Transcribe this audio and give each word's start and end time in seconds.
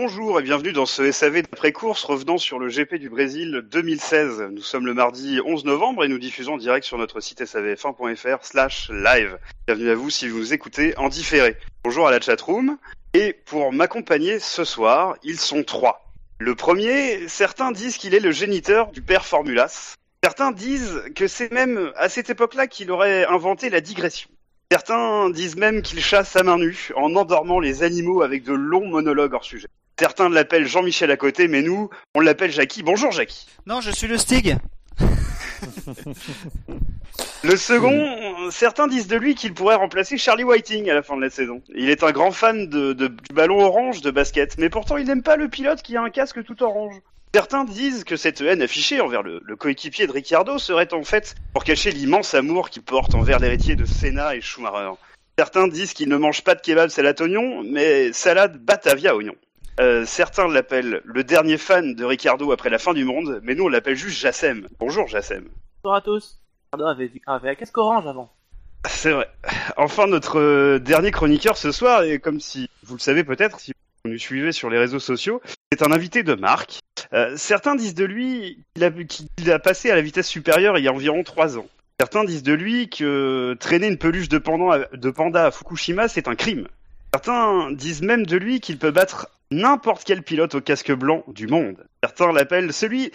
Bonjour 0.00 0.38
et 0.38 0.44
bienvenue 0.44 0.70
dans 0.70 0.86
ce 0.86 1.10
SAV 1.10 1.42
d'après-course 1.42 2.04
revenant 2.04 2.38
sur 2.38 2.60
le 2.60 2.68
GP 2.68 3.00
du 3.00 3.10
Brésil 3.10 3.64
2016. 3.68 4.42
Nous 4.52 4.62
sommes 4.62 4.86
le 4.86 4.94
mardi 4.94 5.40
11 5.44 5.64
novembre 5.64 6.04
et 6.04 6.08
nous 6.08 6.20
diffusons 6.20 6.56
direct 6.56 6.86
sur 6.86 6.98
notre 6.98 7.18
site 7.18 7.42
savf1.fr 7.42 8.44
slash 8.44 8.90
live. 8.90 9.40
Bienvenue 9.66 9.90
à 9.90 9.96
vous 9.96 10.08
si 10.08 10.28
vous 10.28 10.38
nous 10.38 10.54
écoutez 10.54 10.96
en 10.98 11.08
différé. 11.08 11.56
Bonjour 11.82 12.06
à 12.06 12.12
la 12.12 12.20
chatroom. 12.20 12.78
Et 13.12 13.32
pour 13.32 13.72
m'accompagner 13.72 14.38
ce 14.38 14.62
soir, 14.62 15.16
ils 15.24 15.40
sont 15.40 15.64
trois. 15.64 16.12
Le 16.38 16.54
premier, 16.54 17.26
certains 17.26 17.72
disent 17.72 17.96
qu'il 17.96 18.14
est 18.14 18.20
le 18.20 18.30
géniteur 18.30 18.92
du 18.92 19.02
père 19.02 19.26
Formulas. 19.26 19.96
Certains 20.22 20.52
disent 20.52 21.02
que 21.16 21.26
c'est 21.26 21.50
même 21.50 21.90
à 21.96 22.08
cette 22.08 22.30
époque-là 22.30 22.68
qu'il 22.68 22.92
aurait 22.92 23.26
inventé 23.26 23.68
la 23.68 23.80
digression. 23.80 24.30
Certains 24.70 25.28
disent 25.30 25.56
même 25.56 25.82
qu'il 25.82 26.00
chasse 26.00 26.36
à 26.36 26.44
main 26.44 26.58
nue 26.58 26.90
en 26.94 27.16
endormant 27.16 27.58
les 27.58 27.82
animaux 27.82 28.22
avec 28.22 28.44
de 28.44 28.52
longs 28.52 28.86
monologues 28.86 29.34
hors 29.34 29.44
sujet. 29.44 29.66
Certains 29.98 30.28
l'appellent 30.28 30.66
Jean-Michel 30.66 31.10
à 31.10 31.16
côté, 31.16 31.48
mais 31.48 31.62
nous, 31.62 31.90
on 32.14 32.20
l'appelle 32.20 32.52
Jackie. 32.52 32.82
Bonjour 32.82 33.10
Jackie. 33.10 33.46
Non, 33.66 33.80
je 33.80 33.90
suis 33.90 34.06
le 34.06 34.16
Stig. 34.18 34.56
Le 37.42 37.56
second, 37.56 38.50
certains 38.50 38.86
disent 38.88 39.06
de 39.08 39.16
lui 39.16 39.34
qu'il 39.34 39.54
pourrait 39.54 39.74
remplacer 39.76 40.18
Charlie 40.18 40.44
Whiting 40.44 40.88
à 40.90 40.94
la 40.94 41.02
fin 41.02 41.16
de 41.16 41.20
la 41.22 41.30
saison. 41.30 41.62
Il 41.74 41.88
est 41.90 42.02
un 42.04 42.10
grand 42.12 42.30
fan 42.30 42.68
de, 42.68 42.92
de- 42.92 43.08
du 43.08 43.34
ballon 43.34 43.60
orange 43.60 44.00
de 44.02 44.10
basket, 44.10 44.56
mais 44.58 44.68
pourtant 44.70 44.96
il 44.96 45.06
n'aime 45.06 45.22
pas 45.22 45.36
le 45.36 45.48
pilote 45.48 45.82
qui 45.82 45.96
a 45.96 46.02
un 46.02 46.10
casque 46.10 46.44
tout 46.44 46.62
orange. 46.62 46.94
Certains 47.34 47.64
disent 47.64 48.04
que 48.04 48.16
cette 48.16 48.40
haine 48.40 48.62
affichée 48.62 49.00
envers 49.00 49.22
le, 49.22 49.40
le 49.44 49.56
coéquipier 49.56 50.06
de 50.06 50.12
Ricciardo 50.12 50.58
serait 50.58 50.92
en 50.94 51.02
fait 51.02 51.34
pour 51.52 51.64
cacher 51.64 51.90
l'immense 51.90 52.34
amour 52.34 52.70
qu'il 52.70 52.82
porte 52.82 53.14
envers 53.14 53.38
l'héritier 53.38 53.74
de 53.76 53.84
Senna 53.84 54.34
et 54.36 54.40
Schumacher. 54.40 54.92
Certains 55.38 55.68
disent 55.68 55.92
qu'il 55.94 56.08
ne 56.08 56.16
mange 56.16 56.42
pas 56.42 56.54
de 56.54 56.60
kebab 56.60 56.88
salade 56.88 57.20
oignon, 57.20 57.62
mais 57.64 58.12
salade 58.12 58.58
Batavia 58.58 59.14
oignon. 59.16 59.34
Euh, 59.78 60.04
certains 60.04 60.48
l'appellent 60.48 61.02
le 61.04 61.22
dernier 61.22 61.56
fan 61.56 61.94
de 61.94 62.04
Ricciardo 62.04 62.50
après 62.50 62.68
la 62.68 62.78
fin 62.78 62.94
du 62.94 63.04
monde, 63.04 63.40
mais 63.44 63.54
nous 63.54 63.64
on 63.64 63.68
l'appelle 63.68 63.94
juste 63.94 64.18
Jassem. 64.18 64.66
Bonjour 64.80 65.06
Jassem. 65.06 65.48
Bonjour 65.84 65.94
à 65.94 66.00
tous. 66.00 66.40
Ricardo 66.72 66.90
avait, 66.90 67.12
avait 67.26 67.50
un 67.50 67.54
casque 67.54 67.78
orange 67.78 68.06
avant. 68.06 68.32
C'est 68.88 69.12
vrai. 69.12 69.28
Enfin, 69.76 70.06
notre 70.06 70.40
euh, 70.40 70.78
dernier 70.78 71.12
chroniqueur 71.12 71.56
ce 71.56 71.70
soir, 71.70 72.02
et 72.02 72.18
comme 72.18 72.40
si 72.40 72.68
vous 72.82 72.94
le 72.94 73.00
savez 73.00 73.22
peut-être, 73.22 73.60
si 73.60 73.72
vous 74.04 74.10
nous 74.10 74.18
suivez 74.18 74.50
sur 74.50 74.68
les 74.68 74.78
réseaux 74.78 74.98
sociaux, 74.98 75.40
c'est 75.72 75.82
un 75.82 75.92
invité 75.92 76.24
de 76.24 76.34
marque. 76.34 76.80
Euh, 77.12 77.36
certains 77.36 77.76
disent 77.76 77.94
de 77.94 78.04
lui 78.04 78.64
qu'il 78.74 78.84
a, 78.84 78.90
qu'il 78.90 79.52
a 79.52 79.58
passé 79.60 79.90
à 79.90 79.94
la 79.94 80.02
vitesse 80.02 80.28
supérieure 80.28 80.76
il 80.78 80.84
y 80.84 80.88
a 80.88 80.92
environ 80.92 81.22
trois 81.22 81.56
ans. 81.56 81.66
Certains 82.00 82.24
disent 82.24 82.42
de 82.42 82.52
lui 82.52 82.88
que 82.88 83.56
traîner 83.58 83.88
une 83.88 83.98
peluche 83.98 84.28
de 84.28 84.38
panda, 84.38 84.88
de 84.92 85.10
panda 85.10 85.46
à 85.46 85.50
Fukushima, 85.50 86.08
c'est 86.08 86.28
un 86.28 86.34
crime. 86.34 86.68
Certains 87.14 87.72
disent 87.72 88.02
même 88.02 88.26
de 88.26 88.36
lui 88.36 88.60
qu'il 88.60 88.78
peut 88.78 88.90
battre 88.90 89.28
n'importe 89.50 90.04
quel 90.04 90.22
pilote 90.22 90.54
au 90.54 90.60
casque 90.60 90.92
blanc 90.92 91.24
du 91.28 91.46
monde. 91.46 91.86
Certains 92.04 92.32
l'appellent 92.32 92.72
celui. 92.72 93.10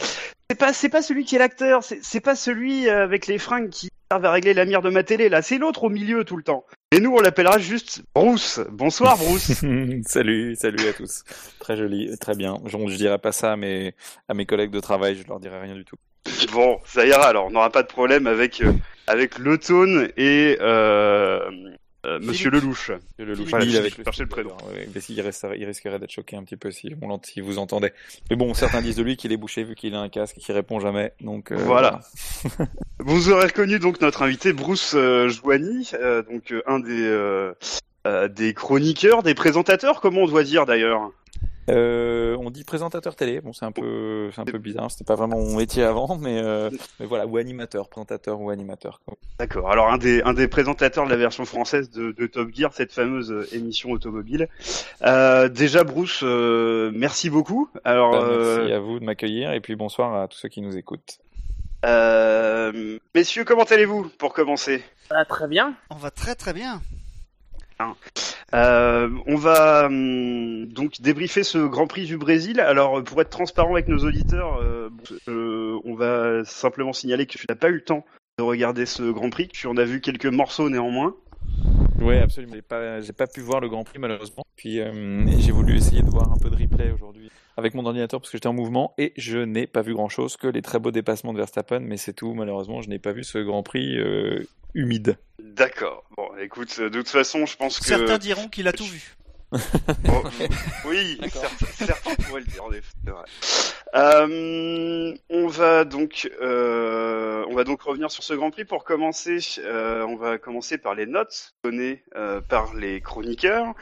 C'est 0.50 0.58
pas, 0.58 0.74
c'est 0.74 0.90
pas 0.90 1.02
celui 1.02 1.26
qui 1.26 1.36
est 1.36 1.40
l'acteur, 1.40 1.84
c'est, 1.84 2.00
c'est 2.04 2.20
pas 2.20 2.36
celui 2.36 2.90
euh, 2.90 3.04
avec 3.04 3.28
les 3.28 3.38
fringues 3.38 3.70
qui 3.70 3.90
servent 4.12 4.26
à 4.26 4.32
régler 4.32 4.54
la 4.54 4.66
mire 4.66 4.82
de 4.82 4.90
ma 4.90 5.04
télé, 5.04 5.30
là. 5.30 5.42
C'est 5.42 5.58
l'autre 5.58 5.86
au 5.86 5.90
milieu 5.90 6.24
tout 6.24 6.38
le 6.38 6.44
temps. 6.44 6.66
Et 6.92 7.00
nous, 7.00 7.16
on 7.16 7.22
l'appellera 7.22 7.60
juste 7.60 8.04
Bruce. 8.16 8.60
Bonsoir, 8.72 9.18
Bruce. 9.18 9.52
salut, 10.08 10.56
salut 10.56 10.88
à 10.88 10.94
tous. 10.94 11.24
Très 11.60 11.78
joli, 11.78 12.18
très 12.18 12.36
bien. 12.36 12.58
Je, 12.66 12.78
je 12.78 12.96
dirais 12.96 13.20
pas 13.20 13.32
ça 13.32 13.54
à 13.54 13.56
mes, 13.56 13.94
à 14.28 14.34
mes 14.34 14.46
collègues 14.46 14.72
de 14.72 14.80
travail, 14.80 15.16
je 15.16 15.28
leur 15.28 15.40
dirai 15.40 15.60
rien 15.60 15.76
du 15.76 15.86
tout. 15.86 15.98
bon, 16.52 16.80
ça 16.86 17.06
ira 17.06 17.28
alors. 17.28 17.46
On 17.46 17.52
n'aura 17.52 17.70
pas 17.70 17.84
de 17.84 17.88
problème 17.88 18.28
avec, 18.28 18.62
euh, 18.62 18.74
avec 19.08 19.38
le 19.38 19.58
tone 19.58 20.10
et, 20.18 20.58
euh, 20.62 21.40
euh, 22.06 22.20
Monsieur 22.20 22.50
Lelouch. 22.50 22.92
Le 23.18 23.34
loup 23.34 23.46
Voilà, 23.50 23.66
je 23.66 23.78
avec 23.78 23.98
le 23.98 24.04
prénom. 24.28 24.58
Resterait- 25.22 25.58
il 25.58 25.66
risquerait 25.66 26.00
d'être 26.00 26.12
choqué 26.12 26.36
un 26.36 26.44
petit 26.44 26.58
peu 26.58 26.72
si, 26.72 26.94
on 27.02 27.08
l'ent- 27.08 27.22
si 27.24 27.40
vous 27.42 27.58
entendez. 27.58 27.92
Mais 28.30 28.36
bon, 28.36 28.54
certains 28.54 28.82
disent 28.82 28.96
de 28.98 29.04
lui 29.04 29.16
qu'il 29.18 29.32
est 29.32 29.38
bouché 29.38 29.64
vu 29.64 29.76
qu'il 29.76 29.96
a 29.96 30.00
un 30.00 30.10
casque 30.10 30.38
et 30.38 30.42
qu'il 30.42 30.54
répond 30.56 30.80
jamais. 30.80 31.14
Donc 31.22 31.52
euh, 31.52 31.56
Voilà. 31.56 32.02
Vous 33.00 33.30
aurez 33.30 33.48
reconnu 33.48 33.80
donc 33.80 34.00
notre 34.02 34.22
invité 34.22 34.54
Bruce 34.54 34.94
euh, 34.96 35.30
Joigny, 35.30 35.90
euh, 35.94 36.22
donc 36.24 36.52
euh, 36.52 36.62
un 36.68 36.80
des, 36.80 37.02
euh, 37.02 37.54
euh, 38.08 38.28
des 38.28 38.54
chroniqueurs, 38.54 39.24
des 39.24 39.34
présentateurs, 39.34 40.00
comment 40.02 40.22
on 40.22 40.28
doit 40.28 40.44
dire 40.44 40.66
d'ailleurs? 40.66 41.12
Euh, 41.70 42.36
on 42.40 42.50
dit 42.50 42.64
présentateur 42.64 43.16
télé. 43.16 43.40
Bon, 43.40 43.54
c'est 43.54 43.66
un 43.66 43.72
peu, 43.72 44.30
c'est 44.34 44.42
un 44.42 44.46
peu 44.46 44.58
bizarre. 44.58 44.92
C'était 44.92 45.06
pas 45.06 45.16
vraiment 45.16 45.38
mon 45.38 45.56
métier 45.56 45.84
avant, 45.84 46.18
mais, 46.18 46.42
euh, 46.42 46.70
mais 47.00 47.06
voilà, 47.06 47.26
ou 47.26 47.38
animateur, 47.38 47.88
présentateur 47.90 48.42
ou 48.42 48.50
animateur. 48.50 49.00
D'accord. 49.40 49.72
Alors 49.72 49.90
un 49.90 49.98
des 49.98 50.22
un 50.24 50.34
des 50.34 50.48
présentateurs 50.48 51.06
de 51.06 51.10
la 51.10 51.16
version 51.16 51.46
française 51.46 51.90
de, 51.90 52.12
de 52.12 52.28
Top 52.28 52.50
Gear, 52.54 52.74
cette 52.74 52.92
fameuse 52.92 53.32
euh, 53.32 53.48
émission 53.54 53.92
automobile. 53.92 54.50
Euh, 55.04 55.48
déjà 55.48 55.84
Bruce, 55.84 56.20
euh, 56.24 56.92
merci 56.94 57.30
beaucoup. 57.30 57.70
Alors 57.86 58.12
Bah, 58.12 58.28
Merci 58.28 58.72
euh, 58.72 58.76
à 58.76 58.80
vous 58.80 59.00
de 59.00 59.06
m'accueillir 59.06 59.54
et 59.54 59.62
puis 59.62 59.76
bonsoir 59.76 60.14
à 60.22 60.28
tous 60.28 60.38
ceux 60.38 60.50
qui 60.50 60.62
nous 60.62 60.76
écoutent. 60.78 61.20
euh, 61.86 62.98
messieurs, 63.16 63.46
comment 63.46 63.64
allez-vous 63.64 64.10
pour 64.18 64.34
commencer? 64.34 64.84
Ah, 65.10 65.26
très 65.26 65.48
bien. 65.48 65.76
On 65.90 65.96
va 65.96 66.12
très 66.12 66.36
très 66.36 66.54
bien. 66.54 66.82
Euh, 68.54 69.10
on 69.26 69.36
va 69.36 69.88
hum, 69.88 70.68
donc 70.68 71.02
débriefer 71.02 71.44
ce 71.44 71.58
Grand 71.58 71.88
Prix 71.88 72.06
du 72.06 72.18
Brésil. 72.18 72.60
Alors, 72.60 73.04
pour 73.04 73.20
être 73.22 73.30
transparent 73.30 73.74
avec 73.74 73.88
nos 73.88 74.00
auditeurs, 74.00 74.60
euh, 74.62 74.90
euh, 75.28 75.80
on 75.86 75.96
va 75.96 76.44
simplement 76.46 76.94
signaler 76.94 77.26
que 77.26 77.38
tu 77.38 77.46
n'as 77.50 77.56
pas 77.56 77.70
eu 77.70 77.76
le 77.76 77.84
temps 77.84 78.06
de 78.38 78.44
regarder 78.44 78.86
ce 78.86 79.04
Grand 79.12 79.30
Prix. 79.30 79.48
Tu 79.48 79.68
en 79.68 79.78
as 79.78 79.86
vu 79.86 80.02
quelques 80.02 80.28
morceaux 80.28 80.70
néanmoins. 80.70 81.16
Oui, 82.00 82.18
absolument. 82.18 82.54
J'ai 82.54 82.62
pas, 82.62 83.02
j'ai 83.02 83.14
pas 83.14 83.28
pu 83.28 83.42
voir 83.42 83.60
le 83.60 83.70
Grand 83.70 83.84
Prix 83.84 83.98
malheureusement. 83.98 84.44
Puis 84.56 84.80
j'ai 85.40 85.52
voulu 85.52 85.78
essayer 85.78 86.02
de 86.02 86.10
voir 86.10 86.32
un 86.32 86.38
peu 86.38 86.50
de 86.50 86.56
replay 86.56 86.92
aujourd'hui 86.92 87.30
avec 87.56 87.76
mon 87.76 87.86
ordinateur 87.86 88.20
parce 88.20 88.32
que 88.32 88.38
j'étais 88.38 88.48
en 88.48 88.54
mouvement 88.54 88.96
et 88.98 89.14
je 89.16 89.38
n'ai 89.38 89.68
pas 89.68 89.84
vu 89.84 89.94
grand 89.94 90.10
chose 90.10 90.38
que 90.38 90.48
les 90.48 90.64
très 90.64 90.80
beaux 90.80 90.90
dépassements 90.90 91.34
de 91.34 91.38
Verstappen, 91.38 91.80
mais 91.80 91.98
c'est 91.98 92.14
tout. 92.14 92.34
Malheureusement, 92.34 92.82
je 92.82 92.90
n'ai 92.90 93.00
pas 93.00 93.12
vu 93.12 93.24
ce 93.24 93.38
Grand 93.38 93.64
Prix 93.64 93.98
humide. 94.74 95.18
D'accord. 95.40 96.04
Bon, 96.18 96.30
écoute, 96.40 96.80
de 96.80 96.90
toute 96.90 97.10
façon, 97.10 97.46
je 97.46 97.56
pense 97.58 97.80
que 97.80 97.86
Certains 97.86 98.18
diront 98.18 98.48
qu'il 98.48 98.68
a 98.68 98.74
tout 98.74 98.86
vu. 98.86 99.16
Bon, 99.52 100.24
oui, 100.86 101.20
certains, 101.32 101.66
certains 101.86 102.16
pourraient 102.16 102.42
le 102.42 102.48
dire, 102.48 102.64
en 102.64 102.72
effet, 102.72 102.92
c'est 103.06 103.12
vrai. 103.12 103.26
Euh, 103.96 105.14
on 105.30 105.48
va 105.48 105.86
donc, 105.86 106.28
euh, 106.42 107.46
on 107.48 107.54
va 107.54 107.64
donc 107.64 107.84
revenir 107.84 108.10
sur 108.10 108.24
ce 108.24 108.34
Grand 108.34 108.50
Prix 108.50 108.66
pour 108.66 108.84
commencer. 108.84 109.38
euh, 109.60 110.04
on 110.08 110.16
va 110.16 110.40
commencer 110.40 110.80
par 110.80 110.96
les 110.96 111.06
notes 111.06 111.54
données 111.64 112.04
euh, 112.16 112.42
par 112.42 112.74
les 112.74 113.00
chroniqueurs. 113.02 113.76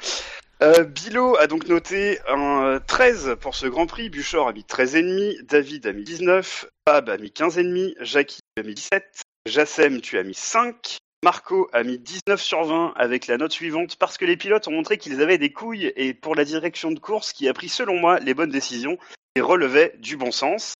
Euh, 0.62 0.84
Bilo 0.84 1.38
a 1.38 1.47
donc 1.47 1.68
noté 1.68 2.19
un 2.28 2.63
euh, 2.66 2.79
13 2.85 3.38
pour 3.40 3.56
ce 3.56 3.66
Grand 3.68 3.88
Prix. 3.88 4.09
Buchor 4.09 4.50
a 4.50 4.53
mis 4.53 4.62
13,5. 4.63 5.46
David 5.46 5.88
a 5.88 5.94
mis 5.94 6.03
19. 6.03 6.66
Fab 6.88 7.09
a 7.09 7.18
mis 7.18 7.29
15,5. 7.29 7.94
Jackie 8.02 8.41
a 8.59 8.63
mis 8.63 8.75
17. 8.75 9.22
Jassem, 9.47 10.02
tu 10.02 10.18
as 10.19 10.24
mis 10.24 10.35
5. 10.35 10.97
Marco 11.24 11.69
a 11.74 11.84
mis 11.84 11.97
19 12.00 12.41
sur 12.41 12.63
20 12.63 12.94
avec 12.96 13.28
la 13.28 13.38
note 13.38 13.52
suivante 13.52 13.96
parce 13.96 14.18
que 14.18 14.25
les 14.25 14.38
pilotes 14.38 14.68
ont 14.68 14.72
montré 14.72 14.97
qu'ils 14.97 15.22
avaient 15.22 15.38
des 15.38 15.52
couilles 15.52 15.91
et 15.96 16.13
pour 16.13 16.35
la 16.35 16.46
direction 16.46 16.91
de 16.91 17.00
course 17.00 17.34
qui 17.34 17.47
a 17.47 17.53
pris 17.53 17.69
selon 17.69 18.00
moi 18.00 18.19
les 18.19 18.34
bonnes 18.34 18.49
décisions 18.49 18.97
et 19.35 19.41
relevait 19.41 19.93
du 19.99 20.17
bon 20.17 20.32
sens. 20.32 20.73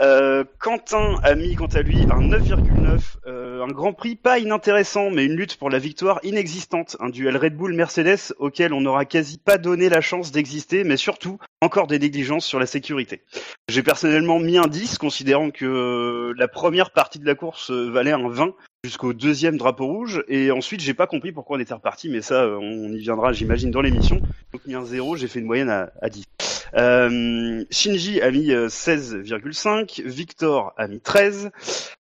Euh, 0.00 0.44
Quentin 0.58 1.20
a 1.22 1.34
mis 1.34 1.54
quant 1.54 1.66
à 1.66 1.82
lui 1.82 2.02
un 2.02 2.28
9,9, 2.28 3.00
euh, 3.26 3.51
un 3.62 3.68
Grand 3.68 3.92
Prix 3.92 4.16
pas 4.16 4.38
inintéressant 4.38 5.10
mais 5.10 5.24
une 5.24 5.36
lutte 5.36 5.56
pour 5.56 5.70
la 5.70 5.78
victoire 5.78 6.18
inexistante, 6.24 6.96
un 7.00 7.08
duel 7.08 7.36
Red 7.36 7.56
Bull 7.56 7.74
Mercedes 7.74 8.34
auquel 8.38 8.72
on 8.72 8.80
n'aura 8.80 9.04
quasi 9.04 9.38
pas 9.38 9.58
donné 9.58 9.88
la 9.88 10.00
chance 10.00 10.32
d'exister 10.32 10.84
mais 10.84 10.96
surtout 10.96 11.38
encore 11.60 11.86
des 11.86 11.98
négligences 11.98 12.44
sur 12.44 12.58
la 12.58 12.66
sécurité. 12.66 13.22
J'ai 13.68 13.82
personnellement 13.82 14.38
mis 14.40 14.58
un 14.58 14.66
10 14.66 14.98
considérant 14.98 15.50
que 15.50 15.64
euh, 15.64 16.34
la 16.36 16.48
première 16.48 16.90
partie 16.90 17.20
de 17.20 17.26
la 17.26 17.34
course 17.34 17.70
euh, 17.70 17.90
valait 17.90 18.12
un 18.12 18.28
20 18.28 18.54
jusqu'au 18.84 19.12
deuxième 19.12 19.56
drapeau 19.56 19.86
rouge. 19.86 20.24
Et 20.28 20.50
ensuite 20.50 20.80
j'ai 20.80 20.94
pas 20.94 21.06
compris 21.06 21.30
pourquoi 21.30 21.56
on 21.56 21.60
était 21.60 21.74
reparti 21.74 22.08
mais 22.08 22.20
ça 22.20 22.42
euh, 22.42 22.58
on 22.60 22.92
y 22.92 22.98
viendra 22.98 23.32
j'imagine 23.32 23.70
dans 23.70 23.82
l'émission. 23.82 24.20
Donc 24.52 24.66
mis 24.66 24.74
un 24.74 24.84
0 24.84 25.16
j'ai 25.16 25.28
fait 25.28 25.38
une 25.38 25.46
moyenne 25.46 25.70
à, 25.70 25.92
à 26.00 26.08
10 26.08 26.24
euh, 26.74 27.64
Shinji 27.70 28.20
a 28.22 28.30
mis 28.30 28.52
euh, 28.52 28.68
16,5 28.68 30.02
Victor 30.06 30.72
a 30.76 30.86
mis 30.88 31.00
13 31.00 31.50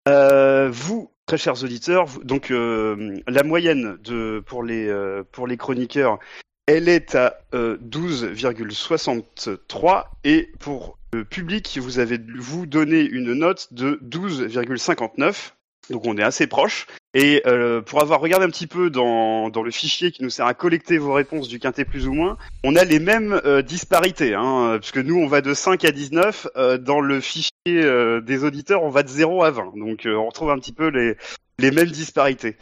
euh, 0.09 0.69
vous 0.71 1.11
très 1.27 1.39
chers 1.39 1.63
auditeurs 1.65 2.07
vous- 2.07 2.23
donc 2.25 2.51
euh, 2.51 3.17
la 3.29 3.43
moyenne 3.43 3.97
de 4.05 4.43
pour 4.47 4.63
les 4.63 4.87
euh, 4.89 5.23
pour 5.33 5.47
les 5.47 5.57
chroniqueurs 5.57 6.19
elle 6.67 6.89
est 6.89 7.15
à 7.17 7.39
euh, 7.55 7.77
12,63 7.89 10.05
et 10.25 10.51
pour 10.61 10.99
le 11.13 11.25
public 11.25 11.79
vous 11.83 11.99
avez 11.99 12.19
vous 12.39 12.67
donné 12.67 13.01
une 13.01 13.33
note 13.35 13.69
de 13.73 13.99
12,59 14.05 15.53
donc 15.91 16.07
on 16.07 16.17
est 16.17 16.23
assez 16.23 16.47
proche. 16.47 16.87
Et 17.13 17.43
euh, 17.47 17.81
pour 17.83 18.01
avoir 18.03 18.21
regardé 18.21 18.47
un 18.47 18.51
petit 18.51 18.69
peu 18.69 18.89
dans, 18.89 19.51
dans 19.51 19.65
le 19.65 19.73
fichier 19.73 20.13
qui 20.13 20.23
nous 20.23 20.31
sert 20.31 20.47
à 20.47 20.55
collecter 20.55 20.97
vos 20.99 21.13
réponses 21.13 21.49
du 21.49 21.59
quintet 21.59 21.85
plus 21.85 22.07
ou 22.07 22.13
moins, 22.13 22.37
on 22.63 22.77
a 22.77 22.85
les 22.85 23.01
mêmes 23.01 23.41
euh, 23.45 23.63
disparités, 23.63 24.35
hein, 24.35 24.77
puisque 24.79 24.99
nous 24.99 25.17
on 25.17 25.27
va 25.27 25.41
de 25.41 25.53
5 25.53 25.85
à 25.85 25.91
19, 25.91 26.47
euh, 26.57 26.79
dans 26.79 27.01
le 27.01 27.21
fichier 27.21 27.51
euh, 27.69 28.21
des 28.21 28.45
auditeurs 28.45 28.85
on 28.85 28.91
va 28.91 29.03
de 29.03 29.09
0 29.09 29.43
à 29.43 29.51
20, 29.51 29.73
donc 29.77 30.07
euh, 30.07 30.15
on 30.15 30.27
retrouve 30.27 30.51
un 30.51 30.59
petit 30.61 30.73
peu 30.73 30.87
les, 30.87 31.17
les 31.59 31.73
mêmes 31.73 31.91
disparités. 31.91 32.57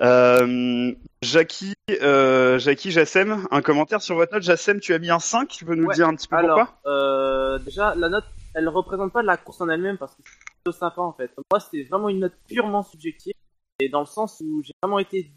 Euh, 0.00 0.92
Jackie, 1.22 1.74
euh, 2.00 2.60
Jackie 2.60 2.92
Jassem, 2.92 3.46
un 3.50 3.62
commentaire 3.62 4.00
sur 4.00 4.14
votre 4.14 4.32
note. 4.32 4.44
Jassem, 4.44 4.78
tu 4.78 4.94
as 4.94 5.00
mis 5.00 5.10
un 5.10 5.18
5, 5.18 5.48
tu 5.48 5.64
peux 5.64 5.74
nous 5.74 5.86
Ouais, 5.86 5.94
dire 5.96 6.06
un 6.06 6.14
petit 6.14 6.28
peu 6.28 6.36
Alors, 6.36 6.56
pourquoi? 6.56 6.92
euh, 6.92 7.58
déjà, 7.58 7.96
la 7.96 8.08
note, 8.08 8.24
elle 8.54 8.68
représente 8.68 9.12
pas 9.12 9.22
la 9.22 9.36
course 9.36 9.60
en 9.60 9.68
elle-même 9.68 9.98
parce 9.98 10.14
que 10.14 10.22
c'est 10.24 10.62
plutôt 10.62 10.78
sympa 10.78 11.00
en 11.00 11.12
fait. 11.12 11.32
Moi, 11.50 11.58
c'était 11.58 11.82
vraiment 11.90 12.08
une 12.08 12.20
note 12.20 12.34
purement 12.48 12.84
subjective 12.84 13.32
et 13.80 13.88
dans 13.88 14.00
le 14.00 14.06
sens 14.06 14.42
où 14.44 14.62
j'ai 14.62 14.72
vraiment 14.82 14.98
été 14.98 15.32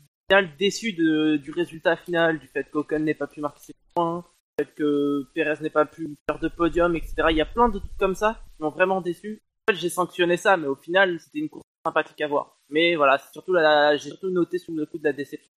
déçu 0.58 0.94
de, 0.94 1.36
du 1.38 1.52
résultat 1.52 1.96
final, 1.98 2.40
du 2.40 2.48
fait 2.48 2.64
qu'Ocon 2.72 3.00
n'ait 3.00 3.14
pas 3.14 3.28
pu 3.28 3.42
marquer 3.42 3.60
ses 3.62 3.74
points, 3.94 4.24
du 4.60 4.66
fait 4.66 4.74
que 4.76 5.26
Perez 5.34 5.62
n'ait 5.62 5.70
pas 5.70 5.86
pu 5.86 6.16
faire 6.30 6.40
de 6.40 6.48
podium, 6.48 6.96
etc. 6.96 7.16
Il 7.32 7.36
y 7.38 7.42
a 7.42 7.46
plein 7.46 7.68
de 7.70 7.80
trucs 7.80 7.98
comme 7.98 8.16
ça 8.16 8.42
qui 8.56 8.64
m'ont 8.64 8.70
vraiment 8.70 9.02
déçu. 9.02 9.42
En 9.68 9.74
fait, 9.74 9.80
j'ai 9.80 9.90
sanctionné 9.90 10.38
ça, 10.38 10.56
mais 10.58 10.68
au 10.68 10.76
final, 10.76 11.20
c'était 11.20 11.40
une 11.40 11.50
course 11.50 11.66
sympathique 11.86 12.22
à 12.22 12.28
voir. 12.28 12.58
Mais 12.70 12.96
voilà, 12.96 13.18
c'est 13.18 13.32
surtout 13.34 13.54
la, 13.54 13.98
j'ai 13.98 14.10
surtout 14.10 14.30
noté 14.30 14.58
sous 14.58 14.74
le 14.74 14.86
coup 14.86 14.98
de 14.98 15.04
la 15.04 15.14
déception. 15.14 15.52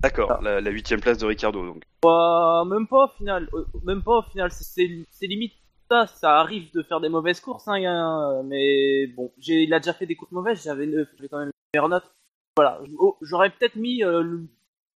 D'accord, 0.00 0.40
la, 0.42 0.60
la 0.60 0.70
huitième 0.70 1.00
place 1.00 1.18
de 1.18 1.26
Ricardo. 1.26 1.64
Donc. 1.64 1.82
Bah, 2.02 2.64
même 2.66 2.86
pas 2.86 3.04
au 3.04 3.08
final. 3.08 3.48
Euh, 3.54 3.64
Même 3.84 4.02
pas 4.02 4.18
au 4.18 4.22
final. 4.22 4.50
C'est- 4.52 5.04
limite 5.22 5.54
ça. 5.90 6.06
Ça 6.06 6.38
arrive 6.40 6.72
de 6.72 6.82
faire 6.82 7.00
des 7.00 7.08
mauvaises 7.08 7.40
courses, 7.40 7.66
hein, 7.68 8.42
mais 8.44 9.06
bon, 9.08 9.32
j'ai, 9.38 9.62
il 9.62 9.72
a 9.74 9.78
déjà 9.80 9.92
fait 9.94 10.06
des 10.06 10.14
courses 10.16 10.32
mauvaises. 10.32 10.62
J'avais 10.64 10.86
neuf, 10.86 11.08
j'avais 11.16 11.28
quand 11.28 11.38
même 11.38 11.48
une 11.48 11.52
meilleure 11.80 11.88
note. 11.88 12.12
Voilà. 12.58 12.80
Oh, 12.98 13.16
J'aurais 13.22 13.50
peut-être 13.50 13.76
mis 13.76 14.02
euh, 14.02 14.20
le 14.22 14.48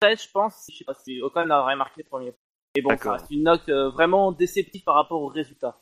13, 0.01 0.23
je 0.25 0.29
pense. 0.33 0.65
Je 0.73 0.79
sais 0.79 0.85
pas 0.85 0.95
si 0.95 1.21
Ocon 1.21 1.51
aurait 1.51 1.77
marqué 1.77 2.03
le 2.03 2.09
premier. 2.09 2.33
Et 2.75 2.81
bon, 2.83 2.91
ça 2.97 3.13
reste 3.13 3.31
une 3.31 3.43
note 3.43 3.69
euh, 3.69 3.91
vraiment 3.91 4.33
déceptive 4.33 4.83
par 4.85 4.95
rapport 4.95 5.21
au 5.21 5.27
résultat. 5.29 5.79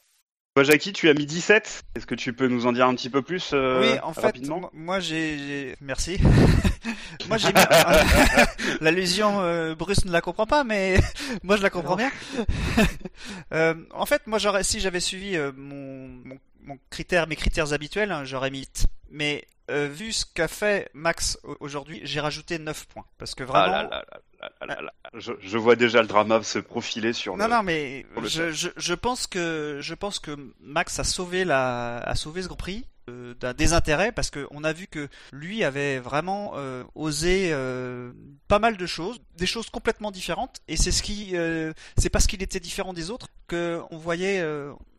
Toi, 0.57 0.65
Jackie, 0.65 0.93
tu 0.93 1.09
as 1.09 1.15
mis 1.15 1.25
17. 1.27 1.85
Est-ce 1.95 2.07
que 2.07 2.17
tu 2.17 2.33
peux 2.33 2.49
nous 2.49 2.67
en 2.67 2.73
dire 2.73 2.87
un 2.89 2.95
petit 2.97 3.11
peu 3.11 3.23
plus 3.23 3.51
euh, 3.53 3.81
oui, 3.81 3.99
en 4.03 4.13
fait, 4.13 4.23
rapidement? 4.23 4.59
moi- 4.59 4.71
moi 4.73 4.99
j'ai, 5.01 5.77
merci. 5.81 6.19
moi 7.29 7.37
j'ai 7.37 7.53
mis 7.53 7.61
l'allusion. 8.81 9.41
euh, 9.41 9.75
Bruce 9.77 10.05
ne 10.05 10.11
la 10.11 10.21
comprend 10.21 10.47
pas, 10.47 10.65
mais 10.65 10.99
moi 11.45 11.57
je 11.57 11.63
la 11.63 11.71
comprends 11.71 11.95
bien. 11.97 12.11
Euh, 13.53 13.75
en 13.93 14.07
fait, 14.07 14.27
moi 14.27 14.39
j'aurais, 14.39 14.65
si 14.65 14.81
j'avais 14.81 15.01
suivi 15.01 15.37
euh, 15.37 15.53
mon, 15.57 16.09
mon, 16.25 16.39
mon 16.63 16.79
critère, 16.91 17.27
mes 17.29 17.37
critères 17.37 17.73
habituels, 17.73 18.11
hein, 18.11 18.25
j'aurais 18.25 18.51
mis 18.51 18.61
8. 18.61 18.87
Mais 19.11 19.45
euh, 19.71 19.89
vu 19.89 20.13
ce 20.13 20.25
qu'a 20.27 20.49
fait 20.49 20.91
Max 20.95 21.39
au- 21.45 21.57
aujourd'hui, 21.61 22.01
j'ai 22.05 22.21
rajouté 22.21 22.59
9 22.59 22.87
points 22.87 23.05
parce 23.19 23.35
que 23.35 23.43
Ah 23.45 23.47
vraiment. 23.47 23.67
là 23.91 24.05
là 24.41 24.67
là 24.67 24.81
là. 24.83 24.93
Je, 25.15 25.33
je 25.41 25.59
vois 25.59 25.75
déjà 25.77 26.01
le 26.03 26.09
drama 26.09 26.43
se 26.43 26.59
profiler 26.59 27.13
sur 27.13 27.37
Non, 27.37 27.47
le... 27.47 27.51
non, 27.51 27.63
mais 27.63 28.07
je, 28.25 28.53
je, 28.53 28.69
je 28.77 28.95
pense 28.95 29.27
que 29.27 29.79
je 29.81 29.95
pense 29.95 30.19
que 30.21 30.37
Max 30.61 30.99
a 30.99 31.05
sauvé 31.05 31.45
la 31.45 31.99
a 31.99 32.15
sauvé 32.15 32.43
ce 32.43 32.47
Grand 32.49 32.57
Prix 32.57 32.85
euh, 33.09 33.35
d'un 33.41 33.53
désintérêt 33.55 34.13
parce 34.13 34.31
que 34.31 34.47
on 34.51 34.65
a 34.65 34.73
vu 34.73 34.87
que 34.87 35.09
lui 35.33 35.65
avait 35.65 35.99
vraiment 35.99 36.53
euh, 36.57 36.85
osé 36.95 37.53
pas 38.49 38.59
mal 38.59 38.77
de 38.77 38.87
choses, 38.87 39.21
des 39.37 39.47
choses 39.47 39.69
complètement 39.71 40.11
différentes 40.11 40.61
et 40.69 40.77
c'est 40.77 40.93
ce 40.93 41.03
qui 41.03 41.35
c'est 41.97 42.11
parce 42.11 42.27
qu'il 42.27 42.43
était 42.43 42.61
différent 42.61 42.93
des 42.95 43.11
autres 43.11 43.29
que 43.49 43.81
on 43.91 43.99
voyait 43.99 44.43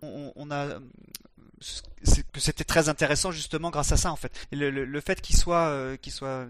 on, 0.01 0.33
on 0.35 0.51
a 0.51 0.79
que 2.33 2.39
c'était 2.39 2.63
très 2.63 2.89
intéressant 2.89 3.31
justement 3.31 3.69
grâce 3.69 3.91
à 3.91 3.97
ça 3.97 4.11
en 4.11 4.15
fait. 4.15 4.31
Le, 4.51 4.69
le, 4.69 4.85
le 4.85 5.01
fait 5.01 5.21
qu'il 5.21 5.35
soit 5.35 5.67
euh, 5.67 5.97
qu'il 5.97 6.13
soit 6.13 6.47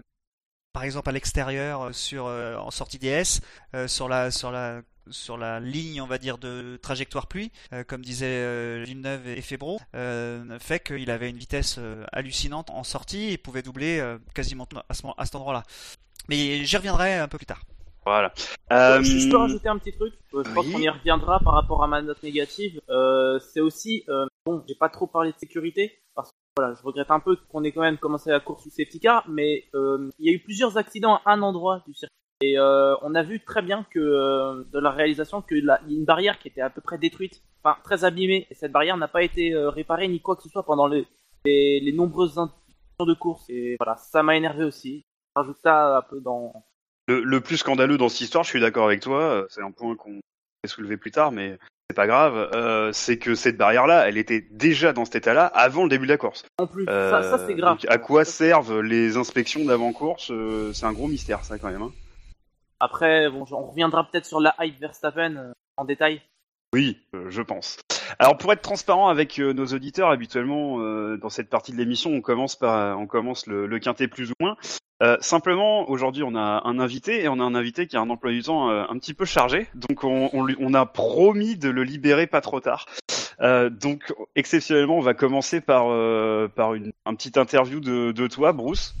par 0.72 0.84
exemple 0.84 1.08
à 1.08 1.12
l'extérieur 1.12 1.82
euh, 1.82 1.92
euh, 2.14 2.56
en 2.56 2.70
sortie 2.70 2.98
DS 2.98 3.40
sur 3.86 4.08
la 4.08 4.30
sur 4.30 4.50
la 4.50 4.82
sur 5.10 5.36
la 5.36 5.58
ligne 5.58 6.00
on 6.00 6.06
va 6.06 6.18
dire 6.18 6.38
de 6.38 6.78
trajectoire 6.80 7.26
pluie 7.26 7.50
comme 7.88 8.02
disaient 8.02 8.26
euh, 8.26 8.84
Villeneuve 8.86 9.26
et 9.26 9.42
Febro 9.42 9.80
fait 10.60 10.80
qu'il 10.84 11.10
avait 11.10 11.30
une 11.30 11.38
vitesse 11.38 11.80
hallucinante 12.12 12.70
en 12.70 12.84
sortie 12.84 13.30
et 13.30 13.38
pouvait 13.38 13.62
doubler 13.62 14.16
quasiment 14.34 14.68
à 14.88 14.94
ce, 14.94 15.02
à 15.16 15.24
cet 15.24 15.34
endroit-là 15.34 15.64
mais 16.28 16.64
j'y 16.64 16.76
reviendrai 16.76 17.14
un 17.14 17.28
peu 17.28 17.38
plus 17.38 17.46
tard 17.46 17.62
Voilà. 18.04 18.32
Euh, 18.72 19.02
Je, 19.02 19.18
je 19.18 19.30
peux 19.30 19.36
rajouter 19.36 19.68
un 19.68 19.78
petit 19.78 19.92
truc. 19.92 20.14
Euh, 20.34 20.42
je 20.44 20.52
pense 20.52 20.66
qu'on 20.70 20.78
y 20.78 20.88
reviendra 20.88 21.38
par 21.40 21.54
rapport 21.54 21.82
à 21.84 21.86
ma 21.86 22.00
note 22.02 22.22
négative. 22.22 22.80
Euh, 22.88 23.38
c'est 23.38 23.60
aussi 23.60 24.04
euh, 24.08 24.26
bon, 24.46 24.62
j'ai 24.66 24.74
pas 24.74 24.88
trop 24.88 25.06
parlé 25.06 25.32
de 25.32 25.36
sécurité 25.38 26.00
parce 26.14 26.30
que 26.30 26.36
voilà, 26.56 26.74
je 26.74 26.82
regrette 26.82 27.10
un 27.10 27.20
peu 27.20 27.36
qu'on 27.50 27.62
ait 27.64 27.72
quand 27.72 27.82
même 27.82 27.98
commencé 27.98 28.30
la 28.30 28.40
course 28.40 28.62
sous 28.64 28.70
safety 28.70 29.00
car, 29.00 29.28
mais 29.28 29.64
euh, 29.74 30.10
il 30.18 30.26
y 30.26 30.30
a 30.30 30.32
eu 30.32 30.40
plusieurs 30.42 30.76
accidents 30.78 31.20
à 31.24 31.32
un 31.32 31.42
endroit 31.42 31.82
du 31.86 31.94
circuit. 31.94 32.14
Et 32.42 32.58
euh, 32.58 32.96
on 33.02 33.14
a 33.14 33.22
vu 33.22 33.44
très 33.44 33.60
bien 33.60 33.86
que 33.90 33.98
euh, 33.98 34.64
de 34.72 34.78
la 34.78 34.90
réalisation 34.90 35.42
que 35.42 35.54
la, 35.54 35.78
y 35.86 35.94
a 35.94 35.98
une 35.98 36.06
barrière 36.06 36.38
qui 36.38 36.48
était 36.48 36.62
à 36.62 36.70
peu 36.70 36.80
près 36.80 36.96
détruite, 36.96 37.42
enfin 37.62 37.76
très 37.84 38.04
abîmée, 38.04 38.46
et 38.50 38.54
cette 38.54 38.72
barrière 38.72 38.96
n'a 38.96 39.08
pas 39.08 39.22
été 39.22 39.54
réparée 39.54 40.08
ni 40.08 40.20
quoi 40.20 40.36
que 40.36 40.42
ce 40.42 40.48
soit 40.48 40.64
pendant 40.64 40.86
les, 40.86 41.06
les, 41.44 41.80
les 41.80 41.92
nombreuses 41.92 42.40
de 42.98 43.14
course. 43.14 43.44
Et 43.50 43.76
voilà, 43.78 43.96
ça 43.96 44.22
m'a 44.22 44.36
énervé 44.36 44.64
aussi. 44.64 45.04
Je 45.36 45.40
rajoute 45.40 45.58
ça 45.62 45.98
un 45.98 46.02
peu 46.02 46.20
dans, 46.20 46.52
le, 47.10 47.22
le 47.22 47.40
plus 47.40 47.56
scandaleux 47.58 47.98
dans 47.98 48.08
cette 48.08 48.20
histoire, 48.22 48.44
je 48.44 48.50
suis 48.50 48.60
d'accord 48.60 48.86
avec 48.86 49.00
toi, 49.00 49.20
euh, 49.20 49.46
c'est 49.50 49.62
un 49.62 49.70
point 49.72 49.96
qu'on 49.96 50.14
va 50.14 50.68
soulever 50.68 50.96
plus 50.96 51.10
tard, 51.10 51.32
mais 51.32 51.58
c'est 51.88 51.96
pas 51.96 52.06
grave, 52.06 52.50
euh, 52.54 52.92
c'est 52.92 53.18
que 53.18 53.34
cette 53.34 53.56
barrière-là, 53.56 54.08
elle 54.08 54.16
était 54.16 54.46
déjà 54.52 54.92
dans 54.92 55.04
cet 55.04 55.16
état-là 55.16 55.46
avant 55.46 55.82
le 55.82 55.88
début 55.88 56.06
de 56.06 56.12
la 56.12 56.18
course. 56.18 56.44
en 56.58 56.66
plus. 56.68 56.86
Euh, 56.88 57.10
ça, 57.10 57.36
ça 57.36 57.46
c'est 57.46 57.54
grave. 57.54 57.78
donc 57.80 57.90
à 57.90 57.98
quoi 57.98 58.24
servent 58.24 58.80
les 58.80 59.16
inspections 59.16 59.64
d'avant-course 59.64 60.30
euh, 60.30 60.72
C'est 60.72 60.86
un 60.86 60.92
gros 60.92 61.08
mystère, 61.08 61.44
ça, 61.44 61.58
quand 61.58 61.70
même. 61.70 61.82
hein. 61.82 61.92
Après, 62.78 63.28
bon, 63.28 63.44
on 63.50 63.66
reviendra 63.66 64.08
peut-être 64.08 64.24
sur 64.24 64.40
la 64.40 64.54
hype 64.60 64.78
Verstappen 64.80 65.36
euh, 65.36 65.52
en 65.76 65.84
détail. 65.84 66.22
Oui, 66.72 66.98
euh, 67.14 67.26
je 67.28 67.42
pense. 67.42 67.76
Alors 68.18 68.38
pour 68.38 68.52
être 68.52 68.62
transparent 68.62 69.08
avec 69.08 69.38
euh, 69.38 69.52
nos 69.52 69.66
auditeurs, 69.66 70.10
habituellement 70.10 70.80
euh, 70.80 71.16
dans 71.16 71.28
cette 71.28 71.48
partie 71.50 71.72
de 71.72 71.76
l'émission, 71.76 72.10
on 72.12 72.20
commence 72.20 72.56
par, 72.56 72.98
on 72.98 73.06
commence 73.06 73.46
le, 73.46 73.66
le 73.66 73.78
quintet 73.80 74.08
plus 74.08 74.30
ou 74.30 74.34
moins. 74.40 74.56
Euh, 75.02 75.16
simplement, 75.20 75.88
aujourd'hui, 75.88 76.22
on 76.22 76.34
a 76.34 76.62
un 76.64 76.78
invité 76.78 77.22
et 77.22 77.28
on 77.28 77.40
a 77.40 77.42
un 77.42 77.54
invité 77.54 77.86
qui 77.86 77.96
a 77.96 78.00
un 78.00 78.10
emploi 78.10 78.32
du 78.32 78.42
temps 78.42 78.68
euh, 78.68 78.84
un 78.88 78.98
petit 78.98 79.14
peu 79.14 79.24
chargé, 79.24 79.66
donc 79.74 80.04
on, 80.04 80.28
on, 80.34 80.44
lui- 80.44 80.56
on 80.60 80.74
a 80.74 80.84
promis 80.84 81.56
de 81.56 81.70
le 81.70 81.84
libérer 81.84 82.26
pas 82.26 82.42
trop 82.42 82.60
tard. 82.60 82.84
Euh, 83.42 83.70
donc 83.70 84.12
exceptionnellement, 84.36 84.96
on 84.98 85.00
va 85.02 85.14
commencer 85.14 85.60
par 85.60 85.86
euh, 85.90 86.48
par 86.48 86.74
une 86.74 86.92
un 87.06 87.14
petite 87.14 87.38
interview 87.38 87.80
de, 87.80 88.12
de 88.12 88.26
toi, 88.26 88.52
Bruce. 88.52 88.94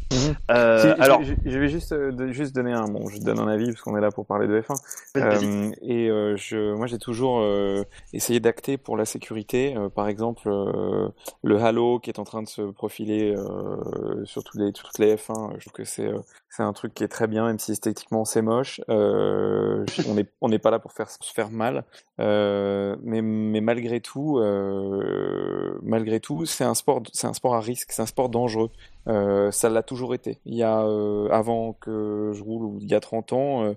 Euh, 0.50 0.78
Si, 0.80 0.88
je- 0.88 1.02
alors, 1.02 1.22
je, 1.22 1.34
je 1.44 1.58
vais 1.58 1.68
juste, 1.68 1.92
de- 1.94 2.32
juste 2.32 2.54
donner 2.54 2.72
un, 2.72 2.86
bon, 2.86 3.08
je 3.08 3.18
donne 3.20 3.38
un 3.38 3.46
avis 3.48 3.66
parce 3.68 3.82
qu'on 3.82 3.96
est 3.96 4.00
là 4.00 4.10
pour 4.10 4.26
parler 4.26 4.48
de 4.48 4.60
F1. 4.60 4.74
vas-y. 5.14 5.44
Euh, 5.46 5.70
et 5.82 6.06
je, 6.36 6.74
moi, 6.74 6.86
j'ai 6.86 6.98
toujours 6.98 7.44
essayé 8.12 8.40
d'acter 8.40 8.76
pour 8.78 8.96
la 8.96 9.04
sécurité. 9.04 9.74
Par 9.94 10.08
exemple, 10.08 10.48
le 10.48 11.56
Halo 11.58 11.98
qui 12.00 12.10
est 12.10 12.18
en 12.18 12.24
train 12.24 12.42
de 12.42 12.48
se 12.48 12.62
profiler 12.62 13.34
sur, 14.24 14.42
tous 14.42 14.58
les, 14.58 14.72
toutes 14.72 14.98
les 14.98 15.14
F1. 15.16 15.54
Je 15.58 15.60
trouve 15.66 15.72
que 15.74 15.84
c'est, 15.84 16.10
c'est 16.48 16.62
un 16.62 16.72
truc 16.72 16.94
qui 16.94 17.04
est 17.04 17.08
très 17.08 17.26
bien, 17.26 17.46
même 17.46 17.58
si 17.58 17.72
esthétiquement 17.72 18.24
c'est 18.24 18.42
moche. 18.42 18.80
On 18.88 20.14
n'est 20.14 20.26
on 20.40 20.48
n'est 20.48 20.58
pas 20.58 20.70
là 20.70 20.78
pour 20.78 20.92
faire 20.92 21.10
se 21.10 21.18
faire 21.32 21.50
mal. 21.50 21.84
Mais, 22.18 23.22
mais 23.22 23.60
malgré 23.60 24.00
tout, 24.00 24.29
euh, 24.38 25.78
malgré 25.82 26.20
tout, 26.20 26.46
c'est 26.46 26.64
un 26.64 26.74
sport, 26.74 27.02
c'est 27.12 27.26
un 27.26 27.32
sport 27.32 27.54
à 27.54 27.60
risque, 27.60 27.92
c'est 27.92 28.02
un 28.02 28.06
sport 28.06 28.28
dangereux. 28.28 28.70
Euh, 29.08 29.50
ça 29.50 29.68
l'a 29.70 29.82
toujours 29.82 30.14
été. 30.14 30.38
Il 30.44 30.54
y 30.54 30.62
a 30.62 30.82
euh, 30.82 31.28
avant 31.30 31.72
que 31.72 32.32
je 32.34 32.42
roule, 32.42 32.64
ou 32.64 32.78
il 32.80 32.88
y 32.88 32.94
a 32.94 33.00
30 33.00 33.32
ans, 33.32 33.74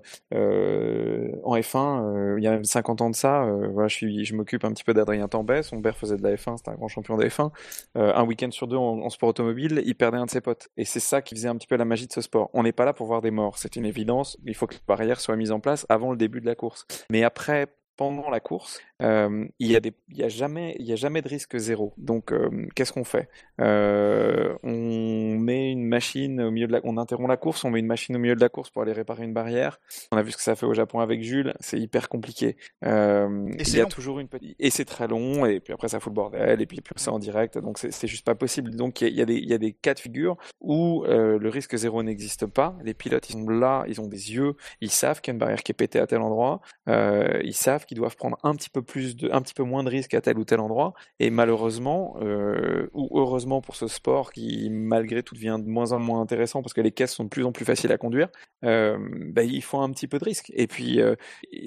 en 1.44 1.56
F1, 1.56 2.34
euh, 2.34 2.34
il 2.38 2.44
y 2.44 2.46
a 2.46 2.50
même 2.50 2.64
50 2.64 3.00
ans 3.00 3.10
de 3.10 3.14
ça. 3.14 3.46
je 3.88 4.34
m'occupe 4.34 4.64
un 4.64 4.72
petit 4.72 4.84
peu 4.84 4.94
d'Adrien 4.94 5.28
Tambay. 5.28 5.62
Son 5.62 5.80
père 5.80 5.96
faisait 5.96 6.16
de 6.16 6.22
la 6.22 6.34
F1, 6.34 6.58
c'était 6.58 6.70
un 6.70 6.74
grand 6.74 6.88
champion 6.88 7.16
de 7.16 7.24
F1. 7.24 7.50
Euh, 7.96 8.12
un 8.14 8.24
week-end 8.24 8.50
sur 8.50 8.66
deux 8.66 8.76
en, 8.76 9.00
en 9.00 9.10
sport 9.10 9.30
automobile, 9.30 9.82
il 9.84 9.94
perdait 9.94 10.18
un 10.18 10.26
de 10.26 10.30
ses 10.30 10.40
potes. 10.40 10.68
Et 10.76 10.84
c'est 10.84 11.00
ça 11.00 11.22
qui 11.22 11.34
faisait 11.34 11.48
un 11.48 11.56
petit 11.56 11.66
peu 11.66 11.76
la 11.76 11.84
magie 11.84 12.06
de 12.06 12.12
ce 12.12 12.20
sport. 12.20 12.50
On 12.52 12.62
n'est 12.62 12.72
pas 12.72 12.84
là 12.84 12.92
pour 12.92 13.06
voir 13.06 13.22
des 13.22 13.30
morts, 13.30 13.58
c'est 13.58 13.76
une 13.76 13.86
évidence. 13.86 14.38
Il 14.44 14.54
faut 14.54 14.66
que 14.66 14.74
les 14.74 14.80
barrières 14.86 15.20
soient 15.20 15.36
mises 15.36 15.52
en 15.52 15.60
place 15.60 15.86
avant 15.88 16.10
le 16.10 16.16
début 16.16 16.40
de 16.40 16.46
la 16.46 16.54
course. 16.54 16.86
Mais 17.10 17.24
après, 17.24 17.68
pendant 17.96 18.30
la 18.30 18.40
course, 18.40 18.80
euh, 19.02 19.46
il 19.58 19.70
y 19.70 19.76
a 19.76 20.28
jamais, 20.28 20.76
a 20.78 21.20
de 21.22 21.28
risque 21.28 21.56
zéro. 21.56 21.92
Donc, 21.96 22.32
euh, 22.32 22.66
qu'est-ce 22.74 22.92
qu'on 22.92 23.04
fait? 23.04 23.28
Euh, 23.60 24.54
On 24.62 25.36
met 25.38 25.70
une 25.70 25.84
machine 25.84 26.40
au 26.40 26.50
milieu 26.50 26.66
de 26.66 26.72
la, 26.72 26.80
on 26.84 26.96
interrompt 26.96 27.28
la 27.28 27.36
course, 27.36 27.64
on 27.64 27.70
met 27.70 27.80
une 27.80 27.86
machine 27.86 28.16
au 28.16 28.18
milieu 28.18 28.34
de 28.34 28.40
la 28.40 28.48
course 28.48 28.70
pour 28.70 28.82
aller 28.82 28.92
réparer 28.92 29.24
une 29.24 29.32
barrière. 29.34 29.80
On 30.12 30.16
a 30.16 30.22
vu 30.22 30.32
ce 30.32 30.36
que 30.36 30.42
ça 30.42 30.54
fait 30.54 30.66
au 30.66 30.74
Japon 30.74 31.00
avec 31.00 31.22
Jules, 31.22 31.54
c'est 31.60 31.78
hyper 31.78 32.08
compliqué. 32.08 32.56
Et 32.84 32.88
il 32.88 33.66
c'est 33.66 33.78
y 33.78 33.80
a 33.80 33.84
long. 33.84 33.88
toujours 33.88 34.20
une 34.20 34.28
petite, 34.28 34.56
et 34.58 34.70
c'est 34.70 34.84
très 34.84 35.08
long, 35.08 35.46
et 35.46 35.60
puis 35.60 35.72
après 35.72 35.88
ça 35.88 36.00
fout 36.00 36.10
le 36.10 36.14
bordel, 36.14 36.60
et 36.60 36.66
puis, 36.66 36.80
puis 36.80 36.94
c'est 36.96 37.10
en 37.10 37.18
direct, 37.18 37.58
donc 37.58 37.78
c'est 37.78 38.08
juste 38.08 38.24
pas 38.24 38.34
possible. 38.34 38.74
Donc 38.74 39.00
il 39.00 39.14
y 39.14 39.20
a, 39.20 39.24
il 39.28 39.48
y 39.48 39.54
a 39.54 39.58
des, 39.58 39.72
cas 39.72 39.94
de 39.94 40.00
figure 40.00 40.36
où 40.60 41.04
le 41.06 41.48
risque 41.48 41.76
zéro 41.76 42.02
n'existe 42.02 42.46
pas. 42.46 42.76
Les 42.82 42.94
pilotes, 42.94 43.28
ils 43.28 43.32
sont 43.34 43.48
là, 43.48 43.84
ils 43.88 44.00
ont 44.00 44.06
des 44.08 44.32
yeux, 44.32 44.54
ils 44.80 44.90
savent 44.90 45.20
qu'il 45.20 45.32
y 45.32 45.32
a 45.32 45.34
une 45.34 45.40
barrière 45.40 45.62
qui 45.62 45.72
est 45.72 45.74
pétée 45.74 45.98
à 45.98 46.06
tel 46.06 46.20
endroit, 46.20 46.60
ils 46.86 47.54
savent 47.54 47.83
savent 47.84 47.86
qu'ils 47.86 47.98
doivent 47.98 48.16
prendre 48.16 48.38
un 48.42 48.54
petit 48.54 48.70
peu 48.70 48.82
plus 48.82 49.16
de, 49.16 49.30
un 49.32 49.42
petit 49.42 49.54
peu 49.54 49.62
moins 49.62 49.84
de 49.84 49.90
risques 49.90 50.14
à 50.14 50.20
tel 50.20 50.38
ou 50.38 50.44
tel 50.44 50.60
endroit. 50.60 50.94
Et 51.20 51.30
malheureusement, 51.30 52.16
euh, 52.22 52.88
ou 52.92 53.18
heureusement 53.18 53.60
pour 53.60 53.76
ce 53.76 53.86
sport 53.86 54.32
qui 54.32 54.68
malgré 54.70 55.22
tout 55.22 55.34
devient 55.34 55.58
de 55.58 55.68
moins 55.68 55.92
en 55.92 55.98
moins 55.98 56.20
intéressant 56.20 56.62
parce 56.62 56.72
que 56.72 56.80
les 56.80 56.92
caisses 56.92 57.12
sont 57.12 57.24
de 57.24 57.28
plus 57.28 57.44
en 57.44 57.52
plus 57.52 57.64
faciles 57.64 57.92
à 57.92 57.98
conduire, 57.98 58.28
euh, 58.64 58.96
bah, 59.32 59.42
il 59.42 59.62
faut 59.62 59.78
un 59.78 59.90
petit 59.90 60.08
peu 60.08 60.18
de 60.18 60.24
risque. 60.24 60.52
Et 60.54 60.66
puis 60.66 61.00
euh, 61.00 61.14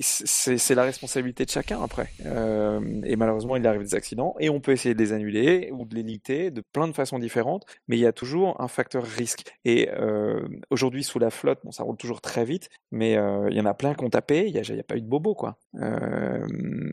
c'est 0.02 0.76
la 0.76 0.84
responsabilité 0.84 1.46
de 1.46 1.50
chacun 1.50 1.82
après. 1.82 2.10
Euh, 2.26 2.80
et 3.04 3.16
malheureusement, 3.16 3.56
il 3.56 3.66
arrive 3.68 3.82
des 3.82 3.96
accidents 3.96 4.36
et 4.40 4.50
on 4.50 4.60
peut 4.60 4.72
essayer 4.72 4.96
de 4.96 5.00
les 5.00 5.14
annuler 5.14 5.70
ou 5.72 5.86
de 5.86 5.96
les 5.96 6.04
limiter 6.04 6.52
de 6.52 6.62
plein 6.62 6.88
de 6.88 6.94
façons 6.94 7.20
différentes, 7.20 7.66
mais 7.88 7.98
il 7.98 8.00
y 8.00 8.06
a 8.06 8.14
toujours 8.14 8.62
un 8.62 8.68
facteur 8.68 9.04
risque. 9.04 9.44
Et 9.66 9.90
aujourd'hui 10.70 11.04
sous 11.04 11.20
la 11.20 11.30
flotte, 11.30 11.60
bon, 11.64 11.72
ça 11.72 11.84
roule 11.84 11.98
toujours 11.98 12.22
très 12.22 12.46
vite, 12.46 12.70
mais 12.92 13.14
il 13.14 13.54
y 13.56 13.60
en 13.60 13.66
a 13.66 13.74
plein 13.74 13.94
qui 13.94 14.04
ont 14.04 14.10
tapé. 14.10 14.48
Il 14.48 14.54
n'y 14.54 14.60
a, 14.60 14.80
a, 14.80 14.84
pas 14.84 14.96
eu 14.96 15.02
de 15.02 15.08
bobo 15.08 15.36
quoi. 15.36 15.58
Euh, 15.79 16.48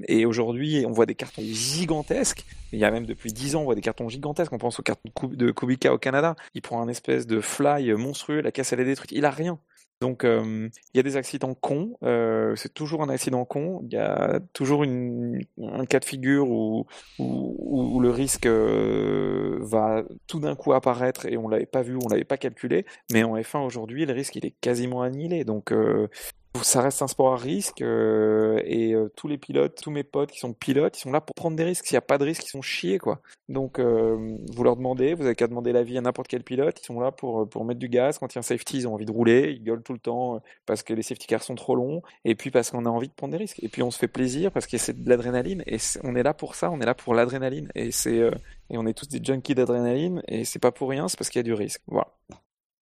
et 0.09 0.27
aujourd'hui, 0.27 0.85
on 0.87 0.93
voit 0.93 1.07
des 1.07 1.15
cartons 1.15 1.43
gigantesques. 1.43 2.45
Il 2.73 2.79
y 2.79 2.85
a 2.85 2.91
même 2.91 3.07
depuis 3.07 3.33
10 3.33 3.57
ans, 3.57 3.63
on 3.63 3.65
voit 3.65 3.75
des 3.75 3.81
cartons 3.81 4.09
gigantesques. 4.09 4.53
On 4.53 4.59
pense 4.59 4.79
au 4.81 4.83
carton 4.83 5.11
de 5.29 5.51
Kubica 5.51 5.93
au 5.93 5.99
Canada. 5.99 6.37
Il 6.55 6.63
prend 6.63 6.83
un 6.83 6.89
espèce 6.89 7.27
de 7.27 7.41
fly 7.41 7.93
monstrueux, 7.95 8.41
la 8.41 8.53
caisse 8.53 8.73
elle 8.73 8.81
est 8.81 8.85
détruite. 8.85 9.13
Il 9.13 9.25
a 9.25 9.31
rien. 9.31 9.59
Donc 10.01 10.25
euh, 10.25 10.69
il 10.93 10.97
y 10.97 11.01
a 11.01 11.03
des 11.03 11.17
accidents 11.17 11.55
cons, 11.55 11.97
euh, 12.03 12.55
c'est 12.57 12.75
toujours 12.75 13.03
un 13.03 13.09
accident 13.09 13.45
con, 13.45 13.81
il 13.85 13.95
y 13.95 13.97
a 13.97 14.41
toujours 14.53 14.83
un 14.83 15.87
cas 15.87 16.01
de 16.01 16.05
figure 16.05 16.51
où, 16.51 16.87
où, 17.19 18.01
le 18.01 18.11
risque 18.11 18.47
va 18.47 20.03
tout 20.27 20.41
d'un 20.41 20.57
coup 20.57 20.73
apparaître 20.75 21.27
et 21.27 21.37
on 21.37 21.49
l'avait 21.49 21.65
pas 21.65 21.83
vu, 21.83 21.97
on 21.97 22.09
l'avait 22.09 22.25
pas 22.25 22.37
calculé, 22.37 22.85
mais 23.13 23.23
en 23.23 23.37
F1 23.37 23.65
aujourd'hui 23.65 24.05
le 24.05 24.13
risque 24.13 24.37
il 24.37 24.45
est 24.45 24.55
quasiment 24.61 25.01
annihilé, 25.01 25.45
donc 25.45 25.73
ça 26.63 26.81
reste 26.81 27.03
un 27.03 27.09
sport 27.09 27.33
à 27.33 27.37
risque 27.37 27.83
euh, 27.83 28.61
et 28.65 28.95
euh, 28.95 29.11
tous 29.17 29.29
les 29.29 29.39
pilotes, 29.39 29.81
tous 29.83 29.91
mes 29.91 30.05
potes 30.05 30.31
qui 30.31 30.39
sont 30.39 30.53
pilotes, 30.53 30.97
ils 30.97 31.01
sont 31.01 31.11
là 31.11 31.21
pour 31.21 31.35
prendre 31.35 31.57
des 31.57 31.65
risques. 31.65 31.87
S'il 31.87 31.95
n'y 31.95 31.99
a 31.99 32.03
pas 32.03 32.19
de 32.19 32.25
risque, 32.25 32.45
ils 32.45 32.51
sont 32.51 32.63
chiés 32.63 32.99
quoi. 32.99 33.21
Donc 33.49 33.79
euh, 33.79 34.37
vous 34.53 34.65
leur 34.65 34.77
demandez, 34.77 35.15
vous 35.15 35.25
avez 35.27 35.35
qu'à 35.35 35.49
demander 35.49 35.73
l'avis 35.73 35.99
à 35.99 36.01
n'importe 36.01 36.29
quel 36.29 36.45
pilote, 36.45 36.81
ils 36.81 36.87
sont 36.87 37.01
là 37.01 37.11
pour 37.11 37.49
pour 37.49 37.65
mettre 37.65 37.81
du 37.81 37.89
gaz. 37.89 38.19
Quand 38.19 38.33
il 38.33 38.37
y 38.37 38.39
a 38.39 38.41
un 38.41 38.43
safety, 38.43 38.79
ils 38.79 38.89
ont 38.89 38.95
envie 38.95 39.05
de 39.05 39.13
rouler, 39.13 39.53
ils 39.53 39.63
gueulent 39.63 39.83
tout 39.83 39.93
le 39.93 39.99
temps 39.99 40.41
parce 40.67 40.83
que 40.83 40.95
les 40.95 41.03
safety 41.03 41.27
cars 41.27 41.43
sont 41.43 41.57
trop 41.57 41.75
longs 41.75 42.03
et 42.25 42.35
puis 42.35 42.51
parce 42.51 42.71
qu'on 42.71 42.87
a 42.87 42.91
envie 42.91 43.09
de 43.09 43.15
prendre 43.15 43.33
des 43.33 43.39
risques. 43.39 43.63
Et 43.63 43.69
puis 43.69 43.83
on 43.83 43.91
se 43.91 43.99
fait 43.99 44.09
plaisir 44.09 44.53
parce 44.53 44.67
que 44.67 44.79
c'est 44.79 45.03
de 45.03 45.09
l'adrénaline 45.09 45.63
et 45.67 45.79
on 46.05 46.15
est 46.15 46.23
là 46.23 46.35
pour 46.35 46.55
ça, 46.55 46.71
on 46.71 46.81
est 46.81 46.87
là 46.87 46.95
pour 46.95 47.15
l'adrénaline 47.15 47.69
et 47.75 47.91
c'est 47.91 48.31
et 48.71 48.79
on 48.79 48.87
est 48.87 48.95
tous 48.95 49.09
des 49.09 49.23
junkies 49.23 49.55
d'adrénaline 49.55 50.23
et 50.29 50.45
c'est 50.45 50.59
pas 50.61 50.73
pour 50.73 50.89
rien, 50.89 51.09
c'est 51.09 51.19
parce 51.19 51.31
qu'il 51.31 51.41
y 51.41 51.41
a 51.41 51.43
du 51.45 51.55
risque. 51.55 51.83
Voilà. 51.87 52.09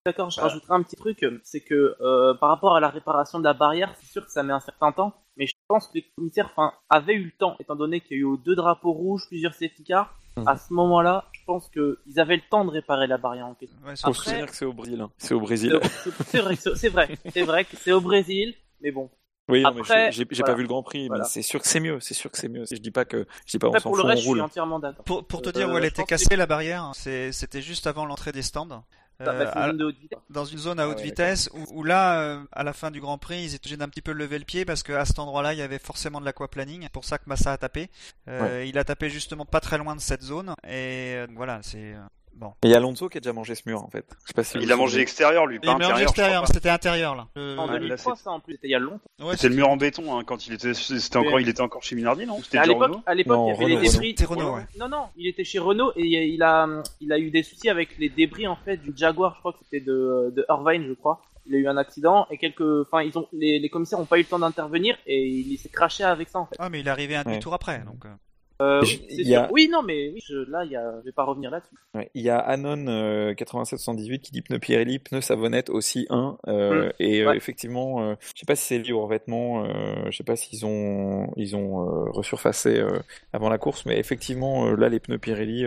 D'accord, 0.05 0.29
je 0.29 0.41
rajouterai 0.41 0.73
un 0.73 0.83
petit 0.83 0.97
truc, 0.97 1.25
c'est 1.43 1.61
que 1.61 1.95
euh, 2.01 2.33
par 2.33 2.49
rapport 2.49 2.75
à 2.75 2.81
la 2.81 2.89
réparation 2.89 3.39
de 3.39 3.45
la 3.45 3.53
barrière, 3.53 3.95
c'est 3.97 4.11
sûr 4.11 4.25
que 4.25 4.31
ça 4.31 4.43
met 4.43 4.51
un 4.51 4.59
certain 4.59 4.91
temps, 4.91 5.13
mais 5.37 5.47
je 5.47 5.53
pense 5.69 5.87
que 5.87 5.93
les 5.95 6.05
commissaires 6.17 6.51
enfin, 6.51 6.73
avaient 6.89 7.13
eu 7.13 7.23
le 7.23 7.31
temps, 7.31 7.55
étant 7.61 7.77
donné 7.77 8.01
qu'il 8.01 8.17
y 8.17 8.19
a 8.19 8.23
eu 8.23 8.37
deux 8.43 8.55
drapeaux 8.55 8.91
rouges, 8.91 9.23
plusieurs 9.29 9.53
safety 9.53 9.85
cars. 9.85 10.13
Mmh. 10.35 10.45
À 10.45 10.57
ce 10.57 10.73
moment-là, 10.73 11.29
je 11.31 11.39
pense 11.45 11.69
qu'ils 11.69 12.19
avaient 12.19 12.35
le 12.35 12.41
temps 12.49 12.65
de 12.65 12.71
réparer 12.71 13.07
la 13.07 13.17
barrière 13.17 13.45
en 13.45 13.53
question. 13.53 13.77
Ouais, 13.85 13.93
Après, 14.03 14.35
dire 14.35 14.47
que 14.47 14.55
c'est 14.55 14.65
au 14.65 14.73
Brésil. 14.73 14.99
Hein. 14.99 15.09
C'est 15.17 15.35
au 15.35 15.39
Brésil. 15.39 15.79
C'est 16.27 16.39
vrai, 16.39 16.55
c'est 16.57 16.89
vrai, 16.89 17.17
c'est 17.31 17.43
vrai 17.43 17.63
que 17.63 17.77
c'est 17.77 17.93
au 17.93 18.01
Brésil, 18.01 18.55
mais 18.81 18.91
bon. 18.91 19.09
Oui, 19.49 19.63
Après, 19.65 20.11
j'ai 20.11 20.25
voilà. 20.25 20.43
pas 20.45 20.53
vu 20.53 20.63
le 20.63 20.67
Grand 20.67 20.83
Prix, 20.83 21.07
voilà. 21.07 21.23
mais 21.23 21.29
c'est 21.29 21.41
sûr 21.41 21.61
que 21.61 21.67
c'est 21.67 21.79
mieux. 21.79 21.99
C'est 22.01 22.13
sûr 22.13 22.31
que 22.31 22.37
c'est 22.37 22.47
mieux. 22.49 22.63
Je 22.69 22.75
dis 22.77 22.91
pas 22.91 23.05
que 23.05 23.25
je 23.45 23.51
dis 23.51 23.59
pas 23.59 23.67
Après, 23.67 23.79
on 23.79 23.83
s'en 23.83 23.89
fout, 23.91 23.99
le 23.99 24.05
reste, 24.05 24.23
on 24.23 24.27
roule. 24.27 24.37
Je 24.37 24.41
suis 24.41 24.45
entièrement 24.45 24.79
d'accord. 24.79 25.05
Pour, 25.05 25.25
pour 25.25 25.41
te 25.41 25.49
dire 25.49 25.69
euh, 25.69 25.73
où 25.73 25.77
elle 25.77 25.85
était 25.85 26.03
cassée 26.03 26.35
la 26.35 26.45
barrière, 26.45 26.91
c'était 26.95 27.61
juste 27.61 27.87
avant 27.87 28.05
l'entrée 28.05 28.33
des 28.33 28.41
stands. 28.41 28.83
Euh, 29.21 29.51
à, 29.53 29.71
dans 30.29 30.45
une 30.45 30.57
zone 30.57 30.79
à 30.79 30.87
haute 30.87 30.95
ah 30.97 31.01
ouais, 31.01 31.05
vitesse 31.05 31.49
où, 31.53 31.79
où, 31.79 31.83
là, 31.83 32.19
euh, 32.19 32.43
à 32.51 32.63
la 32.63 32.73
fin 32.73 32.91
du 32.91 32.99
Grand 32.99 33.17
Prix, 33.17 33.43
ils 33.43 33.55
étaient 33.55 33.67
obligés 33.67 33.77
d'un 33.77 33.87
petit 33.87 34.01
peu 34.01 34.11
lever 34.11 34.39
le 34.39 34.45
pied 34.45 34.65
parce 34.65 34.83
qu'à 34.83 35.05
cet 35.05 35.19
endroit-là, 35.19 35.53
il 35.53 35.59
y 35.59 35.61
avait 35.61 35.79
forcément 35.79 36.19
de 36.19 36.25
l'aquaplaning. 36.25 36.81
C'est 36.83 36.91
pour 36.91 37.05
ça 37.05 37.17
que 37.17 37.23
Massa 37.27 37.53
a 37.53 37.57
tapé. 37.57 37.89
Euh, 38.27 38.59
ouais. 38.59 38.69
Il 38.69 38.77
a 38.77 38.83
tapé 38.83 39.09
justement 39.09 39.45
pas 39.45 39.59
très 39.59 39.77
loin 39.77 39.95
de 39.95 40.01
cette 40.01 40.23
zone 40.23 40.55
et 40.63 41.15
euh, 41.15 41.27
voilà, 41.35 41.59
c'est 41.61 41.93
Bon. 42.35 42.53
Il 42.63 42.69
y 42.69 42.73
a 42.73 42.77
Alonso 42.77 43.09
qui 43.09 43.17
a 43.17 43.21
déjà 43.21 43.33
mangé 43.33 43.55
ce 43.55 43.61
mur 43.67 43.83
en 43.83 43.89
fait. 43.89 44.05
Je 44.23 44.27
sais 44.27 44.33
pas 44.33 44.43
si 44.43 44.57
il 44.57 44.71
a 44.71 44.75
mangé 44.75 44.99
extérieur 44.99 45.45
lui, 45.45 45.59
pas 45.59 45.67
il 45.67 45.69
intérieur. 45.75 45.99
extérieur, 45.99 46.47
c'était 46.47 46.69
intérieur 46.69 47.15
là. 47.15 47.27
Euh... 47.37 47.57
En 47.57 47.67
2003 47.67 48.15
ça 48.15 48.31
en 48.31 48.39
plus, 48.39 48.53
c'était 48.53 48.67
il 48.67 48.71
y 48.71 48.75
a 48.75 48.79
longtemps. 48.79 48.99
Ouais, 49.21 49.35
c'était 49.35 49.49
le 49.49 49.55
mur 49.55 49.69
en 49.69 49.77
béton 49.77 50.17
hein, 50.17 50.23
quand 50.25 50.47
il 50.47 50.53
était 50.53 50.73
c'était 50.73 51.17
encore 51.17 51.39
il 51.39 51.47
était 51.47 51.61
encore 51.61 51.83
chez 51.83 51.95
Minardi 51.95 52.25
non? 52.25 52.39
À 52.53 52.65
l'époque 52.65 52.97
à 53.05 53.15
l'époque 53.15 53.39
il 53.43 53.47
y 53.47 53.51
avait 53.51 53.63
Renault, 53.63 53.81
les 53.81 53.89
débris 53.89 54.09
C'était 54.09 54.25
Renault, 54.25 54.55
ouais. 54.55 54.65
Non 54.79 54.89
non, 54.89 55.05
il 55.15 55.27
était 55.27 55.43
chez 55.43 55.59
Renault 55.59 55.93
et 55.95 56.03
il 56.05 56.41
a 56.43 56.67
il 56.99 57.11
a 57.13 57.19
eu 57.19 57.29
des 57.29 57.43
soucis 57.43 57.69
avec 57.69 57.97
les 57.97 58.09
débris 58.09 58.47
en 58.47 58.55
fait 58.55 58.77
du 58.77 58.93
Jaguar, 58.95 59.35
je 59.35 59.39
crois 59.39 59.53
que 59.53 59.59
c'était 59.63 59.79
de 59.79 60.33
de 60.35 60.45
Irvine, 60.49 60.85
je 60.87 60.93
crois. 60.93 61.21
Il 61.45 61.55
a 61.55 61.57
eu 61.57 61.67
un 61.67 61.77
accident 61.77 62.25
et 62.31 62.37
quelques 62.37 62.81
enfin 62.81 63.03
ils 63.03 63.17
ont 63.17 63.27
les, 63.33 63.59
les 63.59 63.69
commissaires 63.69 63.99
ont 63.99 64.05
pas 64.05 64.17
eu 64.17 64.21
le 64.21 64.27
temps 64.27 64.39
d'intervenir 64.39 64.97
et 65.05 65.23
il 65.27 65.57
s'est 65.57 65.69
craché 65.69 66.03
avec 66.03 66.29
ça 66.29 66.39
en 66.39 66.45
fait. 66.45 66.55
Ah 66.57 66.69
mais 66.69 66.79
il 66.79 66.87
est 66.87 66.91
arrivé 66.91 67.15
un 67.15 67.23
demi-tour 67.23 67.53
après 67.53 67.79
donc 67.85 68.05
euh... 68.63 68.81
Euh, 68.81 68.81
oui, 68.81 69.35
a... 69.35 69.49
oui, 69.51 69.69
non, 69.71 69.83
mais 69.83 70.09
oui, 70.13 70.21
je, 70.25 70.49
là, 70.49 70.65
y 70.65 70.75
a... 70.75 70.99
je 70.99 71.05
vais 71.05 71.11
pas 71.11 71.23
revenir 71.23 71.51
là-dessus. 71.51 71.75
Ouais, 71.93 72.09
il 72.13 72.21
y 72.21 72.29
a 72.29 72.37
Anon 72.37 72.87
euh, 72.87 73.33
8718 73.33 74.19
qui 74.19 74.31
dit 74.31 74.41
pneu 74.41 74.59
Pirelli, 74.59 74.99
pneu 74.99 75.21
Savonnette 75.21 75.69
aussi 75.69 76.07
1. 76.09 76.37
Euh, 76.47 76.87
mmh. 76.87 76.91
Et 76.99 77.25
ouais. 77.25 77.37
effectivement, 77.37 78.01
euh, 78.01 78.15
je 78.33 78.39
sais 78.39 78.45
pas 78.45 78.55
si 78.55 78.65
c'est 78.65 78.79
lié 78.79 78.93
aux 78.93 79.03
revêtements, 79.03 79.65
euh, 79.65 80.09
je 80.09 80.17
sais 80.17 80.23
pas 80.23 80.35
s'ils 80.35 80.65
ont 80.65 81.31
ils 81.35 81.55
ont 81.55 81.81
euh, 81.81 82.09
resurfacé 82.11 82.83
avant 83.33 83.49
la 83.49 83.57
course, 83.57 83.85
mais 83.85 83.99
effectivement, 83.99 84.71
là, 84.71 84.89
les 84.89 84.99
pneus 84.99 85.19
Pirelli 85.19 85.65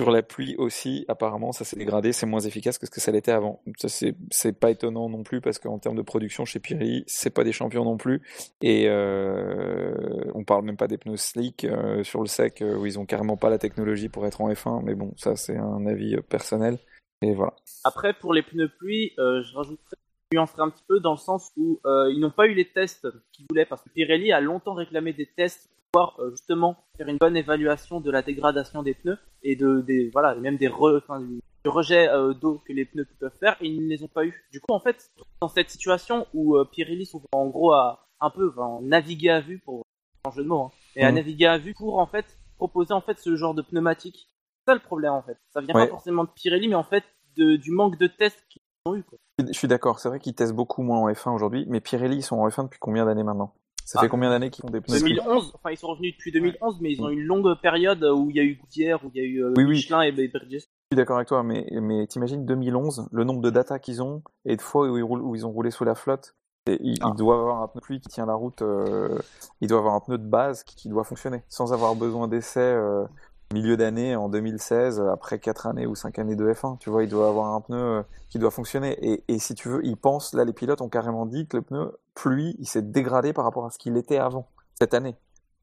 sur 0.00 0.10
la 0.10 0.22
pluie 0.22 0.56
aussi, 0.56 1.04
apparemment, 1.08 1.52
ça 1.52 1.66
s'est 1.66 1.76
dégradé, 1.76 2.12
c'est 2.12 2.24
moins 2.24 2.40
efficace 2.40 2.78
que 2.78 2.86
ce 2.86 2.90
que 2.90 3.00
ça 3.00 3.12
l'était 3.12 3.32
avant. 3.32 3.62
Ça, 3.76 3.88
c'est 3.88 4.58
pas 4.58 4.70
étonnant 4.70 5.10
non 5.10 5.22
plus 5.22 5.42
parce 5.42 5.58
qu'en 5.58 5.78
termes 5.78 5.96
de 5.96 6.02
production 6.02 6.46
chez 6.46 6.58
Pirelli, 6.58 7.04
c'est 7.06 7.28
pas 7.28 7.44
des 7.44 7.52
champions 7.52 7.84
non 7.84 7.98
plus. 7.98 8.22
Et 8.62 8.88
euh, 8.88 9.92
on 10.34 10.42
parle 10.42 10.64
même 10.64 10.78
pas 10.78 10.88
des 10.88 10.96
pneus 10.96 11.18
slick 11.18 11.64
euh, 11.64 12.02
sur 12.02 12.22
le 12.22 12.28
sec 12.28 12.62
euh, 12.62 12.78
où 12.78 12.86
ils 12.86 12.98
ont 12.98 13.04
carrément 13.04 13.36
pas 13.36 13.50
la 13.50 13.58
technologie 13.58 14.08
pour 14.08 14.26
être 14.26 14.40
en 14.40 14.50
F1. 14.50 14.82
Mais 14.84 14.94
bon, 14.94 15.12
ça 15.18 15.36
c'est 15.36 15.58
un 15.58 15.84
avis 15.84 16.16
personnel. 16.30 16.78
Et 17.20 17.34
voilà. 17.34 17.52
Après, 17.84 18.14
pour 18.14 18.32
les 18.32 18.42
pneus 18.42 18.70
pluie, 18.78 19.12
je 19.18 19.54
rajouterais 19.54 19.96
nuancerai 20.32 20.62
un 20.62 20.70
petit 20.70 20.84
peu 20.86 21.00
dans 21.00 21.12
le 21.12 21.18
sens 21.18 21.50
où 21.56 21.80
euh, 21.86 22.10
ils 22.12 22.20
n'ont 22.20 22.30
pas 22.30 22.46
eu 22.46 22.54
les 22.54 22.64
tests 22.64 23.08
qu'ils 23.32 23.46
voulaient 23.50 23.66
parce 23.66 23.82
que 23.82 23.88
Pirelli 23.88 24.32
a 24.32 24.40
longtemps 24.40 24.74
réclamé 24.74 25.12
des 25.12 25.26
tests 25.26 25.68
pour 25.92 26.14
pouvoir 26.14 26.20
euh, 26.20 26.30
justement 26.30 26.76
faire 26.96 27.08
une 27.08 27.16
bonne 27.16 27.36
évaluation 27.36 28.00
de 28.00 28.10
la 28.10 28.22
dégradation 28.22 28.82
des 28.82 28.94
pneus 28.94 29.18
et 29.42 29.56
de 29.56 29.80
des 29.80 30.10
voilà 30.12 30.34
même 30.36 30.56
des 30.56 30.68
re, 30.68 30.98
enfin, 31.02 31.20
du, 31.20 31.40
du 31.64 31.68
rejet 31.70 32.08
euh, 32.08 32.32
d'eau 32.32 32.62
que 32.66 32.72
les 32.72 32.84
pneus 32.84 33.06
peuvent 33.18 33.32
faire 33.40 33.56
et 33.60 33.66
ils 33.66 33.82
ne 33.82 33.88
les 33.88 34.02
ont 34.04 34.08
pas 34.08 34.24
eu. 34.24 34.44
Du 34.52 34.60
coup 34.60 34.72
en 34.72 34.80
fait 34.80 35.10
dans 35.40 35.48
cette 35.48 35.70
situation 35.70 36.26
où 36.32 36.56
euh, 36.56 36.64
Pirelli 36.64 37.06
sont 37.06 37.22
en 37.32 37.48
gros 37.48 37.72
à 37.72 38.06
un 38.20 38.30
peu 38.30 38.50
enfin, 38.50 38.78
naviguer 38.82 39.30
à 39.30 39.40
vue 39.40 39.58
pour 39.58 39.82
en 40.24 40.30
jeu 40.30 40.44
de 40.44 40.48
mots 40.48 40.60
hein, 40.64 40.70
et 40.94 41.02
mmh. 41.02 41.06
à 41.06 41.12
naviguer 41.12 41.46
à 41.46 41.58
vue 41.58 41.74
pour 41.74 41.98
en 41.98 42.06
fait 42.06 42.38
proposer 42.56 42.92
en 42.92 43.00
fait 43.00 43.18
ce 43.18 43.34
genre 43.34 43.54
de 43.54 43.62
pneumatique. 43.62 44.28
C'est 44.58 44.72
ça 44.72 44.74
le 44.74 44.80
problème 44.80 45.14
en 45.14 45.22
fait. 45.22 45.38
Ça 45.52 45.60
vient 45.60 45.74
Ouais. 45.74 45.86
pas 45.86 45.90
forcément 45.90 46.22
de 46.24 46.30
Pirelli 46.30 46.68
mais 46.68 46.74
en 46.76 46.84
fait 46.84 47.04
de, 47.36 47.56
du 47.56 47.70
manque 47.72 47.98
de 47.98 48.06
tests 48.06 48.44
ont 48.56 48.59
eu 48.88 49.02
quoi. 49.02 49.18
Je 49.38 49.52
suis 49.52 49.68
d'accord, 49.68 49.98
c'est 50.00 50.08
vrai 50.08 50.18
qu'ils 50.18 50.34
testent 50.34 50.54
beaucoup 50.54 50.82
moins 50.82 50.98
en 51.00 51.08
F1 51.10 51.34
aujourd'hui, 51.34 51.66
mais 51.68 51.80
Pirelli 51.80 52.16
ils 52.16 52.22
sont 52.22 52.36
en 52.38 52.48
F1 52.48 52.64
depuis 52.64 52.78
combien 52.78 53.04
d'années 53.04 53.22
maintenant? 53.22 53.52
Ça 53.84 53.98
Ah. 53.98 54.02
fait 54.02 54.08
combien 54.08 54.30
d'années 54.30 54.50
qu'ils 54.50 54.62
font 54.62 54.70
des 54.70 54.80
pneus 54.80 55.00
2011, 55.00 55.52
enfin 55.54 55.70
ils 55.70 55.76
sont 55.76 55.88
revenus 55.88 56.14
depuis 56.14 56.32
2011, 56.32 56.78
mais 56.80 56.92
ils 56.92 57.02
ont 57.02 57.10
eu 57.10 57.14
une 57.20 57.26
longue 57.26 57.54
période 57.60 58.02
où 58.04 58.30
il 58.30 58.36
y 58.36 58.40
a 58.40 58.42
eu 58.42 58.54
Goodyear, 58.56 59.04
où 59.04 59.10
il 59.14 59.20
y 59.20 59.24
a 59.24 59.26
eu 59.26 59.44
euh, 59.44 59.52
Oui, 59.56 59.64
oui. 59.64 59.70
Michelin 59.72 60.02
et 60.02 60.12
Bridgestone. 60.12 60.50
Je 60.92 60.96
suis 60.96 60.96
d'accord 60.96 61.16
avec 61.16 61.28
toi, 61.28 61.42
mais, 61.42 61.66
mais 61.72 62.06
t'imagines 62.06 62.44
2011, 62.46 63.08
le 63.12 63.24
nombre 63.24 63.40
de 63.42 63.50
data 63.50 63.78
qu'ils 63.78 64.02
ont 64.02 64.22
et 64.44 64.56
de 64.56 64.62
fois 64.62 64.88
où 64.88 64.96
ils, 64.96 65.02
roulent, 65.02 65.22
où 65.22 65.34
ils 65.34 65.46
ont 65.46 65.50
roulé 65.50 65.70
sous 65.70 65.84
la 65.84 65.94
flotte. 65.94 66.34
Et 66.66 66.78
ils, 66.82 66.98
Ah. 67.02 67.10
ils 67.12 67.16
doivent 67.16 67.40
avoir 67.40 67.62
un 67.62 67.68
pneu 67.68 67.80
de 67.80 67.84
pluie 67.84 68.00
qui 68.00 68.08
tient 68.08 68.26
la 68.26 68.34
route, 68.34 68.60
euh, 68.62 69.18
ils 69.60 69.68
doivent 69.68 69.80
avoir 69.80 69.94
un 69.94 70.00
pneu 70.00 70.18
de 70.18 70.26
base 70.28 70.62
qui, 70.62 70.76
qui 70.76 70.88
doit 70.88 71.04
fonctionner 71.04 71.42
sans 71.48 71.72
avoir 71.72 71.94
besoin 71.96 72.28
d'essai 72.28 72.60
euh, 72.60 73.04
milieu 73.52 73.76
d'année 73.76 74.14
en 74.14 74.28
2016 74.28 75.00
après 75.12 75.38
4 75.38 75.66
années 75.66 75.86
ou 75.86 75.94
5 75.94 76.18
années 76.18 76.36
de 76.36 76.52
F1. 76.52 76.78
Tu 76.78 76.90
vois, 76.90 77.02
il 77.02 77.08
doit 77.08 77.28
avoir 77.28 77.54
un 77.54 77.60
pneu 77.60 77.76
euh, 77.76 78.02
qui 78.28 78.38
doit 78.38 78.50
fonctionner. 78.50 78.96
Et, 79.02 79.24
et 79.28 79.38
si 79.38 79.54
tu 79.54 79.68
veux, 79.68 79.84
ils 79.84 79.96
pensent, 79.96 80.34
là 80.34 80.44
les 80.44 80.52
pilotes 80.52 80.80
ont 80.80 80.88
carrément 80.88 81.26
dit 81.26 81.46
que 81.46 81.56
le 81.56 81.62
pneu 81.62 81.98
pluie, 82.14 82.54
il 82.58 82.66
s'est 82.66 82.82
dégradé 82.82 83.32
par 83.32 83.44
rapport 83.44 83.66
à 83.66 83.70
ce 83.70 83.78
qu'il 83.78 83.96
était 83.96 84.18
avant, 84.18 84.48
cette 84.78 84.94
année. 84.94 85.16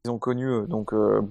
Ils 0.04 0.10
ont 0.10 0.18
connu 0.18 0.46
eux. 0.46 0.66
Donc, 0.66 0.92
euh, 0.92 1.22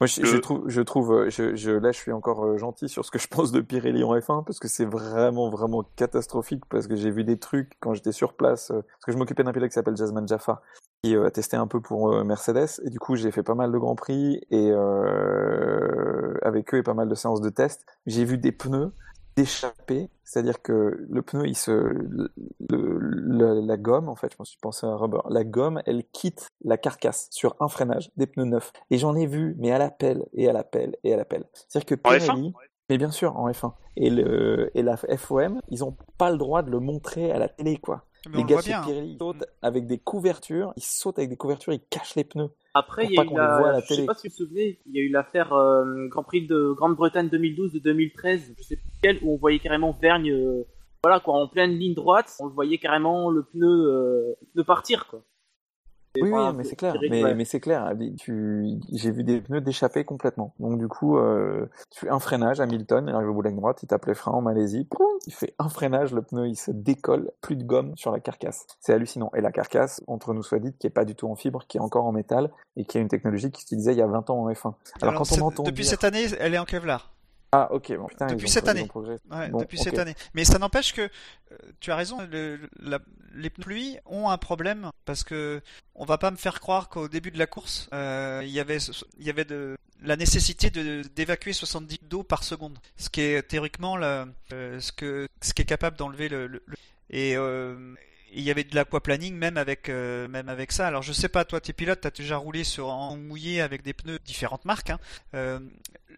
moi, 0.00 0.06
je, 0.06 0.36
trouve, 0.36 0.68
je 0.68 0.80
trouve, 0.80 1.12
euh, 1.12 1.30
je, 1.30 1.54
je, 1.54 1.70
là, 1.70 1.92
je 1.92 1.98
suis 1.98 2.12
encore 2.12 2.56
gentil 2.58 2.88
sur 2.88 3.04
ce 3.04 3.10
que 3.10 3.18
je 3.18 3.28
pense 3.28 3.52
de 3.52 3.60
Pirelli 3.60 4.02
en 4.02 4.14
F1 4.16 4.44
parce 4.44 4.58
que 4.58 4.68
c'est 4.68 4.84
vraiment, 4.84 5.50
vraiment 5.50 5.84
catastrophique 5.96 6.64
parce 6.70 6.86
que 6.86 6.96
j'ai 6.96 7.10
vu 7.10 7.24
des 7.24 7.38
trucs 7.38 7.76
quand 7.80 7.92
j'étais 7.92 8.12
sur 8.12 8.32
place. 8.32 8.68
parce 8.68 9.04
que 9.04 9.12
je 9.12 9.18
m'occupais 9.18 9.42
d'un 9.42 9.52
pilote 9.52 9.68
qui 9.68 9.74
s'appelle 9.74 9.96
Jasmine 9.96 10.26
Jaffa 10.26 10.62
qui 11.06 11.14
euh, 11.16 11.26
a 11.26 11.30
testé 11.30 11.56
un 11.56 11.66
peu 11.66 11.80
pour 11.80 12.12
euh, 12.12 12.24
Mercedes 12.24 12.80
et 12.84 12.90
du 12.90 12.98
coup 12.98 13.16
j'ai 13.16 13.30
fait 13.30 13.42
pas 13.42 13.54
mal 13.54 13.70
de 13.72 13.78
grands 13.78 13.94
prix 13.94 14.40
et 14.50 14.70
euh, 14.70 16.34
avec 16.42 16.72
eux 16.74 16.78
et 16.78 16.82
pas 16.82 16.94
mal 16.94 17.08
de 17.08 17.14
séances 17.14 17.40
de 17.40 17.50
test. 17.50 17.86
J'ai 18.06 18.24
vu 18.24 18.38
des 18.38 18.52
pneus 18.52 18.92
d'échapper, 19.36 20.08
c'est-à-dire 20.24 20.62
que 20.62 21.06
le 21.10 21.20
pneu, 21.22 21.46
il 21.46 21.54
se, 21.56 21.70
le, 21.70 22.30
le- 22.70 23.60
la 23.60 23.76
gomme, 23.76 24.08
en 24.08 24.16
fait, 24.16 24.32
je 24.32 24.36
me 24.40 24.46
suis 24.46 24.58
pensé 24.58 24.86
à 24.86 24.88
un 24.88 24.96
rubber, 24.96 25.18
la 25.28 25.44
gomme, 25.44 25.82
elle 25.84 26.04
quitte 26.10 26.48
la 26.64 26.78
carcasse 26.78 27.28
sur 27.30 27.54
un 27.60 27.68
freinage 27.68 28.10
des 28.16 28.26
pneus 28.26 28.46
neufs. 28.46 28.72
Et 28.90 28.96
j'en 28.96 29.14
ai 29.14 29.26
vu, 29.26 29.54
mais 29.58 29.72
à 29.72 29.78
la 29.78 29.90
pelle, 29.90 30.24
et 30.32 30.48
à 30.48 30.54
la 30.54 30.64
pelle, 30.64 30.96
et 31.04 31.12
à 31.12 31.18
la 31.18 31.26
pelle. 31.26 31.44
C'est-à-dire 31.52 31.84
que 31.84 31.94
En 31.96 32.12
Pirelli, 32.32 32.54
mais 32.88 32.96
bien 32.96 33.10
sûr, 33.10 33.36
en 33.36 33.50
F1. 33.50 33.72
Et, 33.98 34.08
le, 34.08 34.70
et 34.74 34.82
la 34.82 34.96
FOM, 34.96 35.60
ils 35.68 35.84
ont 35.84 35.94
pas 36.16 36.30
le 36.30 36.38
droit 36.38 36.62
de 36.62 36.70
le 36.70 36.80
montrer 36.80 37.30
à 37.30 37.38
la 37.38 37.50
télé, 37.50 37.76
quoi. 37.76 38.04
Mais 38.30 38.38
les 38.38 38.44
gars 38.44 38.60
bien. 38.64 38.82
Pirelli, 38.82 39.12
ils 39.12 39.18
sautent 39.18 39.44
avec 39.62 39.86
des 39.86 39.98
couvertures, 39.98 40.72
ils 40.76 40.82
sautent 40.82 41.18
avec 41.18 41.30
des 41.30 41.36
couvertures, 41.36 41.72
ils 41.72 41.80
cachent 41.80 42.14
les 42.14 42.24
pneus. 42.24 42.50
Après, 42.74 43.06
il 43.06 43.12
y 43.12 43.18
a 43.18 43.24
pas 43.24 43.30
eu 43.30 43.34
la 43.34 43.72
la, 43.72 43.80
je 43.80 43.94
sais 43.94 44.04
pas 44.04 44.14
si 44.14 44.28
vous 44.28 44.32
vous 44.32 44.44
souvenez, 44.44 44.78
il 44.86 44.96
y 44.96 45.00
a 45.00 45.02
eu 45.02 45.08
l'affaire 45.08 45.52
euh, 45.54 46.08
Grand 46.08 46.22
Prix 46.22 46.46
de 46.46 46.72
Grande-Bretagne 46.76 47.28
2012 47.28 47.72
de 47.72 47.78
2013, 47.78 48.54
je 48.58 48.62
sais 48.62 48.76
plus 48.76 48.90
quelle, 49.02 49.18
où 49.22 49.32
on 49.32 49.36
voyait 49.36 49.58
carrément 49.58 49.92
Vergne, 49.92 50.30
euh, 50.30 50.66
voilà 51.02 51.20
quoi, 51.20 51.34
en 51.34 51.48
pleine 51.48 51.70
ligne 51.70 51.94
droite, 51.94 52.36
on 52.40 52.46
le 52.46 52.52
voyait 52.52 52.78
carrément 52.78 53.30
le 53.30 53.44
pneu, 53.44 53.66
euh, 53.66 54.34
le 54.40 54.46
pneu 54.52 54.64
partir 54.64 55.06
quoi. 55.06 55.22
Oui, 56.22 56.30
oui, 56.32 56.52
mais 56.56 56.64
c'est- 56.64 56.76
clair. 56.76 56.94
Mais, 57.10 57.22
ouais. 57.24 57.34
mais 57.34 57.44
c'est 57.44 57.60
clair. 57.60 57.92
Tu, 58.18 58.66
j'ai 58.92 59.10
vu 59.10 59.24
des 59.24 59.40
pneus 59.40 59.60
d'échapper 59.60 60.04
complètement. 60.04 60.54
Donc 60.60 60.78
du 60.78 60.88
coup, 60.88 61.18
euh, 61.18 61.66
tu 61.90 62.00
fais 62.00 62.08
un 62.10 62.18
freinage, 62.18 62.60
Hamilton, 62.60 63.06
il 63.08 63.14
arrive 63.14 63.28
au 63.30 63.34
bout 63.34 63.42
de 63.42 63.48
la 63.48 63.54
droite, 63.54 63.82
il 63.82 63.86
tape 63.86 64.06
les 64.06 64.14
freins 64.14 64.32
en 64.32 64.42
Malaisie, 64.42 64.84
poum, 64.84 65.06
il 65.26 65.32
fait 65.34 65.54
un 65.58 65.68
freinage, 65.68 66.12
le 66.12 66.22
pneu 66.22 66.46
il 66.48 66.56
se 66.56 66.70
décolle, 66.70 67.30
plus 67.40 67.56
de 67.56 67.64
gomme 67.64 67.92
sur 67.96 68.12
la 68.12 68.20
carcasse. 68.20 68.66
C'est 68.80 68.92
hallucinant. 68.92 69.30
Et 69.36 69.40
la 69.40 69.52
carcasse, 69.52 70.02
entre 70.06 70.34
nous 70.34 70.42
soit 70.42 70.58
dit, 70.58 70.72
qui 70.78 70.86
est 70.86 70.90
pas 70.90 71.04
du 71.04 71.14
tout 71.14 71.28
en 71.28 71.34
fibre, 71.36 71.64
qui 71.68 71.78
est 71.78 71.80
encore 71.80 72.04
en 72.06 72.12
métal 72.12 72.50
et 72.76 72.84
qui 72.84 72.98
a 72.98 73.00
une 73.00 73.08
technologie 73.08 73.50
qui 73.50 73.62
s'utilisait 73.62 73.92
il 73.92 73.98
y 73.98 74.02
a 74.02 74.06
20 74.06 74.28
ans 74.30 74.38
en 74.44 74.50
F1. 74.50 74.74
Alors, 75.02 75.14
Alors, 75.14 75.22
quand 75.28 75.38
on 75.40 75.46
entend 75.46 75.62
depuis 75.62 75.82
dire- 75.82 75.90
cette 75.90 76.04
année, 76.04 76.26
elle 76.38 76.54
est 76.54 76.58
en 76.58 76.64
Kevlar. 76.64 77.12
Ah 77.62 77.72
ok, 77.72 77.96
bon 77.96 78.06
putain, 78.06 78.26
depuis 78.34 78.48
cette 78.50 78.64
année. 78.70 78.80
Ouais, 79.30 79.48
Bon, 79.48 79.58
depuis 79.60 79.78
cette 79.78 79.94
année. 80.02 80.14
Mais 80.34 80.44
ça 80.44 80.58
n'empêche 80.58 80.92
que 80.92 81.02
euh, 81.02 81.56
tu 81.80 81.90
as 81.90 81.96
raison, 81.96 82.18
le- 82.30 82.58
la- 82.80 82.98
les 83.34 83.50
pneus 83.50 83.64
pluie 83.64 83.98
ont 84.06 84.28
un 84.30 84.38
problème 84.38 84.90
parce 85.04 85.22
que 85.24 85.60
on 85.94 86.04
va 86.04 86.18
pas 86.18 86.30
me 86.30 86.36
faire 86.36 86.60
croire 86.60 86.88
qu'au 86.88 87.08
début 87.08 87.30
de 87.30 87.38
la 87.38 87.46
course, 87.46 87.88
euh, 87.92 88.40
il 88.44 88.50
y 88.50 88.60
avait 88.60 88.78
il 89.18 89.26
y 89.26 89.30
avait 89.30 89.44
de 89.44 89.76
la 90.02 90.16
nécessité 90.16 90.70
d'évacuer 90.70 91.52
70 91.52 91.98
d'eau 92.02 92.22
par 92.22 92.44
seconde, 92.44 92.78
ce 92.96 93.08
qui 93.08 93.20
est 93.22 93.42
théoriquement 93.42 93.96
la- 93.96 94.26
euh, 94.52 94.78
ce 94.80 94.92
que 94.92 95.26
ce 95.42 95.52
qui 95.54 95.62
est 95.62 95.66
capable 95.66 95.96
d'enlever 95.96 96.28
le, 96.28 96.46
le- 96.46 96.62
le- 96.66 96.76
et 97.10 97.36
euh, 97.36 97.94
il 98.36 98.44
y 98.44 98.50
avait 98.50 98.64
de 98.64 98.74
l'aquaplaning 98.74 99.34
même 99.34 99.56
avec 99.56 99.88
euh, 99.88 100.28
même 100.28 100.48
avec 100.48 100.72
ça. 100.72 100.86
Alors 100.86 101.02
je 101.02 101.12
sais 101.12 101.28
pas, 101.28 101.44
toi 101.44 101.60
t'es 101.60 101.72
pilote, 101.72 102.00
t'as 102.00 102.10
déjà 102.10 102.36
roulé 102.36 102.64
sur 102.64 102.88
en 102.88 103.16
mouillé 103.16 103.60
avec 103.60 103.82
des 103.82 103.92
pneus 103.92 104.18
différentes 104.24 104.64
marques. 104.64 104.90
hein. 104.90 104.98
Euh, 105.34 105.58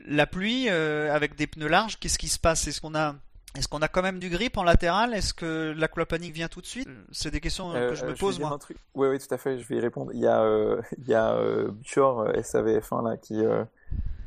la 0.07 0.27
pluie 0.27 0.67
euh, 0.69 1.15
avec 1.15 1.37
des 1.37 1.47
pneus 1.47 1.69
larges, 1.69 1.99
qu'est-ce 1.99 2.19
qui 2.19 2.29
se 2.29 2.39
passe? 2.39 2.67
Est-ce 2.67 2.81
qu'on 2.81 2.95
a 2.95 3.15
est-ce 3.57 3.67
qu'on 3.67 3.79
a 3.79 3.89
quand 3.89 4.03
même 4.03 4.19
du 4.19 4.29
grip 4.29 4.57
en 4.59 4.63
latéral? 4.63 5.15
Est-ce 5.15 5.33
que 5.33 5.75
l'aquaplaning 5.77 6.33
vient 6.33 6.49
tout 6.49 6.61
de 6.61 6.67
suite? 6.67 6.89
C'est 7.13 7.31
des 7.31 7.41
questions 7.41 7.73
que 7.73 7.95
je 7.95 8.05
me 8.05 8.15
pose 8.15 8.39
moi. 8.39 8.51
Oui, 8.95 9.09
oui, 9.09 9.19
tout 9.19 9.35
à 9.35 9.39
fait. 9.39 9.59
Je 9.59 9.67
vais 9.67 9.77
y 9.77 9.81
répondre. 9.81 10.13
Il 10.15 10.21
y 10.21 10.27
a, 10.27 10.45
il 10.99 11.09
y 11.09 11.15
a 11.15 11.33
euh, 11.35 11.71
Björn, 11.83 12.29
euh, 12.29 12.41
SAVF1 12.43 13.09
là 13.09 13.17
qui, 13.17 13.43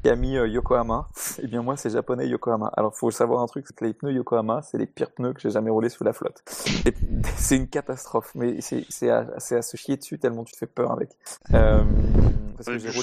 qui 0.03 0.09
a 0.09 0.15
mis 0.15 0.37
euh, 0.37 0.47
Yokohama. 0.47 1.07
Eh 1.41 1.47
bien 1.47 1.61
moi, 1.61 1.77
c'est 1.77 1.89
japonais 1.91 2.27
Yokohama. 2.27 2.71
Alors, 2.75 2.95
faut 2.95 3.11
savoir 3.11 3.41
un 3.41 3.47
truc, 3.47 3.65
c'est 3.67 3.75
que 3.75 3.85
les 3.85 3.93
pneus 3.93 4.13
Yokohama, 4.13 4.61
c'est 4.63 4.77
les 4.77 4.85
pires 4.87 5.11
pneus 5.11 5.33
que 5.33 5.39
j'ai 5.41 5.51
jamais 5.51 5.69
roulés 5.69 5.89
sous 5.89 6.03
la 6.03 6.13
flotte. 6.13 6.41
C'est 7.35 7.57
une 7.57 7.67
catastrophe, 7.67 8.31
mais 8.35 8.61
c'est 8.61 8.85
c'est 8.89 9.09
à, 9.09 9.25
c'est 9.37 9.55
à 9.57 9.61
se 9.61 9.75
chier 9.77 9.97
dessus 9.97 10.17
tellement 10.19 10.43
tu 10.43 10.53
te 10.53 10.57
fais 10.57 10.67
peur 10.67 10.91
avec. 10.91 11.09
Euh, 11.53 11.83
parce 12.55 12.67
que 12.67 12.79
roulé- 12.87 13.01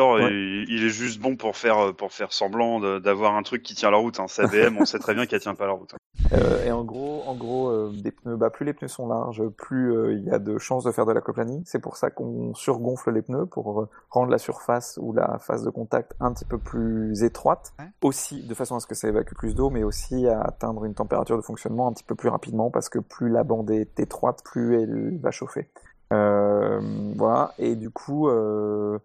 Ouais. 0.00 0.28
il, 0.30 0.66
il 0.68 0.84
est 0.84 0.88
juste 0.90 1.20
bon 1.20 1.36
pour 1.36 1.56
faire 1.56 1.94
pour 1.96 2.12
faire 2.12 2.32
semblant 2.32 2.80
d'avoir 3.00 3.34
un 3.34 3.42
truc 3.42 3.62
qui 3.62 3.74
tient 3.74 3.90
la 3.90 3.96
route. 3.98 4.20
Hein. 4.20 4.28
Sa 4.28 4.46
BM, 4.46 4.76
on 4.78 4.84
sait 4.84 4.98
très 4.98 5.14
bien 5.14 5.26
qu'elle 5.26 5.40
tient 5.40 5.54
pas 5.54 5.66
la 5.66 5.72
route. 5.72 5.94
hein. 5.94 5.96
Euh, 6.32 6.64
et 6.64 6.70
en 6.70 6.84
gros, 6.84 7.22
en 7.26 7.34
gros, 7.34 7.68
euh, 7.70 7.92
des 7.92 8.10
pneus, 8.12 8.36
bah, 8.36 8.50
plus 8.50 8.64
les 8.66 8.72
pneus 8.74 8.88
sont 8.88 9.08
larges, 9.08 9.42
plus 9.56 9.92
euh, 9.96 10.12
il 10.12 10.24
y 10.24 10.30
a 10.30 10.38
de 10.38 10.58
chances 10.58 10.84
de 10.84 10.92
faire 10.92 11.06
de 11.06 11.12
l'aquaplaning. 11.12 11.62
C'est 11.64 11.80
pour 11.80 11.96
ça 11.96 12.10
qu'on 12.10 12.54
surgonfle 12.54 13.10
les 13.10 13.22
pneus 13.22 13.46
pour 13.46 13.80
euh, 13.80 13.88
rendre 14.10 14.30
la 14.30 14.38
surface 14.38 14.98
ou 15.02 15.12
la 15.12 15.38
phase 15.38 15.64
de 15.64 15.70
contact 15.70 16.12
un 16.20 16.32
petit 16.32 16.44
peu 16.44 16.58
plus 16.58 17.22
étroite. 17.24 17.72
Ouais. 17.78 17.86
Aussi, 18.02 18.46
de 18.46 18.54
façon 18.54 18.76
à 18.76 18.80
ce 18.80 18.86
que 18.86 18.94
ça 18.94 19.08
évacue 19.08 19.34
plus 19.34 19.54
d'eau, 19.54 19.70
mais 19.70 19.82
aussi 19.82 20.26
à 20.28 20.40
atteindre 20.42 20.84
une 20.84 20.94
température 20.94 21.36
de 21.36 21.42
fonctionnement 21.42 21.88
un 21.88 21.92
petit 21.92 22.04
peu 22.04 22.14
plus 22.14 22.28
rapidement 22.28 22.70
parce 22.70 22.88
que 22.88 22.98
plus 22.98 23.30
la 23.30 23.42
bande 23.42 23.70
est 23.70 23.98
étroite, 23.98 24.40
plus 24.44 24.80
elle 24.80 25.18
va 25.20 25.30
chauffer. 25.30 25.68
Euh, 26.12 26.80
voilà. 27.16 27.54
Et 27.58 27.76
du 27.76 27.90
coup, 27.90 28.28
euh, 28.28 28.98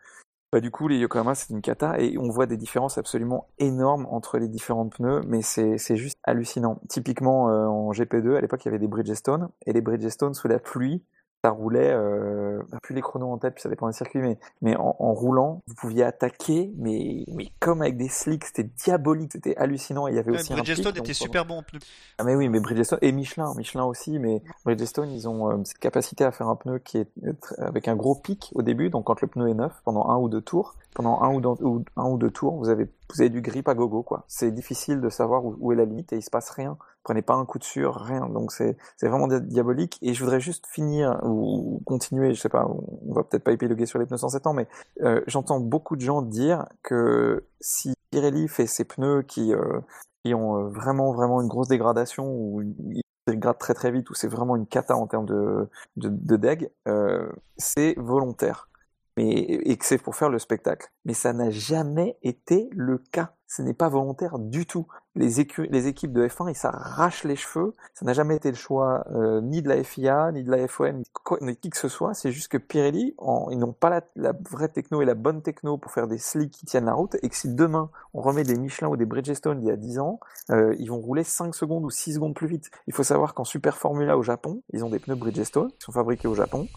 bah, 0.55 0.61
du 0.61 0.71
coup, 0.71 0.87
les 0.87 0.97
Yokohama, 0.99 1.35
c'est 1.35 1.49
une 1.49 1.61
cata 1.61 1.99
et 1.99 2.17
on 2.17 2.29
voit 2.29 2.45
des 2.45 2.55
différences 2.55 2.97
absolument 2.97 3.49
énormes 3.57 4.07
entre 4.09 4.37
les 4.37 4.47
différents 4.47 4.87
pneus, 4.87 5.21
mais 5.27 5.41
c'est 5.41 5.97
juste 5.97 6.17
hallucinant. 6.23 6.79
Typiquement, 6.87 7.49
euh, 7.49 7.65
en 7.65 7.91
GP2, 7.91 8.37
à 8.37 8.39
l'époque, 8.39 8.63
il 8.63 8.67
y 8.67 8.69
avait 8.69 8.79
des 8.79 8.87
Bridgestone 8.87 9.49
et 9.65 9.73
les 9.73 9.81
Bridgestone 9.81 10.33
sous 10.33 10.47
la 10.47 10.59
pluie, 10.59 11.03
ça 11.45 11.51
roulait, 11.51 11.91
euh, 11.91 12.59
plus 12.81 12.95
les 12.95 13.01
chronos 13.01 13.31
en 13.31 13.37
tête, 13.37 13.53
puis 13.53 13.61
ça 13.61 13.69
dépend 13.69 13.85
des 13.87 13.93
circuits, 13.93 14.19
mais, 14.19 14.39
mais 14.63 14.75
en, 14.77 14.95
en 14.97 15.13
roulant, 15.13 15.61
vous 15.67 15.75
pouviez 15.75 16.03
attaquer, 16.03 16.73
mais, 16.77 17.23
mais 17.27 17.51
comme 17.59 17.83
avec 17.83 17.97
des 17.97 18.09
slicks, 18.09 18.45
c'était 18.45 18.63
diabolique, 18.63 19.33
c'était 19.33 19.55
hallucinant. 19.57 20.07
Et 20.07 20.11
il 20.11 20.15
y 20.15 20.19
avait 20.19 20.31
Ouais, 20.31 20.39
aussi 20.39 20.53
un 20.53 20.55
Bridgestone 20.55 20.85
pic, 20.93 20.95
donc, 20.95 21.05
était 21.05 21.13
super 21.13 21.45
bon 21.45 21.59
en 21.59 21.63
pneus. 21.63 21.81
ah 22.17 22.23
mais 22.23 22.33
oui, 22.35 22.49
mais 22.49 22.59
Bridgestone 22.59 22.97
et 23.03 23.11
Michelin, 23.11 23.53
Michelin 23.55 23.83
aussi, 23.83 24.17
mais 24.17 24.41
Bridgestone 24.65 25.11
ils 25.11 25.29
ont 25.29 25.51
euh, 25.51 25.57
cette 25.65 25.77
capacité 25.77 26.23
à 26.23 26.31
faire 26.31 26.47
un 26.47 26.55
pneu 26.55 26.79
qui 26.79 26.97
est 26.97 27.07
euh, 27.23 27.33
avec 27.59 27.87
un 27.87 27.95
gros 27.95 28.15
pic 28.15 28.51
au 28.55 28.63
début, 28.63 28.89
donc 28.89 29.05
quand 29.05 29.21
le 29.21 29.27
pneu 29.27 29.47
est 29.49 29.53
neuf, 29.53 29.73
pendant 29.83 30.09
un 30.09 30.17
ou 30.17 30.29
deux 30.29 30.41
tours, 30.41 30.73
pendant 30.95 31.21
un 31.21 31.33
ou 31.35 31.41
deux, 31.41 31.49
un 31.95 32.09
ou 32.09 32.17
deux 32.17 32.31
tours, 32.31 32.55
vous 32.57 32.69
avez 32.69 32.85
vous 33.13 33.21
avez 33.21 33.29
du 33.29 33.41
grip 33.41 33.67
à 33.67 33.75
gogo 33.75 34.01
quoi. 34.01 34.23
C'est 34.27 34.51
difficile 34.51 34.99
de 35.01 35.09
savoir 35.09 35.43
où, 35.45 35.71
est 35.71 35.75
la 35.75 35.85
limite 35.85 36.11
et 36.13 36.17
il 36.17 36.23
se 36.23 36.31
passe 36.31 36.49
rien. 36.49 36.77
Prenez 37.03 37.21
pas 37.21 37.35
un 37.35 37.45
coup 37.45 37.59
de 37.59 37.63
sûr, 37.63 37.95
rien. 37.95 38.27
Donc 38.29 38.51
c'est 38.51 38.75
vraiment 39.03 39.27
di- 39.27 39.41
diabolique. 39.41 39.99
Et 40.01 40.13
je 40.15 40.23
voudrais 40.23 40.39
juste 40.39 40.65
finir 40.67 41.19
ou, 41.23 41.81
continuer, 41.85 42.33
je 42.33 42.41
sais 42.41 42.49
pas, 42.49 42.65
on 42.67 43.13
va 43.13 43.23
peut-être 43.23 43.43
pas 43.43 43.51
épiloguer 43.51 43.85
sur 43.85 43.99
les 43.99 44.07
pneus 44.07 44.17
107 44.17 44.47
ans, 44.47 44.53
mais 44.53 44.67
euh, 45.03 45.21
j'entends 45.27 45.59
beaucoup 45.59 45.95
de 45.95 46.01
gens 46.01 46.21
dire 46.23 46.65
que 46.81 47.45
si 47.61 47.93
Pirelli 48.11 48.47
fait 48.47 48.65
ses 48.67 48.85
pneus 48.85 49.21
qui 49.23 49.53
euh, 49.53 49.79
qui 50.23 50.33
ont 50.33 50.57
euh, 50.57 50.69
vraiment 50.69 51.13
vraiment 51.13 51.41
une 51.41 51.47
grosse 51.47 51.67
dégradation 51.67 52.25
ou 52.27 52.61
une- 52.61 53.01
dégradent 53.27 53.57
très 53.57 53.73
très 53.73 53.89
vite 53.91 54.09
ou 54.11 54.13
c'est 54.13 54.27
vraiment 54.27 54.55
une 54.55 54.67
cata 54.67 54.95
en 54.95 55.07
termes 55.07 55.25
de 55.25 55.67
de, 55.97 56.09
de 56.09 56.35
deg, 56.37 56.69
euh, 56.87 57.27
c'est 57.57 57.95
volontaire. 57.97 58.69
Mais 59.17 59.29
et 59.29 59.77
que 59.77 59.85
c'est 59.85 59.97
pour 59.97 60.15
faire 60.15 60.29
le 60.29 60.39
spectacle. 60.39 60.91
Mais 61.05 61.13
ça 61.13 61.33
n'a 61.33 61.49
jamais 61.49 62.17
été 62.21 62.69
le 62.71 62.97
cas. 62.97 63.33
Ce 63.47 63.61
n'est 63.61 63.73
pas 63.73 63.89
volontaire 63.89 64.39
du 64.39 64.65
tout. 64.65 64.87
Les, 65.13 65.39
équipes 65.39 66.11
de 66.11 66.27
F1, 66.27 66.49
ils 66.49 66.55
s'arrachent 66.55 67.23
les 67.23 67.35
cheveux. 67.35 67.75
Ça 67.93 68.03
n'a 68.03 68.11
jamais 68.11 68.35
été 68.35 68.49
le 68.49 68.57
choix 68.57 69.05
euh, 69.11 69.39
ni 69.39 69.61
de 69.61 69.69
la 69.69 69.81
FIA, 69.81 70.31
ni 70.33 70.43
de 70.43 70.51
la 70.51 70.67
FOM, 70.67 71.03
ni, 71.41 71.55
qui 71.55 71.69
que 71.69 71.77
ce 71.77 71.87
soit. 71.87 72.13
C'est 72.13 72.31
juste 72.31 72.49
que 72.49 72.57
Pirelli, 72.57 73.15
ils 73.51 73.57
n'ont 73.57 73.71
pas 73.71 73.89
la, 73.89 74.01
la 74.15 74.33
vraie 74.33 74.67
techno 74.67 75.01
et 75.01 75.05
la 75.05 75.13
bonne 75.13 75.41
techno 75.41 75.77
pour 75.77 75.91
faire 75.91 76.07
des 76.07 76.17
slicks 76.17 76.51
qui 76.51 76.65
tiennent 76.65 76.85
la 76.85 76.93
route. 76.93 77.15
Et 77.21 77.29
que 77.29 77.35
si 77.35 77.53
demain 77.53 77.91
on 78.13 78.21
remet 78.21 78.43
des 78.43 78.57
Michelin 78.57 78.89
ou 78.89 78.97
des 78.97 79.05
Bridgestone 79.05 79.59
d'il 79.59 79.69
y 79.69 79.71
a 79.71 79.77
10 79.77 79.99
ans, 79.99 80.19
euh, 80.49 80.75
ils 80.79 80.89
vont 80.89 80.99
rouler 80.99 81.23
5 81.23 81.53
secondes 81.55 81.85
ou 81.85 81.89
6 81.89 82.15
secondes 82.15 82.33
plus 82.33 82.47
vite. 82.47 82.71
Il 82.87 82.93
faut 82.93 83.03
savoir 83.03 83.33
qu'en 83.35 83.45
Super 83.45 83.77
Formula 83.77 84.17
au 84.17 84.23
Japon, 84.23 84.63
ils 84.73 84.83
ont 84.83 84.89
des 84.89 84.99
pneus 84.99 85.15
Bridgestone 85.15 85.71
qui 85.71 85.85
sont 85.85 85.91
fabriqués 85.91 86.27
au 86.27 86.35
Japon. 86.35 86.67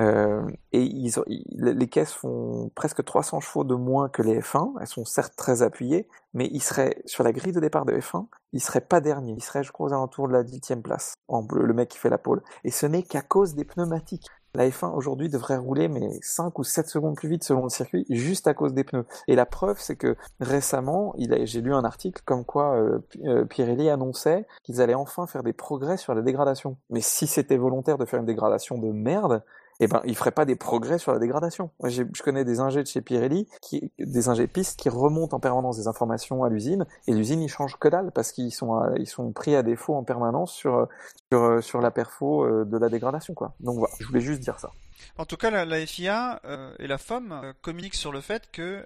Euh, 0.00 0.42
et 0.72 0.82
ils, 0.82 1.12
ils- 1.26 1.44
les 1.60 1.88
caisses 1.88 2.12
font 2.12 2.70
presque 2.74 3.04
300 3.04 3.40
chevaux 3.40 3.64
de 3.64 3.74
moins 3.74 4.08
que 4.08 4.22
les 4.22 4.40
F1. 4.40 4.74
Elles 4.80 4.86
sont 4.86 5.04
certes 5.04 5.34
très 5.36 5.62
appuyées, 5.62 6.08
mais 6.34 6.48
ils 6.52 6.62
seraient 6.62 7.02
sur 7.06 7.24
la 7.24 7.32
grille 7.32 7.52
de 7.52 7.60
départ 7.60 7.84
de 7.84 7.92
F1, 7.98 8.26
ils 8.52 8.60
seraient 8.60 8.80
pas 8.80 9.00
derniers. 9.00 9.34
Ils 9.36 9.42
seraient, 9.42 9.64
je 9.64 9.72
crois, 9.72 9.88
aux 9.88 9.92
alentours 9.92 10.28
de 10.28 10.32
la 10.32 10.42
dixième 10.44 10.82
place 10.82 11.14
en 11.26 11.42
bleu, 11.42 11.64
le 11.64 11.74
mec 11.74 11.88
qui 11.88 11.98
fait 11.98 12.10
la 12.10 12.18
pole. 12.18 12.42
Et 12.64 12.70
ce 12.70 12.86
n'est 12.86 13.02
qu'à 13.02 13.22
cause 13.22 13.54
des 13.54 13.64
pneumatiques. 13.64 14.26
La 14.54 14.66
F1 14.66 14.94
aujourd'hui 14.94 15.28
devrait 15.28 15.58
rouler 15.58 15.88
mais 15.88 16.08
5 16.22 16.58
ou 16.58 16.64
7 16.64 16.88
secondes 16.88 17.16
plus 17.16 17.28
vite 17.28 17.44
selon 17.44 17.64
le 17.64 17.68
circuit, 17.68 18.06
juste 18.08 18.46
à 18.48 18.54
cause 18.54 18.72
des 18.72 18.82
pneus. 18.82 19.04
Et 19.28 19.36
la 19.36 19.44
preuve, 19.44 19.78
c'est 19.78 19.94
que 19.94 20.16
récemment, 20.40 21.14
j'ai 21.18 21.60
lu 21.60 21.74
un 21.74 21.84
article 21.84 22.22
comme 22.24 22.44
quoi 22.46 22.74
euh, 22.76 22.98
euh, 23.26 23.44
Pirelli 23.44 23.90
annonçait 23.90 24.46
qu'ils 24.64 24.80
allaient 24.80 24.94
enfin 24.94 25.26
faire 25.26 25.42
des 25.42 25.52
progrès 25.52 25.98
sur 25.98 26.14
la 26.14 26.22
dégradation. 26.22 26.78
Mais 26.88 27.02
si 27.02 27.26
c'était 27.26 27.58
volontaire 27.58 27.98
de 27.98 28.06
faire 28.06 28.20
une 28.20 28.26
dégradation 28.26 28.78
de 28.78 28.90
merde, 28.90 29.44
eh 29.80 29.86
ben, 29.86 30.02
ils 30.04 30.16
feraient 30.16 30.32
pas 30.32 30.44
des 30.44 30.56
progrès 30.56 30.98
sur 30.98 31.12
la 31.12 31.18
dégradation. 31.18 31.70
Moi, 31.80 31.88
je 31.88 32.02
connais 32.22 32.44
des 32.44 32.60
ingés 32.60 32.82
de 32.82 32.88
chez 32.88 33.00
Pirelli, 33.00 33.46
qui, 33.60 33.90
des 33.98 34.28
ingés 34.28 34.46
pistes 34.46 34.78
qui 34.78 34.88
remontent 34.88 35.36
en 35.36 35.40
permanence 35.40 35.78
des 35.78 35.88
informations 35.88 36.44
à 36.44 36.48
l'usine, 36.48 36.86
et 37.06 37.12
l'usine, 37.12 37.40
ils 37.42 37.48
changent 37.48 37.76
que 37.78 37.88
dalle, 37.88 38.10
parce 38.12 38.32
qu'ils 38.32 38.52
sont, 38.52 38.80
ils 38.96 39.06
sont 39.06 39.32
pris 39.32 39.54
à 39.54 39.62
défaut 39.62 39.94
en 39.94 40.04
permanence 40.04 40.52
sur, 40.52 40.88
sur, 41.30 41.42
euh, 41.42 41.60
sur 41.60 41.80
la 41.80 41.90
perfo 41.90 42.44
euh, 42.44 42.64
de 42.64 42.78
la 42.78 42.88
dégradation, 42.88 43.34
quoi. 43.34 43.54
Donc 43.60 43.78
voilà, 43.78 43.94
je 44.00 44.06
voulais 44.06 44.20
juste 44.20 44.40
dire 44.40 44.58
ça. 44.58 44.72
En 45.16 45.24
tout 45.24 45.36
cas, 45.36 45.64
la, 45.64 45.86
FIA 45.86 46.40
euh, 46.44 46.74
et 46.80 46.88
la 46.88 46.98
FOM 46.98 47.52
communiquent 47.62 47.94
sur 47.94 48.10
le 48.10 48.20
fait 48.20 48.50
que 48.50 48.84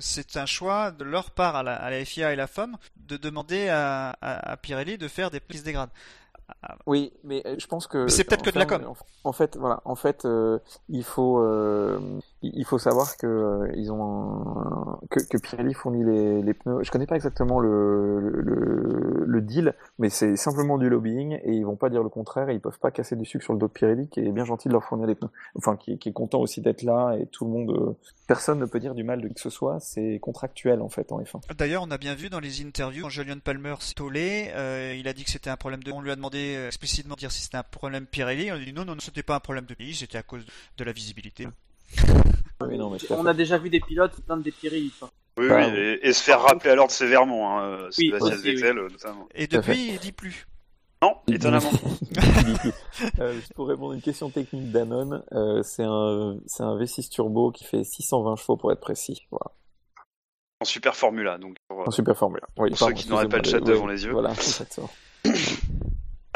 c'est 0.00 0.36
un 0.36 0.44
choix 0.44 0.90
de 0.90 1.02
leur 1.02 1.30
part 1.30 1.56
à 1.56 1.62
la, 1.62 1.74
à 1.74 1.90
la 1.90 2.04
FIA 2.04 2.32
et 2.32 2.36
la 2.36 2.46
FOM 2.46 2.76
de 2.96 3.16
demander 3.16 3.68
à, 3.68 4.10
à, 4.20 4.52
à 4.52 4.56
Pirelli 4.58 4.98
de 4.98 5.08
faire 5.08 5.30
des 5.30 5.40
se 5.50 5.62
dégradent. 5.62 5.90
Oui, 6.86 7.12
mais 7.24 7.42
euh, 7.46 7.56
je 7.58 7.66
pense 7.66 7.86
que 7.86 8.08
c'est 8.08 8.24
peut-être 8.24 8.44
que 8.44 8.50
de 8.50 8.58
la 8.58 8.66
com. 8.66 8.84
En, 9.24 9.28
en 9.28 9.32
fait, 9.32 9.56
voilà, 9.56 9.80
en 9.84 9.96
fait, 9.96 10.24
euh, 10.24 10.58
il 10.88 11.04
faut, 11.04 11.40
euh, 11.40 11.98
il 12.42 12.64
faut 12.64 12.78
savoir 12.78 13.16
que 13.16 13.26
euh, 13.26 13.68
ils 13.76 13.90
ont 13.92 14.02
un- 14.02 15.00
que, 15.10 15.20
que 15.20 15.38
Pirelli 15.38 15.74
fournit 15.74 16.04
les, 16.04 16.42
les 16.42 16.54
pneus. 16.54 16.82
Je 16.82 16.90
connais 16.90 17.06
pas 17.06 17.16
exactement 17.16 17.60
le, 17.60 18.20
le, 18.20 19.24
le 19.26 19.40
deal, 19.40 19.74
mais 19.98 20.10
c'est 20.10 20.36
simplement 20.36 20.78
du 20.78 20.88
lobbying 20.88 21.38
et 21.42 21.52
ils 21.52 21.64
vont 21.64 21.76
pas 21.76 21.88
dire 21.90 22.02
le 22.02 22.08
contraire 22.08 22.48
et 22.50 22.54
ils 22.54 22.60
peuvent 22.60 22.78
pas 22.78 22.90
casser 22.90 23.16
du 23.16 23.24
sucre 23.24 23.44
sur 23.44 23.52
le 23.52 23.58
dos 23.58 23.68
de 23.68 23.72
Pirelli 23.72 24.08
qui 24.08 24.20
est 24.20 24.32
bien 24.32 24.44
gentil 24.44 24.68
de 24.68 24.72
leur 24.72 24.84
fournir 24.84 25.06
les 25.06 25.14
pneus. 25.14 25.30
Enfin, 25.54 25.76
qui, 25.76 25.92
est 25.92 26.12
content 26.12 26.40
aussi 26.40 26.60
d'être 26.60 26.82
là 26.82 27.16
et 27.18 27.26
tout 27.26 27.44
le 27.44 27.50
monde, 27.50 27.70
euh, 27.70 27.92
personne 28.26 28.58
ne 28.58 28.66
peut 28.66 28.80
dire 28.80 28.94
du 28.94 29.02
mal 29.04 29.20
de 29.20 29.28
que 29.28 29.40
ce 29.40 29.50
soit. 29.50 29.78
C'est 29.80 30.18
contractuel 30.20 30.80
en 30.82 30.88
fait 30.88 31.12
en 31.12 31.20
F1. 31.20 31.40
D'ailleurs, 31.56 31.82
on 31.82 31.90
a 31.90 31.98
bien 31.98 32.14
vu 32.14 32.28
dans 32.28 32.40
les 32.40 32.62
interviews 32.64 33.02
quand 33.02 33.08
Julian 33.08 33.38
Palmer 33.42 33.74
s'est 33.80 33.94
tollé, 33.94 34.50
euh, 34.54 34.94
il 34.98 35.08
a 35.08 35.12
dit 35.12 35.24
que 35.24 35.30
c'était 35.30 35.50
un 35.50 35.56
problème 35.56 35.82
de. 35.82 35.90
On 35.92 36.00
lui 36.00 36.10
a 36.10 36.16
demandé 36.16 36.54
euh, 36.56 36.66
explicitement 36.66 37.14
de 37.14 37.20
dire 37.20 37.32
si 37.32 37.42
c'était 37.42 37.56
un 37.56 37.62
problème 37.62 38.06
Pirelli. 38.06 38.50
On 38.52 38.54
a 38.54 38.58
dit 38.58 38.72
non, 38.72 38.84
non, 38.84 38.94
non, 38.94 39.00
c'était 39.00 39.22
pas 39.22 39.36
un 39.36 39.40
problème 39.40 39.64
de 39.64 39.74
pays, 39.74 39.94
c'était 39.94 40.18
à 40.18 40.22
cause 40.22 40.44
de 40.78 40.84
la 40.84 40.92
visibilité. 40.92 41.46
Oui, 42.62 42.78
non, 42.78 42.90
mais 42.90 42.98
tout 42.98 43.12
à 43.12 43.16
On 43.16 43.26
a 43.26 43.34
déjà 43.34 43.58
vu 43.58 43.68
des 43.70 43.80
pilotes 43.80 44.14
des 44.42 44.50
Pirelli. 44.50 44.92
quoi. 44.98 45.10
Oui, 45.38 45.48
oui, 45.50 45.64
et, 45.76 46.08
et 46.08 46.12
se 46.14 46.22
faire 46.22 46.40
rappeler 46.40 46.70
à 46.70 46.74
l'ordre 46.74 46.92
sévèrement, 46.92 47.58
hein, 47.58 47.64
euh, 47.64 47.90
Oui, 47.98 48.06
Sébastien 48.06 48.34
aussi, 48.36 48.48
oui. 48.48 48.54
Vettel, 48.56 48.78
euh, 48.78 48.88
notamment. 48.88 49.28
Et 49.34 49.46
depuis, 49.46 49.88
il 49.88 49.98
dit 49.98 50.12
plus. 50.12 50.46
Non, 51.02 51.16
étonnamment. 51.28 51.70
Euh, 53.20 53.34
juste 53.34 53.52
pour 53.52 53.68
répondre 53.68 53.92
à 53.92 53.94
une 53.94 54.00
question 54.00 54.30
technique 54.30 54.72
d'Anon, 54.72 55.22
euh, 55.32 55.62
c'est 55.62 55.84
un, 55.84 56.38
c'est 56.46 56.62
un 56.62 56.78
V6 56.78 57.10
turbo 57.10 57.50
qui 57.52 57.64
fait 57.64 57.84
620 57.84 58.36
chevaux 58.36 58.56
pour 58.56 58.72
être 58.72 58.80
précis. 58.80 59.26
Voilà. 59.30 59.52
En 60.62 60.64
super 60.64 60.96
Formula, 60.96 61.36
donc. 61.36 61.56
pour, 61.68 61.86
En 61.86 61.90
super 61.90 62.16
formule. 62.16 62.40
Oui, 62.56 62.70
Pour 62.70 62.78
pardon, 62.78 62.96
ceux 62.96 63.02
qui 63.02 63.10
n'auraient 63.10 63.28
pas 63.28 63.36
le 63.36 63.40
excusez-moi, 63.40 63.66
chat 63.66 63.70
oui, 63.70 63.76
devant 63.76 63.86
les 63.86 64.04
yeux. 64.06 64.12
Voilà, 64.12 64.30
exactement. 64.32 64.88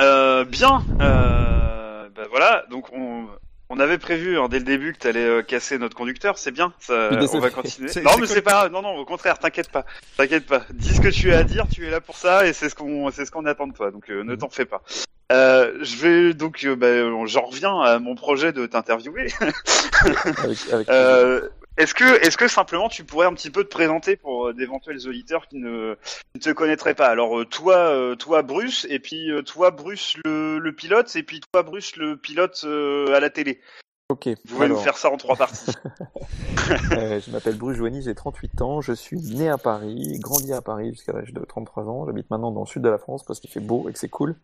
Euh, 0.02 0.44
bien. 0.44 0.82
Euh, 1.00 2.08
bah 2.10 2.26
voilà. 2.28 2.66
Donc 2.70 2.90
on, 2.92 3.26
on 3.70 3.78
avait 3.80 3.98
prévu 3.98 4.38
hein, 4.38 4.48
dès 4.50 4.58
le 4.58 4.64
début 4.64 4.92
que 4.92 4.98
tu 4.98 5.06
allais 5.06 5.42
casser 5.44 5.78
notre 5.78 5.96
conducteur. 5.96 6.36
C'est 6.38 6.50
bien. 6.50 6.72
Ça, 6.80 7.10
on 7.32 7.38
va 7.38 7.50
continuer. 7.50 7.90
Non, 8.04 8.18
mais 8.18 8.26
c'est 8.26 8.42
pas. 8.42 8.50
grave. 8.50 8.72
Non, 8.72 8.82
non. 8.82 8.96
Au 8.96 9.04
contraire, 9.04 9.38
t'inquiète 9.38 9.70
pas. 9.70 9.86
T'inquiète 10.16 10.46
pas. 10.46 10.62
Dis 10.74 10.94
ce 10.94 11.00
que 11.00 11.08
tu 11.08 11.32
as 11.32 11.38
à 11.38 11.44
dire. 11.44 11.66
Tu 11.72 11.86
es 11.86 11.90
là 11.90 12.00
pour 12.00 12.16
ça 12.16 12.46
et 12.46 12.52
c'est 12.52 12.68
ce 12.68 12.74
qu'on, 12.74 13.10
c'est 13.10 13.24
ce 13.24 13.30
qu'on 13.30 13.46
attend 13.46 13.66
de 13.68 13.72
toi. 13.72 13.90
Donc 13.90 14.10
euh, 14.10 14.24
ne 14.24 14.34
t'en 14.34 14.50
fais 14.50 14.66
pas. 14.66 14.82
Euh, 15.30 15.78
je 15.82 15.96
vais 15.96 16.34
donc, 16.34 16.64
euh, 16.64 16.74
bah, 16.74 17.26
j'en 17.26 17.42
reviens 17.42 17.80
à 17.80 17.98
mon 18.00 18.16
projet 18.16 18.52
de 18.52 18.66
t'interviewer. 18.66 19.28
Avec, 19.40 20.58
avec 20.72 20.88
Euh, 20.90 21.48
est-ce 21.80 21.94
que, 21.94 22.26
est-ce 22.26 22.36
que 22.36 22.46
simplement 22.46 22.90
tu 22.90 23.04
pourrais 23.04 23.26
un 23.26 23.32
petit 23.32 23.50
peu 23.50 23.64
te 23.64 23.70
présenter 23.70 24.16
pour 24.16 24.48
euh, 24.48 24.52
d'éventuels 24.52 25.08
auditeurs 25.08 25.48
qui 25.48 25.56
ne, 25.56 25.96
te 26.38 26.50
connaîtraient 26.50 26.94
pas? 26.94 27.08
Alors 27.08 27.40
euh, 27.40 27.46
toi, 27.46 27.76
euh, 27.76 28.16
toi 28.16 28.42
Bruce, 28.42 28.86
et 28.90 28.98
puis 28.98 29.30
toi 29.46 29.70
Bruce 29.70 30.16
le, 30.24 30.70
pilote, 30.70 31.14
et 31.16 31.22
puis 31.22 31.40
toi 31.52 31.62
Bruce 31.62 31.96
le 31.96 32.18
pilote 32.18 32.64
à 32.64 33.18
la 33.20 33.30
télé. 33.30 33.60
Ok. 34.10 34.26
Vous 34.26 34.34
pouvez 34.54 34.64
alors, 34.64 34.78
nous 34.78 34.82
faire 34.82 34.96
ça 34.96 35.08
en 35.08 35.16
trois 35.16 35.36
parties. 35.36 35.70
euh, 36.92 37.20
je 37.24 37.30
m'appelle 37.30 37.56
Bruce 37.56 37.76
Joigny, 37.76 38.02
j'ai 38.02 38.14
38 38.14 38.60
ans, 38.60 38.80
je 38.80 38.92
suis 38.92 39.20
né 39.20 39.48
à 39.48 39.56
Paris, 39.56 40.18
grandi 40.18 40.52
à 40.52 40.60
Paris 40.60 40.90
jusqu'à 40.90 41.12
l'âge 41.12 41.32
de 41.32 41.40
33 41.44 41.84
ans. 41.84 42.06
J'habite 42.06 42.28
maintenant 42.28 42.50
dans 42.50 42.62
le 42.62 42.66
sud 42.66 42.82
de 42.82 42.88
la 42.88 42.98
France 42.98 43.22
parce 43.22 43.38
qu'il 43.38 43.50
fait 43.50 43.60
beau 43.60 43.88
et 43.88 43.92
que 43.92 43.98
c'est 44.00 44.08
cool. 44.08 44.34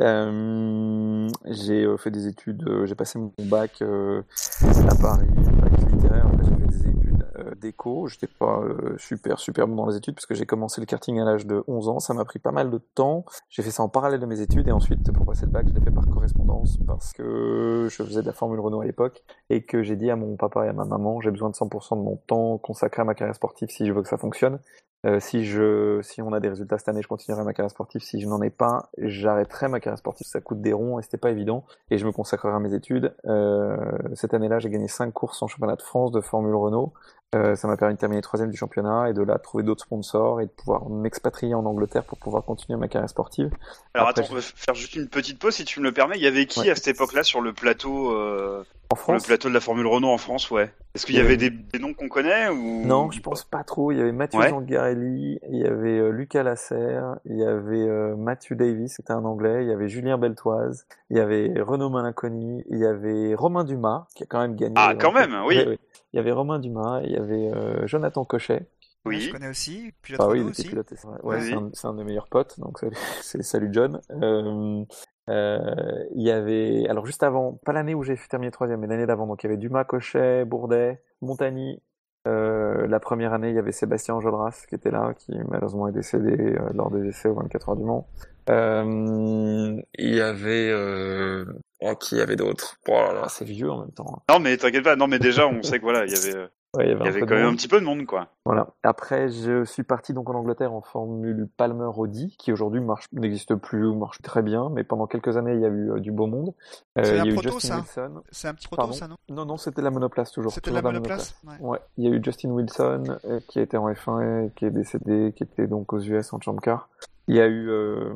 Euh, 0.00 1.28
j'ai 1.46 1.86
fait 1.98 2.10
des 2.10 2.26
études, 2.26 2.68
j'ai 2.86 2.94
passé 2.96 3.20
mon 3.20 3.32
bac 3.38 3.82
euh, 3.82 4.22
à 4.62 4.94
Paris, 4.96 5.28
bac 5.60 5.92
littéraire. 5.92 6.26
Après, 6.26 6.44
j'ai 6.44 6.50
fait 6.50 6.66
des 6.66 6.88
études 6.88 7.13
d'éco. 7.60 8.06
J'étais 8.08 8.26
pas 8.26 8.60
euh, 8.60 8.96
super 8.98 9.38
super 9.38 9.66
bon 9.66 9.76
dans 9.76 9.86
les 9.86 9.96
études 9.96 10.14
parce 10.14 10.26
que 10.26 10.34
j'ai 10.34 10.46
commencé 10.46 10.80
le 10.80 10.86
karting 10.86 11.18
à 11.20 11.24
l'âge 11.24 11.46
de 11.46 11.62
11 11.66 11.88
ans. 11.88 12.00
Ça 12.00 12.14
m'a 12.14 12.24
pris 12.24 12.38
pas 12.38 12.52
mal 12.52 12.70
de 12.70 12.78
temps. 12.78 13.24
J'ai 13.48 13.62
fait 13.62 13.70
ça 13.70 13.82
en 13.82 13.88
parallèle 13.88 14.20
de 14.20 14.26
mes 14.26 14.40
études 14.40 14.68
et 14.68 14.72
ensuite 14.72 15.12
pour 15.12 15.26
passer 15.26 15.46
le 15.46 15.52
bac, 15.52 15.66
je 15.68 15.74
l'ai 15.74 15.80
fait 15.80 15.90
par 15.90 16.06
correspondance 16.06 16.78
parce 16.86 17.12
que 17.12 17.88
je 17.90 18.02
faisais 18.02 18.22
de 18.22 18.26
la 18.26 18.32
Formule 18.32 18.60
Renault 18.60 18.80
à 18.80 18.84
l'époque 18.84 19.22
et 19.50 19.64
que 19.64 19.82
j'ai 19.82 19.96
dit 19.96 20.10
à 20.10 20.16
mon 20.16 20.36
papa 20.36 20.66
et 20.66 20.68
à 20.68 20.72
ma 20.72 20.84
maman, 20.84 21.20
j'ai 21.20 21.30
besoin 21.30 21.50
de 21.50 21.54
100% 21.54 21.98
de 21.98 22.02
mon 22.02 22.16
temps 22.16 22.58
consacré 22.58 23.02
à 23.02 23.04
ma 23.04 23.14
carrière 23.14 23.34
sportive 23.34 23.68
si 23.70 23.86
je 23.86 23.92
veux 23.92 24.02
que 24.02 24.08
ça 24.08 24.18
fonctionne. 24.18 24.58
Euh, 25.04 25.20
si 25.20 25.44
je, 25.44 26.00
si 26.02 26.22
on 26.22 26.32
a 26.32 26.40
des 26.40 26.48
résultats 26.48 26.78
cette 26.78 26.88
année, 26.88 27.02
je 27.02 27.08
continuerai 27.08 27.44
ma 27.44 27.52
carrière 27.52 27.70
sportive. 27.70 28.00
Si 28.00 28.20
je 28.20 28.26
n'en 28.26 28.40
ai 28.40 28.50
pas, 28.50 28.88
j'arrêterai 28.98 29.68
ma 29.68 29.80
carrière 29.80 29.98
sportive. 29.98 30.26
Ça 30.26 30.40
coûte 30.40 30.60
des 30.62 30.72
ronds 30.72 30.98
et 30.98 31.02
c'était 31.02 31.18
pas 31.18 31.30
évident. 31.30 31.64
Et 31.90 31.98
je 31.98 32.06
me 32.06 32.12
consacrerai 32.12 32.54
à 32.54 32.58
mes 32.58 32.72
études. 32.74 33.14
Euh, 33.26 33.76
cette 34.14 34.32
année-là, 34.34 34.58
j'ai 34.60 34.70
gagné 34.70 34.88
cinq 34.88 35.12
courses 35.12 35.42
en 35.42 35.46
championnat 35.48 35.76
de 35.76 35.82
France 35.82 36.10
de 36.12 36.20
Formule 36.20 36.54
Renault. 36.54 36.92
Euh, 37.34 37.56
ça 37.56 37.66
m'a 37.66 37.76
permis 37.76 37.94
de 37.94 37.98
terminer 37.98 38.22
troisième 38.22 38.50
du 38.50 38.56
championnat 38.56 39.10
et 39.10 39.12
de 39.12 39.20
là 39.22 39.38
trouver 39.40 39.64
d'autres 39.64 39.82
sponsors 39.84 40.40
et 40.40 40.46
de 40.46 40.50
pouvoir 40.52 40.88
m'expatrier 40.88 41.54
en 41.54 41.66
Angleterre 41.66 42.04
pour 42.04 42.16
pouvoir 42.18 42.44
continuer 42.44 42.78
ma 42.78 42.86
carrière 42.86 43.08
sportive. 43.10 43.50
Alors 43.92 44.08
Après, 44.08 44.22
attends, 44.22 44.32
on 44.32 44.36
va 44.36 44.40
faire 44.40 44.74
juste 44.76 44.94
une 44.94 45.08
petite 45.08 45.40
pause 45.40 45.54
si 45.54 45.64
tu 45.64 45.80
me 45.80 45.84
le 45.84 45.92
permets. 45.92 46.16
Il 46.16 46.22
y 46.22 46.28
avait 46.28 46.46
qui 46.46 46.60
Ouais. 46.60 46.70
à 46.70 46.76
cette 46.76 46.86
époque-là 46.88 47.24
sur 47.24 47.40
le 47.40 47.52
plateau, 47.52 48.12
euh, 48.12 48.62
En 48.94 48.96
sur 48.96 49.12
le 49.12 49.18
France, 49.18 49.26
plateau 49.26 49.48
de 49.48 49.54
la 49.54 49.60
Formule 49.60 49.86
Renault 49.86 50.08
en 50.08 50.18
France, 50.18 50.50
ouais. 50.50 50.72
Est-ce 50.94 51.06
qu'il 51.06 51.16
y 51.16 51.20
avait 51.20 51.36
des, 51.36 51.50
des 51.50 51.78
noms 51.78 51.92
qu'on 51.94 52.08
connaît 52.08 52.48
ou 52.48 52.84
Non, 52.86 53.10
je 53.10 53.20
pense 53.20 53.44
pas 53.44 53.64
trop. 53.64 53.92
Il 53.92 53.98
y 53.98 54.00
avait 54.00 54.12
Mathieu 54.12 54.38
Ouais. 54.40 54.50
Zangarelli, 54.50 55.38
il 55.50 55.58
y 55.58 55.64
avait 55.66 55.98
euh, 55.98 56.10
Lucas 56.10 56.42
Lasserre, 56.42 57.16
il 57.24 57.36
y 57.38 57.44
avait 57.44 57.82
euh, 57.88 58.14
Matthew 58.16 58.52
Davis, 58.54 58.94
c'était 58.96 59.12
un 59.12 59.24
Anglais, 59.24 59.64
il 59.64 59.68
y 59.68 59.72
avait 59.72 59.88
Julien 59.88 60.18
Beltoise, 60.18 60.86
il 61.10 61.16
y 61.16 61.20
avait 61.20 61.52
Renaud 61.60 61.90
Malinconi, 61.90 62.62
il 62.70 62.78
y 62.78 62.86
avait 62.86 63.34
Romain 63.34 63.64
Dumas, 63.64 64.06
qui 64.14 64.22
a 64.22 64.26
quand 64.26 64.40
même 64.40 64.54
gagné. 64.56 64.74
Ah, 64.76 64.94
quand 64.98 65.12
même, 65.12 65.34
oui. 65.46 65.56
Ouais, 65.58 65.66
ouais. 65.68 65.78
Il 66.12 66.16
y 66.16 66.20
avait 66.20 66.32
Romain 66.32 66.60
Dumas, 66.60 67.00
il 67.02 67.10
y 67.10 67.16
avait 67.16 67.50
euh, 67.54 67.86
Jonathan 67.86 68.24
Cochet. 68.24 68.66
Ouais, 69.04 69.16
je 69.16 69.26
Oui. 69.26 69.32
connais 69.32 69.48
aussi. 69.48 69.92
Pilote 70.00 70.20
Ah 70.24 70.28
oui, 70.28 70.38
il 70.38 70.42
était 70.42 70.50
aussi. 70.50 70.68
piloté. 70.68 70.94
c'est 70.96 71.06
vrai. 71.08 71.18
Ouais, 71.24 71.38
Vas-y. 71.38 71.48
c'est 71.74 71.84
un, 71.86 71.90
un 71.90 71.92
de 71.92 71.98
mes 71.98 72.04
meilleurs 72.04 72.28
potes, 72.28 72.58
donc 72.60 72.78
salut, 72.78 72.96
c'est- 73.20 73.42
salut 73.42 73.68
John. 73.72 74.00
Euh, 74.12 74.82
euh, 75.30 76.04
il 76.14 76.22
y 76.22 76.30
avait, 76.30 76.86
alors 76.88 77.06
juste 77.06 77.22
avant, 77.22 77.58
pas 77.64 77.72
l'année 77.72 77.94
où 77.94 78.02
j'ai 78.02 78.16
terminé 78.28 78.50
troisième, 78.50 78.80
mais 78.80 78.86
l'année 78.86 79.06
d'avant, 79.06 79.26
donc 79.26 79.42
il 79.42 79.46
y 79.46 79.50
avait 79.50 79.56
Dumas, 79.56 79.84
Cochet, 79.84 80.44
Bourdet, 80.44 81.02
Montagny. 81.22 81.80
Euh, 82.26 82.86
la 82.86 83.00
première 83.00 83.34
année, 83.34 83.50
il 83.50 83.54
y 83.54 83.58
avait 83.58 83.72
Sébastien 83.72 84.14
Enjolras 84.14 84.64
qui 84.66 84.74
était 84.74 84.90
là, 84.90 85.12
qui 85.14 85.32
malheureusement 85.48 85.88
est 85.88 85.92
décédé 85.92 86.54
euh, 86.54 86.70
lors 86.72 86.90
des 86.90 87.06
essais 87.08 87.28
aux 87.28 87.34
24 87.34 87.68
heures 87.68 87.76
du 87.76 87.84
Mans. 87.84 88.08
Euh, 88.48 89.76
il 89.98 90.14
y 90.14 90.20
avait, 90.20 90.70
euh... 90.70 91.44
oh, 91.80 91.94
qui 91.96 92.16
y 92.16 92.20
avait 92.20 92.36
d'autres 92.36 92.76
Oh 92.88 93.08
c'est 93.28 93.44
vieux 93.44 93.70
en 93.70 93.80
même 93.80 93.92
temps. 93.92 94.22
Non, 94.30 94.38
mais 94.38 94.56
t'inquiète 94.56 94.84
pas. 94.84 94.96
Non, 94.96 95.06
mais 95.06 95.18
déjà, 95.18 95.46
on 95.46 95.62
sait 95.62 95.78
que 95.78 95.84
voilà, 95.84 96.06
il 96.06 96.12
y 96.12 96.16
avait, 96.16 96.48
Ouais, 96.76 96.86
il 96.86 96.90
y 96.90 96.92
avait, 96.92 97.00
il 97.00 97.04
y 97.04 97.08
un 97.08 97.10
avait 97.10 97.20
peu 97.20 97.26
quand 97.26 97.34
même 97.34 97.46
un 97.46 97.54
petit 97.54 97.68
peu 97.68 97.80
de 97.80 97.84
monde, 97.84 98.04
quoi. 98.06 98.28
Voilà. 98.44 98.68
Après, 98.82 99.28
je 99.28 99.64
suis 99.64 99.82
parti 99.82 100.12
donc 100.12 100.28
en 100.30 100.34
Angleterre 100.34 100.72
en 100.72 100.80
Formule 100.80 101.48
Palmer 101.56 101.90
Audi, 101.96 102.36
qui 102.38 102.52
aujourd'hui 102.52 102.80
marche, 102.80 103.06
n'existe 103.12 103.54
plus 103.54 103.86
ou 103.86 103.94
marche 103.94 104.20
très 104.22 104.42
bien, 104.42 104.70
mais 104.70 104.84
pendant 104.84 105.06
quelques 105.06 105.36
années, 105.36 105.54
il 105.54 105.60
y 105.60 105.64
a 105.64 105.68
eu 105.68 105.92
euh, 105.92 106.00
du 106.00 106.10
beau 106.12 106.26
monde. 106.26 106.52
Euh, 106.98 107.02
C'est 107.04 107.12
il 107.12 107.16
y 107.16 107.20
un 107.20 107.24
a 107.24 107.26
eu 107.28 107.34
proto, 107.34 107.50
Justin 107.50 107.82
ça 107.84 108.02
Wilson. 108.02 108.22
C'est 108.30 108.48
un 108.48 108.54
petit 108.54 108.66
proto, 108.66 108.80
Pardon 108.82 108.92
ça, 108.92 109.08
non 109.08 109.16
Non, 109.28 109.44
non, 109.44 109.56
c'était 109.56 109.82
la 109.82 109.90
monoplace 109.90 110.32
toujours. 110.32 110.52
C'était 110.52 110.70
la 110.70 110.82
monoplace 110.82 111.34
Ouais. 111.44 111.56
Ouais, 111.60 111.78
il 111.96 112.04
y 112.04 112.12
a 112.12 112.16
eu 112.16 112.20
Justin 112.22 112.50
Wilson 112.50 113.18
euh, 113.24 113.40
qui 113.48 113.60
était 113.60 113.76
en 113.76 113.90
F1 113.90 114.46
et 114.46 114.50
qui 114.54 114.64
est 114.64 114.70
décédé, 114.70 115.32
qui 115.36 115.42
était 115.42 115.66
donc 115.66 115.92
aux 115.92 116.00
US 116.00 116.32
en 116.32 116.40
Champ 116.40 116.56
Car. 116.56 116.88
Il 117.28 117.36
y 117.36 117.40
a 117.40 117.46
eu, 117.46 117.70
euh, 117.70 118.12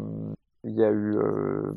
il 0.65 0.73
y 0.75 0.85
a 0.85 0.91
eu 0.91 1.17
euh, 1.17 1.73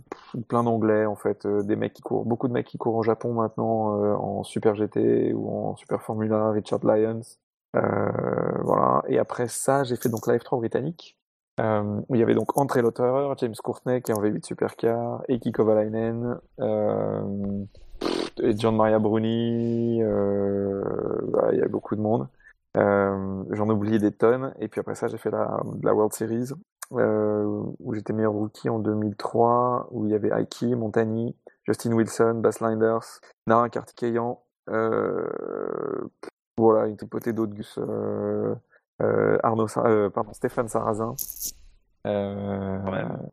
plein 0.47 0.63
d'anglais 0.63 1.05
en 1.05 1.15
fait, 1.15 1.45
euh, 1.45 1.63
des 1.63 1.75
mecs 1.75 1.93
qui 1.93 2.01
courent, 2.01 2.25
beaucoup 2.25 2.47
de 2.47 2.53
mecs 2.53 2.67
qui 2.67 2.77
courent 2.77 2.95
au 2.95 3.03
Japon 3.03 3.33
maintenant 3.33 4.01
euh, 4.03 4.13
en 4.15 4.43
Super 4.43 4.75
GT 4.75 5.33
ou 5.33 5.49
en 5.49 5.75
Super 5.75 6.01
Formula, 6.01 6.51
Richard 6.51 6.79
Lyons. 6.83 7.21
Euh, 7.75 8.11
voilà. 8.63 9.03
Et 9.07 9.19
après 9.19 9.47
ça, 9.47 9.83
j'ai 9.83 9.95
fait 9.95 10.09
donc 10.09 10.27
la 10.27 10.37
F3 10.37 10.57
britannique. 10.59 11.17
Euh, 11.59 12.01
où 12.09 12.15
il 12.15 12.19
y 12.19 12.23
avait 12.23 12.33
donc 12.33 12.57
André 12.57 12.81
Lauter, 12.81 13.33
James 13.37 13.53
Courtney 13.63 14.01
qui 14.01 14.11
est 14.11 14.15
en 14.15 14.21
V8 14.21 14.45
Supercar, 14.45 15.21
Eki 15.27 15.51
Kovalainen, 15.51 16.39
euh, 16.59 17.65
et 18.41 18.57
John 18.57 18.75
Maria 18.75 18.99
Bruni, 18.99 20.01
voilà, 20.01 21.53
il 21.53 21.59
y 21.59 21.61
a 21.61 21.67
beaucoup 21.67 21.95
de 21.95 22.01
monde. 22.01 22.27
Euh, 22.77 23.43
J'en 23.51 23.67
ai 23.67 23.71
oublié 23.71 23.99
des 23.99 24.11
tonnes. 24.11 24.53
Et 24.59 24.67
puis 24.67 24.79
après 24.79 24.95
ça, 24.95 25.07
j'ai 25.07 25.17
fait 25.17 25.31
la 25.31 25.93
World 25.93 26.13
Series, 26.13 26.51
euh, 26.93 27.43
où 27.79 27.93
j'étais 27.93 28.13
meilleur 28.13 28.33
rookie 28.33 28.69
en 28.69 28.79
2003, 28.79 29.87
où 29.91 30.05
il 30.05 30.11
y 30.11 30.15
avait 30.15 30.29
Aiki, 30.29 30.75
Montagny, 30.75 31.35
Justin 31.65 31.93
Wilson, 31.93 32.35
Bas 32.35 32.57
Linders, 32.61 33.19
Nara 33.47 33.69
Kartikeyan, 33.69 34.41
euh, 34.69 35.27
voilà, 36.57 36.87
une 36.87 36.97
tripotée 36.97 37.33
d'autres 37.33 37.53
Gus, 37.53 37.77
euh, 37.79 38.53
euh, 39.01 39.37
Arnaud, 39.43 39.67
pardon, 40.13 40.33
Stéphane 40.33 40.67
Sarrazin. 40.67 41.15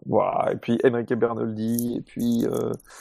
Voilà, 0.06 0.52
et 0.52 0.56
puis 0.56 0.78
Enrique 0.84 1.14
Bernoldi, 1.14 1.96
et 1.98 2.00
puis 2.02 2.46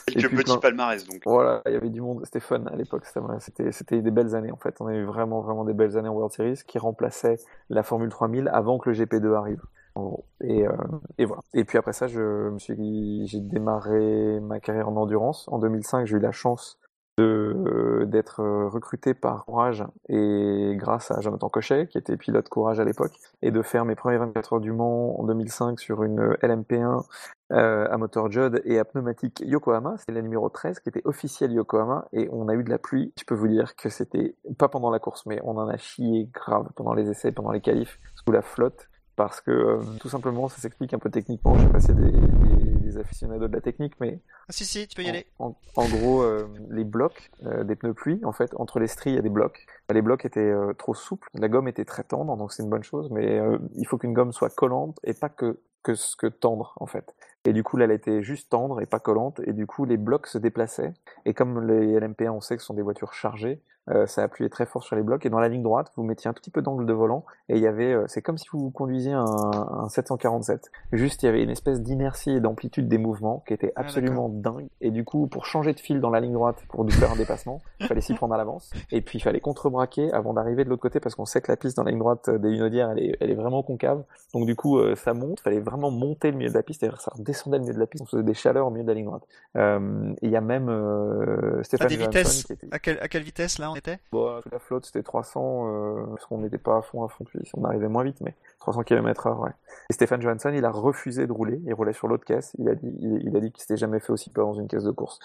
Quelques 0.06 0.28
puis 0.28 0.36
petits 0.38 0.44
plein- 0.52 0.58
palmarès, 0.60 1.06
donc. 1.06 1.22
voilà, 1.24 1.62
il 1.66 1.72
y 1.72 1.76
avait 1.76 1.90
du 1.90 2.00
monde. 2.00 2.24
Stéphane 2.26 2.68
à 2.68 2.76
l'époque, 2.76 3.04
c'était 3.04 3.20
vrai, 3.20 3.36
c'était 3.40 3.72
c'était 3.72 4.00
des 4.02 4.10
belles 4.10 4.34
années 4.34 4.52
en 4.52 4.56
fait. 4.56 4.74
On 4.80 4.86
a 4.86 4.94
eu 4.94 5.04
vraiment 5.04 5.40
vraiment 5.40 5.64
des 5.64 5.74
belles 5.74 5.96
années 5.96 6.08
en 6.08 6.14
World 6.14 6.32
Series 6.32 6.60
qui 6.66 6.78
remplaçaient 6.78 7.36
la 7.70 7.82
Formule 7.82 8.08
3000 8.10 8.48
avant 8.52 8.78
que 8.78 8.90
le 8.90 8.94
GP2 8.96 9.34
arrive. 9.34 9.62
Euh, 10.44 10.68
et 11.18 11.24
voilà. 11.24 11.42
Et 11.54 11.64
puis 11.64 11.78
après 11.78 11.92
ça, 11.92 12.06
je 12.06 12.48
me 12.50 12.58
suis 12.58 13.26
j'ai 13.26 13.40
démarré 13.40 14.40
ma 14.40 14.60
carrière 14.60 14.88
en 14.88 14.96
endurance. 14.96 15.48
En 15.48 15.58
2005, 15.58 16.06
j'ai 16.06 16.16
eu 16.16 16.20
la 16.20 16.32
chance 16.32 16.78
de 17.18 17.56
euh, 17.66 18.06
d'être 18.06 18.40
euh, 18.40 18.68
recruté 18.68 19.12
par 19.12 19.44
Courage 19.44 19.84
et 20.08 20.74
grâce 20.76 21.10
à 21.10 21.20
Jonathan 21.20 21.48
Cochet 21.48 21.88
qui 21.88 21.98
était 21.98 22.16
pilote 22.16 22.48
Courage 22.48 22.78
à 22.78 22.84
l'époque 22.84 23.12
et 23.42 23.50
de 23.50 23.60
faire 23.60 23.84
mes 23.84 23.96
premiers 23.96 24.18
24 24.18 24.52
heures 24.54 24.60
du 24.60 24.72
Mans 24.72 25.20
en 25.20 25.24
2005 25.24 25.80
sur 25.80 26.04
une 26.04 26.34
LMP1 26.42 27.04
euh, 27.50 27.88
à 27.90 27.96
moteur 27.98 28.30
Judd 28.30 28.62
et 28.64 28.78
à 28.78 28.84
pneumatique 28.84 29.42
Yokohama. 29.44 29.96
C'était 29.98 30.12
la 30.12 30.22
numéro 30.22 30.48
13 30.48 30.78
qui 30.78 30.88
était 30.90 31.02
officielle 31.04 31.52
Yokohama 31.52 32.06
et 32.12 32.28
on 32.30 32.48
a 32.48 32.54
eu 32.54 32.62
de 32.62 32.70
la 32.70 32.78
pluie. 32.78 33.12
Je 33.18 33.24
peux 33.24 33.34
vous 33.34 33.48
dire 33.48 33.74
que 33.74 33.88
c'était 33.88 34.36
pas 34.56 34.68
pendant 34.68 34.90
la 34.90 35.00
course, 35.00 35.26
mais 35.26 35.40
on 35.42 35.56
en 35.56 35.66
a 35.66 35.76
chié 35.76 36.30
grave 36.32 36.68
pendant 36.76 36.94
les 36.94 37.10
essais, 37.10 37.32
pendant 37.32 37.50
les 37.50 37.60
qualifs, 37.60 37.98
sous 38.14 38.32
la 38.32 38.42
flotte 38.42 38.88
parce 39.18 39.40
que 39.40 39.50
euh, 39.50 39.82
tout 39.98 40.08
simplement 40.08 40.48
ça 40.48 40.58
s'explique 40.58 40.94
un 40.94 41.00
peu 41.00 41.10
techniquement. 41.10 41.58
Je 41.58 41.64
sais 41.64 41.72
pas 41.72 41.80
si 41.80 41.92
des, 41.92 42.12
des, 42.12 42.74
des, 42.80 42.98
aficionados 42.98 43.48
de 43.48 43.52
la 43.52 43.60
technique, 43.60 43.94
mais 44.00 44.20
ah, 44.48 44.52
si 44.52 44.64
si, 44.64 44.86
tu 44.86 44.94
peux 44.94 45.02
y 45.02 45.06
en, 45.06 45.10
aller. 45.10 45.26
En, 45.40 45.56
en 45.74 45.88
gros, 45.88 46.22
euh, 46.22 46.48
les 46.70 46.84
blocs 46.84 47.32
euh, 47.44 47.64
des 47.64 47.74
pneus 47.74 47.94
pluie, 47.94 48.20
en 48.24 48.30
fait, 48.30 48.54
entre 48.54 48.78
les 48.78 48.86
stries, 48.86 49.10
il 49.10 49.16
y 49.16 49.18
a 49.18 49.22
des 49.22 49.28
blocs. 49.28 49.66
Les 49.92 50.02
blocs 50.02 50.24
étaient 50.24 50.54
trop 50.78 50.94
souples, 50.94 51.28
la 51.34 51.48
gomme 51.48 51.66
était 51.66 51.84
très 51.84 52.04
tendre, 52.04 52.36
donc 52.36 52.52
c'est 52.52 52.62
une 52.62 52.70
bonne 52.70 52.84
chose, 52.84 53.10
mais 53.10 53.40
il 53.74 53.86
faut 53.86 53.98
qu'une 53.98 54.12
gomme 54.12 54.32
soit 54.32 54.54
collante 54.54 55.00
et 55.02 55.14
pas 55.14 55.28
que 55.28 55.58
que 55.82 55.94
ce 55.94 56.16
que 56.16 56.26
tendre 56.26 56.74
en 56.76 56.86
fait. 56.86 57.14
Et 57.44 57.52
du 57.52 57.62
coup, 57.62 57.76
là, 57.76 57.86
elle 57.86 57.92
était 57.92 58.22
juste 58.22 58.50
tendre 58.50 58.80
et 58.80 58.86
pas 58.86 59.00
collante, 59.00 59.40
et 59.46 59.52
du 59.52 59.66
coup, 59.66 59.84
les 59.84 59.96
blocs 59.96 60.26
se 60.26 60.38
déplaçaient. 60.38 60.92
Et 61.24 61.34
comme 61.34 61.66
les 61.66 61.98
LMP1, 61.98 62.28
on 62.28 62.40
sait 62.40 62.56
que 62.56 62.62
ce 62.62 62.66
sont 62.66 62.74
des 62.74 62.82
voitures 62.82 63.14
chargées, 63.14 63.62
euh, 63.90 64.06
ça 64.06 64.22
appuyait 64.22 64.50
très 64.50 64.66
fort 64.66 64.82
sur 64.82 64.96
les 64.96 65.02
blocs. 65.02 65.24
Et 65.26 65.30
dans 65.30 65.38
la 65.38 65.48
ligne 65.48 65.62
droite, 65.62 65.92
vous 65.96 66.02
mettiez 66.02 66.28
un 66.28 66.32
petit 66.32 66.50
peu 66.50 66.62
d'angle 66.62 66.86
de 66.86 66.92
volant, 66.92 67.24
et 67.48 67.56
il 67.56 67.62
y 67.62 67.66
avait, 67.66 67.92
euh, 67.92 68.04
c'est 68.06 68.22
comme 68.22 68.38
si 68.38 68.46
vous 68.52 68.70
conduisiez 68.70 69.12
un, 69.12 69.24
un 69.24 69.88
747. 69.88 70.70
Juste, 70.92 71.22
il 71.22 71.26
y 71.26 71.28
avait 71.28 71.42
une 71.42 71.50
espèce 71.50 71.80
d'inertie 71.80 72.30
et 72.30 72.40
d'amplitude 72.40 72.88
des 72.88 72.98
mouvements 72.98 73.42
qui 73.46 73.54
était 73.54 73.72
absolument 73.76 74.30
ah, 74.32 74.50
dingue. 74.50 74.68
Et 74.80 74.90
du 74.90 75.04
coup, 75.04 75.26
pour 75.26 75.46
changer 75.46 75.72
de 75.72 75.80
fil 75.80 76.00
dans 76.00 76.10
la 76.10 76.20
ligne 76.20 76.32
droite, 76.32 76.62
pour 76.68 76.88
faire 76.90 77.12
un 77.12 77.16
dépassement, 77.16 77.60
il 77.80 77.86
fallait 77.86 78.00
s'y 78.00 78.14
prendre 78.14 78.34
à 78.34 78.38
l'avance. 78.38 78.70
Et 78.90 79.00
puis, 79.00 79.18
il 79.18 79.22
fallait 79.22 79.40
contrebraquer 79.40 80.12
avant 80.12 80.34
d'arriver 80.34 80.64
de 80.64 80.70
l'autre 80.70 80.82
côté, 80.82 81.00
parce 81.00 81.14
qu'on 81.14 81.26
sait 81.26 81.40
que 81.40 81.50
la 81.50 81.56
piste 81.56 81.76
dans 81.76 81.84
la 81.84 81.90
ligne 81.90 82.00
droite 82.00 82.30
des 82.30 82.50
Lunaudières, 82.50 82.90
elle 82.90 82.98
est, 82.98 83.16
elle 83.20 83.30
est 83.30 83.34
vraiment 83.34 83.62
concave. 83.62 84.04
Donc, 84.34 84.46
du 84.46 84.56
coup, 84.56 84.78
euh, 84.78 84.94
ça 84.94 85.14
monte, 85.14 85.40
fallait 85.40 85.60
vraiment 85.60 85.90
monter 85.90 86.30
le 86.30 86.36
milieu 86.36 86.50
de 86.50 86.54
la 86.54 86.62
piste, 86.62 86.82
et 86.82 86.90
ça 86.98 87.12
redescendait 87.14 87.58
le 87.58 87.62
milieu 87.62 87.74
de 87.74 87.80
la 87.80 87.86
piste, 87.86 88.02
on 88.02 88.06
faisait 88.06 88.22
des 88.22 88.34
chaleurs 88.34 88.66
au 88.66 88.70
milieu 88.70 88.84
de 88.84 88.88
la 88.88 88.94
ligne 88.94 89.06
droite. 89.06 89.26
Euh, 89.56 90.12
il 90.22 90.30
y 90.30 90.36
a 90.36 90.40
même 90.40 90.68
euh, 90.68 91.62
Stéphane 91.62 91.86
à 91.86 91.90
des 91.90 91.96
vitesses, 91.96 92.44
qui 92.44 92.52
était... 92.52 92.68
à, 92.70 92.78
quelle, 92.78 92.98
à 93.00 93.08
quelle 93.08 93.22
vitesse 93.22 93.58
là 93.58 93.72
était 93.78 93.98
bon, 94.12 94.40
La 94.50 94.58
flotte 94.58 94.86
c'était 94.86 95.02
300, 95.02 95.66
euh, 95.66 96.06
parce 96.10 96.26
qu'on 96.26 96.38
n'était 96.38 96.58
pas 96.58 96.78
à 96.78 96.82
fond 96.82 97.04
à 97.04 97.08
fond, 97.08 97.24
on 97.54 97.64
arrivait 97.64 97.88
moins 97.88 98.04
vite, 98.04 98.20
mais 98.20 98.34
300 98.60 98.82
km 98.82 99.26
heure, 99.26 99.40
ouais. 99.40 99.52
Et 99.90 99.92
Stéphane 99.92 100.20
Johansson, 100.20 100.52
il 100.54 100.64
a 100.64 100.70
refusé 100.70 101.26
de 101.26 101.32
rouler, 101.32 101.60
il 101.66 101.74
roulait 101.74 101.92
sur 101.92 102.08
l'autre 102.08 102.24
caisse, 102.24 102.54
il 102.58 102.68
a 102.68 102.74
dit, 102.74 103.52
qu'il 103.52 103.60
s'était 103.60 103.76
jamais 103.76 104.00
fait 104.00 104.12
aussi 104.12 104.30
peur 104.30 104.46
dans 104.46 104.54
une 104.54 104.68
caisse 104.68 104.84
de 104.84 104.90
course. 104.90 105.18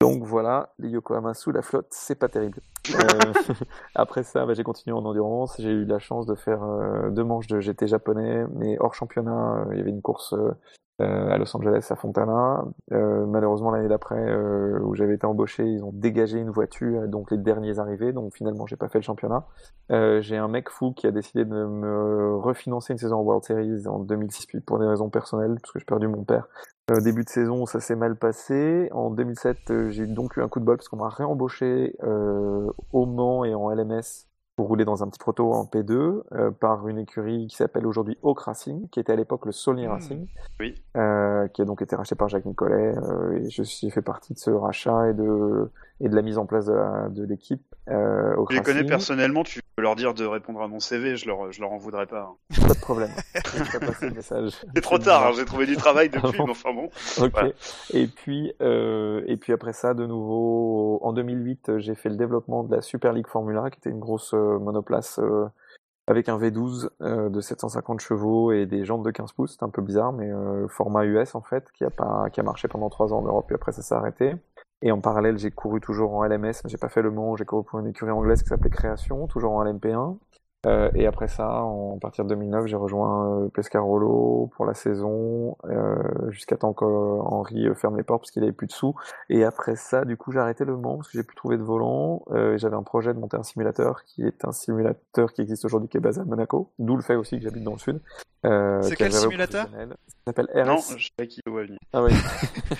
Donc 0.00 0.24
voilà, 0.24 0.72
les 0.78 0.88
Yokohama 0.88 1.34
sous 1.34 1.52
la 1.52 1.60
flotte, 1.60 1.88
c'est 1.90 2.18
pas 2.18 2.28
terrible. 2.28 2.60
Euh, 2.94 3.32
après 3.94 4.22
ça, 4.22 4.46
bah, 4.46 4.54
j'ai 4.54 4.62
continué 4.62 4.96
en 4.96 5.04
endurance. 5.04 5.56
J'ai 5.58 5.70
eu 5.70 5.84
la 5.84 5.98
chance 5.98 6.24
de 6.24 6.34
faire 6.34 6.62
euh, 6.62 7.10
deux 7.10 7.22
manches 7.22 7.48
de 7.48 7.60
GT 7.60 7.86
japonais, 7.86 8.46
mais 8.54 8.78
hors 8.80 8.94
championnat, 8.94 9.66
il 9.72 9.76
y 9.76 9.80
avait 9.80 9.90
une 9.90 10.00
course 10.00 10.34
à 11.00 11.38
Los 11.38 11.56
Angeles, 11.56 11.86
à 11.90 11.96
Fontana. 11.96 12.64
malheureusement, 12.90 13.70
l'année 13.70 13.88
d'après, 13.88 14.34
où 14.82 14.94
j'avais 14.94 15.14
été 15.14 15.26
embauché, 15.26 15.64
ils 15.64 15.82
ont 15.84 15.92
dégagé 15.92 16.38
une 16.38 16.50
voiture, 16.50 17.08
donc 17.08 17.30
les 17.30 17.38
derniers 17.38 17.78
arrivés. 17.78 18.12
Donc 18.12 18.34
finalement, 18.34 18.66
j'ai 18.66 18.76
pas 18.76 18.88
fait 18.88 18.98
le 18.98 19.04
championnat. 19.04 19.44
j'ai 19.88 20.36
un 20.36 20.48
mec 20.48 20.68
fou 20.70 20.92
qui 20.92 21.06
a 21.06 21.10
décidé 21.10 21.44
de 21.44 21.64
me 21.64 22.36
refinancer 22.36 22.92
une 22.92 22.98
saison 22.98 23.16
en 23.16 23.22
World 23.22 23.44
Series 23.44 23.86
en 23.86 24.00
2006, 24.00 24.46
puis 24.46 24.60
pour 24.60 24.78
des 24.78 24.86
raisons 24.86 25.10
personnelles, 25.10 25.56
parce 25.60 25.72
que 25.72 25.78
j'ai 25.78 25.84
perdu 25.84 26.08
mon 26.08 26.24
père. 26.24 26.46
Euh, 26.90 27.00
début 27.00 27.24
de 27.24 27.28
saison, 27.28 27.66
ça 27.66 27.80
s'est 27.80 27.94
mal 27.94 28.16
passé. 28.16 28.88
En 28.92 29.10
2007, 29.10 29.58
euh, 29.70 29.90
j'ai 29.90 30.06
donc 30.06 30.36
eu 30.36 30.42
un 30.42 30.48
coup 30.48 30.60
de 30.60 30.64
bol 30.64 30.76
parce 30.76 30.88
qu'on 30.88 30.96
m'a 30.96 31.08
réembauché 31.08 31.94
euh, 32.02 32.68
au 32.92 33.06
Mans 33.06 33.44
et 33.44 33.54
en 33.54 33.70
LMS 33.70 34.26
pour 34.56 34.68
rouler 34.68 34.84
dans 34.84 35.02
un 35.02 35.08
petit 35.08 35.18
proto 35.18 35.52
en 35.52 35.64
P2 35.64 36.22
euh, 36.32 36.50
par 36.50 36.86
une 36.88 36.98
écurie 36.98 37.46
qui 37.46 37.56
s'appelle 37.56 37.86
aujourd'hui 37.86 38.18
Oak 38.22 38.40
Racing, 38.40 38.88
qui 38.90 39.00
était 39.00 39.12
à 39.12 39.16
l'époque 39.16 39.46
le 39.46 39.52
Sony 39.52 39.86
mmh. 39.86 39.90
Racing, 39.90 40.26
oui. 40.60 40.74
euh, 40.96 41.48
qui 41.48 41.62
a 41.62 41.64
donc 41.64 41.82
été 41.82 41.96
racheté 41.96 42.14
par 42.14 42.28
Jacques 42.28 42.44
Nicolet. 42.44 42.94
Euh, 42.96 43.38
et 43.38 43.50
je 43.50 43.62
suis 43.62 43.90
fait 43.90 44.02
partie 44.02 44.34
de 44.34 44.38
ce 44.38 44.50
rachat 44.50 45.10
et 45.10 45.14
de 45.14 45.70
et 46.00 46.08
de 46.08 46.16
la 46.16 46.22
mise 46.22 46.38
en 46.38 46.46
place 46.46 46.66
de 46.66 47.24
l'équipe. 47.24 47.62
Euh, 47.88 48.34
je 48.50 48.56
les 48.56 48.62
connais 48.62 48.84
personnellement, 48.84 49.42
tu 49.42 49.60
peux 49.74 49.82
leur 49.82 49.96
dire 49.96 50.14
de 50.14 50.24
répondre 50.24 50.62
à 50.62 50.68
mon 50.68 50.80
CV, 50.80 51.16
je 51.16 51.26
leur 51.26 51.50
je 51.50 51.60
leur 51.60 51.72
en 51.72 51.78
voudrais 51.78 52.06
pas. 52.06 52.30
Hein. 52.30 52.66
Pas 52.68 52.74
de 52.74 52.80
problème. 52.80 53.10
C'est 54.74 54.80
trop 54.80 54.98
tard, 54.98 55.26
hein, 55.26 55.32
j'ai 55.36 55.44
trouvé 55.44 55.66
du 55.66 55.76
travail 55.76 56.08
depuis, 56.10 56.38
mais 56.38 56.50
enfin 56.50 56.72
bon. 56.72 56.88
Ok. 57.18 57.32
Voilà. 57.32 57.50
Et 57.92 58.06
puis 58.06 58.52
euh, 58.62 59.22
et 59.26 59.36
puis 59.36 59.52
après 59.52 59.72
ça, 59.72 59.94
de 59.94 60.06
nouveau 60.06 61.00
en 61.02 61.12
2008, 61.12 61.78
j'ai 61.78 61.94
fait 61.94 62.08
le 62.08 62.16
développement 62.16 62.62
de 62.62 62.74
la 62.74 62.82
Super 62.82 63.12
League 63.12 63.26
Formula, 63.26 63.70
qui 63.70 63.78
était 63.78 63.90
une 63.90 64.00
grosse 64.00 64.32
monoplace 64.32 65.18
euh, 65.18 65.46
avec 66.10 66.28
un 66.28 66.38
V12 66.38 66.88
euh, 67.02 67.28
de 67.28 67.40
750 67.40 68.00
chevaux 68.00 68.52
et 68.52 68.66
des 68.66 68.84
jantes 68.84 69.02
de 69.02 69.10
15 69.10 69.32
pouces. 69.32 69.56
C'est 69.58 69.64
un 69.64 69.68
peu 69.68 69.80
bizarre, 69.80 70.12
mais 70.12 70.30
euh, 70.30 70.66
format 70.68 71.04
US 71.04 71.34
en 71.34 71.40
fait, 71.40 71.70
qui 71.72 71.84
a, 71.84 71.90
pas, 71.90 72.28
qui 72.30 72.40
a 72.40 72.42
marché 72.42 72.68
pendant 72.68 72.90
3 72.90 73.12
ans 73.12 73.18
en 73.18 73.22
Europe, 73.22 73.46
puis 73.46 73.54
après 73.54 73.72
ça 73.72 73.82
s'est 73.82 73.94
arrêté. 73.94 74.34
Et 74.82 74.92
en 74.92 75.00
parallèle, 75.00 75.38
j'ai 75.38 75.50
couru 75.50 75.80
toujours 75.80 76.14
en 76.14 76.24
LMS, 76.24 76.62
mais 76.64 76.70
j'ai 76.70 76.78
pas 76.78 76.88
fait 76.88 77.02
le 77.02 77.10
Mans, 77.10 77.36
j'ai 77.36 77.44
couru 77.44 77.64
pour 77.64 77.78
une 77.80 77.88
écurie 77.88 78.10
anglaise 78.10 78.42
qui 78.42 78.48
s'appelait 78.48 78.70
Création, 78.70 79.26
toujours 79.26 79.52
en 79.52 79.64
LMP1. 79.64 80.16
Euh, 80.66 80.90
et 80.94 81.06
après 81.06 81.28
ça, 81.28 81.62
en 81.62 81.98
partir 81.98 82.24
de 82.24 82.30
2009, 82.30 82.66
j'ai 82.66 82.76
rejoint 82.76 83.44
euh, 83.44 83.48
Pescarolo 83.48 84.50
pour 84.54 84.66
la 84.66 84.74
saison, 84.74 85.56
euh, 85.64 85.96
jusqu'à 86.30 86.56
temps 86.56 86.74
qu'Henri 86.74 87.66
ferme 87.74 87.96
les 87.96 88.02
portes 88.02 88.22
parce 88.22 88.30
qu'il 88.30 88.42
avait 88.42 88.52
plus 88.52 88.66
de 88.66 88.72
sous. 88.72 88.94
Et 89.30 89.44
après 89.44 89.76
ça, 89.76 90.04
du 90.04 90.16
coup, 90.16 90.32
j'ai 90.32 90.38
arrêté 90.38 90.64
le 90.64 90.76
Mans 90.76 90.96
parce 90.96 91.08
que 91.08 91.16
j'ai 91.16 91.24
plus 91.24 91.36
trouvé 91.36 91.56
de 91.56 91.62
volant. 91.62 92.24
J'avais 92.56 92.76
un 92.76 92.82
projet 92.82 93.14
de 93.14 93.18
monter 93.18 93.36
un 93.36 93.42
simulateur 93.42 94.04
qui 94.04 94.22
est 94.22 94.44
un 94.44 94.52
simulateur 94.52 95.32
qui 95.32 95.40
existe 95.40 95.64
aujourd'hui, 95.64 95.88
qui 95.88 95.96
est 95.96 96.00
basé 96.00 96.20
à 96.20 96.24
Monaco. 96.24 96.72
D'où 96.78 96.96
le 96.96 97.02
fait 97.02 97.16
aussi 97.16 97.38
que 97.38 97.42
j'habite 97.42 97.64
dans 97.64 97.72
le 97.72 97.78
sud. 97.78 98.00
Euh, 98.46 98.80
C'est 98.82 98.96
quel 98.96 99.12
simulateur 99.12 99.68
Ça 99.68 99.86
s'appelle 100.26 100.48
RS. 100.54 100.66
Non, 100.66 100.78
je 100.96 101.08
sais 101.18 101.26
qui 101.26 101.40
doit 101.46 101.64
venir. 101.64 101.78
Ah 101.92 102.02
oui. 102.02 102.12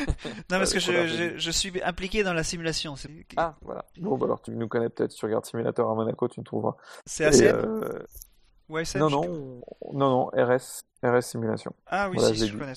non, 0.50 0.58
parce 0.58 0.72
que 0.72 0.80
je, 0.80 1.06
je, 1.06 1.38
je, 1.38 1.50
suis 1.50 1.82
impliqué 1.82 2.22
dans 2.22 2.32
la 2.32 2.42
simulation. 2.42 2.94
Ah, 3.36 3.56
voilà. 3.60 3.84
Bon, 3.98 4.16
bah 4.16 4.26
alors 4.26 4.40
tu 4.40 4.52
nous 4.52 4.68
connais 4.68 4.88
peut-être, 4.88 5.14
tu 5.14 5.24
regardes 5.24 5.44
Simulateur 5.44 5.90
à 5.90 5.94
Monaco, 5.94 6.28
tu 6.28 6.40
me 6.40 6.44
trouveras. 6.44 6.76
C'est 7.04 7.26
ACM 7.26 7.56
euh... 7.56 7.98
Non, 8.98 9.10
non, 9.10 9.62
non, 9.92 10.10
non, 10.10 10.26
RS, 10.26 10.84
RS 11.02 11.22
Simulation. 11.22 11.72
Ah 11.86 12.08
oui, 12.08 12.16
voilà, 12.18 12.34
si, 12.34 12.46
je, 12.46 12.56
connais. 12.56 12.72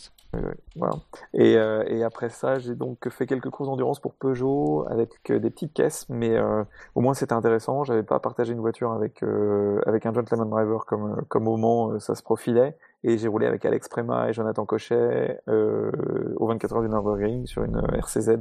Voilà. 0.75 0.95
Et, 1.33 1.55
euh, 1.57 1.83
et 1.87 2.03
après 2.03 2.29
ça, 2.29 2.57
j'ai 2.57 2.73
donc 2.73 3.07
fait 3.09 3.27
quelques 3.27 3.49
courses 3.49 3.69
d'endurance 3.69 3.99
pour 3.99 4.15
Peugeot 4.15 4.87
avec 4.89 5.11
euh, 5.29 5.39
des 5.39 5.51
petites 5.51 5.73
caisses, 5.73 6.07
mais 6.09 6.31
euh, 6.31 6.63
au 6.95 7.01
moins 7.01 7.13
c'était 7.13 7.33
intéressant. 7.33 7.83
J'avais 7.83 8.01
pas 8.01 8.19
partagé 8.19 8.53
une 8.53 8.59
voiture 8.59 8.91
avec 8.91 9.23
avec 9.85 10.05
un 10.05 10.13
gentleman 10.13 10.49
driver 10.49 10.85
comme 10.85 11.23
comme 11.27 11.47
au 11.47 11.57
Mans, 11.57 11.99
ça 11.99 12.15
se 12.15 12.23
profilait. 12.23 12.75
Et 13.03 13.17
j'ai 13.17 13.27
roulé 13.27 13.45
avec 13.45 13.63
Alex 13.65 13.87
Prema 13.87 14.29
et 14.29 14.33
Jonathan 14.33 14.65
Cochet 14.65 15.41
au 15.47 16.47
24 16.47 16.75
heures 16.75 16.81
du 16.81 16.89
Nürburgring 16.89 17.45
sur 17.45 17.63
une 17.63 17.81
RCZ 17.93 18.39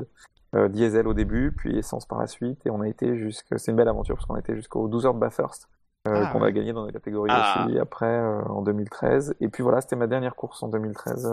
diesel 0.69 1.09
au 1.09 1.15
début, 1.15 1.53
puis 1.53 1.79
essence 1.79 2.07
par 2.07 2.19
la 2.19 2.27
suite, 2.27 2.61
et 2.67 2.71
on 2.71 2.83
a 2.83 2.89
été 2.89 3.17
jusqu'à, 3.17 3.57
c'est 3.57 3.71
une 3.71 3.77
belle 3.77 3.89
aventure 3.89 4.17
parce 4.17 4.27
qu'on 4.27 4.35
a 4.35 4.41
été 4.41 4.55
jusqu'aux 4.55 4.87
12 4.87 5.07
heures 5.07 5.15
de 5.15 5.19
Bathurst. 5.19 5.67
Euh, 6.09 6.25
ah, 6.25 6.31
qu'on 6.33 6.41
ouais. 6.41 6.49
a 6.49 6.53
gagné 6.53 6.73
dans 6.73 6.85
la 6.85 6.91
catégorie 6.91 7.31
ah. 7.33 7.65
aussi 7.65 7.79
après 7.79 8.07
euh, 8.07 8.43
en 8.47 8.63
2013 8.63 9.37
et 9.41 9.47
puis 9.47 9.63
voilà 9.63 9.81
c'était 9.81 9.95
ma 9.95 10.09
dernière 10.09 10.35
course 10.35 10.61
en 10.65 10.69
2013 10.69 11.33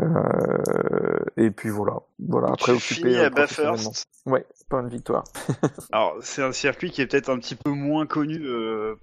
euh, 0.00 1.18
et 1.36 1.50
puis 1.50 1.68
voilà. 1.68 1.98
Voilà 2.18 2.48
après 2.52 2.72
occupé 2.72 3.18
à 3.18 3.28
Bathurst. 3.28 4.06
ouais 4.24 4.46
pas 4.70 4.80
une 4.80 4.88
victoire. 4.88 5.24
Alors 5.92 6.16
c'est 6.22 6.42
un 6.42 6.52
circuit 6.52 6.90
qui 6.90 7.02
est 7.02 7.06
peut-être 7.06 7.28
un 7.28 7.38
petit 7.38 7.54
peu 7.54 7.68
moins 7.68 8.06
connu 8.06 8.42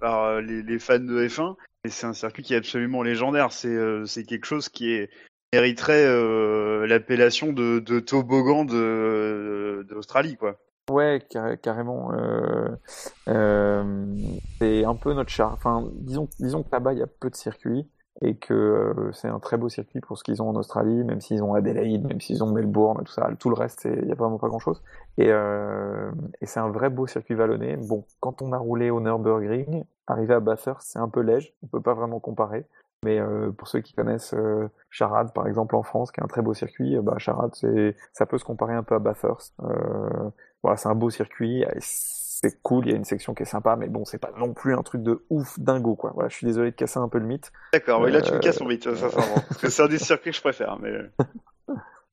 par 0.00 0.40
les, 0.40 0.64
les, 0.64 0.78
fans 0.80 0.98
de 0.98 1.24
F1 1.24 1.54
mais 1.84 1.90
c'est 1.90 2.08
un 2.08 2.12
circuit 2.12 2.42
qui 2.42 2.54
est 2.54 2.58
absolument 2.58 3.04
légendaire. 3.04 3.52
C'est 3.52 3.78
c'est 4.06 4.24
quelque 4.24 4.44
chose 4.44 4.68
qui 4.68 4.92
est 4.92 5.08
mériterait 5.52 6.04
l'appellation 6.88 7.52
de, 7.52 7.78
de 7.78 8.00
toboggan 8.00 8.64
de 8.64 9.86
d'Australie 9.88 10.36
quoi 10.36 10.58
Ouais, 10.90 11.24
car 11.30 11.60
carrément. 11.60 12.12
Euh, 12.14 12.68
euh, 13.28 14.06
c'est 14.58 14.84
un 14.84 14.96
peu 14.96 15.14
notre 15.14 15.30
char. 15.30 15.52
Enfin, 15.52 15.88
disons, 15.94 16.28
disons 16.40 16.64
que 16.64 16.68
là-bas, 16.72 16.94
il 16.94 16.98
y 16.98 17.02
a 17.02 17.06
peu 17.06 17.30
de 17.30 17.36
circuits 17.36 17.88
et 18.22 18.36
que 18.36 18.52
euh, 18.52 19.12
c'est 19.12 19.28
un 19.28 19.38
très 19.38 19.56
beau 19.56 19.68
circuit 19.68 20.00
pour 20.00 20.18
ce 20.18 20.24
qu'ils 20.24 20.42
ont 20.42 20.48
en 20.48 20.56
Australie, 20.56 21.04
même 21.04 21.20
s'ils 21.20 21.44
ont 21.44 21.54
Adelaide, 21.54 22.04
même 22.04 22.20
s'ils 22.20 22.42
ont 22.42 22.50
Melbourne, 22.50 23.04
tout 23.04 23.12
ça. 23.12 23.30
Tout 23.38 23.50
le 23.50 23.54
reste, 23.54 23.84
il 23.84 24.04
n'y 24.04 24.10
a 24.10 24.16
vraiment 24.16 24.38
pas 24.38 24.48
grand-chose. 24.48 24.82
Et, 25.16 25.30
c'est 26.42 26.60
un 26.60 26.70
vrai 26.70 26.90
beau 26.90 27.06
circuit 27.06 27.36
vallonné. 27.36 27.76
Bon, 27.76 28.04
quand 28.18 28.42
on 28.42 28.52
a 28.52 28.58
roulé 28.58 28.90
au 28.90 29.00
Nürburgring, 29.00 29.84
arrivé 30.08 30.34
à 30.34 30.40
Bathurst, 30.40 30.88
c'est 30.90 30.98
un 30.98 31.08
peu 31.08 31.20
léger. 31.20 31.54
On 31.62 31.68
peut 31.68 31.80
pas 31.80 31.94
vraiment 31.94 32.18
comparer. 32.18 32.66
Mais 33.04 33.18
euh, 33.18 33.50
pour 33.50 33.66
ceux 33.66 33.80
qui 33.80 33.94
connaissent 33.94 34.34
euh, 34.34 34.68
Charade, 34.90 35.32
par 35.32 35.46
exemple 35.46 35.74
en 35.74 35.82
France, 35.82 36.12
qui 36.12 36.20
est 36.20 36.22
un 36.22 36.28
très 36.28 36.42
beau 36.42 36.52
circuit, 36.52 36.98
bah, 37.00 37.14
Charade, 37.16 37.52
c'est, 37.54 37.96
ça 38.12 38.26
peut 38.26 38.36
se 38.36 38.44
comparer 38.44 38.74
un 38.74 38.82
peu 38.82 38.94
à 38.94 38.98
Bathurst. 38.98 39.54
Euh, 39.62 40.30
voilà, 40.62 40.76
c'est 40.76 40.88
un 40.88 40.94
beau 40.94 41.08
circuit, 41.08 41.64
c'est 41.78 42.60
cool, 42.62 42.86
il 42.86 42.90
y 42.90 42.94
a 42.94 42.96
une 42.96 43.04
section 43.04 43.32
qui 43.32 43.42
est 43.42 43.46
sympa, 43.46 43.76
mais 43.76 43.88
bon, 43.88 44.04
c'est 44.04 44.18
pas 44.18 44.32
non 44.36 44.52
plus 44.52 44.74
un 44.74 44.82
truc 44.82 45.02
de 45.02 45.24
ouf 45.30 45.58
dingo, 45.58 45.96
quoi. 45.96 46.10
Voilà, 46.14 46.28
je 46.28 46.36
suis 46.36 46.46
désolé 46.46 46.72
de 46.72 46.76
casser 46.76 46.98
un 46.98 47.08
peu 47.08 47.18
le 47.18 47.26
mythe. 47.26 47.50
D'accord, 47.72 48.02
oui, 48.02 48.12
là 48.12 48.20
tu 48.20 48.34
me 48.34 48.38
casses 48.38 48.60
mon 48.60 48.68
mythe, 48.68 48.84
sincèrement. 48.84 49.34
parce 49.48 49.60
que 49.60 49.70
c'est 49.70 49.82
un 49.82 49.88
des 49.88 49.98
circuits 49.98 50.32
que 50.32 50.36
je 50.36 50.42
préfère, 50.42 50.78
mais. 50.78 50.92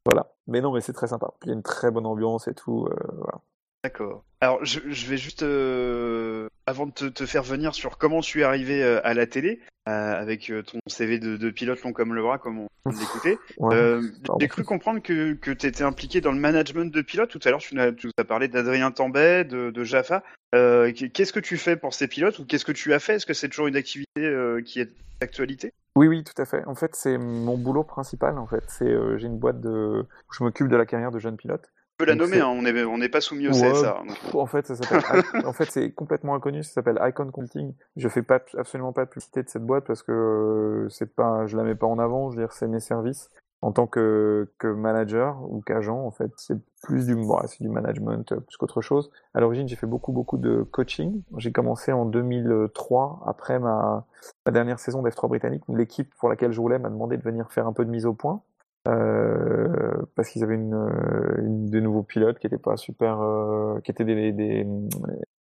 voilà. 0.06 0.32
Mais 0.48 0.62
non, 0.62 0.72
mais 0.72 0.80
c'est 0.80 0.94
très 0.94 1.08
sympa. 1.08 1.34
Il 1.44 1.48
y 1.50 1.52
a 1.52 1.54
une 1.54 1.64
très 1.64 1.92
bonne 1.92 2.06
ambiance 2.06 2.48
et 2.48 2.54
tout, 2.54 2.88
voilà. 3.18 3.42
D'accord. 3.88 4.26
Alors, 4.42 4.66
je, 4.66 4.82
je, 4.86 5.08
vais 5.08 5.16
juste, 5.16 5.44
euh, 5.44 6.50
avant 6.66 6.88
de 6.88 6.92
te, 6.92 7.06
te, 7.06 7.26
faire 7.26 7.42
venir 7.42 7.74
sur 7.74 7.98
comment 7.98 8.20
tu 8.20 8.42
es 8.42 8.44
arrivé 8.44 8.84
euh, 8.84 9.00
à 9.06 9.14
la 9.14 9.28
télé, 9.28 9.62
avec 9.86 10.50
euh, 10.50 10.62
ton 10.62 10.80
CV 10.88 11.20
de, 11.20 11.38
de, 11.38 11.50
pilote 11.52 11.82
long 11.84 11.94
comme 11.94 12.14
le 12.14 12.22
bras, 12.22 12.38
comme 12.38 12.60
on. 12.60 12.68
Ouais, 12.86 14.02
pardon. 14.26 14.38
J'ai 14.42 14.50
cru 14.50 14.66
comprendre 14.66 15.02
que, 15.02 15.36
que 15.36 15.52
tu 15.52 15.68
étais 15.68 15.86
impliqué 15.86 16.20
dans 16.20 16.34
le 16.34 16.40
management 16.40 16.94
de 16.94 17.02
pilotes. 17.02 17.30
Tout 17.30 17.40
à 17.46 17.50
l'heure, 17.50 17.62
tu 17.62 17.76
nous 17.76 18.12
as, 18.18 18.24
parlé 18.26 18.50
d'Adrien 18.50 18.92
Tambay, 18.92 19.46
de, 19.46 19.72
de 19.72 19.84
Jaffa. 19.86 20.22
Qu'est-ce 20.52 21.32
que 21.32 21.40
tu 21.40 21.56
fais 21.56 21.78
pour 21.78 21.94
ces 21.94 22.10
pilotes 22.10 22.40
ou 22.40 22.46
qu'est-ce 22.46 22.66
que 22.66 22.74
tu 22.74 22.94
as 22.94 23.00
fait? 23.00 23.16
Est-ce 23.16 23.26
que 23.26 23.34
c'est 23.34 23.48
toujours 23.48 23.68
une 23.68 23.78
activité 23.78 24.34
qui 24.66 24.82
est 24.82 24.92
d'actualité? 25.22 25.72
Oui, 25.96 26.10
oui, 26.10 26.26
tout 26.26 26.40
à 26.42 26.46
fait. 26.46 26.66
En 26.66 26.76
fait, 26.76 26.94
c'est 26.94 27.18
mon 27.18 27.58
boulot 27.58 27.86
principal. 27.86 28.38
En 28.38 28.48
fait, 28.48 28.66
c'est 28.68 28.94
j'ai 29.18 29.28
une 29.28 29.40
boîte 29.40 29.62
de, 29.62 30.02
où 30.02 30.34
je 30.34 30.44
m'occupe 30.44 30.68
de 30.68 30.76
la 30.76 30.86
carrière 30.86 31.12
de 31.12 31.20
jeunes 31.20 31.38
pilotes. 31.38 31.70
Peux 31.98 32.06
la 32.06 32.16
nommer, 32.16 32.40
hein, 32.42 32.48
on 32.48 32.62
n'est 32.62 32.84
on 32.84 32.98
n'est 33.00 33.10
pas 33.10 33.22
soumis 33.22 33.48
au 33.48 33.52
Ouais, 33.54 33.72
CSA. 33.72 34.04
pff, 34.08 34.36
En 34.36 34.46
fait, 34.46 34.68
ça 34.68 34.76
s'appelle. 34.76 35.24
en 35.46 35.54
fait, 35.54 35.66
c'est 35.72 35.92
complètement 35.92 36.36
inconnu. 36.36 36.64
Ça 36.64 36.74
s'appelle 36.74 37.00
Icon 37.02 37.32
Consulting. 37.32 37.74
Je 37.96 38.08
fais 38.08 38.22
pas 38.22 38.40
absolument 38.58 38.94
pas 38.94 39.06
de 39.06 39.10
publicité 39.10 39.42
de 39.42 39.50
cette 39.50 39.66
boîte 39.66 39.86
parce 39.86 40.04
que 40.04 40.12
euh, 40.12 40.90
c'est 40.90 41.16
pas, 41.16 41.48
je 41.48 41.58
la 41.58 41.64
mets 41.64 41.76
pas 41.76 41.88
en 41.88 41.98
avant. 41.98 42.30
Je 42.32 42.38
veux 42.38 42.44
dire, 42.44 42.54
c'est 42.54 42.68
mes 42.68 42.80
services 42.80 43.32
en 43.64 43.72
tant 43.72 43.88
que 43.88 44.48
que 44.60 44.68
manager 44.68 45.38
ou 45.50 45.62
qu'agent. 45.62 45.98
En 46.06 46.12
fait, 46.12 46.32
c'est 46.38 46.58
plus 46.84 47.08
du, 47.08 47.16
bon, 47.16 47.40
c'est 47.48 47.64
du 47.64 47.70
management 47.70 48.32
euh, 48.32 48.40
plus 48.42 48.58
qu'autre 48.58 48.82
chose. 48.82 49.10
À 49.34 49.40
l'origine, 49.40 49.68
j'ai 49.68 49.76
fait 49.76 49.88
beaucoup 49.88 50.12
beaucoup 50.12 50.38
de 50.38 50.62
coaching. 50.62 51.24
J'ai 51.38 51.52
commencé 51.52 51.92
en 51.92 52.06
2003 52.06 53.24
après 53.26 53.58
ma 53.60 54.06
ma 54.46 54.52
dernière 54.52 54.78
saison 54.80 55.02
d'F3 55.02 55.30
britannique. 55.30 55.64
L'équipe 55.70 56.14
pour 56.20 56.30
laquelle 56.30 56.52
je 56.52 56.62
roulais 56.62 56.78
m'a 56.78 56.90
demandé 56.90 57.18
de 57.18 57.24
venir 57.24 57.52
faire 57.52 57.66
un 57.66 57.74
peu 57.74 57.86
de 57.86 57.90
mise 57.90 58.06
au 58.06 58.14
point. 58.14 58.42
Euh, 58.88 59.92
parce 60.16 60.30
qu'ils 60.30 60.44
avaient 60.44 60.56
une, 60.56 60.74
euh, 60.74 61.42
une 61.42 61.66
des 61.66 61.82
nouveaux 61.82 62.04
pilotes 62.04 62.40
qui 62.40 62.48
étaient 62.48 62.58
pas 62.58 62.78
super, 62.78 63.20
euh, 63.22 63.80
qui 63.82 63.92
étaient 63.92 64.06
des, 64.06 64.32
des, 64.32 64.66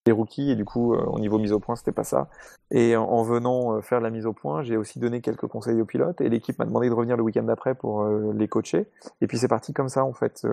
des 0.07 0.13
rookies 0.13 0.51
et 0.51 0.57
du 0.57 0.65
coup 0.65 0.95
au 0.95 1.19
niveau 1.19 1.39
mise 1.39 1.53
au 1.53 1.61
point 1.61 1.77
c'était 1.77 1.93
pas 1.93 2.05
ça. 2.05 2.29
Et 2.71 2.97
en, 2.97 3.05
en 3.05 3.23
venant 3.23 3.83
faire 3.83 4.01
la 4.01 4.11
mise 4.11 4.25
au 4.25 4.33
point, 4.33 4.63
j'ai 4.63 4.77
aussi 4.77 4.99
donné 4.99 5.21
quelques 5.21 5.47
conseils 5.47 5.81
aux 5.81 5.85
pilotes 5.85 6.21
et 6.21 6.29
l'équipe 6.29 6.59
m'a 6.59 6.65
demandé 6.65 6.89
de 6.89 6.95
revenir 6.95 7.17
le 7.17 7.23
week-end 7.23 7.43
d'après 7.43 7.75
pour 7.75 8.07
les 8.07 8.49
coacher. 8.49 8.87
Et 9.21 9.27
puis 9.27 9.37
c'est 9.37 9.49
parti 9.49 9.73
comme 9.73 9.89
ça 9.89 10.05
en 10.05 10.13
fait. 10.13 10.47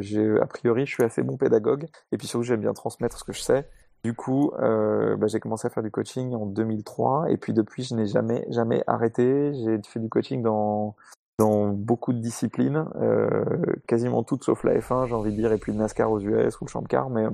J'ai 0.00 0.38
a 0.40 0.46
priori 0.46 0.86
je 0.86 0.92
suis 0.92 1.04
assez 1.04 1.22
bon 1.22 1.36
pédagogue 1.36 1.86
et 2.12 2.18
puis 2.18 2.26
surtout 2.26 2.44
j'aime 2.44 2.60
bien 2.60 2.74
transmettre 2.74 3.18
ce 3.18 3.24
que 3.24 3.32
je 3.32 3.40
sais. 3.40 3.66
Du 4.04 4.14
coup, 4.14 4.52
bah, 4.56 5.26
j'ai 5.26 5.40
commencé 5.40 5.66
à 5.66 5.70
faire 5.70 5.82
du 5.82 5.90
coaching 5.90 6.34
en 6.34 6.46
2003 6.46 7.30
et 7.30 7.36
puis 7.36 7.52
depuis 7.52 7.82
je 7.82 7.94
n'ai 7.94 8.06
jamais 8.06 8.46
jamais 8.50 8.84
arrêté. 8.86 9.52
J'ai 9.54 9.80
fait 9.82 10.00
du 10.00 10.08
coaching 10.08 10.42
dans 10.42 10.94
dans 11.38 11.68
beaucoup 11.68 12.12
de 12.12 12.18
disciplines, 12.18 12.86
euh, 12.96 13.44
quasiment 13.86 14.22
toutes 14.24 14.44
sauf 14.44 14.64
la 14.64 14.78
F1, 14.78 15.06
j'ai 15.06 15.14
envie 15.14 15.30
de 15.30 15.36
dire, 15.36 15.52
et 15.52 15.58
puis 15.58 15.72
le 15.72 15.78
NASCAR 15.78 16.10
aux 16.10 16.20
US 16.20 16.60
ou 16.60 16.64
le 16.64 16.70
Champ 16.70 16.82
de 16.82 16.88
car, 16.88 17.10
mais 17.10 17.26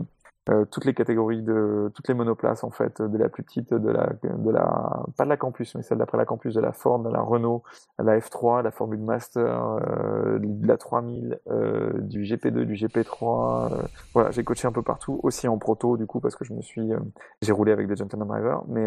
euh, 0.50 0.66
toutes 0.66 0.84
les 0.84 0.92
catégories 0.92 1.40
de 1.40 1.90
toutes 1.94 2.06
les 2.08 2.12
monoplaces 2.12 2.64
en 2.64 2.70
fait, 2.70 3.00
de 3.00 3.16
la 3.16 3.30
plus 3.30 3.42
petite, 3.42 3.72
de 3.72 3.90
la 3.90 4.10
de 4.22 4.50
la 4.50 5.02
pas 5.16 5.24
de 5.24 5.30
la 5.30 5.38
campus, 5.38 5.74
mais 5.74 5.82
celle 5.82 5.96
d'après 5.96 6.18
la 6.18 6.26
campus, 6.26 6.52
de 6.52 6.60
la 6.60 6.72
Ford, 6.72 6.98
de 6.98 7.08
la 7.08 7.22
Renault, 7.22 7.62
la 7.98 8.18
F3, 8.18 8.62
la 8.62 8.70
Formule 8.70 9.00
Master, 9.00 9.78
euh, 9.88 10.38
de 10.38 10.66
la 10.68 10.76
3000, 10.76 11.40
euh, 11.48 11.92
du 12.00 12.24
GP2, 12.24 12.64
du 12.66 12.74
GP3. 12.74 13.72
euh, 13.72 13.82
voilà, 14.12 14.30
j'ai 14.32 14.44
coaché 14.44 14.68
un 14.68 14.72
peu 14.72 14.82
partout, 14.82 15.18
aussi 15.22 15.48
en 15.48 15.56
proto 15.56 15.96
du 15.96 16.06
coup 16.06 16.20
parce 16.20 16.36
que 16.36 16.44
je 16.44 16.52
me 16.52 16.60
suis, 16.60 16.92
euh, 16.92 16.98
j'ai 17.40 17.52
roulé 17.52 17.72
avec 17.72 17.88
des 17.88 17.96
gentleman 17.96 18.28
drivers, 18.28 18.64
mais 18.68 18.86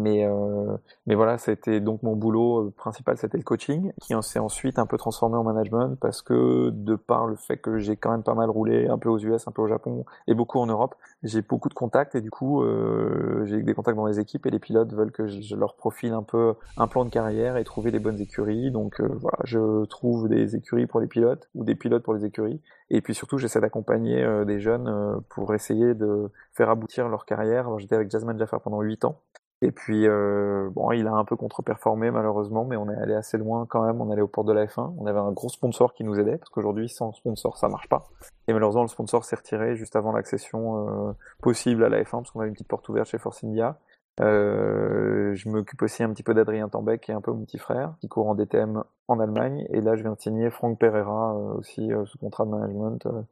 mais 0.00 0.24
euh, 0.24 0.76
mais 1.06 1.14
voilà, 1.14 1.38
c'était 1.38 1.80
donc 1.80 2.02
mon 2.02 2.16
boulot 2.16 2.66
euh, 2.66 2.70
principal, 2.76 3.16
c'était 3.16 3.38
le 3.38 3.44
coaching, 3.44 3.92
qui 4.02 4.14
s'est 4.22 4.38
ensuite 4.40 4.78
un 4.80 4.86
peu 4.86 4.98
transformé 4.98 5.36
en 5.36 5.44
management 5.44 5.96
parce 6.00 6.20
que 6.20 6.70
de 6.70 6.96
par 6.96 7.26
le 7.26 7.36
fait 7.36 7.58
que 7.58 7.78
j'ai 7.78 7.96
quand 7.96 8.10
même 8.10 8.24
pas 8.24 8.34
mal 8.34 8.50
roulé, 8.50 8.88
un 8.88 8.98
peu 8.98 9.08
aux 9.08 9.18
US, 9.18 9.46
un 9.46 9.52
peu 9.52 9.62
au 9.62 9.68
Japon 9.68 10.04
et 10.26 10.34
beaucoup 10.34 10.58
en 10.58 10.66
Europe, 10.66 10.96
j'ai 11.22 11.42
beaucoup 11.42 11.68
de 11.68 11.74
contacts 11.74 12.16
et 12.16 12.20
du 12.20 12.30
coup 12.30 12.62
euh, 12.62 13.44
j'ai 13.46 13.62
des 13.62 13.74
contacts 13.74 13.96
dans 13.96 14.06
les 14.06 14.18
équipes 14.18 14.46
et 14.46 14.50
les 14.50 14.58
pilotes 14.58 14.92
veulent 14.92 15.12
que 15.12 15.28
je, 15.28 15.54
leur 15.54 15.76
profile 15.76 16.12
un 16.12 16.24
peu 16.24 16.54
un 16.76 16.88
plan 16.88 17.04
de 17.04 17.10
carrière 17.10 17.56
et 17.56 17.64
trouver 17.64 17.92
les 17.92 18.00
bonnes 18.00 18.20
écuries. 18.20 18.72
Donc 18.72 19.00
euh, 19.00 19.08
voilà, 19.20 19.38
je 19.44 19.84
trouve 19.84 20.28
des 20.28 20.56
écuries 20.56 20.86
pour 20.86 21.00
les 21.00 21.06
pilotes 21.06 21.48
ou 21.54 21.64
des 21.64 21.76
pilotes 21.76 22.02
pour 22.02 22.14
les 22.14 22.24
écuries 22.24 22.60
et 22.90 23.00
puis 23.00 23.14
surtout 23.14 23.38
j'essaie 23.38 23.60
d'accompagner 23.60 24.22
euh, 24.22 24.44
des 24.44 24.60
jeunes 24.60 24.88
euh, 24.88 25.16
pour 25.30 25.54
essayer 25.54 25.94
de 25.94 26.30
faire 26.52 26.70
aboutir 26.70 27.08
leur 27.08 27.26
carrière. 27.26 27.78
J'étais 27.78 27.94
avec 27.94 28.10
Jasmine 28.10 28.38
Jaffa 28.38 28.58
pendant 28.58 28.80
8 28.80 29.04
ans. 29.04 29.20
Et 29.62 29.70
puis, 29.70 30.06
euh, 30.06 30.68
bon, 30.70 30.92
il 30.92 31.06
a 31.06 31.12
un 31.12 31.24
peu 31.24 31.36
contre-performé 31.36 32.10
malheureusement, 32.10 32.64
mais 32.64 32.76
on 32.76 32.90
est 32.90 32.96
allé 32.96 33.14
assez 33.14 33.38
loin 33.38 33.66
quand 33.68 33.84
même. 33.84 34.00
On 34.00 34.10
allé 34.10 34.20
aux 34.20 34.28
portes 34.28 34.46
de 34.46 34.52
la 34.52 34.66
F1. 34.66 34.94
On 34.98 35.06
avait 35.06 35.18
un 35.18 35.32
gros 35.32 35.48
sponsor 35.48 35.94
qui 35.94 36.04
nous 36.04 36.18
aidait, 36.18 36.36
parce 36.36 36.50
qu'aujourd'hui, 36.50 36.88
sans 36.88 37.12
sponsor, 37.12 37.56
ça 37.56 37.68
marche 37.68 37.88
pas. 37.88 38.08
Et 38.46 38.52
malheureusement, 38.52 38.82
le 38.82 38.88
sponsor 38.88 39.24
s'est 39.24 39.36
retiré 39.36 39.74
juste 39.76 39.96
avant 39.96 40.12
l'accession 40.12 41.08
euh, 41.08 41.12
possible 41.40 41.84
à 41.84 41.88
la 41.88 42.02
F1, 42.02 42.10
parce 42.10 42.30
qu'on 42.30 42.40
avait 42.40 42.48
une 42.48 42.54
petite 42.54 42.68
porte 42.68 42.88
ouverte 42.88 43.08
chez 43.08 43.18
Force 43.18 43.42
India. 43.42 43.78
Euh, 44.20 45.34
je 45.34 45.48
m'occupe 45.48 45.82
aussi 45.82 46.02
un 46.02 46.10
petit 46.12 46.22
peu 46.22 46.34
d'Adrien 46.34 46.68
Tambec, 46.68 47.00
qui 47.00 47.10
est 47.10 47.14
un 47.14 47.20
peu 47.20 47.32
mon 47.32 47.44
petit 47.44 47.58
frère, 47.58 47.94
qui 48.00 48.08
court 48.08 48.28
en 48.28 48.34
DTM 48.34 48.82
en 49.08 49.20
Allemagne. 49.20 49.66
Et 49.70 49.80
là, 49.80 49.96
je 49.96 50.02
viens 50.02 50.12
de 50.12 50.20
signer 50.20 50.50
Franck 50.50 50.78
Pereira, 50.78 51.34
euh, 51.34 51.58
aussi 51.58 51.92
euh, 51.92 52.04
sous 52.06 52.18
contrat 52.18 52.44
de 52.44 52.50
management 52.50 53.06
euh, 53.06 53.22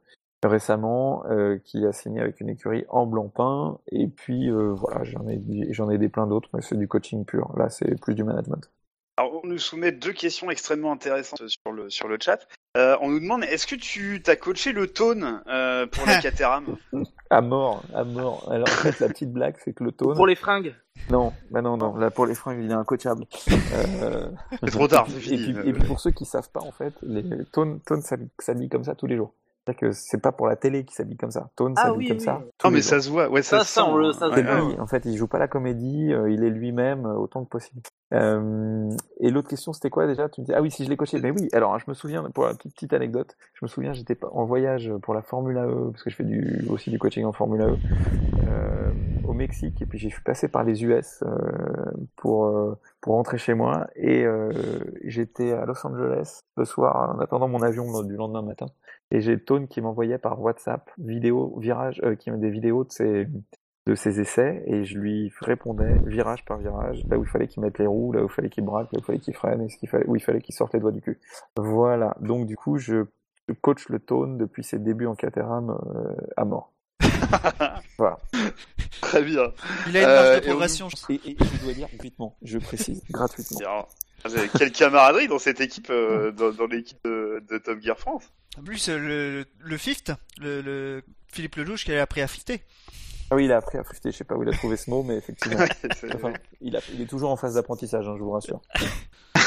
récemment, 0.45 1.23
euh, 1.29 1.57
qui 1.63 1.85
a 1.85 1.91
signé 1.91 2.21
avec 2.21 2.39
une 2.41 2.49
écurie 2.49 2.85
en 2.89 3.05
Blancpain. 3.05 3.77
Et 3.91 4.07
puis 4.07 4.49
euh, 4.49 4.73
voilà, 4.73 5.03
j'en 5.03 5.27
ai 5.27 5.39
j'en 5.71 5.89
ai 5.89 5.97
des 5.97 6.09
plein 6.09 6.27
d'autres, 6.27 6.49
mais 6.53 6.61
c'est 6.61 6.77
du 6.77 6.87
coaching 6.87 7.25
pur. 7.25 7.51
Là, 7.57 7.69
c'est 7.69 7.99
plus 7.99 8.15
du 8.15 8.23
management. 8.23 8.69
Alors, 9.15 9.41
on 9.43 9.47
nous 9.47 9.59
soumet 9.59 9.91
deux 9.91 10.11
questions 10.11 10.49
extrêmement 10.49 10.91
intéressantes 10.91 11.47
sur 11.47 11.71
le, 11.71 11.87
sur 11.91 12.07
le 12.07 12.17
chat. 12.19 12.47
Euh, 12.75 12.97
on 13.01 13.11
nous 13.11 13.19
demande 13.19 13.43
est-ce 13.43 13.67
que 13.67 13.75
tu 13.75 14.23
t'as 14.23 14.35
coaché 14.35 14.71
le 14.71 14.87
tone 14.87 15.43
euh, 15.47 15.85
pour 15.85 16.07
la 16.07 16.17
Caterham? 16.21 16.77
À 17.29 17.41
mort, 17.41 17.83
à 17.93 18.03
mort. 18.03 18.51
Alors 18.51 18.67
en 18.67 18.71
fait, 18.71 18.99
la 18.99 19.09
petite 19.09 19.31
blague, 19.31 19.55
c'est 19.63 19.73
que 19.73 19.83
le 19.83 19.91
tone. 19.91 20.15
Pour 20.15 20.25
les 20.25 20.35
fringues? 20.35 20.73
Non, 21.11 21.31
bah 21.51 21.61
non, 21.61 21.77
non. 21.77 21.95
Là, 21.95 22.09
pour 22.09 22.25
les 22.25 22.33
fringues, 22.33 22.61
il 22.63 22.71
est 22.71 22.73
incoachable. 22.73 23.25
Euh... 23.73 24.27
C'est 24.59 24.71
trop 24.71 24.87
tard, 24.87 25.07
c'est 25.09 25.33
Et 25.33 25.37
puis, 25.37 25.55
et 25.65 25.73
puis 25.73 25.83
pour 25.85 25.99
ceux 25.99 26.11
qui 26.11 26.25
savent 26.25 26.49
pas, 26.51 26.61
en 26.61 26.71
fait, 26.71 26.93
les 27.01 27.23
Tone, 27.51 27.79
Tone 27.81 28.01
s'habille 28.01 28.69
comme 28.69 28.83
ça 28.83 28.95
tous 28.95 29.07
les 29.07 29.15
jours. 29.15 29.33
C'est-à-dire 29.65 29.79
que 29.79 29.91
c'est 29.93 30.21
pas 30.21 30.33
pour 30.33 30.47
la 30.47 30.57
télé 30.57 30.83
qu'il 30.83 30.93
s'habille 30.93 31.15
comme 31.15 31.31
ça. 31.31 31.49
Tone 31.55 31.73
Ah 31.77 31.83
s'habille 31.83 31.99
oui, 31.99 32.07
comme 32.07 32.17
oui. 32.17 32.23
ça. 32.23 32.41
Non 32.65 32.69
mais 32.71 32.81
ça 32.81 32.99
se 32.99 33.09
voit, 33.09 33.29
ouais 33.29 33.41
ça, 33.41 33.59
Ça, 33.59 33.63
se 33.63 33.71
ça, 33.73 33.85
on 33.85 33.93
sent, 33.93 33.97
le- 33.99 34.07
hein. 34.09 34.13
ça 34.13 34.35
se 34.35 34.41
lui, 34.71 34.79
en 34.79 34.87
fait, 34.87 35.05
il 35.05 35.15
joue 35.15 35.27
pas 35.27 35.39
la 35.39 35.47
comédie, 35.47 36.11
euh, 36.13 36.29
il 36.29 36.43
est 36.43 36.49
lui-même 36.49 37.05
euh, 37.05 37.13
autant 37.13 37.45
que 37.45 37.49
possible. 37.49 37.81
Euh, 38.13 38.89
et 39.21 39.29
l'autre 39.31 39.47
question, 39.47 39.71
c'était 39.71 39.89
quoi 39.89 40.05
déjà? 40.05 40.27
Tu 40.27 40.41
me 40.41 40.45
dis, 40.45 40.53
ah 40.53 40.61
oui, 40.61 40.69
si 40.69 40.83
je 40.83 40.89
l'ai 40.89 40.97
coaché. 40.97 41.19
Mais 41.21 41.31
oui, 41.31 41.47
alors 41.53 41.79
je 41.79 41.85
me 41.87 41.93
souviens, 41.93 42.23
pour 42.31 42.43
la 42.45 42.53
petite, 42.53 42.73
petite 42.73 42.93
anecdote, 42.93 43.35
je 43.53 43.63
me 43.63 43.67
souviens, 43.69 43.93
j'étais 43.93 44.17
en 44.33 44.43
voyage 44.43 44.91
pour 45.01 45.13
la 45.13 45.21
Formule 45.21 45.57
AE, 45.57 45.91
parce 45.91 46.03
que 46.03 46.09
je 46.09 46.15
fais 46.17 46.23
du, 46.25 46.65
aussi 46.69 46.89
du 46.91 46.99
coaching 46.99 47.23
en 47.23 47.31
Formule 47.31 47.61
euh, 47.61 48.91
au 49.25 49.33
Mexique, 49.33 49.81
et 49.81 49.85
puis 49.85 49.97
j'ai 49.97 50.13
passé 50.25 50.47
par 50.49 50.63
les 50.63 50.83
US 50.83 51.23
euh, 51.25 51.35
pour, 52.17 52.45
euh, 52.47 52.77
pour 53.01 53.13
rentrer 53.13 53.37
chez 53.37 53.53
moi, 53.53 53.87
et 53.95 54.23
euh, 54.25 54.51
j'étais 55.05 55.53
à 55.53 55.65
Los 55.65 55.85
Angeles 55.87 56.41
le 56.57 56.65
soir 56.65 57.15
en 57.15 57.19
attendant 57.19 57.47
mon 57.47 57.61
avion 57.61 58.03
du 58.03 58.15
lendemain 58.15 58.41
matin. 58.41 58.67
Et 59.13 59.21
j'ai 59.21 59.39
Tone 59.39 59.67
qui 59.69 59.79
m'envoyait 59.79 60.17
par 60.17 60.41
WhatsApp 60.41 60.89
vidéo, 60.97 61.57
virage, 61.59 62.01
euh, 62.03 62.15
qui 62.15 62.29
des 62.31 62.49
vidéos 62.49 62.83
de 62.83 62.91
ses, 62.91 63.27
de 63.85 63.95
ses 63.95 64.19
essais 64.19 64.63
et 64.65 64.83
je 64.85 64.97
lui 64.97 65.31
répondais 65.39 65.99
virage 66.05 66.43
par 66.45 66.57
virage, 66.57 67.05
là 67.09 67.17
où 67.17 67.23
il 67.23 67.29
fallait 67.29 67.47
qu'il 67.47 67.61
mette 67.61 67.77
les 67.79 67.85
roues, 67.87 68.11
là 68.11 68.21
où 68.21 68.25
il 68.25 68.31
fallait 68.31 68.49
qu'il 68.49 68.65
braque, 68.65 68.91
là 68.91 68.97
où 68.97 69.01
il 69.01 69.05
fallait 69.05 69.19
qu'il 69.19 69.35
freine, 69.35 69.61
et 69.61 69.69
ce 69.69 69.77
qu'il 69.77 69.87
fallait, 69.87 70.05
où 70.07 70.15
il 70.15 70.21
fallait 70.23 70.41
qu'il 70.41 70.55
sorte 70.55 70.73
les 70.73 70.79
doigts 70.79 70.91
du 70.91 71.01
cul. 71.01 71.19
Voilà. 71.55 72.15
Donc 72.21 72.47
du 72.47 72.57
coup, 72.57 72.77
je, 72.77 73.05
coach 73.61 73.87
le 73.89 73.99
Tone 73.99 74.37
depuis 74.37 74.63
ses 74.63 74.79
débuts 74.79 75.05
en 75.05 75.15
Caterham 75.15 75.69
euh, 75.95 76.15
à 76.35 76.45
mort. 76.45 76.73
voilà. 77.97 78.17
Très 79.01 79.21
bien. 79.23 79.51
Il 79.89 79.97
a 79.97 80.01
une 80.01 80.07
Euh, 80.07 80.15
marge 80.15 80.37
et 80.37 80.39
de 80.41 80.45
on- 80.45 80.49
progression. 80.49 80.87
je- 80.89 81.13
Et, 81.13 81.31
et 81.31 81.37
je 81.39 81.63
dois 81.63 81.73
dire 81.73 81.87
gratuitement, 81.89 82.35
je 82.41 82.57
précise, 82.57 83.03
gratuitement. 83.11 83.59
Quelle 84.57 84.71
camaraderie 84.71 85.27
dans 85.27 85.39
cette 85.39 85.61
équipe, 85.61 85.89
euh, 85.89 86.31
dans, 86.31 86.51
dans 86.51 86.65
l'équipe 86.67 86.97
de, 87.05 87.41
de 87.49 87.57
Top 87.57 87.79
Gear 87.81 87.97
France. 87.99 88.23
En 88.57 88.63
plus, 88.63 88.87
euh, 88.89 88.97
le, 88.99 89.45
le 89.59 89.77
fifth, 89.77 90.11
le, 90.39 90.61
le 90.61 91.01
Philippe 91.27 91.55
Lelouch 91.55 91.85
qui 91.85 91.93
a 91.95 92.01
appris 92.01 92.21
à 92.21 92.27
fifter. 92.27 92.61
Ah 93.31 93.35
oui, 93.35 93.45
il 93.45 93.51
a 93.51 93.57
appris 93.57 93.77
à 93.79 93.83
frifter, 93.83 94.11
je 94.11 94.17
sais 94.17 94.23
pas 94.25 94.35
où 94.35 94.43
il 94.43 94.49
a 94.49 94.51
trouvé 94.53 94.77
ce 94.77 94.89
mot, 94.89 95.01
mais 95.01 95.15
effectivement. 95.17 95.57
C'est- 95.95 96.13
Enfin, 96.13 96.33
il, 96.61 96.75
a, 96.75 96.79
il 96.93 97.01
est 97.01 97.05
toujours 97.07 97.31
en 97.31 97.35
phase 97.37 97.55
d'apprentissage, 97.55 98.07
hein, 98.07 98.15
je 98.17 98.23
vous 98.23 98.31
rassure. 98.31 98.61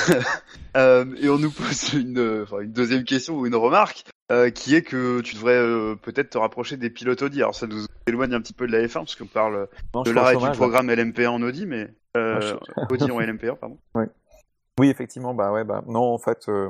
Euh, 0.77 1.05
et 1.21 1.29
on 1.29 1.39
nous 1.39 1.51
pose 1.51 1.95
une, 1.95 2.19
euh, 2.19 2.43
enfin, 2.45 2.61
une 2.61 2.73
deuxième 2.73 3.03
question 3.05 3.39
ou 3.39 3.47
une 3.47 3.55
remarque, 3.57 4.05
euh, 4.31 4.51
qui 4.51 4.75
est 4.77 4.83
que 4.83 5.21
tu 5.21 5.35
devrais 5.35 5.57
euh, 5.57 5.97
peut-être 5.97 6.31
te 6.31 6.39
rapprocher 6.39 6.77
des 6.77 6.91
pilotes 6.91 7.23
Audi. 7.23 7.41
Alors 7.41 7.55
ça 7.55 7.67
nous 7.67 7.87
éloigne 8.07 8.35
un 8.35 8.41
petit 8.41 8.53
peu 8.53 8.67
de 8.69 8.73
la 8.73 8.87
F1 8.87 8.93
parce 8.95 9.17
qu'on 9.17 9.27
parle 9.27 9.69
Non, 9.95 10.03
de 10.03 10.11
l'arrêt 10.13 10.37
du 10.37 10.49
programme 10.53 10.91
LMP1 10.91 11.27
en 11.29 11.43
Audi, 11.43 11.67
mais 11.67 11.89
Audi 12.91 13.11
en 13.11 13.21
LMP1 13.21 13.57
pardon. 13.57 13.79
Oui, 14.79 14.89
effectivement, 14.91 15.35
bah 15.35 15.53
ouais, 15.53 15.65
bah 15.65 15.83
non, 15.87 16.13
en 16.13 16.19
fait, 16.19 16.49
euh, 16.49 16.69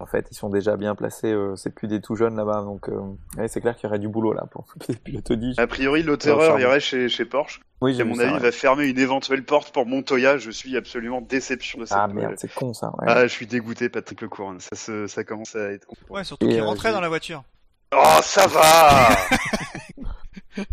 en 0.00 0.06
fait, 0.06 0.28
ils 0.30 0.34
sont 0.34 0.48
déjà 0.48 0.76
bien 0.76 0.94
placés. 0.94 1.32
euh, 1.32 1.56
c'est 1.56 1.74
plus 1.74 1.86
des 1.88 2.00
tout 2.00 2.14
jeunes 2.16 2.36
là-bas, 2.36 2.62
donc 2.62 2.88
euh, 2.88 3.00
ouais, 3.36 3.48
c'est 3.48 3.60
clair 3.60 3.74
qu'il 3.76 3.84
y 3.84 3.86
aurait 3.88 3.98
du 3.98 4.08
boulot 4.08 4.32
là 4.32 4.46
pour 4.50 4.64
les 4.88 4.94
pilotes 4.96 5.30
Audi. 5.30 5.54
A 5.58 5.66
priori, 5.66 6.02
l'auteur 6.02 6.40
ça, 6.40 6.58
irait 6.60 6.80
chez, 6.80 7.08
chez 7.08 7.24
Porsche. 7.26 7.60
Oui, 7.80 8.00
à 8.00 8.04
mon 8.04 8.14
ça, 8.14 8.22
avis, 8.22 8.32
ouais. 8.34 8.38
va 8.40 8.50
fermer 8.52 8.86
une 8.86 8.98
éventuelle 8.98 9.44
porte 9.44 9.72
pour 9.74 9.84
Montoya. 9.86 10.38
Je 10.38 10.50
suis 10.50 10.76
absolument 10.76 11.20
déception 11.20 11.78
de 11.80 11.84
cette 11.84 11.98
Ah 12.00 12.08
merde, 12.08 12.34
c'est 12.38 12.52
con 12.52 12.72
ça. 12.72 12.88
Ouais. 12.98 13.04
Ah, 13.06 13.22
je 13.26 13.32
suis 13.32 13.46
dégoûté, 13.46 13.88
Patrick 13.88 14.20
Lecour. 14.22 14.54
Ça, 14.58 14.74
se, 14.74 15.06
ça 15.06 15.22
commence 15.22 15.54
à 15.54 15.70
être. 15.72 15.86
compliqué. 15.86 16.10
Ouais, 16.12 16.24
surtout 16.24 16.48
qu'il 16.48 16.58
euh, 16.60 16.64
rentrait 16.64 16.92
dans 16.92 17.00
la 17.00 17.08
voiture. 17.08 17.44
Oh, 17.94 18.18
ça 18.22 18.46
va 18.46 19.08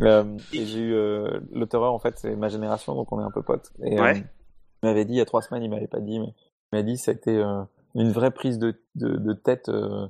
Euh, 0.02 0.24
et 0.52 0.66
j'ai 0.66 0.80
eu 0.80 0.94
euh, 0.94 1.40
l'auteur 1.52 1.84
en 1.84 2.00
fait, 2.00 2.18
c'est 2.18 2.36
ma 2.36 2.50
génération, 2.50 2.96
donc 2.96 3.12
on 3.12 3.20
est 3.20 3.24
un 3.24 3.30
peu 3.30 3.44
potes. 3.44 3.72
Et, 3.84 4.00
Ouais. 4.00 4.18
euh, 4.18 4.22
Il 4.84 4.88
m'avait 4.90 5.06
dit 5.06 5.14
il 5.14 5.18
y 5.18 5.22
a 5.22 5.26
trois 5.26 5.44
semaines, 5.44 5.62
il 5.64 5.70
m'avait 5.70 5.88
pas 5.88 6.00
dit, 6.00 6.20
mais 6.20 6.34
m'a 6.74 6.84
dit 6.84 6.98
ça 6.98 7.12
a 7.12 7.14
été 7.14 7.38
euh, 7.38 7.64
une 7.96 8.12
vraie 8.12 8.32
prise 8.32 8.60
de, 8.60 8.80
de, 8.96 9.16
de 9.16 9.34
tête 9.34 9.70
euh, 9.70 10.08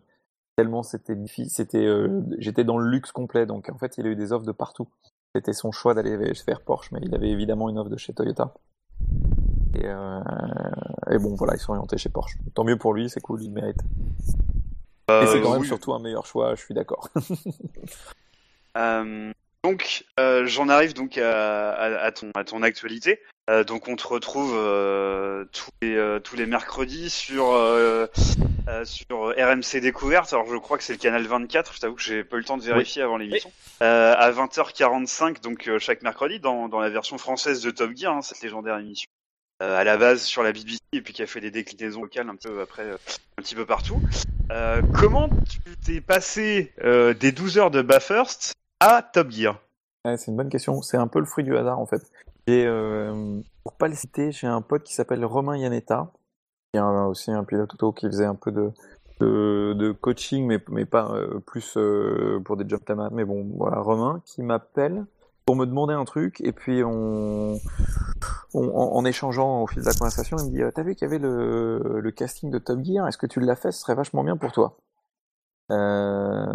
tellement 0.56 0.84
c'était 0.84 1.16
difficile. 1.16 1.51
C'était, 1.51 1.86
euh, 1.86 2.22
j'étais 2.38 2.64
dans 2.64 2.78
le 2.78 2.89
luxe 2.89 3.12
complet, 3.12 3.45
donc 3.45 3.70
en 3.70 3.78
fait 3.78 3.97
il 3.97 4.06
a 4.06 4.10
eu 4.10 4.16
des 4.16 4.32
offres 4.32 4.45
de 4.45 4.51
partout. 4.51 4.88
C'était 5.36 5.53
son 5.53 5.72
choix 5.72 5.93
d'aller 5.93 6.34
faire 6.34 6.62
Porsche, 6.62 6.91
mais 6.91 6.99
il 7.03 7.14
avait 7.14 7.30
évidemment 7.30 7.70
une 7.70 7.78
offre 7.78 7.89
de 7.89 7.97
chez 7.97 8.14
Toyota. 8.14 8.53
Et, 9.76 9.86
euh, 9.86 10.22
et 11.12 11.18
bon 11.18 11.36
voilà, 11.36 11.56
il 11.56 11.60
s'est 11.60 11.70
orienté 11.70 11.97
chez 11.97 12.10
Porsche. 12.10 12.38
Tant 12.53 12.64
mieux 12.64 12.78
pour 12.78 12.93
lui, 12.93 13.10
c'est 13.10 13.20
cool, 13.20 13.43
il 13.43 13.51
mérite. 13.51 13.82
et 15.10 15.28
c'est 15.28 15.41
quand 15.41 15.51
même 15.51 15.62
oui. 15.62 15.68
surtout 15.68 15.93
un 15.93 15.99
meilleur 15.99 16.26
choix, 16.26 16.56
je 16.56 16.62
suis 16.62 16.74
d'accord. 16.74 17.10
Donc, 19.66 20.03
euh, 20.20 20.45
j'en 20.45 20.70
arrive 20.70 20.93
donc 20.93 21.18
à, 21.18 21.72
à, 21.72 21.86
à 22.05 22.11
ton, 22.11 22.30
à 22.36 22.43
ton 22.43 22.61
actualité. 22.61 23.20
Euh, 23.49 23.63
donc, 23.63 23.88
on 23.88 23.95
te 23.95 24.07
retrouve 24.07 24.53
euh, 24.55 25.45
tous, 25.51 25.72
les, 25.82 26.20
tous 26.24 26.36
les 26.36 26.45
mercredis 26.45 27.09
sur, 27.09 27.45
sur 28.84 29.34
RMC 29.36 29.82
Découverte. 29.82 30.32
Alors, 30.34 30.45
je 30.45 30.55
crois 30.57 30.78
que 30.78 30.84
c'est 30.84 30.93
le 30.93 30.99
canal 30.99 31.26
24. 31.26 31.74
Je 31.74 31.80
t'avoue 31.80 31.95
que 31.95 32.03
j'ai 32.03 32.24
pas 32.24 32.36
eu 32.36 32.41
le 32.41 32.45
temps 32.45 32.57
de 32.57 32.63
vérifier 32.63 33.01
avant 33.01 33.18
l'émission. 33.18 33.51
À 33.80 34.32
20h45, 34.32 35.41
donc 35.41 35.68
chaque 35.80 36.03
mercredi, 36.03 36.39
dans, 36.39 36.70
dans 36.70 36.80
la 36.80 36.91
version 36.91 37.18
française 37.18 37.63
de 37.63 37.72
Top 37.72 37.89
Gear, 37.95 38.16
hein, 38.16 38.22
cette 38.22 38.43
légendaire 38.43 38.78
émission. 38.78 39.09
Euh, 39.63 39.80
à 39.80 39.84
la 39.86 39.97
base 39.97 40.22
sur 40.24 40.43
la 40.43 40.51
BBC 40.51 40.80
et 40.91 41.01
puis 41.01 41.13
qui 41.13 41.24
a 41.24 41.28
fait 41.28 41.39
des 41.39 41.49
déclinaisons 41.49 42.01
locales 42.01 42.30
un 42.30 42.36
petit 42.36 42.49
peu 42.49 42.61
après, 42.61 42.84
euh, 42.84 42.97
un 43.38 43.41
petit 43.41 43.55
peu 43.55 43.66
partout. 43.66 44.01
Euh, 44.51 44.82
comment 44.93 45.30
tu 45.49 45.59
t'es 45.78 46.01
passé 46.01 46.74
des 47.20 47.32
12 47.32 47.57
heures 47.57 47.72
de 47.72 47.82
Bathurst 47.82 48.53
à 48.80 49.02
Top 49.02 49.30
Gear 49.32 49.60
c'est 50.18 50.28
une 50.28 50.38
bonne 50.38 50.50
question. 50.50 50.82
C'est 50.82 50.98
un 50.98 51.08
peu 51.08 51.20
le 51.20 51.26
fruit 51.26 51.44
du 51.44 51.58
hasard 51.58 51.80
en 51.80 51.86
fait. 51.86 52.02
J'ai, 52.48 52.66
euh, 52.66 53.40
pour 53.64 53.74
pas 53.74 53.88
le 53.88 53.96
citer, 53.96 54.32
j'ai 54.32 54.48
un 54.48 54.62
pote 54.62 54.84
qui 54.84 54.94
s'appelle 54.94 55.26
Romain 55.26 55.58
Yanetta, 55.58 56.12
qui 56.72 56.78
est 56.78 56.82
un- 56.82 57.06
aussi 57.06 57.32
un 57.32 57.44
pilote 57.44 57.74
auto 57.74 57.92
qui 57.92 58.06
faisait 58.06 58.26
un 58.26 58.36
peu 58.36 58.52
de, 58.52 59.92
coaching, 59.94 60.46
mais, 60.70 60.86
pas 60.86 61.12
euh, 61.12 61.40
plus 61.40 61.76
euh, 61.78 62.40
pour 62.46 62.58
des 62.58 62.68
jobs 62.68 62.84
tamas. 62.84 63.10
Mais 63.12 63.26
bon, 63.26 63.48
voilà, 63.58 63.80
Romain 63.80 64.22
qui 64.26 64.44
m'appelle 64.44 65.06
pour 65.46 65.56
me 65.56 65.66
demander 65.66 65.94
un 65.94 66.06
truc, 66.06 66.42
et 66.42 66.52
puis 66.52 66.84
on, 66.84 67.60
en 68.54 69.06
échangeant 69.06 69.62
au 69.64 69.68
fil 69.68 69.82
de 69.82 69.88
la 69.88 69.94
conversation, 69.94 70.38
il 70.40 70.46
me 70.46 70.50
dit 70.52 70.64
euh, 70.64 70.72
T'as 70.74 70.84
vu 70.84 70.96
qu'il 70.96 71.08
y 71.08 71.10
avait 71.10 71.20
le, 71.20 72.00
le 72.00 72.12
casting 72.12 72.50
de 72.52 72.58
Top 72.58 72.84
Gear? 72.84 73.08
Est-ce 73.08 73.18
que 73.18 73.28
tu 73.28 73.40
l'as 73.40 73.56
fait? 73.56 73.72
Ce 73.72 73.80
serait 73.80 73.96
vachement 73.96 74.24
bien 74.24 74.38
pour 74.38 74.52
toi. 74.52 74.78
Euh, 75.72 76.46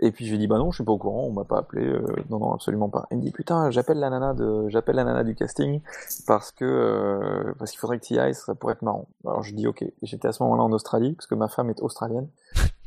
et 0.00 0.12
puis 0.12 0.26
j'ai 0.26 0.38
dit 0.38 0.46
bah 0.46 0.58
non, 0.58 0.70
je 0.70 0.76
suis 0.76 0.84
pas 0.84 0.92
au 0.92 0.98
courant, 0.98 1.24
on 1.24 1.32
m'a 1.32 1.44
pas 1.44 1.58
appelé, 1.58 1.84
euh, 1.86 2.04
non 2.30 2.38
non 2.38 2.52
absolument 2.52 2.88
pas. 2.88 3.06
Il 3.10 3.18
me 3.18 3.22
dit 3.22 3.30
putain, 3.30 3.70
j'appelle 3.70 3.98
la 3.98 4.10
nana 4.10 4.34
de, 4.34 4.68
j'appelle 4.68 4.96
la 4.96 5.04
nana 5.04 5.24
du 5.24 5.34
casting 5.34 5.80
parce 6.26 6.52
que 6.52 6.64
euh, 6.64 7.54
parce 7.58 7.70
qu'il 7.70 7.80
faudrait 7.80 7.98
que 7.98 8.04
tu 8.04 8.14
y 8.14 8.18
ailles, 8.18 8.34
ça 8.34 8.54
pourrait 8.54 8.74
être 8.74 8.82
marrant. 8.82 9.08
Alors 9.24 9.42
je 9.42 9.54
dis 9.54 9.66
ok. 9.66 9.82
Et 9.82 9.94
J'étais 10.02 10.28
à 10.28 10.32
ce 10.32 10.42
moment-là 10.42 10.62
en 10.62 10.72
Australie 10.72 11.14
parce 11.14 11.26
que 11.26 11.34
ma 11.34 11.48
femme 11.48 11.70
est 11.70 11.80
australienne 11.80 12.28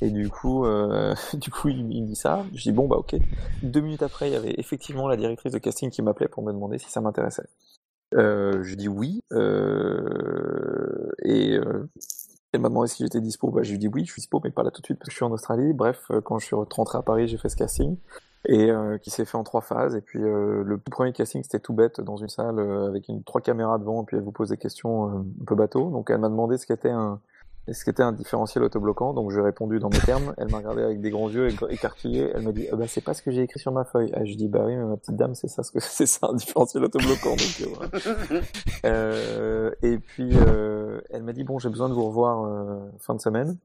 et 0.01 0.09
du 0.09 0.29
coup 0.29 0.65
euh, 0.65 1.13
du 1.33 1.51
coup 1.51 1.69
il, 1.69 1.91
il 1.91 2.03
me 2.03 2.07
dit 2.07 2.15
ça. 2.15 2.43
Je 2.53 2.63
dis 2.63 2.71
bon 2.71 2.87
bah 2.87 2.97
ok. 2.97 3.15
Deux 3.63 3.81
minutes 3.81 4.03
après, 4.03 4.29
il 4.29 4.33
y 4.33 4.37
avait 4.37 4.55
effectivement 4.57 5.07
la 5.07 5.17
directrice 5.17 5.53
de 5.53 5.59
casting 5.59 5.89
qui 5.89 6.01
m'appelait 6.01 6.27
pour 6.27 6.43
me 6.43 6.51
demander 6.51 6.77
si 6.77 6.89
ça 6.89 7.01
m'intéressait. 7.01 7.47
Je 8.11 8.75
dis 8.75 8.87
oui 8.87 9.23
euh, 9.33 11.09
et 12.51 12.55
elle 12.55 12.61
m'a 12.61 12.69
demandé 12.69 12.87
si 12.87 13.03
j'étais 13.03 13.21
dispo. 13.21 13.51
Bah, 13.51 13.61
je 13.63 13.69
lui 13.69 13.75
ai 13.75 13.77
dit 13.79 13.87
oui, 13.87 14.05
je 14.05 14.11
suis 14.11 14.21
dispo, 14.21 14.41
mais 14.43 14.49
pas 14.51 14.63
là 14.63 14.71
tout 14.71 14.81
de 14.81 14.85
suite 14.85 14.97
parce 14.97 15.07
que 15.09 15.11
je 15.11 15.17
suis 15.17 15.25
en 15.25 15.31
Australie. 15.31 15.73
Bref, 15.73 16.05
euh, 16.11 16.19
quand 16.21 16.39
je 16.39 16.45
suis 16.47 16.55
rentré 16.55 16.97
à 16.97 17.01
Paris, 17.01 17.27
j'ai 17.27 17.37
fait 17.37 17.49
ce 17.49 17.55
casting 17.55 17.95
et 18.45 18.71
euh, 18.71 18.97
qui 18.97 19.09
s'est 19.09 19.25
fait 19.25 19.37
en 19.37 19.43
trois 19.43 19.61
phases. 19.61 19.95
Et 19.95 20.01
puis 20.01 20.23
euh, 20.23 20.63
le 20.63 20.77
tout 20.77 20.91
premier 20.91 21.13
casting, 21.13 21.43
c'était 21.43 21.59
tout 21.59 21.73
bête 21.73 22.01
dans 22.01 22.17
une 22.17 22.29
salle 22.29 22.57
euh, 22.59 22.87
avec 22.87 23.07
une 23.07 23.23
trois 23.23 23.41
caméras 23.41 23.77
devant, 23.77 24.01
et 24.01 24.05
puis 24.05 24.17
elle 24.17 24.23
vous 24.23 24.31
pose 24.31 24.49
des 24.49 24.57
questions 24.57 25.09
un 25.09 25.25
peu 25.45 25.55
bateau. 25.55 25.89
Donc 25.91 26.09
elle 26.09 26.19
m'a 26.19 26.29
demandé 26.29 26.57
ce 26.57 26.65
qu'était 26.65 26.89
un 26.89 27.19
ce 27.71 27.85
qu'était 27.85 28.01
un 28.01 28.13
différentiel 28.13 28.63
autobloquant. 28.63 29.13
Donc 29.13 29.29
j'ai 29.29 29.41
répondu 29.41 29.77
dans 29.77 29.89
mes 29.89 29.99
termes. 29.99 30.33
Elle 30.37 30.49
m'a 30.49 30.57
regardé 30.57 30.81
avec 30.81 31.01
des 31.01 31.11
grands 31.11 31.29
yeux 31.29 31.49
éc- 31.49 31.69
écarquillés. 31.69 32.31
Elle 32.33 32.41
m'a 32.43 32.51
dit 32.51 32.65
ah 32.71 32.75
bah 32.75 32.85
c'est 32.87 33.01
pas 33.03 33.13
ce 33.13 33.21
que 33.21 33.29
j'ai 33.29 33.43
écrit 33.43 33.59
sur 33.59 33.71
ma 33.71 33.83
feuille. 33.83 34.09
Ah, 34.15 34.25
je 34.25 34.33
dis 34.33 34.47
bah 34.47 34.63
oui, 34.65 34.75
mais 34.75 34.85
ma 34.85 34.97
petite 34.97 35.17
dame, 35.17 35.35
c'est 35.35 35.49
ça 35.49 35.61
ce 35.61 35.71
que 35.71 35.79
c'est 35.81 36.07
ça 36.07 36.29
un 36.31 36.33
différentiel 36.33 36.83
autobloquant. 36.85 37.35
Donc 37.35 37.69
et 39.83 39.97
puis 39.99 40.31
euh, 40.89 41.01
elle 41.09 41.23
m'a 41.23 41.33
dit 41.33 41.43
bon 41.43 41.59
j'ai 41.59 41.69
besoin 41.69 41.89
de 41.89 41.93
vous 41.93 42.05
revoir 42.05 42.45
euh, 42.45 42.79
fin 42.99 43.15
de 43.15 43.21
semaine. 43.21 43.57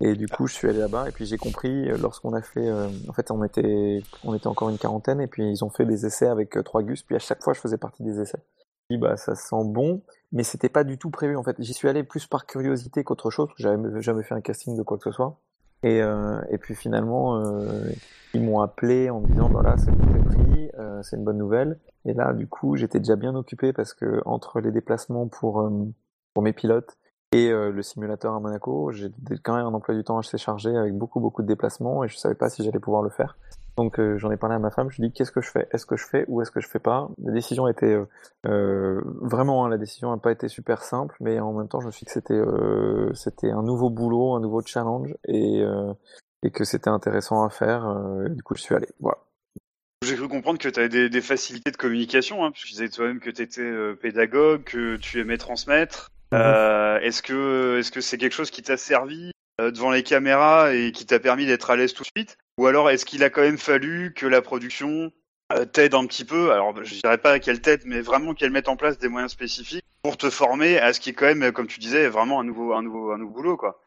Et 0.00 0.14
du 0.14 0.28
coup 0.28 0.46
je 0.46 0.54
suis 0.54 0.68
allé 0.68 0.78
là-bas 0.78 1.08
et 1.08 1.12
puis 1.12 1.26
j'ai 1.26 1.36
compris 1.36 1.90
euh, 1.90 1.98
lorsqu'on 1.98 2.32
a 2.32 2.40
fait 2.40 2.70
en 3.06 3.12
fait 3.12 3.30
on 3.30 3.44
était 3.44 4.02
on 4.24 4.34
était 4.34 4.46
encore 4.46 4.70
une 4.70 4.78
quarantaine 4.78 5.20
et 5.20 5.26
puis 5.26 5.46
ils 5.46 5.62
ont 5.62 5.68
fait 5.68 5.84
des 5.84 6.06
essais 6.06 6.26
avec 6.26 6.56
trois 6.64 6.82
gus 6.82 7.02
puis 7.02 7.16
à 7.16 7.18
chaque 7.18 7.42
fois 7.42 7.52
je 7.52 7.60
faisais 7.60 7.76
partie 7.76 8.02
des 8.02 8.18
essais. 8.18 8.42
Dis 8.88 8.96
bah 8.96 9.16
ça 9.18 9.34
sent 9.34 9.64
bon 9.66 10.02
mais 10.32 10.42
c'était 10.42 10.70
pas 10.70 10.84
du 10.84 10.96
tout 10.96 11.10
prévu 11.10 11.36
en 11.36 11.42
fait. 11.42 11.56
J'y 11.58 11.74
suis 11.74 11.88
allé 11.88 12.02
plus 12.02 12.26
par 12.26 12.46
curiosité 12.46 13.04
qu'autre 13.04 13.30
chose. 13.30 13.50
J'avais 13.56 14.00
jamais 14.00 14.22
fait 14.22 14.34
un 14.34 14.40
casting 14.40 14.76
de 14.76 14.82
quoi 14.82 14.96
que 14.96 15.04
ce 15.04 15.12
soit. 15.12 15.38
Et 15.82 15.98
et 15.98 16.58
puis 16.58 16.74
finalement 16.74 17.42
ils 18.32 18.42
m'ont 18.42 18.60
appelé 18.60 19.10
en 19.10 19.20
me 19.20 19.26
disant 19.26 19.50
bah 19.50 19.62
là 19.62 19.76
c'est 19.76 19.90
bon 19.90 20.24
pris 20.24 20.70
c'est 21.02 21.16
une 21.16 21.24
bonne 21.24 21.38
nouvelle. 21.38 21.78
Et 22.06 22.14
là, 22.14 22.32
du 22.32 22.46
coup, 22.46 22.76
j'étais 22.76 22.98
déjà 22.98 23.16
bien 23.16 23.34
occupé 23.34 23.72
parce 23.74 23.92
que 23.92 24.22
entre 24.24 24.60
les 24.60 24.70
déplacements 24.70 25.28
pour, 25.28 25.60
pour 26.34 26.42
mes 26.42 26.52
pilotes 26.52 26.96
et 27.32 27.50
euh, 27.50 27.70
le 27.70 27.82
simulateur 27.82 28.34
à 28.34 28.40
Monaco, 28.40 28.90
j'ai 28.92 29.10
quand 29.44 29.54
même 29.54 29.66
un 29.66 29.74
emploi 29.74 29.94
du 29.94 30.02
temps 30.02 30.18
assez 30.18 30.36
chargé 30.36 30.76
avec 30.76 30.94
beaucoup, 30.94 31.20
beaucoup 31.20 31.42
de 31.42 31.46
déplacements 31.46 32.02
et 32.02 32.08
je 32.08 32.16
savais 32.16 32.34
pas 32.34 32.50
si 32.50 32.64
j'allais 32.64 32.80
pouvoir 32.80 33.02
le 33.02 33.10
faire. 33.10 33.36
Donc 33.76 33.98
euh, 33.98 34.18
j'en 34.18 34.30
ai 34.30 34.36
parlé 34.36 34.56
à 34.56 34.58
ma 34.58 34.70
femme, 34.70 34.90
je 34.90 35.00
lui 35.00 35.06
ai 35.06 35.08
dit 35.08 35.14
qu'est-ce 35.14 35.32
que 35.32 35.40
je 35.40 35.50
fais? 35.50 35.68
Est-ce 35.72 35.86
que 35.86 35.96
je 35.96 36.06
fais 36.06 36.24
ou 36.28 36.42
est-ce 36.42 36.50
que 36.50 36.60
je 36.60 36.68
fais 36.68 36.78
pas? 36.78 37.08
La 37.22 37.32
décision 37.32 37.68
était 37.68 37.94
euh, 37.94 38.04
euh, 38.46 39.00
vraiment, 39.22 39.64
hein, 39.64 39.68
la 39.68 39.78
décision 39.78 40.10
n'a 40.10 40.18
pas 40.18 40.32
été 40.32 40.48
super 40.48 40.82
simple, 40.82 41.16
mais 41.20 41.40
en 41.40 41.52
même 41.52 41.68
temps, 41.68 41.80
je 41.80 41.86
me 41.86 41.90
suis 41.90 42.04
dit 42.04 42.12
que 42.12 43.12
c'était 43.14 43.50
un 43.50 43.62
nouveau 43.62 43.88
boulot, 43.88 44.34
un 44.34 44.40
nouveau 44.40 44.60
challenge 44.60 45.14
et, 45.26 45.62
et 46.42 46.50
que 46.50 46.64
c'était 46.64 46.90
intéressant 46.90 47.42
à 47.42 47.48
faire. 47.48 47.88
du 48.28 48.42
coup, 48.42 48.54
je 48.54 48.62
suis 48.62 48.74
allé. 48.74 48.88
J'ai 50.04 50.16
cru 50.16 50.28
comprendre 50.28 50.58
que 50.58 50.68
tu 50.68 50.78
avais 50.78 50.88
des, 50.88 51.08
des 51.08 51.20
facilités 51.20 51.70
de 51.70 51.76
communication, 51.76 52.44
hein, 52.44 52.50
parce 52.50 52.62
que 52.62 52.68
tu 52.68 52.72
disais 52.74 52.88
toi-même 52.88 53.20
que 53.20 53.30
tu 53.30 53.42
étais 53.42 53.94
pédagogue, 53.96 54.64
que 54.64 54.96
tu 54.96 55.20
aimais 55.20 55.38
transmettre. 55.38 56.10
Euh, 56.32 56.98
est-ce 57.00 57.22
que 57.22 57.78
est-ce 57.78 57.90
que 57.90 58.00
c'est 58.00 58.18
quelque 58.18 58.34
chose 58.34 58.50
qui 58.50 58.62
t'a 58.62 58.76
servi 58.76 59.32
euh, 59.60 59.70
devant 59.70 59.90
les 59.90 60.02
caméras 60.02 60.72
et 60.72 60.92
qui 60.92 61.06
t'a 61.06 61.18
permis 61.18 61.46
d'être 61.46 61.70
à 61.70 61.76
l'aise 61.76 61.92
tout 61.92 62.04
de 62.04 62.10
suite? 62.16 62.36
Ou 62.58 62.66
alors 62.66 62.90
est-ce 62.90 63.04
qu'il 63.04 63.24
a 63.24 63.30
quand 63.30 63.42
même 63.42 63.58
fallu 63.58 64.12
que 64.14 64.26
la 64.26 64.42
production 64.42 65.10
euh, 65.52 65.64
t'aide 65.64 65.94
un 65.94 66.06
petit 66.06 66.24
peu? 66.24 66.52
Alors 66.52 66.84
je 66.84 67.00
dirais 67.00 67.18
pas 67.18 67.40
qu'elle 67.40 67.60
t'aide, 67.60 67.82
mais 67.84 68.00
vraiment 68.00 68.34
qu'elle 68.34 68.50
mette 68.52 68.68
en 68.68 68.76
place 68.76 68.98
des 68.98 69.08
moyens 69.08 69.32
spécifiques 69.32 69.84
pour 70.02 70.16
te 70.16 70.30
former 70.30 70.78
à 70.78 70.92
ce 70.92 71.00
qui 71.00 71.10
est 71.10 71.14
quand 71.14 71.34
même, 71.34 71.52
comme 71.52 71.66
tu 71.66 71.80
disais, 71.80 72.08
vraiment 72.08 72.40
un 72.40 72.44
nouveau 72.44 72.74
un 72.74 72.82
nouveau 72.82 73.12
un 73.12 73.18
nouveau 73.18 73.34
boulot 73.34 73.56
quoi. 73.56 73.82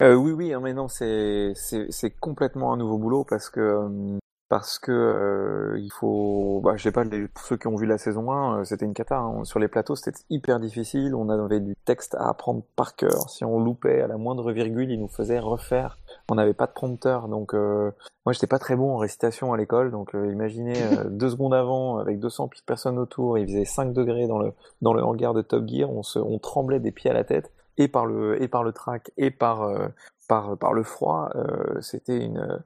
Euh, 0.00 0.14
oui, 0.14 0.30
oui, 0.30 0.52
hein, 0.52 0.60
mais 0.62 0.74
non, 0.74 0.86
c'est 0.86 1.52
c'est 1.54 1.86
c'est 1.90 2.10
complètement 2.10 2.72
un 2.72 2.76
nouveau 2.76 2.98
boulot 2.98 3.24
parce 3.24 3.50
que 3.50 4.18
parce 4.48 4.78
que 4.78 4.92
euh, 4.92 5.78
il 5.78 5.90
faut, 5.92 6.60
bah, 6.64 6.72
je 6.76 6.82
sais 6.82 6.92
pas, 6.92 7.04
les, 7.04 7.28
pour 7.28 7.44
ceux 7.44 7.56
qui 7.56 7.66
ont 7.66 7.76
vu 7.76 7.86
la 7.86 7.98
saison 7.98 8.32
1, 8.32 8.60
euh, 8.60 8.64
c'était 8.64 8.86
une 8.86 8.94
cata. 8.94 9.18
hein. 9.18 9.44
Sur 9.44 9.58
les 9.58 9.68
plateaux, 9.68 9.94
c'était 9.96 10.18
hyper 10.30 10.58
difficile. 10.60 11.14
On 11.14 11.28
avait 11.28 11.60
du 11.60 11.76
texte 11.84 12.14
à 12.14 12.28
apprendre 12.28 12.62
par 12.76 12.96
cœur. 12.96 13.28
Si 13.28 13.44
on 13.44 13.60
loupait 13.60 14.00
à 14.00 14.06
la 14.06 14.16
moindre 14.16 14.52
virgule, 14.52 14.90
ils 14.90 15.00
nous 15.00 15.08
faisaient 15.08 15.38
refaire. 15.38 15.98
On 16.30 16.34
n'avait 16.34 16.54
pas 16.54 16.66
de 16.66 16.72
prompteur, 16.72 17.28
donc 17.28 17.54
euh, 17.54 17.90
moi 18.26 18.32
j'étais 18.32 18.46
pas 18.46 18.58
très 18.58 18.76
bon 18.76 18.94
en 18.94 18.96
récitation 18.98 19.52
à 19.52 19.56
l'école. 19.56 19.90
Donc 19.90 20.14
euh, 20.14 20.30
imaginez 20.30 20.74
euh, 20.82 21.04
deux 21.10 21.30
secondes 21.30 21.54
avant, 21.54 21.98
avec 21.98 22.18
200 22.20 22.50
personnes 22.66 22.98
autour, 22.98 23.38
il 23.38 23.46
faisait 23.46 23.64
5 23.64 23.92
degrés 23.92 24.26
dans 24.26 24.38
le 24.38 24.52
dans 24.82 24.92
le 24.92 25.02
hangar 25.02 25.34
de 25.34 25.42
Top 25.42 25.66
Gear, 25.66 25.90
on 25.90 26.02
se, 26.02 26.18
on 26.18 26.38
tremblait 26.38 26.80
des 26.80 26.92
pieds 26.92 27.10
à 27.10 27.14
la 27.14 27.24
tête 27.24 27.50
et 27.78 27.88
par 27.88 28.06
le 28.06 28.42
et 28.42 28.48
par 28.48 28.62
le 28.62 28.72
track 28.72 29.10
et 29.16 29.30
par 29.30 29.62
euh, 29.62 29.88
par 30.28 30.56
par 30.58 30.72
le 30.74 30.82
froid 30.82 31.30
euh, 31.36 31.80
c'était 31.80 32.18
une 32.18 32.58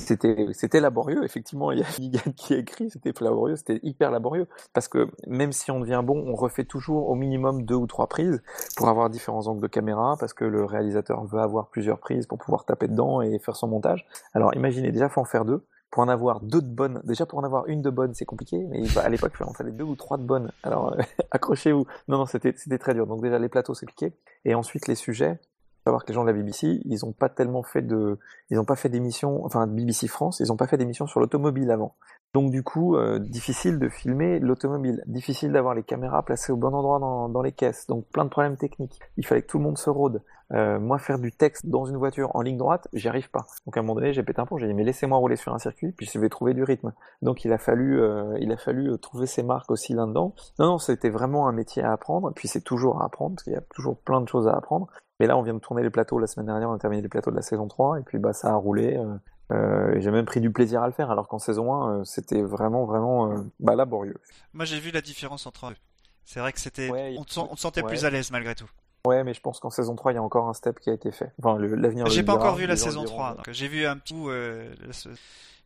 c'était 0.00 0.80
laborieux 0.80 1.24
effectivement 1.24 1.72
il 1.72 1.80
y 1.80 1.82
a 1.82 1.86
Ligan 1.98 2.32
qui 2.36 2.54
a 2.54 2.58
écrit 2.58 2.90
c'était 2.90 3.12
laborieux 3.20 3.56
c'était 3.56 3.80
hyper 3.82 4.10
laborieux 4.10 4.46
parce 4.72 4.88
que 4.88 5.08
même 5.26 5.52
si 5.52 5.70
on 5.70 5.80
devient 5.80 6.02
bon 6.04 6.24
on 6.26 6.34
refait 6.34 6.64
toujours 6.64 7.08
au 7.08 7.14
minimum 7.14 7.64
deux 7.64 7.74
ou 7.74 7.86
trois 7.86 8.08
prises 8.08 8.42
pour 8.76 8.88
avoir 8.88 9.10
différents 9.10 9.46
angles 9.46 9.62
de 9.62 9.68
caméra 9.68 10.16
parce 10.18 10.32
que 10.32 10.44
le 10.44 10.64
réalisateur 10.64 11.24
veut 11.24 11.40
avoir 11.40 11.68
plusieurs 11.68 11.98
prises 11.98 12.26
pour 12.26 12.38
pouvoir 12.38 12.64
taper 12.64 12.88
dedans 12.88 13.20
et 13.20 13.38
faire 13.38 13.56
son 13.56 13.68
montage 13.68 14.06
alors 14.34 14.54
imaginez 14.54 14.92
déjà 14.92 15.08
faut 15.08 15.20
en 15.20 15.24
faire 15.24 15.44
deux 15.44 15.64
pour 15.90 16.02
en 16.02 16.08
avoir 16.08 16.40
deux 16.40 16.62
de 16.62 16.68
bonnes, 16.68 17.00
déjà 17.04 17.26
pour 17.26 17.38
en 17.40 17.44
avoir 17.44 17.66
une 17.66 17.82
de 17.82 17.90
bonne, 17.90 18.14
c'est 18.14 18.24
compliqué, 18.24 18.64
mais 18.68 18.82
à 18.96 19.08
l'époque, 19.08 19.32
il 19.40 19.56
fallait 19.56 19.72
deux 19.72 19.84
ou 19.84 19.96
trois 19.96 20.16
de 20.18 20.22
bonnes. 20.22 20.52
Alors, 20.62 20.96
accrochez-vous. 21.32 21.86
Non, 22.08 22.18
non, 22.18 22.26
c'était, 22.26 22.54
c'était 22.56 22.78
très 22.78 22.94
dur. 22.94 23.06
Donc 23.06 23.22
déjà, 23.22 23.38
les 23.38 23.48
plateaux, 23.48 23.74
c'est 23.74 23.86
compliqué. 23.86 24.14
Et 24.44 24.54
ensuite, 24.54 24.86
les 24.86 24.94
sujets, 24.94 25.40
savoir 25.84 26.04
que 26.04 26.08
les 26.08 26.14
gens 26.14 26.22
de 26.22 26.30
la 26.30 26.32
BBC, 26.32 26.80
ils 26.84 27.04
ont 27.04 27.12
pas 27.12 27.28
tellement 27.28 27.62
fait 27.62 27.82
de, 27.82 28.18
ils 28.50 28.58
ont 28.58 28.64
pas 28.64 28.76
fait 28.76 28.88
d'émissions, 28.88 29.44
enfin 29.44 29.66
BBC 29.66 30.08
France, 30.08 30.40
ils 30.40 30.52
ont 30.52 30.56
pas 30.56 30.66
fait 30.66 30.76
d'émissions 30.76 31.06
sur 31.06 31.20
l'automobile 31.20 31.70
avant. 31.70 31.94
Donc 32.32 32.52
du 32.52 32.62
coup, 32.62 32.96
euh, 32.96 33.18
difficile 33.18 33.78
de 33.78 33.88
filmer 33.88 34.38
l'automobile, 34.38 35.02
difficile 35.06 35.50
d'avoir 35.52 35.74
les 35.74 35.82
caméras 35.82 36.22
placées 36.22 36.52
au 36.52 36.56
bon 36.56 36.72
endroit 36.74 37.00
dans, 37.00 37.28
dans, 37.28 37.42
les 37.42 37.50
caisses, 37.50 37.86
donc 37.88 38.06
plein 38.06 38.24
de 38.24 38.30
problèmes 38.30 38.56
techniques. 38.56 39.00
Il 39.16 39.26
fallait 39.26 39.42
que 39.42 39.48
tout 39.48 39.58
le 39.58 39.64
monde 39.64 39.78
se 39.78 39.90
rôde. 39.90 40.22
Euh, 40.52 40.78
moi, 40.80 40.98
faire 40.98 41.18
du 41.18 41.32
texte 41.32 41.66
dans 41.66 41.84
une 41.84 41.96
voiture 41.96 42.30
en 42.34 42.42
ligne 42.42 42.56
droite, 42.56 42.88
j'y 42.92 43.08
arrive 43.08 43.30
pas. 43.30 43.46
Donc 43.66 43.76
à 43.76 43.80
un 43.80 43.82
moment 43.82 43.94
donné, 43.96 44.12
j'ai 44.12 44.22
pété 44.22 44.40
un 44.40 44.46
pont, 44.46 44.58
j'ai 44.58 44.66
dit 44.66 44.74
mais 44.74 44.84
laissez-moi 44.84 45.18
rouler 45.18 45.36
sur 45.36 45.54
un 45.54 45.58
circuit, 45.58 45.92
puis 45.92 46.06
je 46.06 46.18
vais 46.18 46.28
trouver 46.28 46.54
du 46.54 46.62
rythme. 46.62 46.92
Donc 47.22 47.44
il 47.44 47.52
a 47.52 47.58
fallu, 47.58 48.00
euh, 48.00 48.36
il 48.40 48.52
a 48.52 48.56
fallu 48.56 48.96
trouver 48.98 49.26
ses 49.26 49.42
marques 49.42 49.70
aussi 49.70 49.94
là-dedans. 49.94 50.34
Non, 50.58 50.66
non, 50.66 50.78
c'était 50.78 51.10
vraiment 51.10 51.48
un 51.48 51.52
métier 51.52 51.82
à 51.82 51.92
apprendre, 51.92 52.32
puis 52.34 52.46
c'est 52.46 52.62
toujours 52.62 53.02
à 53.02 53.06
apprendre, 53.06 53.36
parce 53.36 53.44
qu'il 53.44 53.54
y 53.54 53.56
a 53.56 53.62
toujours 53.74 53.98
plein 53.98 54.20
de 54.20 54.28
choses 54.28 54.46
à 54.46 54.52
apprendre. 54.52 54.88
Mais 55.20 55.26
là, 55.26 55.36
on 55.36 55.42
vient 55.42 55.54
de 55.54 55.60
tourner 55.60 55.82
les 55.82 55.90
plateaux 55.90 56.18
la 56.18 56.26
semaine 56.26 56.46
dernière, 56.46 56.70
on 56.70 56.74
a 56.74 56.78
terminé 56.78 57.02
les 57.02 57.08
plateaux 57.08 57.30
de 57.30 57.36
la 57.36 57.42
saison 57.42 57.68
3, 57.68 58.00
et 58.00 58.02
puis 58.02 58.18
bah 58.18 58.32
ça 58.32 58.50
a 58.50 58.54
roulé. 58.54 58.96
Euh, 58.96 59.14
euh, 59.52 60.00
j'ai 60.00 60.10
même 60.10 60.26
pris 60.26 60.40
du 60.40 60.50
plaisir 60.50 60.82
à 60.82 60.86
le 60.86 60.92
faire, 60.92 61.10
alors 61.10 61.28
qu'en 61.28 61.38
saison 61.38 61.74
1, 61.74 62.00
euh, 62.00 62.04
c'était 62.04 62.42
vraiment, 62.42 62.84
vraiment 62.84 63.32
euh, 63.32 63.36
bah, 63.58 63.74
laborieux. 63.74 64.16
Moi, 64.52 64.64
j'ai 64.64 64.78
vu 64.78 64.90
la 64.90 65.00
différence 65.00 65.46
entre 65.46 65.66
eux. 65.66 65.76
C'est 66.24 66.40
vrai 66.40 66.52
que 66.52 66.60
c'était, 66.60 66.90
ouais, 66.90 67.16
on, 67.18 67.24
te, 67.24 67.40
on, 67.40 67.54
te 67.54 67.60
sentait 67.60 67.82
ouais. 67.82 67.88
plus 67.88 68.04
à 68.04 68.10
l'aise 68.10 68.30
malgré 68.30 68.54
tout. 68.54 68.70
Ouais, 69.06 69.24
mais 69.24 69.34
je 69.34 69.40
pense 69.40 69.58
qu'en 69.58 69.70
saison 69.70 69.96
3, 69.96 70.12
il 70.12 70.14
y 70.16 70.18
a 70.18 70.22
encore 70.22 70.48
un 70.48 70.54
step 70.54 70.78
qui 70.78 70.90
a 70.90 70.92
été 70.92 71.10
fait. 71.10 71.32
Enfin, 71.42 71.58
l'avenir. 71.58 72.06
J'ai 72.06 72.22
pas 72.22 72.34
encore 72.34 72.54
vu 72.54 72.66
la 72.66 72.76
saison 72.76 73.04
3, 73.04 73.36
donc 73.36 73.50
j'ai 73.50 73.66
vu 73.66 73.86
un 73.86 73.96
petit 73.96 74.14
bout. 74.14 74.30
Euh, 74.30 74.72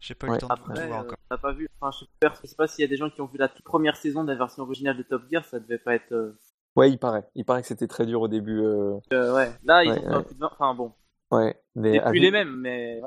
j'ai 0.01 0.15
pas 0.15 0.29
eu 0.29 0.31
le 0.31 0.39
temps 0.39 0.47
Après, 0.49 0.73
de 0.73 0.81
tout 0.81 0.87
voir 0.87 1.01
encore. 1.01 1.19
T'as 1.29 1.39
pas 1.39 1.53
vu. 1.53 1.69
Enfin, 1.81 1.91
je 1.93 2.05
sais 2.05 2.11
pas, 2.21 2.35
je 2.43 2.47
sais 2.47 2.57
pas 2.57 2.67
s'il 2.67 2.83
y 2.83 2.87
a 2.87 2.89
des 2.89 2.97
gens 2.97 3.11
qui 3.11 3.21
ont 3.21 3.27
vu 3.27 3.39
la 3.39 3.49
toute 3.49 3.65
première 3.65 3.97
saison 3.97 4.23
de 4.25 4.33
la 4.33 4.39
version 4.39 4.63
originale 4.63 4.97
de 4.97 5.03
Top 5.03 5.23
Gear, 5.31 5.45
ça 5.45 5.61
devait 5.61 5.79
pas 5.79 5.95
être. 5.95 6.35
Euh... 6.77 6.81
Ouais, 6.81 6.91
il 6.91 6.99
paraît. 6.99 7.25
Il 7.35 7.45
paraît 7.45 7.63
que 7.63 7.69
c'était 7.69 7.87
très 7.87 8.07
dur 8.07 8.21
au 8.23 8.29
début. 8.29 8.61
Euh... 8.61 8.95
ouais. 9.13 9.51
Là, 9.65 9.85
ils 9.85 9.91
Ouais, 9.91 9.99
ont 9.99 10.03
ouais. 10.03 10.09
fait 10.09 10.15
un 10.15 10.23
peu 10.23 10.35
de- 10.35 10.45
Enfin 10.45 10.75
bon. 10.75 10.93
Ouais, 11.31 11.57
mais 11.75 11.93
plus 11.99 12.01
avec- 12.01 12.23
les 12.23 12.31
mêmes, 12.31 12.55
mais. 12.61 13.01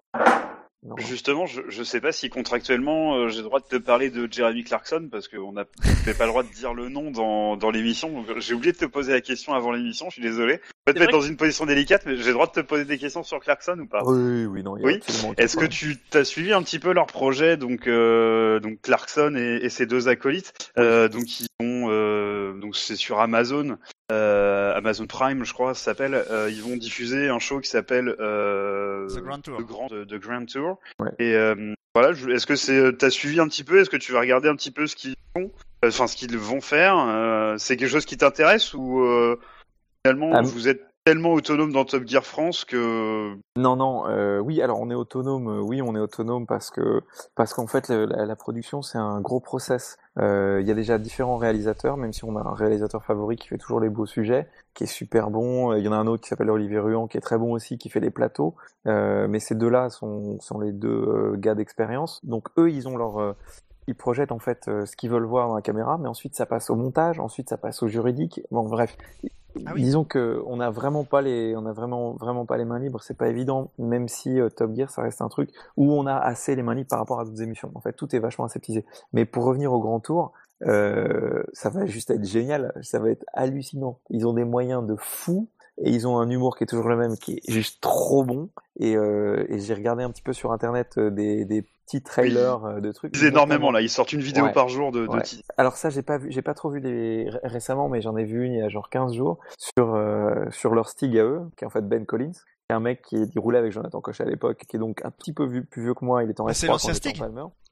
non. 0.83 0.95
Justement, 0.97 1.45
je, 1.45 1.61
je 1.69 1.83
sais 1.83 1.99
pas 2.01 2.11
si 2.11 2.29
contractuellement 2.29 3.15
euh, 3.15 3.27
j'ai 3.29 3.37
le 3.39 3.43
droit 3.43 3.59
de 3.59 3.65
te 3.65 3.75
parler 3.77 4.09
de 4.09 4.27
Jeremy 4.31 4.63
Clarkson 4.63 5.07
parce 5.11 5.27
qu'on 5.27 5.51
n'a 5.53 5.65
pas 5.65 6.25
le 6.25 6.27
droit 6.27 6.43
de 6.43 6.49
dire 6.53 6.73
le 6.73 6.87
nom 6.89 7.11
dans, 7.11 7.57
dans 7.57 7.71
l'émission. 7.71 8.09
Donc, 8.11 8.37
J'ai 8.39 8.53
oublié 8.53 8.71
de 8.73 8.77
te 8.77 8.85
poser 8.85 9.11
la 9.13 9.21
question 9.21 9.53
avant 9.53 9.71
l'émission, 9.71 10.07
je 10.09 10.13
suis 10.15 10.21
désolé. 10.21 10.59
C'est 10.87 10.93
Peut-être 10.93 11.03
vrai 11.11 11.11
dans 11.11 11.21
une 11.21 11.35
position 11.35 11.65
délicate, 11.65 12.03
mais 12.05 12.15
j'ai 12.15 12.27
le 12.27 12.33
droit 12.33 12.47
de 12.47 12.51
te 12.53 12.61
poser 12.61 12.85
des 12.85 12.97
questions 12.97 13.21
sur 13.23 13.39
Clarkson 13.41 13.77
ou 13.79 13.87
pas? 13.87 14.01
Oui, 14.05 14.45
oui, 14.45 14.63
non. 14.63 14.77
il 14.77 14.81
y 14.81 14.85
a 14.85 14.87
Oui. 14.87 14.99
Est-ce 15.37 15.57
que 15.57 15.65
tu 15.65 15.97
as 16.13 16.23
suivi 16.23 16.53
un 16.53 16.63
petit 16.63 16.79
peu 16.79 16.93
leur 16.93 17.07
projet, 17.07 17.57
donc 17.57 17.87
euh, 17.87 18.59
donc 18.61 18.79
Clarkson 18.81 19.35
et, 19.37 19.65
et 19.65 19.69
ses 19.69 19.85
deux 19.85 20.07
acolytes, 20.07 20.53
euh, 20.77 21.09
donc 21.09 21.41
ils 21.41 21.47
ont 21.61 21.87
euh, 21.89 22.16
donc 22.67 22.75
c'est 22.75 22.97
sur 22.97 23.19
Amazon, 23.21 23.77
euh, 24.11 24.75
Amazon 24.75 25.07
Prime, 25.07 25.45
je 25.45 25.53
crois, 25.53 25.73
ça 25.73 25.85
s'appelle. 25.85 26.13
euh, 26.13 26.49
ils 26.51 26.61
vont 26.61 26.75
diffuser 26.75 27.29
un 27.29 27.39
show 27.39 27.59
qui 27.61 27.69
s'appelle 27.69 28.13
euh, 28.19 29.07
The 29.07 29.19
Grand 29.23 29.39
Tour. 29.41 29.57
The 29.59 29.65
Grand, 29.65 29.87
The- 29.87 30.05
The 30.07 30.15
Grand 30.15 30.45
Tour. 30.45 30.79
Ouais. 30.99 31.11
Et 31.19 31.33
euh, 31.35 31.73
voilà, 31.95 32.09
est-ce 32.33 32.45
que 32.45 32.55
c'est 32.57 32.97
t'as 32.97 33.09
suivi 33.09 33.39
un 33.39 33.47
petit 33.47 33.63
peu? 33.63 33.79
Est-ce 33.79 33.89
que 33.89 33.95
tu 33.97 34.11
vas 34.11 34.19
regarder 34.19 34.49
un 34.49 34.55
petit 34.55 34.71
peu 34.71 34.85
ce 34.85 34.95
qu'ils 34.97 35.15
font, 35.33 35.49
enfin 35.85 36.07
ce 36.07 36.17
qu'ils 36.17 36.37
vont 36.37 36.59
faire 36.61 36.97
euh, 36.97 37.55
C'est 37.57 37.77
quelque 37.77 37.89
chose 37.91 38.05
qui 38.05 38.17
t'intéresse 38.17 38.73
ou 38.73 38.99
euh, 39.01 39.39
finalement 40.05 40.31
Ah, 40.35 40.41
vous 40.41 40.67
êtes 40.67 40.86
tellement 41.07 41.31
autonome 41.31 41.71
dans 41.71 41.85
Top 41.85 42.05
Gear 42.05 42.25
France 42.25 42.65
que 42.65 43.37
Non, 43.55 43.77
non, 43.77 44.09
euh, 44.09 44.39
oui, 44.39 44.61
alors 44.61 44.81
on 44.81 44.89
est 44.89 44.93
autonome, 44.93 45.47
euh, 45.47 45.61
oui, 45.61 45.81
on 45.81 45.95
est 45.95 45.99
autonome 45.99 46.45
parce 46.45 46.69
que 46.69 47.01
parce 47.33 47.53
qu'en 47.53 47.65
fait 47.65 47.87
la, 47.87 48.35
production 48.35 48.81
c'est 48.81 48.97
un 48.97 49.21
gros 49.21 49.39
process. 49.39 49.97
Euh, 50.19 50.59
Il 50.59 50.67
y 50.67 50.71
a 50.71 50.73
déjà 50.73 50.97
différents 50.97 51.37
réalisateurs, 51.37 51.95
même 51.95 52.11
si 52.11 52.25
on 52.25 52.35
a 52.35 52.41
un 52.41 52.53
réalisateur 52.53 53.05
favori 53.05 53.37
qui 53.37 53.47
fait 53.47 53.57
toujours 53.57 53.79
les 53.79 53.87
beaux 53.87 54.05
sujets, 54.05 54.49
qui 54.73 54.83
est 54.83 54.87
super 54.87 55.29
bon. 55.29 55.73
Il 55.75 55.85
y 55.85 55.87
en 55.87 55.93
a 55.93 55.95
un 55.95 56.07
autre 56.07 56.23
qui 56.23 56.27
s'appelle 56.27 56.49
Olivier 56.49 56.79
Ruan, 56.79 57.07
qui 57.07 57.15
est 57.15 57.21
très 57.21 57.37
bon 57.37 57.53
aussi, 57.53 57.77
qui 57.77 57.87
fait 57.87 58.01
les 58.01 58.11
plateaux. 58.11 58.55
Mais 58.83 59.39
ces 59.39 59.55
deux-là 59.55 59.89
sont 59.89 60.41
sont 60.41 60.59
les 60.59 60.73
deux 60.73 61.35
gars 61.37 61.55
d'expérience. 61.55 62.19
Donc 62.25 62.49
eux, 62.57 62.69
ils 62.69 62.89
ont 62.89 62.97
leur 62.97 63.37
ils 63.87 63.95
projettent 63.95 64.33
en 64.33 64.39
fait 64.39 64.65
ce 64.65 64.93
qu'ils 64.97 65.09
veulent 65.09 65.23
voir 65.23 65.47
dans 65.47 65.55
la 65.55 65.61
caméra, 65.61 65.97
mais 65.97 66.09
ensuite 66.09 66.35
ça 66.35 66.45
passe 66.45 66.69
au 66.69 66.75
montage, 66.75 67.21
ensuite 67.21 67.47
ça 67.47 67.57
passe 67.57 67.81
au 67.81 67.87
juridique. 67.87 68.41
Bon, 68.51 68.63
bref, 68.63 68.97
Ah 69.65 69.73
disons 69.75 70.03
que 70.03 70.41
on 70.45 70.59
a 70.59 70.69
vraiment 70.69 71.03
pas 71.03 71.21
les, 71.21 71.55
on 71.55 71.65
a 71.65 71.73
vraiment 71.73 72.13
vraiment 72.13 72.45
pas 72.45 72.57
les 72.57 72.65
mains 72.65 72.79
libres. 72.79 73.01
C'est 73.01 73.17
pas 73.17 73.27
évident, 73.27 73.71
même 73.77 74.07
si 74.07 74.39
euh, 74.39 74.49
Top 74.49 74.75
Gear 74.75 74.89
ça 74.89 75.01
reste 75.01 75.21
un 75.21 75.29
truc 75.29 75.51
où 75.75 75.91
on 75.91 76.05
a 76.05 76.15
assez 76.15 76.55
les 76.55 76.63
mains 76.63 76.75
libres 76.75 76.89
par 76.89 76.99
rapport 76.99 77.19
à 77.19 77.25
d'autres 77.25 77.41
émissions. 77.41 77.71
En 77.75 77.81
fait, 77.81 77.93
tout 77.93 78.15
est 78.15 78.19
vachement 78.19 78.45
aseptisé. 78.45 78.85
Mais 79.13 79.25
pour 79.25 79.43
revenir 79.45 79.73
au 79.73 79.79
Grand 79.79 79.99
Tour, 79.99 80.33
euh, 80.65 81.43
ça 81.53 81.69
va 81.69 81.85
juste 81.85 82.11
être 82.11 82.25
génial, 82.25 82.73
ça 82.81 82.99
va 82.99 83.09
être 83.09 83.25
hallucinant. 83.33 83.99
Ils 84.09 84.27
ont 84.27 84.33
des 84.33 84.45
moyens 84.45 84.85
de 84.85 84.95
fou. 84.97 85.49
Et 85.79 85.91
ils 85.91 86.07
ont 86.07 86.17
un 86.17 86.27
humour 86.27 86.57
qui 86.57 86.63
est 86.63 86.67
toujours 86.67 86.89
le 86.89 86.97
même, 86.97 87.17
qui 87.17 87.33
est 87.33 87.51
juste 87.51 87.81
trop 87.81 88.23
bon. 88.23 88.49
Et, 88.79 88.97
euh, 88.97 89.45
j'ai 89.51 89.75
regardé 89.75 90.03
un 90.03 90.09
petit 90.09 90.23
peu 90.23 90.33
sur 90.33 90.51
internet 90.51 90.97
des 90.97 91.45
petits 91.87 92.01
trailers 92.03 92.63
euh, 92.65 92.79
de 92.81 92.91
trucs. 92.91 93.15
ils 93.17 93.25
énormément 93.25 93.71
là, 93.71 93.81
ils 93.81 93.89
sortent 93.89 94.13
une 94.13 94.21
vidéo 94.21 94.45
Ouais. 94.45 94.51
par 94.51 94.67
jour 94.69 94.91
de, 94.91 95.07
de 95.07 95.07
Ouais. 95.07 95.23
Alors 95.57 95.77
ça, 95.77 95.89
j'ai 95.89 96.01
pas 96.03 96.17
vu, 96.17 96.31
j'ai 96.31 96.41
pas 96.41 96.53
trop 96.53 96.69
vu 96.69 96.79
les 96.79 97.29
récemment, 97.43 97.87
mais 97.89 98.01
j'en 98.01 98.15
ai 98.17 98.25
vu 98.25 98.45
une 98.45 98.53
il 98.53 98.59
y 98.59 98.61
a 98.61 98.69
genre 98.69 98.89
15 98.89 99.13
jours 99.15 99.39
sur 99.57 99.95
euh, 99.95 100.45
sur 100.51 100.75
leur 100.75 100.89
Stig 100.89 101.17
à 101.17 101.23
eux, 101.23 101.41
qui 101.57 101.63
est 101.63 101.67
en 101.67 101.69
fait 101.71 101.81
Ben 101.87 102.05
Collins, 102.05 102.31
qui 102.33 102.39
est 102.69 102.73
un 102.73 102.79
mec 102.81 103.01
qui, 103.01 103.29
qui 103.29 103.39
roulait 103.39 103.57
avec 103.59 103.71
Jonathan 103.71 104.01
Cochet 104.01 104.23
à 104.23 104.27
l'époque, 104.27 104.63
qui 104.67 104.75
est 104.75 104.79
donc 104.79 105.01
un 105.05 105.11
petit 105.11 105.33
peu 105.33 105.45
vu, 105.45 105.63
plus 105.65 105.81
vieux 105.83 105.93
que 105.93 106.03
moi. 106.05 106.23
Il 106.23 106.29
est 106.29 106.39
en 106.41 106.47
S3 106.47 106.53
c'est 106.53 106.67
l'ancien 106.67 106.93
Stig. 106.93 107.21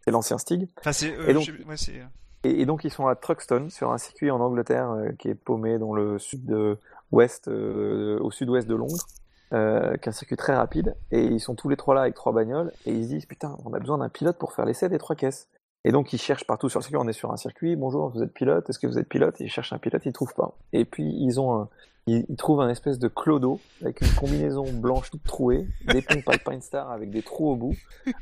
C'est 0.05 0.11
l'ancien 0.11 0.37
Stig. 0.37 0.69
Enfin, 0.79 0.91
c'est, 0.93 1.13
euh, 1.13 1.27
Et 1.27 1.33
donc- 1.33 1.43
je 1.43 1.51
sais- 1.51 1.65
ouais, 1.67 1.77
c'est- 1.77 2.01
Et, 2.43 2.61
et 2.61 2.65
donc 2.65 2.83
ils 2.83 2.91
sont 2.91 3.07
à 3.07 3.15
Truxton 3.15 3.67
sur 3.69 3.91
un 3.91 3.97
circuit 3.97 4.29
en 4.31 4.39
Angleterre 4.39 4.91
euh, 4.91 5.09
qui 5.17 5.29
est 5.29 5.35
paumé 5.35 5.77
dans 5.79 5.93
le 5.93 6.19
sud-ouest, 6.19 7.47
euh, 7.47 8.19
au 8.21 8.31
sud-ouest 8.31 8.67
de 8.67 8.75
Londres, 8.75 9.05
euh, 9.53 9.95
qui 9.97 10.05
est 10.05 10.09
un 10.09 10.11
circuit 10.11 10.37
très 10.37 10.55
rapide. 10.55 10.95
Et 11.11 11.23
ils 11.23 11.39
sont 11.39 11.55
tous 11.55 11.69
les 11.69 11.77
trois 11.77 11.95
là 11.95 12.01
avec 12.01 12.15
trois 12.15 12.33
bagnoles 12.33 12.71
et 12.85 12.91
ils 12.91 13.03
se 13.03 13.09
disent 13.09 13.25
putain, 13.25 13.57
on 13.65 13.73
a 13.73 13.79
besoin 13.79 13.97
d'un 13.97 14.09
pilote 14.09 14.37
pour 14.37 14.53
faire 14.53 14.65
l'essai 14.65 14.89
des 14.89 14.97
trois 14.97 15.15
caisses. 15.15 15.49
Et 15.83 15.91
donc 15.91 16.13
ils 16.13 16.19
cherchent 16.19 16.47
partout 16.47 16.69
sur 16.69 16.79
le 16.79 16.83
circuit. 16.83 16.97
On 16.97 17.07
est 17.07 17.13
sur 17.13 17.31
un 17.31 17.37
circuit. 17.37 17.75
Bonjour, 17.75 18.09
vous 18.09 18.23
êtes 18.23 18.33
pilote 18.33 18.69
Est-ce 18.69 18.79
que 18.79 18.87
vous 18.87 18.97
êtes 18.97 19.07
pilote? 19.07 19.39
Ils 19.39 19.49
cherchent 19.49 19.73
un 19.73 19.77
pilote, 19.77 20.03
ils 20.05 20.13
trouvent 20.13 20.33
pas. 20.33 20.57
Et 20.73 20.85
puis 20.85 21.05
ils 21.19 21.39
ont 21.39 21.53
un, 21.53 21.69
ils, 22.07 22.25
ils 22.29 22.35
trouvent 22.35 22.61
un 22.61 22.69
espèce 22.69 22.99
de 22.99 23.07
clodo 23.07 23.59
avec 23.81 24.01
une 24.01 24.13
combinaison 24.15 24.65
blanche 24.71 25.09
toute 25.11 25.23
trouée, 25.23 25.67
des 25.87 26.01
pompes 26.01 26.27
Alpine 26.27 26.61
Star 26.61 26.91
avec 26.91 27.11
des 27.11 27.21
trous 27.21 27.51
au 27.51 27.55
bout, 27.55 27.75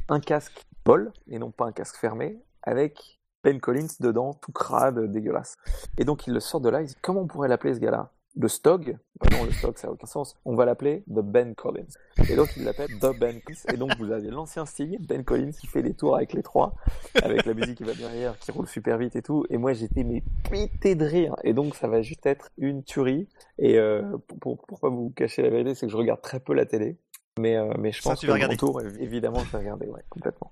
un 0.09 0.19
casque 0.19 0.65
bol 0.86 1.11
et 1.30 1.39
non 1.39 1.51
pas 1.51 1.65
un 1.65 1.71
casque 1.71 1.97
fermé, 1.97 2.38
avec 2.61 3.19
Ben 3.43 3.59
Collins 3.59 3.88
dedans, 3.99 4.34
tout 4.34 4.51
crade, 4.51 5.11
dégueulasse. 5.11 5.57
Et 5.97 6.05
donc 6.05 6.28
il 6.28 6.34
le 6.34 6.39
sort 6.39 6.61
de 6.61 6.69
là, 6.69 6.82
il 6.82 6.88
dit 6.88 6.97
comment 7.01 7.21
on 7.21 7.28
pourrait 7.28 7.47
l'appeler 7.47 7.74
ce 7.74 7.80
gars-là? 7.80 8.11
Le 8.36 8.48
Stog 8.48 8.98
Bah 9.20 9.28
non, 9.32 9.44
le 9.46 9.52
Stog 9.52 9.78
ça 9.78 9.88
a 9.88 9.92
aucun 9.92 10.08
sens. 10.08 10.36
On 10.44 10.56
va 10.56 10.66
l'appeler 10.66 11.04
The 11.08 11.20
Ben 11.20 11.54
Collins. 11.54 11.86
Et 12.30 12.36
donc 12.36 12.50
il 12.58 12.64
l'appelle 12.64 12.88
The 13.00 13.18
Ben 13.20 13.40
Collins. 13.42 13.60
Et 13.74 13.78
donc 13.78 13.96
vous 13.98 14.12
avez 14.12 14.30
l'ancien 14.30 14.66
Stig, 14.66 14.98
Ben 15.08 15.24
Collins, 15.24 15.52
qui 15.52 15.68
fait 15.68 15.84
les 15.84 15.94
tours 15.94 16.16
avec 16.16 16.34
les 16.34 16.42
trois, 16.42 16.74
avec 17.22 17.46
la 17.46 17.54
musique 17.54 17.78
qui 17.78 17.84
va 17.84 17.94
derrière, 17.94 18.38
qui 18.40 18.52
roule 18.52 18.68
super 18.68 18.98
vite 18.98 19.16
et 19.16 19.22
tout. 19.22 19.46
Et 19.52 19.58
moi 19.58 19.74
j'étais 19.74 20.04
mais 20.04 20.24
pété 20.50 20.96
de 20.96 21.06
rire. 21.06 21.36
Et 21.44 21.54
donc 21.54 21.76
ça 21.76 21.88
va 21.88 22.02
juste 22.02 22.26
être 22.26 22.50
une 22.58 22.84
tuerie. 22.84 23.28
Et 23.60 23.78
euh, 23.78 24.02
pour, 24.28 24.40
pour, 24.40 24.66
pour 24.66 24.80
pas 24.80 24.90
vous 24.90 25.12
cacher 25.16 25.44
la 25.44 25.50
vérité, 25.50 25.76
c'est 25.76 25.86
que 25.86 25.92
je 25.92 25.98
regarde 25.98 26.22
très 26.22 26.40
peu 26.40 26.54
la 26.56 26.66
télé. 26.66 26.98
Mais, 27.40 27.56
euh, 27.56 27.72
mais 27.78 27.92
je 27.92 28.02
Ça, 28.02 28.12
pense 28.12 28.20
tu 28.20 28.28
que 28.28 28.32
vas. 28.32 28.40
Grand 28.40 28.56
Tour, 28.56 28.82
évidemment, 29.00 29.40
je 29.40 29.52
vais 29.52 29.58
regarder, 29.60 29.88
ouais, 29.88 30.02
complètement. 30.10 30.52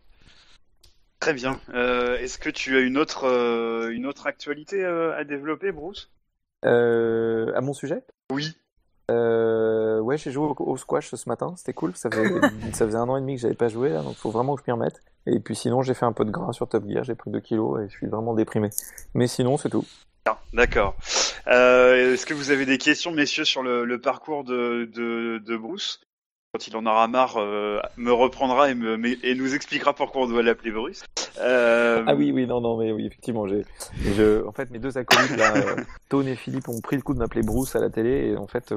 Très 1.20 1.34
bien. 1.34 1.60
Euh, 1.74 2.18
Est-ce 2.18 2.40
que 2.40 2.50
tu 2.50 2.76
as 2.76 2.80
une 2.80 2.98
autre 2.98 3.26
euh, 3.26 3.90
une 3.90 4.08
autre 4.08 4.26
actualité 4.26 4.84
euh, 4.84 5.16
à 5.16 5.24
développer, 5.24 5.72
Bruce? 5.72 6.12
Euh, 6.12 6.20
à 6.64 7.62
mon 7.62 7.74
sujet? 7.74 8.03
Oui. 8.32 8.55
Euh, 9.09 9.99
ouais, 9.99 10.18
j'ai 10.18 10.32
joué 10.32 10.45
au, 10.45 10.55
au 10.59 10.78
squash 10.78 11.14
ce 11.14 11.30
matin, 11.30 11.53
c'était 11.57 11.74
cool. 11.74 11.95
Ça 11.95 12.09
faisait, 12.09 12.30
ça 12.74 12.86
faisait 12.86 12.97
un 12.97 13.09
an 13.09 13.18
et 13.18 13.22
demi 13.22 13.36
que 13.36 13.41
j'avais 13.41 13.55
pas 13.55 13.68
joué, 13.68 13.89
là, 13.89 14.01
donc 14.01 14.16
faut 14.16 14.32
vraiment 14.32 14.55
que 14.55 14.62
je 14.66 14.72
m'y 14.72 14.78
remette. 14.78 15.01
Et 15.26 15.39
puis 15.39 15.55
sinon, 15.55 15.82
j'ai 15.82 15.93
fait 15.93 16.05
un 16.05 16.14
peu 16.14 16.26
de 16.26 16.32
gras 16.32 16.53
sur 16.53 16.68
Top 16.70 16.88
Gear, 16.88 17.03
j'ai 17.03 17.16
pris 17.16 17.30
2 17.30 17.39
kilos 17.41 17.82
et 17.82 17.89
je 17.89 17.97
suis 17.97 18.07
vraiment 18.07 18.34
déprimé. 18.34 18.70
Mais 19.14 19.28
sinon, 19.28 19.57
c'est 19.57 19.70
tout. 19.70 19.86
Ah, 20.26 20.39
D'accord. 20.53 20.95
Euh, 21.47 22.14
Est-ce 22.14 22.26
que 22.26 22.34
vous 22.34 22.51
avez 22.51 22.66
des 22.66 22.78
questions, 22.78 23.12
messieurs, 23.12 23.43
sur 23.45 23.64
le, 23.64 23.86
le 23.86 23.99
parcours 23.99 24.43
de, 24.43 24.89
de, 24.93 25.39
de 25.39 25.57
Bruce? 25.57 25.99
Quand 26.54 26.68
il 26.68 26.76
en 26.76 26.86
aura 26.86 27.08
marre, 27.08 27.38
euh, 27.38 27.80
me 27.95 28.12
reprendra 28.12 28.70
et, 28.70 28.76
me, 28.76 28.97
mais- 28.97 29.18
et 29.24 29.36
nous 29.36 29.56
expliquera 29.56 29.93
pourquoi 29.93 30.24
on 30.24 30.28
doit 30.28 30.43
l'appeler 30.43 30.72
Bruce. 30.72 31.02
Euh, 31.39 32.04
Ah 32.06 32.14
oui, 32.14 32.34
oui, 32.34 32.45
non, 32.45 32.60
non, 32.60 32.76
mais 32.78 32.91
oui, 32.91 33.06
effectivement, 33.06 33.47
j'ai, 33.47 33.64
je, 34.18 34.45
en 34.45 34.52
fait, 34.52 34.70
mes 34.70 34.80
deux 34.80 34.97
acolytes, 34.97 35.38
là, 35.38 35.56
euh, 35.56 35.76
Tone 36.10 36.28
et 36.28 36.36
Philippe, 36.36 36.68
ont 36.68 36.82
pris 36.82 36.97
le 36.97 37.04
coup 37.04 37.14
de 37.14 37.20
m'appeler 37.20 37.41
Bruce 37.41 37.74
à 37.78 37.80
la 37.80 37.89
télé, 37.89 38.32
et 38.32 38.38
en 38.38 38.47
fait, 38.47 38.74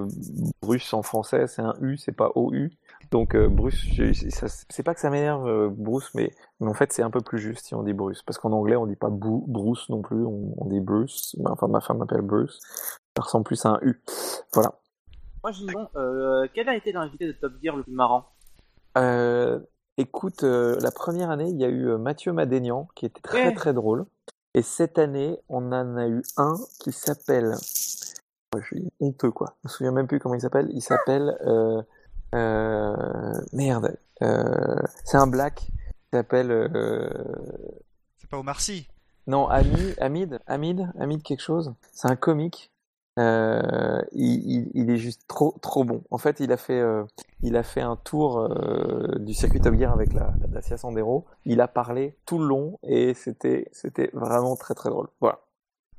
Bruce 0.62 0.94
en 0.94 1.02
français, 1.02 1.48
c'est 1.48 1.62
un 1.62 1.74
U, 1.80 1.96
c'est 1.98 2.12
pas 2.14 2.30
OU. 2.36 2.68
Donc, 3.10 3.34
euh, 3.34 3.48
Bruce, 3.48 3.84
c'est 4.70 4.82
pas 4.84 4.94
que 4.94 5.00
ça 5.00 5.10
m'énerve, 5.10 5.48
euh, 5.48 5.68
Bruce, 5.68 6.12
mais, 6.14 6.30
mais 6.60 6.68
en 6.68 6.74
fait, 6.74 6.92
c'est 6.92 7.02
un 7.02 7.10
peu 7.10 7.22
plus 7.22 7.40
juste 7.40 7.66
si 7.66 7.74
on 7.74 7.82
dit 7.82 7.92
Bruce, 7.92 8.22
parce 8.22 8.38
qu'en 8.38 8.52
anglais, 8.52 8.76
on 8.76 8.86
dit 8.86 8.94
pas 8.94 9.10
Bru- 9.10 9.42
Bruce 9.48 9.88
non 9.88 10.00
plus, 10.00 10.24
on, 10.24 10.54
on 10.58 10.66
dit 10.66 10.78
Bruce. 10.80 11.34
Enfin, 11.44 11.66
ma 11.66 11.80
femme 11.80 11.98
m'appelle 11.98 12.20
Bruce. 12.22 12.60
Ça 13.16 13.22
ressemble 13.24 13.44
plus 13.44 13.64
à 13.66 13.70
un 13.70 13.78
U. 13.82 14.00
Voilà. 14.52 14.74
Moi, 15.44 15.52
bon, 15.72 15.88
euh, 15.96 16.48
quel 16.54 16.68
a 16.70 16.74
été 16.74 16.90
l'invité 16.92 17.26
de 17.26 17.32
Top 17.32 17.52
Gear 17.62 17.76
le 17.76 17.82
plus 17.82 17.92
marrant 17.92 18.24
Euh, 18.96 19.60
écoute, 19.98 20.42
euh, 20.42 20.78
la 20.80 20.90
première 20.90 21.30
année, 21.30 21.48
il 21.50 21.60
y 21.60 21.64
a 21.64 21.68
eu 21.68 21.88
euh, 21.88 21.98
Mathieu 21.98 22.32
Madénian 22.32 22.88
qui 22.94 23.04
était 23.06 23.20
très 23.20 23.48
Ouais. 23.48 23.54
très 23.54 23.74
drôle. 23.74 24.06
Et 24.54 24.62
cette 24.62 24.98
année, 24.98 25.38
on 25.50 25.70
en 25.72 25.96
a 25.96 26.06
eu 26.08 26.22
un 26.38 26.54
qui 26.80 26.92
s'appelle 26.92 27.54
Ouais, 28.54 28.60
je 28.62 28.66
suis 28.66 28.88
honteux, 29.00 29.32
quoi. 29.32 29.56
Je 29.64 29.68
me 29.68 29.70
souviens 29.70 29.92
même 29.92 30.06
plus 30.06 30.18
comment 30.20 30.34
il 30.36 30.40
s'appelle. 30.40 30.70
Il 30.72 30.80
s'appelle. 30.80 31.36
Euh, 31.44 31.82
euh, 32.34 32.94
merde. 33.52 33.96
Euh, 34.22 34.76
c'est 35.04 35.16
un 35.18 35.26
black. 35.26 35.66
Il 36.12 36.16
s'appelle. 36.18 36.50
Euh, 36.52 37.08
C'est 38.18 38.30
pas 38.30 38.38
Omar 38.38 38.60
Sy? 38.60 38.88
non, 39.26 39.48
Hamid, 39.48 39.94
Hamid, 40.00 40.38
Hamid, 40.46 40.88
Hamid 41.00 41.22
quelque 41.22 41.40
chose. 41.42 41.74
C'est 41.92 42.08
un 42.10 42.16
comique. 42.16 42.70
Euh, 43.18 44.02
il, 44.12 44.50
il, 44.50 44.70
il 44.74 44.90
est 44.90 44.96
juste 44.96 45.22
trop, 45.28 45.54
trop 45.62 45.84
bon. 45.84 46.02
En 46.10 46.18
fait, 46.18 46.40
il 46.40 46.50
a 46.52 46.56
fait, 46.56 46.80
euh, 46.80 47.04
il 47.42 47.56
a 47.56 47.62
fait 47.62 47.80
un 47.80 47.96
tour 47.96 48.40
euh, 48.40 49.18
du 49.20 49.34
circuit 49.34 49.60
Top 49.60 49.74
Gear 49.74 49.92
avec 49.92 50.12
la, 50.12 50.32
la 50.40 50.46
Dacia 50.48 50.76
Sandero. 50.76 51.24
Il 51.44 51.60
a 51.60 51.68
parlé 51.68 52.16
tout 52.26 52.38
le 52.38 52.46
long 52.46 52.78
et 52.82 53.14
c'était, 53.14 53.68
c'était 53.72 54.10
vraiment 54.12 54.56
très, 54.56 54.74
très 54.74 54.90
drôle. 54.90 55.08
Voilà. 55.20 55.38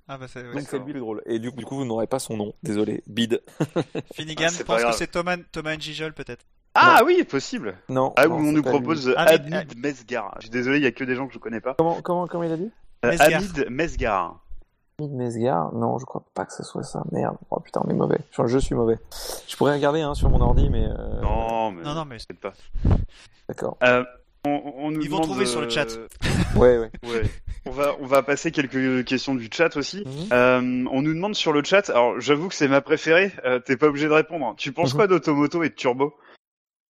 Ah 0.08 0.18
bah 0.20 0.26
ouais, 0.36 0.54
Donc 0.54 0.62
c'est 0.70 0.78
lui 0.80 0.94
le 0.94 1.00
drôle. 1.00 1.24
Et 1.26 1.40
du, 1.40 1.52
du 1.52 1.66
coup, 1.66 1.78
vous 1.78 1.86
n'aurez 1.86 2.06
pas 2.06 2.20
son 2.20 2.38
nom. 2.38 2.54
Désolé. 2.62 3.02
Bide. 3.08 3.42
Finnegan 4.14 4.50
Ah, 4.60 4.64
pense 4.64 4.84
que 4.84 4.92
c'est 4.92 5.08
Thomas, 5.08 5.38
Thomas 5.52 5.78
Gijol 5.80 6.14
peut-être. 6.14 6.46
Ah 6.76 7.02
oui, 7.06 7.24
possible. 7.24 7.78
Non. 7.90 8.14
Ah 8.18 8.28
oui, 8.28 8.34
on 8.38 8.52
nous 8.52 8.62
pas 8.62 8.72
lui. 8.72 8.80
propose 8.80 9.08
Hamid- 9.18 9.78
Mesgar. 9.78 10.36
Je 10.38 10.42
suis 10.44 10.50
désolé, 10.52 10.78
il 10.78 10.84
y 10.84 10.88
a 10.88 10.92
que 10.92 11.06
des 11.06 11.16
gens 11.16 11.26
que 11.28 11.34
je 11.34 11.40
connais 11.40 11.62
pas. 11.62 11.74
Comment, 11.78 12.02
comment, 12.02 12.28
comment 12.28 12.44
il 12.44 12.52
a 12.52 12.58
dit? 12.58 12.70
Mesgar. 13.04 13.28
Hamid 13.42 13.68
Mesgar. 13.70 14.45
Mesgar? 15.00 15.74
Non, 15.74 15.98
je 16.00 16.06
crois 16.06 16.24
pas 16.34 16.46
que 16.46 16.54
ce 16.54 16.64
soit 16.64 16.84
ça. 16.84 17.04
Merde. 17.12 17.38
Oh 17.52 17.60
putain, 17.60 17.82
on 17.86 17.90
est 17.90 17.94
mauvais. 17.94 18.20
Je, 18.32 18.46
je 18.48 18.58
suis 18.58 18.76
mauvais. 18.76 18.98
Je 19.48 19.56
pourrais 19.58 19.74
regarder 19.74 20.02
hein, 20.02 20.14
sur 20.16 20.30
mon 20.30 20.40
ordi, 20.42 20.70
mais. 20.70 20.86
euh, 20.86 21.22
Non, 21.22 21.72
mais 21.72 21.84
Non 21.84 21.94
non 21.96 22.06
mais 22.06 22.18
pas. 22.42 22.54
D'accord. 23.50 23.78
Euh, 23.84 24.04
on, 24.46 24.62
on 24.78 24.92
nous 24.92 25.02
Ils 25.02 25.10
vont 25.10 25.20
trouver 25.22 25.46
sur 25.46 25.62
le 25.62 25.70
chat. 25.70 25.88
euh, 25.90 26.08
Ouais, 26.56 26.78
ouais. 26.78 26.92
Ouais. 27.04 27.24
On 27.68 27.72
va, 27.72 27.96
on 28.00 28.06
va 28.06 28.22
passer 28.22 28.52
quelques 28.52 29.06
questions 29.06 29.34
du 29.34 29.50
chat 29.52 29.76
aussi. 29.76 30.04
Mhm. 30.06 30.28
Euh, 30.32 30.86
on 30.92 31.02
nous 31.02 31.14
demande 31.16 31.34
sur 31.36 31.52
le 31.52 31.64
chat, 31.64 31.90
alors 31.90 32.20
j'avoue 32.22 32.48
que 32.48 32.54
c'est 32.54 32.68
ma 32.68 32.80
préférée, 32.82 33.32
euh, 33.44 33.60
t'es 33.60 33.76
pas 33.76 33.88
obligé 33.88 34.08
de 34.08 34.14
répondre. 34.14 34.54
Tu 34.56 34.72
penses 34.72 34.92
Mhm. 34.94 34.98
quoi 34.98 35.08
d'Automoto 35.08 35.64
et 35.64 35.70
de 35.70 35.74
Turbo? 35.74 36.14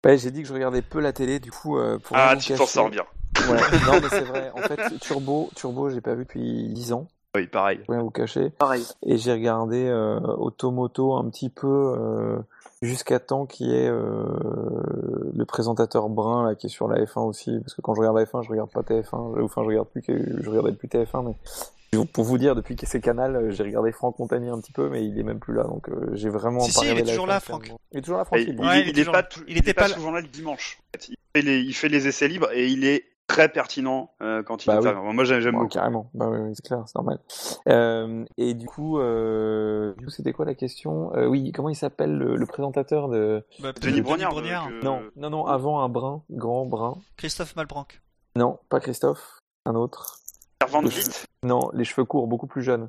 Ouais, 0.04 0.18
j'ai 0.18 0.32
dit 0.32 0.42
que 0.42 0.48
je 0.48 0.52
regardais 0.52 0.82
peu 0.82 0.98
la 1.00 1.12
télé, 1.12 1.38
du 1.38 1.52
coup, 1.52 1.78
euh, 1.78 1.98
pour 1.98 2.16
Ah, 2.16 2.34
tu 2.36 2.52
t'en 2.54 2.66
sors 2.66 2.90
bien. 2.90 3.04
Ouais, 3.48 3.56
non, 3.86 4.00
mais 4.02 4.08
c'est 4.10 4.24
vrai. 4.24 4.50
En 4.52 4.58
fait, 4.62 4.98
Turbo, 4.98 5.48
Turbo, 5.54 5.90
j'ai 5.90 6.00
pas 6.00 6.14
vu 6.14 6.24
depuis 6.24 6.68
10 6.70 6.92
ans, 6.92 7.06
Oui, 7.34 7.46
pareil. 7.46 7.80
rien 7.88 8.02
vous 8.02 8.10
cacher. 8.10 8.50
Pareil. 8.50 8.84
Et 9.04 9.16
j'ai 9.18 9.32
regardé 9.32 9.84
euh, 9.86 10.20
Automoto 10.20 11.14
un 11.14 11.28
petit 11.30 11.48
peu 11.48 11.66
euh, 11.98 12.38
jusqu'à 12.82 13.18
temps 13.18 13.44
qu'il 13.46 13.68
y 13.68 13.74
ait 13.74 13.88
euh, 13.88 14.24
le 15.34 15.44
présentateur 15.44 16.08
brun 16.08 16.46
là 16.46 16.54
qui 16.54 16.66
est 16.66 16.70
sur 16.70 16.86
la 16.88 17.02
F1 17.04 17.22
aussi, 17.26 17.58
parce 17.60 17.74
que 17.74 17.80
quand 17.82 17.94
je 17.94 18.00
regarde 18.00 18.16
la 18.16 18.24
F1, 18.24 18.42
je 18.44 18.50
regarde 18.50 18.70
pas 18.70 18.82
TF1. 18.82 19.42
Enfin, 19.42 19.62
je 19.62 19.68
regarde 19.68 19.88
plus 19.88 20.02
je 20.06 20.48
regardais 20.48 20.72
plus 20.72 20.88
TF1, 20.88 21.26
mais 21.26 22.06
pour 22.12 22.24
vous 22.24 22.38
dire, 22.38 22.56
depuis 22.56 22.74
que 22.74 22.86
c'est 22.86 23.00
Canal, 23.00 23.36
euh, 23.36 23.50
j'ai 23.50 23.62
regardé 23.62 23.92
Franck 23.92 24.18
Montagnier 24.18 24.50
un 24.50 24.58
petit 24.60 24.72
peu, 24.72 24.88
mais 24.88 25.04
il 25.04 25.16
est 25.18 25.22
même 25.22 25.38
plus 25.38 25.54
là, 25.54 25.62
donc 25.64 25.88
euh, 25.88 26.10
j'ai 26.14 26.28
vraiment 26.28 26.60
Si, 26.60 26.72
si, 26.72 26.84
il 26.86 26.90
est 26.90 26.94
la 26.94 27.10
toujours 27.12 27.26
F1 27.26 27.28
là. 27.28 27.40
Franck. 27.40 27.70
Il 27.92 27.98
est 27.98 28.02
toujours 28.02 28.18
là, 28.18 28.24
Franck. 28.24 28.40
il, 28.40 28.48
il- 28.48 28.54
il 28.54 28.58
il 28.64 28.66
est 28.66 28.90
est 28.90 28.92
toujours 28.94 29.12
pas, 29.12 29.28
Il 29.48 29.56
était 29.58 29.74
pas 29.74 29.82
pas 29.82 29.88
là. 29.88 29.94
souvent 29.94 30.10
là 30.10 30.20
le 30.20 30.26
dimanche. 30.28 30.78
en 30.80 30.98
fait. 30.98 31.08
Il, 31.08 31.16
fait 31.34 31.42
les, 31.42 31.60
il 31.60 31.72
fait 31.72 31.88
les 31.88 32.06
essais 32.08 32.26
libres 32.28 32.48
et 32.52 32.66
il 32.68 32.84
est 32.84 33.04
très 33.26 33.48
pertinent 33.48 34.10
euh, 34.22 34.42
quand 34.42 34.64
il 34.64 34.68
Bah 34.68 34.74
oui. 34.80 34.88
intervient. 34.88 35.12
Moi 35.12 35.24
j'aime 35.24 35.52
beaucoup. 35.52 35.68
carrément, 35.68 36.10
bah 36.14 36.28
oui, 36.30 36.38
oui, 36.40 36.52
c'est 36.54 36.64
clair, 36.66 36.82
c'est 36.86 36.94
normal. 36.96 37.18
Euh, 37.68 38.24
et 38.36 38.54
du 38.54 38.66
coup, 38.66 38.98
euh, 38.98 39.94
du 39.96 40.04
coup, 40.06 40.10
c'était 40.10 40.32
quoi 40.32 40.44
la 40.44 40.54
question? 40.54 41.14
Euh, 41.16 41.26
Oui, 41.26 41.50
comment 41.52 41.68
il 41.70 41.76
s'appelle 41.76 42.16
le, 42.16 42.36
le 42.36 42.46
présentateur 42.46 43.08
de 43.08 43.44
Bah, 43.60 43.72
Denis 43.72 44.00
euh, 44.00 44.02
que- 44.02 44.84
Non, 44.84 45.02
non, 45.16 45.30
non, 45.30 45.46
avant 45.46 45.80
un 45.80 45.88
brun, 45.88 46.22
grand 46.30 46.66
brun. 46.66 46.98
Christophe 47.16 47.56
Malbranc. 47.56 47.86
Non, 48.36 48.58
pas 48.68 48.80
Christophe, 48.80 49.38
un 49.64 49.74
autre. 49.74 50.18
Pierre 50.58 50.70
Van 50.70 50.82
Le- 50.82 50.88
Vliet. 50.88 51.02
Non, 51.44 51.70
les 51.72 51.84
cheveux 51.84 52.04
courts, 52.04 52.26
beaucoup 52.26 52.46
plus 52.46 52.62
jeune. 52.62 52.88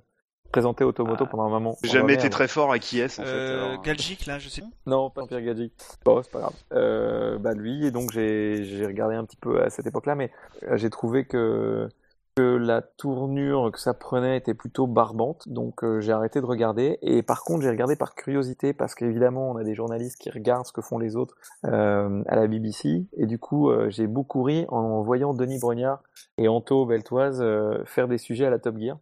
Présenté 0.52 0.84
Automoto 0.84 1.26
Ah, 1.26 1.30
pendant 1.30 1.44
un 1.44 1.50
moment. 1.50 1.78
J'ai 1.84 1.90
jamais 1.90 2.14
merde. 2.14 2.20
été 2.22 2.30
très 2.30 2.48
fort 2.48 2.72
à 2.72 2.80
qui 2.80 3.00
est 3.00 3.20
en 3.20 3.24
fait. 3.24 3.30
Euh, 3.30 3.72
alors. 3.72 3.82
Galgic 3.82 4.26
là 4.26 4.40
je 4.40 4.48
sais. 4.50 4.64
Non, 4.86 5.10
pas 5.10 5.26
Pierre 5.28 5.42
Gadji. 5.42 5.72
Bon, 6.06 6.22
c'est 6.24 6.32
pas 6.32 6.40
grave. 6.40 6.54
Euh, 6.74 7.38
bah 7.38 7.54
lui, 7.54 7.86
et 7.86 7.92
donc 7.92 8.12
j'ai 8.12 8.64
j'ai 8.64 8.86
regardé 8.86 9.16
un 9.16 9.26
petit 9.26 9.38
peu 9.38 9.62
à 9.62 9.70
cette 9.70 9.86
époque-là, 9.88 10.16
mais 10.16 10.32
euh, 10.64 10.78
j'ai 10.78 10.90
trouvé 10.90 11.26
que 11.26 11.90
que 12.38 12.42
la 12.58 12.82
tournure 12.82 13.72
que 13.72 13.80
ça 13.80 13.94
prenait 13.94 14.36
était 14.38 14.54
plutôt 14.54 14.88
barbante, 14.88 15.48
donc 15.48 15.86
euh, 15.86 16.02
j'ai 16.02 16.12
arrêté 16.12 16.42
de 16.42 16.46
regarder. 16.46 17.00
Et 17.02 17.22
par 17.24 17.44
contre, 17.46 17.62
j'ai 17.64 17.70
regardé 17.70 17.96
par 17.96 18.14
curiosité 18.14 18.74
parce 18.74 18.94
qu'évidemment, 18.94 19.50
on 19.52 19.56
a 19.56 19.64
des 19.64 19.74
journalistes 19.74 20.18
qui 20.20 20.30
regardent 20.30 20.66
ce 20.66 20.74
que 20.74 20.82
font 20.82 20.98
les 20.98 21.16
autres 21.16 21.36
euh, 21.66 22.24
à 22.28 22.36
la 22.36 22.48
BBC, 22.48 23.06
et 23.16 23.26
du 23.26 23.40
coup, 23.40 23.70
euh, 23.70 23.90
j'ai 23.90 24.08
beaucoup 24.08 24.44
ri 24.44 24.66
en 24.68 25.02
voyant 25.02 25.34
Denis 25.34 25.60
Brognard 25.60 26.02
et 26.38 26.50
Anto 26.50 26.86
Beltoise 26.86 27.40
euh, 27.42 27.82
faire 27.86 28.10
des 28.10 28.18
sujets 28.18 28.46
à 28.46 28.50
la 28.50 28.60
Top 28.60 28.78
Gear. 28.78 28.98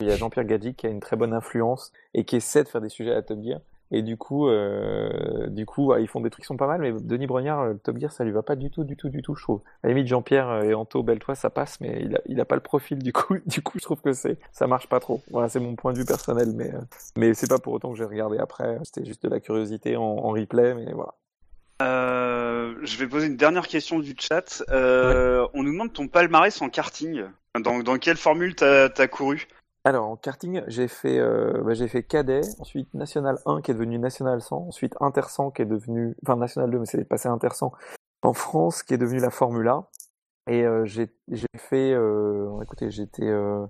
Il 0.00 0.08
y 0.08 0.10
a 0.10 0.16
Jean-Pierre 0.16 0.44
Gadji 0.44 0.74
qui 0.74 0.86
a 0.86 0.90
une 0.90 1.00
très 1.00 1.16
bonne 1.16 1.32
influence 1.32 1.90
et 2.12 2.24
qui 2.24 2.36
essaie 2.36 2.62
de 2.62 2.68
faire 2.68 2.82
des 2.82 2.90
sujets 2.90 3.14
à 3.14 3.22
Top 3.22 3.42
Gear. 3.42 3.60
Et 3.90 4.02
du 4.02 4.16
coup, 4.16 4.48
euh, 4.48 5.46
du 5.46 5.64
coup, 5.64 5.94
ils 5.96 6.08
font 6.08 6.20
des 6.20 6.28
trucs 6.28 6.42
qui 6.42 6.48
sont 6.48 6.56
pas 6.56 6.66
mal, 6.66 6.80
mais 6.80 6.92
Denis 6.92 7.26
Brognard, 7.26 7.60
euh, 7.60 7.72
le 7.72 7.78
Top 7.78 7.98
Gear, 7.98 8.12
ça 8.12 8.24
lui 8.24 8.32
va 8.32 8.42
pas 8.42 8.56
du 8.56 8.70
tout, 8.70 8.84
du 8.84 8.96
tout, 8.96 9.08
du 9.08 9.22
tout, 9.22 9.36
je 9.36 9.42
trouve. 9.42 9.62
À 9.82 9.86
la 9.86 9.94
limite, 9.94 10.08
Jean-Pierre 10.08 10.50
euh, 10.50 10.62
et 10.64 10.74
Anto 10.74 11.02
Beltoise, 11.02 11.38
ça 11.38 11.50
passe, 11.50 11.80
mais 11.80 12.02
il 12.02 12.16
a, 12.16 12.20
il 12.26 12.40
a 12.40 12.44
pas 12.44 12.56
le 12.56 12.60
profil, 12.60 12.98
du 12.98 13.12
coup, 13.12 13.36
du 13.46 13.62
coup, 13.62 13.78
je 13.78 13.84
trouve 13.84 14.00
que 14.00 14.12
c'est, 14.12 14.38
ça 14.52 14.66
marche 14.66 14.88
pas 14.88 15.00
trop. 15.00 15.22
Voilà, 15.30 15.48
c'est 15.48 15.60
mon 15.60 15.76
point 15.76 15.92
de 15.92 15.98
vue 15.98 16.04
personnel, 16.04 16.52
mais, 16.54 16.74
euh, 16.74 16.80
mais 17.16 17.32
c'est 17.32 17.48
pas 17.48 17.58
pour 17.58 17.72
autant 17.72 17.92
que 17.92 17.96
j'ai 17.96 18.04
regardé 18.04 18.38
après. 18.38 18.78
C'était 18.82 19.04
juste 19.04 19.22
de 19.22 19.28
la 19.30 19.40
curiosité 19.40 19.96
en, 19.96 20.02
en 20.02 20.30
replay, 20.30 20.74
mais 20.74 20.92
voilà. 20.92 21.14
Euh, 21.82 22.74
je 22.82 22.96
vais 22.98 23.06
poser 23.06 23.28
une 23.28 23.36
dernière 23.36 23.68
question 23.68 23.98
du 24.00 24.14
chat. 24.18 24.62
On 24.68 25.62
nous 25.62 25.72
demande 25.72 25.92
ton 25.92 26.08
palmarès 26.08 26.60
en 26.60 26.68
karting. 26.68 27.22
Dans, 27.60 27.78
dans 27.78 27.96
quelle 27.96 28.16
formule 28.16 28.54
t'as 28.54 28.88
as 28.96 29.08
couru? 29.08 29.46
Alors, 29.86 30.08
en 30.08 30.16
karting, 30.16 30.64
j'ai 30.66 30.88
fait, 30.88 31.20
euh, 31.20 31.62
bah, 31.62 31.72
j'ai 31.74 31.86
fait 31.86 32.02
cadet, 32.02 32.40
ensuite 32.58 32.92
National 32.92 33.38
1 33.46 33.60
qui 33.62 33.70
est 33.70 33.74
devenu 33.74 34.00
National 34.00 34.42
100, 34.42 34.66
ensuite 34.66 34.96
Inter 34.98 35.28
100 35.28 35.52
qui 35.52 35.62
est 35.62 35.64
devenu, 35.64 36.16
enfin 36.24 36.34
National 36.34 36.72
2, 36.72 36.80
mais 36.80 36.86
c'est 36.86 37.04
passé 37.04 37.28
Inter 37.28 37.50
100 37.52 37.70
en 38.22 38.32
France 38.32 38.82
qui 38.82 38.94
est 38.94 38.98
devenu 38.98 39.20
la 39.20 39.30
Formule 39.30 39.68
1. 39.68 39.86
Et 40.48 40.64
euh, 40.64 40.84
j'ai 40.86 41.08
fait, 41.56 41.92
euh, 41.92 42.60
écoutez, 42.62 42.90
j'étais 42.90 43.28
euh, 43.28 43.64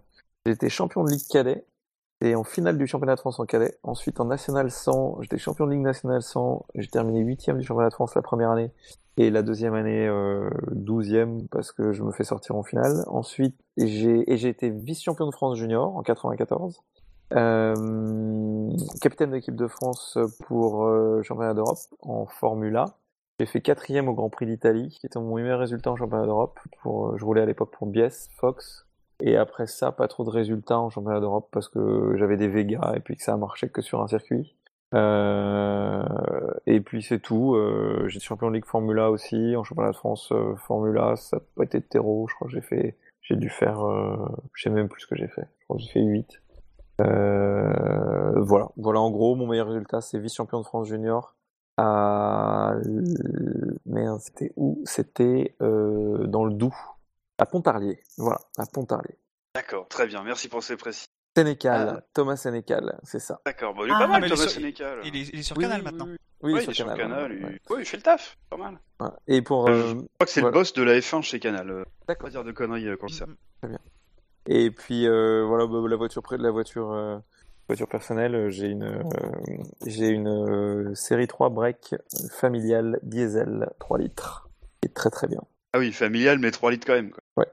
j'étais 0.47 0.71
champion 0.71 1.05
de 1.05 1.11
Ligue 1.11 1.29
cadet 1.31 1.67
et 2.21 2.35
en 2.35 2.45
finale 2.45 2.79
du 2.79 2.87
championnat 2.87 3.14
de 3.14 3.21
France 3.21 3.39
en 3.41 3.47
cadet. 3.47 3.79
Ensuite 3.83 4.21
en 4.21 4.25
National 4.25 4.71
100, 4.71 5.23
j'étais 5.23 5.39
champion 5.39 5.67
de 5.67 5.73
Ligue 5.73 5.83
nationale 5.83 6.23
100, 6.23 6.67
j'ai 6.75 6.89
terminé 6.89 7.21
huitième 7.21 7.59
du 7.59 7.64
championnat 7.64 7.91
de 7.91 7.95
France 7.95 8.14
la 8.14 8.23
première 8.23 8.51
année 8.51 8.71
et 9.19 9.31
la 9.31 9.43
deuxième 9.43 9.75
année 9.75 10.07
euh, 10.07 10.51
douzième 10.71 11.47
parce 11.49 11.73
que 11.73 11.93
je 11.93 12.03
me 12.03 12.12
fais 12.12 12.25
sortir 12.25 12.57
en 12.57 12.62
finale. 12.62 13.05
Ensuite 13.07 13.57
j'ai 13.77 14.31
été 14.31 14.71
vice-champion 14.71 15.27
de 15.27 15.33
France 15.33 15.59
junior 15.59 15.97
en 15.97 16.03
94. 16.03 16.83
Euh, 17.35 18.71
capitaine 19.01 19.31
de 19.31 19.35
l'équipe 19.35 19.57
de 19.57 19.67
France 19.67 20.17
pour 20.47 20.85
euh, 20.85 21.23
championnat 21.23 21.55
d'Europe 21.55 21.79
en 22.01 22.27
Formule 22.27 22.77
1. 22.77 22.87
J'ai 23.39 23.47
fait 23.47 23.61
quatrième 23.61 24.09
au 24.09 24.14
Grand 24.14 24.31
Prix 24.31 24.47
d'Italie, 24.47 24.89
qui 24.89 25.07
était 25.07 25.19
mon 25.19 25.35
meilleur 25.35 25.59
résultat 25.59 25.91
en 25.91 25.97
championnat 25.97 26.25
d'Europe. 26.25 26.59
Euh, 26.87 27.17
je 27.17 27.25
roulais 27.25 27.43
à 27.43 27.47
l'époque 27.47 27.71
pour 27.71 27.87
Bies, 27.87 28.29
Fox. 28.37 28.86
Et 29.21 29.37
après 29.37 29.67
ça, 29.67 29.93
pas 29.93 30.09
trop 30.09 30.25
de 30.25 30.31
résultats 30.31 30.79
en 30.79 30.91
championnat 30.91 31.21
d'Europe 31.21 31.49
parce 31.51 31.69
que 31.69 32.14
j'avais 32.17 32.37
des 32.37 32.49
Vega 32.49 32.93
et 32.97 33.01
puis 33.01 33.17
que 33.17 33.23
ça 33.23 33.33
a 33.33 33.37
marché 33.37 33.69
que 33.69 33.81
sur 33.81 34.03
un 34.03 34.09
circuit. 34.09 34.57
Euh, 34.95 36.05
et 36.67 36.81
puis 36.81 37.03
c'est 37.03 37.19
tout. 37.19 37.55
Euh, 37.55 38.07
j'ai 38.09 38.19
été 38.19 38.27
champion 38.27 38.49
de 38.49 38.55
Ligue 38.55 38.67
Formula 38.67 39.11
aussi, 39.11 39.57
en 39.57 39.64
championnat 39.64 39.91
de 39.91 39.97
France 39.97 40.31
euh, 40.33 40.55
Formula, 40.57 41.17
ça 41.17 41.37
n'a 41.37 41.43
pas 41.57 41.64
été 41.64 41.81
de 41.81 41.85
terreau. 41.85 42.27
Je 42.29 42.35
crois 42.35 42.49
que 42.49 42.55
j'ai 42.55 42.61
fait, 42.61 42.97
j'ai 43.23 43.37
dû 43.37 43.49
faire, 43.49 43.85
euh, 43.85 44.17
je 44.55 44.62
sais 44.62 44.71
même 44.71 44.89
plus 44.89 45.03
ce 45.03 45.07
que 45.07 45.17
j'ai 45.17 45.29
fait. 45.29 45.49
Je 45.59 45.64
crois 45.64 45.77
que 45.77 45.83
j'ai 45.83 45.91
fait 45.91 46.03
8. 46.03 46.43
Euh, 47.01 48.41
voilà, 48.41 48.71
voilà 48.77 49.01
en 49.01 49.11
gros 49.11 49.35
mon 49.35 49.47
meilleur 49.47 49.67
résultat, 49.67 50.01
c'est 50.01 50.19
vice-champion 50.19 50.61
de 50.61 50.64
France 50.64 50.89
junior 50.89 51.35
à 51.77 52.75
merde, 53.85 54.21
c'était 54.21 54.53
où? 54.57 54.81
C'était 54.87 55.55
dans 55.61 56.45
le 56.47 56.55
Doubs, 56.55 56.95
à 57.39 57.47
Pontarlier. 57.47 58.03
Voilà, 58.18 58.39
à 58.59 58.66
Pontarlier. 58.66 59.16
D'accord, 59.55 59.89
très 59.89 60.07
bien. 60.07 60.22
Merci 60.22 60.49
pour 60.49 60.62
ces 60.62 60.76
précisions. 60.76 61.07
Sénécal, 61.37 61.97
Ah. 61.99 62.07
Thomas 62.14 62.37
Sénécal, 62.37 62.99
c'est 63.03 63.18
ça. 63.18 63.41
D'accord, 63.45 63.74
bon, 63.74 63.84
il 63.84 63.91
est 63.91 63.93
Ah, 63.95 63.99
pas 64.01 64.07
mal 64.07 64.20
mais 64.22 64.26
il 64.28 64.32
est 64.32 64.37
Thomas 64.37 64.49
sur- 64.49 64.59
Sénécal. 64.61 65.01
Il 65.05 65.16
est, 65.16 65.20
il 65.34 65.39
est 65.39 65.43
sur 65.43 65.57
Oui, 65.59 65.64
Canal 65.64 65.78
oui, 65.80 65.84
maintenant. 65.84 66.07
Oui, 66.07 66.16
oui, 66.43 66.53
il 66.53 66.57
est 66.70 66.74
sur 66.74 66.84
Canal, 66.87 66.99
Canal. 66.99 67.30
ouais, 67.32 67.39
il- 67.39 67.45
ouais. 67.45 67.61
ouais, 67.70 67.76
il 67.80 67.84
fait 67.84 67.97
le 67.99 68.03
taf, 68.03 68.39
pas 68.49 68.57
mal. 68.57 68.78
Ouais. 69.01 69.09
Et 69.28 69.43
pour 69.43 69.68
Euh, 69.68 69.72
euh, 69.72 69.82
Je 69.89 69.95
crois 69.95 70.05
que 70.20 70.28
c'est 70.30 70.41
voilà. 70.41 70.55
le 70.55 70.61
boss 70.61 70.72
de 70.72 70.82
la 70.82 70.99
F1 70.99 71.20
chez 71.22 71.39
Canal. 71.39 71.70
euh, 71.70 71.84
Pas 72.07 72.14
D'accord. 72.14 72.30
dire 72.30 72.45
de 72.45 72.53
conneries 72.53 72.89
euh, 72.89 72.97
comme 72.97 73.09
ça. 73.11 73.26
Mm, 73.62 73.76
Et 74.47 74.70
puis 74.70 75.07
euh, 75.07 75.45
voilà, 75.47 75.66
bah, 75.66 75.78
la 75.89 75.97
voiture 75.97 76.22
près 76.22 76.39
de 76.39 76.43
la 76.43 76.51
voiture, 76.51 76.93
euh, 76.93 77.18
voiture 77.68 77.89
personnelle, 77.89 78.49
j'ai 78.51 78.68
une, 78.68 78.84
euh, 78.84 79.03
j'ai 79.84 80.09
une 80.09 80.28
euh, 80.28 80.95
série 80.95 81.26
3 81.26 81.51
break 81.51 81.97
familiale 82.30 82.99
diesel 83.03 83.68
3 83.78 83.99
litres, 83.99 84.49
qui 84.80 84.89
est 84.89 84.95
très 84.95 85.11
très 85.11 85.26
bien. 85.26 85.43
Ah 85.73 85.79
oui, 85.79 85.93
familial, 85.93 86.39
mais 86.39 86.51
3 86.51 86.71
litres 86.71 86.87
quand 86.87 86.95
même. 86.95 87.11
Quoi. 87.11 87.23
Ouais. 87.37 87.47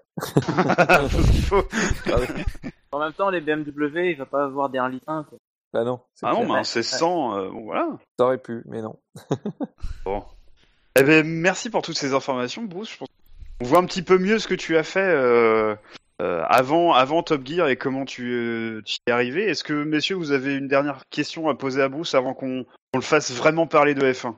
Faut 1.09 1.21
ce 1.21 1.31
qu'il 1.31 1.43
faut. 1.43 1.63
Ah, 2.07 2.17
oui. 2.19 2.71
En 2.91 2.99
même 2.99 3.13
temps, 3.13 3.29
les 3.29 3.41
BMW, 3.41 4.11
il 4.11 4.17
va 4.17 4.25
pas 4.25 4.43
avoir 4.43 4.69
des 4.69 4.77
1 4.77 4.89
litre 4.89 5.09
1, 5.09 5.23
quoi. 5.23 5.37
bah 5.73 5.83
non, 5.83 5.99
c'est 6.13 6.25
Ah 6.27 6.33
non, 6.33 6.45
mais 6.45 6.51
un 6.53 6.57
1600, 6.57 7.37
euh, 7.37 7.49
bon 7.49 7.63
voilà. 7.63 7.87
ça 8.19 8.25
aurait 8.25 8.37
pu, 8.37 8.61
mais 8.65 8.81
non. 8.81 8.99
Bon. 10.05 10.23
Eh 10.95 11.03
ben, 11.03 11.25
merci 11.25 11.69
pour 11.71 11.81
toutes 11.81 11.97
ces 11.97 12.13
informations, 12.13 12.63
Bruce. 12.63 12.91
Je 12.91 12.97
pense 12.97 13.09
qu'on 13.59 13.65
voit 13.65 13.79
un 13.79 13.85
petit 13.85 14.03
peu 14.03 14.19
mieux 14.19 14.37
ce 14.37 14.47
que 14.47 14.53
tu 14.53 14.77
as 14.77 14.83
fait 14.83 14.99
euh, 14.99 15.75
euh, 16.21 16.43
avant, 16.47 16.93
avant 16.93 17.23
Top 17.23 17.45
Gear 17.45 17.67
et 17.67 17.77
comment 17.77 18.05
tu, 18.05 18.31
euh, 18.31 18.81
tu 18.85 18.97
y 19.07 19.09
es 19.09 19.11
arrivé. 19.11 19.49
Est-ce 19.49 19.63
que, 19.63 19.73
messieurs, 19.73 20.15
vous 20.15 20.31
avez 20.31 20.55
une 20.55 20.67
dernière 20.67 21.01
question 21.09 21.49
à 21.49 21.55
poser 21.55 21.81
à 21.81 21.89
Bruce 21.89 22.13
avant 22.13 22.33
qu'on 22.35 22.65
qu'on 22.93 22.99
le 22.99 23.03
fasse 23.03 23.31
vraiment 23.31 23.65
parler 23.65 23.95
de 23.95 24.01
F1 24.01 24.35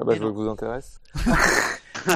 Ah 0.00 0.04
bah, 0.04 0.12
Et 0.12 0.16
je 0.16 0.20
veux 0.22 0.28
non. 0.28 0.34
que 0.34 0.38
vous 0.38 0.48
intéresse. 0.48 1.00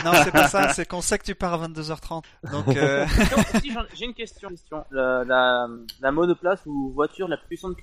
Non, 0.03 0.13
c'est 0.25 0.31
pas 0.33 0.49
ça, 0.49 0.71
c'est 0.71 0.89
qu'on 0.89 1.03
sait 1.03 1.19
que 1.19 1.25
tu 1.25 1.35
pars 1.35 1.53
à 1.63 1.69
22h30. 1.69 2.23
Donc, 2.51 2.75
euh, 2.75 3.07
si, 3.61 3.71
j'ai 3.95 4.07
une 4.07 4.15
question. 4.15 4.49
question. 4.49 4.83
La, 4.91 5.25
la, 5.25 5.69
la 6.01 6.11
monoplace 6.11 6.65
ou 6.65 6.91
voiture 6.95 7.29
la 7.29 7.37
plus 7.37 7.49
puissante 7.49 7.77
que 7.77 7.83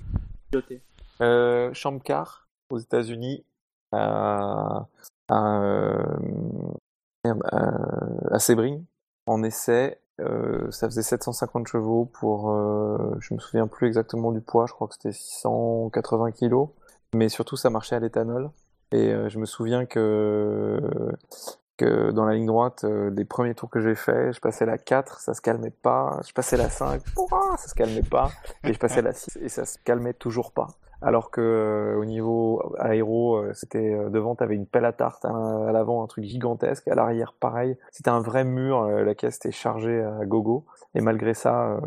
pilotée 0.50 0.82
Euh, 1.20 1.70
Champ 1.74 1.96
Car 2.00 2.48
aux 2.70 2.78
États-Unis 2.78 3.44
à, 3.92 4.86
à, 5.28 5.60
euh, 5.60 6.02
merde, 7.24 7.42
à- 7.52 8.34
à 8.34 8.38
Sebring 8.40 8.84
en 9.26 9.42
essai. 9.44 10.00
euh, 10.20 10.68
ça 10.72 10.88
faisait 10.88 11.02
750 11.02 11.68
chevaux 11.68 12.06
pour, 12.06 12.50
euh, 12.50 13.16
je 13.20 13.32
me 13.34 13.38
souviens 13.38 13.68
plus 13.68 13.86
exactement 13.86 14.32
du 14.32 14.40
poids, 14.40 14.66
je 14.66 14.72
crois 14.72 14.88
que 14.88 14.94
c'était 14.94 15.12
680 15.12 16.32
kilos, 16.32 16.68
mais 17.14 17.28
surtout 17.28 17.56
ça 17.56 17.70
marchait 17.70 17.94
à 17.96 18.00
l'éthanol. 18.00 18.50
Et 18.92 19.10
euh, 19.10 19.28
je 19.28 19.38
me 19.38 19.46
souviens 19.46 19.86
que, 19.86 20.80
dans 21.80 22.24
la 22.24 22.34
ligne 22.34 22.46
droite, 22.46 22.84
euh, 22.84 23.10
des 23.10 23.24
premiers 23.24 23.54
tours 23.54 23.70
que 23.70 23.80
j'ai 23.80 23.94
fait, 23.94 24.32
je 24.32 24.40
passais 24.40 24.66
la 24.66 24.78
4, 24.78 25.18
ça 25.18 25.34
se 25.34 25.40
calmait 25.40 25.70
pas, 25.70 26.20
je 26.26 26.32
passais 26.32 26.56
la 26.56 26.68
5, 26.68 27.02
ouah, 27.16 27.56
ça 27.56 27.68
se 27.68 27.74
calmait 27.74 28.02
pas, 28.02 28.30
et 28.62 28.72
je 28.72 28.78
passais 28.78 29.02
la 29.02 29.12
6 29.12 29.38
et 29.42 29.48
ça 29.48 29.64
se 29.64 29.78
calmait 29.78 30.14
toujours 30.14 30.52
pas. 30.52 30.68
Alors 31.02 31.32
que 31.32 31.40
euh, 31.40 32.00
au 32.00 32.04
niveau 32.04 32.62
aéro, 32.78 33.36
euh, 33.36 33.50
c'était 33.54 33.92
euh, 33.92 34.08
devant, 34.08 34.36
t'avais 34.36 34.54
une 34.54 34.66
pelle 34.66 34.84
à 34.84 34.92
tarte, 34.92 35.24
à, 35.24 35.72
l'avant 35.72 36.04
un 36.04 36.06
truc 36.06 36.24
gigantesque, 36.24 36.86
à 36.86 36.94
l'arrière 36.94 37.34
pareil, 37.38 37.76
c'était 37.90 38.10
un 38.10 38.20
vrai 38.20 38.44
mur, 38.44 38.86
la 38.86 39.14
caisse 39.16 39.36
était 39.36 39.50
chargée 39.50 40.00
à 40.00 40.24
gogo, 40.24 40.64
et 40.94 41.00
malgré 41.00 41.34
ça, 41.34 41.80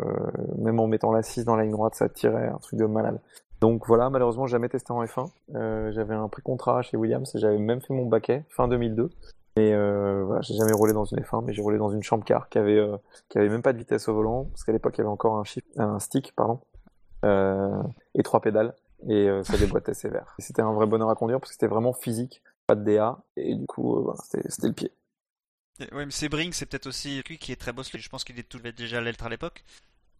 même 0.58 0.80
en 0.80 0.88
mettant 0.88 1.14
la 1.14 1.24
6 1.24 1.46
dans 1.46 1.56
la 1.56 1.64
ligne 1.64 1.72
droite, 1.72 1.96
ça 1.96 2.10
tirait 2.10 2.48
un 2.48 2.58
truc 2.58 2.78
de 2.78 2.86
malade. 2.86 3.22
Donc 3.66 3.88
voilà, 3.88 4.12
malheureusement, 4.12 4.46
jamais 4.46 4.70
testé 4.70 4.92
en 4.92 5.04
F1. 5.04 5.28
Euh, 5.56 5.92
j'avais 5.92 6.14
un 6.14 6.28
pré-contrat 6.28 6.84
chez 6.84 6.98
Williams 6.98 7.34
et 7.34 7.40
j'avais 7.40 7.58
même 7.58 7.82
fait 7.82 7.96
mon 7.96 8.06
baquet 8.06 8.44
fin 8.52 8.68
2002. 8.68 9.10
Mais 9.58 9.74
euh, 9.74 10.24
voilà, 10.24 10.42
j'ai 10.42 10.54
jamais 10.54 10.74
roulé 10.74 10.94
dans 10.94 11.06
une 11.06 11.18
F1, 11.18 11.44
mais 11.44 11.52
j'ai 11.52 11.64
roulé 11.64 11.80
dans 11.80 11.90
une 11.90 12.04
champ 12.04 12.20
car 12.20 12.48
qui 12.50 12.60
avait 12.60 12.78
euh, 12.78 12.96
qui 13.28 13.40
avait 13.40 13.50
même 13.50 13.64
pas 13.64 13.74
de 13.74 13.80
vitesse 13.80 14.08
au 14.08 14.14
volant, 14.14 14.46
parce 14.52 14.64
qu'à 14.66 14.72
l'époque 14.72 14.94
il 14.96 15.00
y 15.00 15.02
avait 15.02 15.10
encore 15.10 15.44
un, 15.78 16.00
stick, 16.00 16.36
pardon, 16.36 16.60
euh, 17.26 17.82
et 18.14 18.22
trois 18.22 18.40
pédales, 18.40 18.76
et 19.10 19.28
ça 19.44 19.58
déboîtait 19.58 19.96
sévère. 19.96 20.36
C'était 20.38 20.62
un 20.62 20.74
vrai 20.74 20.86
bonheur 20.86 21.10
à 21.10 21.16
conduire 21.16 21.40
parce 21.40 21.50
que 21.50 21.56
c'était 21.56 21.66
vraiment 21.66 21.94
physique, 21.94 22.44
pas 22.68 22.76
de 22.76 22.84
DA, 22.84 23.18
et 23.36 23.56
du 23.56 23.66
coup, 23.66 24.14
c'était 24.22 24.68
le 24.68 24.74
pied. 24.74 24.92
ouais, 25.80 26.06
mais 26.06 26.12
Sebring, 26.12 26.54
c'est 26.54 26.68
peut-être 26.68 26.86
aussi 26.86 27.24
lui 27.28 27.40
qui 27.40 27.52
est 27.52 27.60
très 27.60 27.74
bosselé. 27.74 27.98
Je 27.98 28.10
pense 28.10 28.24
qu'il 28.24 28.38
est 28.38 28.78
déjà 28.78 29.00
à 29.00 29.02
l'Eltre 29.02 29.26
à 29.26 29.30
l'époque. 29.30 29.64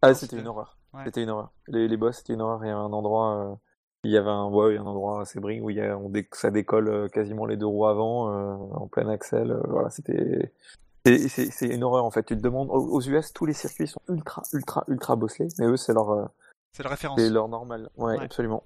Ah, 0.02 0.10
Non, 0.10 0.14
c'était 0.14 0.38
une 0.38 0.48
horreur. 0.48 0.78
Ouais. 0.94 1.02
C'était 1.06 1.24
une 1.24 1.30
horreur. 1.30 1.52
Les, 1.68 1.88
les 1.88 1.98
boss, 1.98 2.18
c'était 2.18 2.34
une 2.34 2.42
horreur. 2.42 2.64
Il 2.64 2.68
y 2.68 2.72
avait 2.72 2.80
un 2.80 2.94
endroit, 2.94 3.36
euh, 3.38 3.56
il 4.04 4.12
y 4.12 4.18
avait 4.18 4.30
un, 4.30 4.46
ouais, 4.46 4.74
il 4.74 4.76
y 4.76 4.78
a 4.78 4.82
un 4.82 4.86
endroit 4.86 5.22
à 5.22 5.26
Sebring 5.26 5.62
où 5.62 5.70
il 5.70 5.78
y 5.78 5.82
a, 5.82 5.98
on 5.98 6.10
dé- 6.10 6.28
ça 6.32 6.52
décolle 6.52 6.88
euh, 6.90 7.08
quasiment 7.10 7.46
les 7.46 7.58
deux 7.58 7.66
roues 7.66 7.88
avant, 7.88 8.32
euh, 8.32 8.54
en 8.76 8.88
plein 8.88 9.08
axel. 9.10 9.52
euh, 9.52 9.62
voilà, 9.68 9.90
c'était, 9.90 10.54
c'est, 11.06 11.28
c'est, 11.28 11.52
c'est 11.52 11.68
une 11.68 11.84
horreur 11.84 12.06
en 12.06 12.12
fait. 12.12 12.24
Tu 12.24 12.36
te 12.38 12.42
demandes, 12.42 12.70
aux, 12.72 13.02
US, 13.02 13.34
tous 13.34 13.46
les 13.46 13.54
circuits 13.54 13.88
sont 13.88 14.02
ultra, 14.10 14.44
ultra, 14.54 14.84
ultra 14.88 15.16
bosselés, 15.16 15.50
mais 15.60 15.66
eux, 15.66 15.78
c'est 15.78 15.94
leur, 15.94 16.12
euh, 16.12 16.26
C'est 16.74 16.84
la 16.84 16.90
référence. 16.90 17.20
c'est 17.20 17.30
leur 17.30 17.48
normal. 17.48 17.90
Ouais, 17.98 18.18
Ouais. 18.18 18.24
absolument. 18.24 18.64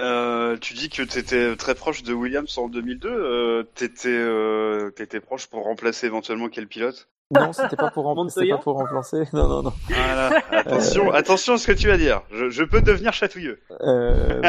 Euh, 0.00 0.56
tu 0.58 0.74
dis 0.74 0.88
que 0.90 1.02
tu 1.02 1.18
étais 1.18 1.56
très 1.56 1.74
proche 1.76 2.02
de 2.02 2.12
Williams 2.12 2.58
en 2.58 2.68
2002. 2.68 3.08
Euh, 3.08 3.62
t'étais, 3.76 4.08
euh, 4.08 4.90
t'étais 4.90 5.20
proche 5.20 5.46
pour 5.46 5.62
remplacer 5.64 6.06
éventuellement 6.06 6.48
quel 6.48 6.66
pilote? 6.66 7.08
Non, 7.30 7.52
c'était 7.52 7.76
pas 7.76 7.90
pour 7.90 8.04
remplacer, 8.04 8.40
c'était 8.40 8.46
Montoya 8.52 8.56
pas 8.56 8.62
pour 8.62 8.76
remplacer. 8.76 9.24
Non, 9.32 9.48
non, 9.48 9.62
non. 9.62 9.72
Voilà. 9.88 10.42
Attention, 10.52 11.10
attention 11.12 11.54
à 11.54 11.58
ce 11.58 11.66
que 11.66 11.72
tu 11.72 11.88
vas 11.88 11.96
dire. 11.96 12.22
Je, 12.30 12.50
je 12.50 12.64
peux 12.64 12.80
devenir 12.82 13.12
chatouilleux. 13.12 13.60
Euh, 13.80 14.42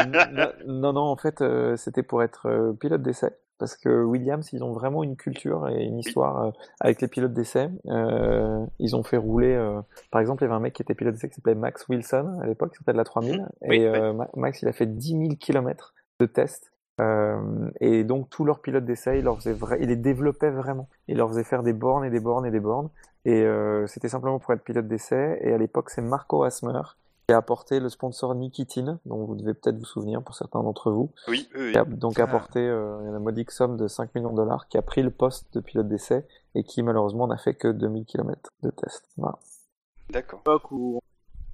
non, 0.66 0.92
non, 0.92 1.02
en 1.02 1.16
fait, 1.16 1.40
euh, 1.40 1.76
c'était 1.76 2.02
pour 2.02 2.22
être 2.22 2.46
euh, 2.48 2.72
pilote 2.72 3.02
d'essai. 3.02 3.36
Parce 3.58 3.74
que 3.74 3.88
Williams, 4.04 4.46
ils 4.52 4.62
ont 4.62 4.72
vraiment 4.74 5.02
une 5.02 5.16
culture 5.16 5.66
et 5.70 5.82
une 5.82 5.98
histoire 5.98 6.44
euh, 6.44 6.50
avec 6.78 7.00
les 7.00 7.08
pilotes 7.08 7.32
d'essai. 7.32 7.70
Euh, 7.86 8.66
ils 8.78 8.94
ont 8.94 9.02
fait 9.02 9.16
rouler, 9.16 9.54
euh, 9.54 9.80
par 10.10 10.20
exemple, 10.20 10.42
il 10.42 10.44
y 10.44 10.48
avait 10.48 10.56
un 10.56 10.60
mec 10.60 10.74
qui 10.74 10.82
était 10.82 10.94
pilote 10.94 11.14
d'essai 11.14 11.30
qui 11.30 11.36
s'appelait 11.36 11.54
Max 11.54 11.88
Wilson 11.88 12.38
à 12.42 12.46
l'époque, 12.46 12.72
qui 12.72 12.76
s'appelait 12.76 12.92
de 12.92 12.98
la 12.98 13.04
3000. 13.04 13.46
Oui, 13.62 13.76
et 13.76 13.88
oui. 13.88 13.96
euh, 13.98 14.12
Max, 14.36 14.60
il 14.60 14.68
a 14.68 14.72
fait 14.74 14.84
10 14.84 15.08
000 15.12 15.22
kilomètres 15.40 15.94
de 16.20 16.26
tests. 16.26 16.70
Euh, 17.00 17.70
et 17.80 18.04
donc, 18.04 18.30
tous 18.30 18.44
leurs 18.44 18.60
pilotes 18.60 18.84
d'essai, 18.84 19.18
ils 19.18 19.24
leur 19.24 19.38
les 19.78 19.96
développaient 19.96 20.50
vraiment. 20.50 20.88
Ils 21.08 21.16
leur 21.16 21.28
faisaient 21.28 21.44
faire 21.44 21.62
des 21.62 21.72
bornes 21.72 22.04
et 22.04 22.10
des 22.10 22.20
bornes 22.20 22.46
et 22.46 22.50
des 22.50 22.60
bornes. 22.60 22.88
Et 23.24 23.42
euh, 23.42 23.86
c'était 23.86 24.08
simplement 24.08 24.38
pour 24.38 24.52
être 24.54 24.62
pilote 24.64 24.88
d'essai. 24.88 25.38
Et 25.42 25.52
à 25.52 25.58
l'époque, 25.58 25.90
c'est 25.90 26.02
Marco 26.02 26.42
Asmer 26.44 26.80
qui 27.28 27.32
a 27.32 27.38
apporté 27.38 27.80
le 27.80 27.88
sponsor 27.88 28.36
Nikitin, 28.36 29.00
dont 29.04 29.24
vous 29.24 29.34
devez 29.34 29.52
peut-être 29.52 29.76
vous 29.78 29.84
souvenir 29.84 30.22
pour 30.22 30.36
certains 30.36 30.62
d'entre 30.62 30.92
vous, 30.92 31.10
Oui, 31.26 31.48
oui, 31.56 31.72
qui 31.72 31.78
a 31.78 31.84
donc 31.84 32.20
Ah. 32.20 32.22
apporté 32.22 32.60
euh, 32.60 33.00
une 33.00 33.18
modique 33.18 33.50
somme 33.50 33.76
de 33.76 33.88
5 33.88 34.14
millions 34.14 34.30
de 34.30 34.36
dollars, 34.36 34.68
qui 34.68 34.78
a 34.78 34.82
pris 34.82 35.02
le 35.02 35.10
poste 35.10 35.52
de 35.52 35.58
pilote 35.58 35.88
d'essai 35.88 36.24
et 36.54 36.62
qui 36.62 36.84
malheureusement 36.84 37.26
n'a 37.26 37.36
fait 37.36 37.54
que 37.54 37.66
2000 37.66 38.04
km 38.04 38.52
de 38.62 38.70
tests. 38.70 39.08
Voilà, 39.16 39.38
D'accord. 40.10 40.38
l'époque 40.38 40.70
où 40.70 40.98
on 40.98 41.00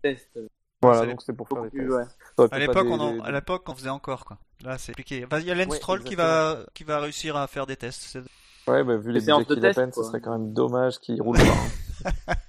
teste. 0.03 0.39
Voilà 0.83 1.01
c'est 1.03 1.07
donc 1.09 1.21
c'était 1.21 1.33
pour 1.33 1.49
faire 1.49 1.63
des 1.71 1.87
ouais. 1.89 2.05
À 2.51 2.59
l'époque, 2.59 2.87
des- 2.87 2.93
on, 2.93 3.01
en- 3.01 3.13
des- 3.13 3.21
à 3.21 3.31
l'époque, 3.31 3.63
on 3.69 3.75
faisait 3.75 3.89
encore 3.89 4.25
quoi. 4.25 4.39
Là, 4.65 4.79
c'est 4.79 4.93
compliqué. 4.93 5.25
Enfin, 5.27 5.39
Il 5.41 5.47
y 5.47 5.51
a 5.51 5.55
Lance 5.55 5.69
Ouais, 5.69 5.77
Stroll 5.77 6.03
qui 6.05 6.15
va, 6.15 6.59
qui 6.75 6.85
va 6.85 7.01
réussir 7.01 7.37
à 7.37 7.47
faire 7.47 7.67
des 7.67 7.77
tests. 7.77 8.03
C'est- 8.03 8.71
Ouais, 8.71 8.85
bah, 8.85 8.97
vu 8.97 9.11
les 9.13 9.21
séances 9.21 9.41
budgets 9.41 9.49
de 9.51 9.55
qu'il 9.57 9.67
a 9.67 9.69
test, 9.71 9.79
peine, 9.81 9.93
ce 9.93 10.03
serait 10.05 10.21
quand 10.21 10.33
même 10.39 10.53
dommage 10.53 10.99
qu'il 11.01 11.21
roule 11.21 11.37
pas. 11.39 11.45
hein. 11.45 12.35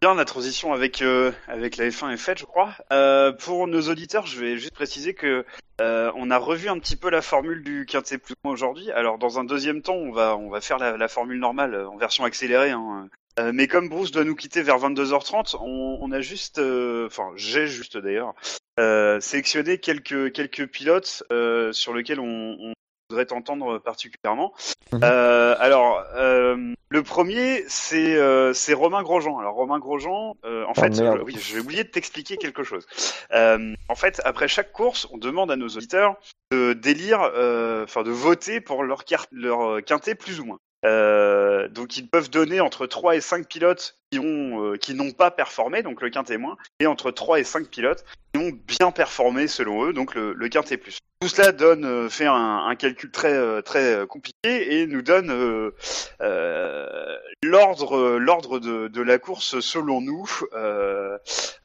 Bien, 0.00 0.14
la 0.14 0.24
transition 0.24 0.72
avec 0.72 1.02
euh, 1.02 1.32
avec 1.48 1.76
la 1.76 1.86
F1 1.88 2.10
est 2.12 2.16
faite, 2.16 2.38
je 2.38 2.44
crois. 2.44 2.72
Euh, 2.92 3.32
pour 3.32 3.66
nos 3.66 3.82
auditeurs, 3.88 4.26
je 4.26 4.38
vais 4.38 4.56
juste 4.56 4.74
préciser 4.74 5.14
que 5.14 5.44
euh, 5.80 6.12
on 6.14 6.30
a 6.30 6.38
revu 6.38 6.68
un 6.68 6.78
petit 6.78 6.94
peu 6.96 7.10
la 7.10 7.20
formule 7.22 7.64
du 7.64 7.84
quintet 7.86 8.18
plus 8.18 8.34
aujourd'hui. 8.44 8.90
Alors, 8.92 9.18
dans 9.18 9.38
un 9.40 9.44
deuxième 9.44 9.82
temps, 9.82 9.94
on 9.94 10.12
va 10.12 10.36
on 10.36 10.50
va 10.50 10.60
faire 10.60 10.78
la, 10.78 10.96
la 10.96 11.08
formule 11.08 11.40
normale 11.40 11.74
euh, 11.74 11.88
en 11.88 11.96
version 11.96 12.24
accélérée. 12.24 12.70
Hein. 12.70 13.08
Euh, 13.38 13.50
mais 13.54 13.66
comme 13.66 13.88
Bruce 13.88 14.10
doit 14.10 14.24
nous 14.24 14.34
quitter 14.34 14.62
vers 14.62 14.78
22h30, 14.78 15.56
on, 15.60 15.98
on 16.00 16.12
a 16.12 16.20
juste, 16.20 16.58
euh, 16.58 17.06
enfin, 17.06 17.30
j'ai 17.36 17.66
juste 17.66 17.96
d'ailleurs 17.96 18.34
euh, 18.78 19.20
sélectionné 19.20 19.78
quelques 19.78 20.32
quelques 20.32 20.66
pilotes 20.66 21.22
euh, 21.32 21.72
sur 21.72 21.94
lesquels 21.94 22.20
on, 22.20 22.56
on 22.60 22.72
voudrait 23.08 23.26
t'entendre 23.26 23.78
particulièrement. 23.78 24.52
Mhm. 24.92 25.00
Euh, 25.02 25.54
alors, 25.58 26.04
euh, 26.14 26.74
le 26.90 27.02
premier, 27.02 27.64
c'est 27.68 28.16
euh, 28.16 28.52
c'est 28.52 28.74
Romain 28.74 29.02
Grosjean. 29.02 29.38
Alors 29.38 29.54
Romain 29.54 29.78
Grosjean, 29.78 30.36
euh, 30.44 30.66
en 30.66 30.72
Ah, 30.76 30.80
fait, 30.82 31.00
oui, 31.24 31.34
j'ai 31.40 31.58
oublié 31.60 31.84
de 31.84 31.88
t'expliquer 31.88 32.36
quelque 32.36 32.64
chose. 32.64 32.86
Euh, 33.32 33.74
en 33.88 33.94
fait, 33.94 34.20
après 34.26 34.48
chaque 34.48 34.72
course, 34.72 35.08
on 35.10 35.16
demande 35.16 35.50
à 35.50 35.56
nos 35.56 35.68
auditeurs 35.68 36.16
de 36.50 36.74
délire, 36.74 37.22
euh, 37.34 37.84
enfin 37.84 38.02
de 38.02 38.10
voter 38.10 38.60
pour 38.60 38.82
leur 38.82 39.06
carte, 39.06 39.30
leur 39.32 39.82
quintet 39.82 40.14
plus 40.14 40.38
ou 40.40 40.44
moins. 40.44 40.58
Euh, 40.84 41.68
donc 41.68 41.96
ils 41.96 42.08
peuvent 42.08 42.30
donner 42.30 42.60
entre 42.60 42.86
3 42.86 43.16
et 43.16 43.20
5 43.20 43.46
pilotes 43.46 43.96
qui 44.10 44.18
ont 44.18 44.64
euh, 44.64 44.76
qui 44.76 44.94
n'ont 44.94 45.12
pas 45.12 45.30
performé, 45.30 45.82
donc 45.82 46.02
le 46.02 46.10
quintet 46.10 46.38
moins, 46.38 46.56
et 46.80 46.86
entre 46.86 47.10
3 47.10 47.38
et 47.38 47.44
5 47.44 47.68
pilotes 47.68 48.04
qui 48.34 48.40
ont 48.40 48.50
bien 48.66 48.90
performé 48.90 49.46
selon 49.46 49.86
eux, 49.86 49.92
donc 49.92 50.14
le, 50.14 50.32
le 50.32 50.48
quintet 50.48 50.76
plus. 50.76 50.98
Tout 51.22 51.28
cela 51.28 51.52
donne 51.52 51.84
euh, 51.84 52.08
fait 52.08 52.26
un, 52.26 52.66
un 52.66 52.74
calcul 52.74 53.08
très 53.12 53.32
euh, 53.32 53.62
très 53.62 53.94
euh, 53.94 54.06
compliqué 54.06 54.80
et 54.80 54.88
nous 54.88 55.02
donne 55.02 55.30
euh, 55.30 55.70
euh, 56.20 57.16
l'ordre 57.44 58.18
l'ordre 58.18 58.58
de, 58.58 58.88
de 58.88 59.00
la 59.02 59.20
course 59.20 59.60
selon 59.60 60.00
nous 60.00 60.28
euh, 60.52 61.16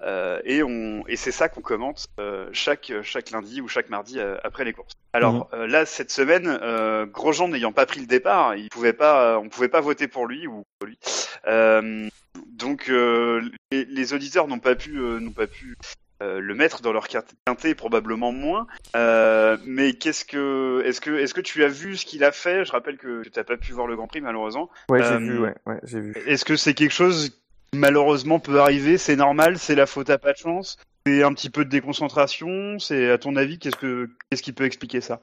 euh, 0.02 0.40
et 0.46 0.62
on 0.62 1.04
et 1.08 1.16
c'est 1.16 1.32
ça 1.32 1.50
qu'on 1.50 1.62
commente 1.62 2.06
euh, 2.20 2.48
chaque 2.54 2.94
chaque 3.02 3.32
lundi 3.32 3.60
ou 3.60 3.68
chaque 3.68 3.90
mardi 3.90 4.20
après 4.44 4.64
les 4.64 4.74
courses. 4.74 4.94
Alors 5.14 5.50
euh, 5.54 5.66
là 5.66 5.88
cette 5.88 6.12
semaine 6.12 6.60
euh, 6.62 7.08
Grosjean 7.08 7.48
n'ayant 7.48 7.72
pas 7.72 7.88
pris 7.88 8.00
le 8.02 8.06
départ, 8.06 8.56
il 8.56 8.70
pouvait 8.70 8.94
pas 8.94 9.40
on 9.40 9.50
pouvait 9.50 9.70
pas 9.70 9.82
voter 9.82 10.08
pour 10.08 10.28
lui 10.28 10.46
ou 10.46 10.66
pour 10.78 10.88
lui. 10.88 11.00
Euh, 11.48 12.08
donc 12.46 12.90
euh, 12.90 13.42
les, 13.72 13.86
les 13.86 14.14
auditeurs 14.14 14.48
n'ont 14.48 14.60
pas 14.60 14.76
pu 14.76 15.00
euh, 15.00 15.20
n'ont 15.20 15.32
pas 15.32 15.48
pu 15.48 15.76
euh, 16.24 16.40
le 16.40 16.56
mettre 16.56 16.82
dans 16.82 16.92
leur 16.94 17.08
quintet 17.08 17.76
probablement 17.76 18.32
moins. 18.32 18.66
Euh, 18.96 19.58
mais 19.66 19.94
qu'est-ce 19.94 20.26
que 20.26 20.82
est-ce 20.86 21.00
que 21.02 21.12
est-ce 21.12 21.34
que 21.34 21.42
tu 21.42 21.64
as 21.64 21.68
vu 21.68 21.96
ce 21.96 22.06
qu'il 22.06 22.24
a 22.24 22.32
fait? 22.32 22.66
Je 22.66 22.72
rappelle 22.72 22.98
que 22.98 23.22
tu 23.24 23.32
n'as 23.36 23.44
pas 23.44 23.58
pu 23.58 23.72
voir 23.74 23.88
le 23.88 23.96
Grand 23.96 24.08
Prix 24.08 24.22
malheureusement. 24.22 24.70
Ouais, 24.90 25.04
j'ai 25.04 25.14
Euh, 25.14 25.18
vu, 25.20 25.40
ouais, 25.40 25.54
ouais, 25.66 25.80
j'ai 25.84 26.00
vu. 26.00 26.14
Est-ce 26.26 26.44
que 26.46 26.56
c'est 26.56 26.74
quelque 26.74 26.94
chose 26.94 27.30
qui 27.72 27.78
malheureusement 27.80 28.40
peut 28.40 28.60
arriver? 28.60 28.98
C'est 28.98 29.16
normal 29.16 29.58
C'est 29.60 29.76
la 29.76 29.86
faute 29.86 30.10
à 30.10 30.18
pas 30.18 30.34
de 30.34 30.38
chance? 30.38 30.78
C'est 31.06 31.24
un 31.24 31.34
petit 31.34 31.50
peu 31.50 31.64
de 31.66 31.70
déconcentration? 31.70 32.80
C'est 32.80 33.10
à 33.12 33.18
ton 33.18 33.36
avis 33.36 33.60
qu'est-ce 33.60 33.76
que 33.76 34.10
qu'est-ce 34.30 34.44
qui 34.44 34.54
peut 34.54 34.66
expliquer 34.66 35.02
ça? 35.02 35.22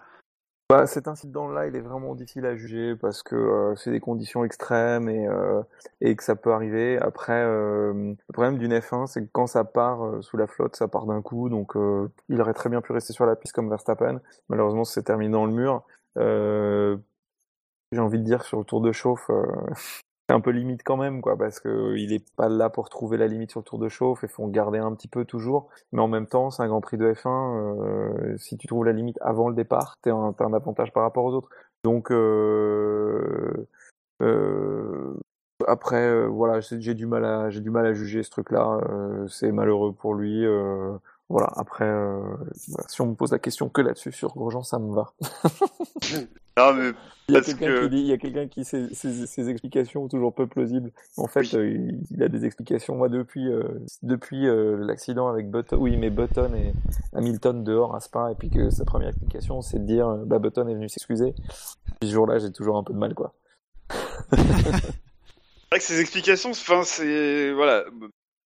Bah, 0.71 0.87
cet 0.87 1.09
incident-là, 1.09 1.67
il 1.67 1.77
est 1.77 1.81
vraiment 1.81 2.15
difficile 2.15 2.47
à 2.47 2.57
juger 2.57 2.97
parce 2.97 3.23
que 3.23 3.37
euh, 3.37 3.77
c'est 3.77 3.91
des 3.91 4.01
conditions 4.01 4.45
extrêmes 4.47 5.11
et, 5.11 5.27
euh, 5.29 5.63
et 6.01 6.17
que 6.17 6.25
ça 6.25 6.37
peut 6.37 6.53
arriver. 6.55 6.99
Après, 6.99 7.35
euh, 7.45 7.93
le 7.93 8.33
problème 8.33 8.57
d'une 8.57 8.73
F1, 8.73 9.07
c'est 9.07 9.21
que 9.23 9.29
quand 9.31 9.47
ça 9.47 9.65
part 9.65 10.05
euh, 10.07 10.23
sous 10.23 10.39
la 10.39 10.47
flotte, 10.47 10.75
ça 10.75 10.89
part 10.89 11.05
d'un 11.05 11.21
coup. 11.21 11.51
Donc, 11.51 11.77
euh, 11.77 12.11
il 12.31 12.41
aurait 12.41 12.55
très 12.55 12.71
bien 12.71 12.81
pu 12.81 12.93
rester 12.93 13.13
sur 13.13 13.27
la 13.27 13.37
piste 13.37 13.55
comme 13.55 13.69
Verstappen. 13.69 14.21
Malheureusement, 14.49 14.85
c'est 14.85 15.03
terminé 15.03 15.31
dans 15.33 15.45
le 15.45 15.53
mur. 15.53 15.85
Euh, 16.17 16.97
J'ai 17.93 18.01
envie 18.01 18.19
de 18.19 18.25
dire 18.25 18.43
sur 18.45 18.59
le 18.59 18.65
tour 18.65 18.81
de 18.81 18.93
chauffe, 18.93 19.31
un 20.31 20.41
peu 20.41 20.51
limite 20.51 20.83
quand 20.85 20.97
même, 20.97 21.21
quoi, 21.21 21.37
parce 21.37 21.61
que 21.61 21.95
il 21.97 22.13
est 22.13 22.25
pas 22.37 22.49
là 22.49 22.71
pour 22.71 22.89
trouver 22.89 23.17
la 23.19 23.27
limite 23.27 23.51
sur 23.51 23.61
le 23.61 23.65
tour 23.65 23.79
de 23.79 23.89
chauffe, 23.89 24.21
il 24.23 24.29
faut 24.29 24.47
garder 24.49 24.79
un 24.79 24.95
petit 24.95 25.09
peu 25.09 25.25
toujours, 25.25 25.69
mais 25.93 26.01
en 26.01 26.09
même 26.09 26.27
temps, 26.27 26.51
c'est 26.51 26.63
un 26.63 26.69
Grand 26.69 26.81
Prix 26.81 26.97
de 26.97 27.13
F1, 27.13 27.29
euh, 27.83 28.37
si 28.39 28.57
tu 28.57 28.67
trouves 28.67 28.85
la 28.87 28.93
limite 28.93 29.19
avant 29.21 29.49
le 29.49 29.55
départ, 29.55 29.97
t'as 30.03 30.13
un, 30.13 30.35
un 30.39 30.53
avantage 30.55 30.93
par 30.93 31.03
rapport 31.03 31.25
aux 31.25 31.35
autres. 31.35 31.51
Donc, 31.85 32.11
euh, 32.11 33.69
euh, 34.23 35.15
après, 35.67 36.09
euh, 36.09 36.27
voilà, 36.27 36.61
j'ai 36.61 36.95
du 36.95 37.07
mal 37.07 37.25
à, 37.25 37.51
j'ai 37.51 37.61
du 37.61 37.71
mal 37.71 37.87
à 37.87 37.95
juger 37.95 38.23
ce 38.23 38.31
truc-là, 38.31 38.81
euh, 38.91 39.27
c'est 39.29 39.53
malheureux 39.53 39.93
pour 39.93 40.15
lui. 40.15 40.45
Voilà, 41.29 41.49
après, 41.57 41.91
voilà, 41.91 42.89
si 42.89 43.01
on 43.01 43.07
me 43.07 43.15
pose 43.15 43.33
la 43.33 43.39
question 43.39 43.69
que 43.69 43.81
là-dessus 43.81 44.13
sur 44.13 44.35
Grosjean, 44.35 44.63
ça 44.63 44.79
me 44.79 44.95
va. 44.95 45.13
Non, 46.57 46.73
mais 46.73 46.93
Il 47.29 47.35
y 47.35 47.37
a 47.37 47.41
quelqu'un 47.41 47.67
que- 47.67 47.83
qui 47.83 47.91
dit, 47.91 47.97
il 48.03 48.07
y 48.07 48.13
a 48.13 48.17
quelqu'un 48.17 48.47
qui 48.47 48.65
ses, 48.65 48.95
ses, 48.95 49.27
ses 49.27 49.49
explications 49.49 50.07
toujours 50.07 50.33
peu 50.33 50.47
plausibles. 50.47 50.93
En 51.17 51.27
fait, 51.27 51.41
Oui. 51.41 51.57
euh, 51.57 51.93
il, 52.13 52.23
a 52.23 52.29
des 52.29 52.45
explications. 52.45 52.95
Moi, 52.95 53.09
depuis 53.09 53.47
depuis 53.47 53.51
euh, 53.51 53.81
depuis 54.05 54.47
euh, 54.47 54.77
l'accident 54.79 55.27
avec 55.29 55.51
Button, 55.51 55.77
oui, 55.79 55.97
mais 55.97 56.11
Button 56.11 56.55
et 56.55 56.73
Hamilton 57.13 57.65
dehors 57.65 57.97
à 57.97 58.01
Spa, 58.01 58.31
et 58.31 58.37
puis 58.37 58.51
que 58.51 58.71
sa 58.71 58.85
première 58.85 59.09
explication, 59.09 59.63
c'est 59.63 59.81
de 59.81 59.85
dire, 59.85 60.07
euh, 60.07 60.25
bah 60.25 60.39
Button 60.39 60.69
est 60.69 60.75
venu 60.75 60.89
s'excuser. 60.89 61.35
Puis 61.99 62.09
ce 62.11 62.13
jour-là, 62.15 62.39
j'ai 62.39 62.53
toujours 62.53 62.77
un 62.77 62.85
peu 62.85 62.93
de 62.93 62.99
mal, 62.99 63.15
quoi. 63.15 63.35
c'est 64.31 64.37
vrai 64.37 65.79
que 65.79 65.83
ces 65.83 66.01
explications, 66.01 66.51
enfin, 66.51 66.83
c'est 66.85 67.53
voilà, 67.53 67.83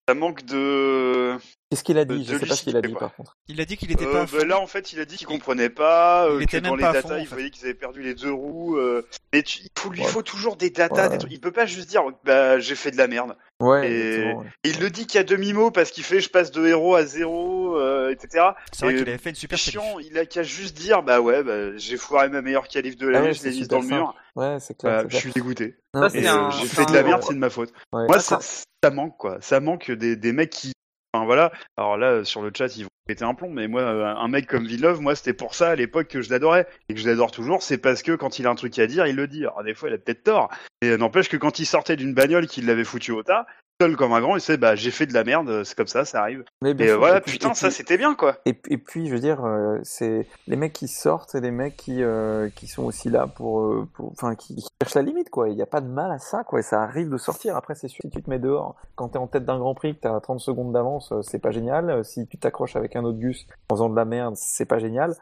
ça 0.07 0.15
manque 0.15 0.43
de. 0.45 1.37
Qu'est-ce 1.69 1.83
qu'il 1.83 1.99
a 1.99 2.05
De- 2.05 2.15
dit? 2.15 2.25
Je 2.25 2.35
sais 2.35 2.47
pas 2.47 2.55
ce 2.55 2.63
qu'il 2.63 2.75
a 2.77 2.81
dit, 2.81 2.93
par 2.93 3.13
contre. 3.13 3.37
Il 3.47 3.61
a 3.61 3.65
dit 3.65 3.77
qu'il 3.77 3.91
était 3.91 4.05
Euh, 4.07 4.25
pas. 4.25 4.37
bah, 4.39 4.43
là, 4.43 4.59
en 4.59 4.65
fait, 4.65 4.91
il 4.91 4.99
a 4.99 5.05
dit 5.05 5.17
qu'il 5.17 5.27
comprenait 5.27 5.69
pas, 5.69 6.25
Il 6.27 6.31
euh, 6.33 6.39
était 6.39 6.57
que 6.59 6.63
dans 6.63 6.71
même 6.71 6.79
les 6.79 6.83
pas 6.83 6.89
à 6.89 6.93
datas, 6.93 7.19
il 7.19 7.27
fait. 7.27 7.35
voyait 7.35 7.49
qu'ils 7.51 7.65
avaient 7.65 7.75
perdu 7.75 8.01
les 8.01 8.15
deux 8.15 8.31
roues. 8.33 8.77
euh, 8.77 9.05
mais 9.33 9.43
tu- 9.43 9.59
il 9.59 9.69
faut, 9.77 9.91
lui 9.91 10.01
Ouais. 10.01 10.07
faut 10.07 10.23
toujours 10.23 10.55
des 10.55 10.71
datas. 10.71 11.03
Ouais. 11.03 11.09
des 11.09 11.17
trucs. 11.19 11.31
Il 11.31 11.39
peut 11.39 11.51
pas 11.51 11.67
juste 11.67 11.87
dire, 11.87 12.01
bah, 12.23 12.57
j'ai 12.59 12.73
fait 12.73 12.89
de 12.89 12.97
la 12.97 13.05
merde. 13.07 13.35
Ouais, 13.59 14.33
il 14.63 14.79
le 14.79 14.89
dit 14.89 15.05
qu'à 15.05 15.23
demi-mot 15.23 15.69
parce 15.69 15.91
qu'il 15.91 16.03
fait, 16.03 16.21
je 16.21 16.29
passe 16.29 16.49
de 16.51 16.65
héros 16.65 16.95
à 16.95 17.05
zéro, 17.05 17.77
euh, 17.77 18.09
etc. 18.09 18.45
C'est 18.71 18.85
vrai 18.85 18.93
Et, 18.95 18.97
qu'il 18.97 19.09
avait 19.09 19.17
fait 19.19 19.29
une 19.29 19.35
super. 19.35 19.57
Chiant, 19.59 19.99
il 19.99 20.17
a 20.17 20.25
qu'à 20.25 20.41
juste 20.43 20.75
dire, 20.77 21.03
bah 21.03 21.19
ouais, 21.21 21.43
bah, 21.43 21.75
j'ai 21.77 21.97
foiré 21.97 22.29
ma 22.29 22.41
meilleure 22.41 22.67
qualif 22.67 22.95
de 22.97 23.07
Ah 23.09 23.11
l'année, 23.11 23.27
ouais, 23.27 23.33
je 23.33 23.43
l'ai 23.43 23.51
mise 23.51 23.67
dans 23.67 23.81
le 23.81 23.85
mur. 23.87 24.15
Ouais, 24.35 24.57
c'est 24.59 24.75
clair. 24.77 25.03
Bah, 25.03 25.09
je 25.09 25.17
suis 25.17 25.31
dégoûté. 25.33 25.75
Euh, 25.95 26.09
j'ai 26.09 26.21
fait 26.67 26.85
de 26.85 26.93
la 26.93 27.03
merde, 27.03 27.21
c'est 27.23 27.33
de 27.33 27.39
ma 27.39 27.49
faute. 27.51 27.71
Ouais. 27.91 28.05
Moi, 28.07 28.19
Ça, 28.19 28.39
ça, 28.39 28.63
ça 28.83 28.89
manque, 28.89 29.17
quoi. 29.17 29.37
Ça 29.41 29.59
manque 29.59 29.91
des, 29.91 30.15
des 30.15 30.31
mecs 30.33 30.49
qui. 30.49 30.71
Enfin, 31.13 31.25
voilà. 31.25 31.51
Alors 31.77 31.97
là, 31.97 32.23
sur 32.23 32.41
le 32.41 32.51
chat, 32.55 32.75
ils 32.77 32.83
vont 32.83 32.89
péter 33.07 33.23
un 33.25 33.33
plomb, 33.33 33.49
mais 33.49 33.67
moi, 33.67 33.81
euh, 33.81 34.05
un 34.05 34.27
mec 34.27 34.45
comme 34.45 34.67
Villeneuve, 34.67 35.01
moi, 35.01 35.15
c'était 35.15 35.33
pour 35.33 35.55
ça 35.55 35.69
à 35.69 35.75
l'époque 35.75 36.07
que 36.07 36.21
je 36.21 36.29
l'adorais. 36.29 36.67
Et 36.87 36.93
que 36.93 36.99
je 36.99 37.09
l'adore 37.09 37.31
toujours, 37.31 37.63
c'est 37.63 37.79
parce 37.79 38.03
que 38.03 38.11
quand 38.11 38.37
il 38.37 38.45
a 38.45 38.51
un 38.51 38.55
truc 38.55 38.77
à 38.77 38.85
dire, 38.85 39.07
il 39.07 39.15
le 39.15 39.27
dit. 39.27 39.41
Alors, 39.41 39.63
des 39.63 39.73
fois, 39.73 39.89
il 39.89 39.95
a 39.95 39.97
peut-être 39.97 40.23
tort. 40.23 40.49
Et 40.81 40.89
euh, 40.89 40.97
n'empêche 40.97 41.29
que 41.29 41.37
quand 41.37 41.59
il 41.59 41.65
sortait 41.65 41.95
d'une 41.95 42.13
bagnole 42.13 42.47
qui 42.47 42.61
l'avait 42.61 42.83
foutu 42.83 43.11
au 43.11 43.23
tas, 43.23 43.47
seul 43.81 43.95
comme 43.95 44.11
un 44.13 44.19
grand, 44.19 44.35
il 44.35 44.41
sait, 44.41 44.57
bah, 44.57 44.75
j'ai 44.75 44.91
fait 44.91 45.05
de 45.05 45.13
la 45.13 45.23
merde, 45.23 45.63
c'est 45.63 45.75
comme 45.75 45.87
ça, 45.87 46.03
ça 46.03 46.21
arrive. 46.21 46.43
Mais 46.61 46.71
Et 46.71 46.89
euh, 46.89 46.97
voilà, 46.97 47.17
et 47.17 47.21
puis- 47.21 47.33
putain, 47.33 47.51
et 47.51 47.55
ça, 47.55 47.71
c'était 47.71 47.97
bien, 47.97 48.13
quoi. 48.13 48.35
Et, 48.45 48.59
et 48.69 48.77
puis, 48.77 49.07
je 49.07 49.13
veux 49.13 49.19
dire, 49.21 49.43
euh, 49.45 49.77
c'est 49.83 50.27
les 50.47 50.55
mecs 50.57 50.73
qui 50.73 50.87
sortent, 50.89 51.29
c'est 51.31 51.39
des 51.41 51.51
mecs 51.51 51.77
qui 51.77 52.03
euh, 52.03 52.49
qui 52.55 52.67
sont 52.67 52.83
aussi 52.83 53.09
là 53.09 53.27
pour, 53.27 53.61
euh, 53.61 53.87
pour, 53.93 54.11
enfin, 54.11 54.35
qui, 54.35 54.55
qui 54.55 54.67
cherchent 54.81 54.95
la 54.95 55.01
limite, 55.01 55.29
quoi. 55.29 55.47
Il 55.49 55.55
n'y 55.55 55.61
a 55.61 55.65
pas 55.65 55.81
de 55.81 55.87
mal 55.87 56.11
à 56.11 56.19
ça, 56.19 56.43
quoi. 56.43 56.59
Et 56.59 56.63
ça 56.63 56.81
arrive 56.83 57.09
de 57.09 57.17
sortir. 57.17 57.55
Après, 57.55 57.75
c'est 57.75 57.87
sûr, 57.87 58.01
si 58.03 58.09
tu 58.09 58.21
te 58.21 58.29
mets 58.29 58.39
dehors, 58.39 58.75
quand 58.95 59.09
t'es 59.09 59.17
en 59.17 59.27
tête 59.27 59.45
d'un 59.45 59.57
Grand 59.59 59.75
Prix, 59.75 59.95
que 59.95 60.01
t'as 60.01 60.19
30 60.19 60.39
secondes 60.41 60.73
d'avance, 60.73 61.11
euh, 61.13 61.21
c'est 61.21 61.39
pas 61.39 61.51
génial. 61.51 62.03
Si 62.03 62.27
tu 62.27 62.37
t'accroches 62.37 62.75
avec 62.75 62.95
un 62.97 63.03
autre 63.05 63.19
Gus 63.19 63.47
en 63.69 63.75
faisant 63.75 63.89
de 63.89 63.95
la 63.95 64.05
merde, 64.05 64.35
c'est 64.37 64.65
pas 64.65 64.79
génial. 64.79 65.15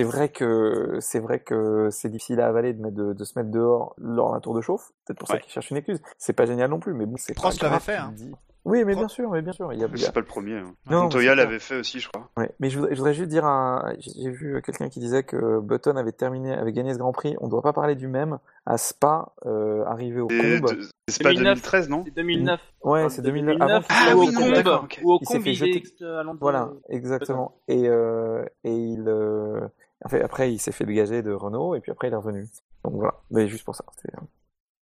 C'est 0.00 0.16
vrai 0.16 0.28
que 0.30 0.96
c'est 1.00 1.20
vrai 1.20 1.40
que 1.40 1.88
c'est 1.90 2.08
difficile 2.08 2.40
à 2.40 2.46
avaler 2.48 2.72
de, 2.72 2.80
mettre 2.82 2.96
de, 2.96 3.12
de 3.12 3.24
se 3.24 3.38
mettre 3.38 3.50
dehors 3.50 3.94
lors 3.98 4.32
d'un 4.32 4.40
tour 4.40 4.54
de 4.54 4.60
chauffe. 4.60 4.90
Peut-être 5.06 5.18
pour 5.18 5.28
ça 5.28 5.34
Ouais. 5.34 5.40
qu'ils 5.40 5.52
cherchent 5.52 5.70
une 5.70 5.76
excuse. 5.76 6.00
C'est 6.18 6.32
pas 6.32 6.46
génial 6.46 6.70
non 6.70 6.80
plus, 6.80 6.94
mais 6.94 7.04
bon, 7.06 7.16
c'est 7.18 7.34
pas 7.34 7.42
Prost 7.42 7.62
l'avait 7.62 7.70
grave, 7.76 7.82
fait, 7.82 7.96
tu 7.96 8.30
hein. 8.32 8.36
Oui, 8.66 8.84
mais 8.84 8.94
bien 8.94 9.08
sûr, 9.08 9.30
mais 9.30 9.40
bien 9.40 9.52
sûr. 9.54 9.72
Il 9.72 9.78
y 9.80 9.84
a, 9.84 9.88
C'est 9.96 10.12
pas 10.12 10.20
le 10.20 10.26
premier. 10.26 10.58
hein. 10.58 10.74
Non, 10.90 11.04
Montoya 11.04 11.34
l'avait 11.34 11.58
fait 11.58 11.78
aussi, 11.78 11.98
je 11.98 12.08
crois. 12.10 12.28
Ouais, 12.36 12.50
mais 12.60 12.68
je 12.68 12.78
voudrais, 12.78 12.94
je 12.94 12.98
voudrais 12.98 13.14
juste 13.14 13.30
dire 13.30 13.46
un, 13.46 13.94
j'ai 13.98 14.28
vu 14.30 14.60
quelqu'un 14.62 14.90
qui 14.90 15.00
disait 15.00 15.22
que 15.22 15.60
Button 15.60 15.96
avait 15.96 16.12
terminé, 16.12 16.52
avait 16.52 16.72
gagné 16.72 16.92
ce 16.92 16.98
Grand 16.98 17.12
Prix. 17.12 17.36
On 17.40 17.46
ne 17.46 17.50
doit 17.50 17.62
pas 17.62 17.72
parler 17.72 17.94
du 17.94 18.06
même 18.06 18.38
à 18.66 18.76
Spa, 18.76 19.32
euh, 19.46 19.82
arrivé 19.86 20.20
au 20.20 20.28
combe. 20.28 20.36
de- 20.74 20.80
C'est 21.08 21.22
pas 21.22 21.30
2009. 21.30 21.54
2013, 21.54 21.88
non? 21.88 22.02
C'est 22.04 22.14
2009. 22.14 22.60
Ouais, 22.84 23.00
Enfin, 23.00 23.08
c'est 23.08 23.22
2009, 23.22 23.58
2009. 23.58 23.70
Avant 23.70 23.80
qu'il 23.80 23.96
Ah 23.96 24.16
oui, 24.16 24.28
au 24.28 24.32
non, 24.32 24.40
combe. 24.46 24.54
d'accord, 24.54 24.84
ok. 24.84 25.00
Ou 25.04 25.12
au 25.12 25.18
Il 25.22 25.26
s'est 25.26 25.34
combe, 25.34 25.42
fait 25.44 25.54
jeter- 25.54 25.82
l'endroit- 26.00 26.36
Voilà, 26.40 26.70
exactement. 26.90 27.56
Et, 27.66 27.88
euh, 27.88 28.44
et 28.64 28.74
il, 28.76 29.04
euh, 29.08 29.60
après, 30.02 30.52
il 30.52 30.58
s'est 30.58 30.72
fait 30.72 30.84
dégager 30.84 31.22
de 31.22 31.32
Renault 31.32 31.74
et 31.74 31.80
puis 31.80 31.92
après, 31.92 32.08
il 32.08 32.12
est 32.12 32.16
revenu. 32.16 32.46
Donc 32.84 32.94
voilà, 32.94 33.20
mais 33.30 33.48
juste 33.48 33.64
pour 33.64 33.74
ça, 33.74 33.84
euh, 34.06 34.18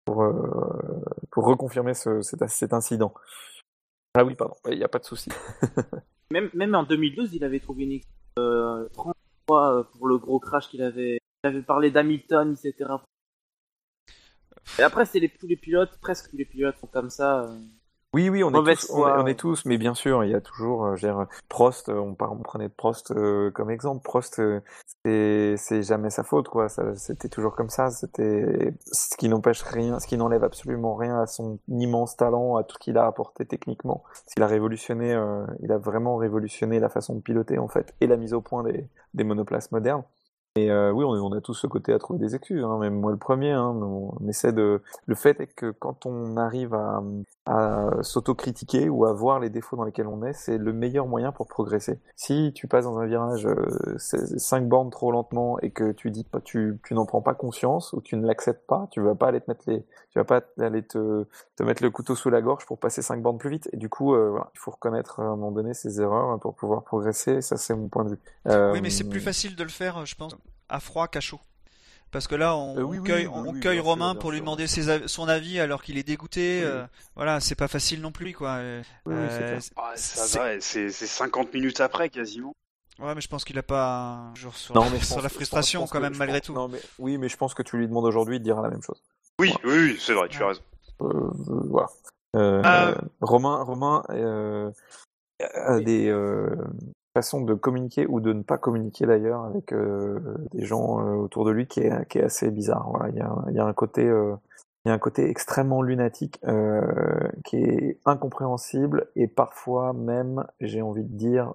pour 0.05 0.23
euh, 0.23 1.03
pour 1.31 1.45
reconfirmer 1.45 1.95
ce, 1.95 2.23
cet, 2.23 2.73
incident. 2.73 3.13
Ah 4.15 4.25
oui, 4.25 4.35
pardon, 4.35 4.55
il 4.69 4.79
n'y 4.79 4.85
a 4.85 4.89
pas 4.89 4.99
de 4.99 5.05
souci. 5.05 5.31
Même, 6.31 6.51
même 6.53 6.75
en 6.75 6.83
2012, 6.83 7.33
il 7.35 7.43
avait 7.43 7.59
trouvé 7.59 7.85
une 7.85 8.01
euh, 8.39 8.87
30 8.93 9.17
fois 9.49 9.79
euh, 9.79 9.83
pour 9.83 10.07
le 10.09 10.19
gros 10.19 10.39
crash 10.39 10.69
qu'il 10.69 10.83
avait. 10.83 11.19
Il 11.43 11.47
avait 11.47 11.63
parlé 11.63 11.91
d'Hamilton, 11.91 12.53
etc. 12.53 12.91
Et 14.79 14.83
après, 14.83 15.07
c'est 15.07 15.21
les, 15.21 15.31
tous 15.31 15.47
les 15.47 15.57
pilotes, 15.57 15.99
presque 16.03 16.29
tous 16.31 16.37
les 16.37 16.45
pilotes 16.45 16.77
sont 16.77 16.87
comme 16.87 17.09
ça. 17.09 17.45
euh. 17.45 17.59
Oui, 18.15 18.31
oui, 18.31 18.43
on 18.43 18.51
est, 18.51 18.53
tous, 18.53 18.59
on, 18.59 18.67
est, 18.67 18.77
foi. 18.87 19.23
on 19.23 19.27
est 19.27 19.39
tous, 19.39 19.65
mais 19.67 19.77
bien 19.77 19.95
sûr, 19.95 20.25
il 20.25 20.31
y 20.31 20.35
a 20.35 20.41
toujours, 20.41 20.87
euh, 20.87 20.97
je 20.97 21.07
veux 21.07 21.13
dire, 21.13 21.27
Prost, 21.51 21.91
euh, 21.91 21.99
on, 21.99 22.15
prenait 22.15 22.71
Prost 22.71 23.11
euh, 23.11 23.51
comme 23.51 23.71
exemple. 23.71 24.03
Prost, 24.03 24.41
euh, 24.41 24.61
c'est 25.05 25.83
jamais 25.83 26.11
sa 26.11 26.25
faute, 26.25 26.49
quoi. 26.49 26.69
C'était 26.97 27.29
toujours 27.29 27.55
comme 27.55 27.71
ça. 27.71 27.91
C'était 27.91 28.75
ce 28.93 29.17
qui 29.17 29.29
n'empêche 29.29 29.63
rien, 29.63 30.01
ce 30.01 30.07
qui 30.07 30.17
n'enlève 30.17 30.45
absolument 30.45 30.95
rien 30.95 31.21
à 31.21 31.27
son 31.27 31.59
immense 31.69 32.17
talent, 32.17 32.57
à 32.57 32.65
tout 32.65 32.75
ce 32.75 32.79
qu'il 32.79 32.99
a 32.99 33.07
apporté 33.07 33.47
techniquement. 33.47 34.05
Il 34.37 34.43
a 34.43 34.47
révolutionné, 34.47 35.13
euh, 35.13 35.47
il 35.63 35.73
a 35.73 35.79
vraiment 35.79 36.17
révolutionné 36.17 36.81
la 36.81 36.89
façon 36.89 37.15
de 37.15 37.21
piloter 37.21 37.59
en 37.59 37.69
fait, 37.69 37.95
et 38.01 38.07
la 38.07 38.17
mise 38.17 38.35
au 38.35 38.41
point 38.41 38.63
des, 38.65 38.89
des 39.15 39.25
monoplaces 39.25 39.73
modernes. 39.73 40.05
Et 40.59 40.71
euh, 40.71 40.91
oui, 40.91 41.05
on, 41.05 41.11
on 41.11 41.33
a 41.33 41.41
tous 41.41 41.55
ce 41.55 41.67
côté 41.67 41.93
à 41.93 41.99
trouver 41.99 42.19
des 42.19 42.35
excuses, 42.35 42.65
hein, 42.65 42.79
même 42.79 42.99
moi 42.99 43.13
le 43.13 43.17
premier. 43.17 43.53
Hein, 43.53 43.79
on, 43.81 44.15
on 44.21 44.29
essaie 44.29 44.53
de. 44.53 44.83
Le 45.07 45.15
fait 45.15 45.41
est 45.41 45.47
que 45.47 45.71
quand 45.71 46.05
on 46.07 46.37
arrive 46.37 46.75
à, 46.75 47.03
à 47.47 47.91
s'autocritiquer 48.03 48.89
ou 48.89 49.05
à 49.05 49.13
voir 49.13 49.39
les 49.41 49.51
défauts 49.51 49.77
dans 49.77 49.85
lesquels 49.85 50.07
on 50.09 50.25
est, 50.25 50.33
c'est 50.33 50.59
le 50.59 50.73
meilleur 50.73 51.07
moyen 51.07 51.33
pour 51.33 51.47
progresser. 51.47 52.01
Si 52.17 52.53
tu 52.55 52.67
passes 52.67 52.85
dans 52.85 52.99
un 52.99 53.07
virage 53.07 53.47
euh, 53.47 53.97
5 53.99 54.69
bornes 54.69 54.91
trop 54.91 55.13
lentement 55.13 55.59
et 55.61 55.71
que 55.71 55.93
tu 55.93 56.11
dis 56.11 56.25
pas, 56.25 56.41
tu, 56.41 56.79
tu 56.85 56.95
n'en 56.95 57.07
prends 57.07 57.23
pas 57.23 57.35
conscience 57.35 57.93
ou 57.93 58.01
tu 58.01 58.17
ne 58.17 58.27
l'acceptes 58.27 58.67
pas, 58.67 58.89
tu 58.91 59.01
vas 59.01 59.15
pas 59.15 59.29
aller 59.29 59.41
te 59.41 59.51
mettre 59.51 59.65
les, 59.69 59.83
tu 60.11 60.19
vas 60.19 60.25
pas 60.25 60.41
aller 60.59 60.83
te, 60.83 61.25
te 61.57 61.63
mettre 61.63 61.83
le 61.83 61.91
couteau 61.91 62.15
sous 62.15 62.31
la 62.31 62.41
gorge 62.43 62.67
pour 62.67 62.79
passer 62.79 63.03
5 63.03 63.23
bornes 63.23 63.39
plus 63.39 63.51
vite. 63.51 63.69
Et 63.73 63.77
du 63.77 63.89
coup, 63.89 64.15
euh, 64.15 64.31
voilà, 64.31 64.51
il 64.55 64.59
faut 64.59 64.71
reconnaître 64.73 65.21
à 65.21 65.25
un 65.25 65.37
moment 65.37 65.53
donné 65.53 65.75
ses 65.75 66.01
erreurs 66.01 66.39
pour 66.41 66.55
pouvoir 66.55 66.83
progresser. 66.83 67.41
Ça, 67.43 67.57
c'est 67.57 67.75
mon 67.75 67.89
point 67.89 68.05
de 68.05 68.11
vue. 68.11 68.19
Euh, 68.49 68.73
Oui, 68.73 68.81
mais 68.83 68.91
c'est 68.91 69.09
plus 69.09 69.21
facile 69.21 69.57
de 69.57 69.63
le 69.63 69.69
faire, 69.69 70.05
je 70.05 70.15
pense, 70.15 70.37
à 70.69 70.81
froid 70.81 71.09
qu'à 71.09 71.21
chaud. 71.21 71.41
Parce 72.11 72.27
que 72.27 72.35
là, 72.35 72.57
on, 72.57 72.77
Euh, 72.79 72.83
oui, 72.83 72.99
on 72.99 73.01
oui, 73.03 73.07
cueille, 73.07 73.27
oui, 73.27 73.33
on 73.35 73.53
oui, 73.53 73.61
cueille 73.61 73.75
bien 73.77 73.83
sûr, 73.83 73.91
Romain 73.91 74.15
pour 74.15 74.31
lui 74.33 74.41
demander 74.41 74.67
ses 74.67 74.89
av- 74.89 75.07
son 75.09 75.29
avis 75.29 75.61
alors 75.61 75.83
qu'il 75.83 75.99
est 75.99 76.03
dégoûté. 76.03 76.61
Oui. 76.63 76.67
euh, 76.67 76.87
voilà, 77.17 77.39
c'est 77.41 77.55
pas 77.55 77.69
facile 77.69 78.01
non 78.01 78.13
plus, 78.13 78.33
quoi. 78.33 78.53
Euh, 78.57 78.83
c'est 79.05 79.13
euh, 79.13 79.29
clair. 79.49 79.61
Ah, 79.77 79.93
ça 79.97 80.23
c'est- 80.27 80.39
va, 80.39 80.61
c'est 80.61 80.91
c'est 80.91 81.07
50 81.07 81.53
minutes 81.53 81.81
après, 81.81 82.09
quasiment. 82.09 82.55
Ouais, 82.99 83.15
mais 83.15 83.21
je 83.21 83.29
pense 83.29 83.45
qu'il 83.45 83.59
a 83.59 83.63
pas 83.63 84.33
toujours 84.35 84.57
sur, 84.57 84.75
Non, 84.75 84.89
mais 84.91 84.99
je 84.99 85.05
sur 85.05 85.17
pense- 85.17 85.23
la 85.23 85.29
frustration 85.29 85.81
pense 85.81 85.91
quand 85.91 86.01
même 86.01 86.17
malgré 86.17 86.39
pense- 86.41 86.47
tout. 86.47 86.55
Non, 86.55 86.69
mais, 86.69 86.81
oui, 86.99 87.19
mais 87.19 87.29
je 87.29 87.37
pense 87.37 87.53
que 87.53 87.63
tu 87.63 87.77
lui 87.77 87.87
demandes 87.87 88.07
aujourd'hui, 88.07 88.37
il 88.37 88.39
te 88.41 88.45
dira 88.45 88.63
la 88.63 88.71
même 88.71 88.83
chose. 88.83 89.03
Oui, 89.39 89.53
oui, 89.65 89.71
oui, 89.75 89.99
c'est 90.01 90.15
vrai, 90.15 90.29
tu 90.29 90.43
as 90.43 90.49
raison. 90.49 90.63
Euh, 91.03 91.07
euh, 91.07 91.61
voilà. 91.69 91.89
Euh, 92.37 92.63
Euh. 92.65 92.95
Romain, 93.21 93.63
Romain 93.63 94.03
euh, 94.11 94.71
a 95.55 95.79
des 95.81 96.09
façons 97.19 97.41
de 97.41 97.55
communiquer 97.55 98.07
ou 98.07 98.21
de 98.21 98.33
ne 98.33 98.43
pas 98.43 98.59
communiquer 98.59 99.05
d'ailleurs 99.07 99.43
avec 99.45 99.73
euh, 99.73 100.21
des 100.53 100.65
gens 100.65 101.01
euh, 101.01 101.15
autour 101.15 101.45
de 101.45 101.51
lui 101.51 101.67
qui 101.67 101.81
est, 101.81 102.07
qui 102.09 102.19
est 102.19 102.23
assez 102.25 102.51
bizarre. 102.53 102.89
Voilà, 102.91 103.09
il 103.09 103.17
y 103.17 103.21
a, 103.21 103.35
il 103.49 103.55
y 103.57 103.59
a 103.59 103.65
un 103.67 103.73
côté, 103.73 104.07
euh, 104.07 104.35
il 104.85 104.89
y 104.89 104.93
a 104.93 104.95
un 104.95 104.99
côté 104.99 105.29
extrêmement 105.29 105.83
lunatique 105.83 106.41
qui 107.45 107.57
est 107.57 107.99
incompréhensible 108.05 109.09
et 109.17 109.27
parfois 109.27 109.93
même, 109.93 110.45
j'ai 110.61 110.81
envie 110.81 111.03
de 111.03 111.17
dire, 111.17 111.53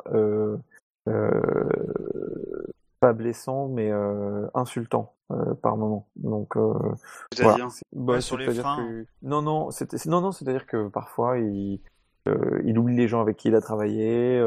pas 2.99 3.13
blessant 3.13 3.67
mais 3.69 3.91
insultant 4.53 5.13
euh, 5.31 5.53
par 5.55 5.77
moment. 5.77 6.07
Donc 6.17 6.57
euh, 6.57 6.73
voilà. 7.41 7.69
C'est- 7.69 7.83
bah, 7.93 8.21
sur 8.21 8.37
les 8.37 8.45
freins. 8.61 8.77
que- 8.87 9.05
Non, 9.21 9.41
non, 9.41 9.71
c'était... 9.71 9.97
non, 10.07 10.21
non, 10.21 10.31
c'est-à-dire 10.31 10.65
que 10.67 10.87
parfois 10.89 11.37
il, 11.39 11.79
euh, 12.27 12.61
il 12.65 12.77
oublie 12.77 12.95
les 12.95 13.07
gens 13.07 13.21
avec 13.21 13.37
qui 13.37 13.47
il 13.47 13.55
a 13.55 13.61
travaillé. 13.61 14.39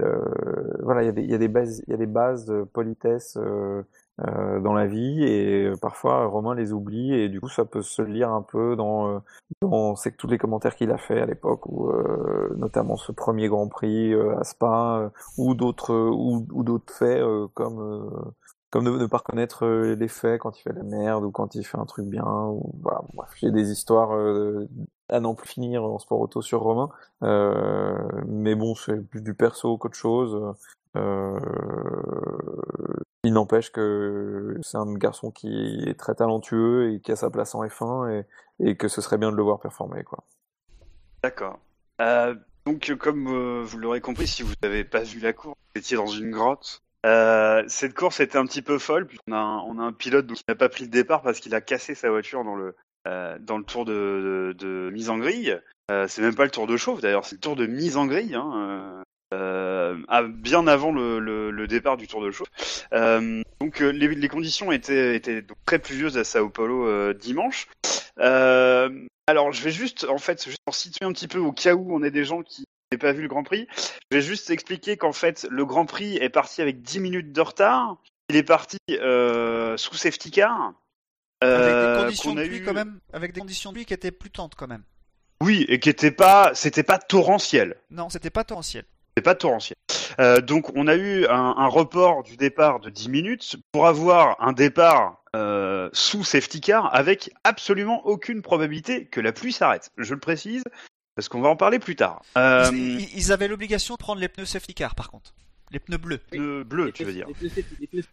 Euh, 0.00 0.24
euh, 0.46 0.76
voilà, 0.82 1.02
il 1.02 1.06
y 1.06 1.08
a 1.08 1.12
des, 1.12 1.22
y 1.24 1.34
a 1.34 1.38
des 1.38 1.48
bases, 1.48 1.82
il 1.86 1.90
y 1.90 1.94
a 1.94 1.96
des 1.96 2.06
bases 2.06 2.46
de 2.46 2.64
politesse 2.64 3.36
euh, 3.38 3.82
euh, 4.26 4.60
dans 4.60 4.72
la 4.72 4.86
vie 4.86 5.24
et 5.24 5.66
euh, 5.66 5.76
parfois 5.76 6.26
Romain 6.26 6.54
les 6.54 6.72
oublie 6.72 7.12
et 7.14 7.28
du 7.28 7.40
coup 7.40 7.48
ça 7.48 7.64
peut 7.66 7.82
se 7.82 8.02
lire 8.02 8.30
un 8.30 8.42
peu 8.42 8.76
dans, 8.76 9.08
euh, 9.08 9.18
dans 9.60 9.94
c'est 9.96 10.16
tous 10.16 10.26
les 10.28 10.38
commentaires 10.38 10.74
qu'il 10.76 10.90
a 10.90 10.98
fait 10.98 11.20
à 11.20 11.26
l'époque 11.26 11.62
euh, 11.68 12.54
notamment 12.56 12.96
ce 12.96 13.12
premier 13.12 13.48
Grand 13.48 13.68
Prix 13.68 14.14
euh, 14.14 14.38
à 14.38 14.44
Spa 14.44 14.98
euh, 15.00 15.10
ou 15.38 15.54
d'autres 15.54 15.94
ou, 15.94 16.46
ou 16.52 16.62
d'autres 16.64 16.92
faits 16.92 17.18
euh, 17.20 17.46
comme 17.54 17.80
euh, 17.80 18.32
comme 18.70 18.84
ne 18.98 19.06
pas 19.06 19.18
reconnaître 19.18 19.64
euh, 19.64 19.94
les 19.94 20.08
faits 20.08 20.40
quand 20.40 20.58
il 20.58 20.62
fait 20.62 20.72
la 20.72 20.82
merde 20.82 21.24
ou 21.24 21.30
quand 21.30 21.54
il 21.54 21.64
fait 21.64 21.78
un 21.78 21.86
truc 21.86 22.06
bien. 22.06 22.24
Ou, 22.26 22.74
voilà, 22.82 23.02
bref, 23.14 23.30
j'ai 23.36 23.50
des 23.50 23.70
histoires 23.70 24.14
euh, 24.14 24.68
à 25.08 25.20
n'en 25.20 25.34
plus 25.34 25.48
finir 25.48 25.84
en 25.84 25.98
sport 25.98 26.20
auto 26.20 26.42
sur 26.42 26.60
Romain. 26.60 26.90
Euh, 27.22 27.96
mais 28.26 28.54
bon, 28.54 28.74
c'est 28.74 29.00
plus 29.08 29.20
du 29.20 29.34
perso 29.34 29.78
qu'autre 29.78 29.96
chose. 29.96 30.54
Euh, 30.96 31.38
il 33.24 33.32
n'empêche 33.32 33.70
que 33.70 34.56
c'est 34.62 34.78
un 34.78 34.94
garçon 34.94 35.30
qui 35.30 35.84
est 35.86 35.98
très 35.98 36.14
talentueux 36.14 36.92
et 36.92 37.00
qui 37.00 37.12
a 37.12 37.16
sa 37.16 37.30
place 37.30 37.54
en 37.54 37.64
F1 37.64 38.24
et, 38.60 38.76
que 38.76 38.88
ce 38.88 39.00
serait 39.00 39.18
bien 39.18 39.30
de 39.30 39.36
le 39.36 39.42
voir 39.42 39.60
performer. 39.60 40.02
quoi. 40.04 40.24
D'accord. 41.22 41.58
Euh, 42.00 42.34
donc, 42.64 42.92
comme 42.98 43.62
vous 43.62 43.78
l'aurez 43.78 44.00
compris, 44.00 44.26
si 44.26 44.42
vous 44.42 44.54
n'avez 44.62 44.84
pas 44.84 45.02
vu 45.02 45.20
la 45.20 45.32
course, 45.32 45.56
vous 45.74 45.80
étiez 45.80 45.96
dans 45.96 46.06
une 46.06 46.30
grotte. 46.30 46.82
Cette 47.68 47.94
course 47.94 48.18
était 48.18 48.38
un 48.38 48.46
petit 48.46 48.62
peu 48.62 48.78
folle, 48.78 49.06
puisqu'on 49.06 49.32
a 49.32 49.38
un, 49.38 49.58
on 49.58 49.78
a 49.78 49.82
un 49.82 49.92
pilote 49.92 50.26
qui 50.32 50.42
n'a 50.48 50.56
pas 50.56 50.68
pris 50.68 50.84
le 50.84 50.90
départ 50.90 51.22
parce 51.22 51.38
qu'il 51.38 51.54
a 51.54 51.60
cassé 51.60 51.94
sa 51.94 52.10
voiture 52.10 52.42
dans 52.42 52.56
le, 52.56 52.74
euh, 53.06 53.36
dans 53.40 53.58
le 53.58 53.64
tour 53.64 53.84
de, 53.84 54.90
mise 54.92 55.10
en 55.10 55.18
grille. 55.18 55.58
Euh, 55.90 56.06
c'est 56.08 56.22
même 56.22 56.34
pas 56.34 56.44
le 56.44 56.50
tour 56.50 56.66
de 56.66 56.76
chauffe 56.76 57.00
d'ailleurs, 57.00 57.24
c'est 57.24 57.36
le 57.36 57.40
tour 57.40 57.54
de 57.54 57.66
mise 57.66 57.96
en 57.96 58.06
grille. 58.06 58.34
Hein, 58.34 59.02
euh, 59.32 59.96
à- 60.08 60.22
bien 60.22 60.66
avant 60.66 60.92
le, 60.92 61.66
départ 61.68 61.96
du 61.96 62.08
tour 62.08 62.22
de 62.22 62.30
chauffe. 62.30 62.48
Donc 63.60 63.78
les, 63.78 64.28
conditions 64.28 64.72
étaient, 64.72 65.44
très 65.64 65.78
pluvieuses 65.78 66.18
à 66.18 66.24
Sao 66.24 66.48
Paulo 66.48 67.12
dimanche. 67.12 67.68
Alors 68.18 69.52
je 69.52 69.62
vais 69.62 69.72
juste, 69.72 70.04
en 70.08 70.18
fait, 70.18 70.44
juste 70.44 70.62
pour 70.64 70.74
situer 70.74 71.04
un 71.04 71.12
petit 71.12 71.28
peu 71.28 71.38
au 71.38 71.52
cas 71.52 71.74
où 71.74 71.94
on 71.94 72.02
est 72.02 72.12
des 72.12 72.24
gens 72.24 72.42
qui 72.42 72.64
n'ont 72.92 72.98
pas 72.98 73.12
vu 73.12 73.22
le 73.22 73.28
Grand 73.28 73.42
Prix, 73.42 73.66
je 74.10 74.16
vais 74.16 74.22
juste 74.22 74.50
expliquer 74.50 74.96
qu'en 74.96 75.12
fait 75.12 75.46
le 75.50 75.64
Grand 75.64 75.86
Prix 75.86 76.16
est 76.16 76.28
parti 76.28 76.62
avec 76.62 76.82
10 76.82 77.00
minutes 77.00 77.32
de 77.32 77.40
retard. 77.40 77.98
Il 78.28 78.36
est 78.36 78.42
parti 78.42 78.78
sous 78.88 79.94
safety 79.94 80.32
car. 80.32 80.74
Avec 81.40 81.54
euh, 81.74 81.96
des 81.96 82.02
conditions 82.04 82.30
qu'on 82.30 82.36
de 82.36 82.44
pluie 82.46 82.56
eu- 82.58 82.64
quand 82.64 82.72
même, 82.74 82.98
avec 83.12 83.32
des 83.32 83.40
conditions 83.40 83.70
de 83.70 83.74
pluie 83.74 83.84
qui 83.84 83.94
étaient 83.94 84.10
plus 84.10 84.30
tentes 84.30 84.54
quand 84.54 84.66
même. 84.68 84.82
Oui, 85.42 85.66
et 85.68 85.78
qui 85.80 85.90
était 85.90 86.10
pas, 86.10 86.52
c'était 86.54 86.82
pas 86.82 86.98
torrentiel. 86.98 87.76
Non, 87.90 88.08
c'était 88.08 88.30
pas 88.30 88.42
torrentiel. 88.44 88.84
C'est 89.16 89.22
pas 89.22 89.34
torrentiel. 89.34 89.76
Euh, 90.18 90.40
donc 90.40 90.74
on 90.74 90.86
a 90.86 90.94
eu 90.96 91.26
un, 91.26 91.54
un 91.58 91.66
report 91.66 92.22
du 92.22 92.36
départ 92.38 92.80
de 92.80 92.88
10 92.90 93.08
minutes 93.10 93.56
pour 93.72 93.86
avoir 93.86 94.36
un 94.42 94.52
départ 94.52 95.22
euh, 95.34 95.90
sous 95.92 96.24
safety 96.24 96.60
car 96.62 96.94
avec 96.94 97.30
absolument 97.44 98.06
aucune 98.06 98.40
probabilité 98.40 99.04
que 99.06 99.20
la 99.20 99.32
pluie 99.32 99.52
s'arrête. 99.52 99.90
Je 99.98 100.14
le 100.14 100.20
précise 100.20 100.62
parce 101.16 101.28
qu'on 101.28 101.40
va 101.42 101.48
en 101.50 101.56
parler 101.56 101.78
plus 101.78 101.96
tard. 101.96 102.22
Euh, 102.38 102.70
Ils, 102.72 103.08
ils 103.14 103.32
avaient 103.32 103.48
l'obligation 103.48 103.94
de 103.94 103.98
prendre 103.98 104.20
les 104.20 104.28
pneus 104.28 104.46
safety 104.46 104.72
car 104.74 104.94
par 104.94 105.10
contre. 105.10 105.34
Les 105.70 105.80
pneus 105.80 105.98
bleus. 105.98 106.18
pneus 106.30 106.64
bleus, 106.64 106.86
Les 106.86 106.92
tu 106.92 107.04
veux 107.04 107.12
dire. 107.12 107.26
les 107.26 107.34
pneus 107.34 107.50
les 107.80 107.86
pneus- 107.86 108.04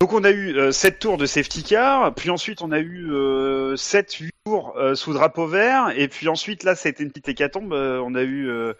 Donc 0.00 0.12
on 0.12 0.22
a 0.22 0.30
eu 0.30 0.56
euh, 0.56 0.70
7 0.70 1.00
tours 1.00 1.16
de 1.16 1.26
safety 1.26 1.64
car, 1.64 2.14
puis 2.14 2.30
ensuite 2.30 2.62
on 2.62 2.70
a 2.70 2.78
eu 2.78 3.10
euh, 3.10 3.74
7-8 3.74 4.30
tours 4.44 4.74
euh, 4.76 4.94
sous 4.94 5.12
drapeau 5.12 5.46
vert, 5.48 5.92
et 5.96 6.06
puis 6.06 6.28
ensuite 6.28 6.62
là 6.62 6.76
c'était 6.76 7.02
une 7.02 7.10
petite 7.10 7.28
hécatombe, 7.28 7.72
euh, 7.72 8.00
on 8.04 8.14
a 8.14 8.22
eu... 8.22 8.48
euh, 8.48 8.72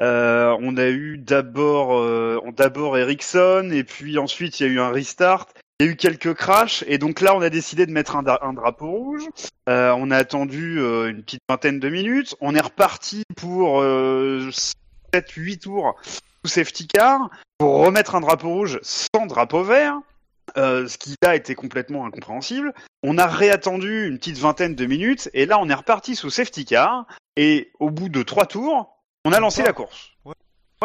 on 0.00 0.76
a 0.76 0.88
eu 0.88 1.16
d'abord 1.16 2.02
d'abord 2.52 2.98
Ericsson 2.98 3.70
et 3.72 3.84
puis 3.84 4.18
ensuite 4.18 4.58
il 4.60 4.66
y 4.66 4.68
a 4.68 4.72
eu 4.72 4.80
un 4.80 4.90
restart. 4.90 5.46
Il 5.80 5.86
y 5.86 5.88
a 5.88 5.92
eu 5.92 5.96
quelques 5.96 6.34
crashs 6.34 6.84
et 6.86 6.98
donc 6.98 7.20
là 7.20 7.34
on 7.34 7.40
a 7.40 7.48
décidé 7.48 7.86
de 7.86 7.92
mettre 7.92 8.16
un, 8.16 8.24
un 8.42 8.52
drapeau 8.52 8.90
rouge. 8.90 9.22
On 9.66 10.10
a 10.10 10.16
attendu 10.16 10.80
une 10.80 11.22
petite 11.22 11.40
vingtaine 11.48 11.78
de 11.80 11.88
minutes. 11.88 12.34
On 12.40 12.54
est 12.54 12.60
reparti 12.60 13.22
pour 13.36 13.80
euh, 13.80 14.50
7-8 15.14 15.60
tours 15.60 15.94
sous 16.44 16.50
safety 16.50 16.86
car 16.86 17.30
pour 17.58 17.78
remettre 17.86 18.14
un 18.16 18.20
drapeau 18.20 18.48
rouge 18.50 18.80
sans 18.82 19.26
drapeau 19.26 19.62
vert. 19.62 20.00
Euh, 20.56 20.86
ce 20.86 20.98
qui 20.98 21.16
là 21.22 21.34
était 21.34 21.56
complètement 21.56 22.06
incompréhensible. 22.06 22.72
On 23.02 23.18
a 23.18 23.26
réattendu 23.26 24.06
une 24.06 24.18
petite 24.18 24.38
vingtaine 24.38 24.76
de 24.76 24.86
minutes 24.86 25.28
et 25.34 25.46
là 25.46 25.58
on 25.60 25.68
est 25.68 25.74
reparti 25.74 26.14
sous 26.14 26.30
safety 26.30 26.64
car 26.64 27.06
et 27.36 27.72
au 27.80 27.90
bout 27.90 28.08
de 28.08 28.22
trois 28.22 28.46
tours, 28.46 29.02
on 29.24 29.32
a 29.32 29.40
lancé 29.40 29.62
la 29.62 29.72
course. 29.72 30.13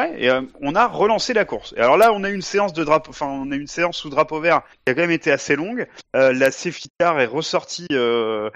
Et 0.08 0.30
euh, 0.30 0.42
on 0.62 0.76
a 0.76 0.88
relancé 0.88 1.34
la 1.34 1.46
course. 1.46 1.74
Alors 1.78 1.98
là, 1.98 2.12
on 2.14 2.24
a 2.24 2.30
eu 2.30 2.34
une 2.34 2.42
séance 2.42 2.74
de 2.74 2.84
drapeau, 2.84 3.12
enfin, 3.12 3.28
on 3.28 3.52
a 3.52 3.56
une 3.56 3.68
séance 3.68 3.98
sous 3.98 4.10
drapeau 4.10 4.40
vert 4.40 4.62
qui 4.86 4.92
a 4.92 4.96
quand 4.96 5.02
même 5.02 5.12
été 5.12 5.32
assez 5.32 5.56
longue. 5.56 5.88
Euh, 6.16 6.34
la 6.34 6.52
safety 6.52 6.90
car 7.00 7.20
est 7.20 7.26
ressortie 7.26 7.88
euh, 7.92 8.50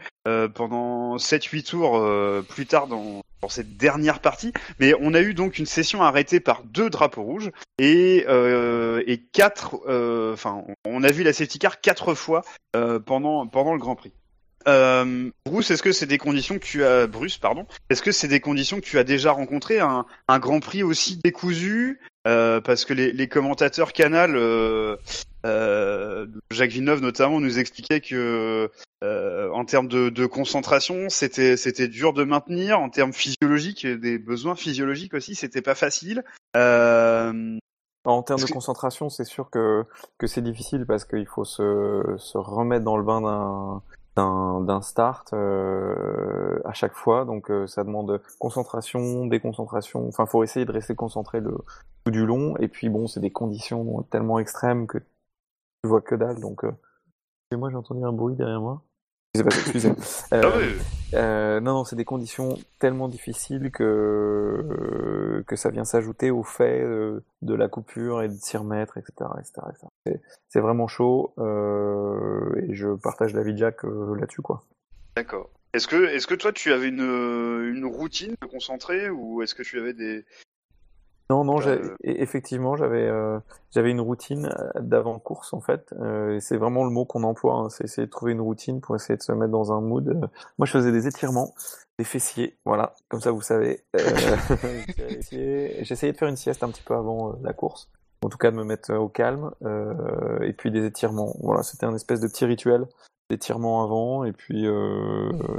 pendant 0.53 1.17
7-8 1.17 1.69
tours 1.69 2.45
plus 2.47 2.65
tard 2.65 2.87
dans, 2.87 3.21
cette 3.49 3.75
dernière 3.75 4.19
partie. 4.19 4.53
Mais 4.79 4.93
on 5.01 5.13
a 5.13 5.19
eu 5.19 5.33
donc 5.33 5.59
une 5.59 5.65
session 5.65 6.01
arrêtée 6.01 6.39
par 6.39 6.63
deux 6.63 6.89
drapeaux 6.89 7.23
rouges 7.23 7.51
et 7.77 8.25
quatre. 9.33 9.75
Enfin, 10.33 10.63
on 10.85 11.03
a 11.03 11.11
vu 11.11 11.23
la 11.23 11.33
safety 11.33 11.59
car 11.59 11.81
quatre 11.81 12.13
fois 12.13 12.43
pendant 13.05 13.43
le 13.43 13.77
Grand 13.77 13.95
Prix. 13.95 14.13
Euh, 14.67 15.29
Bruce, 15.45 15.71
est-ce 15.71 15.83
que 15.83 15.91
c'est 15.91 16.05
des 16.05 16.17
conditions 16.17 16.57
que 16.57 16.63
tu 16.63 16.83
as, 16.83 17.07
Bruce, 17.07 17.37
pardon, 17.37 17.65
est-ce 17.89 18.01
que 18.01 18.11
c'est 18.11 18.27
des 18.27 18.39
conditions 18.39 18.77
que 18.77 18.85
tu 18.85 18.97
as 18.97 19.03
déjà 19.03 19.31
rencontrées, 19.31 19.79
un, 19.79 20.05
un 20.27 20.39
Grand 20.39 20.59
Prix 20.59 20.83
aussi 20.83 21.19
décousu, 21.23 21.99
euh, 22.27 22.61
parce 22.61 22.85
que 22.85 22.93
les, 22.93 23.11
les 23.11 23.27
commentateurs 23.27 23.93
Canal, 23.93 24.35
euh, 24.35 24.97
Jacques 26.51 26.71
Villeneuve 26.71 27.01
notamment, 27.01 27.39
nous 27.39 27.59
expliquait 27.59 28.01
que 28.01 28.69
en 29.01 29.65
termes 29.65 29.89
de, 29.89 30.09
de 30.09 30.25
concentration, 30.25 31.09
c'était 31.09 31.57
c'était 31.57 31.89
dur 31.89 32.13
de 32.13 32.23
maintenir, 32.23 32.79
en 32.79 32.89
termes 32.89 33.11
physiologiques, 33.11 33.85
des 33.85 34.17
besoins 34.17 34.55
physiologiques 34.55 35.13
aussi, 35.13 35.35
c'était 35.35 35.61
pas 35.61 35.75
facile. 35.75 36.23
En 38.05 38.21
termes 38.21 38.41
de 38.41 38.51
concentration, 38.51 39.09
c'est 39.09 39.23
sûr 39.23 39.49
que, 39.49 39.85
que 40.17 40.27
c'est 40.27 40.41
difficile 40.41 40.85
parce 40.85 41.05
qu'il 41.05 41.25
faut 41.25 41.45
se, 41.45 42.15
se 42.17 42.37
remettre 42.37 42.83
dans 42.83 42.97
le 42.97 43.03
bain 43.03 43.21
d'un 43.21 43.81
d'un 44.15 44.81
start 44.81 45.33
euh, 45.33 46.59
à 46.65 46.73
chaque 46.73 46.93
fois, 46.93 47.25
donc 47.25 47.49
euh, 47.49 47.65
ça 47.67 47.83
demande 47.83 48.21
concentration, 48.39 49.25
déconcentration. 49.25 50.07
Enfin, 50.07 50.25
faut 50.25 50.43
essayer 50.43 50.65
de 50.65 50.71
rester 50.71 50.95
concentré 50.95 51.39
le 51.39 51.57
tout 52.05 52.11
du 52.11 52.25
long. 52.25 52.55
Et 52.57 52.67
puis 52.67 52.89
bon, 52.89 53.07
c'est 53.07 53.19
des 53.19 53.31
conditions 53.31 54.03
tellement 54.11 54.39
extrêmes 54.39 54.87
que 54.87 54.99
tu 54.99 55.89
vois 55.89 56.01
que 56.01 56.15
dalle. 56.15 56.39
Donc, 56.39 56.63
euh... 56.63 56.71
moi 57.53 57.69
j'ai 57.69 57.77
entendu 57.77 58.03
un 58.03 58.13
bruit 58.13 58.35
derrière 58.35 58.61
moi. 58.61 58.83
Sais 59.35 59.43
pas, 59.43 59.49
excusez. 59.49 59.91
Euh, 60.31 60.73
euh, 61.15 61.59
non, 61.59 61.73
non, 61.73 61.85
c'est 61.85 61.95
des 61.95 62.05
conditions 62.05 62.59
tellement 62.77 63.07
difficiles 63.07 63.71
que 63.71 63.83
euh, 63.83 65.43
que 65.47 65.55
ça 65.55 65.71
vient 65.71 65.85
s'ajouter 65.85 66.29
au 66.29 66.43
fait 66.43 66.83
euh, 66.83 67.23
de 67.41 67.55
la 67.55 67.67
coupure 67.67 68.21
et 68.21 68.27
de 68.27 68.33
s'y 68.35 68.57
remettre, 68.57 68.97
etc., 68.97 69.31
etc.. 69.39 70.21
C'est, 70.49 70.59
vraiment 70.59 70.87
chaud 70.87 71.33
euh, 71.39 72.53
et 72.57 72.75
je 72.75 72.89
partage 72.95 73.33
l'avis 73.33 73.53
de 73.53 73.57
Jack 73.57 73.83
là-dessus, 73.83 74.43
quoi. 74.43 74.63
D'accord. 75.15 75.49
Est-ce 75.73 75.87
que, 75.87 76.05
est-ce 76.05 76.27
que 76.27 76.35
toi 76.35 76.51
tu 76.51 76.71
avais 76.71 76.89
une, 76.89 76.99
une 77.01 77.85
routine 77.85 78.35
de 78.39 78.47
concentré 78.47 79.09
ou 79.09 79.41
est-ce 79.41 79.55
que 79.55 79.63
tu 79.63 79.79
avais 79.79 79.93
des, 79.93 80.25
Non, 81.29 81.43
non, 81.43 81.59
Euh, 81.61 81.75
e- 81.77 81.95
effectivement, 82.03 82.75
j'avais 82.75 83.07
euh, 83.07 83.39
j'avais 83.71 83.91
une 83.91 84.01
routine 84.01 84.47
euh, 84.47 84.81
d'avant 84.81 85.19
course 85.19 85.53
en 85.53 85.61
fait. 85.61 85.93
Euh, 85.99 86.39
c'est 86.39 86.57
vraiment 86.57 86.83
le 86.83 86.89
mot 86.89 87.05
qu'on 87.05 87.23
emploie, 87.23 87.55
hein, 87.55 87.69
c'est 87.69 87.85
essayer 87.85 88.05
de 88.05 88.11
trouver 88.11 88.33
une 88.33 88.41
routine 88.41 88.81
pour 88.81 88.95
essayer 88.95 89.15
de 89.17 89.21
se 89.23 89.31
mettre 89.31 89.51
dans 89.51 89.71
un 89.71 89.81
mood. 89.81 90.29
Moi, 90.57 90.65
je 90.65 90.71
faisais 90.71 90.91
des 90.91 91.07
étirements, 91.07 91.53
des 91.97 92.03
fessiers, 92.03 92.57
voilà, 92.65 92.93
comme 93.09 93.21
ça 93.21 93.31
vous 93.31 93.41
savez. 93.41 93.83
J'essayais 95.31 96.11
de 96.11 96.17
faire 96.17 96.27
une 96.27 96.35
sieste 96.35 96.63
un 96.63 96.69
petit 96.69 96.83
peu 96.83 96.93
avant 96.95 97.35
la 97.41 97.53
course, 97.53 97.89
en 98.23 98.29
tout 98.29 98.37
cas 98.37 98.51
de 98.51 98.55
me 98.57 98.63
mettre 98.63 98.93
au 98.93 99.09
calme. 99.09 99.51
et 100.41 100.53
puis 100.53 100.71
des 100.71 100.85
étirements, 100.85 101.33
voilà, 101.39 101.63
c'était 101.63 101.85
un 101.85 101.95
espèce 101.95 102.19
de 102.19 102.27
petit 102.27 102.45
rituel 102.45 102.85
d'étirement 103.29 103.83
avant. 103.83 104.25
Et 104.25 104.33
puis 104.33 104.67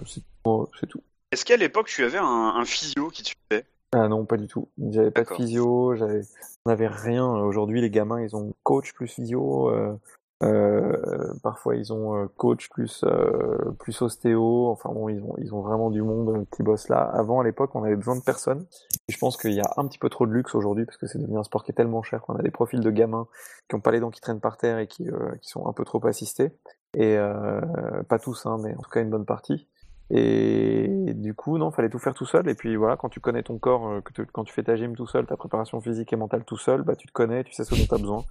c'est 0.07 0.23
tout. 0.45 0.69
c'est 0.79 0.87
tout. 0.87 1.03
est-ce 1.33 1.45
qu'à 1.45 1.57
l'époque 1.57 1.87
tu 1.89 2.05
avais 2.05 2.19
un, 2.19 2.25
un 2.57 2.65
physio 2.65 3.09
qui 3.09 3.23
te 3.23 3.29
suivait? 3.29 3.65
Ah 3.97 4.09
non, 4.09 4.25
pas 4.27 4.37
du 4.37 4.49
tout. 4.49 4.69
J'avais 4.91 5.13
pas 5.13 5.23
de 5.23 5.31
physio, 5.31 5.95
j'avais, 5.95 6.23
on 6.65 6.71
n'avait 6.71 6.89
rien. 6.89 7.27
Aujourd'hui, 7.27 7.81
les 7.81 7.91
gamins, 7.91 8.21
ils 8.21 8.35
ont 8.35 8.53
coach 8.65 8.93
plus 8.93 9.07
physio. 9.07 9.69
euh, 9.71 9.97
euh, 10.43 11.33
parfois, 11.45 11.77
ils 11.77 11.93
ont 11.93 12.17
euh, 12.17 12.27
coach 12.37 12.69
plus 12.71 13.05
euh, 13.05 13.73
plus 13.79 14.03
ostéo. 14.03 14.69
Enfin 14.69 14.91
bon, 14.93 15.09
ils 15.09 15.23
ont 15.23 15.35
ils 15.39 15.55
ont 15.55 15.63
vraiment 15.63 15.91
du 15.91 16.03
monde 16.03 16.45
qui 16.57 16.65
bosse 16.65 16.89
là. 16.89 17.03
Avant, 17.03 17.41
à 17.41 17.45
l'époque, 17.45 17.71
on 17.77 17.85
avait 17.85 17.95
besoin 17.97 18.17
de 18.17 18.23
personne. 18.23 18.67
Et 19.09 19.13
je 19.13 19.19
pense 19.19 19.37
qu'il 19.37 19.53
y 19.53 19.61
a 19.61 19.73
un 19.77 19.87
petit 19.87 19.99
peu 19.99 20.09
trop 20.11 20.27
de 20.27 20.33
luxe 20.33 20.55
aujourd'hui 20.57 20.87
parce 20.87 20.99
que 20.99 21.07
c'est 21.07 21.19
devenu 21.21 21.39
un 21.39 21.45
sport 21.45 21.63
qui 21.65 21.71
est 21.71 21.75
tellement 21.75 22.03
cher 22.03 22.21
qu'on 22.23 22.35
a 22.37 22.43
des 22.43 22.51
profils 22.51 22.81
de 22.81 22.91
gamins 22.91 23.29
qui 23.69 23.77
ont 23.77 23.81
pas 23.81 23.93
les 23.93 24.01
dents 24.01 24.11
qui 24.11 24.21
traînent 24.21 24.41
par 24.41 24.57
terre 24.57 24.79
et 24.79 24.89
qui 24.89 25.09
euh, 25.09 25.37
qui 25.41 25.51
sont 25.51 25.67
un 25.69 25.73
peu 25.73 25.85
trop 25.85 26.05
assistés. 26.07 26.51
Et 26.97 27.17
euh, 27.17 27.61
pas 28.09 28.19
tous, 28.19 28.47
hein, 28.47 28.59
mais 28.63 28.75
en 28.75 28.81
tout 28.83 28.91
cas 28.91 29.03
une 29.03 29.11
bonne 29.11 29.27
partie. 29.27 29.69
Et 30.11 30.87
du 31.15 31.35
coup, 31.35 31.57
non, 31.59 31.71
fallait 31.71 31.89
tout 31.89 31.99
faire 31.99 32.15
tout 32.15 32.27
seul. 32.27 32.49
Et 32.49 32.55
puis 32.55 32.77
voilà, 32.77 32.97
quand 32.97 33.09
tu 33.09 33.21
connais 33.21 33.43
ton 33.43 33.59
corps, 33.59 33.89
euh, 33.89 34.01
que 34.03 34.13
tu- 34.13 34.27
quand 34.27 34.45
tu 34.45 34.53
fais 34.53 34.63
ta 34.63 34.77
gym 34.77 34.95
tout 34.95 35.07
seul, 35.07 35.27
ta 35.27 35.37
préparation 35.37 35.81
physique 35.81 36.13
et 36.13 36.17
mentale 36.17 36.45
tout 36.45 36.59
seul, 36.59 36.83
bah 36.83 36.95
tu 36.95 37.07
te 37.07 37.13
connais, 37.13 37.43
tu 37.45 37.53
sais 37.53 37.65
ce 37.65 37.75
dont 37.75 37.85
tu 37.89 37.95
as 37.95 37.99
besoin. 37.99 38.25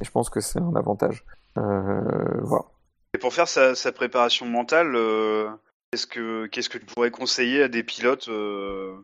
Et 0.00 0.04
je 0.04 0.10
pense 0.10 0.30
que 0.30 0.40
c'est 0.40 0.58
un 0.58 0.74
avantage. 0.74 1.24
Euh, 1.58 2.40
voilà. 2.42 2.64
Et 3.14 3.18
pour 3.18 3.32
faire 3.32 3.46
sa, 3.48 3.74
sa 3.74 3.92
préparation 3.92 4.46
mentale, 4.46 4.92
euh, 4.96 5.48
qu'est-ce 5.90 6.06
que 6.06 6.46
qu'est-ce 6.46 6.68
que 6.68 6.78
tu 6.78 6.86
pourrais 6.86 7.10
conseiller 7.10 7.62
à 7.62 7.68
des 7.68 7.82
pilotes 7.84 8.28
euh, 8.28 8.96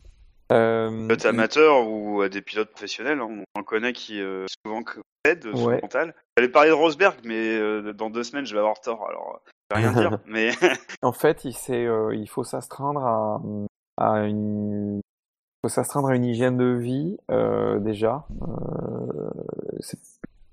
pilotes 0.48 1.26
amateurs 1.26 1.86
ou 1.88 2.22
à 2.22 2.28
des 2.28 2.40
pilotes 2.42 2.70
professionnels. 2.70 3.20
hein? 3.20 3.44
On 3.54 3.60
en 3.60 3.62
connaît 3.62 3.92
qui 3.92 4.20
souvent 4.64 4.82
aident 5.24 5.54
sur 5.54 5.66
Ouais. 5.66 5.76
le 5.76 5.82
mental. 5.82 6.14
J'allais 6.36 6.48
parler 6.50 6.70
de 6.70 6.74
Rosberg, 6.74 7.16
mais 7.24 7.92
dans 7.92 8.10
deux 8.10 8.24
semaines, 8.24 8.46
je 8.46 8.54
vais 8.54 8.60
avoir 8.60 8.80
tort. 8.80 9.06
Alors, 9.08 9.40
rien 9.70 9.92
dire. 9.92 10.18
mais 10.26 10.50
En 11.02 11.12
fait, 11.12 11.44
il, 11.44 11.54
euh, 11.70 12.14
il 12.14 12.28
faut 12.28 12.44
s'astreindre 12.44 13.04
à, 13.04 13.40
à 13.96 14.20
une 14.24 15.00
faut 15.64 15.68
s'astreindre 15.68 16.08
à 16.08 16.14
une 16.14 16.24
hygiène 16.24 16.56
de 16.56 16.72
vie 16.72 17.18
euh, 17.30 17.78
déjà. 17.80 18.26
Euh, 18.42 19.30
c'est- 19.80 19.98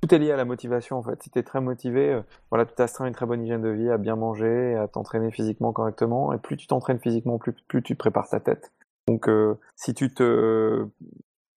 tout 0.02 0.14
est 0.14 0.20
lié 0.20 0.32
à 0.32 0.36
la 0.38 0.46
motivation 0.46 0.98
en 0.98 1.04
fait. 1.04 1.22
Si 1.24 1.30
tu 1.32 1.40
es 1.40 1.44
très 1.44 1.62
motivé, 1.62 2.12
euh, 2.14 2.22
voilà, 2.52 2.66
tu 2.66 2.74
t'astreins 2.76 3.06
à 3.06 3.08
une 3.08 3.14
très 3.16 3.26
bonne 3.26 3.44
hygiène 3.44 3.62
de 3.62 3.70
vie, 3.70 3.90
à 3.90 3.98
bien 3.98 4.16
manger, 4.16 4.76
à 4.76 4.88
t'entraîner 4.88 5.32
physiquement 5.32 5.74
correctement. 5.74 6.32
Et 6.34 6.38
plus 6.38 6.58
tu 6.58 6.68
t'entraînes 6.68 7.00
physiquement, 7.00 7.38
plus, 7.40 7.54
plus 7.68 7.82
tu 7.82 7.96
prépares 7.96 8.30
ta 8.30 8.40
tête. 8.40 8.72
Donc 9.08 9.28
euh, 9.30 9.56
si 9.76 9.94
tu 9.94 10.14
te 10.14 10.86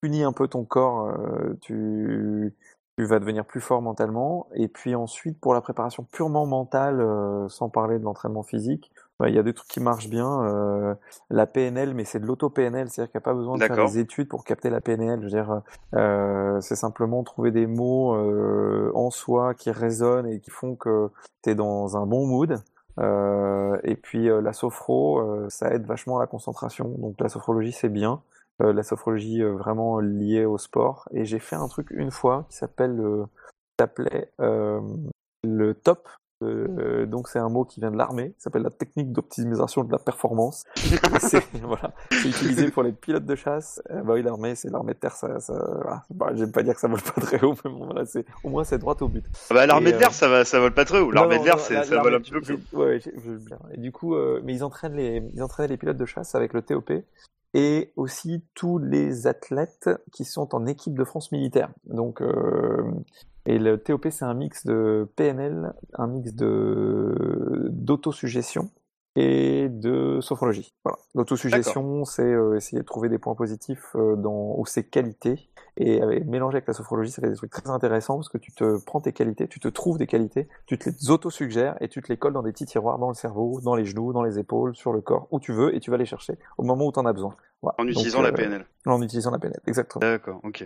punis 0.00 0.22
un 0.24 0.32
peu 0.32 0.48
ton 0.48 0.64
corps, 0.64 1.09
euh, 1.09 1.59
tu, 1.61 2.54
tu 2.99 3.05
vas 3.05 3.20
devenir 3.20 3.44
plus 3.44 3.61
fort 3.61 3.80
mentalement. 3.80 4.49
Et 4.55 4.66
puis 4.66 4.96
ensuite, 4.96 5.38
pour 5.38 5.55
la 5.55 5.61
préparation 5.61 6.05
purement 6.11 6.46
mentale, 6.46 7.01
euh, 7.01 7.49
sans 7.49 7.68
parler 7.68 8.01
de 8.01 8.03
l'entraînement 8.03 8.42
physique, 8.42 8.90
bah, 9.20 9.28
il 9.28 9.36
y 9.36 9.38
a 9.38 9.44
des 9.44 9.55
trucs 9.55 9.68
qui 9.68 9.78
marchent 9.78 10.09
bien. 10.09 10.42
euh, 10.42 10.94
la 11.30 11.46
PNL, 11.46 11.94
mais 11.94 12.05
c'est 12.05 12.18
de 12.18 12.26
l'auto-PNL, 12.26 12.90
c'est-à-dire 12.90 13.12
qu'il 13.12 13.18
n'y 13.20 13.22
a 13.22 13.26
pas 13.26 13.34
besoin 13.34 13.57
de 13.57 13.62
faire 13.62 13.76
des 13.86 14.01
études 14.01 14.28
pour 14.28 14.42
capter 14.42 14.68
la 14.68 14.80
PNL. 14.80 15.20
Je 15.20 15.24
veux 15.26 15.30
dire, 15.30 15.62
euh, 15.94 16.61
c'est 16.61 16.74
simplement 16.74 17.22
trouver 17.22 17.53
des 17.53 17.68
mots 17.68 18.16
euh, 18.16 18.90
en 18.96 19.11
soi 19.11 19.55
qui 19.55 19.70
résonnent 19.70 20.26
et 20.26 20.40
qui 20.40 20.51
font 20.51 20.74
que 20.74 21.09
tu 21.44 21.51
es 21.51 21.55
dans 21.55 21.96
un 21.96 22.05
bon 22.05 22.26
mood. 22.26 22.59
Euh, 22.99 23.78
et 23.84 23.94
puis 23.94 24.28
euh, 24.28 24.40
la 24.40 24.53
sophro, 24.53 25.20
euh, 25.20 25.46
ça 25.51 25.70
aide 25.72 25.86
vachement 25.86 26.16
à 26.16 26.20
la 26.20 26.26
concentration. 26.26 26.88
Donc 26.99 27.14
la 27.20 27.28
sophrologie, 27.28 27.70
c'est 27.70 27.88
bien. 27.90 28.22
Euh, 28.61 28.72
la 28.72 28.82
sophrologie 28.82 29.40
euh, 29.40 29.52
vraiment 29.52 30.00
liée 30.00 30.44
au 30.44 30.59
sport. 30.59 31.09
Et 31.12 31.24
j'ai 31.24 31.38
fait 31.38 31.56
un 31.56 31.68
truc 31.68 31.88
une 31.90 32.11
fois 32.11 32.46
qui 32.50 32.56
s'appelle, 32.56 32.98
euh, 32.98 33.24
s'appelait 33.78 34.32
le 35.44 35.74
top. 35.74 36.09
Donc 36.40 37.26
c'est 37.26 37.40
un 37.40 37.48
mot 37.48 37.64
qui 37.64 37.80
vient 37.80 37.90
de 37.90 37.96
l'armée, 37.96 38.32
ça 38.38 38.44
s'appelle 38.44 38.62
la 38.62 38.70
technique 38.70 39.11
d'optimisation 39.11 39.82
de 39.82 39.90
la 39.90 39.98
performance. 39.98 40.62
C'est 41.20 41.42
voilà, 41.64 41.92
utilisé 42.12 42.70
pour 42.70 42.84
les 42.84 42.92
pilotes 42.92 43.26
de 43.26 43.34
chasse. 43.34 43.82
Bah 43.90 44.12
oui, 44.14 44.22
l'armée, 44.22 44.54
c'est 44.54 44.70
l'armée 44.70 44.94
de 44.94 44.98
terre, 45.00 45.16
ça, 45.16 45.40
ça 45.40 45.54
voilà. 45.54 46.04
Bah, 46.11 46.30
j'aime 46.34 46.52
pas 46.52 46.62
dire 46.62 46.74
que 46.74 46.80
ça 46.80 46.86
vole 46.86 47.02
pas 47.02 47.20
très 47.20 47.42
haut, 47.44 47.56
mais 47.64 47.70
bon, 47.72 47.86
voilà, 47.86 48.06
c'est 48.06 48.24
au 48.44 48.50
moins 48.50 48.62
c'est 48.62 48.78
droit 48.78 48.96
au 49.00 49.09
but. 49.09 49.24
Ah 49.50 49.54
bah, 49.54 49.66
l'armée 49.66 49.90
de 49.90 49.98
l'air, 49.98 50.12
ça 50.12 50.28
va, 50.28 50.44
ça 50.44 50.61
vole 50.61 50.74
pas 50.74 50.84
très 50.84 51.00
haut. 51.00 51.11
L'armée 51.11 51.40
de 51.40 51.44
l'air, 51.44 51.59
ça 51.59 51.82
vole 52.00 52.14
un 52.14 52.20
petit 52.20 52.30
peu 52.30 52.40
plus. 52.40 52.61
Ouais, 52.72 53.00
bien. 53.24 53.59
Et 53.72 53.78
du 53.78 53.90
coup, 53.90 54.14
mais 54.44 54.54
ils 54.54 54.62
entraînent 54.62 54.94
les, 54.94 55.20
ils 55.34 55.42
entraînent 55.42 55.70
les 55.70 55.76
pilotes 55.76 55.96
de 55.96 56.06
chasse 56.06 56.36
avec 56.36 56.52
le 56.52 56.62
TOP 56.62 56.92
et 57.55 57.92
aussi 57.96 58.44
tous 58.55 58.78
les 58.78 59.26
athlètes 59.26 59.90
qui 60.12 60.24
sont 60.24 60.55
en 60.55 60.66
équipe 60.66 60.96
de 60.96 61.05
France 61.05 61.32
militaire. 61.32 61.70
Donc, 61.86 62.20
euh, 62.20 62.82
et 63.46 63.59
le 63.59 63.78
TOP, 63.78 64.09
c'est 64.11 64.24
un 64.24 64.34
mix 64.34 64.66
de 64.66 65.09
PNL, 65.16 65.72
un 65.94 66.07
mix 66.07 66.34
de 66.34 67.68
d'autosuggestion 67.70 68.70
et 69.16 69.68
de 69.68 70.20
sophrologie. 70.20 70.74
Voilà. 70.84 70.99
L'autosuggestion, 71.14 72.05
c'est 72.05 72.22
euh, 72.22 72.57
essayer 72.57 72.82
de 72.82 72.86
trouver 72.86 73.09
des 73.09 73.18
points 73.18 73.34
positifs 73.34 73.96
euh, 73.96 74.16
dans 74.16 74.55
ou 74.57 74.66
ses 74.66 74.84
qualités 74.84 75.47
et 75.81 76.03
avec, 76.03 76.26
mélanger 76.26 76.57
avec 76.57 76.66
la 76.68 76.74
sophrologie, 76.74 77.11
ça 77.11 77.22
fait 77.22 77.31
des 77.31 77.37
trucs 77.37 77.51
très 77.51 77.70
intéressants 77.70 78.16
parce 78.16 78.29
que 78.29 78.39
tu 78.39 78.53
te 78.53 78.85
prends 78.85 79.01
tes 79.01 79.12
qualités, 79.12 79.47
tu 79.49 79.61
te 79.61 79.68
trouves 79.68 79.97
des 79.97 80.07
qualités, 80.07 80.49
tu 80.66 80.76
te 80.76 80.91
les 80.91 81.11
auto-suggères 81.11 81.76
et 81.81 81.89
tu 81.89 82.03
te 82.03 82.09
les 82.09 82.16
colles 82.16 82.33
dans 82.33 82.43
des 82.43 82.53
petits 82.53 82.66
tiroirs 82.66 82.99
dans 82.99 83.09
le 83.09 83.14
cerveau, 83.14 83.61
dans 83.62 83.74
les 83.74 83.85
genoux, 83.85 84.12
dans 84.12 84.22
les 84.22 84.39
épaules, 84.39 84.74
sur 84.74 84.93
le 84.93 85.01
corps, 85.01 85.29
où 85.31 85.41
tu 85.41 85.53
veux 85.53 85.74
et 85.74 85.81
tu 85.81 85.91
vas 85.91 85.97
les 85.97 86.07
chercher 86.07 86.35
au 86.59 86.64
moment 86.64 86.87
où 86.87 86.93
tu 86.93 86.99
en 86.99 87.07
as 87.07 87.12
besoin. 87.12 87.37
Voilà. 87.62 87.76
En 87.79 87.85
Donc, 87.85 87.93
utilisant 87.93 88.20
euh, 88.20 88.24
la 88.24 88.33
PNL. 88.33 88.66
En 88.87 89.01
utilisant 89.03 89.31
la 89.31 89.39
PNL, 89.39 89.61
exactement. 89.66 90.01
D'accord, 90.01 90.41
ok. 90.45 90.62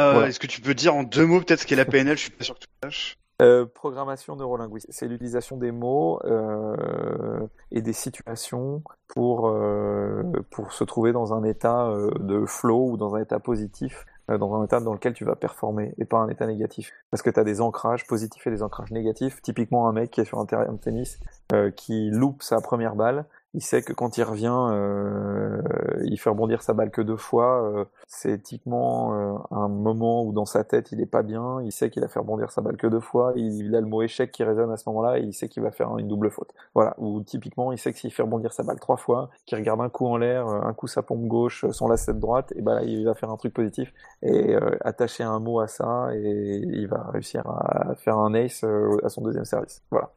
Euh, 0.00 0.12
Voilà. 0.12 0.28
Est-ce 0.28 0.40
que 0.40 0.46
tu 0.46 0.60
peux 0.60 0.74
dire 0.74 0.94
en 0.94 1.02
deux 1.04 1.26
mots 1.26 1.40
peut-être 1.40 1.60
ce 1.60 1.66
qu'est 1.66 1.76
la 1.76 1.84
PNL 1.84 2.16
Je 2.16 2.22
suis 2.22 2.30
pas 2.30 2.44
sûr 2.44 2.54
que 2.54 2.60
tu 2.60 2.68
saches. 2.82 3.18
Euh, 3.40 3.66
programmation 3.66 4.34
neurolinguistique, 4.34 4.92
c'est 4.92 5.06
l'utilisation 5.06 5.56
des 5.56 5.70
mots 5.70 6.20
euh, 6.24 7.46
et 7.70 7.82
des 7.82 7.92
situations 7.92 8.82
pour 9.06 9.48
euh, 9.48 10.24
pour 10.50 10.72
se 10.72 10.82
trouver 10.82 11.12
dans 11.12 11.32
un 11.32 11.44
état 11.44 11.86
euh, 11.86 12.10
de 12.18 12.44
flow 12.46 12.90
ou 12.90 12.96
dans 12.96 13.14
un 13.14 13.22
état 13.22 13.38
positif, 13.38 14.06
euh, 14.28 14.38
dans 14.38 14.60
un 14.60 14.64
état 14.64 14.80
dans 14.80 14.92
lequel 14.92 15.14
tu 15.14 15.24
vas 15.24 15.36
performer 15.36 15.94
et 15.98 16.04
pas 16.04 16.18
un 16.18 16.28
état 16.28 16.48
négatif. 16.48 16.92
Parce 17.12 17.22
que 17.22 17.30
tu 17.30 17.38
as 17.38 17.44
des 17.44 17.60
ancrages 17.60 18.08
positifs 18.08 18.44
et 18.48 18.50
des 18.50 18.64
ancrages 18.64 18.90
négatifs. 18.90 19.40
Typiquement, 19.40 19.88
un 19.88 19.92
mec 19.92 20.10
qui 20.10 20.20
est 20.20 20.24
sur 20.24 20.40
un 20.40 20.46
terrain 20.46 20.72
de 20.72 20.78
tennis 20.78 21.20
euh, 21.52 21.70
qui 21.70 22.10
loupe 22.10 22.42
sa 22.42 22.60
première 22.60 22.96
balle, 22.96 23.24
il 23.54 23.62
sait 23.62 23.82
que 23.82 23.92
quand 23.92 24.18
il 24.18 24.22
revient, 24.24 24.54
euh, 24.70 25.62
il 26.04 26.18
fait 26.18 26.28
rebondir 26.30 26.62
sa 26.62 26.74
balle 26.74 26.90
que 26.90 27.00
deux 27.00 27.16
fois. 27.16 27.62
euh, 27.62 27.84
c'est 28.06 28.42
typiquement 28.42 29.14
euh, 29.14 29.38
un 29.50 29.68
moment 29.68 30.22
où 30.22 30.32
dans 30.32 30.44
sa 30.44 30.64
tête 30.64 30.92
il 30.92 31.00
est 31.00 31.06
pas 31.06 31.22
bien. 31.22 31.62
Il 31.62 31.72
sait 31.72 31.88
qu'il 31.90 32.04
a 32.04 32.08
fait 32.08 32.18
rebondir 32.18 32.50
sa 32.50 32.60
balle 32.60 32.76
que 32.76 32.86
deux 32.86 33.00
fois. 33.00 33.32
Il, 33.36 33.66
il 33.66 33.74
a 33.74 33.80
le 33.80 33.86
mot 33.86 34.02
échec 34.02 34.30
qui 34.32 34.44
résonne 34.44 34.70
à 34.70 34.76
ce 34.76 34.88
moment-là 34.90 35.18
et 35.18 35.22
il 35.22 35.32
sait 35.32 35.48
qu'il 35.48 35.62
va 35.62 35.70
faire 35.70 35.96
une 35.98 36.08
double 36.08 36.30
faute. 36.30 36.52
Voilà. 36.74 36.94
Ou 36.98 37.22
typiquement 37.22 37.72
il 37.72 37.78
sait 37.78 37.92
que 37.92 37.98
s'il 37.98 38.12
fait 38.12 38.22
rebondir 38.22 38.52
sa 38.52 38.62
balle 38.62 38.78
trois 38.80 38.98
fois, 38.98 39.30
qu'il 39.46 39.56
regarde 39.56 39.80
un 39.80 39.88
coup 39.88 40.06
en 40.06 40.18
l'air, 40.18 40.46
un 40.46 40.74
coup 40.74 40.86
sa 40.86 41.02
pompe 41.02 41.26
gauche, 41.26 41.64
son 41.70 41.88
lacet 41.88 42.14
de 42.14 42.20
droite, 42.20 42.52
et 42.54 42.62
ben 42.62 42.74
là, 42.74 42.82
il 42.82 43.04
va 43.04 43.14
faire 43.14 43.30
un 43.30 43.36
truc 43.36 43.54
positif 43.54 43.92
et 44.22 44.54
attacher 44.82 45.24
un 45.24 45.38
mot 45.40 45.60
à 45.60 45.68
ça 45.68 46.08
et 46.14 46.62
il 46.64 46.86
va 46.86 47.04
réussir 47.12 47.46
à 47.48 47.94
faire 47.96 48.18
un 48.18 48.34
ace 48.34 48.64
à 49.02 49.08
son 49.08 49.22
deuxième 49.22 49.44
service. 49.44 49.82
Voilà. 49.90 50.10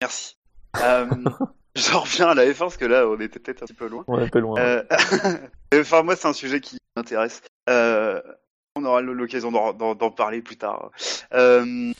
Merci. 0.00 0.38
Euh, 1.76 1.80
je 1.80 1.92
reviens 1.96 2.28
à 2.28 2.34
la 2.34 2.46
F1 2.46 2.58
parce 2.58 2.76
que 2.76 2.84
là, 2.84 3.06
on 3.08 3.18
était 3.20 3.38
peut-être 3.38 3.62
un 3.62 3.66
petit 3.66 3.74
peu 3.74 3.88
loin. 3.88 4.04
On 4.08 4.18
est 4.18 4.24
un 4.24 4.28
peu 4.28 4.40
loin. 4.40 4.58
Euh, 4.60 4.82
enfin, 5.74 6.02
moi, 6.02 6.16
c'est 6.16 6.28
un 6.28 6.32
sujet 6.32 6.60
qui 6.60 6.78
m'intéresse. 6.96 7.42
Euh, 7.68 8.20
on 8.76 8.84
aura 8.84 9.00
l'occasion 9.00 9.50
d'en- 9.50 10.10
parler 10.10 10.42
plus 10.42 10.56
tard. 10.56 10.90
Euh, 11.34 11.92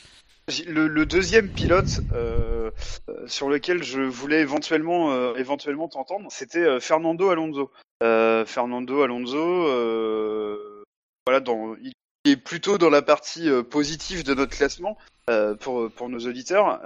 le, 0.67 0.89
le 0.89 1.07
deuxième 1.07 1.49
pilote 1.49 2.01
euh, 2.13 2.71
euh, 3.09 3.27
sur 3.27 3.49
lequel 3.49 3.83
je 3.83 4.01
voulais 4.01 4.41
éventuellement, 4.41 5.13
euh, 5.13 5.35
éventuellement 5.37 5.89
t'entendre, 5.89 6.29
c'était 6.31 6.65
euh, 6.65 6.81
Fernando 6.81 7.31
Alonso. 7.31 7.71
Euh, 8.03 8.47
Fernando 8.47 9.03
Alonso, 9.03 9.37
euh, 9.69 10.83
voilà, 11.27 11.41
dans, 11.41 11.77
il 11.77 11.93
est 12.25 12.37
plutôt 12.37 12.79
dans 12.79 12.91
la 12.91 13.03
partie 13.03 13.49
euh, 13.49 13.63
positive 13.63 14.25
de 14.25 14.35
notre 14.35 14.57
classement 14.57 14.97
euh, 15.29 15.55
pour 15.55 15.91
pour 15.93 16.09
nos 16.09 16.21
auditeurs. 16.21 16.81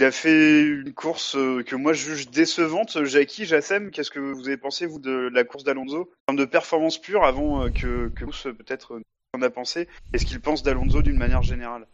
Il 0.00 0.04
a 0.04 0.12
fait 0.12 0.62
une 0.62 0.94
course 0.94 1.36
euh, 1.36 1.62
que 1.62 1.76
moi 1.76 1.92
je 1.92 2.14
juge 2.14 2.30
décevante. 2.30 3.04
Jackie, 3.04 3.44
Jassem, 3.44 3.90
qu'est-ce 3.90 4.10
que 4.10 4.18
vous 4.18 4.48
avez 4.48 4.56
pensé 4.56 4.86
vous 4.86 4.98
de 4.98 5.28
la 5.30 5.44
course 5.44 5.62
d'Alonso 5.62 6.10
en 6.26 6.32
termes 6.32 6.38
de 6.38 6.46
performance 6.46 6.96
pure 6.96 7.22
avant 7.22 7.66
euh, 7.66 7.68
que 7.68 8.08
que 8.08 8.24
peut-être 8.48 8.94
euh, 8.94 9.02
en 9.34 9.42
a 9.42 9.50
pensé 9.50 9.88
et 10.14 10.18
ce 10.18 10.24
qu'il 10.24 10.40
pense 10.40 10.62
d'Alonso 10.62 11.02
d'une 11.02 11.18
manière 11.18 11.42
générale 11.42 11.86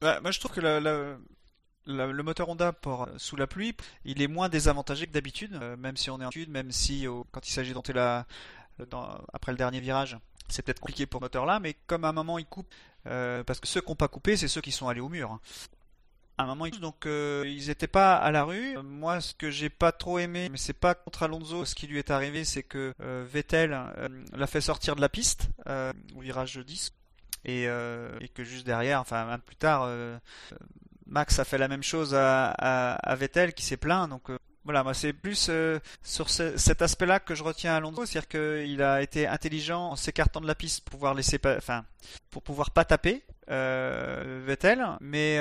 Ouais, 0.00 0.20
moi 0.22 0.30
je 0.30 0.38
trouve 0.38 0.52
que 0.52 0.60
le 0.60 2.22
moteur 2.22 2.48
Honda 2.48 2.72
sous 3.16 3.34
la 3.34 3.48
pluie, 3.48 3.74
il 4.04 4.22
est 4.22 4.28
moins 4.28 4.48
désavantagé 4.48 5.08
que 5.08 5.12
d'habitude, 5.12 5.58
même 5.78 5.96
si 5.96 6.08
on 6.08 6.20
est 6.20 6.24
en 6.24 6.30
sud, 6.30 6.50
même 6.50 6.70
si 6.70 7.06
quand 7.32 7.48
il 7.48 7.52
s'agit 7.52 7.72
d'entrer 7.72 7.98
après 7.98 9.50
le 9.50 9.58
dernier 9.58 9.80
virage, 9.80 10.16
c'est 10.48 10.62
peut-être 10.62 10.78
compliqué 10.78 11.06
pour 11.06 11.18
ce 11.18 11.24
moteur-là, 11.24 11.58
mais 11.58 11.74
comme 11.88 12.04
à 12.04 12.10
un 12.10 12.12
moment 12.12 12.38
il 12.38 12.46
coupe, 12.46 12.72
parce 13.02 13.58
que 13.58 13.66
ceux 13.66 13.80
qui 13.80 13.88
n'ont 13.88 13.96
pas 13.96 14.06
coupé, 14.06 14.36
c'est 14.36 14.46
ceux 14.46 14.60
qui 14.60 14.70
sont 14.70 14.86
allés 14.86 15.00
au 15.00 15.08
mur. 15.08 15.40
À 16.38 16.44
un 16.44 16.46
moment, 16.46 16.66
donc 16.80 17.06
euh, 17.06 17.44
ils 17.46 17.68
n'étaient 17.68 17.86
pas 17.86 18.16
à 18.16 18.30
la 18.30 18.42
rue. 18.44 18.76
Moi, 18.82 19.20
ce 19.20 19.34
que 19.34 19.50
j'ai 19.50 19.68
pas 19.68 19.92
trop 19.92 20.18
aimé, 20.18 20.48
mais 20.50 20.56
c'est 20.56 20.72
pas 20.72 20.94
contre 20.94 21.22
Alonso, 21.24 21.64
ce 21.66 21.74
qui 21.74 21.86
lui 21.86 21.98
est 21.98 22.10
arrivé, 22.10 22.44
c'est 22.44 22.62
que 22.62 22.94
euh, 23.00 23.24
Vettel 23.30 23.72
euh, 23.98 24.08
l'a 24.34 24.46
fait 24.46 24.62
sortir 24.62 24.96
de 24.96 25.00
la 25.02 25.08
piste 25.10 25.48
au 26.16 26.20
virage 26.20 26.56
10 26.58 26.92
et, 27.44 27.64
et 27.64 28.28
que 28.34 28.44
juste 28.44 28.64
derrière, 28.66 29.00
enfin 29.00 29.26
peu 29.36 29.42
plus 29.46 29.56
tard, 29.56 29.88
Max 31.06 31.38
a 31.38 31.44
fait 31.44 31.58
la 31.58 31.68
même 31.68 31.82
chose 31.82 32.14
à, 32.14 33.14
Vettel 33.18 33.52
qui 33.52 33.62
s'est 33.64 33.76
plaint. 33.76 34.08
Donc 34.08 34.30
voilà, 34.64 34.82
moi 34.84 34.94
c'est 34.94 35.12
plus 35.12 35.50
sur 36.02 36.30
ce- 36.30 36.56
cet 36.56 36.80
aspect-là 36.82 37.20
que 37.20 37.34
je 37.34 37.42
retiens 37.42 37.74
Alonso, 37.76 38.06
c'est-à-dire 38.06 38.28
qu'il 38.28 38.82
a 38.82 39.02
été 39.02 39.26
intelligent 39.26 39.90
en 39.90 39.96
s'écartant 39.96 40.40
de 40.40 40.46
la 40.46 40.54
piste 40.54 40.82
pour 40.84 40.92
pouvoir 40.92 41.14
laisser, 41.14 41.38
enfin 41.58 41.84
pour 42.30 42.42
pouvoir 42.42 42.70
pas 42.70 42.84
taper 42.86 43.22
Vettel, 43.48 44.86
mais 45.00 45.38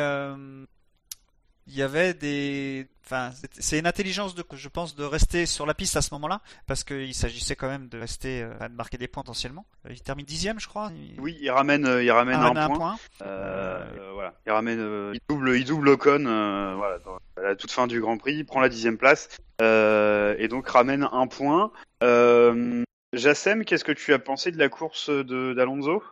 il 1.72 1.78
y 1.78 1.82
avait 1.84 2.14
des, 2.14 2.86
enfin 3.06 3.32
c'est- 3.54 3.80
une 3.80 3.88
intelligence 3.88 4.36
de, 4.36 4.44
je 4.54 4.68
pense, 4.70 4.96
de 4.96 5.04
rester 5.06 5.46
sur 5.46 5.66
la 5.66 5.74
piste 5.74 5.96
à 5.96 6.02
ce 6.02 6.14
moment-là, 6.16 6.42
parce 6.68 6.84
qu'il 6.84 7.14
s'agissait 7.14 7.56
quand 7.56 7.70
même 7.70 7.88
de 7.88 7.98
rester, 7.98 8.44
euh, 8.44 8.68
de 8.68 8.74
marquer 8.76 8.98
des 8.98 9.08
points 9.08 9.24
potentiellement. 9.24 9.66
Euh, 9.86 9.94
Il 9.94 10.02
termine 10.02 10.26
dixième, 10.26 10.60
je 10.60 10.68
crois. 10.68 10.92
Il- 10.96 11.20
Oui, 11.20 11.38
il 11.42 11.50
ramène, 11.50 11.86
euh, 11.86 12.04
il 12.04 12.12
ramène 12.12 12.36
un, 12.36 12.56
un 12.56 12.68
point. 12.68 12.76
point. 12.78 12.98
Euh, 13.22 14.12
voilà, 14.14 14.34
il 14.46 14.52
ramène, 14.52 14.80
euh, 14.80 15.12
il 15.14 15.20
double, 15.30 15.56
il 15.58 15.64
double 15.66 15.90
Ocon, 15.90 16.26
euh, 16.26 16.76
voilà, 16.76 16.98
à 17.38 17.42
la 17.42 17.56
toute 17.56 17.72
fin 17.72 17.88
du 17.88 18.02
Grand 18.02 18.18
Prix, 18.18 18.34
il 18.36 18.46
prend 18.46 18.60
la 18.60 18.70
dixième 18.70 18.98
place 18.98 19.30
euh, 19.62 20.36
et 20.38 20.48
donc 20.48 20.68
ramène 20.68 21.08
un 21.12 21.28
point. 21.28 21.72
Euh, 22.04 22.84
Jassem, 23.14 23.64
qu'est-ce 23.66 23.84
que 23.86 23.92
tu 23.92 24.14
as 24.14 24.20
pensé 24.20 24.52
de 24.52 24.58
la 24.58 24.70
course 24.70 25.10
de 25.10 25.54
d'Alonso? 25.54 26.04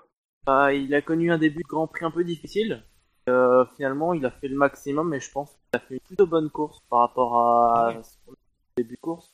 Bah, 0.46 0.74
il 0.74 0.94
a 0.96 1.02
connu 1.02 1.32
un 1.32 1.38
début 1.38 1.64
de 1.64 1.68
Grand 1.68 1.88
Prix 1.88 2.06
un 2.06 2.12
peu 2.12 2.24
difficile. 2.24 2.84
Euh, 3.30 3.66
finalement, 3.78 4.14
il 4.14 4.26
a 4.26 4.32
fait 4.32 4.48
le 4.48 4.58
maximum, 4.58 5.10
mais 5.10 5.20
je 5.20 5.32
pense 5.32 5.50
qu'il 5.52 5.80
a 5.80 5.80
fait 5.80 5.94
une 5.96 6.00
plutôt 6.02 6.28
bonne 6.28 6.50
course 6.50 6.80
par 6.90 7.00
rapport 7.00 7.38
à 7.38 7.94
son 8.04 8.34
début 8.78 8.96
de 8.96 9.00
course. 9.00 9.34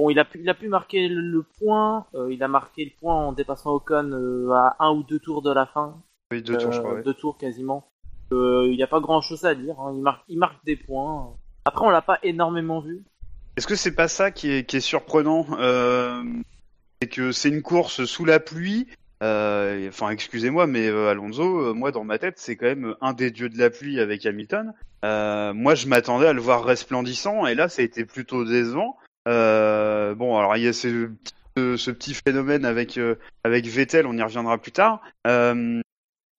Bon, 0.00 0.10
il 0.10 0.18
a 0.18 0.24
pu, 0.24 0.40
il 0.40 0.48
a 0.48 0.54
pu 0.54 0.68
marquer 0.68 1.08
le, 1.08 1.20
le 1.20 1.42
point. 1.42 2.06
euh, 2.14 2.32
il 2.32 2.42
a 2.42 2.48
marqué 2.48 2.84
le 2.86 2.90
point 2.98 3.14
en 3.14 3.32
dépassant 3.32 3.72
Ocon 3.74 4.10
euh, 4.12 4.50
à 4.52 4.76
un 4.80 4.92
ou 4.92 5.02
deux 5.02 5.18
tours 5.18 5.42
de 5.42 5.52
la 5.52 5.66
fin. 5.66 6.00
Oui, 6.32 6.42
deux 6.42 6.56
tours, 6.56 6.72
je 6.72 6.80
crois. 6.80 6.94
ouais. 6.94 7.02
Deux 7.02 7.14
tours 7.14 7.36
quasiment. 7.36 7.86
Il 8.32 8.70
n'y 8.76 8.82
a 8.82 8.86
pas 8.86 9.00
grand 9.00 9.20
chose 9.20 9.44
à 9.44 9.54
dire. 9.54 9.78
hein. 9.80 9.92
Il, 9.94 10.00
marque, 10.02 10.24
il 10.28 10.38
marque 10.38 10.64
des 10.64 10.76
points. 10.76 11.34
Après, 11.64 11.84
on 11.84 11.90
l'a 11.90 12.00
pas 12.02 12.18
énormément 12.22 12.80
vu. 12.80 13.02
Est-ce 13.56 13.66
que 13.66 13.74
c'est 13.74 13.94
pas 13.94 14.08
ça 14.08 14.30
qui 14.30 14.50
est, 14.50 14.64
qui 14.64 14.76
est 14.76 14.80
surprenant 14.80 15.44
C'est 17.02 17.08
que 17.08 17.32
c'est 17.32 17.48
une 17.48 17.62
course 17.62 18.04
sous 18.04 18.24
la 18.24 18.38
pluie. 18.40 18.86
Euh, 19.22 19.88
Enfin, 19.88 20.10
excusez-moi, 20.10 20.66
mais 20.66 20.86
euh, 20.88 21.10
Alonso, 21.10 21.70
euh, 21.70 21.74
moi 21.74 21.92
dans 21.92 22.04
ma 22.04 22.18
tête, 22.18 22.38
c'est 22.38 22.56
quand 22.56 22.66
même 22.66 22.94
un 23.00 23.12
des 23.12 23.30
dieux 23.30 23.48
de 23.48 23.58
la 23.58 23.70
pluie 23.70 24.00
avec 24.00 24.24
Hamilton. 24.26 24.72
Moi, 25.02 25.74
je 25.74 25.86
m'attendais 25.86 26.26
à 26.26 26.32
le 26.32 26.40
voir 26.40 26.64
resplendissant, 26.64 27.46
et 27.46 27.54
là, 27.54 27.68
ça 27.68 27.82
a 27.82 27.84
été 27.84 28.04
plutôt 28.04 28.44
décevant. 28.44 28.96
Bon, 29.26 30.38
alors 30.38 30.56
il 30.56 30.64
y 30.64 30.68
a 30.68 30.72
ce, 30.72 31.08
petit- 31.56 32.14
phénomène 32.14 32.64
avec 32.64 32.98
avec 33.44 33.66
Vettel, 33.66 34.06
on 34.06 34.16
y 34.16 34.22
reviendra 34.22 34.58
plus 34.58 34.72
tard. 34.72 35.00
Euh, 35.26 35.80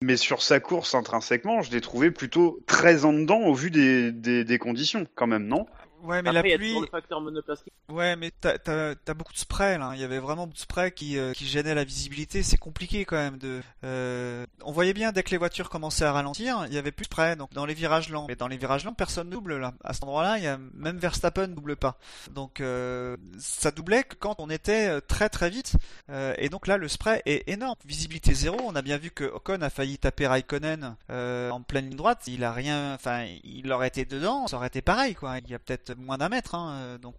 mais 0.04 0.18
sur 0.18 0.42
sa 0.42 0.60
course 0.60 0.96
intrinsèquement, 0.96 1.62
je 1.62 1.72
l'ai 1.72 1.82
trouvé 1.82 2.10
plutôt 2.10 2.60
très 2.66 3.06
en 3.06 3.14
dedans 3.14 3.42
au 3.42 3.54
vu 3.54 3.70
des, 3.70 4.12
des 4.12 4.58
conditions, 4.58 5.06
quand 5.14 5.28
même, 5.28 5.46
non? 5.48 5.68
Ouais, 6.04 6.22
mais 6.22 6.30
Après, 6.30 6.42
il 6.42 6.48
y 6.48 6.50
la 6.50 6.56
a 6.56 6.58
pluie. 6.58 6.68
toujours 6.70 6.82
le 6.84 6.88
facteur 6.88 7.22
monoplastique. 7.22 7.74
Ouais, 7.90 8.16
mais 8.16 8.32
t'as 8.32 9.14
beaucoup 9.14 9.34
de 9.34 9.38
spray 9.38 9.78
là. 9.78 9.92
Il 9.96 10.02
y 10.02 10.04
avait 10.04 10.20
vraiment 10.20 10.46
beaucoup 10.48 10.56
de 10.56 10.60
spray 10.62 10.92
qui 10.92 11.18
euh, 11.18 11.34
qui 11.34 11.46
gênait 11.46 11.76
la 11.76 11.84
visibilité. 11.84 12.44
C'est 12.44 12.58
compliqué 12.58 13.06
quand 13.06 13.18
même 13.18 13.38
de. 13.38 13.62
Euh... 13.84 14.46
On 14.64 14.72
voyait 14.72 14.94
bien 14.94 15.12
dès 15.12 15.24
que 15.24 15.32
les 15.32 15.38
voitures 15.38 15.70
commençaient 15.70 16.06
à 16.06 16.12
ralentir, 16.12 16.66
il 16.68 16.74
y 16.74 16.78
avait 16.78 16.92
plus 16.92 17.04
de 17.04 17.08
spray. 17.08 17.36
Donc 17.36 17.54
dans 17.54 17.66
les 17.66 17.74
virages 17.74 18.10
lents, 18.10 18.26
mais 18.28 18.36
dans 18.36 18.48
les 18.48 18.58
virages 18.58 18.86
lents, 18.86 18.94
personne 18.94 19.30
double 19.30 19.58
là. 19.58 19.74
À 19.84 19.94
cet 19.94 20.04
endroit-là, 20.04 20.38
il 20.38 20.44
y 20.44 20.48
a 20.48 20.58
même 20.74 20.98
Verstappen 20.98 21.48
ne 21.48 21.54
double 21.56 21.76
pas. 21.76 21.98
Donc 22.32 22.62
euh, 22.62 23.18
ça 23.38 23.72
doublait 23.72 24.04
que 24.04 24.16
quand 24.16 24.36
on 24.40 24.50
était 24.50 24.88
euh, 24.90 25.02
très 25.02 25.30
très 25.30 25.50
vite. 25.50 25.74
Euh, 26.10 26.34
et 26.38 26.50
donc 26.50 26.68
là, 26.68 26.78
le 26.78 26.88
spray 26.88 27.22
est 27.26 27.48
énorme. 27.50 27.76
Visibilité 27.86 28.34
zéro. 28.34 28.58
On 28.66 28.76
a 28.76 28.82
bien 28.82 28.98
vu 28.98 29.12
que 29.12 29.24
Ocon 29.26 29.62
a 29.62 29.70
failli 29.70 29.98
taper 29.98 30.28
Raikkonen 30.28 30.96
euh, 31.10 31.50
en 31.50 31.62
pleine 31.62 31.86
ligne 31.90 31.98
droite. 31.98 32.24
Il 32.28 32.44
a 32.44 32.52
rien. 32.52 32.94
Enfin, 32.94 33.26
il 33.44 33.72
aurait 33.72 33.88
été 33.88 34.06
dedans, 34.06 34.48
ça 34.48 34.58
aurait 34.58 34.68
été 34.68 34.82
pareil 34.82 35.16
quoi. 35.16 35.38
Il 35.40 35.50
y 35.50 35.54
a 35.54 35.60
peut-être 35.60 35.91
moins 35.96 36.18
d'un 36.18 36.30
mètre. 36.30 36.56
Hein, 36.56 36.74
euh, 36.76 36.98
donc 36.98 37.16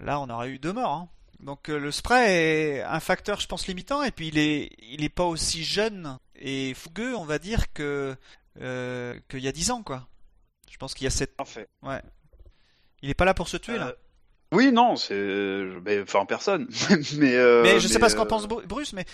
Là, 0.00 0.20
on 0.20 0.30
aurait 0.30 0.48
eu 0.50 0.58
deux 0.58 0.72
morts. 0.72 0.92
hein. 0.92 1.08
Donc 1.40 1.68
euh, 1.68 1.78
le 1.78 1.90
spray 1.90 2.30
est 2.30 2.82
un 2.82 3.00
facteur, 3.00 3.40
je 3.40 3.46
pense, 3.46 3.66
limitant. 3.66 4.02
Et 4.02 4.10
puis 4.10 4.28
il 4.28 4.38
est, 4.38 4.70
il 4.82 5.02
est 5.04 5.08
pas 5.08 5.24
aussi 5.24 5.64
jeune 5.64 6.18
et 6.36 6.74
fougueux, 6.74 7.16
on 7.16 7.24
va 7.24 7.38
dire, 7.38 7.72
que 7.72 8.14
euh, 8.60 9.18
qu'il 9.28 9.40
y 9.40 9.48
a 9.48 9.52
dix 9.52 9.70
ans, 9.70 9.82
quoi. 9.82 10.06
Je 10.70 10.76
pense 10.76 10.94
qu'il 10.94 11.04
y 11.04 11.06
a 11.08 11.10
cette. 11.10 11.36
Parfait. 11.36 11.66
Il 13.02 13.10
est 13.10 13.14
pas 13.14 13.24
là 13.24 13.34
pour 13.34 13.48
se 13.48 13.56
tuer 13.56 13.78
là. 13.78 13.94
Oui, 14.52 14.72
non, 14.72 14.96
c'est, 14.96 15.64
enfin 16.02 16.24
personne. 16.26 16.68
mais 17.18 17.34
euh, 17.34 17.62
mais 17.62 17.78
je 17.80 17.86
sais 17.88 17.98
pas 17.98 18.08
ce 18.08 18.16
qu'en 18.16 18.26
pense 18.26 18.46
Bru- 18.48 18.66
Bruce, 18.66 18.92
mais 18.92 19.04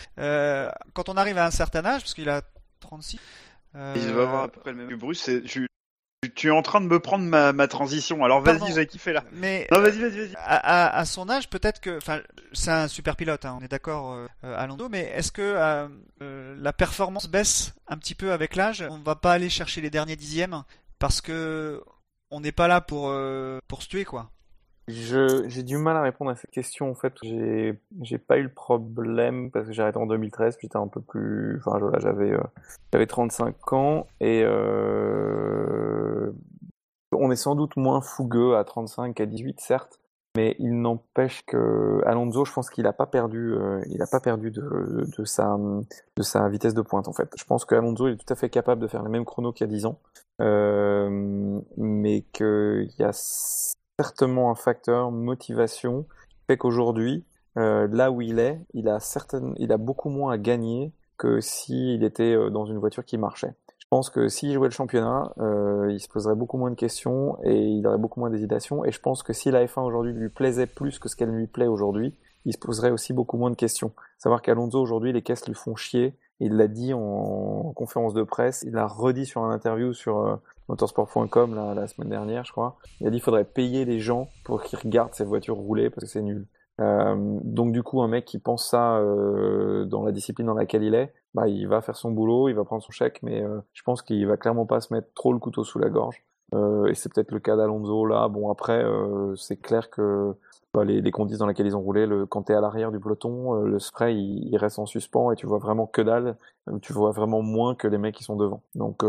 quand 0.94 1.08
on 1.08 1.16
arrive 1.16 1.38
à 1.38 1.46
un 1.46 1.50
certain 1.50 1.84
âge, 1.84 2.02
parce 2.02 2.14
qu'il 2.14 2.28
a 2.28 2.42
36. 2.80 3.18
euh, 3.74 3.94
Il 3.96 4.12
va 4.14 4.22
avoir 4.22 4.42
à 4.44 4.48
peu 4.48 4.60
près 4.60 4.72
le 4.72 4.86
même. 4.86 4.96
Bruce, 4.98 5.20
c'est- 5.22 5.42
tu, 6.36 6.48
es 6.48 6.50
en 6.50 6.62
train 6.62 6.80
de 6.80 6.86
me 6.86 7.00
prendre 7.00 7.24
ma, 7.24 7.52
ma 7.52 7.66
transition. 7.66 8.24
Alors 8.24 8.40
vas-y, 8.42 8.72
j'ai 8.72 8.86
kiffé 8.86 9.12
là. 9.12 9.24
Mais 9.32 9.66
Non, 9.72 9.80
vas-y, 9.80 9.98
vas-y, 9.98 10.18
vas-y. 10.18 10.34
à, 10.36 10.56
à- 10.86 10.96
à 10.98 11.04
son 11.04 11.28
âge, 11.28 11.48
peut-être 11.50 11.80
que, 11.80 11.96
enfin, 11.96 12.20
c'est 12.52 12.70
un 12.70 12.88
super 12.88 13.16
pilote, 13.16 13.44
hein, 13.44 13.56
on 13.60 13.64
est 13.64 13.68
d'accord, 13.68 14.12
euh, 14.12 14.26
euh, 14.44 14.54
Alonso, 14.56 14.88
mais 14.88 15.10
est-ce 15.14 15.32
que 15.32 15.42
euh, 15.42 15.88
euh, 16.22 16.54
la 16.60 16.72
performance 16.72 17.28
baisse 17.28 17.74
un 17.88 17.96
petit 17.96 18.14
peu 18.14 18.32
avec 18.32 18.54
l'âge? 18.56 18.84
On 18.90 18.98
va 18.98 19.16
pas 19.16 19.32
aller 19.32 19.48
chercher 19.50 19.80
les 19.80 19.90
derniers 19.90 20.16
dixièmes 20.16 20.62
parce 20.98 21.20
que 21.20 21.82
on 22.30 22.40
n'est 22.40 22.52
pas 22.52 22.68
là 22.68 22.80
pour 22.80 23.08
euh, 23.08 23.58
pour 23.68 23.82
se 23.82 23.88
tuer, 23.88 24.04
quoi. 24.04 24.30
J'ai 24.88 25.64
du 25.64 25.78
mal 25.78 25.96
à 25.96 26.02
répondre 26.02 26.30
à 26.30 26.36
cette 26.36 26.50
question 26.50 26.90
en 26.90 26.94
fait. 26.94 27.12
J'ai, 27.22 27.78
j'ai 28.02 28.18
pas 28.18 28.38
eu 28.38 28.44
le 28.44 28.52
problème 28.52 29.50
parce 29.50 29.66
que 29.66 29.72
j'ai 29.72 29.82
arrêté 29.82 29.98
en 29.98 30.06
2013, 30.06 30.56
puis 30.56 30.68
j'étais 30.68 30.76
un 30.76 30.86
peu 30.86 31.00
plus, 31.00 31.58
enfin 31.58 31.78
voilà, 31.78 31.98
j'avais, 31.98 32.32
euh, 32.32 32.42
j'avais 32.92 33.06
35 33.06 33.72
ans 33.72 34.06
et 34.20 34.42
euh, 34.44 36.30
on 37.12 37.32
est 37.32 37.36
sans 37.36 37.56
doute 37.56 37.76
moins 37.76 38.00
fougueux 38.00 38.56
à 38.56 38.62
35 38.62 39.14
qu'à 39.14 39.26
18 39.26 39.60
certes, 39.60 39.98
mais 40.36 40.54
il 40.60 40.80
n'empêche 40.80 41.44
que 41.46 42.00
Alonso, 42.06 42.44
je 42.44 42.52
pense 42.52 42.70
qu'il 42.70 42.86
a 42.86 42.92
pas 42.92 43.06
perdu, 43.06 43.54
euh, 43.54 43.80
il 43.88 44.00
a 44.02 44.06
pas 44.06 44.20
perdu 44.20 44.52
de, 44.52 45.04
de 45.18 45.24
sa, 45.24 45.56
de 46.16 46.22
sa 46.22 46.48
vitesse 46.48 46.74
de 46.74 46.82
pointe 46.82 47.08
en 47.08 47.12
fait. 47.12 47.28
Je 47.36 47.44
pense 47.44 47.64
que 47.64 47.74
Alonso 47.74 48.06
il 48.06 48.12
est 48.12 48.24
tout 48.24 48.32
à 48.32 48.36
fait 48.36 48.50
capable 48.50 48.80
de 48.82 48.86
faire 48.86 49.02
les 49.02 49.10
mêmes 49.10 49.24
chronos 49.24 49.52
qu'il 49.52 49.66
y 49.66 49.70
a 49.70 49.72
10 49.72 49.86
ans, 49.86 49.98
euh, 50.40 51.60
mais 51.76 52.22
qu'il 52.32 52.92
y 52.98 53.02
a 53.02 53.12
certainement 53.98 54.50
un 54.50 54.54
facteur 54.54 55.10
motivation 55.10 56.06
fait 56.46 56.56
qu'aujourd'hui, 56.56 57.24
euh, 57.58 57.88
là 57.90 58.10
où 58.10 58.20
il 58.20 58.38
est, 58.38 58.60
il 58.74 58.88
a 58.88 58.98
il 59.56 59.72
a 59.72 59.76
beaucoup 59.78 60.10
moins 60.10 60.32
à 60.32 60.38
gagner 60.38 60.92
que 61.16 61.40
s'il 61.40 62.04
était 62.04 62.34
euh, 62.34 62.50
dans 62.50 62.66
une 62.66 62.78
voiture 62.78 63.04
qui 63.04 63.16
marchait. 63.16 63.54
Je 63.78 63.86
pense 63.88 64.10
que 64.10 64.28
s'il 64.28 64.52
jouait 64.52 64.68
le 64.68 64.74
championnat, 64.74 65.32
euh, 65.38 65.90
il 65.90 66.00
se 66.00 66.08
poserait 66.08 66.34
beaucoup 66.34 66.58
moins 66.58 66.70
de 66.70 66.76
questions 66.76 67.38
et 67.44 67.56
il 67.56 67.86
aurait 67.86 67.98
beaucoup 67.98 68.20
moins 68.20 68.30
d'hésitation. 68.30 68.84
Et 68.84 68.92
je 68.92 69.00
pense 69.00 69.22
que 69.22 69.32
si 69.32 69.50
la 69.50 69.64
F1 69.64 69.82
aujourd'hui 69.82 70.12
lui 70.12 70.28
plaisait 70.28 70.66
plus 70.66 70.98
que 70.98 71.08
ce 71.08 71.16
qu'elle 71.16 71.30
lui 71.30 71.46
plaît 71.46 71.68
aujourd'hui, 71.68 72.14
il 72.44 72.52
se 72.52 72.58
poserait 72.58 72.90
aussi 72.90 73.12
beaucoup 73.12 73.38
moins 73.38 73.50
de 73.50 73.56
questions. 73.56 73.92
Savoir 74.18 74.42
qu'Alonso 74.42 74.80
aujourd'hui, 74.80 75.12
les 75.12 75.22
caisses 75.22 75.46
lui 75.46 75.54
font 75.54 75.76
chier. 75.76 76.14
Il 76.40 76.56
l'a 76.56 76.68
dit 76.68 76.92
en, 76.92 77.00
en 77.00 77.72
conférence 77.72 78.12
de 78.12 78.24
presse, 78.24 78.62
il 78.66 78.72
l'a 78.72 78.86
redit 78.86 79.24
sur 79.24 79.42
un 79.42 79.50
interview 79.50 79.94
sur 79.94 80.38
motorsport.com 80.68 81.54
la, 81.54 81.74
la 81.74 81.86
semaine 81.86 82.10
dernière, 82.10 82.44
je 82.44 82.52
crois. 82.52 82.76
Il 83.00 83.06
a 83.06 83.10
dit 83.10 83.16
qu'il 83.16 83.24
faudrait 83.24 83.44
payer 83.44 83.84
les 83.84 84.00
gens 84.00 84.28
pour 84.44 84.62
qu'ils 84.62 84.78
regardent 84.78 85.14
ces 85.14 85.24
voitures 85.24 85.56
rouler 85.56 85.90
parce 85.90 86.04
que 86.04 86.10
c'est 86.10 86.22
nul. 86.22 86.46
Euh, 86.80 87.38
donc 87.42 87.72
du 87.72 87.82
coup, 87.82 88.02
un 88.02 88.08
mec 88.08 88.24
qui 88.26 88.38
pense 88.38 88.68
ça 88.68 88.98
euh, 88.98 89.84
dans 89.86 90.02
la 90.02 90.12
discipline 90.12 90.46
dans 90.46 90.54
laquelle 90.54 90.82
il 90.82 90.94
est, 90.94 91.12
bah, 91.34 91.48
il 91.48 91.66
va 91.66 91.80
faire 91.80 91.96
son 91.96 92.10
boulot, 92.10 92.48
il 92.48 92.54
va 92.54 92.64
prendre 92.64 92.82
son 92.82 92.92
chèque, 92.92 93.22
mais 93.22 93.42
euh, 93.42 93.60
je 93.72 93.82
pense 93.82 94.02
qu'il 94.02 94.26
va 94.26 94.36
clairement 94.36 94.66
pas 94.66 94.80
se 94.80 94.92
mettre 94.92 95.08
trop 95.14 95.32
le 95.32 95.38
couteau 95.38 95.64
sous 95.64 95.78
la 95.78 95.88
gorge. 95.88 96.22
Euh, 96.54 96.86
et 96.86 96.94
c'est 96.94 97.12
peut-être 97.12 97.32
le 97.32 97.40
cas 97.40 97.56
d'Alonso 97.56 98.06
là. 98.06 98.28
Bon 98.28 98.50
après, 98.50 98.84
euh, 98.84 99.34
c'est 99.36 99.56
clair 99.56 99.90
que 99.90 100.34
bah, 100.74 100.84
les, 100.84 101.00
les 101.00 101.10
conditions 101.10 101.44
dans 101.44 101.48
lesquelles 101.48 101.66
ils 101.66 101.76
ont 101.76 101.80
roulé, 101.80 102.06
le, 102.06 102.26
quand 102.26 102.44
tu 102.44 102.52
es 102.52 102.54
à 102.54 102.60
l'arrière 102.60 102.92
du 102.92 103.00
peloton, 103.00 103.54
euh, 103.54 103.66
le 103.66 103.78
spray 103.78 104.14
il, 104.14 104.48
il 104.52 104.56
reste 104.56 104.78
en 104.78 104.86
suspens 104.86 105.32
et 105.32 105.36
tu 105.36 105.46
vois 105.46 105.58
vraiment 105.58 105.86
que 105.86 106.02
dalle, 106.02 106.36
tu 106.82 106.92
vois 106.92 107.10
vraiment 107.10 107.42
moins 107.42 107.74
que 107.74 107.88
les 107.88 107.98
mecs 107.98 108.14
qui 108.14 108.24
sont 108.24 108.36
devant. 108.36 108.62
Donc 108.74 109.02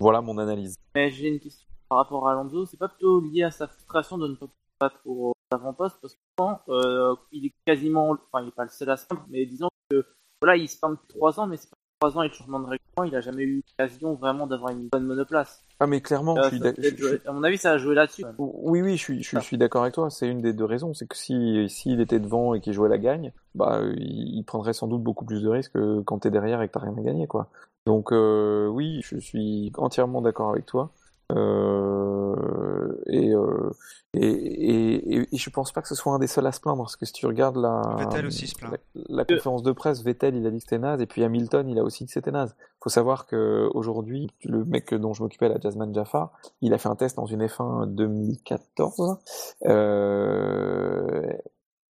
voilà 0.00 0.20
mon 0.20 0.38
analyse. 0.38 0.76
Mais 0.94 1.10
j'ai 1.10 1.28
une 1.28 1.40
question 1.40 1.66
par 1.88 1.98
rapport 1.98 2.28
à 2.28 2.32
Alonso. 2.32 2.66
C'est 2.66 2.76
pas 2.76 2.88
plutôt 2.88 3.20
lié 3.20 3.44
à 3.44 3.50
sa 3.50 3.66
frustration 3.66 4.18
de 4.18 4.28
ne 4.28 4.34
pas 4.34 4.46
battre 4.80 4.98
au 5.06 5.32
avant-poste 5.50 5.96
parce 6.02 6.14
que 6.14 6.70
euh, 6.70 7.14
il 7.32 7.46
est 7.46 7.52
quasiment, 7.66 8.10
enfin, 8.10 8.44
il 8.44 8.48
est 8.48 8.54
pas 8.54 8.64
le 8.64 8.70
seul 8.70 8.90
à 8.90 8.96
se 8.96 9.06
plaindre, 9.06 9.24
mais 9.30 9.46
disons 9.46 9.68
que 9.90 10.04
voilà, 10.42 10.56
il 10.56 10.68
se 10.68 10.78
plaint 10.78 10.92
depuis 10.92 11.08
3 11.18 11.40
ans, 11.40 11.46
mais 11.46 11.56
c'est 11.56 11.70
pas 11.70 11.76
3 12.00 12.18
ans 12.18 12.22
et 12.22 12.28
le 12.28 12.34
changement 12.34 12.60
de 12.60 12.66
règlement, 12.66 13.04
il 13.04 13.16
a 13.16 13.20
jamais 13.20 13.42
eu 13.44 13.64
l'occasion 13.78 14.14
vraiment 14.14 14.46
d'avoir 14.46 14.70
une 14.72 14.88
bonne 14.88 15.04
monoplace. 15.04 15.64
Ah 15.80 15.86
mais 15.86 16.00
clairement, 16.00 16.36
Euh, 16.36 16.42
je 16.44 16.48
suis 16.48 16.58
je- 16.58 16.82
je- 16.90 16.96
joué- 16.96 17.20
À 17.26 17.32
mon 17.32 17.42
avis, 17.42 17.56
ça 17.58 17.72
a 17.72 17.78
joué 17.78 17.94
là-dessus. 17.94 18.24
Oui, 18.38 18.82
oui, 18.82 18.96
je 18.96 19.02
suis, 19.02 19.22
je 19.22 19.36
Ah. 19.36 19.40
je 19.40 19.44
suis 19.44 19.56
d'accord 19.58 19.82
avec 19.82 19.94
toi. 19.94 20.10
C'est 20.10 20.28
une 20.28 20.40
des 20.42 20.52
deux 20.52 20.64
raisons. 20.64 20.92
C'est 20.94 21.06
que 21.08 21.16
si, 21.16 21.68
s'il 21.68 22.00
était 22.00 22.18
devant 22.20 22.54
et 22.54 22.60
qu'il 22.60 22.72
jouait 22.72 22.88
la 22.88 22.98
gagne, 22.98 23.32
bah, 23.54 23.80
il, 23.96 24.36
il 24.36 24.44
prendrait 24.44 24.72
sans 24.74 24.86
doute 24.86 25.02
beaucoup 25.02 25.24
plus 25.24 25.42
de 25.42 25.48
risques 25.48 25.72
que 25.72 26.00
quand 26.02 26.18
t'es 26.20 26.30
derrière 26.30 26.60
et 26.62 26.68
que 26.68 26.72
t'as 26.74 26.80
rien 26.80 26.96
à 26.96 27.00
gagner, 27.00 27.26
quoi. 27.26 27.48
Donc, 27.88 28.12
euh, 28.12 28.66
oui, 28.66 29.00
je 29.02 29.16
suis 29.16 29.72
entièrement 29.78 30.20
d'accord 30.20 30.50
avec 30.50 30.66
toi. 30.66 30.92
Euh, 31.32 33.02
et, 33.06 33.34
euh, 33.34 33.70
et, 34.12 34.26
et, 34.26 35.16
et, 35.16 35.34
et 35.34 35.36
je 35.38 35.48
pense 35.48 35.72
pas 35.72 35.80
que 35.80 35.88
ce 35.88 35.94
soit 35.94 36.12
un 36.12 36.18
des 36.18 36.26
seuls 36.26 36.46
à 36.46 36.52
se 36.52 36.60
plaindre, 36.60 36.82
parce 36.82 36.96
que 36.96 37.06
si 37.06 37.14
tu 37.14 37.24
regardes 37.24 37.56
la, 37.56 37.96
Vettel 37.98 38.26
aussi 38.26 38.46
se 38.46 38.56
plaint. 38.56 38.78
la, 38.94 39.02
la 39.08 39.24
conférence 39.24 39.62
de 39.62 39.72
presse, 39.72 40.02
Vettel, 40.02 40.36
il 40.36 40.46
a 40.46 40.50
dit 40.50 40.58
que 40.58 40.64
c'était 40.64 40.78
naze, 40.78 41.00
et 41.00 41.06
puis 41.06 41.24
Hamilton, 41.24 41.66
il 41.66 41.78
a 41.78 41.82
aussi 41.82 42.04
dit 42.04 42.08
que 42.08 42.12
c'était 42.12 42.30
naze. 42.30 42.54
Faut 42.82 42.90
savoir 42.90 43.26
que 43.26 43.70
aujourd'hui, 43.72 44.30
le 44.44 44.66
mec 44.66 44.92
dont 44.92 45.14
je 45.14 45.22
m'occupais, 45.22 45.48
la 45.48 45.58
Jasmine 45.58 45.94
Jaffa, 45.94 46.30
il 46.60 46.74
a 46.74 46.78
fait 46.78 46.90
un 46.90 46.96
test 46.96 47.16
dans 47.16 47.24
une 47.24 47.46
F1 47.46 47.86
2014. 47.94 49.16
Euh, 49.64 51.22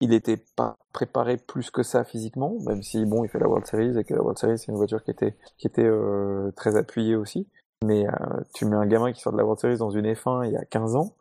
il 0.00 0.12
était 0.12 0.36
pas 0.56 0.76
préparé 0.92 1.36
plus 1.36 1.70
que 1.70 1.82
ça 1.82 2.04
physiquement, 2.04 2.54
même 2.66 2.82
si 2.82 3.04
bon, 3.06 3.24
il 3.24 3.28
fait 3.28 3.38
la 3.38 3.48
World 3.48 3.66
Series 3.66 3.98
et 3.98 4.04
que 4.04 4.14
la 4.14 4.20
World 4.20 4.38
Series 4.38 4.58
c'est 4.58 4.68
une 4.68 4.76
voiture 4.76 5.02
qui 5.02 5.10
était 5.10 5.36
qui 5.56 5.66
était 5.66 5.84
euh, 5.84 6.50
très 6.56 6.76
appuyée 6.76 7.16
aussi. 7.16 7.48
Mais 7.84 8.06
euh, 8.06 8.12
tu 8.54 8.64
mets 8.64 8.76
un 8.76 8.86
gamin 8.86 9.12
qui 9.12 9.20
sort 9.20 9.32
de 9.32 9.38
la 9.38 9.44
World 9.44 9.60
Series 9.60 9.78
dans 9.78 9.90
une 9.90 10.06
F1 10.06 10.46
il 10.46 10.52
y 10.52 10.56
a 10.56 10.64
15 10.64 10.96
ans, 10.96 11.14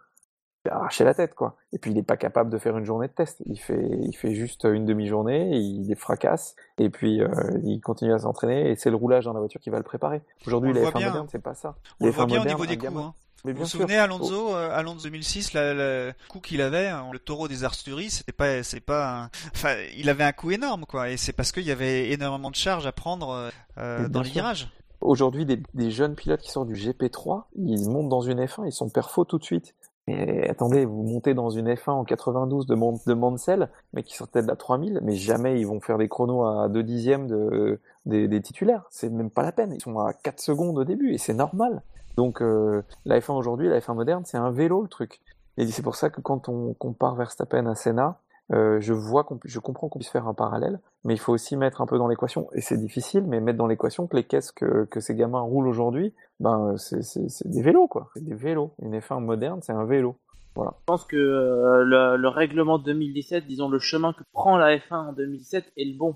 il 0.66 0.72
a 0.72 0.76
arraché 0.76 1.04
la 1.04 1.14
tête 1.14 1.36
quoi. 1.36 1.56
Et 1.74 1.80
puis 1.80 1.92
il 1.92 1.98
est 1.98 2.04
pas 2.04 2.18
capable 2.18 2.50
de 2.50 2.58
faire 2.58 2.78
une 2.78 2.86
journée 2.86 3.08
de 3.08 3.14
test. 3.14 3.42
Il 3.46 3.60
fait 3.60 3.88
il 4.02 4.14
fait 4.14 4.34
juste 4.34 4.66
une 4.66 4.86
demi-journée, 4.86 5.52
il 5.54 5.88
les 5.88 5.96
fracasse 5.96 6.56
et 6.78 6.90
puis 6.90 7.22
euh, 7.22 7.28
il 7.64 7.80
continue 7.82 8.14
à 8.14 8.20
s'entraîner 8.20 8.72
et 8.72 8.76
c'est 8.76 8.90
le 8.90 8.96
roulage 8.98 9.26
dans 9.26 9.34
la 9.34 9.40
voiture 9.40 9.62
qui 9.62 9.70
va 9.70 9.78
le 9.78 9.84
préparer. 9.84 10.22
Aujourd'hui 10.48 10.74
voit 10.74 10.92
F1 10.92 10.98
bien. 10.98 11.08
modernes 11.08 11.28
c'est 11.30 11.44
pas 11.44 11.56
ça. 11.56 11.76
On 12.00 12.06
Les 12.06 12.12
le 12.12 12.16
voit 12.16 12.26
F1 12.26 12.28
bien 12.28 12.42
au 12.42 12.46
niveau 12.46 12.66
des 12.66 12.78
coups. 12.78 12.94
Hein. 12.98 13.14
Mais 13.44 13.52
Vous 13.52 13.58
bien 13.58 13.64
vous 13.66 13.70
souvenez 13.70 13.98
Alonso, 13.98 14.56
euh, 14.56 14.70
Alonso 14.76 15.04
2006, 15.04 15.54
la- 15.54 15.74
le 15.74 16.14
coup 16.30 16.40
qu'il 16.40 16.62
avait, 16.62 16.88
hein, 16.88 17.06
le 17.12 17.20
taureau 17.20 17.48
des 17.48 17.64
Arsturies, 17.64 18.10
c'était 18.10 18.32
pas, 18.32 18.64
c'est 18.64 18.80
pas, 18.80 19.24
un- 19.26 19.30
enfin, 19.54 19.76
il 19.98 20.10
avait 20.10 20.24
un 20.24 20.32
coup 20.32 20.50
énorme 20.52 20.86
quoi, 20.88 21.10
et 21.12 21.18
c'est 21.18 21.34
parce 21.34 21.52
qu'il 21.52 21.64
y 21.64 21.72
avait 21.72 22.10
énormément 22.12 22.50
de 22.50 22.56
charges 22.56 22.88
à 22.88 22.92
prendre 22.92 23.52
euh, 23.78 24.08
dans 24.10 24.22
les 24.22 24.30
sûr. 24.30 24.34
virages. 24.42 24.70
Aujourd'hui, 25.02 25.46
des, 25.46 25.62
des 25.76 25.92
jeunes 25.92 26.16
pilotes 26.16 26.42
qui 26.42 26.50
sortent 26.50 26.70
du 26.70 26.74
GP3, 26.74 27.44
ils 27.56 27.88
montent 27.88 28.10
dans 28.10 28.22
une 28.22 28.40
F1, 28.44 28.66
ils 28.66 28.72
sont 28.72 28.90
perfos 28.90 29.26
tout 29.26 29.38
de 29.38 29.44
suite. 29.44 29.76
Mais 30.08 30.48
attendez, 30.50 30.86
vous 30.86 31.04
montez 31.04 31.34
dans 31.34 31.50
une 31.50 31.68
F1 31.68 31.92
en 31.92 32.04
92 32.04 32.66
de, 32.68 32.76
Mon 32.76 33.00
de 33.06 33.14
Mansell, 33.14 33.70
mais 33.94 34.04
qui 34.04 34.16
sortait 34.16 34.42
de 34.44 34.48
la 34.48 34.56
3000, 34.56 35.00
mais 35.04 35.16
jamais 35.16 35.60
ils 35.60 35.66
vont 35.68 35.82
faire 35.82 35.98
des 35.98 36.08
chronos 36.08 36.46
à 36.46 36.70
2 36.70 36.84
dixièmes 36.84 37.28
de, 37.28 37.80
des, 38.06 38.28
des 38.28 38.42
titulaires. 38.42 38.84
C'est 38.92 39.10
même 39.10 39.30
pas 39.32 39.42
la 39.44 39.52
peine. 39.52 39.74
Ils 39.74 39.82
sont 39.82 39.98
à 40.00 40.14
4 40.14 40.40
secondes 40.40 40.78
au 40.78 40.84
début 40.84 41.14
et 41.14 41.18
c'est 41.18 41.34
normal. 41.34 41.82
Donc 42.18 42.42
euh, 42.42 42.82
la 43.06 43.20
F1 43.20 43.34
aujourd'hui, 43.34 43.68
la 43.68 43.80
F1 43.80 43.96
moderne, 43.96 44.24
c'est 44.26 44.38
un 44.38 44.52
vélo 44.52 44.82
le 44.82 44.88
truc. 44.88 45.22
Et 45.58 45.68
c'est 45.68 45.82
pour 45.82 45.96
ça 45.96 46.10
que 46.10 46.22
quand 46.22 46.50
on 46.50 46.74
compare 46.74 47.16
Verstappen 47.16 47.66
à 47.66 47.76
Senna, 47.76 48.20
euh, 48.52 48.80
je 48.80 48.94
vois 48.94 49.24
qu'on, 49.24 49.40
je 49.44 49.60
comprends 49.60 49.90
qu'on 49.90 50.00
puisse 50.00 50.12
faire 50.12 50.28
un 50.28 50.34
parallèle, 50.34 50.80
mais 51.04 51.14
il 51.14 51.20
faut 51.20 51.34
aussi 51.34 51.58
mettre 51.58 51.82
un 51.82 51.88
peu 51.88 51.98
dans 51.98 52.08
l'équation, 52.08 52.48
et 52.54 52.62
c'est 52.62 52.78
difficile, 52.78 53.24
mais 53.26 53.40
mettre 53.42 53.58
dans 53.58 53.66
l'équation 53.66 54.06
que 54.06 54.16
les 54.16 54.24
caisses 54.24 54.52
que, 54.52 54.86
que 54.86 55.00
ces 55.00 55.16
gamins 55.16 55.42
roulent 55.42 55.68
aujourd'hui, 55.68 56.14
ben 56.40 56.76
c'est, 56.78 57.02
c'est, 57.02 57.28
c'est 57.30 57.50
des 57.50 57.64
vélos 57.64 57.88
quoi, 57.88 58.10
c'est 58.14 58.24
des 58.24 58.36
vélos. 58.36 58.72
Une 58.82 58.98
F1 59.00 59.20
moderne, 59.24 59.62
c'est 59.64 59.74
un 59.74 59.86
vélo. 59.86 60.18
Voilà. 60.54 60.74
Je 60.82 60.86
pense 60.86 61.06
que 61.06 61.18
euh, 61.18 61.84
le, 61.84 62.18
le 62.18 62.28
règlement 62.30 62.78
de 62.78 62.84
2017, 62.84 63.48
disons 63.48 63.68
le 63.68 63.80
chemin 63.80 64.14
que 64.14 64.24
prend 64.32 64.58
la 64.58 64.78
F1 64.78 65.10
en 65.10 65.14
2017 65.14 65.74
est 65.76 65.86
le 65.86 65.98
bon. 65.98 66.16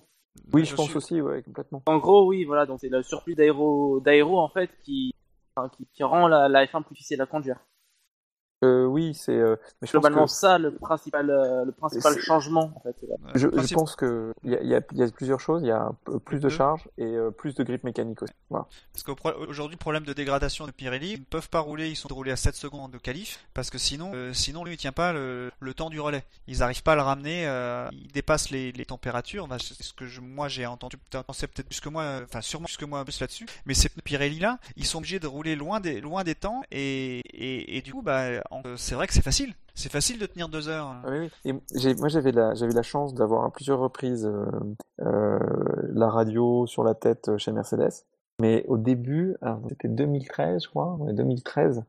Oui, 0.53 0.63
je, 0.63 0.71
je 0.71 0.75
pense 0.75 0.87
suis... 0.87 0.97
aussi, 0.97 1.21
ouais, 1.21 1.41
complètement. 1.41 1.81
En 1.87 1.97
gros, 1.97 2.27
oui, 2.27 2.45
voilà, 2.45 2.65
donc 2.65 2.79
c'est 2.79 2.89
le 2.89 3.01
surplus 3.01 3.35
d'aéro, 3.35 3.99
d'aéro 3.99 4.39
en 4.39 4.49
fait 4.49 4.69
qui, 4.83 5.13
qui, 5.75 5.87
qui 5.93 6.03
rend 6.03 6.27
la, 6.27 6.47
la 6.49 6.65
F1 6.65 6.83
plus 6.83 6.93
difficile 6.95 7.21
à 7.21 7.25
conduire. 7.25 7.59
Euh, 8.61 8.85
oui, 8.85 9.13
c'est 9.13 9.37
euh, 9.37 9.55
mais 9.81 9.87
je 9.87 9.93
globalement 9.93 10.25
que... 10.25 10.31
ça 10.31 10.57
le 10.57 10.75
principal 10.75 11.29
euh, 11.29 11.63
le 11.63 11.71
principal 11.71 12.17
changement 12.19 12.73
en 12.75 12.79
fait. 12.81 12.95
Je, 13.33 13.47
je 13.47 13.73
pense 13.73 13.95
que 13.95 14.33
il 14.43 14.51
y 14.51 14.55
a, 14.55 14.61
y, 14.63 14.75
a, 14.75 14.81
y 14.91 15.01
a, 15.01 15.07
plusieurs 15.11 15.39
choses. 15.39 15.61
Il 15.61 15.67
y 15.67 15.71
a 15.71 15.91
plus 16.25 16.41
de 16.41 16.49
charge 16.49 16.89
et 16.97 17.05
euh, 17.05 17.31
plus 17.31 17.55
de 17.55 17.63
grip 17.63 17.85
mécanique 17.85 18.21
aussi. 18.21 18.33
Voilà. 18.49 18.67
Parce 18.91 19.03
qu'aujourd'hui, 19.03 19.77
problème 19.77 20.03
de 20.03 20.11
dégradation 20.11 20.65
de 20.67 20.71
Pirelli, 20.71 21.13
ils 21.13 21.19
ne 21.19 21.25
peuvent 21.25 21.49
pas 21.49 21.61
rouler. 21.61 21.87
Ils 21.89 21.95
sont 21.95 22.09
roulés 22.09 22.31
à 22.31 22.35
7 22.35 22.53
secondes 22.53 22.91
de 22.91 22.97
qualif 22.97 23.45
parce 23.53 23.69
que 23.69 23.77
sinon, 23.77 24.11
euh, 24.13 24.33
sinon 24.33 24.65
lui 24.65 24.73
il 24.73 24.77
tient 24.77 24.91
pas 24.91 25.13
le, 25.13 25.51
le, 25.61 25.73
temps 25.73 25.89
du 25.89 26.01
relais. 26.01 26.25
Ils 26.47 26.59
n'arrivent 26.59 26.83
pas 26.83 26.93
à 26.93 26.95
le 26.95 27.01
ramener. 27.01 27.43
ils 27.93 28.11
dépassent 28.11 28.49
les, 28.49 28.73
les 28.73 28.85
températures. 28.85 29.47
Bah, 29.47 29.55
c'est 29.59 29.81
ce 29.81 29.93
que 29.93 30.05
je, 30.05 30.19
moi 30.19 30.49
j'ai 30.49 30.65
entendu. 30.65 30.97
Pensé 31.25 31.47
peut-être 31.47 31.67
plus 31.67 31.79
que 31.79 31.89
moi, 31.89 32.19
enfin 32.25 32.41
sûrement 32.41 32.65
plus 32.65 32.75
que 32.75 32.85
moi 32.85 33.05
plus 33.05 33.21
là-dessus. 33.21 33.45
Mais 33.65 33.73
ces 33.73 33.87
Pirelli 33.87 34.39
là, 34.39 34.59
ils 34.75 34.85
sont 34.85 34.97
obligés 34.97 35.19
de 35.19 35.27
rouler 35.27 35.55
loin 35.55 35.79
des 35.79 36.01
loin 36.01 36.25
des 36.25 36.35
temps 36.35 36.61
et 36.71 37.21
et, 37.33 37.77
et 37.77 37.81
du 37.81 37.93
coup, 37.93 38.01
bah 38.01 38.41
c'est 38.75 38.95
vrai 38.95 39.07
que 39.07 39.13
c'est 39.13 39.23
facile. 39.23 39.53
C'est 39.75 39.91
facile 39.91 40.19
de 40.19 40.25
tenir 40.25 40.49
deux 40.49 40.67
heures. 40.67 40.95
Oui, 41.07 41.29
oui. 41.45 41.93
Moi, 41.99 42.09
j'avais 42.09 42.31
la, 42.31 42.81
chance 42.81 43.13
d'avoir 43.13 43.45
à 43.45 43.51
plusieurs 43.51 43.79
reprises 43.79 44.25
euh, 44.25 44.45
euh, 45.01 45.39
la 45.93 46.09
radio 46.09 46.67
sur 46.67 46.83
la 46.83 46.95
tête 46.95 47.37
chez 47.37 47.51
Mercedes. 47.51 48.03
Mais 48.41 48.65
au 48.67 48.77
début, 48.77 49.35
c'était 49.69 49.89
2013, 49.89 50.63
je 50.63 50.69
crois, 50.69 50.95
ouais, 50.95 51.13
2013, 51.13 51.83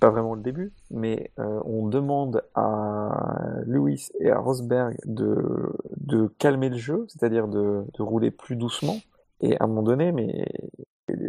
pas 0.00 0.10
vraiment 0.10 0.34
le 0.34 0.42
début, 0.42 0.72
mais 0.90 1.32
euh, 1.38 1.60
on 1.64 1.88
demande 1.88 2.42
à 2.54 3.38
Lewis 3.64 4.08
et 4.20 4.30
à 4.30 4.38
Rosberg 4.38 4.96
de, 5.04 6.28
calmer 6.38 6.68
le 6.68 6.76
jeu, 6.76 7.06
c'est-à-dire 7.08 7.48
de, 7.48 7.84
rouler 7.98 8.30
plus 8.30 8.56
doucement. 8.56 8.96
Et 9.40 9.56
à 9.58 9.64
un 9.64 9.66
moment 9.66 9.82
donné, 9.82 10.12
mais 10.12 10.46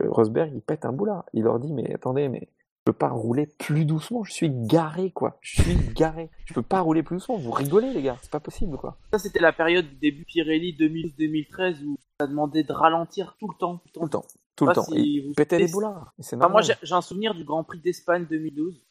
Rosberg, 0.10 0.52
il 0.54 0.62
pète 0.62 0.86
un 0.86 0.94
boulard. 0.94 1.26
Il 1.34 1.44
leur 1.44 1.60
dit, 1.60 1.74
mais 1.74 1.94
attendez, 1.94 2.30
mais 2.30 2.48
peux 2.88 2.94
pas 2.94 3.10
rouler 3.10 3.48
plus 3.48 3.84
doucement. 3.84 4.24
Je 4.24 4.32
suis 4.32 4.50
garé, 4.50 5.12
quoi. 5.12 5.38
Je 5.42 5.62
suis 5.62 5.76
garé. 5.94 6.30
Je 6.46 6.54
peux 6.54 6.62
pas 6.62 6.80
rouler 6.80 7.04
plus 7.04 7.18
doucement. 7.18 7.36
Vous 7.36 7.52
rigolez, 7.52 7.92
les 7.92 8.02
gars. 8.02 8.18
C'est 8.22 8.32
pas 8.32 8.40
possible, 8.40 8.78
quoi. 8.78 8.98
Ça, 9.12 9.20
c'était 9.20 9.42
la 9.42 9.52
période 9.52 9.88
du 9.90 9.96
début 9.96 10.24
Pirelli 10.24 10.74
2012-2013 10.80 11.84
où 11.84 11.98
ça 12.20 12.28
demandait 12.28 12.64
de 12.64 12.72
ralentir 12.72 13.36
tout 13.40 13.50
le 13.50 13.58
temps. 13.58 13.82
Tout 13.94 14.04
le 14.04 14.10
temps. 14.10 14.24
Tout 14.56 14.66
le 14.66 14.74
temps. 14.74 14.84
Si 14.84 15.20
vous 15.20 15.34
pétait 15.34 15.60
les 15.60 15.68
boulards. 15.68 16.14
Enfin, 16.18 16.48
moi, 16.48 16.62
j'ai 16.62 16.76
un 16.92 17.02
souvenir 17.02 17.36
du 17.36 17.44
Grand 17.44 17.64
Prix 17.66 17.80
d'Espagne 17.80 18.26
2012. 18.30 18.82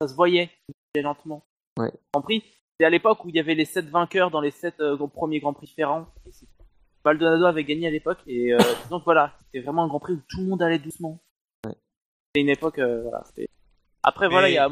Ça 0.00 0.08
se 0.08 0.14
voyait 0.14 0.50
lentement. 0.96 1.44
Ouais. 1.78 1.92
Grand 2.14 2.22
Prix, 2.22 2.44
c'est 2.80 2.86
à 2.86 2.90
l'époque 2.90 3.24
où 3.24 3.28
il 3.28 3.34
y 3.34 3.40
avait 3.40 3.54
les 3.54 3.66
7 3.66 3.86
vainqueurs 3.90 4.30
dans 4.30 4.40
les 4.40 4.52
7 4.52 4.80
euh, 4.80 5.06
premiers 5.08 5.40
Grands 5.40 5.52
Prix 5.52 5.66
différents. 5.66 6.06
Maldonado 7.04 7.44
avait 7.44 7.64
gagné 7.64 7.86
à 7.88 7.90
l'époque 7.90 8.20
et 8.26 8.54
euh, 8.54 8.58
donc 8.90 9.02
voilà, 9.04 9.34
c'était 9.40 9.60
vraiment 9.60 9.84
un 9.84 9.88
Grand 9.88 10.00
Prix 10.00 10.14
où 10.14 10.22
tout 10.28 10.40
le 10.40 10.46
monde 10.46 10.62
allait 10.62 10.78
doucement 10.78 11.20
une 12.34 12.48
époque, 12.48 12.78
euh, 12.78 13.02
voilà. 13.02 13.24
Après, 14.02 14.28
voilà, 14.28 14.48
il 14.48 14.54
y 14.54 14.58
a. 14.58 14.68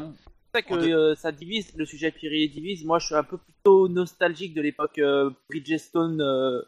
C'est 0.53 0.67
vrai 0.67 0.77
que 0.77 0.87
euh, 0.87 1.15
ça 1.15 1.31
divise, 1.31 1.75
le 1.75 1.85
sujet 1.85 2.11
Pirelli 2.11 2.49
divise. 2.49 2.85
Moi, 2.85 2.99
je 2.99 3.07
suis 3.07 3.15
un 3.15 3.23
peu 3.23 3.37
plutôt 3.37 3.87
nostalgique 3.87 4.53
de 4.53 4.61
l'époque 4.61 4.99
euh, 4.99 5.31
Bridgestone. 5.49 6.21
Euh, 6.21 6.61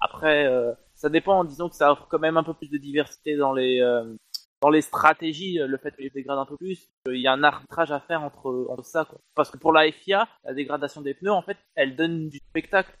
Après, 0.00 0.46
euh, 0.46 0.72
ça 0.94 1.10
dépend. 1.10 1.44
Disons 1.44 1.68
que 1.68 1.76
ça 1.76 1.92
offre 1.92 2.06
quand 2.08 2.18
même 2.18 2.38
un 2.38 2.42
peu 2.42 2.54
plus 2.54 2.70
de 2.70 2.78
diversité 2.78 3.36
dans 3.36 3.52
les 3.52 3.80
dans 4.62 4.70
les 4.70 4.80
stratégies. 4.80 5.58
Le 5.58 5.76
fait 5.76 5.90
que 5.90 6.00
les 6.00 6.08
dégradent 6.08 6.38
un 6.38 6.46
peu 6.46 6.56
plus, 6.56 6.88
il 7.06 7.20
y 7.20 7.26
a 7.26 7.32
un 7.32 7.42
arbitrage 7.42 7.92
à 7.92 8.00
faire 8.00 8.22
entre 8.22 8.66
entre 8.70 8.84
ça. 8.84 9.04
Quoi. 9.04 9.20
Parce 9.34 9.50
que 9.50 9.58
pour 9.58 9.72
la 9.72 9.90
FIA, 9.92 10.26
la 10.44 10.54
dégradation 10.54 11.02
des 11.02 11.12
pneus, 11.12 11.32
en 11.32 11.42
fait, 11.42 11.58
elle 11.74 11.96
donne 11.96 12.30
du 12.30 12.38
spectacle. 12.38 12.96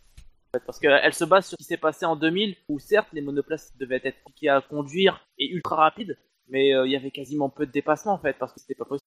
Parce 0.64 0.78
qu'elle 0.78 1.12
se 1.12 1.24
base 1.24 1.46
sur 1.46 1.56
ce 1.58 1.62
qui 1.62 1.64
s'est 1.64 1.76
passé 1.76 2.06
en 2.06 2.16
2000, 2.16 2.56
où 2.68 2.78
certes 2.78 3.08
les 3.12 3.20
monoplaces 3.20 3.76
devaient 3.78 4.00
être 4.04 4.18
piquées 4.26 4.48
à 4.48 4.60
conduire 4.60 5.26
et 5.38 5.50
ultra 5.50 5.76
rapides, 5.76 6.16
mais 6.48 6.74
euh, 6.74 6.86
il 6.86 6.92
y 6.92 6.96
avait 6.96 7.10
quasiment 7.10 7.48
peu 7.48 7.66
de 7.66 7.72
dépassements 7.72 8.14
en 8.14 8.18
fait 8.18 8.36
parce 8.38 8.52
que 8.52 8.60
c'était 8.60 8.74
pas 8.74 8.84
possible. 8.84 9.06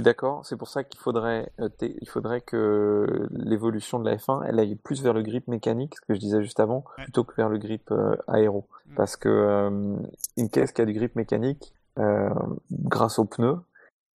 D'accord, 0.00 0.46
c'est 0.46 0.56
pour 0.56 0.68
ça 0.68 0.82
qu'il 0.82 0.98
faudrait, 0.98 1.52
euh, 1.60 1.68
il 1.80 2.08
faudrait 2.08 2.40
que 2.40 3.28
l'évolution 3.30 3.98
de 3.98 4.08
la 4.08 4.16
F1 4.16 4.44
elle 4.46 4.58
aille 4.58 4.76
plus 4.76 5.02
vers 5.02 5.12
le 5.12 5.22
grip 5.22 5.46
mécanique, 5.46 5.96
ce 5.96 6.00
que 6.00 6.14
je 6.14 6.18
disais 6.18 6.42
juste 6.42 6.60
avant, 6.60 6.84
ouais. 6.96 7.04
plutôt 7.04 7.24
que 7.24 7.34
vers 7.36 7.48
le 7.48 7.58
grip 7.58 7.90
euh, 7.90 8.16
aéro. 8.26 8.66
Mm. 8.86 8.94
Parce 8.94 9.16
que 9.16 9.28
euh, 9.28 9.96
une 10.36 10.48
caisse 10.48 10.72
qui 10.72 10.80
a 10.80 10.86
du 10.86 10.94
grip 10.94 11.16
mécanique, 11.16 11.74
euh, 11.98 12.30
grâce 12.70 13.18
aux 13.18 13.26
pneus, 13.26 13.58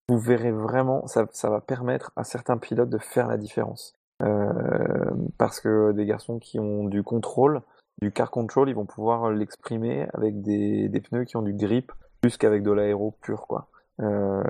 vous 0.10 0.18
verrez 0.18 0.52
vraiment, 0.52 1.06
ça, 1.08 1.28
ça 1.32 1.50
va 1.50 1.62
permettre 1.62 2.12
à 2.16 2.24
certains 2.24 2.58
pilotes 2.58 2.90
de 2.90 2.98
faire 3.00 3.28
la 3.28 3.38
différence. 3.38 3.96
parce 5.38 5.60
que 5.60 5.92
des 5.92 6.06
garçons 6.06 6.40
qui 6.40 6.60
ont 6.60 6.86
du 6.86 7.04
contrôle, 7.04 7.62
du 8.02 8.12
car 8.12 8.32
control, 8.32 8.70
ils 8.70 8.76
vont 8.76 8.86
pouvoir 8.86 9.30
l'exprimer 9.32 10.08
avec 10.14 10.42
des, 10.42 10.90
des 10.90 11.02
pneus 11.02 11.26
qui 11.26 11.38
ont 11.38 11.42
du 11.42 11.54
grip 11.54 11.92
plus 12.26 12.38
qu'avec 12.38 12.64
de 12.64 12.72
l'aéro 12.72 13.16
pur 13.22 13.46
quoi. 13.48 13.68
Euh, 14.02 14.44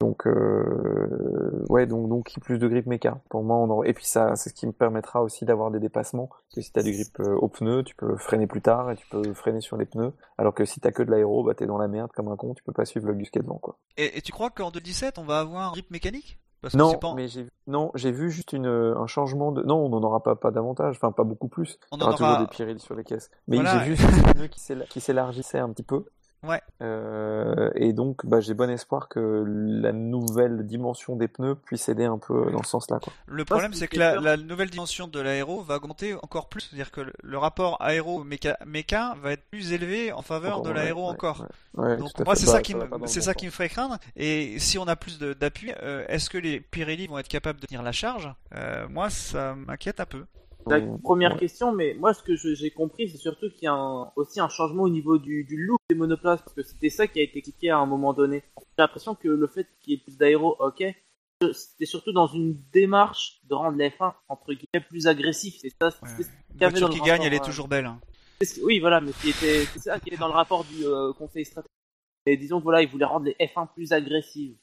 donc 0.00 0.26
euh, 0.26 1.64
ouais 1.68 1.86
donc 1.86 2.08
donc 2.08 2.34
plus 2.40 2.58
de 2.58 2.66
grip 2.66 2.86
méca 2.86 3.20
pour 3.28 3.44
moi 3.44 3.58
on 3.58 3.84
et 3.84 3.92
puis 3.92 4.06
ça 4.06 4.34
c'est 4.34 4.48
ce 4.48 4.54
qui 4.54 4.66
me 4.66 4.72
permettra 4.72 5.22
aussi 5.22 5.44
d'avoir 5.44 5.70
des 5.70 5.78
dépassements 5.78 6.26
parce 6.26 6.54
que 6.56 6.60
si 6.62 6.72
t'as 6.72 6.82
du 6.82 6.90
grip 6.90 7.20
euh, 7.20 7.36
au 7.36 7.46
pneu 7.46 7.84
tu 7.84 7.94
peux 7.94 8.16
freiner 8.16 8.48
plus 8.48 8.62
tard 8.62 8.90
et 8.90 8.96
tu 8.96 9.06
peux 9.08 9.34
freiner 9.34 9.60
sur 9.60 9.76
les 9.76 9.86
pneus 9.86 10.12
alors 10.36 10.52
que 10.52 10.64
si 10.64 10.80
t'as 10.80 10.90
que 10.90 11.04
de 11.04 11.12
l'aéro 11.12 11.44
bah 11.44 11.54
t'es 11.54 11.66
dans 11.66 11.78
la 11.78 11.86
merde 11.86 12.10
comme 12.10 12.26
un 12.26 12.34
con 12.34 12.54
tu 12.54 12.64
peux 12.64 12.72
pas 12.72 12.84
suivre 12.84 13.06
le 13.06 13.14
bus 13.14 13.30
qui 13.30 13.38
est 13.38 13.42
devant 13.42 13.58
quoi 13.58 13.76
et, 13.98 14.18
et 14.18 14.20
tu 14.20 14.32
crois 14.32 14.50
qu'en 14.50 14.72
2017 14.72 15.18
on 15.18 15.24
va 15.24 15.38
avoir 15.38 15.68
un 15.68 15.72
grip 15.72 15.88
mécanique? 15.92 16.40
Parce 16.62 16.72
que 16.72 16.78
non, 16.78 16.94
pas... 16.94 17.14
mais 17.14 17.28
j'ai 17.28 17.46
non, 17.68 17.92
j'ai 17.94 18.10
vu 18.10 18.30
juste 18.30 18.52
une 18.52 18.66
un 18.66 19.06
changement 19.06 19.52
de 19.52 19.62
non, 19.62 19.84
on 19.84 19.88
n'en 19.90 20.02
aura 20.02 20.22
pas 20.22 20.34
pas 20.34 20.50
davantage, 20.50 20.96
enfin 20.96 21.12
pas 21.12 21.22
beaucoup 21.22 21.48
plus. 21.48 21.78
On 21.92 22.00
aura, 22.00 22.08
aura 22.08 22.16
toujours 22.16 22.38
des 22.38 22.46
Pirelli 22.46 22.80
sur 22.80 22.96
les 22.96 23.04
caisses. 23.04 23.30
Mais 23.46 23.56
voilà. 23.56 23.84
j'ai 23.84 23.90
vu 23.90 23.96
juste 23.96 24.88
qui 24.88 25.00
s'élargissait 25.00 25.58
un 25.58 25.70
petit 25.70 25.84
peu. 25.84 26.06
Ouais. 26.46 26.62
Euh, 26.82 27.70
et 27.74 27.92
donc, 27.92 28.24
bah, 28.24 28.40
j'ai 28.40 28.54
bon 28.54 28.70
espoir 28.70 29.08
que 29.08 29.44
la 29.46 29.92
nouvelle 29.92 30.66
dimension 30.66 31.16
des 31.16 31.28
pneus 31.28 31.56
puisse 31.56 31.88
aider 31.88 32.04
un 32.04 32.18
peu 32.18 32.50
dans 32.50 32.62
ce 32.62 32.70
sens-là. 32.70 32.98
Quoi. 33.00 33.12
Le 33.26 33.44
problème, 33.44 33.72
c'est 33.72 33.88
que 33.88 33.98
la, 33.98 34.20
la, 34.20 34.36
nouvelle 34.36 34.70
dimension 34.70 35.08
de 35.08 35.20
l'aéro 35.20 35.62
va 35.62 35.76
augmenter 35.76 36.14
encore 36.14 36.48
plus. 36.48 36.62
C'est-à-dire 36.62 36.90
que 36.90 37.00
le 37.22 37.38
rapport 37.38 37.80
aéro-méca 37.80 39.16
va 39.20 39.32
être 39.32 39.44
plus 39.50 39.72
élevé 39.72 40.12
en 40.12 40.22
faveur 40.22 40.58
encore, 40.58 40.66
de 40.66 40.70
l'aéro 40.70 41.04
ouais, 41.04 41.10
encore. 41.10 41.46
Ouais, 41.74 41.96
donc, 41.96 42.10
moi, 42.24 42.36
c'est 42.36 42.46
ça, 42.46 42.62
qui, 42.62 42.74
me, 42.74 42.88
c'est 43.06 43.20
ça 43.20 43.34
qui 43.34 43.46
me 43.46 43.50
ferait 43.50 43.68
craindre. 43.68 43.98
Et 44.16 44.58
si 44.58 44.78
on 44.78 44.86
a 44.86 44.96
plus 44.96 45.18
d'appui, 45.18 45.72
euh, 45.82 46.04
est-ce 46.08 46.30
que 46.30 46.38
les 46.38 46.60
Pirelli 46.60 47.06
vont 47.06 47.18
être 47.18 47.28
capables 47.28 47.60
de 47.60 47.66
tenir 47.66 47.82
la 47.82 47.92
charge? 47.92 48.32
Euh, 48.54 48.86
Moi, 48.88 49.10
ça 49.10 49.54
m'inquiète 49.54 50.00
un 50.00 50.06
peu. 50.06 50.24
La 50.66 50.80
première 50.80 51.34
ouais. 51.34 51.38
question, 51.38 51.72
mais 51.72 51.94
moi 51.94 52.12
ce 52.12 52.22
que 52.22 52.34
j'ai 52.34 52.70
compris, 52.70 53.08
c'est 53.08 53.18
surtout 53.18 53.50
qu'il 53.50 53.64
y 53.64 53.68
a 53.68 53.72
un, 53.72 54.10
aussi 54.16 54.40
un 54.40 54.48
changement 54.48 54.82
au 54.82 54.88
niveau 54.88 55.16
du, 55.16 55.44
du, 55.44 55.56
look 55.56 55.78
des 55.88 55.94
monoplaces, 55.94 56.42
parce 56.42 56.54
que 56.54 56.62
c'était 56.62 56.90
ça 56.90 57.06
qui 57.06 57.20
a 57.20 57.22
été 57.22 57.38
expliqué 57.38 57.70
à 57.70 57.78
un 57.78 57.86
moment 57.86 58.12
donné. 58.12 58.42
J'ai 58.58 58.82
l'impression 58.82 59.14
que 59.14 59.28
le 59.28 59.46
fait 59.46 59.68
qu'il 59.80 59.92
y 59.92 59.96
ait 59.96 60.00
plus 60.00 60.16
d'aéro, 60.18 60.56
ok, 60.58 60.84
c'était 61.52 61.86
surtout 61.86 62.12
dans 62.12 62.26
une 62.26 62.60
démarche 62.72 63.40
de 63.44 63.54
rendre 63.54 63.78
les 63.78 63.90
F1 63.90 64.14
entre 64.28 64.54
guillemets 64.54 64.84
plus 64.88 65.06
agressif. 65.06 65.56
C'est 65.60 65.72
ça. 65.80 65.86
Ouais. 66.02 66.08
Ce 66.08 66.22
qu 66.22 66.58
voiture 66.58 66.90
qui 66.90 67.00
gagne, 67.00 67.22
elle 67.22 67.34
est 67.34 67.44
toujours 67.44 67.68
belle. 67.68 67.86
Hein. 67.86 68.00
Oui, 68.62 68.80
voilà, 68.80 69.00
mais 69.00 69.12
c'est 69.12 69.64
ça 69.78 70.00
qui 70.00 70.12
est 70.12 70.18
dans 70.18 70.28
le 70.28 70.34
rapport 70.34 70.64
du 70.64 70.84
euh, 70.84 71.12
conseil 71.12 71.44
stratégique. 71.44 71.70
Et 72.26 72.36
disons 72.36 72.58
que 72.58 72.64
voilà, 72.64 72.82
ils 72.82 72.88
voulaient 72.88 73.04
rendre 73.04 73.26
les 73.26 73.36
F1 73.46 73.68
plus 73.72 73.92
agressives. 73.92 74.56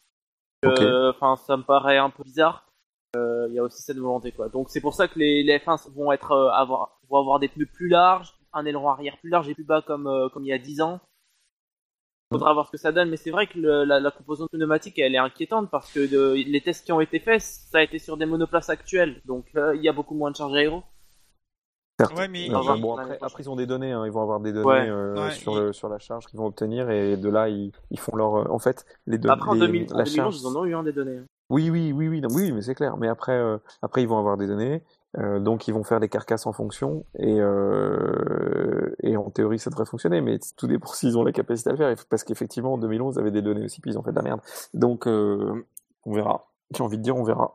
Enfin, 0.65 0.73
okay. 0.73 0.83
euh, 0.83 1.35
ça 1.47 1.57
me 1.57 1.63
paraît 1.63 1.97
un 1.97 2.09
peu 2.09 2.23
bizarre 2.23 2.72
il 3.15 3.19
euh, 3.19 3.47
y 3.49 3.59
a 3.59 3.63
aussi 3.63 3.81
cette 3.81 3.97
volonté 3.97 4.31
quoi. 4.31 4.49
Donc 4.49 4.69
c'est 4.69 4.81
pour 4.81 4.93
ça 4.93 5.07
que 5.07 5.19
les, 5.19 5.43
les 5.43 5.57
F1 5.59 5.91
vont 5.91 6.11
être 6.11 6.31
euh, 6.31 6.49
avoir 6.49 6.99
vont 7.09 7.19
avoir 7.19 7.39
des 7.39 7.47
pneus 7.47 7.67
plus 7.67 7.87
larges, 7.87 8.33
un 8.53 8.65
aileron 8.65 8.89
arrière 8.89 9.17
plus 9.19 9.29
large 9.29 9.49
et 9.49 9.53
plus 9.53 9.63
bas 9.63 9.81
comme 9.81 10.07
euh, 10.07 10.29
comme 10.29 10.43
il 10.43 10.49
y 10.49 10.53
a 10.53 10.57
10 10.57 10.81
ans. 10.81 10.99
Faudra 12.31 12.53
voir 12.53 12.65
ce 12.65 12.71
que 12.71 12.77
ça 12.77 12.91
donne, 12.91 13.09
mais 13.11 13.17
c'est 13.17 13.29
vrai 13.29 13.45
que 13.45 13.59
le, 13.59 13.83
la, 13.83 13.99
la, 13.99 14.09
composante 14.09 14.49
pneumatique 14.49 14.97
elle 14.97 15.13
est 15.13 15.19
inquiétante 15.19 15.69
parce 15.69 15.91
que 15.91 15.99
de, 16.09 16.33
les 16.33 16.61
tests 16.61 16.83
qui 16.83 16.91
ont 16.91 17.01
été 17.01 17.19
faits, 17.19 17.41
ça 17.41 17.77
a 17.77 17.83
été 17.83 17.99
sur 17.99 18.17
des 18.17 18.25
monoplaces 18.25 18.69
actuelles, 18.69 19.21
donc 19.25 19.45
il 19.53 19.81
y 19.83 19.87
a 19.87 19.93
beaucoup 19.93 20.15
moins 20.15 20.31
de 20.31 20.35
charge 20.35 20.55
aéro. 20.55 20.81
Ouais, 22.17 22.27
mais 22.27 22.53
enfin, 22.53 22.77
bon, 22.79 22.97
après, 22.97 23.19
après, 23.21 23.43
ils 23.43 23.49
ont 23.51 23.55
des 23.55 23.67
données, 23.67 23.91
hein. 23.91 24.03
ils 24.05 24.11
vont 24.11 24.23
avoir 24.23 24.39
des 24.39 24.51
données 24.51 24.65
ouais. 24.65 24.89
Euh, 24.89 25.13
ouais, 25.13 25.31
sur, 25.31 25.55
le, 25.55 25.73
sur 25.73 25.89
la 25.89 25.99
charge 25.99 26.25
qu'ils 26.25 26.39
vont 26.39 26.47
obtenir 26.47 26.89
et 26.89 27.17
de 27.17 27.29
là 27.29 27.49
ils, 27.49 27.71
ils 27.91 27.99
font 27.99 28.15
leur. 28.15 28.51
En 28.51 28.57
fait, 28.57 28.83
les 29.05 29.19
données. 29.19 29.33
Après 29.33 29.51
en, 29.51 29.55
2000, 29.55 29.87
la 29.89 30.01
en 30.01 30.03
2011, 30.03 30.15
charge... 30.15 30.37
ils 30.39 30.47
en 30.47 30.55
ont 30.55 30.65
eu 30.65 30.73
hein, 30.73 30.81
des 30.81 30.91
données. 30.91 31.21
Oui, 31.49 31.69
oui, 31.69 31.91
oui, 31.91 32.07
oui, 32.07 32.21
oui, 32.31 32.51
mais 32.51 32.61
c'est 32.61 32.75
clair. 32.75 32.97
Mais 32.97 33.07
après, 33.07 33.33
euh, 33.33 33.57
ils 33.97 34.07
vont 34.07 34.17
avoir 34.17 34.37
des 34.37 34.47
données, 34.47 34.81
euh, 35.17 35.39
donc 35.39 35.67
ils 35.67 35.73
vont 35.73 35.83
faire 35.83 35.99
des 35.99 36.09
carcasses 36.09 36.45
en 36.45 36.53
fonction, 36.53 37.05
et, 37.19 37.39
euh, 37.39 38.95
en 39.15 39.29
théorie, 39.29 39.59
ça 39.59 39.69
devrait 39.69 39.85
fonctionner. 39.85 40.21
Mais 40.21 40.39
tout 40.57 40.67
dépend 40.67 40.87
s'ils 40.93 41.17
ont 41.17 41.23
la 41.23 41.31
capacité 41.31 41.69
à 41.69 41.73
le 41.73 41.77
faire, 41.77 41.95
parce 42.09 42.23
qu'effectivement, 42.23 42.73
en 42.73 42.77
2011, 42.77 43.15
ils 43.15 43.19
avaient 43.19 43.31
des 43.31 43.41
données 43.41 43.65
aussi, 43.65 43.81
puis 43.81 43.91
ils 43.91 43.97
ont 43.97 44.03
fait 44.03 44.11
de 44.11 44.15
la 44.15 44.21
merde. 44.21 44.41
Donc, 44.73 45.05
on 45.07 45.63
verra. 46.13 46.47
J'ai 46.75 46.83
envie 46.83 46.97
de 46.97 47.03
dire, 47.03 47.15
on 47.15 47.23
verra. 47.23 47.53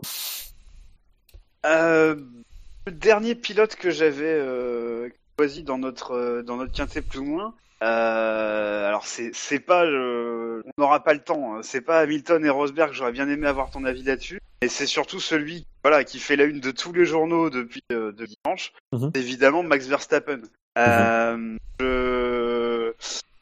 Le 1.65 2.93
dernier 2.93 3.35
pilote 3.35 3.74
que 3.74 3.90
j'avais 3.90 5.10
choisi 5.39 5.62
dans 5.62 5.78
notre 5.78 6.43
dans 6.43 6.56
notre 6.56 6.73
quintet 6.73 7.02
plus 7.02 7.19
ou 7.19 7.24
moins. 7.24 7.55
Euh, 7.82 8.86
alors 8.88 9.06
c'est 9.06 9.30
c'est 9.34 9.60
pas 9.60 9.84
euh, 9.84 10.62
on 10.66 10.82
n'aura 10.82 11.05
pas 11.05 11.14
le 11.14 11.20
temps. 11.20 11.55
hein. 11.56 11.60
C'est 11.62 11.80
pas 11.80 12.00
Hamilton 12.00 12.44
et 12.44 12.50
Rosberg. 12.50 12.92
J'aurais 12.92 13.12
bien 13.12 13.28
aimé 13.28 13.46
avoir 13.46 13.70
ton 13.70 13.84
avis 13.84 14.02
là-dessus. 14.02 14.40
Et 14.62 14.68
c'est 14.68 14.86
surtout 14.86 15.20
celui 15.20 15.64
voilà 15.84 16.02
qui 16.05 16.18
fait 16.18 16.34
la 16.36 16.44
une 16.44 16.60
de 16.60 16.70
tous 16.72 16.92
les 16.92 17.05
journaux 17.05 17.50
depuis 17.50 17.82
euh, 17.92 18.10
de 18.12 18.26
dimanche. 18.26 18.72
Mhm. 18.92 19.10
C'est 19.14 19.20
Évidemment 19.20 19.62
Max 19.62 19.86
Verstappen. 19.86 20.40
Euh, 20.76 21.56
je 21.80 22.92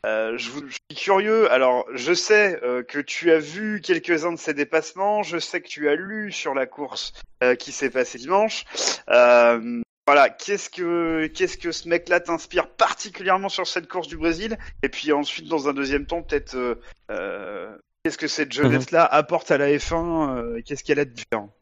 euh, 0.07 0.39
je, 0.39 0.51
vous- 0.51 0.69
je 0.69 0.75
suis 0.91 1.05
curieux. 1.05 1.51
Alors, 1.51 1.85
je 1.93 2.13
sais 2.15 2.61
euh, 2.63 2.83
que 2.85 3.01
tu 3.01 3.33
as 3.33 3.39
vu 3.41 3.81
quelques-uns 3.81 4.33
de 4.33 4.39
ces 4.39 4.55
dépassements. 4.55 5.23
Je 5.25 5.39
sais 5.39 5.61
que 5.61 5.67
tu 5.67 5.89
as 5.89 5.97
lu 5.97 6.31
sur 6.31 6.55
la 6.55 6.67
course 6.67 7.13
euh, 7.43 7.57
qui 7.57 7.73
s'est 7.73 7.91
passée 7.91 8.19
dimanche. 8.19 8.65
Euh, 9.11 9.81
voilà, 10.07 10.31
qu'est-ce 10.31 10.71
que 10.71 11.27
qu'est-ce 11.27 11.59
que 11.59 11.73
ce 11.73 11.89
mec-là 11.89 12.21
t'inspire 12.21 12.69
particulièrement 12.69 13.49
sur 13.49 13.67
cette 13.67 13.89
course 13.89 14.07
du 14.07 14.17
Brésil? 14.17 14.57
Et 14.83 14.89
puis 14.89 15.13
ensuite, 15.13 15.49
dans 15.49 15.69
un 15.69 15.75
deuxième 15.75 16.07
temps, 16.07 16.23
peut-être 16.23 16.55
euh, 16.55 16.77
euh, 17.11 17.77
qu'est-ce 18.05 18.19
que 18.19 18.29
cette 18.29 18.53
jeunesse-là 18.53 19.05
apporte 19.05 19.51
à 19.51 19.59
la 19.59 19.69
F1 19.69 20.37
euh, 20.37 20.61
Qu'est-ce 20.65 20.85
qu'elle 20.85 21.01
a 21.01 21.05
de 21.05 21.11
différent? 21.11 21.53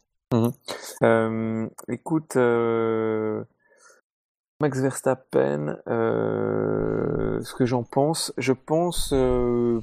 Euh, 1.03 1.69
écoute, 1.89 2.37
euh, 2.37 3.45
Max 4.61 4.81
Verstappen, 4.81 5.79
euh, 5.87 7.41
ce 7.43 7.55
que 7.55 7.65
j'en 7.65 7.83
pense, 7.83 8.35
je 8.37 8.53
pense 8.53 9.15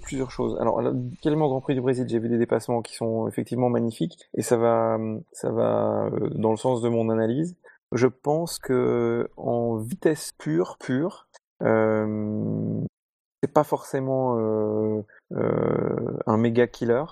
plusieurs 0.03 0.29
choses. 0.29 0.57
Alors, 0.59 0.77
au 0.77 1.49
Grand 1.49 1.61
Prix 1.61 1.73
du 1.73 1.81
Brésil, 1.81 2.05
j'ai 2.07 2.19
vu 2.19 2.29
des 2.29 2.37
dépassements 2.37 2.81
qui 2.81 2.95
sont 2.95 3.27
effectivement 3.27 3.69
magnifiques, 3.69 4.29
et 4.35 4.41
ça 4.41 4.57
va, 4.57 4.99
ça 5.31 5.51
va 5.51 6.09
dans 6.35 6.51
le 6.51 6.57
sens 6.57 6.81
de 6.81 6.89
mon 6.89 7.09
analyse. 7.09 7.55
Je 7.91 8.07
pense 8.07 8.57
que 8.57 9.29
en 9.35 9.75
vitesse 9.77 10.31
pure, 10.37 10.77
pure, 10.79 11.27
euh, 11.61 12.81
c'est 13.43 13.51
pas 13.51 13.63
forcément 13.63 14.37
euh, 14.37 15.01
euh, 15.33 16.17
un 16.25 16.37
méga 16.37 16.67
killer. 16.67 17.03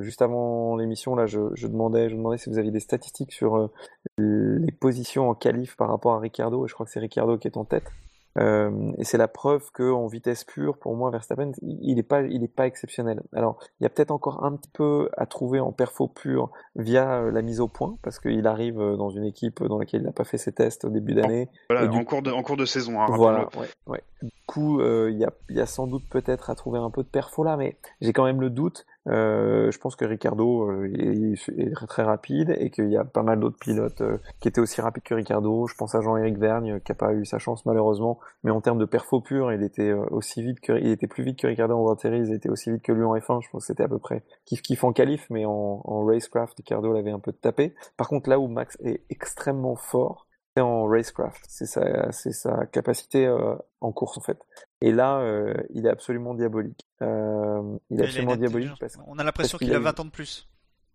Juste 0.00 0.22
avant 0.22 0.76
l'émission, 0.76 1.14
je, 1.26 1.66
demandais, 1.66 2.08
je 2.08 2.16
demandais 2.16 2.38
si 2.38 2.48
vous 2.48 2.58
aviez 2.58 2.70
des 2.70 2.80
statistiques 2.80 3.32
sur 3.32 3.70
les 4.18 4.72
positions 4.72 5.28
en 5.28 5.34
qualif 5.34 5.76
par 5.76 5.88
rapport 5.88 6.14
à 6.14 6.20
Ricardo, 6.20 6.64
et 6.64 6.68
je 6.68 6.74
crois 6.74 6.86
que 6.86 6.92
c'est 6.92 7.00
Ricardo 7.00 7.38
qui 7.38 7.48
est 7.48 7.56
en 7.56 7.64
tête. 7.64 7.90
Euh, 8.36 8.92
et 8.98 9.04
c'est 9.04 9.18
la 9.18 9.28
preuve 9.28 9.70
que 9.72 9.90
en 9.90 10.06
vitesse 10.06 10.44
pure, 10.44 10.76
pour 10.78 10.94
moi, 10.96 11.10
Verstappen, 11.10 11.52
il 11.62 11.78
il 11.82 11.98
est 11.98 12.02
pas, 12.02 12.22
il 12.22 12.42
est 12.42 12.54
pas 12.54 12.66
exceptionnel. 12.66 13.22
Alors, 13.32 13.58
il 13.80 13.84
y 13.84 13.86
a 13.86 13.90
peut-être 13.90 14.10
encore 14.10 14.44
un 14.44 14.54
petit 14.56 14.70
peu 14.70 15.08
à 15.16 15.26
trouver 15.26 15.60
en 15.60 15.72
perfo 15.72 16.08
pur 16.08 16.50
via 16.74 17.20
euh, 17.20 17.30
la 17.30 17.42
mise 17.42 17.60
au 17.60 17.68
point, 17.68 17.96
parce 18.02 18.18
qu'il 18.18 18.46
arrive 18.46 18.80
euh, 18.80 18.96
dans 18.96 19.10
une 19.10 19.24
équipe 19.24 19.62
dans 19.62 19.78
laquelle 19.78 20.02
il 20.02 20.06
n'a 20.06 20.12
pas 20.12 20.24
fait 20.24 20.38
ses 20.38 20.52
tests 20.52 20.84
au 20.84 20.90
début 20.90 21.14
d'année. 21.14 21.48
Voilà, 21.70 21.86
du 21.86 21.96
en 21.96 22.04
cours 22.04 22.22
de 22.22 22.30
en 22.30 22.42
cours 22.42 22.56
de 22.56 22.66
saison. 22.66 23.00
Hein, 23.00 23.06
Voilà, 23.08 23.48
ouais, 23.56 23.68
ouais. 23.86 24.02
Du 24.22 24.30
coup, 24.46 24.80
euh, 24.80 25.10
il 25.10 25.18
y 25.18 25.24
a, 25.24 25.32
il 25.48 25.56
y 25.56 25.60
a 25.60 25.66
sans 25.66 25.86
doute 25.86 26.04
peut-être 26.08 26.50
à 26.50 26.54
trouver 26.54 26.78
un 26.78 26.90
peu 26.90 27.02
de 27.02 27.08
perfo 27.08 27.44
là, 27.44 27.56
mais 27.56 27.76
j'ai 28.00 28.12
quand 28.12 28.24
même 28.24 28.40
le 28.40 28.50
doute. 28.50 28.86
Euh, 29.08 29.70
je 29.70 29.78
pense 29.78 29.94
que 29.94 30.04
Ricardo 30.04 30.70
euh, 30.70 30.92
est, 30.98 31.48
est 31.58 31.86
très, 31.86 32.02
rapide 32.02 32.56
et 32.58 32.70
qu'il 32.70 32.90
y 32.90 32.96
a 32.96 33.04
pas 33.04 33.22
mal 33.22 33.38
d'autres 33.38 33.58
pilotes 33.58 34.00
euh, 34.00 34.18
qui 34.40 34.48
étaient 34.48 34.60
aussi 34.60 34.80
rapides 34.80 35.04
que 35.04 35.14
Ricardo. 35.14 35.66
Je 35.66 35.74
pense 35.74 35.94
à 35.94 36.00
Jean-Éric 36.00 36.38
Vergne 36.38 36.72
euh, 36.72 36.78
qui 36.80 36.92
a 36.92 36.94
pas 36.94 37.12
eu 37.12 37.24
sa 37.24 37.38
chance 37.38 37.64
malheureusement, 37.66 38.18
mais 38.42 38.50
en 38.50 38.60
termes 38.60 38.78
de 38.78 38.84
perfo 38.84 39.20
pur, 39.20 39.52
il 39.52 39.62
était 39.62 39.90
euh, 39.90 40.04
aussi 40.10 40.42
vite 40.42 40.60
que 40.60 40.72
il 40.72 40.88
était 40.88 41.06
plus 41.06 41.24
vite 41.24 41.38
que 41.38 41.46
Ricardo 41.46 41.74
en 41.74 41.80
World 41.80 42.00
il 42.04 42.32
était 42.32 42.48
aussi 42.48 42.70
vite 42.70 42.82
que 42.82 42.92
lui 42.92 43.04
en 43.04 43.14
F1. 43.14 43.42
Je 43.42 43.50
pense 43.50 43.62
que 43.62 43.66
c'était 43.66 43.84
à 43.84 43.88
peu 43.88 43.98
près 43.98 44.24
kiff 44.44 44.62
kiff 44.62 44.82
en 44.84 44.92
qualif, 44.92 45.26
mais 45.30 45.44
en, 45.44 45.82
en 45.84 46.04
racecraft, 46.04 46.56
Ricardo 46.56 46.92
l'avait 46.92 47.10
un 47.12 47.20
peu 47.20 47.32
tapé. 47.32 47.74
Par 47.96 48.08
contre, 48.08 48.28
là 48.28 48.38
où 48.38 48.48
Max 48.48 48.76
est 48.82 49.02
extrêmement 49.10 49.76
fort, 49.76 50.26
c'est 50.56 50.62
en 50.62 50.86
racecraft. 50.86 51.44
C'est 51.48 51.66
sa, 51.66 52.10
c'est 52.12 52.32
sa 52.32 52.66
capacité 52.66 53.26
euh, 53.26 53.54
en 53.80 53.92
course 53.92 54.16
en 54.16 54.22
fait. 54.22 54.38
Et 54.80 54.92
là, 54.92 55.18
euh, 55.20 55.54
il 55.70 55.86
est 55.86 55.90
absolument 55.90 56.34
diabolique. 56.34 56.86
Euh, 57.02 57.76
il 57.90 57.98
est 57.98 58.04
Il 58.04 58.06
absolument 58.06 58.36
diabolique 58.36 58.72
parce 58.78 58.98
On 59.06 59.18
a 59.18 59.24
l'impression 59.24 59.58
qu'il 59.58 59.72
a 59.72 59.76
a 59.76 59.80
eu- 59.80 59.82
20 59.82 60.00
ans 60.00 60.04
de 60.04 60.10
plus. 60.10 60.48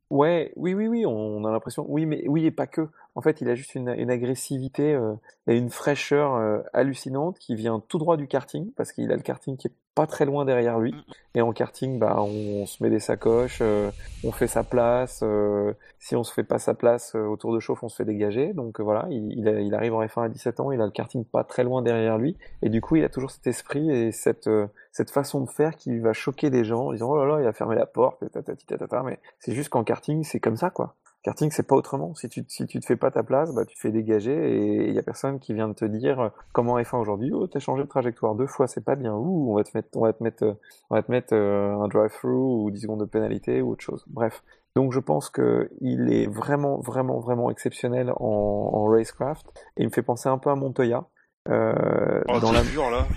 Ouais, 0.10 0.52
oui, 0.58 0.74
oui, 0.74 0.88
oui, 0.88 1.06
on 1.06 1.46
a 1.46 1.52
l'impression. 1.52 1.86
Oui, 1.88 2.06
mais 2.06 2.28
oui 2.28 2.46
et 2.46 2.52
pas 2.52 2.68
que. 2.68 2.90
En 3.16 3.22
fait, 3.22 3.40
il 3.42 3.50
a 3.50 3.56
juste 3.56 3.76
une, 3.76 3.90
une 3.90 4.12
agressivité 4.12 4.94
euh, 4.94 5.14
et 5.48 5.58
une 5.58 5.70
fraîcheur 5.70 6.64
hallucinante 6.74 7.40
qui 7.40 7.56
vient 7.56 7.80
tout 7.88 7.98
droit 7.98 8.18
du 8.18 8.28
karting 8.28 8.72
parce 8.74 8.92
qu'il 8.92 9.12
a 9.12 9.16
le 9.16 9.22
karting 9.22 9.58
qui 9.58 9.68
est 9.68 9.74
pas 9.96 10.08
très 10.08 10.26
loin 10.26 10.46
derrière 10.46 10.80
lui. 10.80 10.94
Mm. 10.94 11.02
Et 11.36 11.42
en 11.42 11.52
karting, 11.54 12.00
bah, 12.00 12.16
on, 12.20 12.66
se 12.66 12.84
met 12.84 12.90
des 12.90 13.00
sacoches, 13.00 13.60
euh, 13.62 13.90
on 14.24 14.32
fait 14.32 14.48
sa 14.48 14.64
place. 14.64 15.22
euh, 15.24 15.74
si 16.00 16.16
on 16.16 16.24
se 16.24 16.34
fait 16.34 16.44
pas 16.44 16.60
sa 16.60 16.74
place 16.74 17.14
euh, 17.16 17.26
au 17.26 17.38
tour 17.38 17.54
de 17.54 17.60
chauffe, 17.60 17.84
on 17.84 17.90
se 17.90 17.96
fait 17.96 18.06
dégager. 18.06 18.54
Donc 18.54 18.80
euh, 18.80 18.84
voilà, 18.84 19.08
il, 19.10 19.32
il, 19.38 19.48
a- 19.48 19.60
il 19.62 19.74
arrive 19.76 19.94
en 19.94 20.04
F1 20.04 20.26
à 20.26 20.30
17 20.30 20.60
ans, 20.60 20.72
il 20.72 20.82
a 20.82 20.86
le 20.86 20.92
karting 20.92 21.24
pas 21.26 21.44
très 21.44 21.64
loin 21.64 21.82
derrière 21.82 22.18
lui. 22.18 22.38
Et 22.62 22.70
du 22.70 22.82
coup, 22.82 22.96
il 22.98 23.04
a 23.04 23.10
toujours 23.10 23.32
cet 23.32 23.48
esprit 23.48 23.90
et 23.92 24.12
cette, 24.12 24.50
cette 24.92 25.12
façon 25.12 25.42
de 25.42 25.50
faire 25.50 25.76
qui 25.76 26.00
va 26.00 26.14
choquer 26.14 26.50
des 26.50 26.64
gens 26.66 26.88
en 26.88 26.94
disant 26.94 27.10
oh 27.12 27.18
là 27.18 27.26
là, 27.38 27.42
il 27.42 27.48
a 27.48 27.54
fermé 27.54 27.76
la 27.76 27.86
porte, 27.86 28.30
tatati 28.32 28.66
tatata. 28.66 29.04
Mais 29.04 29.20
c'est 29.40 29.54
juste 29.54 29.70
qu'en 29.70 29.84
karting, 29.84 30.24
c'est 30.24 30.40
comme 30.40 30.58
ça, 30.58 30.70
quoi. 30.70 30.96
Karting, 31.24 31.52
c'est 31.52 31.68
pas 31.68 31.76
autrement. 31.76 32.16
Si 32.16 32.30
tu, 32.30 32.44
si 32.48 32.66
tu 32.66 32.80
te 32.80 32.86
fais 32.86 32.96
pas 32.96 33.12
ta 33.12 33.22
place, 33.22 33.54
bah, 33.54 33.64
tu 33.66 33.76
te 33.76 33.80
fais 33.80 33.92
dégager 33.92 34.34
et 34.34 34.88
il 34.90 34.94
y 34.94 34.98
a 34.98 35.04
personne 35.04 35.40
qui 35.40 35.54
vient 35.54 35.68
de 35.68 35.74
te 35.74 35.86
dire, 35.86 36.20
euh, 36.20 36.30
comment 36.52 36.80
F1 36.80 36.98
aujourd'hui, 37.00 37.32
oh, 37.32 37.46
t'as 37.46 37.60
changé 37.60 37.84
de 37.84 37.88
trajectoire 37.88 38.34
deux 38.34 38.48
fois, 38.48 38.68
c'est 38.68 38.84
pas 38.84 38.96
bien, 38.96 39.14
ouh, 39.14 39.52
on 39.52 39.56
va 39.56 39.64
te 39.64 39.70
mettre, 39.76 39.90
on 39.96 40.02
va 40.02 40.14
te 40.14 40.24
mettre, 40.24 40.44
euh, 40.44 40.54
on 40.90 40.96
va 40.96 41.04
te 41.04 41.12
mettre 41.12 41.34
euh, 41.36 41.76
un 41.76 41.88
drive-through 41.88 42.64
ou 42.66 42.72
10 42.72 42.82
secondes 42.82 43.02
de 43.02 43.06
pénalité 43.06 43.62
ou 43.62 43.72
autre 43.72 43.84
chose. 43.84 44.04
Bref. 44.08 44.44
Donc 44.76 44.94
je 44.94 45.00
pense 45.00 45.30
que 45.30 45.70
il 45.82 46.12
est 46.12 46.26
vraiment, 46.28 46.80
vraiment, 46.80 47.20
vraiment 47.20 47.52
exceptionnel 47.52 48.12
en, 48.18 48.70
en 48.74 48.86
racecraft 48.86 49.46
et 49.78 49.84
il 49.84 49.88
me 49.88 49.92
fait 49.92 50.02
penser 50.02 50.28
un 50.30 50.38
peu 50.40 50.50
à 50.50 50.56
Montoya. 50.56 51.06
Euh, 51.50 52.24
Oh, 52.30 52.40
dans 52.40 52.52
la... 52.52 52.64
dur 52.64 52.90
là. 52.90 53.06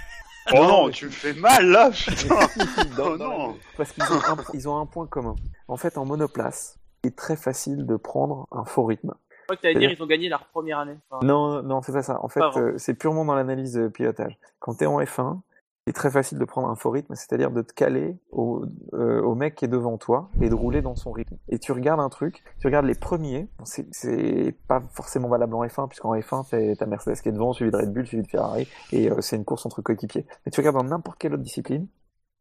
Oh 0.52 0.62
non, 0.62 0.90
tu 0.90 1.06
me 1.06 1.10
fais 1.10 1.32
mal 1.32 1.66
là, 1.70 1.90
putain. 1.90 2.34
Dans- 2.98 3.12
Oh 3.12 3.16
non. 3.16 3.54
Parce 3.78 3.92
qu'ils 3.92 4.04
ont, 4.04 4.16
un, 4.28 4.36
ils 4.52 4.68
ont 4.68 4.76
un 4.76 4.84
point 4.84 5.06
commun. 5.06 5.36
En 5.68 5.78
fait, 5.78 5.96
en 5.96 6.04
monoplace, 6.04 6.78
est 7.06 7.16
très 7.16 7.36
facile 7.36 7.86
de 7.86 7.96
prendre 7.96 8.46
un 8.52 8.64
faux 8.64 8.84
rythme. 8.84 9.14
Je 9.40 9.44
crois 9.46 9.56
que 9.56 9.62
t'allais 9.62 9.74
dire 9.78 9.90
ils 9.92 10.02
ont 10.02 10.06
gagné 10.06 10.28
leur 10.28 10.46
première 10.46 10.78
année. 10.78 10.96
Enfin, 11.10 11.24
Non, 11.26 11.62
non, 11.62 11.82
c'est 11.82 11.92
pas 11.92 12.02
ça. 12.02 12.18
En 12.24 12.28
fait, 12.28 12.40
euh, 12.60 12.74
c'est 12.78 12.94
purement 12.94 13.24
dans 13.24 13.34
l'analyse 13.34 13.74
de 13.74 13.88
pilotage. 13.88 14.38
Quand 14.58 14.76
tu 14.76 14.84
es 14.84 14.86
en 14.86 14.98
F1, 15.00 15.40
c'est 15.86 15.92
très 15.92 16.10
facile 16.10 16.38
de 16.38 16.44
prendre 16.46 16.68
un 16.70 16.76
faux 16.76 16.88
rythme, 16.88 17.14
c'est-à-dire 17.14 17.50
de 17.50 17.60
te 17.60 17.74
caler 17.74 18.16
au, 18.32 18.64
euh, 18.94 19.20
au 19.20 19.34
mec 19.34 19.54
qui 19.56 19.66
est 19.66 19.68
devant 19.68 19.98
toi 19.98 20.30
et 20.40 20.48
de 20.48 20.54
rouler 20.54 20.80
dans 20.80 20.96
son 20.96 21.12
rythme. 21.12 21.36
Et 21.50 21.58
tu 21.58 21.72
regardes 21.72 22.00
un 22.00 22.08
truc, 22.08 22.42
tu 22.58 22.66
regardes 22.68 22.86
les 22.86 22.94
premiers, 22.94 23.50
c'est- 23.64 24.56
pas 24.66 24.82
forcément 24.94 25.28
valable 25.28 25.54
en 25.54 25.62
F1, 25.62 25.86
puisqu'en 25.88 26.14
F1, 26.18 26.44
t'as 26.50 26.74
t'as 26.76 26.86
Mercedes 26.86 27.16
qui 27.20 27.28
est 27.28 27.32
devant, 27.32 27.52
suivi 27.52 27.70
de 27.70 27.76
Red 27.76 27.92
Bull, 27.92 28.06
suivi 28.06 28.22
de 28.22 28.28
Ferrari, 28.30 28.66
et 28.92 29.10
euh, 29.10 29.20
c'est 29.20 29.36
une 29.36 29.44
course 29.44 29.66
entre 29.66 29.82
coéquipiers. 29.82 30.24
Mais 30.46 30.52
tu 30.52 30.60
regardes 30.60 30.76
dans 30.78 30.84
n'importe 30.84 31.18
quelle 31.18 31.34
autre 31.34 31.42
discipline, 31.42 31.86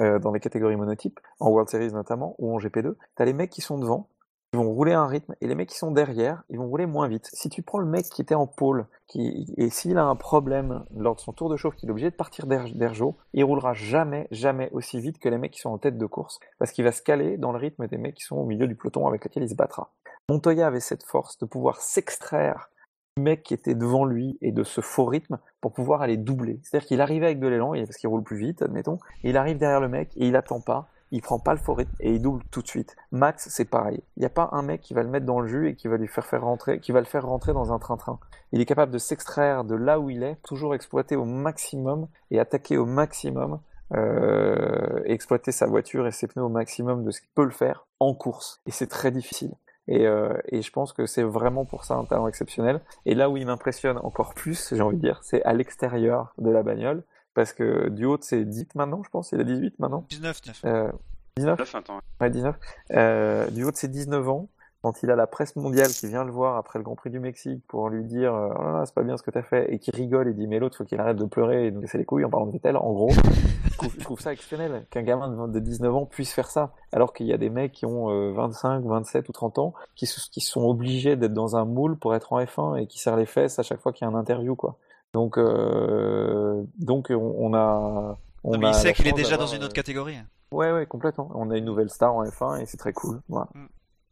euh, 0.02 0.20
dans 0.20 0.32
les 0.32 0.40
catégories 0.40 0.78
monotypes, 0.78 1.20
en 1.42 1.50
World 1.50 1.68
Series 1.70 1.92
notamment, 1.92 2.36
ou 2.40 2.56
en 2.56 2.60
GP2, 2.60 2.96
t'as 3.16 3.26
les 3.26 3.34
mecs 3.34 3.50
qui 3.50 3.60
sont 3.60 3.78
devant, 3.78 4.08
ils 4.54 4.58
vont 4.58 4.72
rouler 4.72 4.94
à 4.94 5.02
un 5.02 5.08
rythme, 5.08 5.34
et 5.42 5.48
les 5.48 5.56
mecs 5.56 5.70
qui 5.70 5.78
sont 5.78 5.90
derrière, 5.90 6.44
ils 6.50 6.60
vont 6.60 6.68
rouler 6.68 6.86
moins 6.86 7.08
vite. 7.08 7.28
Si 7.34 7.50
tu 7.50 7.64
prends 7.64 7.80
le 7.80 7.88
mec 7.88 8.06
qui 8.06 8.22
était 8.22 8.36
en 8.36 8.46
pôle, 8.46 8.86
et 9.16 9.70
s'il 9.72 9.98
a 9.98 10.06
un 10.06 10.16
problème 10.16 10.86
lors 10.96 11.16
de 11.16 11.22
son 11.22 11.34
tour 11.34 11.50
de 11.50 11.58
chauffe, 11.58 11.76
qu'il 11.76 11.90
est 11.90 11.92
obligé 11.92 12.12
de 12.12 12.16
partir 12.16 12.46
d'Er- 12.46 12.74
d'Erjo, 12.76 13.18
il 13.34 13.44
roulera 13.44 13.74
jamais, 13.74 14.28
jamais 14.30 14.70
aussi 14.72 15.00
vite 15.00 15.18
que 15.18 15.28
les 15.28 15.40
mecs 15.40 15.52
qui 15.52 15.60
sont 15.60 15.72
en 15.72 15.80
tête 15.80 15.98
de 15.98 16.06
course, 16.06 16.40
parce 16.60 16.72
qu'il 16.72 16.84
va 16.84 16.92
se 16.92 17.02
caler 17.02 17.38
dans 17.38 17.52
le 17.52 17.58
rythme 17.58 17.88
des 17.88 17.98
mecs 17.98 18.16
qui 18.16 18.24
sont 18.24 18.38
au 18.38 18.46
milieu 18.46 18.68
du 18.68 18.76
peloton 18.76 19.08
avec 19.08 19.24
lequel 19.26 19.42
il 19.42 19.50
se 19.50 19.56
battra. 19.56 19.92
Montoya 20.30 20.68
avait 20.68 20.80
cette 20.80 21.04
force 21.04 21.40
de 21.40 21.46
pouvoir 21.46 21.82
s'extraire 21.82 22.70
du 23.18 23.24
mec 23.24 23.44
qui 23.44 23.56
était 23.56 23.76
devant 23.76 24.06
lui 24.06 24.38
et 24.42 24.52
de 24.52 24.64
ce 24.64 24.82
faux 24.82 25.06
rythme 25.06 25.40
pour 25.62 25.74
pouvoir 25.74 26.02
aller 26.02 26.18
doubler. 26.18 26.60
C'est-à-dire 26.64 26.88
qu'il 26.88 27.02
arrivait 27.02 27.26
avec 27.26 27.40
de 27.40 27.48
l'élan, 27.48 27.74
parce 27.74 27.98
qu'il 27.98 28.10
roule 28.10 28.24
plus 28.24 28.38
vite, 28.38 28.62
admettons, 28.62 29.00
et 29.24 29.32
il 29.32 29.38
arrive 29.38 29.58
derrière 29.58 29.82
le 29.82 29.90
mec 29.90 30.12
et 30.16 30.28
il 30.28 30.36
attend 30.36 30.62
pas, 30.62 30.90
il 31.14 31.22
prend 31.22 31.38
pas 31.38 31.54
le 31.54 31.60
faux 31.60 31.76
rythme 31.76 31.96
et 32.00 32.12
il 32.12 32.22
double 32.22 32.44
tout 32.50 32.64
de 32.64 32.68
suite. 32.68 32.96
Max, 33.12 33.48
c'est 33.50 33.66
pareil. 33.66 34.02
Il 34.18 34.22
n'y 34.22 34.26
a 34.26 34.30
pas 34.30 34.50
un 34.52 34.64
mec 34.64 34.82
qui 34.82 34.96
va 34.96 35.04
le 35.04 35.10
mettre 35.10 35.28
dans 35.28 35.40
le 35.40 35.48
jus 35.48 35.70
et 35.70 35.76
qui 35.76 35.88
va 35.88 35.98
lui 35.98 36.08
faire 36.08 36.26
faire 36.26 36.42
rentrer, 36.42 36.80
qui 36.80 36.92
va 36.92 37.00
le 37.00 37.06
faire 37.06 37.26
rentrer 37.26 37.54
dans 37.54 37.72
un 37.72 37.78
train-train. 37.78 38.20
Il 38.52 38.60
est 38.60 38.66
capable 38.66 38.92
de 38.92 38.98
s'extraire 38.98 39.64
de 39.64 39.76
là 39.76 40.00
où 40.00 40.10
il 40.10 40.24
est, 40.24 40.38
toujours 40.44 40.74
exploiter 40.74 41.16
au 41.16 41.26
maximum 41.26 42.08
et 42.32 42.40
attaquer 42.40 42.78
au 42.78 42.88
maximum, 42.88 43.60
euh, 43.94 45.04
exploiter 45.06 45.52
sa 45.52 45.68
voiture 45.68 46.08
et 46.08 46.12
ses 46.12 46.28
pneus 46.28 46.46
au 46.46 46.50
maximum 46.50 47.04
de 47.04 47.12
ce 47.12 47.22
qu'il 47.22 47.30
peut 47.36 47.46
le 47.46 47.52
faire 47.52 47.86
en 48.00 48.16
course. 48.16 48.60
Et 48.66 48.72
c'est 48.72 48.88
très 48.88 49.12
difficile. 49.12 49.54
Euh, 49.90 50.36
et 50.48 50.64
je 50.64 50.72
pense 50.72 50.94
que 50.94 51.06
c'est 51.06 51.22
vraiment 51.24 51.66
pour 51.66 51.86
ça 51.86 51.94
un 51.94 52.06
talent 52.06 52.28
exceptionnel. 52.28 52.82
Et 53.06 53.14
là 53.14 53.30
où 53.30 53.38
il 53.38 53.46
m'impressionne 53.46 54.00
encore 54.00 54.34
plus, 54.34 54.74
j'ai 54.74 54.82
envie 54.82 54.98
de 54.98 55.02
dire, 55.02 55.20
c'est 55.22 55.44
à 55.44 55.54
l'extérieur 55.54 56.34
de 56.40 56.50
la 56.50 56.64
bagnole. 56.64 57.04
Parce 57.34 57.54
que 57.54 57.90
du 57.90 58.06
haut, 58.06 58.18
c'est 58.22 58.46
18 58.46 58.76
maintenant, 58.76 59.02
je 59.04 59.10
pense. 59.10 59.32
Il 59.32 59.40
a 59.40 59.44
18 59.44 59.80
maintenant. 59.80 60.06
19, 60.10 60.42
19. 60.42 60.66
Euh, 60.66 60.92
19 61.38 61.60
9, 61.60 61.76
attends. 61.76 62.00
Ouais, 62.22 62.30
19. 62.30 62.56
Euh, 62.92 63.50
du 63.50 63.64
haut 63.64 63.72
de 63.72 63.76
ses 63.76 63.88
19 63.88 64.30
ans, 64.30 64.50
quand 64.84 65.02
il 65.02 65.10
a 65.10 65.16
la 65.16 65.28
presse 65.28 65.56
mondiale 65.56 65.88
qui 65.88 66.08
vient 66.08 66.26
le 66.26 66.32
voir 66.32 66.58
après 66.58 66.78
le 66.78 66.84
Grand 66.84 66.96
Prix 66.96 67.10
du 67.10 67.20
Mexique 67.22 67.64
pour 67.68 67.88
lui 67.90 68.04
dire 68.04 68.36
euh, 68.36 68.50
oh 68.54 68.64
là 68.64 68.72
là, 68.74 68.86
c'est 68.86 68.94
pas 68.94 69.04
bien 69.04 69.16
ce 69.16 69.24
que 69.24 69.32
t'as 69.32 69.42
fait 69.42 69.74
et 69.74 69.80
qui 69.80 69.92
rigole 69.92 70.28
et 70.28 70.34
dit 70.34 70.46
mais 70.46 70.60
l'autre 70.60 70.78
faut 70.78 70.84
qu'il 70.84 71.00
arrête 71.00 71.16
de 71.16 71.24
pleurer 71.24 71.68
et 71.68 71.72
de 71.72 71.76
nous 71.76 71.82
laisser 71.82 71.98
les 71.98 72.04
couilles 72.04 72.26
en 72.26 72.30
parlant 72.30 72.48
de 72.48 72.52
Vettel 72.52 72.76
en 72.76 72.92
gros 72.92 73.10
je, 73.10 73.78
trouve, 73.78 73.96
je 73.98 74.04
trouve 74.04 74.20
ça 74.20 74.34
exceptionnel 74.34 74.86
qu'un 74.92 75.04
gamin 75.04 75.48
de 75.48 75.60
19 75.60 75.96
ans 75.96 76.06
puisse 76.06 76.34
faire 76.34 76.50
ça 76.50 76.74
alors 76.92 77.14
qu'il 77.14 77.28
y 77.28 77.34
a 77.34 77.38
des 77.38 77.50
mecs 77.50 77.72
qui 77.72 77.86
ont 77.86 78.12
euh, 78.12 78.34
25 78.34 78.84
27 78.84 79.30
ou 79.30 79.32
30 79.32 79.58
ans 79.60 79.74
qui 79.96 80.06
sont 80.06 80.64
obligés 80.66 81.16
d'être 81.16 81.34
dans 81.34 81.56
un 81.56 81.64
moule 81.64 81.98
pour 81.98 82.14
être 82.14 82.34
en 82.34 82.42
F1 82.42 82.82
et 82.82 82.86
qui 82.86 83.00
serrent 83.00 83.16
les 83.16 83.26
fesses 83.26 83.60
à 83.60 83.64
chaque 83.64 83.80
fois 83.80 83.94
qu'il 83.94 84.06
y 84.06 84.12
a 84.12 84.14
un 84.14 84.20
interview 84.20 84.58
quoi 84.58 84.78
donc 85.14 85.38
euh, 85.38 86.64
donc 86.80 87.08
on, 87.12 87.16
on 87.38 87.54
a 87.54 88.18
on 88.44 88.52
Non, 88.52 88.58
mais 88.60 88.68
a 88.68 88.70
il 88.72 88.76
sait 88.76 88.94
qu'il 88.94 89.08
est 89.08 89.14
déjà 89.14 89.38
dans 89.38 89.48
une 89.48 89.64
autre 89.64 89.72
euh, 89.72 89.76
catégorie. 89.76 90.18
Ouais, 90.52 90.72
ouais, 90.72 90.86
complètement. 90.86 91.32
On 91.34 91.50
a 91.50 91.58
une 91.58 91.66
nouvelle 91.66 91.90
star 91.90 92.14
en 92.14 92.24
F1 92.26 92.62
et 92.62 92.66
c'est 92.66 92.78
très 92.78 92.94
cool. 92.94 93.22
Voilà. 93.30 93.48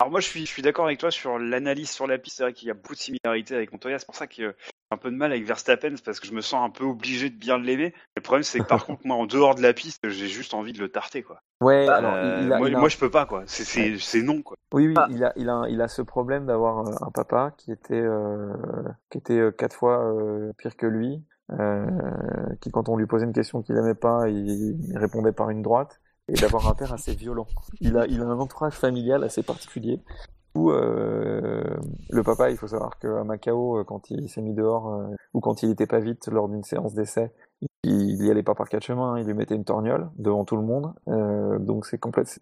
Alors 0.02 0.10
moi 0.10 0.20
je 0.20 0.26
suis, 0.26 0.48
je 0.48 0.52
suis 0.52 0.64
d'accord 0.64 0.86
avec 0.86 0.98
toi 0.98 1.12
sur 1.12 1.38
l'analyse 1.38 1.92
sur 1.92 2.08
la 2.08 2.18
piste, 2.18 2.38
c'est 2.38 2.42
vrai 2.44 2.54
qu'il 2.54 2.68
y 2.68 2.72
a 2.72 2.74
beaucoup 2.74 2.96
de 2.96 3.00
similarités 3.00 3.54
avec 3.54 3.72
Montoya, 3.72 4.00
c'est 4.00 4.08
pour 4.08 4.16
ça 4.16 4.26
que 4.26 4.34
j'ai 4.36 4.50
un 4.90 4.98
peu 4.98 5.12
de 5.12 5.16
mal 5.16 5.32
avec 5.32 5.46
Verstappen, 5.46 5.92
c'est 5.96 6.04
parce 6.04 6.20
que 6.20 6.26
je 6.26 6.34
me 6.34 6.42
sens 6.42 6.66
un 6.68 6.72
peu 6.72 6.86
obligé 6.86 7.30
de 7.30 7.36
bien 7.36 7.60
l'aimer. 7.60 7.94
Le 8.16 8.24
problème 8.24 8.42
c'est 8.42 8.58
que 8.62 8.66
par 8.66 8.84
contre 8.88 9.06
moi 9.06 9.16
en 9.16 9.28
dehors 9.28 9.54
de 9.54 9.62
la 9.62 9.74
piste, 9.74 10.00
j'ai 10.10 10.28
juste 10.28 10.56
envie 10.56 10.74
de 10.74 10.80
le 10.80 10.90
tarter 10.90 11.22
quoi. 11.22 11.44
Ouais, 11.62 11.88
Euh, 11.88 11.92
alors 11.92 12.18
il 12.24 12.52
a, 12.52 12.58
moi, 12.58 12.68
il 12.68 12.76
a- 12.76 12.80
moi, 12.80 12.90
je 12.90 12.98
peux 12.98 13.12
pas 13.12 13.28
quoi, 13.28 13.44
c'est 13.46 14.24
non 14.24 14.42
quoi. 14.42 14.58
oui, 14.74 14.88
oui, 14.88 14.96
Ah. 14.98 15.08
il 15.12 15.24
a, 15.24 15.34
il 15.36 15.50
a, 15.50 15.66
il 15.70 15.80
a 15.82 15.88
ce 15.88 16.02
problème 16.02 16.48
d'avoir 16.48 16.80
euh, 16.80 17.06
un 17.06 17.12
papa 17.12 17.54
qui 17.56 17.72
était, 17.72 17.94
euh, 17.94 18.56
qui 19.12 19.20
était 19.20 19.38
euh, 19.38 19.52
quatre 19.52 19.76
fois 19.76 20.04
euh, 20.04 20.52
pire 20.58 20.76
que 20.76 20.88
lui, 20.88 21.24
euh, 21.52 21.86
qui 22.60 22.72
quand 22.72 22.90
on 22.90 22.98
lui 22.98 23.06
posait 23.06 23.26
une 23.26 23.34
question 23.34 23.62
qu'il 23.62 23.78
aimait 23.78 23.94
pas, 23.94 24.30
il, 24.30 24.80
il 24.90 24.98
répondait 24.98 25.32
par 25.32 25.52
une 25.52 25.62
droite, 25.62 26.01
et 26.32 26.40
d'avoir 26.40 26.68
un 26.68 26.74
père 26.74 26.94
assez 26.94 27.14
violent. 27.14 27.48
Il 27.82 27.98
a, 27.98 28.08
il 28.08 28.22
a 28.22 28.26
un 28.26 28.40
entourage 28.40 28.74
familial 28.74 29.24
assez 29.24 29.44
particulier. 29.44 30.00
Où 30.54 30.70
euh, 30.72 31.64
le 32.10 32.24
papa, 32.24 32.50
il 32.52 32.58
faut 32.58 32.68
savoir 32.68 33.00
qu'à 33.00 33.24
Macao, 33.24 33.78
euh, 33.78 33.84
quand 33.86 34.12
il 34.12 34.28
s'est 34.28 34.42
mis 34.42 34.54
dehors 34.54 34.94
euh, 34.94 35.08
ou 35.34 35.40
quand 35.40 35.64
il 35.64 35.72
était 35.72 35.88
pas 35.88 36.00
vite 36.00 36.28
lors 36.28 36.50
d'une 36.50 36.64
séance 36.64 36.94
d'essai, 36.94 37.32
il 37.84 38.22
y 38.26 38.30
allait 38.30 38.44
pas 38.44 38.54
par 38.54 38.68
quatre 38.68 38.84
chemins, 38.84 39.18
il 39.18 39.26
lui 39.26 39.34
mettait 39.34 39.56
une 39.56 39.64
torgnole 39.64 40.10
devant 40.18 40.44
tout 40.44 40.58
le 40.58 40.64
monde. 40.64 40.94
Euh, 41.08 41.58
donc 41.58 41.86
c'est 41.86 42.02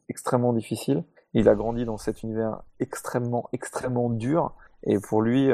extrêmement 0.09 0.53
difficile. 0.53 1.03
Il 1.35 1.47
a 1.49 1.53
grandi 1.53 1.85
dans 1.85 1.97
cet 1.97 2.23
univers 2.23 2.63
extrêmement, 2.79 3.47
extrêmement 3.53 4.09
dur. 4.09 4.53
Et 4.83 4.97
pour 4.97 5.21
lui, 5.21 5.51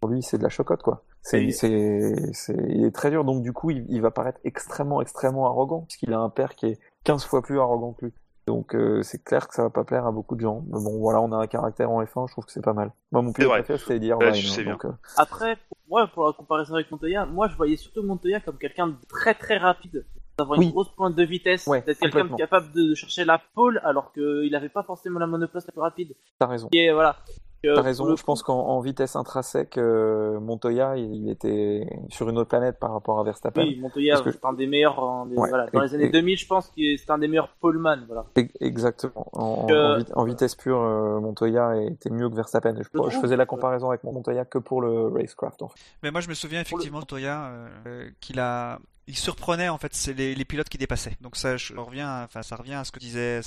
pour 0.00 0.10
lui, 0.10 0.22
c'est 0.22 0.38
de 0.38 0.42
la 0.42 0.48
chocotte, 0.48 0.82
quoi. 0.82 1.04
C'est, 1.22 1.50
c'est, 1.52 2.32
il 2.68 2.84
est 2.84 2.94
très 2.94 3.10
dur. 3.10 3.24
Donc 3.24 3.42
du 3.42 3.52
coup, 3.52 3.70
il, 3.70 3.84
il 3.88 4.02
va 4.02 4.10
paraître 4.10 4.40
extrêmement, 4.42 5.00
extrêmement 5.00 5.46
arrogant, 5.46 5.82
puisqu'il 5.82 6.12
a 6.12 6.18
un 6.18 6.30
père 6.30 6.56
qui 6.56 6.66
est 6.66 6.80
15 7.04 7.24
fois 7.24 7.42
plus 7.42 7.58
arrogant 7.58 7.92
que 7.92 8.06
lui. 8.06 8.12
Donc 8.46 8.74
euh, 8.74 9.02
c'est 9.02 9.22
clair 9.22 9.46
que 9.46 9.54
ça 9.54 9.62
va 9.62 9.70
pas 9.70 9.84
plaire 9.84 10.06
à 10.06 10.12
beaucoup 10.12 10.34
de 10.34 10.40
gens. 10.40 10.64
Mais 10.66 10.82
bon, 10.82 10.98
voilà, 10.98 11.20
on 11.20 11.30
a 11.32 11.36
un 11.36 11.46
caractère 11.46 11.90
en 11.90 12.02
F1, 12.02 12.26
je 12.28 12.32
trouve 12.32 12.44
que 12.46 12.52
c'est 12.52 12.64
pas 12.64 12.72
mal. 12.72 12.90
Moi, 13.12 13.22
mon 13.22 13.32
pilote 13.32 13.50
vrai. 13.50 13.62
préféré, 13.62 13.78
c'est 13.86 13.96
Eddie 13.96 14.12
Ouais, 14.12 14.26
Irvine. 14.26 14.42
je 14.42 14.48
sais 14.48 14.60
hein, 14.62 14.76
bien. 14.80 14.90
euh, 14.90 14.92
Après, 15.16 15.56
pour 15.68 15.78
moi, 15.88 16.06
pour 16.08 16.26
la 16.26 16.32
comparaison 16.32 16.74
avec 16.74 16.90
Montoya, 16.90 17.26
moi 17.26 17.48
je 17.48 17.56
voyais 17.56 17.76
surtout 17.76 18.02
Montoya 18.02 18.40
comme 18.40 18.58
quelqu'un 18.58 18.88
de 18.88 18.96
très 19.08 19.34
très 19.34 19.58
rapide, 19.58 20.04
d'avoir 20.38 20.58
Oui. 20.58 20.64
une 20.66 20.72
grosse 20.72 20.88
pointe 20.96 21.14
de 21.14 21.22
vitesse, 21.22 21.66
Ouais, 21.66 21.82
d'être 21.82 22.00
quelqu'un 22.00 22.28
capable 22.36 22.72
de 22.72 22.94
chercher 22.94 23.24
la 23.24 23.40
pole 23.54 23.80
alors 23.84 24.12
qu'il 24.12 24.48
n'avait 24.50 24.68
pas 24.68 24.82
forcément 24.82 25.20
la 25.20 25.26
monoplace 25.26 25.66
la 25.66 25.72
plus 25.72 25.82
rapide. 25.82 26.14
t'as 26.38 26.46
raison. 26.46 26.68
Et 26.72 26.90
voilà. 26.92 27.16
Euh, 27.66 27.74
T'as 27.74 27.82
raison, 27.82 28.16
je 28.16 28.22
pense 28.24 28.42
qu'en 28.42 28.58
en 28.58 28.80
vitesse 28.80 29.16
intrinsèque, 29.16 29.76
euh, 29.76 30.40
Montoya, 30.40 30.96
il, 30.96 31.28
était 31.28 31.86
sur 32.08 32.28
une 32.30 32.38
autre 32.38 32.48
planète 32.48 32.78
par 32.78 32.92
rapport 32.92 33.20
à 33.20 33.22
Verstappen. 33.24 33.62
Oui, 33.62 33.78
Montoya, 33.80 34.18
que- 34.22 34.30
c'est 34.32 34.44
un 34.46 34.54
des 34.54 34.66
meilleurs. 34.66 34.98
en- 34.98 35.26
des- 35.26 35.36
Ouais, 35.36 35.48
voilà. 35.50 35.66
Dans 35.72 35.82
et- 35.82 35.86
les 35.86 35.94
années 35.94 36.04
et- 36.06 36.10
2000, 36.10 36.38
je 36.38 36.46
pense 36.46 36.68
que 36.68 36.96
c'est 36.96 37.10
un 37.10 37.18
des 37.18 37.28
meilleurs 37.28 37.50
poleman. 37.60 38.04
Voilà. 38.06 38.24
Exactement. 38.60 39.26
En, 39.34 39.66
Euh, 39.70 39.94
en 39.94 39.98
vit- 39.98 40.12
en 40.14 40.24
vitesse 40.24 40.54
pure, 40.54 40.80
euh, 40.80 41.20
Montoya 41.20 41.76
était 41.82 42.10
mieux 42.10 42.30
que 42.30 42.34
Verstappen. 42.34 42.74
Je, 42.80 43.18
faisais 43.18 43.36
la 43.36 43.42
euh, 43.42 43.46
comparaison 43.46 43.90
avec 43.90 44.04
Montoya 44.04 44.44
que 44.46 44.58
pour 44.58 44.80
le 44.80 45.08
racecraft. 45.08 45.62
En 45.62 45.68
fait. 45.68 45.78
Mais 46.02 46.10
moi, 46.10 46.20
je 46.22 46.28
me 46.28 46.34
souviens 46.34 46.60
effectivement 46.62 47.00
de 47.00 47.04
Toya 47.04 47.50
euh, 47.86 48.08
qu'il 48.20 48.40
a, 48.40 48.78
il 49.10 49.16
surprenait 49.16 49.68
en 49.68 49.78
fait 49.78 49.92
c'est 49.94 50.12
les, 50.14 50.34
les 50.34 50.44
pilotes 50.44 50.68
qui 50.68 50.78
dépassaient. 50.78 51.16
Donc 51.20 51.36
ça, 51.36 51.56
je 51.56 51.74
reviens, 51.74 52.22
enfin 52.24 52.42
ça 52.42 52.56
revient 52.56 52.74
à 52.74 52.84
ce 52.84 52.92
que 52.92 52.98
disait. 52.98 53.40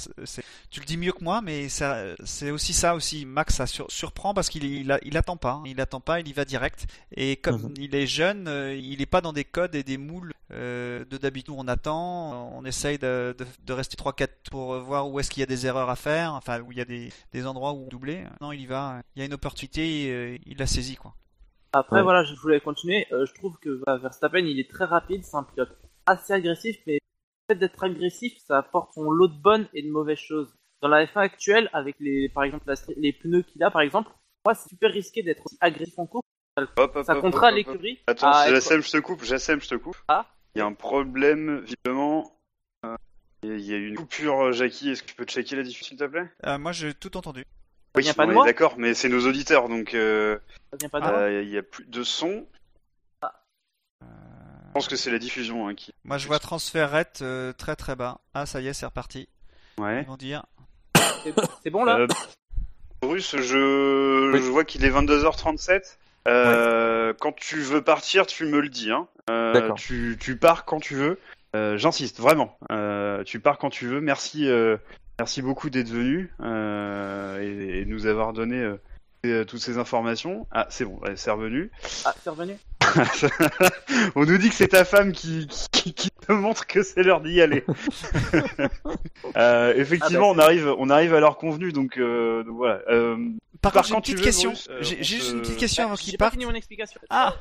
Tu 0.70 0.80
le 0.80 0.86
dis 0.86 0.98
mieux 0.98 1.12
que 1.12 1.24
moi, 1.24 1.42
mais 1.42 1.70
ça, 1.70 2.04
c'est 2.26 2.52
aussi 2.52 2.74
ça 2.74 2.96
aussi. 2.96 3.26
Max 3.26 3.56
ça 3.56 3.66
sur- 3.68 3.90
surprend 3.92 4.34
parce 4.34 4.50
qu'il 4.50 4.64
il, 4.66 5.00
il 5.04 5.18
attend 5.18 5.38
pas, 5.38 5.54
hein. 5.54 5.64
il 5.66 5.80
attend 5.82 6.00
pas, 6.02 6.20
il 6.20 6.28
y 6.28 6.34
va 6.34 6.46
direct. 6.46 6.86
Et 7.16 7.38
comme 7.38 7.62
Mhm. 7.64 7.74
il 7.78 7.96
est 7.96 8.08
jeune, 8.08 8.48
euh, 8.48 8.76
il 8.76 9.02
est 9.02 9.06
pas 9.06 9.22
dans 9.22 9.34
des 9.34 9.46
codes 9.46 9.76
et 9.76 9.84
des 9.84 9.98
moules 9.98 10.34
euh, 10.52 11.06
de 11.10 11.18
d'habitude. 11.18 11.54
On 11.58 11.68
attend, 11.68 12.52
on 12.56 12.66
essaye 12.66 12.98
de, 12.98 13.36
de, 13.38 13.46
de 13.66 13.74
rester 13.74 13.96
3-4 13.96 14.28
pour 14.52 14.80
voir 14.82 15.10
où 15.10 15.20
est-ce 15.20 15.30
qu'il 15.32 15.42
y 15.42 15.44
a 15.44 15.48
des 15.48 15.66
erreurs 15.66 15.90
à 15.90 15.96
faire, 15.96 16.34
enfin 16.34 16.60
où 16.62 16.72
il 16.72 16.78
y 16.78 16.82
a 16.82 16.86
des, 16.86 17.12
des 17.32 17.48
endroits 17.48 17.74
où 17.74 17.88
doubler. 17.90 18.24
Non, 18.42 18.52
il 18.52 18.62
y 18.62 18.66
va. 18.66 19.02
Il 19.16 19.20
y 19.20 19.22
a 19.24 19.26
une 19.26 19.34
opportunité, 19.34 20.10
euh, 20.12 20.38
il 20.46 20.58
la 20.58 20.68
saisit 20.68 20.96
quoi. 20.98 21.16
Après, 21.74 21.98
Ouais. 21.98 22.04
voilà, 22.04 22.24
je 22.24 22.36
voulais 22.36 22.60
continuer. 22.60 23.08
Euh, 23.12 23.26
je 23.26 23.34
trouve 23.34 23.58
que 23.58 23.82
bah, 23.86 23.98
Verstappen, 23.98 24.40
il 24.46 24.60
est 24.60 24.70
très 24.70 24.86
rapide, 24.86 25.24
c'est 25.24 25.36
un 25.36 25.44
pilote 25.44 25.76
assez 26.06 26.32
agressif, 26.34 26.78
mais 26.86 26.94
le 26.94 27.54
fait 27.54 27.60
d'être 27.60 27.84
agressif, 27.84 28.34
ça 28.46 28.60
apporte 28.60 28.94
son 28.94 29.10
lot 29.12 29.28
de 29.28 29.42
bonnes 29.42 29.68
et 29.74 29.82
de 29.82 29.90
mauvaises 29.92 30.20
choses. 30.20 30.54
Dans 30.82 30.88
la 30.90 31.06
F1 31.06 31.22
actuelle, 31.22 31.70
avec 31.74 31.96
les, 32.00 32.30
par 32.30 32.44
exemple, 32.44 32.66
la 32.68 32.76
les 32.98 33.14
pneus 33.14 33.42
qu'il 33.44 33.64
a, 33.64 33.72
par 33.72 33.82
exemple, 33.82 34.12
moi, 34.46 34.54
c'est 34.54 34.70
super 34.70 34.92
risqué 34.92 35.24
d'être 35.24 35.46
aussi 35.46 35.58
agressif 35.62 35.98
en 35.98 36.06
course. 36.06 36.26
Ça 36.58 36.64
hop, 36.78 36.96
hop, 36.96 37.10
hop. 37.10 37.44
l'écurie. 37.54 38.00
Attends, 38.06 38.28
à 38.32 38.50
Jassem, 38.50 38.82
je 38.84 38.92
te 38.92 38.98
coupe, 38.98 39.24
Jassem, 39.24 39.60
je 39.60 39.70
te 39.70 39.76
coupe. 39.76 39.98
Ah. 40.08 40.28
Il 40.56 40.60
y 40.60 40.62
a 40.62 40.66
un 40.66 40.74
problème, 40.74 41.62
visiblement. 41.62 42.38
Euh, 42.86 42.96
Il 43.44 43.60
y 43.62 43.74
a 43.74 43.78
une 43.78 43.96
coupure, 43.96 44.40
euh, 44.40 44.52
Jackie. 44.52 44.90
Est-ce 44.90 45.02
que 45.02 45.08
tu 45.08 45.16
peux 45.16 45.26
checker 45.26 45.56
la 45.56 45.64
diffusion, 45.64 45.88
s'il 45.88 45.98
te 45.98 46.04
plaît? 46.04 46.30
Euh, 46.46 46.60
moi, 46.60 46.72
j'ai 46.74 46.94
tout 46.94 47.16
entendu. 47.18 47.44
Ça 47.96 48.02
vient 48.02 48.14
pas 48.14 48.24
de 48.26 48.30
on 48.30 48.32
est 48.32 48.36
moi 48.36 48.46
D'accord, 48.46 48.76
mais 48.78 48.94
c'est 48.94 49.10
nos 49.10 49.28
auditeurs, 49.28 49.70
donc 49.70 49.94
euh, 49.94 50.38
Ça 50.72 50.78
vient 50.78 50.90
pas 50.90 51.00
de 51.00 51.06
Ah. 51.06 51.12
moi. 51.12 51.20
euh, 51.20 51.44
il 51.44 51.50
y 51.50 51.58
a 51.58 51.64
plus 51.64 51.86
de 51.86 52.04
son. 52.04 52.46
Euh, 53.24 53.28
Je 54.68 54.74
pense 54.74 54.88
que 54.88 54.96
c'est 54.96 55.12
la 55.12 55.20
diffusion 55.20 55.68
hein, 55.68 55.76
qui. 55.76 55.94
Moi, 56.04 56.18
je 56.18 56.28
vois 56.28 56.40
transfert 56.40 56.90
rate 56.92 57.20
euh, 57.22 57.54
très 57.54 57.76
très 57.76 57.96
bas. 57.96 58.20
Ah, 58.34 58.46
ça 58.46 58.62
y 58.62 58.68
est, 58.68 58.74
c'est 58.74 58.86
reparti. 58.88 59.30
Ouais. 59.78 60.02
Ils 60.02 60.08
vont 60.08 60.18
dire. 60.18 60.44
C'est- 61.64 61.70
bon 61.70 61.84
là 61.86 62.00
Euh, 62.00 62.08
Bruce, 63.02 63.36
je, 63.38 64.32
Oui. 64.32 64.40
je 64.40 64.50
vois 64.50 64.64
qu'il 64.64 64.84
est 64.86 64.90
22h37. 64.90 65.98
Euh, 66.28 67.14
Quand 67.20 67.34
tu 67.34 67.60
veux 67.60 67.82
partir, 67.82 68.26
tu 68.26 68.46
me 68.46 68.60
le 68.60 68.70
dis. 68.70 68.92
Hein. 68.92 69.08
Euh, 69.30 69.54
D'accord. 69.54 69.76
tu, 69.78 70.18
tu 70.20 70.38
pars 70.38 70.66
quand 70.66 70.80
tu 70.80 70.96
veux. 70.96 71.20
Euh, 71.56 71.78
J'insiste, 71.78 72.20
vraiment. 72.20 72.58
Euh, 72.72 73.24
tu 73.24 73.40
pars 73.40 73.58
quand 73.58 73.70
tu 73.70 73.88
veux. 73.88 74.00
Merci, 74.02 74.48
euh, 74.50 74.78
merci 75.24 75.42
beaucoup 75.42 75.70
d'être 75.70 75.88
venu 75.88 76.34
euh, 76.42 77.40
et, 77.42 77.80
et 77.80 77.86
nous 77.86 78.08
avoir 78.08 78.34
donné 78.34 78.58
euh, 78.58 78.76
euh, 79.26 79.46
toutes 79.46 79.62
ces 79.62 79.78
informations. 79.78 80.46
Ah, 80.52 80.68
c'est 80.70 80.84
bon, 80.84 81.00
c'est 81.16 81.32
revenu. 81.32 81.72
Ah, 82.04 82.14
c'est 82.22 82.30
revenu 82.30 82.58
On 84.16 84.26
nous 84.26 84.38
dit 84.38 84.50
que 84.50 84.56
c'est 84.56 84.68
ta 84.68 84.84
femme 84.84 85.14
qui, 85.14 85.48
qui, 85.72 85.94
qui 85.94 86.12
te 86.12 86.34
montre 86.34 86.68
que 86.68 86.84
c'est 86.84 87.04
l'heure 87.04 87.22
d'y 87.22 87.40
aller. 87.40 87.64
Euh, 89.38 89.74
effectivement, 89.78 90.32
Ah 90.32 90.36
bah, 90.36 90.44
on 90.44 90.46
arrive, 90.46 90.76
on 90.78 90.90
arrive 90.90 91.14
à 91.16 91.20
l'heure 91.20 91.38
convenue, 91.38 91.72
donc, 91.72 91.98
euh, 91.98 92.44
donc 92.44 92.58
voilà. 92.58 92.82
Euh, 92.90 93.16
Par 93.62 93.72
Par 93.72 93.84
contre, 93.88 93.88
j'ai 93.88 93.96
une 93.96 94.02
petite 94.02 94.18
veux, 94.18 94.24
question. 94.24 94.54
Euh, 94.70 94.78
J'ai 94.82 95.02
juste 95.02 95.32
une 95.32 95.42
petite 95.42 95.58
question 95.58 95.86
avant 95.86 95.96
J'ai 95.96 96.04
qu'ils 96.04 96.18
pas 96.18 96.30
fini 96.30 96.46
mon 96.46 96.54
explication. 96.54 97.00
Ah, 97.10 97.34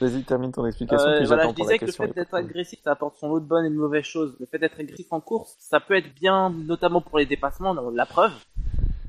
Vas-y, 0.00 0.22
termine 0.22 0.52
ton 0.52 0.64
explication, 0.66 1.08
Euh, 1.08 1.16
puis 1.18 1.26
voilà, 1.26 1.42
je 1.42 1.48
pour 1.48 1.58
la 1.58 1.64
disais 1.64 1.78
que 1.78 1.86
le 1.86 1.92
fait 1.92 2.14
d'être 2.14 2.34
agressif, 2.34 2.78
ça 2.82 2.92
apporte 2.92 3.16
son 3.16 3.28
lot 3.28 3.40
de 3.40 3.46
bonnes 3.46 3.64
et 3.66 3.70
de 3.70 3.74
mauvaises 3.74 4.04
choses. 4.04 4.36
Le 4.38 4.46
fait 4.46 4.58
d'être 4.58 4.78
agressif 4.78 5.06
en 5.12 5.20
course, 5.20 5.56
ça 5.58 5.80
peut 5.80 5.94
être 5.94 6.14
bien, 6.14 6.50
notamment 6.50 7.00
pour 7.00 7.18
les 7.18 7.26
dépassements, 7.26 7.74
dans 7.74 7.90
la 7.90 8.06
preuve. 8.06 8.32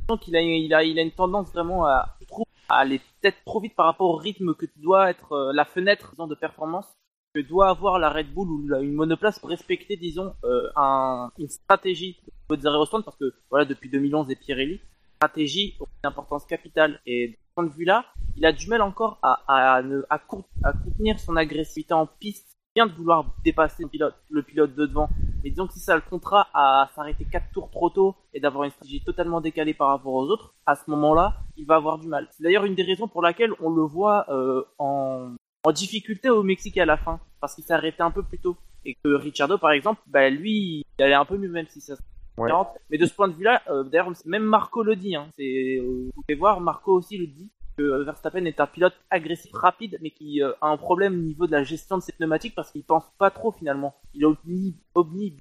Donc 0.08 0.28
il 0.28 0.36
a, 0.36 0.42
il 0.42 0.74
a, 0.74 0.84
il 0.84 0.98
a 0.98 1.04
une 1.04 1.12
tendance 1.12 1.52
vraiment 1.52 1.86
à, 1.86 2.16
je 2.22 2.26
trouve, 2.26 2.46
à 2.70 2.78
aller 2.80 3.00
peut-être 3.22 3.38
trop 3.46 3.60
vite 3.60 3.76
par 3.76 3.86
rapport 3.86 4.10
au 4.10 4.16
rythme 4.16 4.56
que 4.56 4.66
doit 4.78 5.10
être 5.12 5.34
euh, 5.34 5.52
la 5.54 5.66
fenêtre 5.66 6.10
disons, 6.12 6.26
de 6.28 6.36
performance 6.36 6.86
que 7.36 7.42
doit 7.42 7.70
avoir 7.70 8.00
la 8.00 8.10
Red 8.10 8.34
Bull 8.34 8.50
ou 8.50 8.68
la- 8.68 8.80
une 8.80 8.94
monoplace 8.94 9.38
pour 9.38 9.50
respecter, 9.50 9.98
disons, 9.98 10.34
euh, 10.44 10.68
un, 10.76 11.32
une 11.38 11.48
stratégie 11.50 12.20
des 12.50 12.66
aérostands, 12.66 13.04
parce 13.04 13.18
que 13.18 13.32
voilà, 13.52 13.66
depuis 13.66 13.88
2011 13.92 14.32
et 14.32 14.36
Pirelli, 14.36 14.82
stratégie 15.18 15.76
a 15.80 15.84
une 16.04 16.10
importance 16.10 16.46
capitale. 16.48 17.00
Et 17.06 17.28
de 17.28 17.36
point 17.60 17.68
de 17.68 17.74
vue-là, 17.74 18.06
il 18.38 18.46
a 18.46 18.54
du 18.54 18.68
mal 18.68 18.82
encore 18.82 19.20
à, 19.22 19.42
à, 19.48 19.82
à, 20.10 20.20
contenir 20.20 21.20
son 21.20 21.36
agressivité 21.36 21.94
en 21.94 22.06
piste. 22.06 22.58
Bien 22.76 22.86
de 22.86 22.94
vouloir 22.94 23.26
dépasser 23.44 23.84
le 23.84 24.44
pilote, 24.44 24.76
de 24.76 24.86
devant, 24.86 25.10
mais 25.44 25.50
disons 25.50 25.68
que 25.68 25.74
si 25.74 25.80
ça 25.80 25.96
le 25.96 26.02
contrat 26.02 26.48
à 26.54 26.88
s'arrêter 26.96 27.26
4 27.26 27.52
tours 27.52 27.70
trop 27.72 27.90
tôt 27.90 28.16
et 28.34 28.40
d'avoir 28.40 28.64
une 28.64 28.70
stratégie 28.70 29.04
totalement 29.04 29.42
décalée 29.42 29.74
par 29.74 29.90
rapport 29.90 30.14
aux 30.14 30.28
autres, 30.28 30.54
à 30.68 30.76
ce 30.76 30.90
moment-là, 30.92 31.36
il 31.58 31.66
va 31.66 31.76
avoir 31.76 31.98
du 31.98 32.08
mal. 32.08 32.28
C'est 32.32 32.44
d'ailleurs 32.44 32.66
une 32.66 32.76
des 32.76 32.84
raisons 32.84 33.08
pour 33.08 33.24
laquelle 33.24 33.52
on 33.60 33.72
le 33.72 33.82
voit 33.82 34.26
euh, 34.30 34.64
en, 34.78 35.32
en 35.64 35.72
difficulté 35.72 36.30
au 36.30 36.44
Mexique 36.44 36.78
à 36.78 36.86
la 36.86 36.96
fin, 36.96 37.20
parce 37.42 37.56
qu'il 37.56 37.64
s'est 37.64 37.74
arrêté 37.74 38.02
un 38.04 38.12
peu 38.12 38.24
plus 38.24 38.40
tôt. 38.40 38.56
Et 38.86 38.96
que 39.04 39.10
Ricciardo, 39.10 39.58
par 39.58 39.72
exemple, 39.72 40.02
bah, 40.08 40.30
lui, 40.30 40.86
il 40.98 41.04
allait 41.04 41.16
un 41.16 41.26
peu 41.26 41.38
mieux, 41.38 41.50
même 41.50 41.68
si 41.68 41.82
ça 41.82 41.96
Ouais. 42.40 42.52
Mais 42.90 42.98
de 42.98 43.06
ce 43.06 43.14
point 43.14 43.28
de 43.28 43.34
vue-là, 43.34 43.62
euh, 43.70 43.84
d'ailleurs, 43.84 44.12
même 44.26 44.44
Marco 44.44 44.84
le 44.84 44.96
dit. 44.96 45.16
Hein, 45.16 45.28
c'est, 45.36 45.78
euh, 45.80 46.10
vous 46.16 46.22
pouvez 46.22 46.36
voir, 46.36 46.62
Marco 46.62 46.94
aussi 46.94 47.18
le 47.18 47.28
dit 47.28 47.50
que 47.78 47.84
euh, 47.84 48.04
Verstappen 48.04 48.46
est 48.46 48.60
un 48.60 48.68
pilote 48.68 48.94
agressif, 49.10 49.52
rapide, 49.54 49.98
mais 50.02 50.12
qui 50.12 50.42
euh, 50.42 50.52
a 50.62 50.68
un 50.68 50.78
problème 50.78 51.14
au 51.14 51.24
niveau 51.24 51.48
de 51.48 51.52
la 51.52 51.64
gestion 51.64 51.98
de 51.98 52.04
ses 52.04 52.12
pneumatiques 52.14 52.56
parce 52.56 52.72
qu'il 52.72 52.84
pense 52.84 53.06
pas 53.18 53.30
trop 53.30 53.52
finalement. 53.52 53.96
Il 54.14 54.24
est 54.24 54.26
omni, 54.26 54.76
omni 54.96 55.38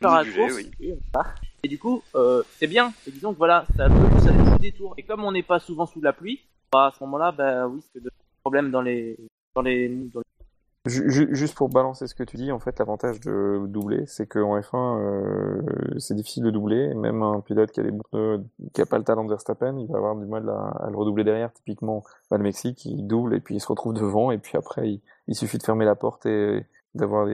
faire 0.00 0.14
la 0.14 0.24
course. 0.24 0.54
oui. 0.56 0.70
oui, 0.80 0.94
voilà. 1.12 1.34
Et 1.62 1.68
du 1.68 1.78
coup, 1.78 2.02
euh, 2.14 2.42
c'est 2.56 2.66
bien. 2.66 2.92
Et 3.06 3.10
disons 3.10 3.32
que 3.32 3.38
voilà, 3.38 3.66
ça 3.76 3.88
peut 3.88 4.20
ça 4.20 4.32
nous 4.32 4.46
joue 4.46 4.58
des 4.58 4.72
tours. 4.72 4.94
Et 4.96 5.02
comme 5.02 5.24
on 5.24 5.32
n'est 5.32 5.42
pas 5.42 5.58
souvent 5.58 5.86
sous 5.86 6.00
la 6.00 6.12
pluie, 6.12 6.40
bah, 6.72 6.86
à 6.86 6.90
ce 6.96 7.04
moment-là, 7.04 7.32
bah 7.32 7.66
oui, 7.66 7.80
c'est 7.92 8.02
de 8.02 8.10
problèmes 8.42 8.70
dans 8.70 8.80
les 8.80 9.16
dans 9.54 9.62
les, 9.62 9.88
dans 9.88 10.20
les... 10.20 10.26
Ju- 10.86 11.10
ju- 11.10 11.28
Juste 11.34 11.54
pour 11.56 11.68
balancer 11.68 12.06
ce 12.06 12.14
que 12.14 12.22
tu 12.22 12.38
dis, 12.38 12.50
en 12.52 12.58
fait, 12.58 12.78
l'avantage 12.78 13.20
de 13.20 13.66
doubler, 13.66 14.06
c'est 14.06 14.26
qu'en 14.26 14.58
F1, 14.58 14.98
euh, 14.98 15.60
c'est 15.98 16.14
difficile 16.14 16.42
de 16.44 16.50
doubler. 16.50 16.94
Même 16.94 17.22
un 17.22 17.40
pilote 17.40 17.70
qui 17.70 17.80
a, 17.80 17.82
des 17.82 17.92
pneus, 17.92 18.42
qui 18.72 18.80
a 18.80 18.86
pas 18.86 18.96
le 18.96 19.04
talent 19.04 19.24
de 19.24 19.28
Verstappen, 19.28 19.76
il 19.78 19.86
va 19.88 19.98
avoir 19.98 20.16
du 20.16 20.24
mal 20.24 20.48
à, 20.48 20.88
le 20.90 20.96
redoubler 20.96 21.22
derrière. 21.24 21.52
Typiquement, 21.52 22.02
bah, 22.30 22.38
le 22.38 22.44
Mexique, 22.44 22.86
il 22.86 23.06
double 23.06 23.34
et 23.34 23.40
puis 23.40 23.56
il 23.56 23.60
se 23.60 23.66
retrouve 23.68 23.92
devant. 23.92 24.30
Et 24.30 24.38
puis 24.38 24.56
après, 24.56 25.00
il 25.28 25.34
suffit 25.34 25.58
de 25.58 25.62
fermer 25.62 25.84
la 25.84 25.96
porte 25.96 26.24
et 26.24 26.64
d'avoir 26.94 27.28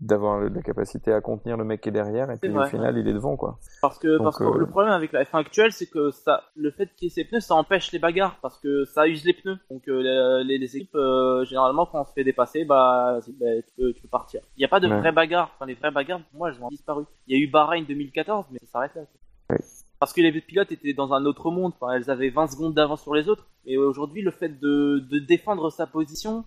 d'avoir 0.00 0.40
la 0.40 0.62
capacité 0.62 1.12
à 1.12 1.20
contenir 1.20 1.56
le 1.56 1.64
mec 1.64 1.80
qui 1.80 1.88
est 1.88 1.92
derrière. 1.92 2.30
Et 2.30 2.36
puis 2.36 2.50
vrai. 2.50 2.66
au 2.66 2.70
final, 2.70 2.96
il 2.96 3.08
est 3.08 3.12
devant, 3.12 3.36
quoi. 3.36 3.58
Parce 3.80 3.98
que, 3.98 4.16
Donc, 4.16 4.24
parce 4.24 4.38
que 4.38 4.44
euh, 4.44 4.58
le 4.58 4.66
problème 4.66 4.92
avec 4.92 5.12
la 5.12 5.24
F1 5.24 5.38
actuelle, 5.38 5.72
c'est 5.72 5.86
que 5.90 6.10
ça, 6.10 6.44
le 6.54 6.70
fait 6.70 6.88
qu'il 6.94 7.06
y 7.06 7.10
ait 7.10 7.10
ces 7.10 7.24
pneus, 7.24 7.40
ça 7.40 7.54
empêche 7.54 7.90
les 7.92 7.98
bagarres 7.98 8.38
parce 8.40 8.58
que 8.58 8.84
ça 8.84 9.08
use 9.08 9.24
les 9.24 9.32
pneus. 9.32 9.58
Donc 9.70 9.88
euh, 9.88 10.42
les, 10.44 10.58
les 10.58 10.76
équipes, 10.76 10.94
euh, 10.94 11.44
généralement, 11.44 11.86
quand 11.86 12.00
on 12.00 12.04
se 12.04 12.12
fait 12.12 12.24
dépasser, 12.24 12.64
bah, 12.64 13.18
bah, 13.40 13.46
tu, 13.66 13.72
peux, 13.76 13.92
tu 13.92 14.02
peux 14.02 14.08
partir. 14.08 14.40
Il 14.56 14.60
n'y 14.60 14.64
a 14.64 14.68
pas 14.68 14.80
de 14.80 14.88
Ouais. 14.88 14.98
vraies 14.98 15.12
bagarres. 15.12 15.50
Enfin, 15.56 15.66
les 15.66 15.74
vraies 15.74 15.90
bagarres, 15.90 16.20
pour 16.30 16.38
moi, 16.38 16.50
elles 16.50 16.62
ont 16.62 16.68
disparu. 16.68 17.04
Il 17.26 17.36
y 17.36 17.40
a 17.40 17.44
eu 17.44 17.50
Bahreïn 17.50 17.84
2014, 17.84 18.46
mais 18.52 18.58
ça 18.60 18.66
s'arrête 18.72 18.94
là. 18.94 19.02
Ouais. 19.50 19.58
Parce 19.98 20.12
que 20.12 20.20
les 20.20 20.32
pilotes 20.40 20.70
étaient 20.72 20.94
dans 20.94 21.12
un 21.12 21.24
autre 21.26 21.50
monde. 21.50 21.72
Enfin, 21.80 21.92
elles 21.94 22.10
avaient 22.10 22.30
20 22.30 22.48
secondes 22.48 22.74
d'avance 22.74 23.02
sur 23.02 23.14
les 23.14 23.28
autres. 23.28 23.46
Et 23.66 23.76
aujourd'hui, 23.78 24.22
le 24.22 24.30
fait 24.32 24.60
de, 24.60 24.98
de 25.10 25.18
défendre 25.18 25.70
sa 25.70 25.86
position, 25.86 26.44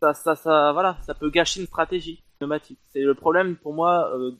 ça, 0.00 0.14
ça, 0.14 0.36
ça, 0.36 0.72
voilà, 0.72 0.96
ça 1.06 1.14
peut 1.14 1.30
gâcher 1.30 1.60
une 1.60 1.66
stratégie 1.66 2.22
pneumatique. 2.38 2.78
C'est 2.92 3.00
le 3.02 3.14
problème 3.14 3.56
pour 3.56 3.74
moi 3.74 4.10
euh, 4.16 4.32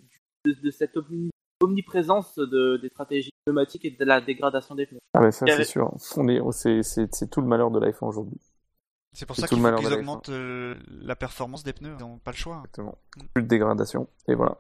de, 0.45 0.53
de 0.53 0.71
cette 0.71 0.97
omni- 0.97 1.31
omniprésence 1.61 2.37
de, 2.37 2.77
des 2.77 2.89
stratégies 2.89 3.31
pneumatiques 3.45 3.85
et 3.85 3.91
de 3.91 4.05
la 4.05 4.21
dégradation 4.21 4.75
des 4.75 4.87
pneus. 4.87 5.01
Ah, 5.15 5.21
mais 5.21 5.31
ça, 5.33 5.47
c'est 5.47 5.53
avait- 5.53 5.65
sûr. 5.65 5.93
On 6.17 6.29
est, 6.29 6.41
c'est, 6.53 6.83
c'est, 6.83 7.13
c'est 7.15 7.29
tout 7.31 7.41
le 7.41 7.47
malheur 7.49 7.71
de 7.71 7.81
F1 7.81 8.07
aujourd'hui. 8.07 8.39
C'est 9.13 9.27
pour 9.27 9.35
ça 9.37 9.49
qu'ils 9.49 9.59
de 9.61 9.67
la 9.67 9.97
augmentent 9.97 10.29
euh, 10.29 10.75
la 10.89 11.17
performance 11.17 11.65
des 11.65 11.73
pneus. 11.73 11.95
Ils 11.99 12.03
n'ont 12.05 12.19
pas 12.19 12.31
le 12.31 12.37
choix. 12.37 12.57
Exactement. 12.59 12.99
Plus 13.35 13.43
de 13.43 13.49
dégradation. 13.49 14.09
Et 14.29 14.35
voilà. 14.35 14.59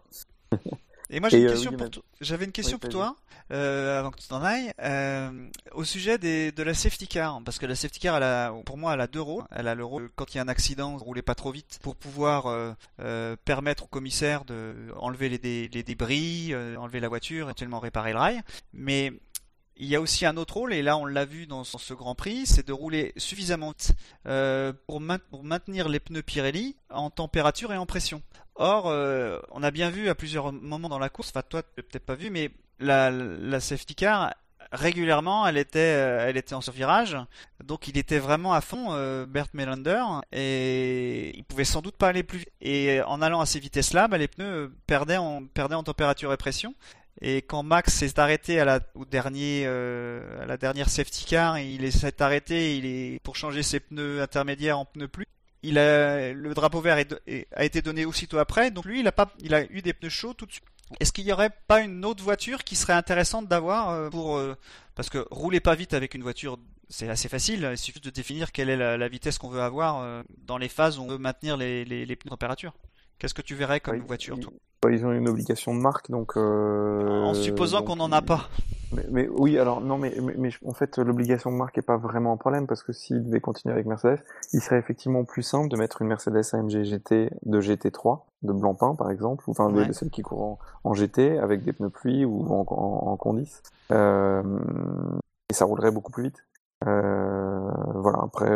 Et 1.11 1.21
moi 1.21 1.29
j'ai 1.29 1.39
Et, 1.39 1.41
une 1.41 1.47
euh, 1.47 1.51
question 1.53 1.71
oui, 1.71 1.77
pour 1.77 1.85
Matt. 1.87 1.93
toi. 1.95 2.03
J'avais 2.21 2.45
une 2.45 2.53
question 2.53 2.77
Oui, 2.77 2.81
pour 2.81 2.91
toi 2.91 3.17
euh, 3.51 3.99
avant 3.99 4.11
que 4.11 4.19
tu 4.19 4.29
t'en 4.29 4.43
ailles 4.45 4.73
euh, 4.83 5.31
au 5.73 5.83
sujet 5.85 6.19
des, 6.19 6.53
de 6.53 6.63
la 6.63 6.75
safety 6.75 7.09
car 7.09 7.41
parce 7.45 7.59
que 7.59 7.65
la 7.65 7.75
safety 7.75 7.99
car 7.99 8.17
elle 8.19 8.23
a, 8.25 8.53
pour 8.67 8.77
moi 8.77 8.93
elle 8.93 9.01
a 9.01 9.07
deux 9.07 9.23
rôles. 9.23 9.45
Elle 9.51 9.69
a 9.69 9.75
le 9.75 9.85
rôle 9.87 10.11
quand 10.17 10.35
il 10.35 10.37
y 10.37 10.41
a 10.41 10.43
un 10.43 10.49
accident, 10.49 10.97
rouler 10.99 11.23
pas 11.23 11.35
trop 11.35 11.51
vite 11.51 11.79
pour 11.83 11.97
pouvoir 11.97 12.47
euh, 12.47 12.73
euh, 13.01 13.37
permettre 13.47 13.85
au 13.85 13.87
commissaire 13.87 14.45
de 14.45 14.75
enlever 14.97 15.31
les, 15.31 15.39
dé- 15.39 15.71
les 15.73 15.83
débris, 15.83 16.49
euh, 16.53 16.77
enlever 16.77 17.01
la 17.01 17.09
voiture, 17.09 17.47
éventuellement 17.47 17.79
réparer 17.81 18.13
le 18.13 18.19
rail. 18.19 18.41
Mais 18.75 19.13
il 19.79 19.87
y 19.87 19.97
a 19.97 20.01
aussi 20.01 20.27
un 20.27 20.37
autre 20.37 20.55
rôle, 20.55 20.73
et 20.73 20.83
là 20.83 20.97
on 20.97 21.05
l'a 21.05 21.25
vu 21.25 21.47
dans 21.47 21.65
ce 21.65 21.95
Grand 21.95 22.15
Prix, 22.15 22.47
c'est 22.47 22.67
de 22.67 22.73
rouler 22.73 23.13
suffisamment 23.17 23.75
euh, 24.27 24.73
pour, 24.87 25.01
main- 25.01 25.19
pour 25.31 25.45
maintenir 25.45 25.89
les 25.89 26.01
pneus 26.01 26.23
Pirelli 26.23 26.77
en 26.91 27.11
température 27.11 27.73
et 27.73 27.77
en 27.77 27.87
pression. 27.87 28.23
Or, 28.57 28.89
euh, 28.89 29.39
on 29.53 29.63
a 29.63 29.71
bien 29.71 29.91
vu 29.91 30.09
à 30.09 30.15
plusieurs 30.15 30.53
moments 30.53 30.89
dans 30.89 30.99
la 30.99 31.09
course, 31.09 31.29
enfin 31.31 31.43
toi 31.49 31.63
tu 31.63 31.83
peut-être 31.83 32.05
pas 32.05 32.17
vu, 32.17 32.31
mais 32.31 32.51
la, 32.81 33.61
safety 33.61 33.95
car 33.95 34.35
régulièrement 34.73 35.47
elle 35.47 35.57
était, 35.57 35.79
euh, 35.79 36.27
elle 36.29 36.37
était 36.37 36.55
en 36.55 36.61
survirage, 36.61 37.17
donc 37.63 37.87
il 37.87 37.97
était 37.97 38.19
vraiment 38.19 38.53
à 38.53 38.61
fond, 38.61 38.89
euh, 38.91 39.27
Bert 39.27 39.47
Melander, 39.55 40.03
et 40.33 41.37
il 41.37 41.45
pouvait 41.45 41.65
sans 41.65 41.83
doute 41.83 41.97
pas 41.97 42.09
aller 42.09 42.25
plus 42.25 42.39
vite. 42.39 42.53
Et 42.61 43.01
en 43.03 43.23
allant 43.23 43.41
à 43.41 43.47
ces 43.47 43.61
vitesses-là, 43.61 44.09
bah, 44.09 44.19
les 44.19 44.29
pneus 44.29 44.73
perdaient 44.87 45.17
en, 45.19 45.47
perdaient 45.47 45.77
en 45.77 45.85
température 45.85 46.33
et 46.33 46.37
pression. 46.37 46.75
Et 47.21 47.43
quand 47.43 47.63
Max 47.63 47.95
s'est 47.95 48.21
arrêté 48.21 48.61
à 48.61 48.65
la, 48.65 48.81
euh, 49.15 50.57
dernière 50.57 50.89
safety 50.89 51.25
car, 51.25 51.59
il 51.59 51.85
est- 51.85 51.91
s'est 51.91 52.23
arrêté 52.23 53.21
pour 53.25 53.37
changer 53.37 53.63
ses 53.63 53.81
pneus 53.81 54.23
intermédiaires 54.23 54.79
en 54.79 54.85
pneus 54.85 55.09
plus. 55.09 55.27
Il 55.65 55.79
a, 55.79 56.33
le 56.33 56.55
drapeau 56.55 56.81
vert 56.81 57.05
a 57.53 57.65
été 57.65 57.83
donné 57.83 58.05
aussitôt 58.05 58.39
après, 58.39 58.71
donc 58.71 58.85
lui 58.85 59.01
il 59.01 59.09
a, 59.09 59.13
pas, 59.13 59.33
il 59.41 59.55
a 59.55 59.65
eu 59.73 59.83
des 59.83 59.93
pneus 59.93 60.11
chauds 60.11 60.35
tout 60.35 60.47
de 60.47 60.53
suite. 60.53 60.65
Est-ce 61.01 61.13
qu'il 61.13 61.25
n'y 61.25 61.33
aurait 61.33 61.51
pas 61.67 61.81
une 61.81 62.05
autre 62.05 62.23
voiture 62.23 62.63
qui 62.63 62.77
serait 62.77 62.93
intéressante 62.93 63.49
d'avoir 63.49 63.91
euh, 63.91 64.09
pour 64.09 64.37
euh, 64.37 64.57
parce 64.95 65.11
que 65.11 65.27
rouler 65.31 65.61
pas 65.61 65.75
vite 65.75 65.95
avec 65.95 66.15
une 66.15 66.23
voiture 66.23 66.59
c'est 66.89 67.09
assez 67.11 67.29
facile, 67.29 67.69
il 67.71 67.77
suffit 67.77 68.01
de 68.01 68.09
définir 68.09 68.51
quelle 68.51 68.71
est 68.71 68.77
la, 68.77 69.09
vitesse 69.09 69.37
qu'on 69.37 69.51
veut 69.51 69.61
avoir 69.61 70.25
dans 70.47 70.57
les 70.57 70.71
phases 70.71 70.99
où 70.99 71.03
on 71.03 71.07
veut 71.07 71.19
maintenir 71.19 71.59
les, 71.59 71.85
les, 71.85 72.07
les 72.07 72.17
pneus 72.17 72.31
température. 72.31 72.73
Qu'est-ce 73.19 73.35
que 73.35 73.43
tu 73.43 73.55
verrais 73.55 73.81
comme 73.81 73.97
Oui, 73.97 74.03
voiture 74.07 74.37
ils- 74.37 74.45
toi 74.45 74.53
bah, 74.83 74.91
Ils 74.93 75.05
ont 75.05 75.13
une 75.13 75.29
obligation 75.29 75.75
de 75.75 75.81
marque, 75.81 76.11
donc. 76.11 76.37
euh, 76.37 77.25
En 77.25 77.35
supposant 77.35 77.83
qu'on 77.83 77.97
n'en 77.97 78.13
a 78.13 78.23
pas. 78.23 78.49
Mais, 78.93 79.05
mais 79.11 79.29
oui, 79.29 79.59
alors 79.59 79.81
non, 79.83 79.99
mais, 79.99 80.15
mais, 80.23 80.35
mais 80.39 80.51
en 80.65 80.73
fait, 80.73 80.97
l'obligation 80.99 81.51
de 81.51 81.57
marque 81.57 81.77
est 81.77 81.83
pas 81.83 81.99
vraiment 81.99 82.33
un 82.33 82.37
problème 82.39 82.67
parce 82.67 82.83
que 82.83 82.93
s'ils 82.93 83.23
devaient 83.25 83.41
continuer 83.41 83.75
avec 83.75 83.87
Mercedes, 83.87 84.21
il 84.55 84.63
serait 84.63 84.79
effectivement 84.79 85.25
plus 85.25 85.43
simple 85.43 85.69
de 85.69 85.77
mettre 85.77 86.01
une 86.01 86.09
Mercedes 86.09 86.43
AMG 86.55 86.85
GT 86.85 87.31
de 87.45 87.61
GT3 87.61 88.21
de 88.43 88.53
Blancpain 88.53 88.95
par 88.95 89.11
exemple, 89.11 89.45
ou 89.47 89.51
enfin 89.51 89.71
Ouais. 89.71 89.85
de 89.87 89.93
celles 89.93 90.09
qui 90.11 90.23
courent 90.23 90.43
en, 90.43 90.59
en 90.85 90.95
GT 90.95 91.39
avec 91.39 91.65
des 91.65 91.73
pneus 91.75 91.91
pluie 91.91 92.25
ou 92.25 92.47
en, 92.51 92.65
en, 92.67 93.11
en 93.11 93.17
Condis, 93.19 93.53
euh, 93.93 94.43
et 95.51 95.55
ça 95.55 95.65
roulerait 95.67 95.91
beaucoup 95.91 96.13
plus 96.13 96.23
vite. 96.25 96.45
Euh, 96.87 97.71
voilà. 97.95 98.21
Après, 98.23 98.49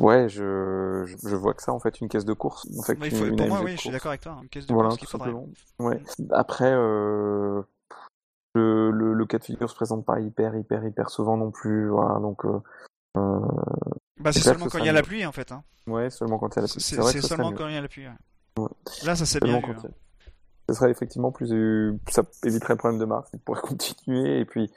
ouais, 0.00 0.28
je, 0.28 1.04
je, 1.06 1.36
vois 1.36 1.54
que 1.54 1.62
ça 1.62 1.72
en 1.72 1.80
fait 1.80 2.00
une 2.00 2.08
caisse 2.08 2.24
de 2.24 2.32
course. 2.32 2.66
En 2.78 2.82
fait, 2.82 2.96
il 3.00 3.04
une- 3.06 3.10
faut- 3.16 3.26
une 3.26 3.36
pour 3.36 3.48
moi, 3.48 3.60
oui, 3.64 3.72
je 3.72 3.80
suis 3.80 3.90
d'accord 3.90 4.10
avec 4.10 4.20
toi. 4.22 4.38
Une 4.42 4.48
caisse 4.48 4.66
de 4.66 4.74
Voilà, 4.74 4.88
course 4.90 5.00
qu'il 5.00 5.08
faudrait. 5.08 5.32
Ouais. 5.78 6.02
Après, 6.30 6.70
euh, 6.72 7.62
le, 8.54 8.90
le, 8.90 9.14
le 9.14 9.26
cas 9.26 9.38
de 9.38 9.44
figure 9.44 9.68
se 9.70 9.74
présente 9.74 10.04
pas 10.04 10.20
hyper, 10.20 10.54
hyper, 10.56 10.84
hyper 10.84 11.10
souvent 11.10 11.36
non 11.36 11.50
plus. 11.50 11.88
Voilà, 11.88 12.18
donc, 12.20 12.44
euh, 12.44 12.60
euh, 13.16 13.38
Bah, 14.20 14.32
c'est 14.32 14.40
seulement 14.40 14.64
quand 14.66 14.70
ça 14.72 14.78
il 14.80 14.86
y 14.86 14.88
a 14.88 14.92
la 14.92 15.02
pluie 15.02 15.24
en 15.26 15.32
fait. 15.32 15.52
Hein. 15.52 15.62
ouais, 15.86 16.10
seulement 16.10 16.38
quand 16.38 16.48
il 16.54 16.56
y 16.56 16.58
a 16.58 16.62
la 16.62 16.68
pluie. 16.68 16.80
c'est- 16.80 17.20
seulement 17.20 17.52
quand 17.52 17.68
il 17.68 17.74
y 17.74 17.78
a 17.78 17.80
la 17.82 17.88
pluie. 17.88 18.06
ouais. 18.06 18.62
Ouais. 18.62 18.68
Là, 19.04 19.14
ça 19.14 19.24
c'est 19.26 19.40
bien 19.42 19.60
vu. 19.60 19.64
hein. 19.66 19.74
il 19.78 19.84
y 19.84 19.86
a- 19.86 19.90
Ce 20.70 20.74
serait 20.74 20.90
effectivement 20.90 21.30
plus, 21.32 21.48
ça 22.10 22.22
éviterait 22.44 22.74
le 22.74 22.78
problème 22.78 23.00
de 23.00 23.04
marque. 23.06 23.28
Il 23.32 23.40
pourrait 23.40 23.60
continuer 23.62 24.40
et 24.40 24.44
puis, 24.44 24.70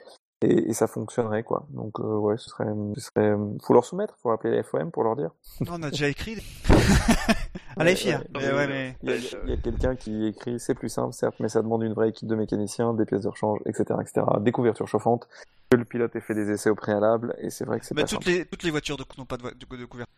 et, 0.44 0.70
et 0.70 0.72
ça 0.72 0.86
fonctionnerait, 0.86 1.42
quoi. 1.42 1.66
Donc, 1.70 2.00
euh, 2.00 2.16
ouais, 2.16 2.36
ce 2.36 2.50
serait, 2.50 2.66
ce 2.96 3.00
serait, 3.00 3.34
faut 3.62 3.74
leur 3.74 3.84
soumettre, 3.84 4.16
faut 4.22 4.30
appeler 4.30 4.56
la 4.56 4.62
FOM 4.62 4.90
pour 4.90 5.04
leur 5.04 5.16
dire. 5.16 5.30
Non, 5.60 5.72
on 5.78 5.82
a 5.82 5.90
déjà 5.90 6.08
écrit. 6.10 6.36
à 7.76 7.84
la 7.84 7.94
FIA. 7.94 8.22
mais... 8.34 8.96
Il 9.02 9.10
y 9.46 9.52
a, 9.52 9.56
quelqu'un 9.56 9.96
qui 9.96 10.26
écrit, 10.26 10.58
c'est 10.58 10.74
plus 10.74 10.88
simple, 10.88 11.12
certes, 11.12 11.36
mais 11.40 11.48
ça 11.48 11.62
demande 11.62 11.82
une 11.82 11.94
vraie 11.94 12.10
équipe 12.10 12.28
de 12.28 12.34
mécaniciens, 12.34 12.94
des 12.94 13.04
pièces 13.04 13.22
de 13.22 13.28
rechange, 13.28 13.60
etc., 13.66 13.98
etc., 14.00 14.26
des 14.40 14.52
couvertures 14.52 14.88
chauffantes, 14.88 15.28
que 15.70 15.76
le 15.76 15.84
pilote 15.84 16.14
ait 16.16 16.20
fait 16.20 16.34
des 16.34 16.50
essais 16.50 16.70
au 16.70 16.74
préalable, 16.74 17.34
et 17.38 17.50
c'est 17.50 17.64
vrai 17.64 17.80
que 17.80 17.86
c'est 17.86 17.94
Mais 17.94 18.02
pas 18.02 18.08
toutes 18.08 18.24
simple. 18.24 18.36
les, 18.38 18.44
toutes 18.46 18.62
les 18.62 18.70
voitures 18.70 18.96
n'ont 19.18 19.24
pas 19.24 19.36
de, 19.36 19.42
de, 19.44 19.76
de 19.76 19.84
couverture. 19.84 20.12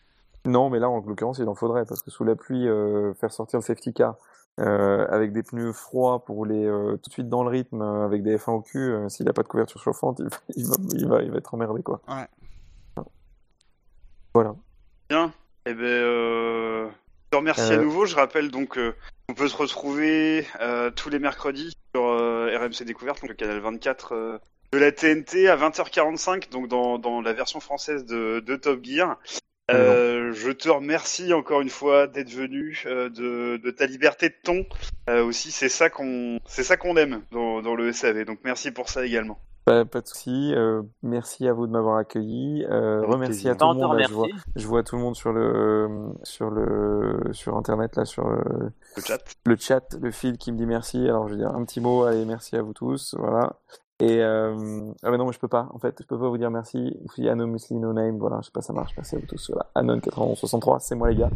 Non, 0.47 0.69
mais 0.69 0.79
là, 0.79 0.91
en 0.91 1.01
l'occurrence, 1.01 1.39
il 1.39 1.49
en 1.49 1.55
faudrait, 1.55 1.87
parce 1.87 2.03
que 2.03 2.11
sous 2.11 2.25
la 2.25 2.37
pluie, 2.37 2.69
euh, 2.69 3.15
faire 3.15 3.33
sortir 3.33 3.61
le 3.61 3.65
safety 3.65 3.95
car, 3.95 4.17
euh, 4.61 5.07
avec 5.09 5.33
des 5.33 5.43
pneus 5.43 5.73
froids 5.73 6.25
pour 6.25 6.37
rouler 6.37 6.65
euh, 6.65 6.97
tout 6.97 7.09
de 7.09 7.13
suite 7.13 7.29
dans 7.29 7.43
le 7.43 7.51
rythme, 7.51 7.83
euh, 7.83 8.05
avec 8.05 8.23
des 8.23 8.37
F1 8.37 8.53
au 8.53 8.61
cul, 8.61 8.95
s'il 9.09 9.29
a 9.29 9.33
pas 9.33 9.43
de 9.43 9.49
couverture 9.49 9.83
chauffante, 9.83 10.21
il 10.21 10.29
va, 10.29 10.37
il 10.57 10.67
va, 10.67 10.75
il 10.93 11.09
va, 11.09 11.23
il 11.23 11.31
va 11.31 11.39
être 11.39 11.55
emmerdé, 11.55 11.83
quoi. 11.83 12.01
Ouais. 12.09 13.05
Voilà. 14.33 14.55
Bien. 15.09 15.33
Eh 15.67 15.75
ben, 15.75 15.81
je 15.83 16.89
te 17.31 17.37
remercie 17.37 17.73
à 17.73 17.77
nouveau. 17.77 18.05
Je 18.05 18.17
rappelle 18.17 18.51
donc 18.51 18.79
on 19.29 19.35
peut 19.35 19.49
se 19.49 19.57
retrouver 19.57 20.47
tous 20.97 21.09
les 21.09 21.19
mercredis 21.19 21.75
sur 21.95 22.03
RMC 22.05 22.85
Découverte, 22.85 23.21
donc 23.21 23.31
le 23.31 23.35
canal 23.35 23.61
24 23.61 24.13
euh, 24.13 24.39
de 24.73 24.79
la 24.79 24.91
TNT 24.91 25.49
à 25.49 25.57
20h45, 25.57 26.51
donc 26.51 26.69
dans, 26.69 26.99
dans 26.99 27.21
la 27.21 27.33
version 27.33 27.61
française 27.61 28.05
de, 28.05 28.41
de 28.41 28.57
Top 28.57 28.85
Gear. 28.85 29.19
Euh, 29.71 30.33
je 30.33 30.51
te 30.51 30.69
remercie 30.69 31.33
encore 31.33 31.61
une 31.61 31.71
fois 31.71 32.07
d'être 32.07 32.31
venu, 32.31 32.83
euh, 32.87 33.09
de, 33.09 33.57
de 33.57 33.71
ta 33.71 33.87
liberté 33.87 34.29
de 34.29 34.35
ton. 34.43 34.67
Euh, 35.09 35.25
aussi, 35.25 35.51
c'est 35.51 35.69
ça 35.71 35.89
qu'on, 35.89 36.39
c'est 36.47 36.65
ça 36.65 36.77
qu'on 36.77 36.97
aime 36.97 37.23
dans, 37.31 37.63
dans 37.63 37.75
le 37.75 37.91
SAV. 37.93 38.25
Donc 38.25 38.41
merci 38.45 38.71
pour 38.71 38.89
ça 38.89 39.07
également. 39.07 39.39
Pas, 39.65 39.87
pas 39.87 40.03
de 40.03 40.07
souci. 40.07 40.53
Euh, 40.55 40.83
merci 41.03 41.49
à 41.49 41.55
vous 41.55 41.67
de 41.67 41.73
m'avoir 41.73 41.97
accueilli. 41.97 42.67
Euh, 42.69 43.01
remercie 43.07 43.49
à 43.49 43.55
tout 43.55 43.67
le 43.67 43.75
monde. 43.75 43.99
là, 43.99 44.07
je 44.07 44.13
vois, 44.13 44.29
je 44.55 44.67
vois 44.67 44.83
tout 44.83 44.97
le 44.97 45.03
monde 45.03 45.17
sur 45.17 45.33
le, 45.33 46.13
sur 46.23 46.51
le, 46.51 47.33
sur 47.33 47.57
internet 47.57 47.97
là, 47.97 48.05
sur 48.05 48.29
le, 48.29 48.43
Le 48.97 49.03
chat. 49.03 49.19
le 49.47 49.57
chat, 49.57 49.97
le 49.99 50.11
fil 50.11 50.37
qui 50.37 50.53
me 50.53 50.59
dit 50.59 50.67
merci. 50.67 50.99
Alors 51.09 51.29
je 51.29 51.35
vais 51.35 51.41
dire 51.41 51.49
un 51.55 51.65
petit 51.65 51.81
mot, 51.81 52.05
allez, 52.05 52.27
merci 52.27 52.57
à 52.57 52.63
vous 52.63 52.75
tous, 52.75 53.15
voilà. 53.19 53.57
Et 54.01 54.23
euh... 54.23 54.93
ah 55.05 55.11
mais 55.11 55.19
non, 55.19 55.27
mais 55.27 55.33
je 55.33 55.39
peux 55.39 55.49
pas. 55.49 55.69
En 55.73 55.79
fait, 55.79 55.97
je 56.01 56.07
peux 56.07 56.19
pas 56.19 56.29
vous 56.29 56.37
dire 56.37 56.51
merci. 56.51 56.99
Si 57.15 57.29
Anon 57.29 57.47
Musli 57.47 57.77
No 57.79 57.93
Name, 57.93 58.19
voilà, 58.19 58.39
je 58.41 58.47
sais 58.47 58.53
pas, 58.53 58.61
ça 58.61 58.73
marche. 58.73 58.93
Merci 58.97 59.15
à 59.15 59.19
vous 59.21 59.27
tous. 59.27 59.51
Voilà, 59.51 59.71
Anon 59.77 59.95
9163, 59.97 60.81
c'est 60.81 60.97
moi 60.97 61.11
les 61.11 61.17
gars. 61.17 61.31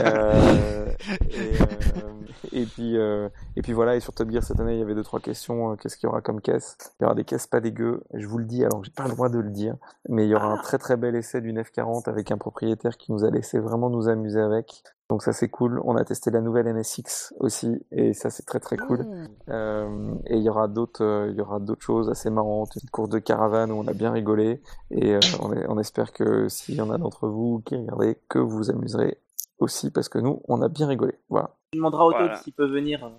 euh... 0.00 0.86
et, 1.30 1.62
euh... 1.62 2.06
et 2.52 2.66
puis 2.66 2.98
euh... 2.98 3.28
et 3.56 3.62
puis 3.62 3.72
voilà. 3.72 3.96
Et 3.96 4.00
sur 4.00 4.12
Top 4.12 4.30
Gear 4.30 4.42
cette 4.42 4.60
année, 4.60 4.74
il 4.74 4.80
y 4.80 4.82
avait 4.82 4.94
deux 4.94 5.02
trois 5.02 5.20
questions. 5.20 5.72
Euh, 5.72 5.76
Qu'est-ce 5.76 5.96
qu'il 5.96 6.08
y 6.08 6.10
aura 6.10 6.20
comme 6.20 6.42
caisse? 6.42 6.76
Il 7.00 7.04
y 7.04 7.06
aura 7.06 7.14
des 7.14 7.24
caisses 7.24 7.46
pas 7.46 7.60
dégueu. 7.60 8.02
Je 8.12 8.26
vous 8.26 8.36
le 8.36 8.44
dis, 8.44 8.62
alors 8.64 8.84
j'ai 8.84 8.92
pas 8.92 9.04
le 9.04 9.10
droit 9.10 9.30
de 9.30 9.38
le 9.38 9.50
dire, 9.50 9.76
mais 10.10 10.26
il 10.26 10.28
y 10.28 10.34
aura 10.34 10.48
un 10.48 10.58
très 10.58 10.76
très 10.76 10.98
bel 10.98 11.16
essai 11.16 11.40
d'une 11.40 11.58
F40 11.58 12.06
avec 12.06 12.30
un 12.30 12.36
propriétaire 12.36 12.98
qui 12.98 13.12
nous 13.12 13.24
a 13.24 13.30
laissé 13.30 13.58
vraiment 13.58 13.88
nous 13.88 14.08
amuser 14.08 14.40
avec. 14.40 14.82
Donc 15.12 15.22
ça 15.22 15.34
c'est 15.34 15.50
cool. 15.50 15.78
On 15.84 15.94
a 15.96 16.04
testé 16.06 16.30
la 16.30 16.40
nouvelle 16.40 16.66
NSX 16.74 17.34
aussi 17.38 17.84
et 17.90 18.14
ça 18.14 18.30
c'est 18.30 18.44
très 18.46 18.60
très 18.60 18.78
cool. 18.78 19.06
Euh, 19.50 20.14
et 20.24 20.38
il 20.38 20.42
y 20.42 20.48
aura 20.48 20.68
d'autres, 20.68 21.04
euh, 21.04 21.28
il 21.30 21.36
y 21.36 21.42
aura 21.42 21.60
d'autres 21.60 21.82
choses 21.82 22.08
assez 22.08 22.30
marrantes. 22.30 22.70
Une 22.82 22.88
course 22.88 23.10
de 23.10 23.18
caravane 23.18 23.70
où 23.70 23.74
on 23.74 23.86
a 23.88 23.92
bien 23.92 24.10
rigolé 24.10 24.62
et 24.90 25.14
euh, 25.16 25.20
on, 25.42 25.52
est- 25.52 25.66
on 25.68 25.78
espère 25.78 26.14
que 26.14 26.48
s'il 26.48 26.76
y 26.76 26.80
en 26.80 26.88
a 26.90 26.96
d'entre 26.96 27.28
vous 27.28 27.60
qui 27.66 27.76
regardez, 27.76 28.16
que 28.30 28.38
vous 28.38 28.56
vous 28.56 28.70
amuserez 28.70 29.18
aussi 29.58 29.90
parce 29.90 30.08
que 30.08 30.18
nous 30.18 30.40
on 30.48 30.62
a 30.62 30.68
bien 30.68 30.86
rigolé. 30.86 31.18
Voilà. 31.28 31.50
Tu 31.72 31.76
demanderas 31.78 32.04
au 32.04 32.10
Voilà. 32.12 32.36
S'il 32.36 32.54
peut 32.54 32.66
venir. 32.72 33.10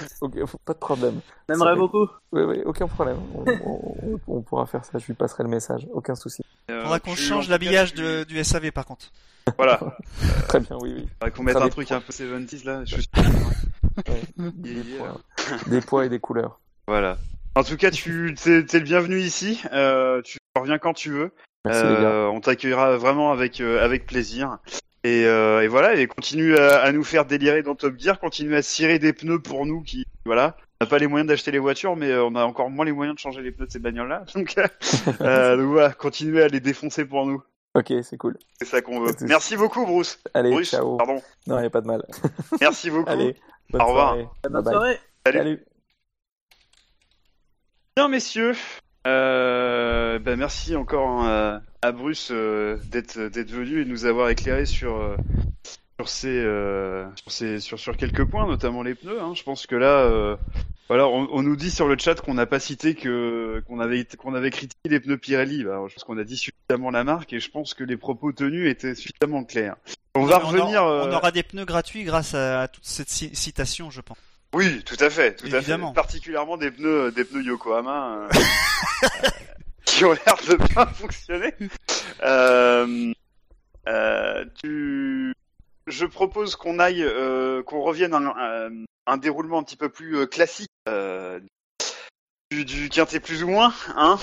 Ok, 0.20 0.32
pas 0.64 0.72
de 0.74 0.78
problème. 0.78 1.20
Fait- 1.48 1.76
beaucoup. 1.76 2.06
Oui, 2.32 2.42
oui, 2.42 2.62
aucun 2.64 2.86
problème. 2.86 3.18
On, 3.34 3.44
on- 3.64 4.20
on 4.28 4.40
pourra 4.42 4.66
faire 4.66 4.84
ça. 4.84 4.98
Je 4.98 5.06
lui 5.06 5.14
passerai 5.14 5.42
le 5.42 5.48
message. 5.48 5.86
Aucun 5.92 6.14
souci. 6.14 6.42
Euh, 6.70 6.82
Faudra 6.82 7.00
qu'on 7.00 7.14
change 7.14 7.48
l'habillage 7.48 7.94
du 7.94 8.44
SAV 8.44 8.70
par 8.72 8.86
contre. 8.86 9.10
Voilà. 9.56 9.80
Très 10.48 10.60
bien, 10.60 10.76
oui, 10.80 10.94
oui. 10.96 11.08
Faudrait 11.18 11.30
qu'on 11.32 11.42
mette 11.42 11.56
un 11.56 11.68
truc 11.68 11.90
un 11.92 12.00
peu 12.00 12.12
70 12.12 12.64
là. 12.64 12.84
Je 12.84 12.96
suis 13.00 13.08
Ouais. 14.08 14.22
Des 14.38 14.74
poids. 14.96 15.20
Des 15.66 15.80
poids 15.80 16.06
et 16.06 16.08
des 16.08 16.18
couleurs. 16.20 16.60
Voilà. 16.86 17.18
En 17.54 17.62
tout 17.64 17.76
cas, 17.76 17.90
tu 17.90 18.34
t'es 18.42 18.64
t'es 18.64 18.78
le 18.78 18.84
bienvenu 18.84 19.20
ici. 19.20 19.60
Euh, 19.72 20.22
tu 20.22 20.38
reviens 20.58 20.78
quand 20.78 20.94
tu 20.94 21.10
veux. 21.10 21.32
Merci 21.66 21.82
les 21.82 21.94
gars. 21.94 22.00
Euh, 22.10 22.26
on 22.28 22.40
t'accueillera 22.40 22.96
vraiment 22.96 23.30
avec 23.32 23.60
euh, 23.60 23.84
avec 23.84 24.06
plaisir. 24.06 24.58
Et, 25.04 25.24
euh, 25.26 25.62
et 25.62 25.68
voilà, 25.68 25.94
et 25.96 26.06
continue 26.06 26.56
à, 26.56 26.80
à 26.80 26.92
nous 26.92 27.02
faire 27.02 27.24
délirer 27.24 27.62
dans 27.62 27.74
Top 27.74 27.98
Gear, 27.98 28.20
continue 28.20 28.54
à 28.54 28.62
cirer 28.62 28.98
des 29.00 29.12
pneus 29.12 29.40
pour 29.40 29.66
nous 29.66 29.82
qui, 29.82 30.04
voilà, 30.24 30.56
on 30.80 30.84
n'a 30.84 30.88
pas 30.88 30.98
les 30.98 31.08
moyens 31.08 31.28
d'acheter 31.28 31.50
les 31.50 31.58
voitures, 31.58 31.96
mais 31.96 32.10
euh, 32.10 32.24
on 32.24 32.34
a 32.36 32.44
encore 32.44 32.70
moins 32.70 32.84
les 32.84 32.92
moyens 32.92 33.16
de 33.16 33.20
changer 33.20 33.42
les 33.42 33.50
pneus 33.50 33.66
de 33.66 33.72
ces 33.72 33.80
bagnoles-là. 33.80 34.24
Donc, 34.34 34.54
euh, 34.58 34.66
euh, 35.20 35.56
donc 35.56 35.66
voilà, 35.66 35.92
continuez 35.92 36.42
à 36.42 36.48
les 36.48 36.60
défoncer 36.60 37.04
pour 37.04 37.26
nous. 37.26 37.42
Ok, 37.74 37.92
c'est 38.02 38.16
cool. 38.18 38.36
C'est 38.60 38.66
ça 38.66 38.80
qu'on 38.82 39.00
veut. 39.00 39.12
Merci 39.22 39.56
beaucoup, 39.56 39.84
Bruce. 39.86 40.20
Allez, 40.34 40.50
Bruce, 40.50 40.70
ciao. 40.70 40.96
pardon. 40.98 41.20
Non, 41.46 41.58
y 41.60 41.64
a 41.66 41.70
pas 41.70 41.80
de 41.80 41.86
mal. 41.86 42.04
Merci 42.60 42.90
beaucoup. 42.90 43.10
Allez, 43.10 43.34
bonne 43.70 43.80
Au 43.82 43.86
revoir. 43.86 44.08
soirée. 44.10 44.28
Bonne 44.44 44.52
Bye 44.52 44.62
bye. 44.62 44.72
soirée. 44.74 45.00
Salut. 45.26 45.38
Salut. 45.38 45.64
Bien, 47.96 48.08
messieurs. 48.08 48.54
Euh, 49.06 50.20
ben 50.20 50.38
merci 50.38 50.76
encore 50.76 51.08
hein, 51.22 51.60
à, 51.82 51.92
Bruce 51.92 52.28
euh, 52.30 52.76
d'être 52.90 53.18
d'être 53.18 53.50
venu 53.50 53.80
et 53.80 53.84
de 53.84 53.90
nous 53.90 54.04
avoir 54.06 54.28
éclairé 54.28 54.66
sur 54.66 54.96
euh, 54.96 55.16
sur 55.98 56.08
ces 56.08 56.28
euh, 56.28 57.04
sur 57.16 57.32
ces 57.32 57.60
sur 57.60 57.78
sur 57.78 57.96
quelques 57.96 58.24
points, 58.24 58.46
notamment 58.46 58.82
les 58.82 58.94
pneus. 58.94 59.20
Hein. 59.20 59.32
Je 59.34 59.42
pense 59.42 59.66
que 59.66 59.74
là, 59.76 60.00
euh, 60.00 60.36
voilà, 60.88 61.06
on, 61.08 61.28
on 61.32 61.42
nous 61.42 61.56
dit 61.56 61.70
sur 61.70 61.88
le 61.88 61.96
chat 61.98 62.20
qu'on 62.20 62.34
n'a 62.34 62.46
pas 62.46 62.60
cité 62.60 62.94
que 62.94 63.62
qu'on 63.66 63.80
avait 63.80 64.04
qu'on 64.16 64.34
avait 64.34 64.50
critiqué 64.50 64.88
les 64.88 65.00
pneus 65.00 65.18
Pirelli. 65.18 65.64
Bah, 65.64 65.80
je 65.88 65.94
pense 65.94 66.04
qu'on 66.04 66.18
a 66.18 66.24
dit 66.24 66.36
suffisamment 66.36 66.90
la 66.90 67.04
marque 67.04 67.32
et 67.32 67.40
je 67.40 67.50
pense 67.50 67.74
que 67.74 67.84
les 67.84 67.96
propos 67.96 68.32
tenus 68.32 68.70
étaient 68.70 68.94
suffisamment 68.94 69.44
clairs. 69.44 69.76
On 70.14 70.24
va 70.24 70.40
on, 70.44 70.48
revenir. 70.48 70.84
euh, 70.84 71.08
on 71.08 71.12
aura 71.12 71.30
des 71.32 71.42
pneus 71.42 71.64
gratuits 71.64 72.04
grâce 72.04 72.34
à, 72.34 72.62
à 72.62 72.68
toute 72.68 72.84
cette 72.84 73.08
ci- 73.08 73.34
citation, 73.34 73.90
je 73.90 74.00
pense. 74.02 74.18
Oui, 74.54 74.82
tout 74.84 74.98
à 75.00 75.08
fait, 75.08 75.34
tout 75.34 75.46
Évidemment. 75.46 75.86
à 75.86 75.90
fait. 75.92 75.94
Particulièrement 75.94 76.58
des 76.58 76.70
pneus, 76.70 77.10
des 77.12 77.24
pneus 77.24 77.42
Yokohama 77.42 78.28
euh, 78.34 79.08
qui 79.92 80.04
ont 80.04 80.12
l'air 80.12 80.36
de 80.48 80.56
bien 80.56 80.86
fonctionner. 80.86 81.54
Euh, 82.22 83.12
euh, 83.88 84.44
tu... 84.62 85.32
Je 85.86 86.06
propose 86.06 86.54
qu'on 86.56 86.78
aille, 86.78 87.02
euh, 87.02 87.62
qu'on 87.64 87.82
revienne 87.82 88.14
à 88.14 88.18
un, 88.18 88.28
à 89.06 89.12
un 89.12 89.16
déroulement 89.16 89.58
un 89.58 89.62
petit 89.64 89.76
peu 89.76 89.88
plus 89.88 90.26
classique 90.28 90.70
du, 92.50 92.64
du 92.64 92.88
quintet 92.88 93.18
plus 93.18 93.42
ou 93.42 93.48
moins. 93.48 93.74
Hein 93.96 94.16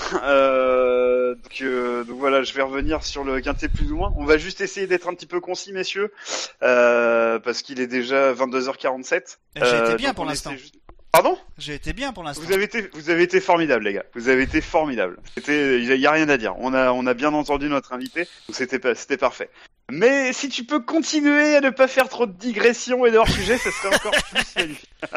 donc, 1.34 1.62
donc 1.62 2.18
voilà, 2.18 2.42
je 2.42 2.54
vais 2.54 2.62
revenir 2.62 3.04
sur 3.04 3.24
le 3.24 3.40
quintet 3.40 3.68
plus 3.68 3.92
ou 3.92 3.96
moins. 3.96 4.12
On 4.16 4.24
va 4.24 4.38
juste 4.38 4.60
essayer 4.62 4.86
d'être 4.86 5.06
un 5.08 5.14
petit 5.14 5.26
peu 5.26 5.40
concis, 5.40 5.72
messieurs, 5.72 6.12
parce 6.60 7.60
qu'il 7.62 7.78
est 7.80 7.86
déjà 7.86 8.32
22h47. 8.32 9.36
J'ai 9.56 9.76
été 9.76 9.94
bien 9.96 10.14
pour 10.14 10.24
l'instant. 10.24 10.52
juste- 10.52 10.79
Pardon 11.12 11.36
J'ai 11.58 11.74
été 11.74 11.92
bien 11.92 12.12
pour 12.12 12.22
l'instant. 12.22 12.44
Vous 12.46 12.52
avez 12.52 12.64
été, 12.64 12.88
vous 12.92 13.10
avez 13.10 13.24
été 13.24 13.40
formidable, 13.40 13.84
les 13.84 13.94
gars. 13.94 14.04
Vous 14.14 14.28
avez 14.28 14.44
été 14.44 14.60
formidable. 14.60 15.18
C'était, 15.34 15.80
il 15.82 16.00
y 16.00 16.06
a 16.06 16.10
rien 16.12 16.28
à 16.28 16.36
dire. 16.36 16.54
On 16.58 16.72
a, 16.72 16.92
on 16.92 17.04
a 17.06 17.14
bien 17.14 17.32
entendu 17.34 17.68
notre 17.68 17.92
invité, 17.92 18.20
donc 18.48 18.54
c'était, 18.56 18.78
pas- 18.78 18.94
c'était 18.94 19.16
parfait. 19.16 19.50
Mais 19.90 20.32
si 20.32 20.48
tu 20.48 20.62
peux 20.64 20.78
continuer 20.78 21.56
à 21.56 21.60
ne 21.60 21.70
pas 21.70 21.88
faire 21.88 22.08
trop 22.08 22.26
de 22.26 22.32
digressions 22.32 23.04
et 23.06 23.10
de 23.10 23.16
hors 23.18 23.28
sujet, 23.28 23.58
ça 23.58 23.70
serait 23.72 23.94
encore 23.94 24.12
plus 24.12 24.44
magnifique. 24.56 24.90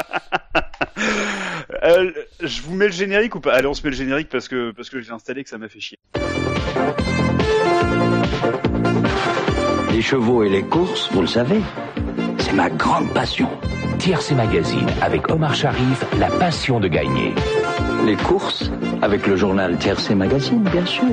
Euh, 1.84 2.12
je 2.42 2.62
vous 2.62 2.76
mets 2.76 2.86
le 2.86 2.92
générique 2.92 3.36
ou 3.36 3.40
pas? 3.40 3.54
Allez, 3.54 3.68
on 3.68 3.74
se 3.74 3.84
met 3.84 3.90
le 3.90 3.96
générique 3.96 4.30
parce 4.30 4.48
que 4.48 4.72
parce 4.72 4.90
que 4.90 5.02
je 5.02 5.08
l'ai 5.08 5.14
installé 5.14 5.44
que 5.44 5.50
ça 5.50 5.58
m'a 5.58 5.68
fait 5.68 5.80
chier. 5.80 5.98
Les 9.92 10.02
chevaux 10.02 10.44
et 10.44 10.50
les 10.50 10.64
courses, 10.64 11.10
vous 11.12 11.22
le 11.22 11.28
savez, 11.28 11.60
c'est 12.54 12.58
ma 12.58 12.70
grande 12.70 13.12
passion. 13.14 13.50
TRC 14.00 14.34
Magazine 14.36 14.88
avec 15.02 15.30
Omar 15.30 15.56
Sharif, 15.56 16.04
la 16.20 16.28
passion 16.28 16.80
de 16.80 16.88
gagner. 16.88 17.34
Les 18.06 18.16
courses 18.16 18.70
Avec 19.02 19.28
le 19.28 19.36
journal 19.36 19.78
TRC 19.78 20.12
Magazine, 20.16 20.64
bien 20.64 20.86
sûr. 20.86 21.06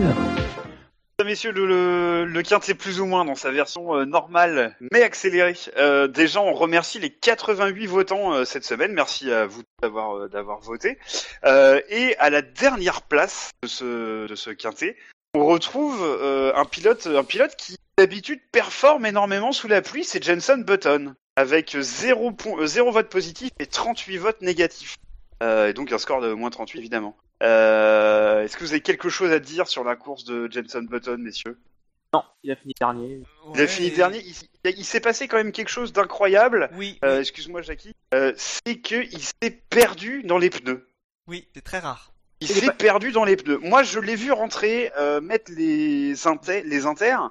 Messieurs, 1.25 1.53
le, 1.53 2.25
le, 2.25 2.75
plus 2.75 3.01
ou 3.01 3.07
moins 3.07 3.25
dans 3.25 3.35
sa 3.35 3.51
version 3.51 3.95
euh, 3.95 4.05
normale 4.05 4.77
mais 4.93 5.03
accélérée. 5.03 5.55
Euh, 5.77 6.09
déjà, 6.09 6.41
on 6.41 6.53
remercie 6.53 6.99
les 6.99 7.11
88 7.11 7.87
votants 7.87 8.33
euh, 8.33 8.45
cette 8.45 8.65
semaine. 8.65 8.93
Merci 8.93 9.31
à 9.31 9.47
vous 9.47 9.63
d'avoir 9.83 10.17
euh, 10.17 10.29
d'avoir 10.29 10.61
voté. 10.61 10.99
Euh, 11.45 11.81
et 11.91 12.17
à 12.19 12.31
la 12.31 12.43
dernière 12.43 13.03
place 13.03 13.51
de 13.63 13.69
ce 13.69 14.27
de 14.27 14.35
ce 14.35 14.51
quintet, 14.51 14.97
on 15.35 15.45
retrouve 15.47 16.01
euh, 16.03 16.53
un 16.57 16.65
pilote 16.65 17.07
un 17.07 17.25
pilote 17.25 17.55
qui 17.57 17.77
d'habitude 17.99 18.41
performe 18.51 19.05
énormément 19.05 19.53
sous 19.53 19.69
la 19.69 19.83
pluie. 19.83 20.05
C'est 20.05 20.25
Jenson 20.25 20.65
Button 20.67 21.15
avec 21.37 21.77
0 21.79 22.33
point, 22.33 22.61
euh, 22.61 22.67
0 22.67 22.93
vote 22.93 23.09
positif 23.09 23.51
et 23.59 23.67
38 23.67 24.17
votes 24.19 24.43
négatifs. 24.43 24.97
Euh, 25.43 25.69
et 25.69 25.73
donc 25.73 25.93
un 25.93 25.99
score 25.99 26.21
de 26.21 26.33
moins 26.33 26.51
38 26.51 26.79
évidemment. 26.79 27.17
Euh, 27.43 28.45
Est-ce 28.45 28.57
que 28.57 28.65
vous 28.65 28.73
avez 28.73 28.83
quelque 28.83 29.09
chose 29.09 29.33
à 29.33 29.39
dire 29.39 29.67
sur 29.67 29.85
la 29.85 29.97
course 29.97 30.25
de 30.25 30.51
Jenson 30.51 30.83
Button, 30.83 31.17
messieurs? 31.19 31.59
Non, 32.13 32.25
il 32.43 32.51
a 32.51 32.57
fini 32.57 32.75
dernier. 32.79 33.23
Il 33.55 33.61
a 33.61 33.67
fini 33.67 33.91
dernier. 33.91 34.23
Il, 34.65 34.85
s'est 34.85 35.01
passé 35.01 35.29
quand 35.29 35.37
même 35.37 35.53
quelque 35.53 35.69
chose 35.69 35.93
d'incroyable. 35.93 36.69
Oui, 36.75 36.99
Euh, 37.05 37.21
Excuse-moi, 37.21 37.63
Jackie. 37.63 37.95
Euh, 38.15 38.33
c'est 38.37 38.81
que 38.81 38.97
il 38.97 39.23
s'est 39.23 39.63
perdu 39.71 40.23
dans 40.25 40.39
les 40.39 40.51
pneus. 40.51 40.89
oui, 41.29 41.47
c'est 41.55 41.63
très 41.63 41.79
rare. 41.79 42.10
Il 42.41 42.51
Il 42.51 42.57
est 42.57 42.61
s'est 42.61 42.67
pas- 42.67 42.73
perdu 42.73 43.13
dans 43.13 43.25
les 43.25 43.37
pneus. 43.37 43.59
Moi, 43.63 43.83
je 43.83 43.99
l'ai 44.01 44.17
vu 44.17 44.33
rentrer, 44.33 44.91
euh, 44.99 45.21
mettre 45.21 45.53
les 45.55 46.27
inters, 46.27 46.63
les 46.65 46.87
inters. 46.87 47.31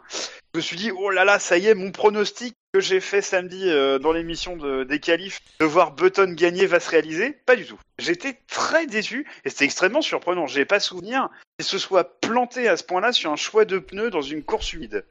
Je 0.53 0.60
me 0.60 0.61
suis 0.61 0.77
dit, 0.77 0.91
oh 0.91 1.10
là 1.10 1.26
là, 1.26 1.40
ça 1.40 1.57
y 1.57 1.68
est, 1.68 1.73
mon 1.76 1.91
pronostic 1.91 2.56
que 2.73 2.80
j'ai 2.80 2.99
fait 2.99 3.22
samedi 3.23 3.64
euh, 3.69 3.98
dans 3.98 4.11
l'émission 4.11 4.56
de, 4.56 4.84
des 4.84 4.99
qualifs 4.99 5.40
de 5.60 5.65
voir 5.65 5.91
Button 5.94 6.34
gagner 6.34 6.68
va 6.68 6.80
se 6.80 6.90
réaliser. 6.90 7.31
Pas 7.45 7.56
du 7.56 7.65
tout. 7.65 7.80
J'étais 7.98 8.38
très 8.48 8.86
déçu 8.86 9.26
et 9.45 9.49
c'était 9.49 9.65
extrêmement 9.65 10.02
surprenant. 10.03 10.45
J'ai 10.45 10.65
pas 10.65 10.80
souvenir 10.80 11.30
qu'il 11.57 11.65
se 11.68 11.80
soit 11.80 12.19
planté 12.22 12.68
à 12.68 12.77
ce 12.77 12.84
point-là 12.84 13.11
sur 13.11 13.31
un 13.31 13.36
choix 13.36 13.65
de 13.65 13.80
pneus 13.80 14.11
dans 14.11 14.22
une 14.22 14.44
course 14.44 14.73
humide. 14.73 15.03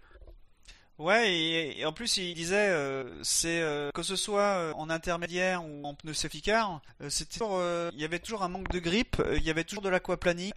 Ouais, 0.99 1.33
et, 1.33 1.81
et 1.81 1.87
en 1.87 1.93
plus 1.93 2.17
il 2.17 2.35
disait, 2.35 2.71
euh, 2.71 3.05
c'est 3.23 3.61
euh, 3.61 3.91
que 3.95 4.03
ce 4.03 4.17
soit 4.17 4.41
euh, 4.59 4.73
en 4.75 4.91
intermédiaire 4.91 5.65
ou 5.65 5.85
en 5.87 5.95
pneu 5.95 6.13
safety 6.13 6.43
car, 6.43 6.81
euh, 7.01 7.09
c'était 7.09 7.39
il 7.93 8.01
y 8.01 8.05
avait 8.05 8.19
toujours 8.19 8.43
un 8.43 8.49
manque 8.49 8.69
de 8.73 8.81
grip, 8.81 9.17
euh, 9.21 9.37
il 9.37 9.45
y 9.45 9.51
avait 9.51 9.63
toujours 9.63 9.83
de 9.85 9.89
l'aquaplaning, 9.91 10.51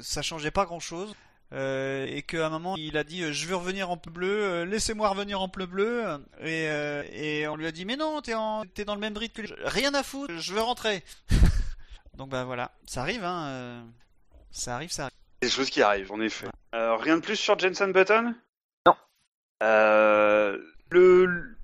ça 0.00 0.22
changeait 0.22 0.50
pas 0.50 0.64
grand 0.64 0.80
chose. 0.80 1.14
et 1.52 2.22
qu'à 2.26 2.46
un 2.46 2.50
moment 2.50 2.76
il 2.78 2.96
a 2.96 3.04
dit 3.04 3.22
euh, 3.24 3.32
je 3.32 3.46
veux 3.46 3.56
revenir 3.56 3.90
en 3.90 3.98
pneu 3.98 4.10
bleu, 4.12 4.42
euh, 4.42 4.64
laissez-moi 4.64 5.06
revenir 5.10 5.42
en 5.42 5.50
pneu 5.50 5.66
bleu 5.66 6.04
et, 6.42 6.64
et 7.12 7.46
on 7.48 7.56
lui 7.56 7.66
a 7.66 7.72
dit 7.72 7.84
mais 7.84 7.96
non 7.96 8.22
t'es 8.22 8.32
en 8.34 8.64
t'es 8.64 8.86
dans 8.86 8.94
le 8.94 9.00
même 9.00 9.16
rythme 9.18 9.42
que 9.42 9.46
les... 9.48 9.54
rien 9.68 9.92
à 9.92 10.02
foutre 10.02 10.32
je 10.38 10.54
veux 10.54 10.60
rentrer 10.62 11.04
donc 12.16 12.30
bah 12.30 12.44
voilà 12.44 12.70
ça 12.86 13.02
arrive 13.02 13.22
hein 13.24 13.84
ça 14.50 14.74
arrive 14.76 14.90
ça 14.90 15.04
arrive 15.04 15.16
Des 15.42 15.50
choses 15.50 15.68
qui 15.70 15.82
arrivent, 15.82 16.10
en 16.10 16.20
effet. 16.22 16.46
Rien 16.72 17.16
de 17.16 17.22
plus 17.22 17.36
sur 17.36 17.58
Jenson 17.58 17.88
Button? 17.88 18.34
Le, 19.60 21.56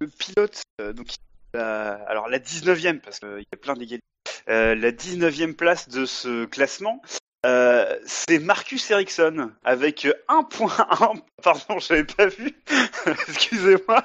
le 0.00 0.06
pilote, 0.06 0.62
euh, 0.80 0.92
donc, 0.92 1.08
alors 1.54 2.28
la 2.28 2.38
19e, 2.38 3.00
parce 3.00 3.20
qu'il 3.20 3.40
y 3.40 3.54
a 3.54 3.56
plein 3.56 3.74
d'égalités, 3.74 4.04
euh, 4.48 4.74
la 4.74 4.92
19e 4.92 5.54
place 5.54 5.88
de 5.88 6.04
ce 6.06 6.44
classement, 6.46 7.00
euh, 7.46 7.98
c'est 8.06 8.38
Marcus 8.38 8.90
Ericsson, 8.90 9.50
avec 9.64 10.08
un 10.28 10.42
point, 10.44 10.74
un, 10.90 11.12
pardon, 11.42 11.78
j'avais 11.78 12.04
pas 12.04 12.26
vu, 12.26 12.52
excusez-moi, 13.28 14.04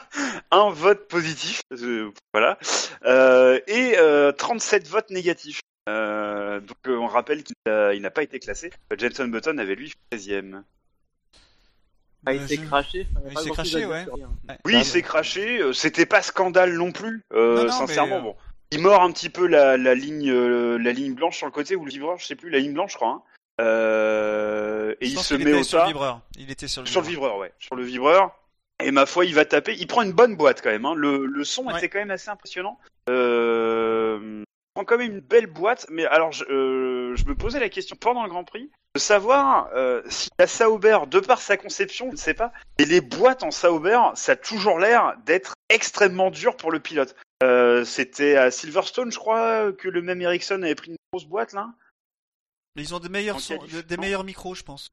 un 0.51 0.69
vote 0.69 1.07
positif, 1.07 1.61
euh, 1.71 2.11
voilà, 2.33 2.57
euh, 3.05 3.59
et 3.67 3.97
euh, 3.97 4.31
37 4.31 4.87
votes 4.87 5.09
négatifs. 5.09 5.61
Euh, 5.87 6.59
donc 6.59 6.77
euh, 6.87 6.97
on 6.97 7.07
rappelle 7.07 7.43
qu'il 7.43 7.55
n'a 7.65 8.11
pas 8.11 8.21
été 8.21 8.39
classé. 8.39 8.69
Jenson 8.95 9.27
Button 9.27 9.57
avait 9.57 9.73
lui 9.73 9.91
13e. 10.11 10.61
Ah, 12.25 12.33
il 12.33 12.47
s'est 12.47 12.55
je- 12.55 12.61
craché. 12.65 13.07
il 13.31 13.37
s'est 13.39 13.49
craché, 13.51 13.85
ouais. 13.85 14.05
hein. 14.49 14.57
Oui, 14.65 14.73
Ah, 14.75 14.79
il 14.79 14.85
s'est 14.85 15.01
craché. 15.01 15.61
euh, 15.61 15.73
C'était 15.73 16.05
pas 16.05 16.21
scandale 16.21 16.73
non 16.73 16.91
plus. 16.91 17.23
euh, 17.33 17.55
Non, 17.57 17.63
non, 17.65 17.69
sincèrement, 17.71 18.15
mais, 18.21 18.29
euh, 18.29 18.33
bon. 18.33 18.35
Il 18.71 18.81
mord 18.81 19.01
un 19.01 19.11
petit 19.11 19.29
peu 19.29 19.47
la, 19.47 19.77
la 19.77 19.95
ligne, 19.95 20.29
euh, 20.29 20.77
la 20.77 20.91
ligne 20.91 21.13
blanche 21.15 21.37
sur 21.37 21.47
le 21.47 21.51
côté 21.51 21.75
ou 21.75 21.85
le 21.85 21.91
vibreur, 21.91 22.17
je 22.19 22.25
sais 22.25 22.35
plus, 22.35 22.49
la 22.49 22.59
ligne 22.59 22.73
blanche, 22.73 22.91
je 22.91 22.97
crois. 22.97 23.09
hein. 23.09 23.23
Euh, 23.61 24.95
et 25.01 25.07
Je 25.07 25.11
il 25.13 25.19
se 25.19 25.33
met 25.35 25.41
était 25.41 25.53
au 25.59 25.63
sur 25.63 25.79
le 25.79 25.87
vibreur 25.87 26.21
il 26.37 26.49
était 26.49 26.67
sur 26.69 26.81
le 26.81 26.87
sur 26.87 27.01
le 27.01 27.07
vibreur 27.07 27.31
vibreur, 27.31 27.41
ouais, 27.41 27.53
sur 27.59 27.75
le 27.75 27.83
vibreur. 27.83 28.31
Et 28.81 28.91
ma 28.91 29.05
foi, 29.05 29.25
il 29.25 29.33
va 29.35 29.43
taper. 29.43 29.75
Il 29.77 29.87
prend 29.87 30.01
une 30.03 30.13
bonne 30.13 30.35
boîte 30.37 30.61
quand 30.61 30.69
même. 30.69 30.85
Hein. 30.85 30.93
Le, 30.95 31.25
le 31.25 31.43
son 31.43 31.65
Ouais. 31.65 31.77
était 31.77 31.89
quand 31.89 31.99
même 31.99 32.11
assez 32.11 32.29
impressionnant. 32.29 32.79
Euh... 33.09 34.43
Prend 34.73 34.85
quand 34.85 34.97
même 34.97 35.11
une 35.11 35.19
belle 35.19 35.47
boîte. 35.47 35.85
Mais 35.89 36.05
alors, 36.05 36.31
je, 36.31 36.43
euh, 36.45 37.15
je 37.15 37.25
me 37.25 37.35
posais 37.35 37.59
la 37.59 37.69
question 37.69 37.95
pendant 37.95 38.23
le 38.23 38.29
Grand 38.29 38.43
Prix 38.43 38.69
de 38.95 38.99
savoir 38.99 39.69
euh, 39.75 40.01
si 40.09 40.29
la 40.39 40.47
Sauber, 40.47 40.99
de 41.07 41.19
par 41.19 41.39
sa 41.39 41.57
conception, 41.57 42.07
je 42.07 42.13
ne 42.13 42.17
sais 42.17 42.33
pas, 42.33 42.51
mais 42.79 42.85
les 42.85 43.01
boîtes 43.01 43.43
en 43.43 43.51
Sauber, 43.51 43.99
ça 44.15 44.31
a 44.31 44.35
toujours 44.35 44.79
l'air 44.79 45.15
d'être 45.25 45.53
extrêmement 45.69 46.31
dur 46.31 46.57
pour 46.57 46.71
le 46.71 46.79
pilote. 46.79 47.15
Euh, 47.43 47.85
C'était 47.85 48.35
à 48.35 48.51
Silverstone, 48.51 49.11
je 49.11 49.19
crois, 49.19 49.71
que 49.73 49.87
le 49.87 50.01
même 50.01 50.21
Ericsson 50.21 50.63
avait 50.63 50.75
pris 50.75 50.91
une 50.91 50.97
grosse 51.13 51.25
boîte 51.27 51.53
là. 51.53 51.69
Mais 52.75 52.83
ils 52.83 52.95
ont 52.95 52.99
des 52.99 53.09
meilleurs, 53.09 53.37
des 53.87 53.97
meilleurs 53.97 54.23
micros, 54.23 54.55
je 54.55 54.63
pense. 54.63 54.91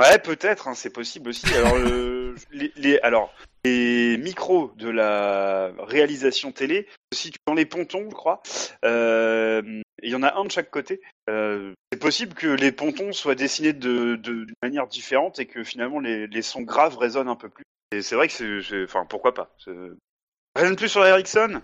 Ouais, 0.00 0.18
peut-être, 0.18 0.68
hein, 0.68 0.74
c'est 0.74 0.90
possible 0.90 1.30
aussi. 1.30 1.54
Alors, 1.54 1.76
euh, 1.76 2.34
les, 2.50 2.72
les- 2.76 2.98
alors, 3.00 3.32
les 3.64 4.16
micros 4.18 4.72
de 4.76 4.88
la 4.88 5.72
réalisation 5.78 6.52
télé 6.52 6.86
se 7.12 7.18
situent 7.20 7.38
dans 7.46 7.54
les 7.54 7.66
pontons, 7.66 8.08
je 8.10 8.14
crois. 8.14 8.42
Euh, 8.84 9.62
Il 10.02 10.10
y 10.10 10.14
en 10.14 10.22
a 10.22 10.34
un 10.34 10.44
de 10.44 10.50
chaque 10.50 10.70
côté. 10.70 11.00
Euh, 11.30 11.72
c'est 11.90 11.98
possible 11.98 12.34
que 12.34 12.46
les 12.46 12.70
pontons 12.72 13.12
soient 13.12 13.34
dessinés 13.34 13.72
de, 13.72 14.16
de, 14.16 14.44
d'une 14.44 14.54
manière 14.62 14.86
différente 14.86 15.38
et 15.38 15.46
que 15.46 15.64
finalement 15.64 15.98
les, 16.00 16.26
les 16.26 16.42
sons 16.42 16.62
graves 16.62 16.98
résonnent 16.98 17.28
un 17.28 17.36
peu 17.36 17.48
plus. 17.48 17.64
Et 17.92 18.02
c'est 18.02 18.14
vrai 18.14 18.28
que 18.28 18.34
c'est, 18.34 18.62
c'est- 18.62 18.84
enfin, 18.84 19.06
pourquoi 19.06 19.32
pas. 19.34 19.50
C'est- 19.64 19.72
Rien 20.54 20.70
de 20.70 20.76
plus 20.76 20.88
sur 20.88 21.00
la 21.00 21.08
Ericsson? 21.10 21.60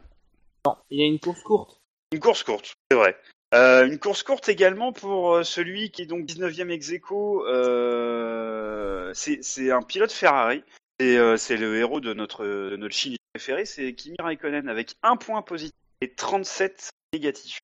Non, 0.66 0.76
il 0.90 0.98
y 1.00 1.02
a 1.02 1.06
une 1.06 1.20
course 1.20 1.42
courte. 1.42 1.78
Une 2.12 2.20
course 2.20 2.42
courte, 2.42 2.72
c'est 2.90 2.96
vrai. 2.96 3.16
Euh, 3.52 3.86
une 3.86 3.98
course 3.98 4.22
courte 4.22 4.48
également 4.48 4.92
pour 4.92 5.34
euh, 5.34 5.42
celui 5.42 5.90
qui 5.90 6.02
est 6.02 6.06
donc 6.06 6.24
19e 6.24 6.70
ex 6.70 6.90
aequo, 6.90 7.46
euh, 7.46 9.12
c'est 9.14 9.70
un 9.70 9.82
pilote 9.82 10.12
Ferrari. 10.12 10.64
C'est 10.98 11.56
le 11.56 11.76
héros 11.76 12.00
de 12.00 12.14
notre, 12.14 12.44
de 12.44 12.76
notre 12.76 12.94
préféré, 13.34 13.64
c'est 13.64 13.92
Kimi 13.94 14.16
Raikkonen 14.20 14.68
avec 14.68 14.94
un 15.02 15.16
point 15.16 15.42
positif 15.42 15.74
et 16.00 16.14
37 16.14 16.90
négatifs. 17.12 17.58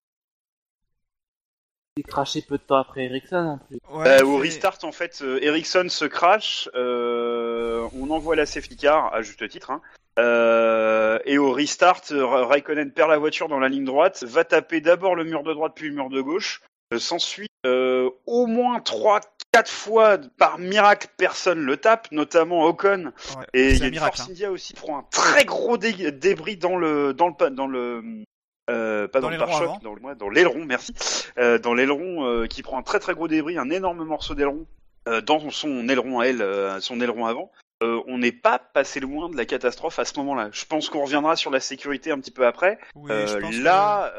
Craché 2.06 2.42
peu 2.42 2.56
de 2.58 2.62
temps 2.62 2.76
après 2.76 3.04
Ericsson 3.04 3.36
en 3.36 3.58
plus. 3.58 3.78
Ouais, 3.90 4.04
Bah, 4.18 4.24
au 4.24 4.36
restart, 4.36 4.78
en 4.84 4.92
fait, 4.92 5.20
euh, 5.22 5.38
Ericsson 5.42 5.86
se 5.88 6.04
crash, 6.04 6.68
euh, 6.74 7.86
on 7.98 8.10
envoie 8.10 8.36
la 8.36 8.46
safety 8.46 8.76
car, 8.76 9.12
à 9.14 9.22
juste 9.22 9.48
titre, 9.48 9.70
hein, 9.70 9.80
euh, 10.18 11.18
et 11.24 11.38
au 11.38 11.52
restart, 11.52 12.02
Ra- 12.10 12.46
Raikkonen 12.46 12.90
perd 12.92 13.10
la 13.10 13.18
voiture 13.18 13.48
dans 13.48 13.58
la 13.60 13.68
ligne 13.68 13.84
droite, 13.84 14.24
va 14.24 14.44
taper 14.44 14.80
d'abord 14.80 15.14
le 15.14 15.24
mur 15.24 15.42
de 15.42 15.52
droite 15.52 15.72
puis 15.74 15.88
le 15.88 15.94
mur 15.94 16.10
de 16.10 16.20
gauche. 16.20 16.60
Euh, 16.92 16.98
S'ensuit 16.98 17.48
euh, 17.66 18.08
au 18.26 18.46
moins 18.46 18.78
3-4 18.80 19.20
fois, 19.68 20.16
par 20.38 20.58
miracle, 20.58 21.08
personne 21.18 21.60
le 21.60 21.76
tape, 21.76 22.08
notamment 22.12 22.64
Ocon. 22.64 23.12
Ouais, 23.36 23.44
Et 23.52 23.70
il 23.72 23.78
y 23.78 23.82
a 23.82 23.86
une 23.86 23.90
miracle. 23.92 24.16
Force 24.16 24.30
India 24.30 24.50
aussi 24.50 24.72
qui 24.74 24.80
prend 24.80 24.98
un 24.98 25.04
très 25.10 25.44
gros 25.44 25.76
dé- 25.76 26.12
débris 26.12 26.56
dans 26.56 26.76
le 26.76 27.12
dans 27.12 27.28
le 27.28 27.34
pa- 27.34 27.50
dans 27.50 27.66
le 27.66 28.02
euh, 28.68 29.08
pas 29.08 29.20
Dans 29.20 29.28
dans, 29.28 29.32
le 29.32 29.38
pare-choc, 29.38 29.82
dans 29.82 29.94
le 29.94 30.14
dans 30.14 30.28
l'aileron, 30.28 30.64
merci. 30.64 30.92
Euh, 31.38 31.58
dans 31.58 31.74
l'aileron 31.74 32.24
euh, 32.26 32.46
qui 32.46 32.62
prend 32.62 32.78
un 32.78 32.82
très 32.82 32.98
très 32.98 33.14
gros 33.14 33.28
débris, 33.28 33.58
un 33.58 33.70
énorme 33.70 34.04
morceau 34.04 34.34
d'aileron 34.34 34.66
dans 35.24 35.48
son 35.50 35.88
aileron 35.88 36.20
à 36.20 36.26
elle, 36.26 36.44
son 36.82 37.00
aileron 37.00 37.24
avant. 37.26 37.50
On 37.80 38.18
n'est 38.18 38.32
pas 38.32 38.58
passé 38.58 39.00
loin 39.00 39.30
de 39.30 39.36
la 39.36 39.46
catastrophe 39.46 39.98
à 39.98 40.04
ce 40.04 40.18
moment-là. 40.18 40.50
Je 40.52 40.66
pense 40.66 40.90
qu'on 40.90 41.02
reviendra 41.04 41.34
sur 41.34 41.50
la 41.50 41.60
sécurité 41.60 42.10
un 42.10 42.18
petit 42.20 42.30
peu 42.30 42.46
après. 42.46 42.78
Oui, 42.94 43.10
je 43.10 43.38
pense 43.38 43.56
que- 43.56 43.62
là, 43.62 44.12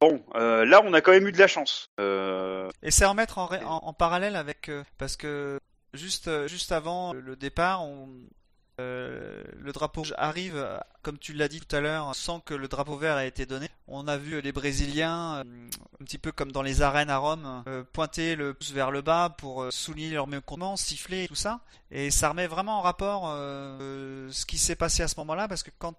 bon, 0.00 0.22
euh, 0.34 0.64
là 0.64 0.82
on 0.84 0.92
a 0.92 1.00
quand 1.00 1.12
même 1.12 1.26
eu 1.26 1.32
de 1.32 1.38
la 1.38 1.46
chance. 1.46 1.90
Euh, 2.00 2.68
Et 2.82 2.90
c'est 2.90 3.04
à 3.04 3.08
remettre 3.08 3.38
en, 3.38 3.48
en, 3.52 3.80
en 3.86 3.92
parallèle 3.92 4.36
avec 4.36 4.68
euh, 4.68 4.82
parce 4.98 5.16
que 5.16 5.58
juste 5.92 6.46
juste 6.46 6.72
avant 6.72 7.12
le 7.12 7.36
départ, 7.36 7.84
on, 7.84 8.08
euh, 8.80 9.44
le 9.56 9.72
drapeau 9.72 10.00
rouge 10.00 10.14
arrive, 10.18 10.66
comme 11.02 11.18
tu 11.18 11.32
l'as 11.32 11.48
dit 11.48 11.60
tout 11.60 11.76
à 11.76 11.80
l'heure, 11.80 12.14
sans 12.14 12.40
que 12.40 12.54
le 12.54 12.66
drapeau 12.66 12.96
vert 12.96 13.18
ait 13.18 13.28
été 13.28 13.46
donné. 13.46 13.68
On 13.86 14.08
a 14.08 14.16
vu 14.16 14.40
les 14.40 14.52
Brésiliens, 14.52 15.36
euh, 15.36 15.68
un 16.00 16.04
petit 16.04 16.18
peu 16.18 16.32
comme 16.32 16.50
dans 16.50 16.62
les 16.62 16.82
arènes 16.82 17.10
à 17.10 17.18
Rome, 17.18 17.62
euh, 17.68 17.84
pointer 17.92 18.34
le 18.34 18.52
pouce 18.52 18.72
vers 18.72 18.90
le 18.90 19.00
bas 19.00 19.34
pour 19.38 19.72
souligner 19.72 20.14
leur 20.14 20.26
mécontentement, 20.26 20.76
siffler 20.76 21.28
tout 21.28 21.34
ça. 21.34 21.60
Et 21.90 22.10
ça 22.10 22.30
remet 22.30 22.46
vraiment 22.46 22.78
en 22.78 22.82
rapport 22.82 23.28
ce 23.28 24.46
qui 24.46 24.58
s'est 24.58 24.76
passé 24.76 25.02
à 25.02 25.08
ce 25.08 25.14
moment-là, 25.18 25.48
parce 25.48 25.62
que 25.62 25.70
quand 25.78 25.94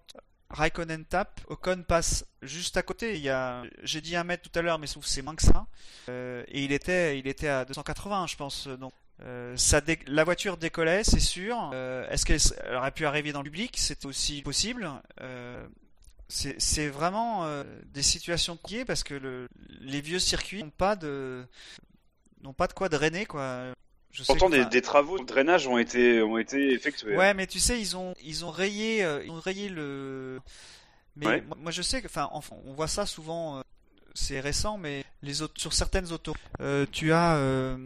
Raikkonen 0.50 1.06
tape, 1.06 1.42
Ocon 1.48 1.84
passe 1.88 2.26
juste 2.42 2.78
à 2.78 2.84
côté. 2.84 3.16
Il 3.16 3.22
y 3.22 3.30
a, 3.30 3.64
j'ai 3.84 4.02
dit 4.02 4.16
un 4.16 4.24
mètre 4.24 4.50
tout 4.50 4.60
à 4.60 4.62
l'heure, 4.62 4.80
mais 4.80 4.88
c'est 4.88 5.22
moins 5.22 5.36
que 5.36 5.44
ça. 5.44 5.66
Et 6.10 6.64
il 6.64 6.72
était, 6.72 7.18
il 7.18 7.28
était 7.28 7.48
à 7.48 7.66
280, 7.66 8.28
je 8.28 8.36
pense. 8.36 8.68
Euh, 9.24 9.56
ça 9.58 9.82
dé- 9.82 10.00
la 10.08 10.24
voiture 10.24 10.58
décollait, 10.58 11.04
c'est 11.04 11.20
sûr. 11.20 11.72
Euh, 11.74 12.08
est-ce 12.10 12.26
qu'elle 12.26 12.76
aurait 12.76 12.92
pu 12.92 13.06
arriver 13.06 13.32
dans 13.32 13.42
le 13.42 13.50
public? 13.50 13.76
C'était 13.78 14.06
aussi 14.08 14.42
possible. 14.42 14.90
Euh, 15.22 15.66
c'est, 16.28 16.60
c'est 16.60 16.88
vraiment 16.90 17.48
des 17.94 18.02
situations 18.02 18.58
qui 18.58 18.84
parce 18.84 19.04
que 19.04 19.14
le, 19.14 19.48
les 19.82 20.02
vieux 20.02 20.20
circuits 20.20 20.64
n'ont 20.64 20.70
pas 20.72 20.96
de, 20.96 21.46
n'ont 22.44 22.54
pas 22.54 22.68
de 22.68 22.74
quoi 22.74 22.90
drainer 22.90 23.26
quoi. 23.26 23.66
Je 24.12 24.24
sais 24.24 24.28
pourtant, 24.28 24.48
que, 24.48 24.54
des, 24.56 24.62
enfin, 24.62 24.70
des 24.70 24.82
travaux 24.82 25.20
de 25.20 25.26
drainage 25.26 25.68
ont 25.68 25.78
été 25.78 26.22
ont 26.22 26.38
été 26.38 26.72
effectués. 26.74 27.16
Ouais, 27.16 27.34
mais 27.34 27.48
tu 27.48 27.60
sais, 27.60 27.80
ils 27.80 27.96
ont 27.96 28.14
ils 28.24 28.44
ont 28.44 28.50
rayé 28.52 29.02
ils 29.24 29.30
ont 29.32 29.40
rayé 29.40 29.70
le. 29.70 30.40
Mais 31.16 31.28
Ouais. 31.28 31.42
moi, 31.48 31.58
moi, 31.62 31.72
je 31.72 31.82
sais 31.82 32.02
que, 32.02 32.08
enfin, 32.08 32.30
on 32.34 32.74
voit 32.74 32.88
ça 32.90 33.06
souvent. 33.06 33.62
c'est 34.18 34.40
récent, 34.40 34.78
mais 34.78 35.04
les 35.22 35.34
sur 35.56 35.74
certaines 35.74 36.12
autos, 36.14 36.36
euh, 36.62 36.86
tu 36.92 37.12
as 37.12 37.36
euh, 37.36 37.78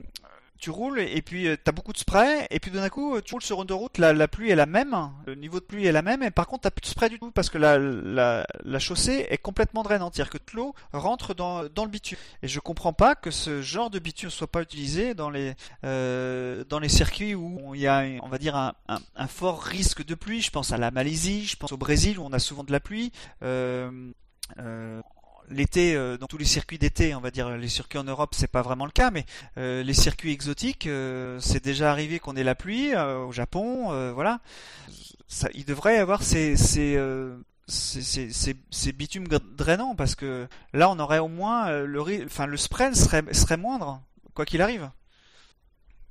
tu 0.60 0.69
roules 0.69 0.99
et 0.99 1.22
puis 1.22 1.44
tu 1.44 1.69
as 1.69 1.72
beaucoup 1.72 1.94
de 1.94 1.98
spray 1.98 2.48
et 2.49 2.60
puis 2.60 2.72
d'un 2.72 2.90
coup 2.90 3.15
euh, 3.15 3.22
tu 3.22 3.34
roules 3.34 3.41
sur 3.41 3.61
une 3.61 3.72
route 3.72 3.98
la, 3.98 4.14
la 4.14 4.27
pluie 4.27 4.49
est 4.49 4.56
la 4.56 4.65
même 4.65 4.95
le 5.26 5.36
niveau 5.36 5.60
de 5.60 5.65
pluie 5.65 5.86
est 5.86 5.91
la 5.91 6.02
même 6.02 6.22
et 6.23 6.31
par 6.31 6.48
contre 6.48 6.64
t'as 6.64 6.72
plus 6.72 6.81
de 6.81 6.88
spray 6.88 7.10
du 7.10 7.19
tout 7.19 7.31
parce 7.31 7.49
que 7.49 7.57
la, 7.57 7.77
la, 7.77 8.45
la 8.64 8.80
chaussée 8.80 9.27
est 9.30 9.38
complètement 9.38 9.84
drainante 9.84 10.15
c'est-à-dire 10.15 10.31
que 10.31 10.56
l'eau 10.56 10.73
rentre 10.94 11.34
dans, 11.34 11.65
dans 11.68 11.86
le 11.86 11.90
bitume. 11.91 12.18
Et 12.44 12.48
je 12.48 12.60
comprends 12.60 12.94
pas 12.94 13.15
que 13.15 13.31
ce 13.31 13.61
genre 13.61 13.90
de 13.90 13.99
bitume 13.99 14.30
soit 14.30 14.48
pas 14.48 14.61
utilisé 14.61 15.14
dans 15.14 15.30
les 15.30 15.56
euh, 15.84 16.64
dans 16.68 16.80
les 16.80 16.90
circuits 16.90 17.36
où 17.36 17.76
il 17.76 17.81
y 17.81 17.88
a 17.88 18.06
on 18.22 18.30
va 18.30 18.38
dire 18.38 18.56
un, 18.56 18.73
un, 18.88 18.99
un 19.15 19.27
fort 19.27 19.61
risque 19.61 20.06
de 20.06 20.15
pluie. 20.15 20.41
Je 20.41 20.52
pense 20.52 20.72
à 20.72 20.77
la 20.77 20.91
Malaisie 20.91 21.45
je 21.45 21.56
pense 21.56 21.72
au 21.72 21.77
Brésil 21.77 22.19
où 22.19 22.23
on 22.23 22.34
a 22.34 22.40
souvent 22.40 22.64
de 22.64 22.72
la 22.72 22.80
pluie. 22.80 23.11
Euh, 23.44 24.11
euh, 24.60 25.02
l'été, 25.50 25.96
euh, 25.96 26.18
dans 26.18 26.28
tous 26.28 26.38
les 26.38 26.46
circuits 26.46 26.78
d'été, 26.78 27.14
on 27.16 27.20
va 27.22 27.32
dire 27.32 27.50
les 27.58 27.68
circuits 27.70 28.00
en 28.00 28.04
Europe, 28.04 28.34
c'est 28.36 28.52
pas 28.52 28.62
vraiment 28.62 28.86
le 28.86 28.92
cas, 28.92 29.12
mais 29.12 29.26
euh, 29.58 29.84
les 29.84 29.94
circuits 29.94 30.32
exotiques, 30.32 30.88
euh, 30.88 31.40
c'est 31.40 31.64
déjà 31.64 31.92
arrivé 31.92 32.20
qu'on 32.20 32.36
ait 32.36 32.44
la 32.44 32.56
pluie 32.56 32.96
au 32.96 33.32
Japon, 33.32 34.12
voilà. 34.14 34.40
Ça, 35.28 35.48
il 35.54 35.66
devrait 35.66 35.96
y 35.96 36.00
avoir 36.00 36.24
ces 36.24 36.58
ces, 36.58 36.98
ces, 37.68 38.02
ces, 38.02 38.32
ces, 38.32 38.56
ces 38.72 38.92
bitumes 38.92 39.28
gr- 39.28 39.56
drainants 39.56 39.94
parce 39.96 40.16
que 40.16 40.48
là, 40.74 40.90
on 40.90 40.98
aurait 41.00 41.20
au 41.20 41.28
moins 41.28 41.84
le 41.84 42.02
enfin 42.26 42.48
le 42.48 42.58
spread 42.58 42.96
serait 42.96 43.24
serait 43.34 43.58
moindre 43.58 44.02
quoi 44.34 44.46
qu'il 44.46 44.62
arrive. 44.62 44.90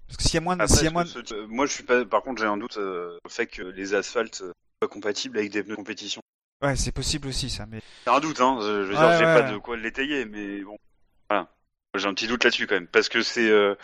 Parce 0.06 0.16
que 0.18 0.22
s'il 0.22 0.34
y 0.34 0.36
a 0.38 0.40
moins 0.40 0.56
de, 0.56 0.62
Après, 0.62 0.74
s'il 0.74 0.84
y 0.84 0.86
a 0.86 0.88
est-ce 0.88 0.92
moins 0.94 1.04
que 1.04 1.18
de- 1.20 1.26
ce- 1.26 1.46
moi, 1.46 1.66
je 1.66 1.72
suis 1.72 1.82
pas. 1.82 2.04
Par 2.04 2.22
contre, 2.22 2.40
j'ai 2.40 2.46
un 2.48 2.56
doute 2.56 2.78
euh, 2.78 3.18
au 3.24 3.28
fait 3.28 3.46
que 3.46 3.62
les 3.62 3.94
asphaltes 3.94 4.36
soient 4.36 4.88
compatibles 4.88 5.36
avec 5.36 5.50
des 5.50 5.62
pneus 5.62 5.72
de 5.72 5.76
compétition. 5.76 6.22
Ouais, 6.62 6.76
c'est 6.76 6.92
possible 6.92 7.28
aussi 7.28 7.50
ça, 7.50 7.66
mais 7.66 7.80
C'est 8.04 8.10
un 8.10 8.20
doute, 8.20 8.40
hein. 8.40 8.58
Je 8.60 8.66
veux 8.66 8.94
dire, 8.94 9.00
Ouais, 9.00 9.18
j'ai 9.18 9.24
ouais, 9.24 9.42
pas 9.42 9.50
de 9.50 9.58
quoi 9.58 9.76
l'étayer, 9.76 10.24
mais 10.24 10.60
bon, 10.62 10.76
voilà. 11.28 11.48
J'ai 11.96 12.06
un 12.06 12.14
petit 12.14 12.26
doute 12.28 12.44
là-dessus 12.44 12.66
quand 12.66 12.74
même, 12.74 12.86
parce 12.86 13.08
que 13.08 13.22
c'est, 13.22 13.48
euh, 13.48 13.74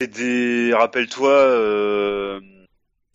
c'est 0.00 0.08
des. 0.08 0.72
Rappelle-toi. 0.74 1.30
Euh... 1.30 2.40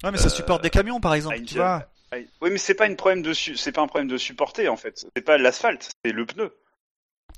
ouais, 0.03 0.12
mais 0.12 0.18
ça 0.18 0.28
Euh, 0.28 0.30
supporte 0.30 0.64
des 0.64 0.70
camions 0.70 0.99
par 0.99 1.14
exemple, 1.14 1.41
tu 1.44 1.56
vois. 1.56 1.88
Oui, 2.14 2.49
mais 2.49 2.57
c'est 2.57 2.76
pas 2.76 2.88
une 2.88 2.95
problème 2.95 3.22
de, 3.22 3.34
su- 3.34 3.57
c'est 3.57 3.74
pas 3.74 3.82
un 3.82 3.88
problème 3.88 4.07
de 4.07 4.18
supporter 4.18 4.70
en 4.70 4.78
fait. 4.78 5.06
C'est 5.16 5.22
pas 5.22 5.38
l'asphalte, 5.38 5.91
c'est 6.06 6.14
le 6.14 6.26
pneu. 6.26 6.56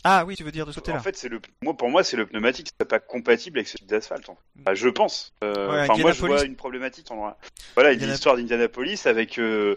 Ah 0.04 0.24
oui, 0.26 0.36
tu 0.36 0.44
veux 0.44 0.52
dire 0.52 0.68
de 0.68 0.72
ce 0.72 0.78
En 0.78 0.82
côté-là. 0.82 1.00
fait, 1.00 1.18
c'est 1.18 1.28
le. 1.30 1.42
Moi, 1.64 1.76
pour 1.76 1.90
moi, 1.90 2.04
c'est 2.04 2.16
le 2.18 2.28
pneumatique. 2.28 2.70
C'est 2.80 2.88
pas 2.88 3.00
compatible 3.00 3.58
avec 3.58 3.68
ce 3.68 3.78
type 3.78 3.88
d'asphalte. 3.88 4.30
en 4.30 4.36
fait. 4.36 4.42
Bah, 4.64 4.76
je 4.76 4.88
pense. 4.90 5.34
Euh, 5.44 5.54
Ouais, 5.72 5.82
Enfin, 5.82 5.94
moi, 6.00 6.12
je 6.12 6.18
Indianapolis. 6.20 6.34
vois 6.36 6.44
une 6.46 6.56
problématique. 6.56 7.10
En... 7.10 7.36
Voilà, 7.74 7.90
une 7.90 7.96
Indiana- 7.96 8.14
histoire 8.14 8.36
d'Indianapolis 8.38 9.08
avec 9.08 9.40
euh, 9.40 9.76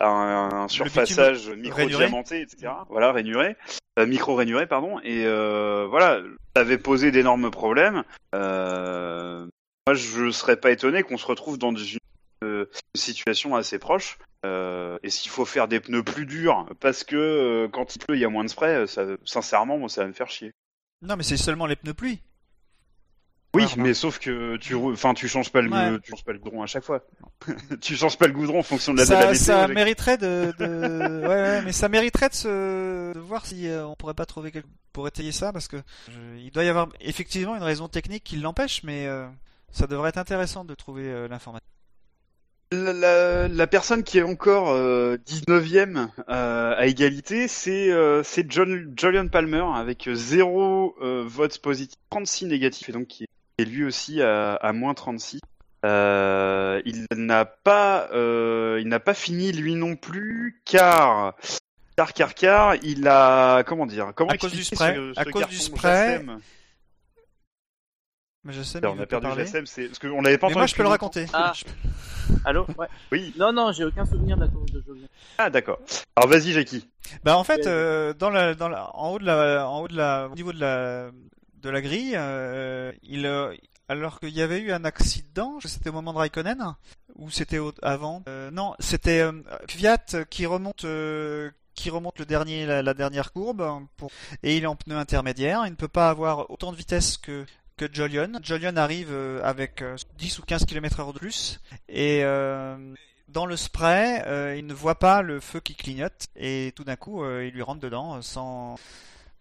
un, 0.00 0.48
un 0.52 0.68
surfaçage 0.68 1.48
micro-diamanté, 1.50 2.42
etc. 2.42 2.72
Voilà, 2.88 3.12
rainuré, 3.12 3.56
euh, 3.98 4.06
micro-rainuré, 4.06 4.66
pardon. 4.66 5.00
Et 5.00 5.24
euh, 5.26 5.86
voilà, 5.88 6.20
ça 6.54 6.62
avait 6.62 6.78
posé 6.78 7.10
d'énormes 7.10 7.50
problèmes. 7.50 8.04
Euh, 8.34 9.46
moi, 9.86 9.94
je 9.94 10.30
serais 10.30 10.56
pas 10.56 10.70
étonné 10.70 11.02
qu'on 11.02 11.16
se 11.16 11.26
retrouve 11.26 11.58
dans 11.58 11.74
une 11.74 12.66
situation 12.94 13.56
assez 13.56 13.78
proche. 13.78 14.18
Et 14.44 15.10
s'il 15.10 15.30
faut 15.30 15.44
faire 15.44 15.68
des 15.68 15.80
pneus 15.80 16.02
plus 16.02 16.26
durs, 16.26 16.66
parce 16.80 17.04
que 17.04 17.68
quand 17.72 17.94
il 17.94 17.98
pleut, 17.98 18.16
il 18.16 18.20
y 18.20 18.24
a 18.24 18.28
moins 18.28 18.44
de 18.44 18.48
spray, 18.48 18.86
ça, 18.86 19.04
sincèrement, 19.24 19.78
moi, 19.78 19.88
ça 19.88 20.02
va 20.02 20.08
me 20.08 20.12
faire 20.12 20.30
chier. 20.30 20.52
Non, 21.02 21.16
mais 21.16 21.22
c'est 21.22 21.36
seulement 21.36 21.66
les 21.66 21.76
pneus 21.76 21.94
pluie. 21.94 22.20
Oui, 23.54 23.64
Ouais, 23.64 23.68
mais 23.78 23.94
sauf 23.94 24.18
que 24.18 24.56
tu, 24.58 24.74
enfin, 24.74 25.14
tu 25.14 25.26
changes 25.26 25.50
pas 25.50 25.62
le, 25.62 25.70
Ouais. 25.70 25.98
tu 26.02 26.10
changes 26.10 26.24
pas 26.24 26.32
le 26.32 26.38
goudron 26.38 26.62
à 26.62 26.66
chaque 26.66 26.84
fois. 26.84 27.02
tu 27.80 27.96
changes 27.96 28.18
pas 28.18 28.26
le 28.26 28.34
goudron 28.34 28.58
en 28.58 28.62
fonction 28.62 28.92
de 28.92 28.98
la, 28.98 29.04
de 29.04 29.08
ça, 29.08 29.14
la 29.20 29.26
météo. 29.28 29.34
ça 29.42 29.68
mériterait 29.68 30.18
de, 30.18 30.52
de... 30.58 31.20
ouais, 31.22 31.28
ouais, 31.28 31.62
mais 31.62 31.72
ça 31.72 31.88
mériterait 31.88 32.28
de, 32.28 32.34
se... 32.34 33.12
de 33.14 33.18
voir 33.18 33.46
si 33.46 33.66
euh, 33.66 33.86
on 33.86 33.94
pourrait 33.96 34.12
pas 34.14 34.26
trouver 34.26 34.50
quelque... 34.52 34.68
pour 34.92 35.08
étayer 35.08 35.32
ça, 35.32 35.50
parce 35.52 35.66
que 35.66 35.78
je- 36.10 36.38
il 36.40 36.50
doit 36.50 36.64
y 36.64 36.68
avoir 36.68 36.88
effectivement 37.00 37.56
une 37.56 37.62
raison 37.62 37.88
technique 37.88 38.22
qui 38.24 38.36
l'empêche, 38.36 38.82
mais 38.84 39.06
euh, 39.06 39.26
ça 39.72 39.86
devrait 39.86 40.10
être 40.10 40.18
intéressant 40.18 40.66
de 40.66 40.74
trouver 40.74 41.04
euh, 41.04 41.26
l'information. 41.26 41.64
la, 42.70 42.92
la, 42.92 43.48
la 43.48 43.66
personne 43.66 44.02
qui 44.04 44.18
est 44.18 44.22
encore 44.22 44.68
euh, 44.68 45.16
19e 45.26 46.08
euh, 46.28 46.74
à 46.76 46.86
égalité, 46.86 47.48
c'est 47.48 47.90
euh, 47.90 48.22
c'est 48.22 48.44
John 48.52 48.92
Julian 48.94 49.28
Palmer 49.28 49.64
avec 49.74 50.06
0 50.12 50.96
votes 51.26 51.58
positifs, 51.62 51.96
36 52.10 52.44
négatifs 52.44 52.90
et 52.90 52.92
donc 52.92 53.06
qui 53.06 53.24
est 53.24 53.28
lui 53.64 53.84
aussi 53.84 54.20
à, 54.22 54.54
à 54.54 54.72
moins 54.72 54.94
36. 54.94 55.40
Euh, 55.84 56.82
il 56.84 57.06
n'a 57.12 57.44
pas 57.44 58.08
euh, 58.12 58.78
il 58.80 58.88
n'a 58.88 58.98
pas 58.98 59.14
fini 59.14 59.52
lui 59.52 59.76
non 59.76 59.94
plus 59.94 60.60
car 60.64 61.34
car 61.96 62.12
car 62.12 62.34
car 62.34 62.74
il 62.82 63.06
a 63.06 63.62
comment 63.64 63.86
dire 63.86 64.10
comment 64.16 64.30
À 64.30 64.38
cause 64.38 64.52
du 64.52 64.64
spray, 64.64 64.94
ce- 64.96 65.12
à 65.18 65.24
cause 65.24 65.46
du 65.46 65.56
spray, 65.56 66.24
Mais 68.44 68.52
je 68.52 68.62
sais, 68.62 68.84
on 68.84 68.90
mais 68.94 69.00
il 69.00 69.02
a 69.02 69.06
perdu. 69.06 69.26
Jassem, 69.36 69.66
c'est 69.66 69.86
parce 69.86 69.98
qu'on 69.98 70.22
l'avait 70.22 70.38
pas 70.38 70.46
Mais 70.48 70.52
entendu 70.54 70.58
moi, 70.60 70.66
je 70.66 70.74
peux 70.74 70.82
le 70.82 70.88
raconter. 70.88 71.26
Ah. 71.32 71.52
Allô 72.44 72.66
Ouais. 72.76 72.86
Oui. 73.12 73.34
Non, 73.38 73.52
non, 73.52 73.72
j'ai 73.72 73.84
aucun 73.84 74.04
souvenir 74.04 74.36
de 74.36 74.42
la 74.42 74.48
course 74.48 74.70
de 74.72 74.82
Jolien. 74.86 75.06
Ah 75.38 75.48
d'accord. 75.50 75.78
Alors 76.16 76.28
vas-y 76.30 76.52
Jackie. 76.52 76.88
Bah 77.24 77.36
en 77.36 77.44
fait, 77.44 77.58
Ouais. 77.60 77.66
euh, 77.68 78.12
dans 78.14 78.30
la, 78.30 78.54
dans 78.54 78.68
la, 78.68 78.94
en 78.96 79.10
haut 79.12 79.18
de 79.18 79.24
la, 79.24 79.68
en 79.68 79.80
haut 79.80 79.88
de 79.88 79.96
la, 79.96 80.28
au 80.30 80.34
niveau 80.34 80.52
de 80.52 80.60
la, 80.60 81.10
de 81.62 81.70
la 81.70 81.80
grille, 81.80 82.14
euh, 82.16 82.92
euh, 83.04 83.56
alors 83.88 84.20
qu'il 84.20 84.30
y 84.30 84.42
avait 84.42 84.60
eu 84.60 84.72
un 84.72 84.84
accident, 84.84 85.58
c'était 85.64 85.88
au 85.88 85.94
moment 85.94 86.12
de 86.12 86.18
Raikkonen 86.18 86.74
ou 87.16 87.30
c'était 87.30 87.58
avant. 87.82 88.22
Euh, 88.28 88.50
non, 88.50 88.74
c'était 88.78 89.20
euh, 89.20 89.32
qui 90.28 90.46
remonte, 90.46 90.86
qui 91.74 91.90
remonte 91.90 92.18
le 92.18 92.26
dernier, 92.26 92.66
la, 92.66 92.94
dernière 92.94 93.32
courbe 93.32 93.86
et 94.42 94.56
il 94.56 94.64
est 94.64 94.66
en 94.66 94.76
pneu 94.76 94.96
intermédiaire. 94.96 95.62
Il 95.66 95.70
ne 95.70 95.76
peut 95.76 95.88
pas 95.88 96.10
avoir 96.10 96.50
autant 96.50 96.72
de 96.72 96.76
vitesse 96.76 97.16
que 97.16 97.44
que 97.76 97.86
Jolion. 97.92 98.32
Jolion 98.42 98.76
arrive 98.76 99.14
avec 99.44 99.82
euh, 99.82 99.96
10 100.18 100.40
ou 100.40 100.42
15 100.42 100.64
km 100.64 100.98
heure 100.98 101.12
de 101.12 101.18
plus 101.20 101.60
et 101.88 102.22
dans 103.28 103.46
le 103.46 103.56
spray, 103.56 104.22
il 104.58 104.66
ne 104.66 104.74
voit 104.74 104.98
pas 104.98 105.22
le 105.22 105.38
feu 105.38 105.60
qui 105.60 105.74
clignote 105.74 106.26
et 106.34 106.72
tout 106.74 106.84
d'un 106.84 106.96
coup, 106.96 107.24
il 107.24 107.50
lui 107.50 107.62
rentre 107.62 107.80
dedans 107.80 108.20
sans, 108.22 108.76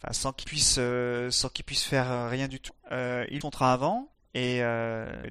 enfin, 0.01 0.13
sans 0.13 0.33
qu'il 0.33 0.47
puisse, 0.47 0.77
euh, 0.79 1.31
sans 1.31 1.49
qu'il 1.49 1.65
puisse 1.65 1.83
faire 1.83 2.11
euh, 2.11 2.29
rien 2.29 2.47
du 2.47 2.59
tout. 2.59 2.73
Euh, 2.91 3.25
il 3.29 3.41
contrat 3.41 3.73
avant 3.73 4.09
et, 4.33 4.61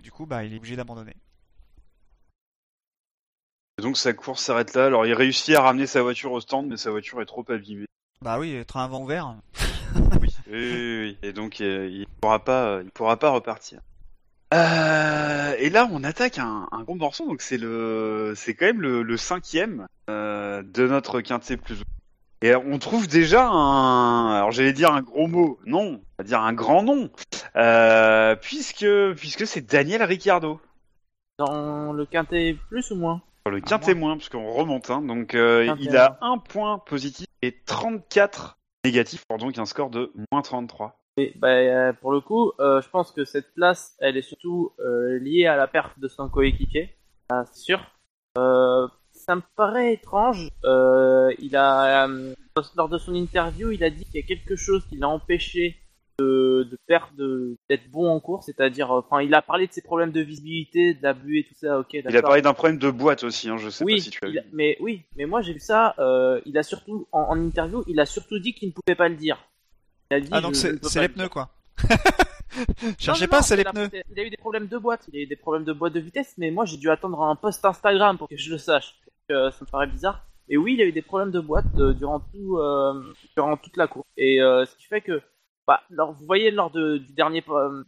du 0.03 0.11
coup, 0.11 0.27
bah, 0.27 0.45
il 0.45 0.53
est 0.53 0.57
obligé 0.57 0.75
d'abandonner. 0.75 1.15
Donc 3.81 3.99
sa 3.99 4.15
course 4.15 4.43
s'arrête 4.43 4.75
là. 4.75 4.87
Alors 4.87 5.05
il 5.07 5.13
réussit 5.13 5.55
à 5.55 5.61
ramener 5.61 5.87
sa 5.87 6.03
voiture 6.03 6.33
au 6.33 6.41
stand, 6.41 6.67
mais 6.67 6.79
sa 6.79 6.91
voiture 6.91 7.21
est 7.21 7.27
trop 7.27 7.45
abîmée. 7.49 7.85
Bah 8.23 8.39
oui, 8.39 8.65
train 8.67 8.85
avant 8.85 9.03
ouvert. 9.03 9.37
Oui, 10.21 10.29
oui, 10.49 10.53
oui, 10.53 11.01
oui. 11.01 11.19
Et 11.23 11.33
donc 11.33 11.61
euh, 11.61 11.89
il 11.91 12.07
pourra 12.21 12.43
pas, 12.43 12.81
il 12.83 12.91
pourra 12.91 13.19
pas 13.19 13.31
repartir. 13.31 13.81
Euh, 14.55 15.55
et 15.59 15.71
là, 15.71 15.89
on 15.91 16.05
attaque 16.05 16.39
un, 16.39 16.69
un 16.71 16.83
gros 16.83 16.95
morceau. 16.95 17.27
Donc 17.27 17.43
c'est 17.43 17.59
le, 17.59 18.33
c'est 18.37 18.55
quand 18.55 18.67
même 18.67 18.81
le, 18.81 19.03
le 19.03 19.17
cinquième 19.17 19.87
de 20.09 20.89
notre 20.89 21.21
quintet 21.21 21.57
plus. 21.57 21.83
Et 22.43 22.55
on 22.55 22.79
trouve 22.79 23.09
déjà 23.09 23.47
un, 23.49 24.37
alors 24.37 24.51
j'allais 24.51 24.75
dire 24.75 24.93
un 24.93 25.01
gros 25.01 25.27
mot, 25.27 25.59
non, 25.65 26.01
on 26.03 26.23
va 26.23 26.25
dire 26.25 26.41
un 26.41 26.53
grand 26.53 26.83
nom, 26.83 27.11
euh, 27.57 28.37
puisque 28.37 28.87
puisque 29.17 29.47
c'est 29.47 29.63
Daniel 29.63 30.03
Ricciardo. 30.03 30.61
Dans 31.39 31.93
le 31.93 32.05
quintet 32.05 32.57
plus 32.69 32.91
ou 32.91 32.97
moins 32.97 33.23
Sur 33.47 33.51
le 33.53 33.61
Ah, 33.63 33.69
quintet 33.69 33.95
moins, 33.95 34.17
parce 34.17 34.29
qu'on 34.29 34.53
remonte, 34.53 34.91
hein, 34.91 35.01
donc 35.01 35.35
euh, 35.35 35.75
il 35.81 35.97
a 35.97 36.19
un 36.21 36.37
point 36.37 36.79
positif 36.79 37.27
et 37.41 37.57
34 37.65 38.59
négatifs, 38.85 39.25
pour 39.27 39.39
donc 39.39 39.57
un 39.59 39.67
score 39.67 39.89
de 39.89 40.13
moins 40.31 40.43
33. 40.43 41.01
Et, 41.17 41.33
bah, 41.37 41.49
euh, 41.49 41.95
pour 41.95 42.13
le 42.13 42.21
coup, 42.21 42.53
euh, 42.61 42.83
je 42.83 42.89
pense 42.91 43.13
que 43.13 43.25
cette 43.25 43.55
place, 43.55 43.97
elle 44.01 44.19
est 44.19 44.23
surtout 44.23 44.73
liée 44.79 45.47
à 45.47 45.57
la 45.57 45.67
perte 45.67 45.99
de 45.99 46.09
son 46.09 46.29
coéquipier, 46.29 46.97
c'est 47.31 47.55
sûr. 47.55 47.81
Ça 49.29 49.35
me 49.35 49.43
paraît 49.57 49.93
étrange. 49.95 50.49
Euh, 50.65 51.33
il 51.41 51.57
a, 51.57 52.07
euh, 52.07 52.35
lors 52.77 52.89
de 52.89 52.97
son 52.99 53.13
interview, 53.15 53.73
il 53.73 53.83
a 53.83 53.91
dit 53.91 54.05
qu'il 54.05 54.21
y 54.21 54.23
a 54.23 54.27
quelque 54.27 54.55
chose 54.55 54.85
qui 54.89 54.97
l'a 54.97 55.09
empêché 55.09 55.77
de, 56.21 56.67
de 56.71 56.79
perdre, 56.87 57.11
de- 57.19 57.57
d'être 57.69 57.91
bon 57.91 58.09
en 58.09 58.21
course, 58.21 58.47
c'est-à-dire, 58.47 58.91
euh, 58.93 59.01
enfin, 59.05 59.21
il 59.23 59.35
a 59.35 59.43
parlé 59.43 59.67
de 59.67 59.73
ses 59.73 59.83
problèmes 59.83 60.13
de 60.13 60.21
visibilité, 60.21 60.95
de 60.95 61.03
la 61.03 61.13
buée, 61.13 61.45
tout 61.47 61.55
ça. 61.57 61.81
Ok, 61.81 61.89
Il 61.95 62.17
a 62.17 62.23
parlé 62.23 62.41
d'un 62.41 62.55
problème 62.55 62.79
de 62.79 62.89
boîte 62.89 63.25
aussi, 63.25 63.49
hein, 63.51 63.57
je 63.59 63.69
sais 63.69 63.85
oui, 63.85 63.97
pas 63.97 64.03
si 64.03 64.11
tu 64.11 64.21
as 64.25 64.29
a- 64.29 64.31
vu. 64.31 64.41
mais 64.53 64.77
oui, 64.81 65.03
mais 65.17 65.27
moi 65.27 65.43
j'ai 65.43 65.53
vu 65.53 65.61
ça. 65.61 65.95
euh, 65.99 66.41
il 66.47 66.57
a 66.57 66.63
surtout 66.63 67.07
en, 67.13 67.23
en 67.23 67.39
interview, 67.45 67.83
il 67.89 67.99
a 68.01 68.07
surtout 68.07 68.39
dit 68.39 68.55
qu'il 68.55 68.69
ne 68.69 68.73
pouvait 68.75 68.95
pas 68.95 69.09
le 69.09 69.17
dire. 69.17 69.39
Il 70.13 70.15
a 70.17 70.21
dit, 70.21 70.29
Ah 70.31 70.41
donc 70.41 70.55
c'est 70.55 70.73
les 71.01 71.09
le 71.09 71.13
pneus 71.13 71.29
quoi. 71.29 71.51
Cherchez 72.99 73.25
non, 73.27 73.31
pas, 73.31 73.43
c'est 73.43 73.57
les 73.57 73.65
pneus. 73.65 73.91
Il 74.13 74.21
a 74.21 74.23
eu 74.23 74.31
des 74.31 74.37
problèmes 74.39 74.69
de 74.69 74.79
boîte, 74.79 75.05
il 75.13 75.19
a 75.19 75.23
eu 75.23 75.27
des 75.27 75.37
problèmes 75.37 75.65
de 75.65 75.73
boîte 75.75 75.93
de 75.93 76.01
vitesse, 76.01 76.35
mais 76.39 76.51
moi 76.51 76.65
j'ai 76.65 76.77
dû 76.79 76.89
attendre 76.91 77.21
un 77.23 77.35
post 77.37 77.63
Instagram 77.65 78.17
pour 78.17 78.29
que 78.29 78.37
je 78.37 78.51
le 78.53 78.59
sache. 78.59 78.95
Euh, 79.31 79.51
ça 79.51 79.65
me 79.65 79.71
paraît 79.71 79.87
bizarre. 79.87 80.25
Et 80.49 80.57
oui, 80.57 80.75
il 80.75 80.81
a 80.81 80.85
eu 80.85 80.93
des 80.93 81.03
problèmes 81.03 81.33
de 81.33 81.41
boîte 81.41 81.65
euh, 81.79 81.93
durant 81.93 82.21
tout, 82.21 82.59
euh, 82.59 83.03
durant 83.37 83.57
toute 83.57 83.77
la 83.77 83.89
course. 83.89 84.07
Et 84.17 84.39
ce 84.39 84.77
qui 84.77 84.85
fait 84.87 85.01
que, 85.01 85.21
bah, 85.67 85.81
lors- 85.91 86.13
vous 86.13 86.25
voyez 86.25 86.51
lors 86.53 86.71
de- 86.71 86.99
du 86.99 87.13
dernier 87.13 87.43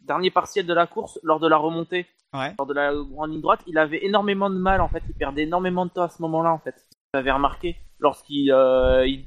dernier 0.04 0.30
partiel 0.30 0.66
de 0.66 0.74
la 0.74 0.86
course, 0.86 1.20
lors 1.22 1.38
de 1.38 1.46
la 1.48 1.56
remontée, 1.56 2.06
Ouais. 2.34 2.54
lors 2.58 2.66
de 2.66 2.74
la 2.74 2.92
grande 2.92 3.30
ligne 3.30 3.40
droite, 3.40 3.60
il 3.66 3.78
avait 3.78 4.04
énormément 4.04 4.50
de 4.50 4.56
mal 4.58 4.80
en 4.80 4.88
fait. 4.88 5.02
Il 5.08 5.14
perdait 5.14 5.44
énormément 5.44 5.86
de 5.86 5.90
temps 5.92 6.02
à 6.02 6.08
ce 6.08 6.20
moment-là 6.22 6.52
en 6.52 6.58
fait. 6.58 6.74
J'avais 7.14 7.30
remarqué 7.30 7.76
lorsqu'il 8.00 8.50
euh, 8.52 9.06
il, 9.06 9.24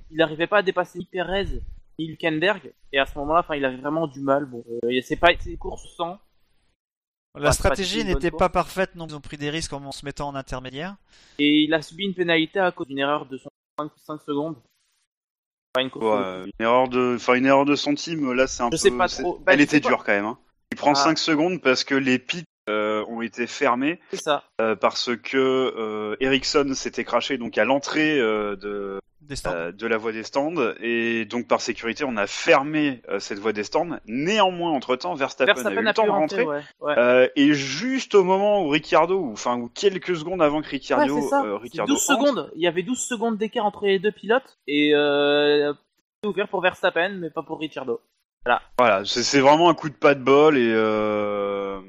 pas 0.50 0.58
à 0.58 0.62
dépasser 0.62 1.00
ni 1.00 1.06
Perez 1.06 1.46
ni 1.98 2.06
Hülkenberg 2.08 2.74
et 2.92 3.00
à 3.00 3.06
ce 3.06 3.18
moment-là, 3.20 3.40
enfin, 3.40 3.56
il 3.56 3.64
avait 3.66 3.78
vraiment 3.78 4.08
du 4.08 4.20
mal. 4.22 4.46
Bon, 4.46 4.64
c'est 5.02 5.16
pas 5.20 5.30
c'est 5.40 5.56
course 5.58 5.88
sans. 5.96 6.20
La 7.40 7.52
stratégie 7.54 8.04
n'était 8.04 8.32
pas 8.32 8.50
parfaite, 8.50 8.92
donc 8.96 9.10
ils 9.12 9.16
ont 9.16 9.22
pris 9.22 9.38
des 9.38 9.50
risques 9.50 9.74
en 9.74 9.92
se 9.92 10.04
mettant 10.06 10.28
en 10.28 10.36
intermédiaire. 10.36 10.96
Et 11.40 11.64
il 11.64 11.74
a 11.74 11.82
subi 11.82 12.06
une 12.06 12.14
pénalité 12.14 12.60
à 12.60 12.72
cause 12.72 12.88
d'une 12.88 13.00
erreur 13.00 13.26
de 13.26 13.38
son 13.38 13.50
5, 13.80 13.90
5 14.06 14.22
secondes. 14.22 14.56
Pas 15.74 15.82
une. 15.82 15.90
Ouais, 15.96 16.44
une 16.46 16.52
erreur 16.66 16.90
de, 16.90 17.14
enfin 17.16 17.36
une 17.36 17.46
erreur 17.46 17.64
de 17.66 17.76
centime, 17.76 18.34
là 18.34 18.48
c'est 18.48 18.64
un 18.64 18.68
Je 18.68 18.72
peu. 18.72 18.78
sais 18.78 18.92
pas 18.92 19.08
trop. 19.08 19.40
Bah, 19.46 19.54
Elle 19.54 19.62
était 19.62 19.80
pas. 19.80 19.88
dure 19.88 20.04
quand 20.04 20.12
même. 20.12 20.26
Hein. 20.26 20.38
Il 20.74 20.78
prend 20.78 20.92
Ah. 20.92 20.96
5 20.96 21.18
secondes 21.18 21.62
parce 21.62 21.86
que 21.86 21.96
les 21.96 22.20
pits 22.20 22.44
euh, 22.70 23.06
ont 23.08 23.22
été 23.22 23.48
fermés 23.48 24.00
C'est 24.12 24.22
ça. 24.22 24.44
euh, 24.60 24.76
parce 24.76 25.16
que 25.16 25.38
euh, 25.38 26.16
Ericsson 26.20 26.74
s'était 26.76 27.06
craché 27.06 27.38
donc 27.38 27.58
à 27.58 27.64
l'entrée 27.64 28.20
euh, 28.20 28.56
de. 28.58 29.00
Euh, 29.46 29.72
de 29.72 29.88
la 29.88 29.98
voie 29.98 30.12
des 30.12 30.24
stands 30.24 30.74
et 30.82 31.26
donc 31.26 31.48
par 31.48 31.62
sécurité 31.62 32.04
on 32.04 32.18
a 32.18 32.28
fermé 32.28 33.02
euh, 33.10 33.20
cette 33.20 33.40
voie 33.40 33.54
des 33.54 33.64
stands. 33.64 34.00
Néanmoins 34.08 34.72
entre 34.72 34.96
temps 34.96 35.14
Verstappen, 35.14 35.52
a 35.52 35.54
eu 35.54 35.64
Verstappen 35.64 35.82
le 35.82 35.94
temps 35.94 36.06
de 36.06 36.10
rentrer, 36.10 36.44
ouais. 36.46 36.62
ouais. 36.82 36.94
Euh, 36.98 37.28
et 37.36 37.54
juste 37.54 38.16
au 38.16 38.24
moment 38.24 38.64
où 38.64 38.70
Ricciardo, 38.70 39.18
ou 39.20 39.32
enfin 39.34 39.58
ou 39.58 39.70
quelques 39.70 40.16
secondes 40.16 40.42
avant 40.42 40.62
que 40.62 40.66
Ouais, 40.66 40.72
Ricciardo, 40.72 41.22
c'est 41.22 41.28
ça. 41.28 41.44
euh, 41.44 41.58
C'est 41.58 41.64
Ricciardo 41.64 41.94
12 41.94 42.10
entre, 42.10 42.26
secondes. 42.28 42.52
Il 42.56 42.62
y 42.62 42.68
avait 42.68 42.84
12 42.84 43.00
secondes 43.00 43.38
d'écart 43.38 43.66
entre 43.66 43.86
les 43.86 44.00
deux 44.00 44.12
pilotes 44.12 44.58
et 44.68 44.94
euh, 44.96 45.74
c'est 46.24 46.30
ouvert 46.30 46.48
pour 46.48 46.62
Verstappen, 46.62 47.10
mais 47.20 47.30
pas 47.30 47.44
pour 47.44 47.60
Ricciardo. 47.60 48.02
Voilà, 48.78 49.04
c'est 49.06 49.22
c'est 49.24 49.40
vraiment 49.40 49.70
un 49.70 49.76
coup 49.76 49.90
de 49.90 49.94
pas 49.94 50.16
de 50.16 50.24
bol 50.24 50.58
et 50.58 50.72
euh, 50.74 51.80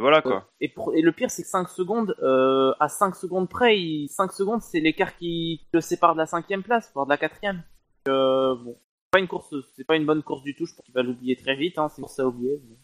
voilà 0.00 0.22
quoi. 0.22 0.48
Et, 0.60 0.68
pour- 0.68 0.94
et 0.94 1.02
le 1.02 1.12
pire, 1.12 1.30
c'est 1.30 1.42
que 1.42 1.48
5 1.48 1.68
secondes, 1.68 2.14
euh, 2.22 2.72
à 2.80 2.88
5 2.88 3.14
secondes 3.14 3.48
près, 3.48 3.78
il- 3.78 4.08
5 4.08 4.32
secondes, 4.32 4.60
c'est 4.62 4.80
l'écart 4.80 5.16
qui 5.16 5.66
le 5.72 5.80
sépare 5.80 6.14
de 6.14 6.18
la 6.18 6.26
cinquième 6.26 6.62
place, 6.62 6.90
voire 6.94 7.06
de 7.06 7.10
la 7.10 7.18
quatrième. 7.18 7.62
Euh, 8.08 8.54
bon, 8.56 8.72
c'est 8.78 9.10
pas 9.12 9.18
une 9.20 9.28
course, 9.28 9.54
c'est 9.76 9.84
pas 9.84 9.96
une 9.96 10.06
bonne 10.06 10.22
course 10.22 10.42
du 10.42 10.54
tout. 10.56 10.66
Je 10.66 10.74
pense 10.74 10.84
qu'il 10.84 10.94
va 10.94 11.02
l'oublier 11.02 11.36
très 11.36 11.54
vite. 11.54 11.78
Hein, 11.78 11.88
c'est 11.88 11.98
une 11.98 12.04
course 12.04 12.18
à 12.18 12.26
oublier. 12.26 12.60
Mais, 12.68 12.76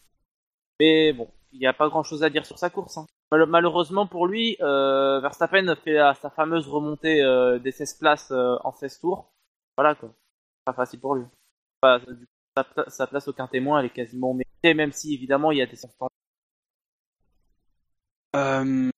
mais 0.80 1.12
bon, 1.12 1.28
il 1.52 1.58
n'y 1.58 1.66
a 1.66 1.72
pas 1.72 1.88
grand 1.88 2.02
chose 2.02 2.22
à 2.22 2.30
dire 2.30 2.44
sur 2.46 2.58
sa 2.58 2.70
course. 2.70 2.98
Hein. 2.98 3.06
Mal- 3.32 3.46
malheureusement 3.46 4.06
pour 4.06 4.26
lui, 4.26 4.56
euh, 4.60 5.18
Verstappen 5.20 5.74
fait 5.76 5.94
la- 5.94 6.14
sa 6.14 6.30
fameuse 6.30 6.68
remontée 6.68 7.22
euh, 7.22 7.58
des 7.58 7.72
16 7.72 7.94
places 7.94 8.30
en 8.32 8.72
16 8.72 9.00
tours. 9.00 9.32
Voilà 9.76 9.94
quoi. 9.94 10.10
Pas 10.64 10.72
facile 10.72 11.00
pour 11.00 11.14
lui. 11.14 11.24
Enfin, 11.82 11.98
du 12.06 12.26
coup, 12.26 12.32
sa, 12.56 12.64
pla- 12.64 12.88
sa 12.90 13.06
place 13.06 13.28
au 13.28 13.32
quintet 13.32 13.60
moins, 13.60 13.80
elle 13.80 13.86
est 13.86 13.90
quasiment 13.90 14.32
méritée, 14.34 14.74
même 14.74 14.92
si 14.92 15.14
évidemment 15.14 15.50
il 15.52 15.58
y 15.58 15.62
a 15.62 15.66
des 15.66 15.76
circonstances. 15.76 16.10
Euh, 18.36 18.90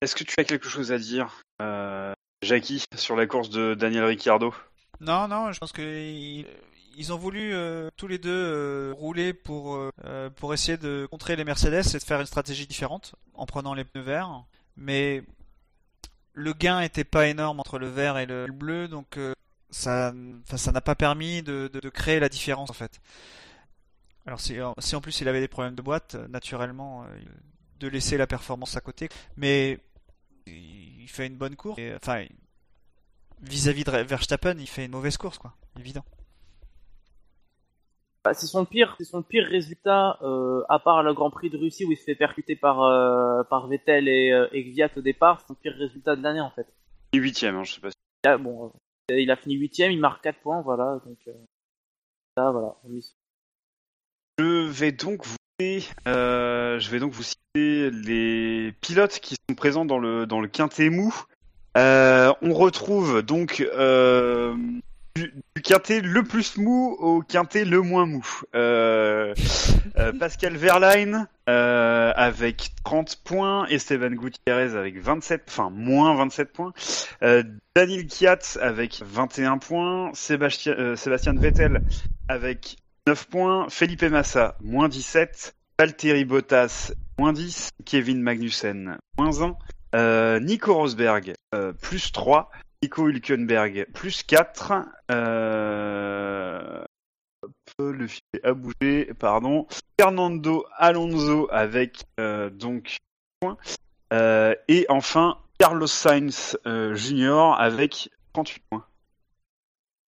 Est-ce 0.00 0.14
que 0.14 0.24
tu 0.24 0.34
as 0.38 0.44
quelque 0.44 0.68
chose 0.68 0.92
à 0.92 0.98
dire, 0.98 1.42
euh, 1.60 2.12
Jackie, 2.42 2.84
sur 2.94 3.16
la 3.16 3.26
course 3.26 3.50
de 3.50 3.74
Daniel 3.74 4.04
Ricciardo? 4.04 4.54
Non, 5.00 5.28
non, 5.28 5.52
je 5.52 5.58
pense 5.58 5.72
que 5.72 5.82
ils, 6.96 7.12
ont 7.12 7.16
voulu 7.16 7.52
euh, 7.52 7.88
tous 7.96 8.06
les 8.06 8.18
deux 8.18 8.92
rouler 8.92 9.32
pour 9.32 9.78
pour 10.36 10.54
essayer 10.54 10.76
de 10.76 11.08
contrer 11.10 11.36
les 11.36 11.44
Mercedes 11.44 11.94
et 11.94 11.98
de 11.98 12.04
faire 12.04 12.20
une 12.20 12.26
stratégie 12.26 12.66
différente 12.66 13.14
en 13.34 13.46
prenant 13.46 13.74
les 13.74 13.84
pneus 13.84 14.02
verts. 14.02 14.44
Mais 14.76 15.24
le 16.34 16.52
gain 16.52 16.80
était 16.80 17.04
pas 17.04 17.26
énorme 17.26 17.60
entre 17.60 17.78
le 17.78 17.88
vert 17.88 18.18
et 18.18 18.26
le 18.26 18.46
bleu, 18.46 18.88
donc 18.88 19.18
ça, 19.70 20.12
ça 20.56 20.72
n'a 20.72 20.80
pas 20.80 20.94
permis 20.94 21.42
de, 21.42 21.70
de, 21.72 21.88
créer 21.88 22.20
la 22.20 22.28
différence 22.28 22.70
en 22.70 22.74
fait. 22.74 23.00
Alors 24.26 24.40
si, 24.40 24.56
si 24.78 24.96
en 24.96 25.00
plus 25.00 25.20
il 25.20 25.28
avait 25.28 25.40
des 25.40 25.48
problèmes 25.48 25.74
de 25.74 25.82
boîte, 25.82 26.14
naturellement, 26.28 27.06
de 27.80 27.88
laisser 27.88 28.16
la 28.16 28.26
performance 28.26 28.76
à 28.76 28.80
côté. 28.80 29.08
Mais 29.36 29.78
il 30.46 31.08
fait 31.08 31.26
une 31.26 31.36
bonne 31.36 31.56
course. 31.56 31.78
Et, 31.78 31.94
enfin, 31.94 32.24
vis-à-vis 33.42 33.84
de 33.84 33.90
Verstappen, 33.90 34.54
il 34.58 34.68
fait 34.68 34.84
une 34.84 34.92
mauvaise 34.92 35.16
course, 35.16 35.38
quoi. 35.38 35.54
Évident. 35.78 36.04
Bah, 38.22 38.34
c'est 38.34 38.46
son 38.46 38.66
pire, 38.66 38.94
c'est 38.98 39.04
son 39.04 39.22
pire 39.22 39.46
résultat, 39.46 40.18
euh, 40.20 40.62
à 40.68 40.78
part 40.78 41.02
le 41.02 41.14
Grand 41.14 41.30
Prix 41.30 41.48
de 41.48 41.56
Russie 41.56 41.86
où 41.86 41.92
il 41.92 41.96
se 41.96 42.04
fait 42.04 42.14
percuter 42.14 42.54
par 42.54 42.82
euh, 42.82 43.42
par 43.44 43.66
Vettel 43.66 44.08
et, 44.08 44.30
euh, 44.30 44.46
et 44.52 44.74
au 44.94 45.00
départ. 45.00 45.40
C'est 45.40 45.46
son 45.48 45.54
pire 45.54 45.72
résultat 45.74 46.16
de 46.16 46.22
l'année 46.22 46.40
en 46.42 46.50
fait. 46.50 46.66
Il 47.14 47.18
est 47.20 47.22
huitième, 47.22 47.56
hein, 47.56 47.64
je 47.64 47.74
sais 47.74 47.80
pas. 47.80 47.90
si- 47.90 47.96
Là, 48.26 48.36
bon, 48.36 48.70
euh, 49.10 49.18
il 49.18 49.30
a 49.30 49.36
fini 49.36 49.54
huitième, 49.54 49.90
il 49.90 50.00
marque 50.00 50.22
4 50.22 50.38
points, 50.40 50.60
voilà. 50.60 51.00
Donc 51.06 51.16
euh, 51.28 51.32
ça, 52.36 52.50
voilà. 52.50 52.76
Je 54.38 54.68
vais 54.68 54.92
donc 54.92 55.24
vous 55.24 55.36
je 56.06 56.90
vais 56.90 56.98
donc 56.98 57.12
vous 57.12 57.22
citer 57.22 57.90
les 57.90 58.72
pilotes 58.80 59.20
qui 59.20 59.34
sont 59.34 59.54
présents 59.54 59.84
dans 59.84 59.98
le 59.98 60.26
dans 60.26 60.40
le 60.40 60.48
quintet 60.48 60.90
mou. 60.90 61.14
Euh, 61.76 62.32
on 62.42 62.52
retrouve 62.52 63.22
donc 63.22 63.60
euh, 63.76 64.56
du, 65.14 65.32
du 65.54 65.62
quintet 65.62 66.00
le 66.00 66.22
plus 66.22 66.56
mou 66.56 66.96
au 66.98 67.22
quintet 67.22 67.64
le 67.64 67.80
moins 67.80 68.06
mou. 68.06 68.26
Euh, 68.54 69.34
euh, 69.96 70.12
Pascal 70.12 70.56
Verlaine 70.56 71.28
euh, 71.48 72.12
avec 72.16 72.70
30 72.84 73.16
points, 73.24 73.66
Esteban 73.66 74.10
Gutiérrez 74.10 74.76
avec 74.76 74.98
27, 75.00 75.44
enfin 75.48 75.70
moins 75.70 76.14
27 76.16 76.52
points, 76.52 76.72
euh, 77.22 77.42
Daniel 77.76 78.06
Kiat 78.06 78.58
avec 78.60 79.02
21 79.04 79.58
points, 79.58 80.10
euh, 80.10 80.96
Sébastien 80.96 81.34
Vettel 81.34 81.82
avec 82.28 82.76
9 83.06 83.26
points, 83.26 83.68
Felipe 83.70 84.02
Massa, 84.02 84.56
moins 84.60 84.88
17, 84.88 85.54
Valtteri 85.78 86.24
Bottas, 86.24 86.92
moins 87.18 87.32
10, 87.32 87.70
Kevin 87.84 88.20
Magnussen, 88.20 88.98
moins 89.18 89.42
1, 89.42 89.56
euh, 89.94 90.40
Nico 90.40 90.74
Rosberg, 90.74 91.32
euh, 91.54 91.72
plus 91.72 92.12
3, 92.12 92.50
Nico 92.82 93.08
Hülkenberg, 93.08 93.86
plus 93.94 94.22
4, 94.22 94.72
euh... 95.10 96.84
le 97.78 98.06
filet 98.06 98.44
a 98.44 98.52
bougé, 98.52 99.10
pardon, 99.18 99.66
Fernando 99.98 100.66
Alonso 100.76 101.48
avec 101.50 102.04
euh, 102.20 102.50
donc 102.50 102.98
points, 103.40 103.56
et 104.68 104.86
enfin 104.88 105.38
Carlos 105.58 105.86
Sainz 105.86 106.58
Junior 106.92 107.58
avec 107.58 108.10
38 108.34 108.62
points. 108.70 108.84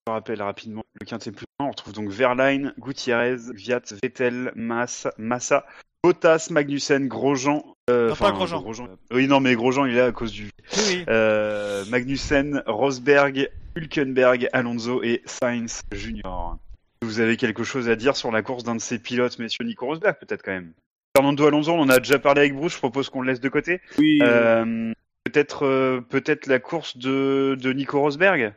Je 0.09 0.12
rappelle 0.12 0.43
rapidement 0.43 0.83
le 1.01 1.07
quintet 1.07 1.31
plus 1.31 1.47
un. 1.61 1.66
On 1.66 1.70
retrouve 1.70 1.93
donc 1.93 2.09
Verline, 2.09 2.74
Gutiérrez, 2.77 3.37
Viat, 3.55 3.83
Vettel, 4.03 4.51
Massa, 4.57 5.15
Massa 5.16 5.65
Bottas, 6.03 6.49
Magnussen, 6.51 7.07
Grosjean. 7.07 7.62
Euh, 7.89 8.09
Non, 8.09 8.16
pas 8.16 8.33
Grosjean. 8.33 8.65
Oui, 9.12 9.29
non, 9.29 9.39
mais 9.39 9.55
Grosjean, 9.55 9.87
il 9.87 9.93
est 9.93 9.99
là 9.99 10.07
à 10.07 10.12
cause 10.12 10.33
du. 10.33 10.51
Oui, 10.77 10.83
oui. 10.89 11.05
Euh, 11.09 11.85
Magnussen, 11.89 12.65
Rosberg, 12.66 13.49
Hülkenberg, 13.77 14.49
Alonso 14.53 15.05
et 15.05 15.23
Sainz 15.24 15.83
Junior. 15.93 16.59
Vous 17.03 17.20
avez 17.20 17.37
quelque 17.37 17.62
chose 17.62 17.89
à 17.89 17.95
dire 17.95 18.16
sur 18.16 18.33
la 18.33 18.43
course 18.43 18.65
d'un 18.65 18.74
de 18.74 18.81
ces 18.81 18.99
pilotes, 18.99 19.39
messieurs 19.39 19.65
Nico 19.65 19.87
Rosberg, 19.87 20.16
peut-être 20.19 20.43
quand 20.43 20.51
même? 20.53 20.73
Fernando 21.16 21.47
Alonso, 21.47 21.73
on 21.73 21.81
en 21.81 21.89
a 21.89 21.99
déjà 21.99 22.19
parlé 22.19 22.41
avec 22.41 22.57
Bruce, 22.57 22.73
je 22.73 22.79
propose 22.79 23.09
qu'on 23.09 23.20
le 23.20 23.29
laisse 23.29 23.41
de 23.41 23.49
côté. 23.49 23.81
Oui. 23.99 24.19
Euh, 24.23 24.93
peut-être 25.23 25.65
euh, 25.65 26.01
peut-être 26.01 26.49
la 26.49 26.59
course 26.59 26.97
de, 26.97 27.57
de 27.61 27.73
Nico 27.73 28.01
Rosberg? 28.01 28.55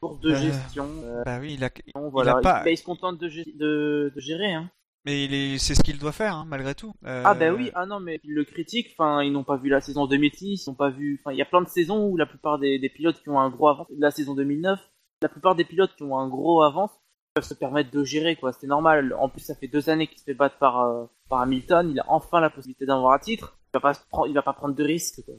Course 0.00 0.20
de 0.20 0.30
euh, 0.30 0.36
gestion. 0.36 0.88
Bah 1.24 1.38
oui, 1.40 1.54
il 1.54 1.64
a... 1.64 1.70
voilà. 2.10 2.36
a 2.36 2.40
pas- 2.40 2.64
Bah, 2.64 2.70
il 2.70 2.76
se 2.78 2.84
contente 2.84 3.18
de, 3.18 3.28
de, 3.28 4.12
de 4.14 4.20
gérer. 4.20 4.52
Hein. 4.52 4.70
mais 5.04 5.24
il 5.24 5.34
est... 5.34 5.58
c'est 5.58 5.74
ce 5.74 5.82
qu'il 5.82 5.98
doit 5.98 6.12
faire, 6.12 6.34
hein, 6.34 6.44
malgré 6.48 6.74
tout. 6.74 6.92
Euh, 7.04 7.22
Ah 7.24 7.34
bah 7.34 7.52
oui, 7.52 7.70
ah 7.74 7.86
non 7.86 8.00
mais 8.00 8.20
ils 8.24 8.34
le 8.34 8.44
critiquent, 8.44 8.94
enfin 8.98 9.22
ils 9.22 9.32
n'ont 9.32 9.44
pas 9.44 9.56
vu 9.56 9.68
la 9.68 9.80
saison 9.80 10.06
2006, 10.06 10.66
ils 10.66 10.70
n'ont 10.70 10.74
pas 10.74 10.90
vu, 10.90 11.20
enfin 11.20 11.32
il 11.32 11.38
y 11.38 11.42
a 11.42 11.46
plein 11.46 11.62
de 11.62 11.68
saisons 11.68 12.06
où 12.06 12.16
la 12.16 12.26
plupart 12.26 12.58
des, 12.58 12.78
des 12.78 12.88
pilotes 12.88 13.20
qui 13.22 13.28
ont 13.30 13.38
un 13.40 13.50
gros 13.50 13.68
avance, 13.68 13.86
la 13.98 14.10
saison 14.10 14.34
2009, 14.34 14.78
la 15.22 15.28
plupart 15.28 15.54
des 15.54 15.64
pilotes 15.64 15.94
qui 15.96 16.02
ont 16.02 16.18
un 16.18 16.28
gros 16.28 16.62
avance 16.62 16.90
peuvent 17.34 17.44
se 17.44 17.54
permettre 17.54 17.90
de 17.90 18.02
gérer 18.04 18.36
quoi, 18.36 18.52
c'est 18.52 18.66
normal. 18.66 19.14
En 19.18 19.28
plus 19.28 19.40
ça 19.40 19.54
fait 19.54 19.68
deux 19.68 19.88
années 19.90 20.06
qu'il 20.08 20.18
se 20.18 20.24
fait 20.24 20.34
battre 20.34 20.58
par, 20.58 20.80
euh, 20.80 21.04
par 21.28 21.40
Hamilton, 21.42 21.90
il 21.90 22.00
a 22.00 22.04
enfin 22.08 22.40
la 22.40 22.50
possibilité 22.50 22.86
d'avoir 22.86 23.12
un 23.12 23.18
titre, 23.18 23.56
il 23.72 23.78
va 23.78 23.80
pas 23.80 24.26
il 24.26 24.34
va 24.34 24.42
pas 24.42 24.52
prendre 24.54 24.74
de 24.74 24.84
risques 24.84 25.22
quoi. 25.24 25.34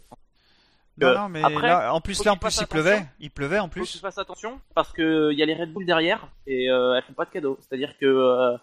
Non, 0.98 1.08
Euh, 1.08 1.16
non, 1.18 1.30
mais 1.30 1.44
après, 1.44 1.68
là, 1.68 1.94
en 1.94 2.02
plus, 2.02 2.24
là, 2.26 2.34
en 2.34 2.38
plus, 2.38 2.60
il 2.62 2.68
pleuvait. 2.68 3.06
Il 3.20 3.32
pleuvait, 3.32 3.60
en 3.60 3.64
Faut 3.68 3.74
qu'il 3.74 3.82
plus. 3.84 4.00
fasse 4.00 4.18
attention 4.18 4.60
parce 4.76 4.92
que 4.92 5.32
il 5.32 5.40
y 5.40 5.44
a 5.44 5.46
les 5.46 5.56
Red 5.56 5.72
Bull 5.74 5.86
derrière 5.86 6.28
et 6.48 6.70
euh, 6.70 6.94
elles 6.96 7.04
font 7.04 7.14
pas 7.14 7.26
de 7.26 7.30
cadeaux. 7.32 7.58
C'est-à-dire 7.62 7.98
que 7.98 8.06
euh, 8.06 8.58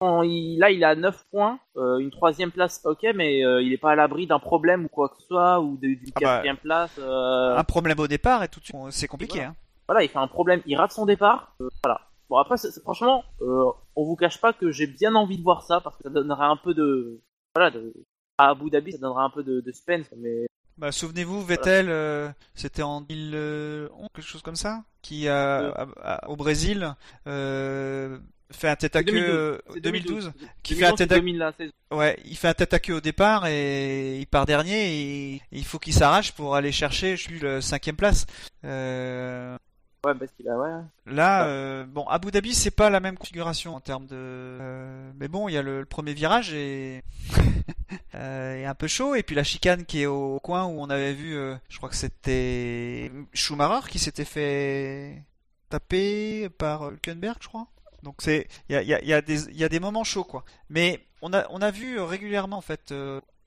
quand 0.00 0.22
il- 0.22 0.58
là 0.58 0.70
il 0.70 0.82
a 0.84 0.94
9 0.94 1.24
points, 1.30 1.58
euh, 1.76 1.98
une 1.98 2.10
troisième 2.10 2.50
place 2.50 2.80
ok, 2.84 3.06
mais 3.14 3.40
il 3.40 3.72
est 3.72 3.78
pas 3.78 3.92
à 3.92 3.94
l'abri 3.94 4.26
d'un 4.26 4.38
problème 4.40 4.86
ou 4.86 4.88
quoi 4.88 5.08
que 5.10 5.16
ce 5.20 5.26
soit 5.26 5.60
ou 5.60 5.76
d'une 5.76 5.98
Ah 6.06 6.10
bah, 6.14 6.20
quatrième 6.20 6.56
place. 6.56 6.98
Un 6.98 7.64
problème 7.64 8.00
au 8.00 8.08
départ 8.08 8.42
et 8.42 8.48
tout 8.48 8.60
de 8.60 8.64
suite, 8.64 8.76
c'est 8.90 9.06
compliqué. 9.08 9.38
voilà. 9.38 9.50
Hein. 9.50 9.54
Voilà, 9.86 10.02
il 10.02 10.08
fait 10.08 10.18
un 10.18 10.26
problème, 10.28 10.62
il 10.66 10.76
rate 10.76 10.92
son 10.92 11.04
départ. 11.06 11.54
voilà. 11.84 12.00
Bon 12.30 12.38
après 12.38 12.56
franchement, 12.82 13.22
on 13.40 14.04
vous 14.04 14.16
cache 14.16 14.40
pas 14.40 14.54
que 14.54 14.70
j'ai 14.70 14.86
bien 14.86 15.14
envie 15.14 15.36
de 15.36 15.42
voir 15.42 15.62
ça 15.62 15.80
parce 15.80 15.94
que 15.98 16.04
ça 16.04 16.10
donnerait 16.10 16.46
un 16.46 16.56
peu 16.56 16.72
de 16.72 17.20
voilà 17.54 17.70
de 17.70 17.92
à 18.38 18.48
Abu 18.48 18.70
Dhabi 18.70 18.92
ça 18.92 18.98
donnerait 18.98 19.22
un 19.24 19.30
peu 19.30 19.44
de, 19.44 19.60
de 19.60 19.70
suspense 19.72 20.06
mais 20.16 20.46
Bah, 20.76 20.90
souvenez-vous, 20.90 21.44
Vettel, 21.44 21.86
euh, 21.88 22.28
c'était 22.54 22.82
en 22.82 23.00
2011, 23.00 24.08
quelque 24.12 24.26
chose 24.26 24.42
comme 24.42 24.56
ça, 24.56 24.82
qui 25.02 25.28
a, 25.28 25.86
au 26.26 26.36
Brésil, 26.36 26.94
euh, 27.26 28.18
fait 28.50 28.68
un 28.68 28.76
tête 28.76 28.96
à 28.96 29.02
queue 29.02 29.12
2012, 29.12 29.28
euh, 29.30 29.58
c'est 29.74 29.80
2012, 29.80 30.32
qui 30.62 30.74
2011, 30.74 30.78
fait 30.78 30.92
un 30.92 30.96
tête 30.96 31.12
à 31.12 31.14
2000 31.16 31.38
la 31.38 31.52
saison. 31.52 31.72
Ouais, 31.90 32.18
il 32.24 32.36
fait 32.36 32.48
un 32.48 32.54
tête 32.54 32.74
à 32.74 32.78
queue 32.78 32.94
au 32.94 33.00
départ 33.00 33.46
et 33.46 34.18
il 34.18 34.26
part 34.26 34.46
dernier 34.46 35.32
et 35.34 35.42
il 35.52 35.64
faut 35.64 35.78
qu'il 35.78 35.94
s'arrache 35.94 36.32
pour 36.32 36.56
aller 36.56 36.72
chercher, 36.72 37.16
je 37.16 37.22
suis 37.22 37.38
le 37.38 37.60
cinquième 37.60 37.96
place. 37.96 38.26
Euh, 38.64 39.56
Ouais 40.04 40.14
parce 40.14 40.30
qu'il 40.32 40.48
a 40.48 40.58
ouais. 40.58 40.82
là, 41.06 41.46
euh, 41.46 41.84
bon, 41.86 42.06
Abu 42.08 42.30
Dhabi 42.30 42.54
c'est 42.54 42.70
pas 42.70 42.90
la 42.90 43.00
même 43.00 43.16
configuration 43.16 43.74
en 43.74 43.80
termes 43.80 44.06
de, 44.06 44.14
euh, 44.14 45.10
mais 45.16 45.28
bon, 45.28 45.48
il 45.48 45.52
y 45.52 45.56
a 45.56 45.62
le, 45.62 45.80
le 45.80 45.86
premier 45.86 46.12
virage 46.14 46.52
et 46.52 47.02
euh, 48.14 48.54
est 48.56 48.64
un 48.66 48.74
peu 48.74 48.86
chaud 48.86 49.14
et 49.14 49.22
puis 49.22 49.34
la 49.34 49.44
chicane 49.44 49.84
qui 49.84 50.02
est 50.02 50.06
au 50.06 50.40
coin 50.40 50.64
où 50.64 50.80
on 50.80 50.90
avait 50.90 51.14
vu, 51.14 51.36
euh, 51.36 51.56
je 51.68 51.76
crois 51.78 51.88
que 51.88 51.96
c'était 51.96 53.10
Schumacher 53.32 53.88
qui 53.88 53.98
s'était 53.98 54.24
fait 54.24 55.22
taper 55.70 56.48
par 56.50 56.90
Hülkenberg, 56.90 57.36
je 57.40 57.48
crois. 57.48 57.66
Donc 58.02 58.16
c'est, 58.20 58.46
il 58.68 58.74
y 58.74 58.76
a, 58.76 58.82
y, 58.82 58.94
a, 58.94 59.02
y, 59.02 59.12
a 59.14 59.22
des- 59.22 59.48
il 59.48 59.56
y 59.56 59.64
a 59.64 59.68
des 59.68 59.80
moments 59.80 60.04
chauds 60.04 60.24
quoi. 60.24 60.44
Mais 60.68 61.00
on 61.22 61.32
a, 61.32 61.46
on 61.50 61.62
a 61.62 61.70
vu 61.70 61.98
régulièrement 62.00 62.58
en 62.58 62.62
fait 62.62 62.92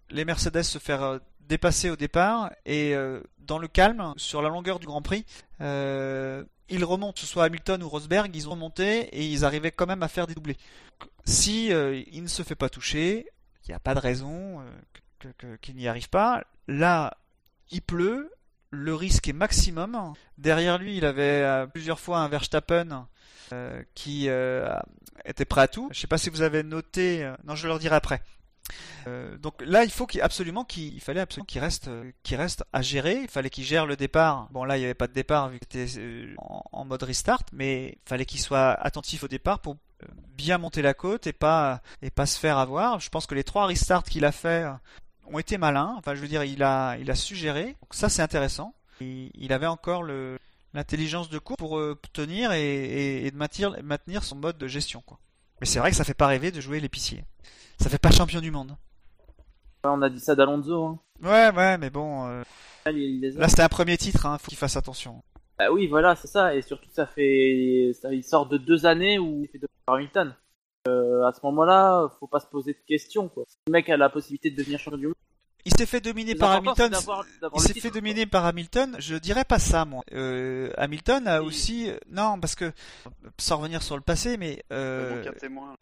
les 0.09 0.25
Mercedes 0.25 0.63
se 0.63 0.79
faire 0.79 1.19
dépasser 1.47 1.89
au 1.89 1.95
départ 1.95 2.51
et 2.65 2.95
euh, 2.95 3.21
dans 3.47 3.57
le 3.57 3.67
calme 3.67 4.13
sur 4.17 4.41
la 4.41 4.49
longueur 4.49 4.79
du 4.79 4.85
Grand 4.85 5.01
Prix, 5.01 5.25
euh, 5.61 6.43
ils 6.69 6.83
remontent, 6.83 7.13
que 7.13 7.19
ce 7.21 7.25
soit 7.25 7.45
Hamilton 7.45 7.81
ou 7.81 7.89
Rosberg, 7.89 8.35
ils 8.35 8.47
ont 8.47 8.51
remonté 8.51 9.03
et 9.17 9.25
ils 9.25 9.45
arrivaient 9.45 9.71
quand 9.71 9.87
même 9.87 10.03
à 10.03 10.07
faire 10.07 10.27
des 10.27 10.35
doublés. 10.35 10.57
Si 11.25 11.73
euh, 11.73 12.03
il 12.11 12.23
ne 12.23 12.27
se 12.27 12.43
fait 12.43 12.55
pas 12.55 12.69
toucher, 12.69 13.27
il 13.65 13.69
n'y 13.69 13.75
a 13.75 13.79
pas 13.79 13.95
de 13.95 13.99
raison 13.99 14.61
euh, 15.23 15.57
qu'il 15.61 15.75
n'y 15.75 15.87
arrive 15.87 16.09
pas. 16.09 16.43
Là, 16.67 17.17
il 17.71 17.81
pleut, 17.81 18.31
le 18.69 18.93
risque 18.93 19.27
est 19.27 19.33
maximum. 19.33 20.13
Derrière 20.37 20.77
lui, 20.77 20.97
il 20.97 21.05
avait 21.05 21.65
plusieurs 21.67 21.99
fois 21.99 22.19
un 22.19 22.27
Verstappen 22.27 23.07
qui 23.95 24.27
était 25.25 25.45
prêt 25.45 25.61
à 25.61 25.67
tout. 25.67 25.89
Je 25.91 25.99
sais 25.99 26.07
pas 26.07 26.17
si 26.17 26.29
vous 26.29 26.41
avez 26.41 26.63
noté. 26.63 27.31
non, 27.45 27.55
je 27.55 27.67
leur 27.67 27.79
dirai 27.79 27.95
après. 27.95 28.21
Euh, 29.07 29.38
donc 29.38 29.61
là, 29.65 29.84
il 29.84 29.91
faut 29.91 30.07
absolument 30.22 30.64
qu'il 30.64 30.94
il 30.94 31.02
fallait 31.02 31.19
absolument 31.19 31.45
qu'il 31.45 31.61
reste, 31.61 31.89
qu'il 32.23 32.38
reste 32.38 32.64
à 32.73 32.81
gérer. 32.81 33.22
Il 33.23 33.30
fallait 33.30 33.49
qu'il 33.49 33.64
gère 33.64 33.85
le 33.85 33.95
départ. 33.95 34.49
Bon 34.52 34.64
là, 34.64 34.77
il 34.77 34.81
n'y 34.81 34.85
avait 34.85 34.94
pas 34.94 35.07
de 35.07 35.14
départ 35.14 35.49
vu 35.49 35.60
qu'il 35.60 35.81
était 35.81 35.99
euh, 35.99 36.34
en, 36.38 36.85
mode 36.85 37.03
restart, 37.03 37.44
mais 37.53 37.98
il 38.06 38.10
fallait 38.10 38.26
qu'il 38.26 38.39
soit 38.39 38.72
attentif 38.72 39.23
au 39.23 39.27
départ 39.27 39.60
pour 39.60 39.77
euh, 40.03 40.07
bien 40.35 40.57
monter 40.57 40.81
la 40.81 40.94
côte 40.94 41.27
et 41.27 41.34
pas 41.34 41.81
et 42.02 42.10
pas 42.10 42.26
se 42.26 42.39
faire 42.39 42.57
avoir. 42.57 42.99
Je 42.99 43.10
pense 43.10 43.26
que 43.26 43.35
les 43.35 43.44
trois 43.44 43.65
restarts 43.65 44.03
qu'il 44.03 44.26
a 44.26 44.31
fait 44.31 44.65
ont 45.26 45.39
été 45.39 45.57
malins. 45.57 45.95
Enfin, 45.98 46.15
je 46.15 46.22
veux 46.22 46.27
dire, 46.27 46.44
il 46.44 46.64
a 46.64 46.98
il 46.98 47.10
a 47.10 47.15
su 47.15 47.35
gérer. 47.35 47.76
Donc 47.81 47.94
ça, 47.94 48.10
c'est 48.10 48.22
intéressant. 48.22 48.73
Il, 48.99 49.31
il 49.35 49.53
avait 49.53 49.68
encore 49.68 50.03
l'intelligence 50.73 51.30
de 51.30 51.39
cours 51.39 51.57
pour 51.57 51.80
tenir 52.14 52.52
et, 52.52 53.30
de 53.31 53.38
maintenir, 53.38 54.23
son 54.23 54.35
mode 54.35 54.57
de 54.57 54.68
gestion. 54.68 55.03
Mais 55.60 55.65
c'est 55.65 55.80
vrai 55.80 55.91
que 55.91 55.98
ça 55.98 56.03
fait 56.03 56.14
pas 56.14 56.27
rêver 56.27 56.52
de 56.52 56.61
jouer 56.61 56.80
l'épicier. 56.80 57.23
Ça 57.79 57.89
fait 57.89 57.97
pas 57.99 58.11
champion 58.11 58.41
du 58.41 58.51
monde. 58.51 58.71
Ouais, 59.83 59.91
on 59.91 60.01
a 60.01 60.09
dit 60.09 60.19
ça 60.19 60.35
d'Alonso 60.35 60.83
hein. 60.85 60.99
Ouais, 61.21 61.51
ouais, 61.55 61.77
mais 61.77 61.89
bon, 61.89 62.27
euh, 62.27 62.43
Là, 62.85 62.91
il 62.91 63.21
les 63.21 63.37
a. 63.37 63.41
là 63.41 63.47
c'était 63.49 63.63
un 63.63 63.69
premier 63.69 63.97
titre, 63.97 64.25
hein, 64.25 64.37
faut 64.37 64.47
qu'il 64.49 64.57
fasse 64.57 64.75
attention. 64.77 65.21
Bah 65.57 65.71
oui, 65.71 65.87
voilà, 65.87 66.15
c'est 66.15 66.27
ça. 66.27 66.55
Et 66.55 66.61
surtout, 66.61 66.89
ça 66.93 67.07
fait, 67.07 67.91
ça, 67.99 68.13
il 68.13 68.23
sort 68.23 68.47
de 68.47 68.57
deux 68.57 68.85
années 68.85 69.17
où 69.17 69.41
il 69.43 69.47
fait 69.49 69.57
deux 69.57 69.67
par 69.85 69.95
Hamilton. 69.95 70.35
Euh, 70.87 71.25
à 71.25 71.33
ce 71.33 71.39
moment-là, 71.43 72.07
faut 72.19 72.27
pas 72.27 72.39
se 72.39 72.45
poser 72.47 72.73
de 72.73 72.79
questions. 72.87 73.27
Quoi. 73.27 73.43
Si 73.47 73.55
le 73.67 73.71
mec 73.71 73.89
a 73.89 73.97
la 73.97 74.09
possibilité 74.09 74.51
de 74.51 74.55
devenir 74.55 74.79
champion 74.79 74.97
du 74.99 75.05
monde, 75.07 75.15
Il 75.65 75.73
s'est 75.75 75.85
fait 75.87 75.99
dominer 75.99 76.35
par 76.35 76.51
Hamilton. 76.51 76.93
Il 77.55 77.59
s'est 77.61 77.73
fait 77.73 77.81
quoi. 77.81 77.89
dominer 77.91 78.25
par 78.27 78.45
Hamilton. 78.45 78.95
Je 78.99 79.15
dirais 79.15 79.43
pas 79.45 79.59
ça, 79.59 79.83
moi. 79.85 80.03
Euh, 80.13 80.71
Hamilton 80.77 81.27
a 81.27 81.41
Oui. 81.41 81.47
aussi, 81.47 81.91
non, 82.09 82.39
parce 82.39 82.55
que 82.55 82.71
sans 83.39 83.57
revenir 83.57 83.81
sur 83.81 83.95
le 83.95 84.01
passé, 84.03 84.37
mais 84.37 84.63
Euh, 84.71 85.23
euh, 85.25 85.31
témoin. 85.39 85.75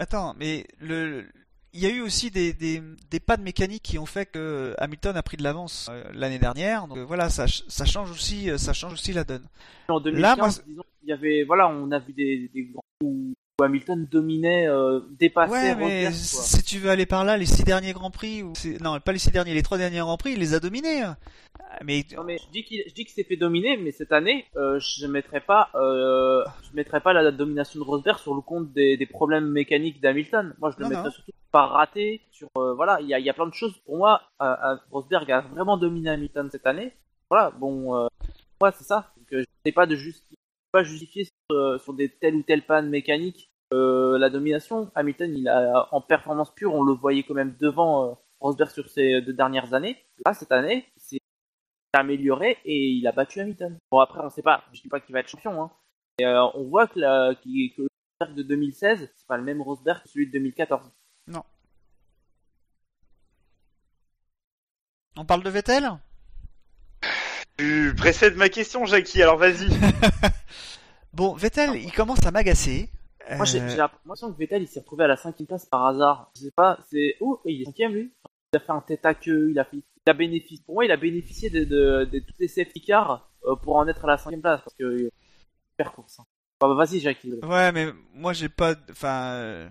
Euh, 0.00 0.04
Attends, 0.04 0.34
mais 0.38 0.64
le, 0.80 1.26
il 1.72 1.80
y 1.80 1.86
a 1.86 1.90
eu 1.90 2.00
aussi 2.00 2.30
des, 2.30 2.52
des, 2.52 2.82
des 3.10 3.20
pas 3.20 3.36
de 3.36 3.42
mécanique 3.42 3.82
qui 3.82 3.98
ont 3.98 4.06
fait 4.06 4.26
que 4.26 4.74
Hamilton 4.78 5.16
a 5.16 5.22
pris 5.22 5.36
de 5.36 5.42
l'avance 5.42 5.88
euh, 5.90 6.04
l'année 6.12 6.38
dernière. 6.38 6.88
Donc 6.88 6.98
euh, 6.98 7.04
voilà, 7.04 7.28
ça, 7.30 7.46
ça 7.46 7.84
change 7.84 8.10
aussi, 8.10 8.50
euh, 8.50 8.58
ça 8.58 8.72
change 8.72 8.92
aussi 8.94 9.12
la 9.12 9.24
donne. 9.24 9.44
En 9.88 10.00
2015, 10.00 10.20
Là, 10.22 10.36
moi, 10.36 10.48
disons, 10.66 10.82
il 11.02 11.08
y 11.08 11.12
avait, 11.12 11.44
voilà, 11.44 11.68
on 11.68 11.90
a 11.90 11.98
vu 11.98 12.12
des, 12.12 12.50
des 12.54 12.64
grands 12.64 12.82
où 13.02 13.32
Hamilton 13.64 14.06
dominait, 14.10 14.68
euh, 14.68 15.00
dépassait 15.18 15.52
Ouais, 15.52 15.74
mais 15.74 16.04
Rosberg, 16.06 16.14
si 16.14 16.62
tu 16.62 16.78
veux 16.78 16.90
aller 16.90 17.06
par 17.06 17.24
là, 17.24 17.36
les 17.36 17.46
six 17.46 17.64
derniers 17.64 17.92
Grands 17.92 18.10
Prix, 18.12 18.42
ou 18.44 18.52
non, 18.80 19.00
pas 19.00 19.12
les 19.12 19.18
six 19.18 19.32
derniers, 19.32 19.52
les 19.54 19.62
trois 19.62 19.78
derniers 19.78 19.98
Grands 19.98 20.16
Prix, 20.16 20.32
il 20.32 20.38
les 20.38 20.54
a 20.54 20.60
dominés. 20.60 21.02
hein. 21.02 21.16
Mais 21.84 22.04
Non 22.16 22.24
mais 22.24 22.38
je 22.38 22.50
dis 22.50 22.64
qu'il 22.64 22.82
je 22.88 22.94
dis 22.94 23.04
qu'il 23.04 23.12
s'est 23.14 23.24
fait 23.24 23.36
dominer, 23.36 23.76
mais 23.76 23.90
cette 23.92 24.12
année, 24.12 24.46
euh, 24.56 24.78
je 24.80 25.06
mettrais 25.06 25.40
pas, 25.40 25.68
euh, 25.74 26.44
je 26.70 26.76
mettrais 26.76 27.00
pas 27.00 27.12
la 27.12 27.30
domination 27.30 27.78
de 27.80 27.84
Rosberg 27.84 28.18
sur 28.18 28.34
le 28.34 28.40
compte 28.40 28.72
des, 28.72 28.96
des 28.96 29.06
problèmes 29.06 29.48
mécaniques 29.50 30.00
d'Hamilton. 30.00 30.54
Moi, 30.60 30.70
je 30.70 30.76
le 30.78 30.84
Non, 30.84 30.90
mettrais 30.90 31.04
non. 31.06 31.10
surtout 31.10 31.32
pas 31.52 31.66
raté. 31.66 32.20
Sur 32.30 32.48
euh, 32.56 32.74
voilà, 32.74 33.00
il 33.00 33.08
y 33.08 33.14
a, 33.14 33.18
il 33.18 33.24
y 33.24 33.30
a 33.30 33.34
plein 33.34 33.46
de 33.46 33.54
choses. 33.54 33.74
Pour 33.84 33.96
moi, 33.98 34.22
Rosberg 34.90 35.30
a 35.32 35.40
vraiment 35.40 35.76
dominé 35.76 36.10
Hamilton 36.10 36.48
cette 36.50 36.66
année. 36.66 36.92
Voilà, 37.28 37.50
bon, 37.50 38.04
ouais, 38.62 38.70
c'est 38.78 38.84
ça. 38.84 39.12
Donc, 39.16 39.26
je 39.32 39.44
sais 39.66 39.72
pas 39.72 39.86
de 39.86 39.94
justifier, 39.96 40.37
justifier 40.82 41.24
sur, 41.24 41.56
euh, 41.56 41.78
sur 41.78 41.94
des 41.94 42.08
telles 42.08 42.34
ou 42.36 42.42
telles 42.42 42.64
pannes 42.66 42.88
mécaniques 42.88 43.50
euh, 43.72 44.18
la 44.18 44.30
domination. 44.30 44.90
Hamilton, 44.94 45.34
il 45.36 45.48
a 45.48 45.88
en 45.92 46.00
performance 46.00 46.54
pure, 46.54 46.74
on 46.74 46.82
le 46.82 46.94
voyait 46.94 47.22
quand 47.22 47.34
même 47.34 47.56
devant 47.60 48.10
euh, 48.10 48.14
Rosberg 48.40 48.70
sur 48.70 48.88
ces 48.88 49.20
deux 49.20 49.32
dernières 49.34 49.74
années. 49.74 49.96
Là, 50.24 50.32
cette 50.34 50.52
année, 50.52 50.86
c'est 50.96 51.18
amélioré 51.92 52.58
et 52.64 52.88
il 52.90 53.06
a 53.06 53.12
battu 53.12 53.40
Hamilton. 53.40 53.78
Bon 53.90 54.00
après 54.00 54.20
on 54.22 54.28
sait 54.30 54.42
pas, 54.42 54.62
je 54.72 54.82
dis 54.82 54.88
pas 54.88 55.00
qu'il 55.00 55.12
va 55.14 55.20
être 55.20 55.28
champion, 55.28 55.62
hein. 55.62 55.70
On 56.54 56.64
voit 56.64 56.86
que, 56.86 56.98
la, 56.98 57.34
qu'il- 57.42 57.72
que 57.74 57.82
le 57.82 57.88
Rosberg 58.20 58.36
de 58.36 58.42
2016, 58.42 59.10
c'est 59.16 59.26
pas 59.26 59.36
le 59.36 59.42
même 59.44 59.62
Rosberg 59.62 60.02
que 60.02 60.08
celui 60.08 60.26
de 60.26 60.32
2014. 60.32 60.90
on 65.20 65.24
parle 65.24 65.42
de 65.42 65.50
Vettel? 65.50 65.90
Tu 67.58 67.92
précèdes 67.96 68.36
ma 68.36 68.48
question, 68.48 68.84
Jackie, 68.86 69.22
alors 69.22 69.36
vas-y. 69.36 69.68
Bon, 71.12 71.34
Vettel, 71.34 71.74
il 71.74 71.90
commence 71.90 72.24
à 72.24 72.30
m'agacer. 72.30 72.90
Moi 73.36 73.44
j'ai 73.44 73.60
Euh, 73.60 73.68
j'ai 73.68 73.76
l'impression 73.76 74.32
que 74.32 74.38
Vettel 74.38 74.62
il 74.62 74.68
s'est 74.68 74.80
retrouvé 74.80 75.04
à 75.04 75.06
la 75.08 75.16
cinquième 75.16 75.46
place 75.46 75.66
par 75.66 75.84
hasard. 75.86 76.30
Je 76.36 76.42
sais 76.42 76.50
pas, 76.54 76.78
c'est 76.90 77.16
où 77.20 77.38
il 77.44 77.62
est 77.62 77.64
cinquième 77.64 77.92
lui. 77.92 78.12
Il 78.52 78.56
a 78.56 78.60
fait 78.60 78.72
un 78.72 78.80
tête 78.80 79.04
à 79.04 79.14
queue, 79.14 79.48
il 79.50 79.58
a 79.58 79.64
fait, 79.64 79.78
il 79.78 80.10
a 80.10 80.14
bénéficié. 80.14 80.62
Pour 80.64 80.76
moi 80.76 80.84
il 80.84 80.90
a 80.92 80.96
bénéficié 80.96 81.50
de, 81.50 81.64
de, 81.64 82.04
de 82.04 82.18
toutes 82.20 82.38
les 82.38 82.48
safety 82.48 82.80
cars 82.82 83.28
euh, 83.44 83.56
pour 83.56 83.76
en 83.76 83.88
être 83.88 84.04
à 84.04 84.08
la 84.08 84.16
cinquième 84.18 84.40
place 84.42 84.60
parce 84.60 84.76
que 84.76 84.84
euh, 84.84 85.10
super 85.72 85.92
course. 85.92 86.20
Hein. 86.20 86.24
Bah, 86.60 86.68
bah, 86.68 86.74
vas-y 86.74 87.00
Jackie. 87.00 87.34
Ouais, 87.42 87.72
mais 87.72 87.88
moi 88.14 88.32
j'ai 88.32 88.48
pas. 88.48 88.74
Enfin, 88.90 89.32
euh, 89.32 89.68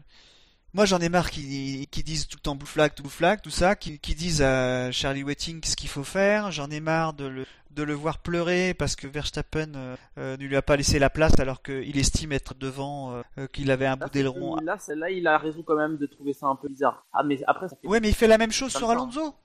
moi 0.73 0.85
j'en 0.85 0.99
ai 0.99 1.09
marre 1.09 1.31
qui 1.31 1.87
qui 1.91 2.03
disent 2.03 2.27
tout 2.27 2.37
le 2.37 2.41
temps 2.41 2.55
blue 2.55 2.67
flag, 2.67 2.91
blue 2.99 3.09
flag, 3.09 3.41
tout 3.41 3.49
ça, 3.49 3.75
qui, 3.75 3.99
qui 3.99 4.15
disent 4.15 4.41
à 4.41 4.91
Charlie 4.91 5.23
Whiting 5.23 5.63
ce 5.65 5.75
qu'il 5.75 5.89
faut 5.89 6.03
faire. 6.03 6.51
J'en 6.51 6.69
ai 6.69 6.79
marre 6.79 7.13
de 7.13 7.25
le 7.25 7.45
de 7.71 7.83
le 7.83 7.93
voir 7.93 8.17
pleurer 8.17 8.73
parce 8.73 8.95
que 8.95 9.05
Verstappen 9.05 9.73
euh, 9.75 9.95
euh, 10.17 10.35
ne 10.37 10.45
lui 10.45 10.55
a 10.55 10.63
pas 10.63 10.75
laissé 10.77 10.97
la 10.97 11.11
place 11.11 11.39
alors 11.39 11.61
qu'il 11.61 11.95
estime 11.99 12.31
être 12.31 12.55
devant, 12.55 13.21
euh, 13.37 13.45
qu'il 13.53 13.69
avait 13.69 13.85
un 13.85 13.95
bout 13.97 14.05
Là, 14.05 14.09
d'aileron. 14.09 14.55
là, 14.57 14.77
là, 14.95 15.11
il 15.11 15.27
a 15.27 15.37
raison 15.37 15.61
quand 15.61 15.75
même 15.75 15.97
de 15.97 16.07
trouver 16.07 16.33
ça 16.33 16.47
un 16.47 16.55
peu 16.55 16.69
bizarre. 16.69 17.05
Ah 17.13 17.21
mais 17.23 17.39
après 17.45 17.69
ça 17.69 17.75
fait... 17.79 17.87
Ouais, 17.87 17.99
mais 17.99 18.09
il 18.09 18.15
fait 18.15 18.25
la 18.27 18.39
même 18.39 18.51
chose 18.51 18.71
sur. 18.75 18.89
Alonso. 18.89 19.35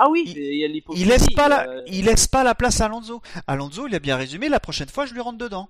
Ah 0.00 0.08
oui, 0.10 0.24
il- 0.26 0.32
c'est- 0.32 0.40
il 0.40 0.58
y 0.58 0.64
a 0.64 0.68
l'hypocrisie. 0.68 1.04
Il 1.04 1.08
laisse 1.08 1.28
pas 1.36 1.48
la, 1.48 1.66
il 1.86 2.04
laisse 2.04 2.26
pas 2.26 2.42
la 2.42 2.56
place 2.56 2.80
à 2.80 2.86
Alonso. 2.86 3.22
Alonso, 3.46 3.86
il 3.86 3.94
a 3.94 4.00
bien 4.00 4.16
résumé. 4.16 4.48
La 4.48 4.58
prochaine 4.60 4.88
fois, 4.88 5.06
je 5.06 5.14
lui 5.14 5.20
rentre 5.20 5.38
dedans. 5.38 5.68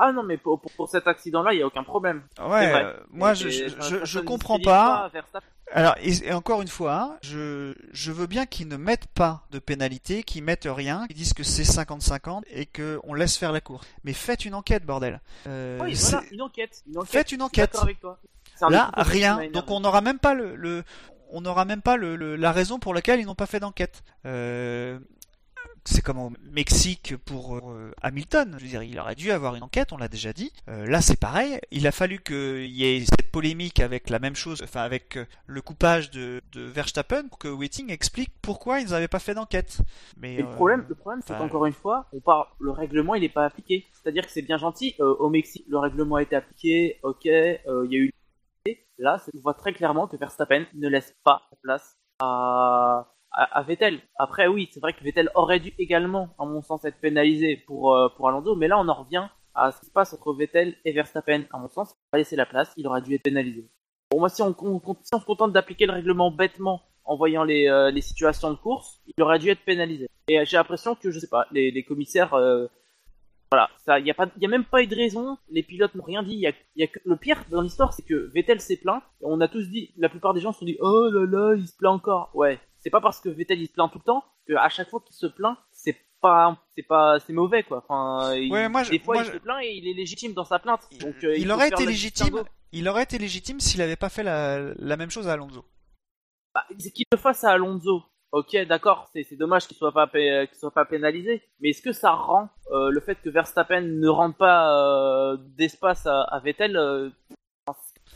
Ah 0.00 0.12
non, 0.12 0.22
mais 0.22 0.36
pour, 0.36 0.60
cet 0.88 1.08
accident-là, 1.08 1.52
il 1.54 1.58
y 1.58 1.62
a 1.62 1.66
aucun 1.66 1.82
problème. 1.82 2.22
Ouais, 2.40 2.72
euh, 2.72 2.92
moi 3.10 3.34
je, 3.34 3.48
je, 3.48 3.64
mais 3.64 4.00
je, 4.04 4.20
comprends 4.20 4.60
pas. 4.60 5.10
Alors, 5.72 5.96
et, 6.00 6.28
et 6.28 6.32
encore 6.32 6.62
une 6.62 6.68
fois, 6.68 7.16
je, 7.20 7.74
je 7.90 8.12
veux 8.12 8.26
bien 8.28 8.46
qu'ils 8.46 8.68
ne 8.68 8.76
mettent 8.76 9.08
pas 9.08 9.42
de 9.50 9.58
pénalité, 9.58 10.22
qu'ils 10.22 10.44
mettent 10.44 10.68
rien, 10.70 11.06
qu'ils 11.08 11.16
disent 11.16 11.34
que 11.34 11.42
c'est 11.42 11.64
50-50 11.64 12.42
et 12.50 12.66
qu'on 12.66 13.12
laisse 13.12 13.36
faire 13.36 13.50
la 13.50 13.60
course. 13.60 13.86
Mais 14.04 14.12
faites 14.12 14.44
une 14.44 14.54
enquête, 14.54 14.86
bordel. 14.86 15.20
Euh, 15.48 15.78
Oui, 15.82 15.94
voilà, 15.94 16.22
une 16.30 16.42
enquête. 16.42 16.82
Une 16.86 16.98
enquête. 16.98 17.10
Faites 17.10 17.32
une 17.32 17.42
enquête. 17.42 17.76
Avec 17.82 18.00
toi. 18.00 18.18
Là, 18.68 18.90
rien. 18.96 19.48
Donc 19.52 19.70
on 19.70 19.80
n'aura 19.80 20.00
même 20.00 20.18
pas 20.20 20.34
le, 20.34 20.54
le- 20.56 20.84
on 21.30 21.40
n'aura 21.40 21.64
même 21.64 21.82
pas 21.82 21.96
le, 21.96 22.16
le- 22.16 22.36
la 22.36 22.52
raison 22.52 22.78
pour 22.78 22.94
laquelle 22.94 23.20
ils 23.20 23.26
n'ont 23.26 23.34
pas 23.34 23.46
fait 23.46 23.60
d'enquête. 23.60 24.02
Euh, 24.26 24.98
c'est 25.88 26.02
comme 26.02 26.18
au 26.18 26.32
Mexique 26.52 27.16
pour 27.24 27.56
euh, 27.56 27.92
Hamilton. 28.02 28.56
Je 28.58 28.64
veux 28.64 28.68
dire, 28.68 28.82
il 28.82 28.98
aurait 28.98 29.14
dû 29.14 29.30
avoir 29.30 29.54
une 29.54 29.62
enquête, 29.62 29.92
on 29.92 29.96
l'a 29.96 30.08
déjà 30.08 30.32
dit. 30.32 30.52
Euh, 30.68 30.86
là, 30.86 31.00
c'est 31.00 31.18
pareil. 31.18 31.58
Il 31.70 31.86
a 31.86 31.92
fallu 31.92 32.18
qu'il 32.18 32.66
y 32.66 32.84
ait 32.84 33.00
cette 33.00 33.30
polémique 33.30 33.80
avec 33.80 34.10
la 34.10 34.18
même 34.18 34.34
chose, 34.34 34.62
enfin 34.62 34.82
avec 34.82 35.16
euh, 35.16 35.24
le 35.46 35.62
coupage 35.62 36.10
de, 36.10 36.42
de 36.52 36.60
Verstappen, 36.60 37.28
pour 37.28 37.38
que 37.38 37.48
Whiting 37.48 37.90
explique 37.90 38.30
pourquoi 38.42 38.80
ils 38.80 38.90
n'avaient 38.90 39.08
pas 39.08 39.18
fait 39.18 39.34
d'enquête. 39.34 39.78
Mais 40.18 40.34
Et 40.34 40.42
le 40.42 40.50
problème, 40.50 40.84
le 40.88 40.94
problème, 40.94 41.22
c'est 41.26 41.36
qu'encore 41.36 41.64
une 41.64 41.72
fois, 41.72 42.06
on 42.12 42.20
parle, 42.20 42.46
le 42.60 42.70
règlement, 42.70 43.14
il 43.14 43.22
n'est 43.22 43.28
pas 43.28 43.46
appliqué. 43.46 43.86
C'est-à-dire 43.92 44.26
que 44.26 44.30
c'est 44.30 44.42
bien 44.42 44.58
gentil. 44.58 44.94
au 44.98 45.30
Mexique, 45.30 45.64
le 45.68 45.78
règlement 45.78 46.16
a 46.16 46.22
été 46.22 46.36
appliqué. 46.36 46.98
Ok, 47.02 47.24
il 47.24 47.60
y 47.90 47.96
a 47.96 47.98
eu. 47.98 48.12
Là, 48.98 49.16
on 49.34 49.40
voit 49.40 49.54
très 49.54 49.72
clairement 49.72 50.06
que 50.06 50.16
Verstappen 50.16 50.66
ne 50.74 50.88
laisse 50.88 51.14
pas 51.24 51.42
la 51.50 51.56
place 51.62 51.96
à, 52.20 53.06
à, 53.32 53.44
à 53.58 53.62
Vettel. 53.62 54.00
Après, 54.16 54.46
oui, 54.46 54.68
c'est 54.72 54.80
vrai 54.80 54.92
que 54.92 55.02
Vettel 55.04 55.30
aurait 55.34 55.60
dû 55.60 55.72
également, 55.78 56.34
en 56.38 56.46
mon 56.46 56.62
sens, 56.62 56.84
être 56.84 57.00
pénalisé 57.00 57.56
pour 57.66 57.94
euh, 57.94 58.08
pour 58.16 58.28
Alonso, 58.28 58.54
mais 58.56 58.68
là, 58.68 58.78
on 58.78 58.88
en 58.88 58.94
revient 59.04 59.28
à 59.54 59.72
ce 59.72 59.80
qui 59.80 59.86
se 59.86 59.90
passe 59.92 60.12
entre 60.14 60.32
Vettel 60.34 60.76
et 60.84 60.92
Verstappen. 60.92 61.42
À 61.52 61.58
mon 61.58 61.68
sens, 61.68 61.90
il 61.90 61.94
n'a 61.94 62.10
pas 62.12 62.18
laissé 62.18 62.36
la 62.36 62.46
place, 62.46 62.72
il 62.76 62.86
aurait 62.86 63.02
dû 63.02 63.14
être 63.14 63.22
pénalisé. 63.22 63.68
Pour 64.10 64.20
moi, 64.20 64.28
si 64.28 64.40
on, 64.42 64.54
on- 64.58 64.80
si 65.02 65.14
on 65.14 65.20
se 65.20 65.24
contente 65.26 65.52
d'appliquer 65.52 65.86
le 65.86 65.92
règlement 65.92 66.30
bêtement 66.30 66.82
en 67.04 67.16
voyant 67.16 67.42
les, 67.44 67.68
euh, 67.68 67.90
les 67.90 68.00
situations 68.02 68.50
de 68.50 68.56
course, 68.56 69.00
il 69.16 69.22
aurait 69.22 69.38
dû 69.38 69.48
être 69.50 69.64
pénalisé. 69.64 70.08
Et 70.28 70.38
euh, 70.38 70.44
j'ai 70.46 70.56
l'impression 70.58 70.94
que, 70.94 71.10
je 71.10 71.18
sais 71.18 71.28
pas, 71.28 71.46
les, 71.50 71.70
les 71.70 71.82
commissaires, 71.82 72.34
euh, 72.34 72.66
voilà, 73.50 73.70
ça, 73.78 73.98
y 73.98 74.10
a 74.10 74.14
pas, 74.14 74.26
y 74.38 74.44
a 74.44 74.48
même 74.48 74.64
pas 74.64 74.82
eu 74.82 74.86
de 74.86 74.94
raison. 74.94 75.38
Les 75.50 75.62
pilotes 75.62 75.94
n'ont 75.94 76.04
rien 76.04 76.22
dit. 76.22 76.36
Y 76.36 76.46
a, 76.46 76.52
y 76.76 76.82
a 76.82 76.86
que, 76.86 76.98
le 77.04 77.16
pire 77.16 77.44
dans 77.50 77.62
l'histoire, 77.62 77.94
c'est 77.94 78.04
que 78.04 78.30
Vettel 78.34 78.60
s'est 78.60 78.76
plaint. 78.76 79.02
Et 79.22 79.24
on 79.24 79.40
a 79.40 79.48
tous 79.48 79.68
dit, 79.70 79.90
la 79.96 80.10
plupart 80.10 80.34
des 80.34 80.40
gens 80.40 80.52
se 80.52 80.58
sont 80.60 80.66
dit, 80.66 80.76
oh 80.80 81.08
là 81.10 81.24
là, 81.26 81.54
il 81.56 81.66
se 81.66 81.74
plaint 81.76 81.94
encore. 81.94 82.30
Ouais, 82.34 82.60
c'est 82.80 82.90
pas 82.90 83.00
parce 83.00 83.20
que 83.20 83.28
Vettel 83.28 83.60
il 83.60 83.66
se 83.66 83.72
plaint 83.72 83.90
tout 83.90 83.98
le 83.98 84.04
temps 84.04 84.24
que 84.46 84.54
à 84.54 84.68
chaque 84.68 84.88
fois 84.90 85.00
qu'il 85.00 85.14
se 85.14 85.26
plaint, 85.26 85.56
c'est 85.72 85.96
pas, 86.20 86.56
c'est 86.76 86.82
pas, 86.82 87.18
c'est 87.20 87.32
mauvais 87.32 87.62
quoi. 87.62 87.84
Enfin, 87.88 88.34
il- 88.34 88.50
Ouais, 88.52 88.68
moi, 88.68 88.82
je- 88.82 88.90
des 88.90 88.98
fois 88.98 89.14
moi, 89.14 89.22
il 89.24 89.26
je- 89.28 89.32
se 89.32 89.38
plaint 89.38 89.62
et 89.62 89.72
il 89.76 89.88
est 89.88 89.94
légitime 89.94 90.32
dans 90.32 90.44
sa 90.44 90.58
plainte. 90.58 90.88
Donc, 91.00 91.14
euh, 91.24 91.36
il 91.36 91.46
faut 91.46 91.52
aurait 91.54 91.68
été 91.68 91.86
légitime. 91.86 92.42
Il 92.72 92.88
aurait 92.88 93.04
été 93.04 93.18
légitime 93.18 93.60
s'il 93.60 93.78
n'avait 93.80 93.96
pas 93.96 94.08
fait 94.08 94.22
la, 94.22 94.74
la 94.76 94.96
même 94.96 95.10
chose 95.10 95.28
à 95.28 95.32
Alonso. 95.34 95.64
Bah, 96.54 96.64
c'est 96.78 96.90
qu'il 96.90 97.06
le 97.12 97.18
fasse 97.18 97.44
à 97.44 97.50
Alonso. 97.52 98.02
Ok, 98.30 98.54
d'accord, 98.66 99.08
c'est 99.14 99.36
dommage 99.36 99.66
qu'il 99.66 99.76
soit 99.78 99.92
pas 99.92 100.06
pé- 100.06 100.46
qu'il 100.50 100.58
soit 100.58 100.70
pas 100.70 100.84
pénalisé, 100.84 101.42
mais 101.60 101.70
est-ce 101.70 101.80
que 101.80 101.92
ça 101.92 102.10
rend 102.10 102.50
euh, 102.72 102.90
le 102.90 103.00
fait 103.00 103.14
que 103.22 103.30
Verstappen 103.30 103.80
ne 103.80 104.08
rende 104.08 104.36
pas 104.36 104.70
euh, 105.32 105.38
d'espace 105.56 106.04
à, 106.06 106.24
à 106.24 106.38
Vettel 106.40 106.76
euh, 106.76 107.08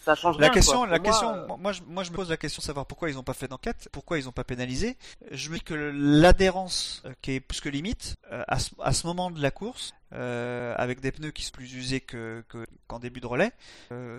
ça 0.05 0.15
change 0.15 0.39
La 0.39 0.47
rien, 0.47 0.55
question, 0.55 0.79
quoi. 0.79 0.87
la 0.89 0.99
moi, 0.99 1.05
question, 1.05 1.35
euh, 1.35 1.47
moi, 1.59 1.73
je, 1.73 1.81
moi 1.87 2.03
je 2.05 2.11
me 2.11 2.17
pose 2.17 2.29
la 2.31 2.37
question 2.37 2.61
de 2.61 2.65
savoir 2.65 2.87
pourquoi 2.87 3.09
ils 3.11 3.15
n'ont 3.17 3.23
pas 3.23 3.35
fait 3.35 3.49
d'enquête, 3.49 3.89
pourquoi 3.93 4.19
ils 4.19 4.25
n'ont 4.25 4.33
pas 4.33 4.45
pénalisé. 4.45 4.97
Je 5.31 5.49
me 5.51 5.55
dis 5.57 5.63
que 5.63 5.75
l'adhérence 5.75 7.03
euh, 7.05 7.13
qui 7.23 7.33
est 7.33 7.41
plus 7.41 7.61
que 7.61 7.69
limite 7.69 8.17
euh, 8.33 8.43
à, 8.49 8.59
ce, 8.59 8.71
à 8.81 8.93
ce 8.93 9.07
moment 9.07 9.31
de 9.31 9.41
la 9.41 9.51
course, 9.51 9.93
euh, 10.13 10.75
avec 10.77 11.01
des 11.01 11.13
pneus 11.13 11.31
qui 11.31 11.43
sont 11.45 11.53
plus 11.53 11.73
usés 11.75 12.01
que 12.01 12.45
que- 12.49 12.67
qu'en 12.87 12.99
début 12.99 13.21
de 13.21 13.27
relais, 13.27 13.53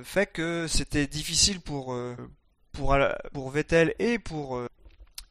fait 0.03 0.25
que 0.27 0.65
c'était 0.67 1.07
difficile 1.07 1.59
pour 1.61 1.95
pour 2.71 2.97
pour 3.33 3.49
Vettel 3.51 3.93
et 3.99 4.19
pour 4.19 4.59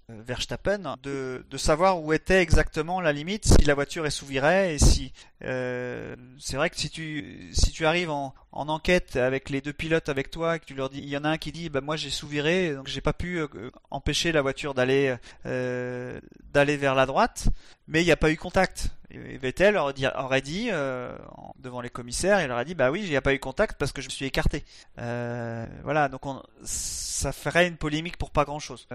Verstappen 0.08 0.96
de, 1.02 1.44
de 1.48 1.56
savoir 1.56 2.02
où 2.02 2.12
était 2.12 2.40
exactement 2.42 3.00
la 3.00 3.12
limite, 3.12 3.46
si 3.46 3.64
la 3.64 3.74
voiture 3.74 4.04
est 4.04 4.10
sous 4.10 4.30
et 4.30 4.78
si 4.78 5.12
euh, 5.44 6.16
c'est 6.38 6.56
vrai 6.56 6.70
que 6.70 6.76
si 6.76 6.90
tu 6.90 7.50
si 7.52 7.70
tu 7.70 7.86
arrives 7.86 8.10
en, 8.10 8.34
en 8.52 8.68
enquête 8.68 9.16
avec 9.16 9.50
les 9.50 9.60
deux 9.60 9.72
pilotes 9.72 10.08
avec 10.08 10.30
toi 10.30 10.58
que 10.58 10.64
tu 10.64 10.74
leur 10.74 10.90
dis 10.90 10.98
il 10.98 11.08
y 11.08 11.16
en 11.16 11.24
a 11.24 11.30
un 11.30 11.38
qui 11.38 11.52
dit 11.52 11.68
bah 11.68 11.80
moi 11.80 11.96
j'ai 11.96 12.10
sous 12.10 12.28
donc 12.28 12.86
j'ai 12.86 13.00
pas 13.00 13.12
pu 13.12 13.38
euh, 13.38 13.70
empêcher 13.90 14.32
la 14.32 14.42
voiture 14.42 14.74
d'aller 14.74 15.16
euh, 15.46 16.20
d'aller 16.52 16.76
vers 16.76 16.94
la 16.94 17.06
droite 17.06 17.48
mais 17.88 18.02
il 18.02 18.04
n'y 18.04 18.12
a 18.12 18.16
pas 18.16 18.30
eu 18.30 18.36
contact 18.36 18.88
et 19.14 19.36
Vettel 19.38 19.76
aurait 19.76 20.40
dit, 20.40 20.68
euh, 20.72 21.16
devant 21.58 21.80
les 21.80 21.90
commissaires 21.90 22.40
il 22.42 22.50
aurait 22.50 22.64
dit 22.64 22.74
bah 22.74 22.90
oui 22.90 23.00
il 23.02 23.10
n'y 23.10 23.16
a 23.16 23.20
pas 23.20 23.34
eu 23.34 23.38
contact 23.38 23.78
parce 23.78 23.92
que 23.92 24.00
je 24.02 24.06
me 24.08 24.10
suis 24.10 24.26
écarté 24.26 24.64
Euh, 24.98 25.66
voilà 25.84 26.08
donc 26.08 26.24
on, 26.26 26.42
ça 26.62 27.32
ferait 27.32 27.68
une 27.68 27.76
polémique 27.76 28.16
pour 28.18 28.30
pas 28.30 28.44
grand 28.44 28.58
chose 28.58 28.86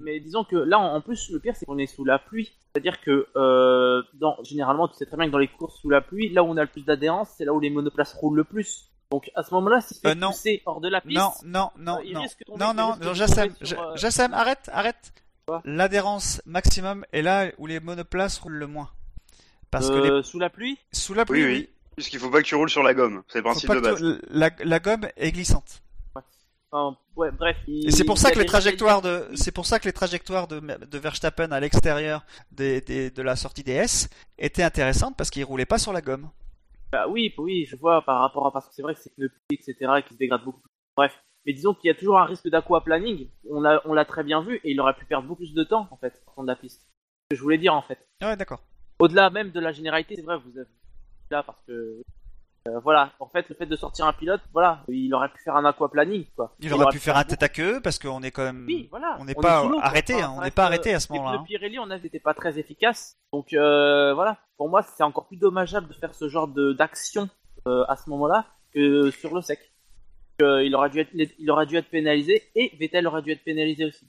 Mais 0.00 0.20
disons 0.20 0.44
que 0.44 0.56
là, 0.56 0.78
en 0.78 1.00
plus, 1.00 1.30
le 1.30 1.38
pire, 1.40 1.54
c'est 1.56 1.64
qu'on 1.66 1.78
est 1.78 1.86
sous 1.86 2.04
la 2.04 2.18
pluie. 2.18 2.52
C'est-à-dire 2.72 3.00
que, 3.00 3.26
euh, 3.36 4.02
dans, 4.14 4.36
généralement, 4.42 4.88
tu 4.88 4.94
sais 4.96 5.06
très 5.06 5.16
bien 5.16 5.26
que 5.26 5.30
dans 5.32 5.38
les 5.38 5.48
courses 5.48 5.80
sous 5.80 5.88
la 5.90 6.00
pluie, 6.00 6.28
là 6.30 6.42
où 6.42 6.46
on 6.48 6.56
a 6.56 6.62
le 6.62 6.66
plus 6.68 6.84
d'adhérence, 6.84 7.30
c'est 7.36 7.44
là 7.44 7.52
où 7.54 7.60
les 7.60 7.70
monoplaces 7.70 8.12
roulent 8.14 8.36
le 8.36 8.44
plus. 8.44 8.90
Donc 9.10 9.30
à 9.34 9.42
ce 9.42 9.54
moment-là, 9.54 9.80
se 9.80 9.94
fait 9.94 10.08
Euh, 10.08 10.26
pousser 10.26 10.62
hors 10.66 10.80
de 10.80 10.88
la 10.88 11.00
piste, 11.00 11.16
Non, 11.16 11.30
non, 11.44 11.70
non, 11.78 11.98
Euh, 11.98 12.04
il 12.04 12.12
non, 12.14 12.22
risque 12.22 12.44
tomber- 12.44 12.58
non, 12.64 12.74
non, 12.74 12.96
non, 13.00 13.14
Jassem, 13.14 13.54
euh, 13.62 13.96
Jassem, 13.96 14.34
arrête, 14.34 14.68
arrête. 14.72 15.12
L'adhérence 15.64 16.40
maximum 16.46 17.04
est 17.12 17.22
là 17.22 17.46
où 17.58 17.66
les 17.66 17.78
monoplaces 17.80 18.38
roulent 18.38 18.54
le 18.58 18.66
moins. 18.66 18.90
Parce 19.74 19.90
que 19.90 19.94
euh, 19.94 20.16
les... 20.18 20.22
sous 20.22 20.38
la 20.38 20.50
pluie, 20.50 20.78
sous 20.92 21.14
la 21.14 21.24
pluie, 21.24 21.44
Oui, 21.44 21.50
oui. 21.52 21.68
Puisqu'il 21.96 22.18
faut 22.18 22.30
pas 22.30 22.42
que 22.42 22.46
tu 22.46 22.54
roules 22.56 22.70
sur 22.70 22.82
la 22.82 22.92
gomme. 22.94 23.22
C'est 23.28 23.38
le 23.38 23.44
principe 23.44 23.70
de 23.70 23.78
base. 23.80 23.98
tu- 24.00 24.20
la, 24.30 24.50
la 24.64 24.78
gomme 24.80 25.06
est 25.16 25.30
glissante. 25.30 25.80
enfin, 26.72 26.96
ouais, 27.16 27.30
bref. 27.30 27.56
il- 27.68 27.86
Et 27.86 27.90
c'est 27.92 28.04
pour 28.04 28.18
ça 28.18 28.30
que 28.32 28.38
les 28.38 28.46
trajectoires 28.46 29.00
de, 29.00 29.28
c'est 29.34 29.52
pour 29.52 29.64
ça 29.66 29.78
que 29.78 29.84
les 29.86 29.92
trajectoires 29.92 30.48
de, 30.48 30.58
de 30.60 30.98
Verstappen 30.98 31.52
à 31.52 31.60
l'extérieur 31.60 32.24
des, 32.50 32.80
des- 32.80 33.10
de 33.10 33.22
la 33.22 33.36
sortie 33.36 33.62
des 33.62 33.72
S 33.72 34.08
étaient 34.38 34.62
intéressantes 34.64 35.16
parce 35.16 35.30
qu'il 35.30 35.44
roulait 35.44 35.66
pas 35.66 35.78
sur 35.78 35.92
la 35.92 36.00
gomme. 36.00 36.30
Bah 36.92 37.06
oui, 37.08 37.32
oui, 37.38 37.64
je 37.66 37.76
vois 37.76 38.02
par 38.02 38.20
rapport 38.20 38.46
à 38.46 38.52
parce 38.52 38.68
que 38.68 38.74
c'est 38.74 38.82
vrai 38.82 38.94
que 38.94 39.00
c'est 39.00 39.14
pneus 39.14 39.30
etc. 39.50 39.74
qui 40.06 40.14
se 40.14 40.18
dégradent 40.18 40.44
beaucoup. 40.44 40.62
Bref, 40.96 41.12
mais 41.46 41.52
disons 41.52 41.74
qu'il 41.74 41.88
y 41.88 41.90
a 41.90 41.94
toujours 41.94 42.18
un 42.18 42.24
risque 42.24 42.48
d'aquaplaning. 42.48 43.28
On 43.50 43.60
l'a, 43.60 43.80
on 43.84 43.92
l'a 43.94 44.04
très 44.04 44.24
bien 44.24 44.42
vu 44.42 44.56
et 44.64 44.70
il 44.72 44.80
aurait 44.80 44.94
pu 44.94 45.04
perdre 45.04 45.28
beaucoup 45.28 45.42
plus 45.42 45.54
de 45.54 45.62
temps 45.64 45.86
en 45.92 45.96
fait 45.96 46.22
en 46.36 46.42
de 46.42 46.48
la 46.48 46.56
piste. 46.56 46.80
C'est 46.82 46.86
ce 46.86 47.28
que 47.30 47.36
je 47.36 47.42
voulais 47.42 47.58
dire 47.58 47.74
en 47.74 47.82
fait. 47.82 47.98
Ouais, 48.22 48.36
d'accord. 48.36 48.62
Au-delà 48.98 49.30
même 49.30 49.50
de 49.50 49.60
la 49.60 49.72
généralité, 49.72 50.14
c'est 50.16 50.22
vrai, 50.22 50.38
vous 50.38 50.58
avez 50.58 50.68
là 51.30 51.42
parce 51.42 51.60
que 51.66 52.02
euh, 52.66 52.78
voilà, 52.82 53.12
en 53.20 53.28
fait, 53.28 53.46
le 53.50 53.54
fait 53.54 53.66
de 53.66 53.76
sortir 53.76 54.06
un 54.06 54.14
pilote, 54.14 54.40
voilà, 54.54 54.82
il 54.88 55.12
aurait 55.12 55.28
pu 55.28 55.38
faire 55.42 55.54
un 55.54 55.66
aquaplaning 55.66 56.24
quoi. 56.34 56.54
Il, 56.60 56.72
aurait 56.72 56.90
pu 56.90 56.98
faire 56.98 57.18
un 57.18 57.24
tête 57.24 57.42
à 57.42 57.50
queue 57.50 57.78
parce 57.82 57.98
qu'on 57.98 58.22
est 58.22 58.30
quand 58.30 58.44
même. 58.44 58.64
Oui, 58.66 58.88
voilà. 58.90 59.18
On 59.20 59.26
n'est 59.26 59.32
est 59.32 59.40
pas 59.40 59.68
arrêté, 59.82 60.14
Enfin, 60.14 60.24
hein, 60.24 60.34
on 60.38 60.42
n'est 60.42 60.50
pas 60.50 60.64
arrêté 60.64 60.94
à 60.94 61.00
ce 61.00 61.12
moment-là. 61.12 61.38
le. 61.38 61.44
Pirelli, 61.44 61.78
on 61.78 61.86
n'était 61.86 62.20
pas 62.20 62.32
très 62.32 62.58
efficace. 62.58 63.18
Donc 63.34 63.52
euh, 63.52 64.14
voilà, 64.14 64.38
pour 64.56 64.70
moi, 64.70 64.82
c'est 64.82 65.02
encore 65.02 65.26
plus 65.26 65.36
dommageable 65.36 65.88
de 65.88 65.92
faire 65.92 66.14
ce 66.14 66.30
genre 66.30 66.48
d'action 66.48 67.28
euh, 67.66 67.84
à 67.88 67.96
ce 67.96 68.08
moment-là 68.08 68.46
que 68.72 69.10
sur 69.10 69.34
le 69.34 69.42
sec. 69.42 69.60
Il 70.40 70.74
aurait 70.74 70.90
dû 70.90 71.00
être, 71.00 71.10
il 71.14 71.50
aurait 71.50 71.66
dû 71.66 71.76
être 71.76 71.90
pénalisé 71.90 72.50
et 72.54 72.74
Vettel 72.80 73.06
aurait 73.06 73.22
dû 73.22 73.30
être 73.30 73.44
pénalisé 73.44 73.84
aussi. 73.84 74.08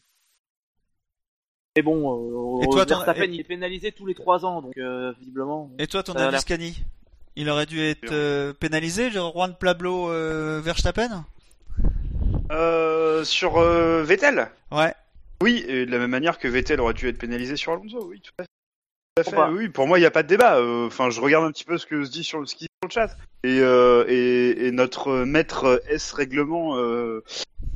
Mais 1.75 1.81
bon, 1.81 2.59
euh, 2.59 2.63
Et 2.63 2.69
toi, 2.69 2.85
ton- 2.85 2.95
Verstappen, 2.95 3.23
et- 3.23 3.33
il 3.33 3.39
est 3.41 3.43
pénalisé 3.43 3.91
tous 3.91 4.05
les 4.05 4.15
trois 4.15 4.45
ans, 4.45 4.61
donc 4.61 4.77
euh, 4.77 5.11
visiblement. 5.19 5.69
Et 5.77 5.87
toi, 5.87 6.03
ton 6.03 6.13
avis, 6.13 6.39
Scani? 6.39 6.81
Il 7.35 7.49
aurait 7.49 7.65
dû 7.65 7.81
être 7.81 8.13
euh, 8.13 8.53
pénalisé, 8.53 9.09
le 9.09 9.19
Juan 9.19 9.53
Pablo 9.59 10.09
euh, 10.09 10.61
Verstappen? 10.63 11.25
Euh, 12.51 13.25
sur 13.25 13.57
euh, 13.57 14.03
Vettel? 14.03 14.47
Ouais. 14.71 14.93
Oui, 15.43 15.65
et 15.67 15.85
de 15.85 15.91
la 15.91 15.97
même 15.97 16.11
manière 16.11 16.39
que 16.39 16.47
Vettel 16.47 16.79
aurait 16.79 16.93
dû 16.93 17.09
être 17.09 17.17
pénalisé 17.17 17.57
sur 17.57 17.73
Alonso, 17.73 18.05
oui, 18.07 18.21
tout 18.21 18.31
à 18.39 18.43
fait. 18.43 18.47
Tout 19.17 19.21
à 19.21 19.23
fait, 19.47 19.53
oui, 19.53 19.67
pour 19.67 19.85
moi, 19.85 19.97
il 19.97 20.01
n'y 20.01 20.07
a 20.07 20.11
pas 20.11 20.23
de 20.23 20.27
débat. 20.29 20.57
Euh, 20.59 20.87
Enfin, 20.87 21.09
je 21.09 21.19
regarde 21.19 21.43
un 21.45 21.51
petit 21.51 21.65
peu 21.65 21.77
ce 21.77 21.85
que 21.85 22.05
se 22.05 22.11
dit 22.11 22.23
sur 22.23 22.39
le, 22.39 22.45
sur 22.45 22.57
le 22.85 22.89
chat. 22.89 23.15
Et, 23.43 23.59
euh, 23.59 24.05
et, 24.07 24.67
et 24.67 24.71
notre 24.71 25.23
maître 25.23 25.83
S 25.89 26.13
règlement, 26.13 26.77
euh, 26.77 27.23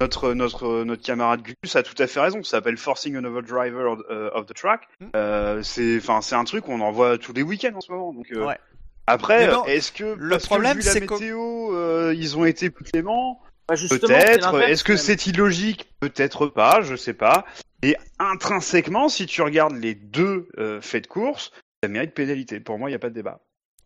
notre, 0.02 0.34
notre, 0.34 0.84
notre 0.84 1.04
camarade 1.04 1.42
Gus 1.44 1.76
a 1.76 1.84
tout 1.84 2.02
à 2.02 2.08
fait 2.08 2.20
raison. 2.20 2.42
Ça 2.44 2.52
s'appelle 2.58 2.78
Forcing 2.78 3.16
Another 3.16 3.44
Driver 3.44 3.92
of, 3.92 4.00
euh, 4.10 4.32
of 4.34 4.46
the 4.48 4.54
Track. 4.54 4.88
Hmm. 5.00 5.08
Euh, 5.16 5.62
c'est 5.62 5.98
enfin, 5.98 6.22
c'est 6.22 6.36
un 6.36 6.44
truc 6.46 6.64
qu'on 6.66 6.82
en 6.82 6.92
voit 6.92 7.18
tous 7.18 7.34
les 7.34 7.44
week-ends 7.44 7.76
en 7.76 7.82
ce 7.82 7.92
moment. 7.92 8.14
Donc, 8.14 8.32
euh, 8.32 8.46
Ouais. 8.46 8.58
Après, 9.06 9.50
est-ce 9.68 9.92
que 9.92 10.16
le 10.18 10.30
parce 10.30 10.46
problème, 10.46 10.78
que 10.78 10.82
vu 10.82 10.86
la 10.86 10.92
c'est 10.94 11.02
météo, 11.02 11.76
euh, 11.76 12.14
ils 12.16 12.38
ont 12.38 12.46
été 12.46 12.70
plus 12.70 12.86
cléments? 12.86 13.42
Bah, 13.68 13.76
c'est 13.76 14.00
Peut-être. 14.00 14.62
Est-ce 14.62 14.84
que 14.84 14.98
c'est 14.98 15.26
illogique? 15.26 15.90
Peut-être 16.00 16.46
pas, 16.48 16.82
je 16.82 16.96
sais 16.96 17.16
pas. 17.16 17.46
Et 17.82 17.96
intrinsèquement, 18.20 19.10
si 19.10 19.26
tu 19.26 19.42
regardes 19.42 19.76
les 19.76 19.96
deux 19.96 20.48
euh, 20.60 20.80
faits 20.80 21.06
de 21.06 21.08
course, 21.08 21.52
ça 21.82 21.90
mérite 21.90 22.14
pénalité. 22.14 22.60
Pour 22.60 22.78
moi, 22.78 22.90
il 22.90 22.92
n'y 22.92 22.98
a 22.98 23.00
pas 23.00 23.10
de 23.10 23.16
débat. 23.16 23.40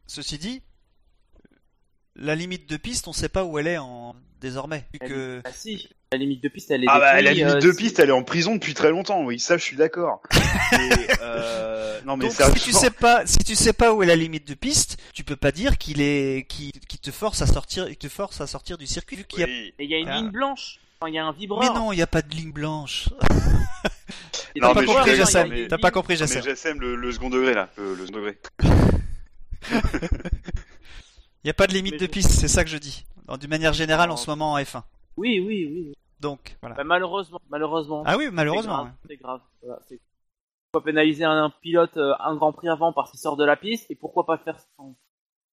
Ceci 0.08 0.38
dit, 0.38 0.62
la 2.16 2.36
limite 2.36 2.70
de 2.70 2.78
piste, 2.78 3.08
on 3.08 3.14
sait 3.14 3.30
pas 3.30 3.44
où 3.44 3.58
elle 3.60 3.68
est 3.68 3.78
en 3.78 4.16
désormais. 4.42 4.86
Vu 4.94 5.00
que 5.00 5.42
Ah 5.46 5.50
si, 5.54 5.90
la 6.12 6.18
limite 6.18 6.44
de 6.44 6.50
piste, 6.50 6.70
elle 6.72 6.84
est 6.84 6.88
Ah 6.90 7.00
bah, 7.00 7.22
la 7.22 7.32
limite 7.34 7.56
euh, 7.56 7.60
de 7.60 7.72
piste, 7.72 8.00
elle 8.00 8.10
est 8.10 8.14
en 8.14 8.24
prison 8.24 8.56
depuis 8.56 8.74
très 8.74 8.90
longtemps. 8.90 9.24
Oui, 9.24 9.40
ça, 9.40 9.58
je 9.58 9.64
suis 9.64 9.78
d'accord. 9.78 10.22
Mais, 10.74 10.90
euh, 11.22 12.00
non, 12.06 12.18
mais 12.18 12.26
Donc, 12.26 12.34
ça, 12.34 12.54
si 12.54 12.60
tu 12.66 12.72
sais 12.74 12.90
pas, 12.92 13.26
si 13.26 13.38
tu 13.38 13.56
sais 13.56 13.72
pas 13.74 13.94
où 13.94 14.04
est 14.04 14.06
la 14.08 14.16
limite 14.16 14.48
de 14.48 14.54
piste, 14.54 14.98
tu 15.14 15.24
peux 15.24 15.36
pas 15.38 15.52
dire 15.52 15.78
qu'il 15.78 16.02
est, 16.02 16.46
qui, 16.50 16.72
qui 16.90 16.98
te 16.98 17.12
force 17.12 17.42
à 17.42 17.48
sortir, 17.48 17.88
il 17.88 17.96
te 17.96 18.10
force 18.10 18.42
à 18.42 18.48
sortir 18.48 18.78
du 18.78 18.86
circuit 18.88 19.16
vu 19.16 19.24
qu'il 19.24 19.40
y 19.40 19.44
a. 19.44 19.46
Oui. 19.48 19.74
Et 19.80 19.84
il 19.86 19.90
y 19.90 19.96
a 19.96 20.00
une 20.00 20.10
Ah. 20.10 20.18
ligne 20.18 20.32
blanche, 20.32 20.80
Enfin, 21.00 21.10
il 21.12 21.16
y 21.16 21.20
a 21.20 21.26
un 21.26 21.32
vibreur. 21.34 21.60
Mais 21.62 21.70
non, 21.80 21.92
il 21.92 22.00
y 22.00 22.02
a 22.02 22.08
pas 22.08 22.22
de 22.22 22.34
ligne 22.34 22.52
blanche. 22.52 23.10
T'as 24.60 24.74
pas 24.74 24.86
compris, 24.86 25.16
Jassem. 25.16 25.68
T'as 25.68 25.78
pas 25.78 25.92
compris, 25.92 26.14
Mais 26.20 26.28
Jassem. 26.28 26.80
le 26.80 27.12
second 27.12 27.30
degré 27.30 27.54
là, 27.54 27.70
euh, 27.80 27.96
le 27.96 28.06
second 28.06 28.20
degré. 28.20 28.38
Il 31.44 31.48
y 31.48 31.50
a 31.50 31.54
pas 31.54 31.68
de 31.68 31.74
limite 31.74 31.94
Mais 31.94 31.98
de 32.00 32.08
piste, 32.08 32.32
c'est 32.32 32.48
ça 32.48 32.64
que 32.64 32.70
je 32.70 32.78
dis. 32.78 33.06
D'une 33.40 33.50
manière 33.50 33.74
générale, 33.74 34.12
en 34.12 34.18
ce 34.18 34.30
moment 34.30 34.54
en 34.54 34.58
F1. 34.60 34.82
Oui, 35.18 35.40
oui, 35.46 35.70
oui. 35.72 35.94
Donc, 36.20 36.56
voilà. 36.62 36.76
Bah, 36.76 36.84
malheureusement, 36.86 37.40
malheureusement. 37.50 38.04
Ah 38.06 38.18
oui, 38.18 38.30
malheureusement. 38.32 38.88
C'est 39.08 39.18
grave. 39.18 39.42
Voilà, 39.62 39.80
pourquoi 40.72 40.86
pénaliser 40.86 41.24
un, 41.26 41.44
un 41.46 41.50
pilote 41.62 41.98
euh, 41.98 42.14
un 42.20 42.36
Grand 42.36 42.52
Prix 42.54 42.70
avant 42.70 42.94
parce 42.94 43.12
qu'il 43.12 43.20
sort 43.20 43.38
de 43.38 43.46
la 43.46 43.56
piste 43.56 43.92
et 43.92 43.96
pourquoi 43.96 44.26
pas 44.26 44.38
faire 44.38 44.58
sans- 44.78 44.96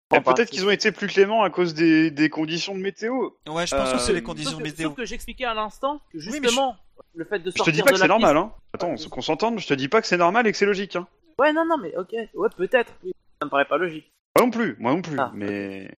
Peut-être 0.08 0.50
qu'ils 0.50 0.64
ont 0.66 0.70
été 0.70 0.90
plus 0.90 1.06
cléments 1.06 1.42
à 1.44 1.50
cause 1.50 1.72
des, 1.74 2.10
des 2.10 2.30
conditions 2.30 2.74
de 2.74 2.80
météo. 2.80 3.30
ouais. 3.48 3.66
Je 3.66 3.76
pense 3.76 3.92
que 3.92 3.98
c'est 3.98 4.10
Euh, 4.12 4.14
les 4.14 4.22
conditions 4.22 4.52
Sauf 4.52 4.58
que, 4.60 4.64
météo. 4.64 4.88
sauf 4.88 4.96
que 4.96 5.04
j'expliquais 5.04 5.44
à 5.44 5.54
l'instant 5.54 5.98
que 6.10 6.16
Oui, 6.18 6.20
justement 6.22 6.76
le 7.14 7.24
fait 7.24 7.38
de 7.38 7.46
Je 7.50 7.54
te 7.54 7.58
sortir 7.58 7.72
dis 7.74 7.82
pas 7.82 7.90
de 7.90 7.92
que 7.94 8.00
c'est 8.00 8.08
normal, 8.08 8.34
piste- 8.36 8.44
hein. 8.44 8.52
Attends, 8.74 9.08
qu'on 9.08 9.20
s'entende, 9.22 9.58
je 9.60 9.66
te 9.68 9.74
dis 9.74 9.88
pas 9.88 10.00
que 10.00 10.06
c'est 10.08 10.16
normal 10.16 10.46
et 10.46 10.52
que 10.52 10.58
c'est 10.58 10.66
logique, 10.66 10.96
hein. 10.96 11.06
Ouais, 11.38 11.52
non, 11.52 11.64
non, 11.66 11.76
mais 11.78 11.96
ok, 11.96 12.12
ouais, 12.34 12.48
peut-être. 12.56 12.92
Oui. 13.04 13.12
Ça 13.40 13.44
me 13.46 13.50
paraît 13.50 13.64
pas 13.66 13.78
logique. 13.78 14.10
Moi 14.36 14.46
non 14.46 14.50
plus, 14.50 14.76
moi 14.78 14.92
non 14.92 15.02
plus. 15.02 15.16
Ah. 15.18 15.32
Mais 15.34 15.90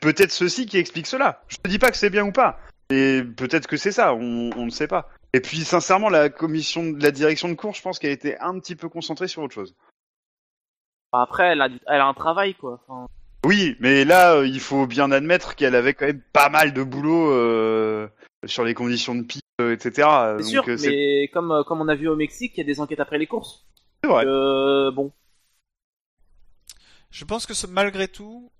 peut-être 0.00 0.32
ceci 0.32 0.66
qui 0.66 0.78
explique 0.78 1.06
cela. 1.06 1.42
Je 1.48 1.56
te 1.56 1.68
dis 1.68 1.78
pas 1.78 1.90
que 1.90 1.96
c'est 1.96 2.10
bien 2.10 2.26
ou 2.26 2.32
pas. 2.32 2.58
Et 2.90 3.22
peut-être 3.22 3.66
que 3.68 3.76
c'est 3.76 3.92
ça, 3.92 4.14
on, 4.14 4.50
on 4.56 4.64
ne 4.66 4.70
sait 4.70 4.88
pas. 4.88 5.08
Et 5.32 5.40
puis 5.40 5.58
sincèrement, 5.58 6.08
la 6.08 6.28
commission 6.28 6.90
de 6.90 7.02
la 7.02 7.12
direction 7.12 7.48
de 7.48 7.54
cours, 7.54 7.74
je 7.74 7.82
pense 7.82 7.98
qu'elle 7.98 8.10
été 8.10 8.38
un 8.40 8.58
petit 8.58 8.74
peu 8.74 8.88
concentrée 8.88 9.28
sur 9.28 9.42
autre 9.42 9.54
chose. 9.54 9.74
Enfin, 11.12 11.22
Après, 11.22 11.46
elle 11.48 11.62
a, 11.62 11.68
elle 11.86 12.00
a 12.00 12.06
un 12.06 12.14
travail, 12.14 12.54
quoi. 12.54 12.80
Enfin, 12.86 13.06
Oui, 13.44 13.76
mais 13.80 14.04
là, 14.04 14.34
euh, 14.34 14.46
il 14.46 14.60
faut 14.60 14.86
bien 14.86 15.12
admettre 15.12 15.54
qu'elle 15.54 15.76
avait 15.76 15.94
quand 15.94 16.06
même 16.06 16.22
pas 16.32 16.48
mal 16.48 16.72
de 16.72 16.82
boulot 16.82 17.32
euh, 17.32 18.08
sur 18.44 18.64
les 18.64 18.74
conditions 18.74 19.14
de 19.14 19.22
piste, 19.22 19.44
euh, 19.60 19.72
etc. 19.72 20.08
c'est 20.38 20.44
sûr, 20.44 20.64
mais 20.66 21.28
comme, 21.32 21.62
comme 21.66 21.80
on 21.80 21.88
a 21.88 21.94
vu 21.94 22.08
au 22.08 22.16
Mexique, 22.16 22.54
il 22.56 22.58
y 22.58 22.62
a 22.62 22.66
des 22.66 22.80
enquêtes 22.80 23.00
après 23.00 23.18
les 23.18 23.26
courses. 23.26 23.64
c'est 24.02 24.10
vrai. 24.10 24.24
Bon, 24.92 25.12
Je 27.10 27.24
pense 27.24 27.46
que 27.46 27.54
ce- 27.54 27.66
malgré 27.66 28.08
tout, 28.08 28.50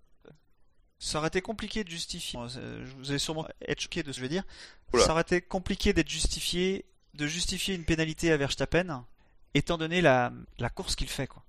ça 0.98 1.18
aurait 1.18 1.28
été 1.28 1.40
compliqué 1.40 1.84
de 1.84 1.88
justifier. 1.90 2.38
Euh, 2.56 2.84
Vous 2.98 3.10
allez 3.10 3.18
sûrement 3.18 3.46
être 3.66 3.80
choqué 3.80 4.02
de 4.02 4.12
ce 4.12 4.16
que 4.16 4.16
je 4.16 4.22
vais 4.22 4.28
dire. 4.28 4.44
Oula. 4.92 5.04
Ça 5.04 5.12
aurait 5.12 5.22
été 5.22 5.40
compliqué 5.40 5.92
d'être 5.92 6.08
justifié, 6.08 6.84
de 7.14 7.26
justifier 7.26 7.74
une 7.74 7.84
pénalité 7.84 8.32
à 8.32 8.36
Verstappen, 8.36 9.04
étant 9.54 9.78
donné 9.78 10.00
la, 10.00 10.32
la 10.58 10.68
course 10.68 10.94
qu'il 10.96 11.08
fait, 11.08 11.26
quoi. 11.26 11.42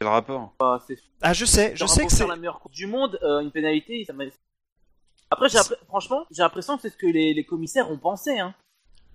Quel 0.00 0.08
rapport? 0.08 0.54
Bah, 0.58 0.82
Ah, 1.20 1.32
je 1.34 1.44
sais, 1.44 1.76
je 1.76 1.84
sais 1.86 2.06
que 2.06 2.12
c'est. 2.12 2.26
la 2.26 2.36
meilleure 2.36 2.58
course 2.60 2.74
du 2.74 2.86
monde, 2.86 3.18
euh, 3.22 3.40
une 3.40 3.50
pénalité, 3.50 4.02
ça 4.06 4.14
m'a. 4.14 4.24
Après, 5.30 5.48
franchement, 5.86 6.26
j'ai 6.30 6.42
l'impression 6.42 6.76
que 6.76 6.82
c'est 6.82 6.90
ce 6.90 6.96
que 6.96 7.06
les, 7.06 7.34
les 7.34 7.44
commissaires 7.44 7.90
ont 7.90 7.98
pensé. 7.98 8.38
Hein. 8.38 8.54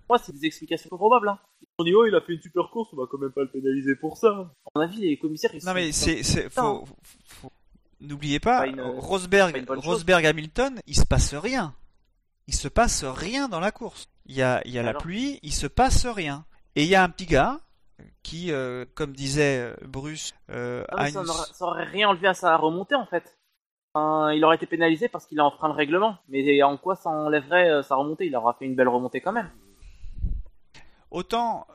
Moi, 0.10 0.18
c'est 0.20 0.32
des 0.34 0.46
explications 0.46 0.90
probables. 0.96 1.30
Hein. 1.30 1.40
Dit, 1.80 1.94
oh, 1.96 2.06
il 2.06 2.16
a 2.16 2.22
fait 2.22 2.34
une 2.34 2.42
super 2.42 2.70
course, 2.70 2.90
on 2.94 2.98
va 2.98 3.04
quand 3.10 3.18
même 3.18 3.32
pas 3.32 3.42
le 3.42 3.50
pénaliser 3.50 3.96
pour 3.96 4.18
ça. 4.18 4.30
À 4.30 4.70
mon 4.76 4.82
avis, 4.82 5.02
les 5.02 5.18
commissaires, 5.18 5.52
ils 5.54 5.64
Non, 5.66 5.72
sont- 5.72 5.74
mais 5.74 5.92
c'est, 5.92 6.24
c'est, 6.24 6.50
faut, 6.50 6.86
faut- 6.86 6.96
faut- 7.28 7.52
n'oubliez 8.00 8.40
pas, 8.40 8.60
Pas 8.60 8.68
une- 8.68 8.82
Rosberg, 8.82 9.66
pas. 9.66 9.76
Rosberg 9.76 10.26
Hamilton, 10.26 10.80
il 10.88 10.96
se 10.96 11.06
passe 11.06 11.34
rien. 11.34 11.74
Il 12.48 12.54
se 12.56 12.68
passe 12.68 13.04
rien 13.04 13.50
dans 13.50 13.60
la 13.60 13.72
course. 13.72 14.08
Il 14.28 14.36
y 14.36 14.42
a, 14.42 14.62
il 14.66 14.72
y 14.72 14.80
a 14.80 14.84
la 14.84 14.94
pluie, 14.94 15.40
il 15.44 15.52
se 15.54 15.68
passe 15.68 16.06
rien. 16.06 16.46
Et 16.76 16.84
il 16.84 16.90
y 16.90 16.96
a 16.96 17.04
un 17.04 17.10
petit 17.10 17.26
gars 17.26 17.60
qui, 18.24 18.52
euh, 18.52 18.86
comme 18.96 19.14
disait 19.14 19.60
euh, 19.60 19.76
Bruce, 19.88 20.34
euh, 20.52 20.82
Non, 20.92 20.98
mais 20.98 21.04
a 21.04 21.12
ça, 21.12 21.20
une- 21.22 21.26
n'aurait- 21.28 21.54
ça 21.54 21.66
aurait 21.66 21.84
rien 21.86 22.10
enlevé 22.10 22.28
à 22.28 22.34
sa 22.34 22.56
remontée, 22.58 22.96
en 22.96 23.06
fait. 23.08 23.38
Enfin, 23.94 24.32
il 24.34 24.44
aurait 24.46 24.58
été 24.58 24.66
pénalisé 24.66 25.08
parce 25.10 25.26
qu'il 25.26 25.40
a 25.40 25.46
enfreint 25.46 25.68
le 25.70 25.74
règlement. 25.74 26.18
Mais 26.30 26.62
en 26.64 26.78
quoi 26.78 26.96
ça 26.96 27.10
enlèverait 27.10 27.70
euh, 27.70 27.82
sa 27.82 27.96
remontée? 27.96 28.26
Il 28.28 28.36
aura 28.36 28.54
fait 28.54 28.66
une 28.66 28.76
belle 28.76 28.90
remontée 28.90 29.22
quand 29.22 29.32
même. 29.32 29.50
Autant, 31.12 31.68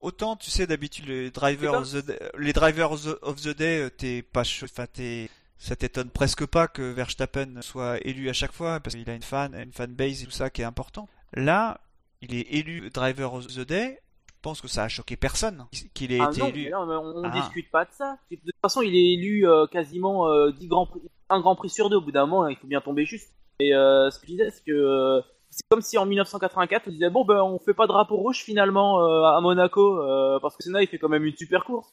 autant 0.00 0.36
tu 0.36 0.50
sais 0.50 0.66
d'habitude 0.66 1.06
les 1.06 1.30
drivers 1.30 1.74
of 1.74 1.92
the 1.92 2.04
day, 2.06 2.18
les 2.38 2.52
drivers 2.52 2.92
of 3.22 3.40
the- 3.42 3.56
day, 3.56 3.82
euh, 3.82 3.90
t'es 3.90 4.22
pas, 4.22 4.42
enfin 4.62 4.86
t'es, 4.92 5.28
ça 5.58 5.76
t'étonne 5.76 6.10
presque 6.10 6.46
pas 6.46 6.68
que 6.68 6.82
Verstappen 6.92 7.60
soit 7.62 7.98
élu 8.06 8.28
à 8.28 8.32
chaque 8.32 8.52
fois 8.52 8.80
parce 8.80 8.94
qu'il 8.96 9.08
a 9.10 9.14
une 9.14 9.22
fan, 9.22 9.54
une 9.54 9.72
fanbase 9.72 10.22
et 10.22 10.26
tout 10.26 10.30
ça 10.32 10.50
qui 10.50 10.62
est 10.62 10.64
important. 10.64 11.08
Là, 11.34 11.80
il 12.20 12.34
est 12.34 12.46
élu 12.54 12.90
driver 12.90 13.34
of 13.34 13.46
the 13.48 13.60
day. 13.66 14.00
Je 14.28 14.40
pense 14.42 14.60
que 14.60 14.68
ça 14.68 14.84
a 14.84 14.88
choqué 14.88 15.16
personne 15.16 15.66
qu'il 15.94 16.12
ait 16.12 16.20
Ah 16.20 16.28
été 16.30 16.40
non, 16.40 16.46
élu. 16.46 16.64
mais 16.64 16.70
non, 16.70 16.86
mais 16.86 16.94
on, 16.94 17.24
Ah. 17.24 17.30
discute 17.40 17.70
pas 17.72 17.84
de 17.84 17.90
ça. 17.92 18.18
De 18.30 18.36
toute 18.36 18.50
façon, 18.62 18.82
il 18.82 18.94
est 18.94 19.14
élu 19.14 19.48
euh, 19.48 19.66
quasiment 19.66 20.28
euh, 20.28 20.52
10 20.52 20.68
grands 20.68 20.86
prix, 20.86 21.00
un 21.28 21.40
grand 21.40 21.56
prix 21.56 21.68
sur 21.70 21.90
deux. 21.90 21.96
Au 21.96 22.00
bout 22.00 22.12
d'un 22.12 22.24
moment, 22.26 22.46
il 22.46 22.56
faut 22.56 22.68
bien 22.68 22.80
tomber 22.80 23.04
juste. 23.04 23.32
Et 23.58 23.74
euh, 23.74 24.10
ce 24.10 24.20
que 24.20 24.26
je 24.26 24.32
disais, 24.32 24.50
c'est 24.50 24.62
que 24.64 25.20
c'est 25.58 25.68
comme 25.68 25.82
si 25.82 25.98
en 25.98 26.06
1984, 26.06 26.84
on 26.86 26.90
disait 26.92 27.10
bon 27.10 27.24
ben 27.24 27.42
on 27.42 27.58
fait 27.58 27.74
pas 27.74 27.88
drapeau 27.88 28.16
rouge 28.16 28.44
finalement 28.44 29.02
euh, 29.02 29.24
à 29.24 29.40
Monaco 29.40 30.00
euh, 30.00 30.38
parce 30.40 30.56
que 30.56 30.62
Senna 30.62 30.82
il 30.82 30.86
fait 30.86 30.98
quand 30.98 31.08
même 31.08 31.24
une 31.24 31.36
super 31.36 31.64
course. 31.64 31.92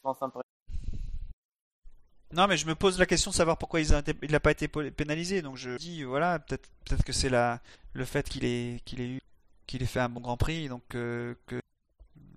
Non, 2.32 2.46
mais 2.46 2.56
je 2.56 2.66
me 2.66 2.76
pose 2.76 2.98
la 2.98 3.06
question 3.06 3.32
de 3.32 3.36
savoir 3.36 3.58
pourquoi 3.58 3.80
il 3.80 3.90
n'a 4.30 4.40
pas 4.40 4.52
été 4.52 4.68
pénalisé. 4.68 5.42
Donc 5.42 5.56
je 5.56 5.76
dis, 5.76 6.04
voilà, 6.04 6.38
peut-être 6.38 6.68
peut 6.88 6.96
que 7.04 7.12
c'est 7.12 7.30
le 7.30 8.04
fait 8.04 8.28
qu'il 8.28 8.44
ait, 8.44 8.76
ait, 8.76 9.08
eu, 9.08 9.20
qu'il 9.66 9.82
ait 9.82 9.86
fait 9.86 10.00
un 10.00 10.08
bon 10.08 10.20
Grand 10.20 10.36
Prix, 10.36 10.68
donc 10.68 10.94
euh, 10.94 11.34
que 11.46 11.60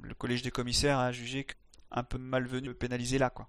le 0.02 0.14
collège 0.16 0.42
des 0.42 0.52
commissaires 0.52 0.98
a 0.98 1.12
jugé 1.12 1.46
un 1.92 2.04
peu 2.04 2.18
malvenu 2.18 2.70
de 2.70 2.74
pénaliser 2.74 3.20
là, 3.20 3.30
quoi. 3.30 3.48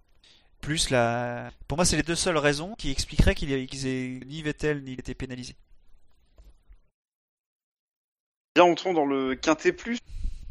Plus 0.60 0.90
la, 0.90 1.50
pour 1.66 1.78
moi, 1.78 1.86
c'est 1.86 1.96
les 1.96 2.02
deux 2.02 2.14
seules 2.14 2.36
raisons 2.36 2.74
qui 2.74 2.90
expliqueraient 2.90 3.34
qu'il 3.34 3.50
ait, 3.52 3.66
qu'ils 3.66 3.86
aient 3.86 4.20
ni 4.26 4.42
Vettel 4.42 4.82
ni 4.82 4.92
été 4.92 5.14
pénalisé. 5.14 5.56
Bien, 8.56 8.64
entrons 8.64 8.92
dans 8.94 9.06
le 9.06 9.34
quintet 9.36 9.72
plus. 9.72 9.98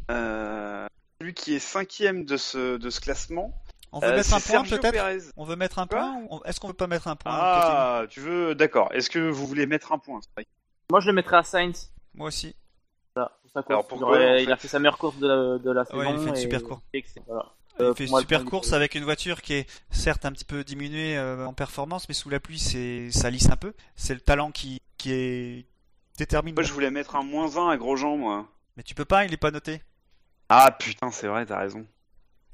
Euh, 0.10 0.88
celui 1.20 1.34
qui 1.34 1.54
est 1.56 1.60
cinquième 1.60 2.24
de 2.24 2.38
ce, 2.38 2.78
de 2.78 2.90
ce 2.90 3.02
classement. 3.02 3.54
On 3.92 4.00
veut 4.00 4.08
Euh, 4.08 4.16
mettre 4.16 4.34
un 4.34 4.40
point 4.40 4.64
peut-être? 4.64 5.32
On 5.36 5.44
veut 5.44 5.56
mettre 5.56 5.80
un 5.80 5.88
point 5.88 6.16
ou 6.22 6.28
on- 6.32 6.44
Est-ce 6.44 6.60
qu'on 6.60 6.68
veut 6.70 6.74
pas 6.74 6.88
mettre 6.88 7.08
un 7.08 7.16
point 7.16 7.32
Ah, 7.36 8.04
tu 8.10 8.22
veux, 8.22 8.56
d'accord. 8.56 8.90
Est-ce 8.94 9.10
que 9.10 9.20
vous 9.30 9.46
voulez 9.46 9.66
mettre 9.66 9.92
un 9.92 9.98
point? 10.00 10.22
Moi, 10.90 11.00
je 11.02 11.08
le 11.08 11.14
mettrais 11.14 11.38
à 11.38 11.44
Sainz. 11.44 11.92
Moi 12.14 12.28
aussi. 12.28 12.56
Voilà, 13.16 13.32
pour 13.42 13.52
sa 13.52 13.62
course. 13.64 13.70
Alors, 13.72 13.84
il, 13.84 13.88
pourquoi, 13.90 14.08
aurait- 14.10 14.36
en 14.40 14.44
il 14.44 14.52
a 14.52 14.58
fait 14.58 14.68
sa 14.70 14.80
meilleure 14.80 14.98
course 14.98 15.18
de 15.18 15.28
la, 15.28 15.58
de 15.58 15.72
la 15.72 15.84
saison. 15.86 16.00
Ouais, 16.00 16.12
il 16.14 16.20
fait 16.20 16.30
une 16.30 16.36
et- 16.38 16.42
super 16.42 16.64
course. 16.64 16.82
Il 16.94 17.04
Euh, 17.82 17.94
fait 17.94 18.04
une 18.06 18.10
moi, 18.12 18.22
super 18.22 18.46
course 18.46 18.74
avec 18.74 18.96
une 18.96 19.04
voiture 19.04 19.42
qui 19.42 19.54
est 19.54 19.70
certes 19.90 20.26
un 20.26 20.32
petit 20.32 20.46
peu 20.46 20.64
diminuée 20.64 21.18
euh, 21.18 21.46
en 21.46 21.54
performance, 21.54 22.08
mais 22.10 22.14
sous 22.16 22.30
la 22.30 22.40
pluie, 22.40 22.60
c'est 22.60 23.10
ça 23.12 23.30
lisse 23.30 23.50
un 23.50 23.56
peu. 23.58 23.74
C'est 23.96 24.14
le 24.14 24.20
talent 24.22 24.52
qui, 24.52 24.82
qui 24.98 25.14
est 25.14 25.66
détermine. 26.20 26.54
Moi, 26.56 26.64
je 26.64 26.72
voulais 26.74 26.92
mettre 26.92 27.16
un 27.16 27.24
moins 27.24 27.58
1 27.58 27.70
à 27.70 27.78
Grosjean, 27.78 28.18
moi. 28.18 28.48
Mais 28.78 28.84
tu 28.84 28.96
peux 28.96 29.06
pas, 29.06 29.26
il 29.26 29.34
est 29.34 29.38
pas 29.38 29.52
noté. 29.52 29.82
Ah 30.50 30.72
putain, 30.72 31.12
c'est 31.12 31.28
vrai, 31.28 31.46
t'as 31.46 31.60
raison. 31.60 31.86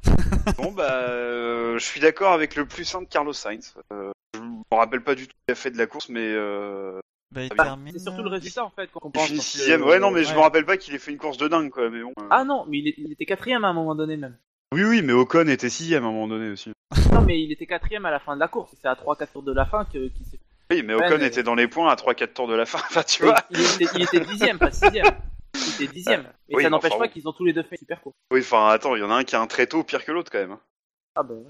bon 0.57 0.71
bah, 0.71 0.93
euh, 1.09 1.77
je 1.79 1.83
suis 1.85 1.99
d'accord 1.99 2.33
avec 2.33 2.55
le 2.55 2.65
plus 2.65 2.93
1 2.93 3.01
de 3.03 3.07
Carlos 3.07 3.33
Sainz. 3.33 3.73
Euh, 3.91 4.11
je 4.35 4.39
me 4.41 4.63
rappelle 4.71 5.01
pas 5.03 5.15
du 5.15 5.27
tout 5.27 5.33
ce 5.33 5.45
qu'il 5.47 5.51
a 5.51 5.55
fait 5.55 5.71
de 5.71 5.77
la 5.77 5.87
course, 5.87 6.09
mais 6.09 6.21
euh, 6.21 6.99
Bah, 7.31 7.43
il 7.43 7.49
Ah, 7.57 7.63
termine. 7.63 7.93
C'est 7.93 7.99
surtout 7.99 8.21
le 8.23 8.29
résultat 8.29 8.63
en 8.65 8.69
fait 8.69 8.87
qu'on 8.91 8.99
il 8.99 9.03
comprend. 9.03 9.21
finit 9.23 9.37
parce 9.37 9.51
que- 9.53 9.57
sixième. 9.59 9.83
Ouais, 9.83 9.99
non, 9.99 10.11
mais 10.11 10.23
je 10.23 10.33
me 10.33 10.39
rappelle 10.39 10.65
pas 10.65 10.77
qu'il 10.77 10.93
ait 10.93 10.99
fait 10.99 11.11
une 11.11 11.17
course 11.17 11.37
de 11.37 11.47
dingue, 11.47 11.69
quoi. 11.71 11.89
Mais 11.89 12.01
bon. 12.03 12.13
euh. 12.19 12.27
Ah 12.29 12.43
non, 12.43 12.65
mais 12.67 12.79
il, 12.79 12.87
est- 12.87 12.95
il 12.97 13.11
était 13.11 13.25
quatrième 13.25 13.63
à 13.65 13.69
un 13.69 13.73
moment 13.73 13.95
donné 13.95 14.17
même. 14.17 14.37
Oui, 14.73 14.83
oui, 14.83 15.01
mais 15.01 15.13
Ocon 15.13 15.47
était 15.47 15.69
sixième 15.69 16.03
à 16.03 16.07
un 16.07 16.11
moment 16.11 16.27
donné 16.27 16.49
aussi. 16.49 16.71
Non, 17.13 17.21
mais 17.21 17.41
il 17.41 17.51
était 17.51 17.65
quatrième 17.65 18.05
à 18.05 18.11
la 18.11 18.19
fin 18.19 18.35
de 18.35 18.39
la 18.41 18.47
course. 18.47 18.75
C'est 18.81 18.87
à 18.87 18.93
3-4 18.95 19.31
tours 19.31 19.43
de 19.43 19.53
la 19.53 19.65
fin 19.65 19.85
qu'il 19.85 20.11
s'est. 20.29 20.39
Oui, 20.71 20.81
mais 20.83 20.95
Ouais, 20.95 21.05
Ocon 21.07 21.17
mais- 21.19 21.27
était 21.27 21.43
dans 21.43 21.55
les 21.55 21.67
points 21.67 21.89
à 21.91 21.95
3-4 21.95 22.33
tours 22.33 22.47
de 22.47 22.55
la 22.55 22.65
fin. 22.65 22.79
Enfin, 22.89 23.03
tu 23.03 23.23
vois. 23.23 23.35
il 23.51 23.61
était, 23.61 23.85
il 23.95 24.03
était 24.03 24.19
dixième, 24.21 24.57
pas 24.57 24.71
sixième. 24.71 25.05
Il 25.55 25.73
était 25.83 25.87
dixième. 25.93 26.25
Et 26.49 26.55
Oui, 26.55 26.63
ça 26.63 26.69
n'empêche 26.69 26.91
enfin 26.91 27.05
pas 27.05 27.07
qu'ils 27.07 27.27
ont 27.27 27.33
tous 27.33 27.45
les 27.45 27.53
deux 27.53 27.63
fait 27.63 27.75
une 27.75 27.79
super 27.79 28.01
course. 28.01 28.15
Oui, 28.31 28.39
enfin, 28.41 28.69
attends, 28.69 28.95
il 28.95 28.99
y 28.99 29.03
en 29.03 29.11
a 29.11 29.15
un 29.15 29.23
qui 29.23 29.35
a 29.35 29.41
un 29.41 29.47
tréteau 29.47 29.83
pire 29.83 30.03
que 30.03 30.11
l'autre 30.11 30.31
quand 30.31 30.39
même. 30.39 30.51
hein. 30.53 30.61
Ah 31.15 31.23
ben. 31.23 31.43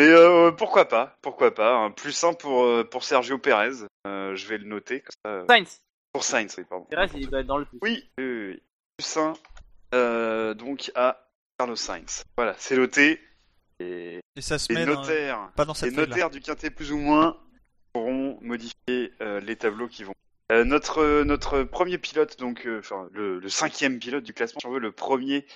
Mais 0.00 0.06
euh, 0.08 0.50
pourquoi 0.52 0.88
pas 0.88 1.18
Pourquoi 1.20 1.54
pas 1.54 1.74
Un 1.76 1.90
plus 1.90 2.22
1 2.24 2.32
pour, 2.34 2.64
euh, 2.64 2.84
pour 2.84 3.04
Sergio 3.04 3.38
Perez. 3.38 3.84
Euh, 4.06 4.34
je 4.34 4.46
vais 4.46 4.58
le 4.58 4.64
noter. 4.66 5.00
Comme 5.00 5.12
ça, 5.24 5.30
euh, 5.30 5.44
Sainz. 5.48 5.80
Pour 6.12 6.24
Sainz, 6.24 6.54
oui, 6.58 6.64
pardon. 6.68 6.84
Perez, 6.90 7.08
il 7.14 7.28
doit 7.28 7.40
être 7.40 7.46
dans 7.46 7.58
le 7.58 7.64
plus. 7.66 7.78
Oui, 7.82 8.08
oui, 8.18 8.24
oui, 8.24 8.46
oui. 8.54 8.62
Plus 8.96 9.16
1 9.16 9.32
euh, 9.94 10.54
donc 10.54 10.90
à 10.94 11.26
Carlos 11.58 11.76
Sainz. 11.76 12.24
Voilà, 12.36 12.54
c'est 12.58 12.76
noté. 12.76 13.20
Et 13.80 14.20
Et 14.36 14.40
ça 14.40 14.58
se 14.58 14.72
les 14.72 14.76
met 14.80 14.86
dans- 14.86 15.00
notaires, 15.00 15.50
pas 15.56 15.64
dans 15.64 15.72
les 15.72 15.78
cette 15.78 15.94
feuille-là. 15.94 16.06
notaires 16.10 16.30
du 16.30 16.40
quintet 16.40 16.70
plus 16.70 16.92
ou 16.92 16.98
moins 16.98 17.36
pourront 17.92 18.38
modifier 18.40 19.12
euh, 19.20 19.40
les 19.40 19.56
tableaux 19.56 19.88
qui 19.88 20.04
vont. 20.04 20.14
Euh, 20.52 20.64
notre 20.64 21.22
notre 21.22 21.62
premier 21.62 21.96
pilote, 21.98 22.38
donc 22.38 22.66
euh, 22.66 22.80
enfin 22.80 23.08
le, 23.12 23.38
le 23.38 23.48
cinquième 23.48 23.98
pilote 24.00 24.24
du 24.24 24.32
classement, 24.34 24.58
si 24.60 24.66
on 24.66 24.70
veut 24.72 24.80
le 24.80 24.90
premier, 24.92 25.46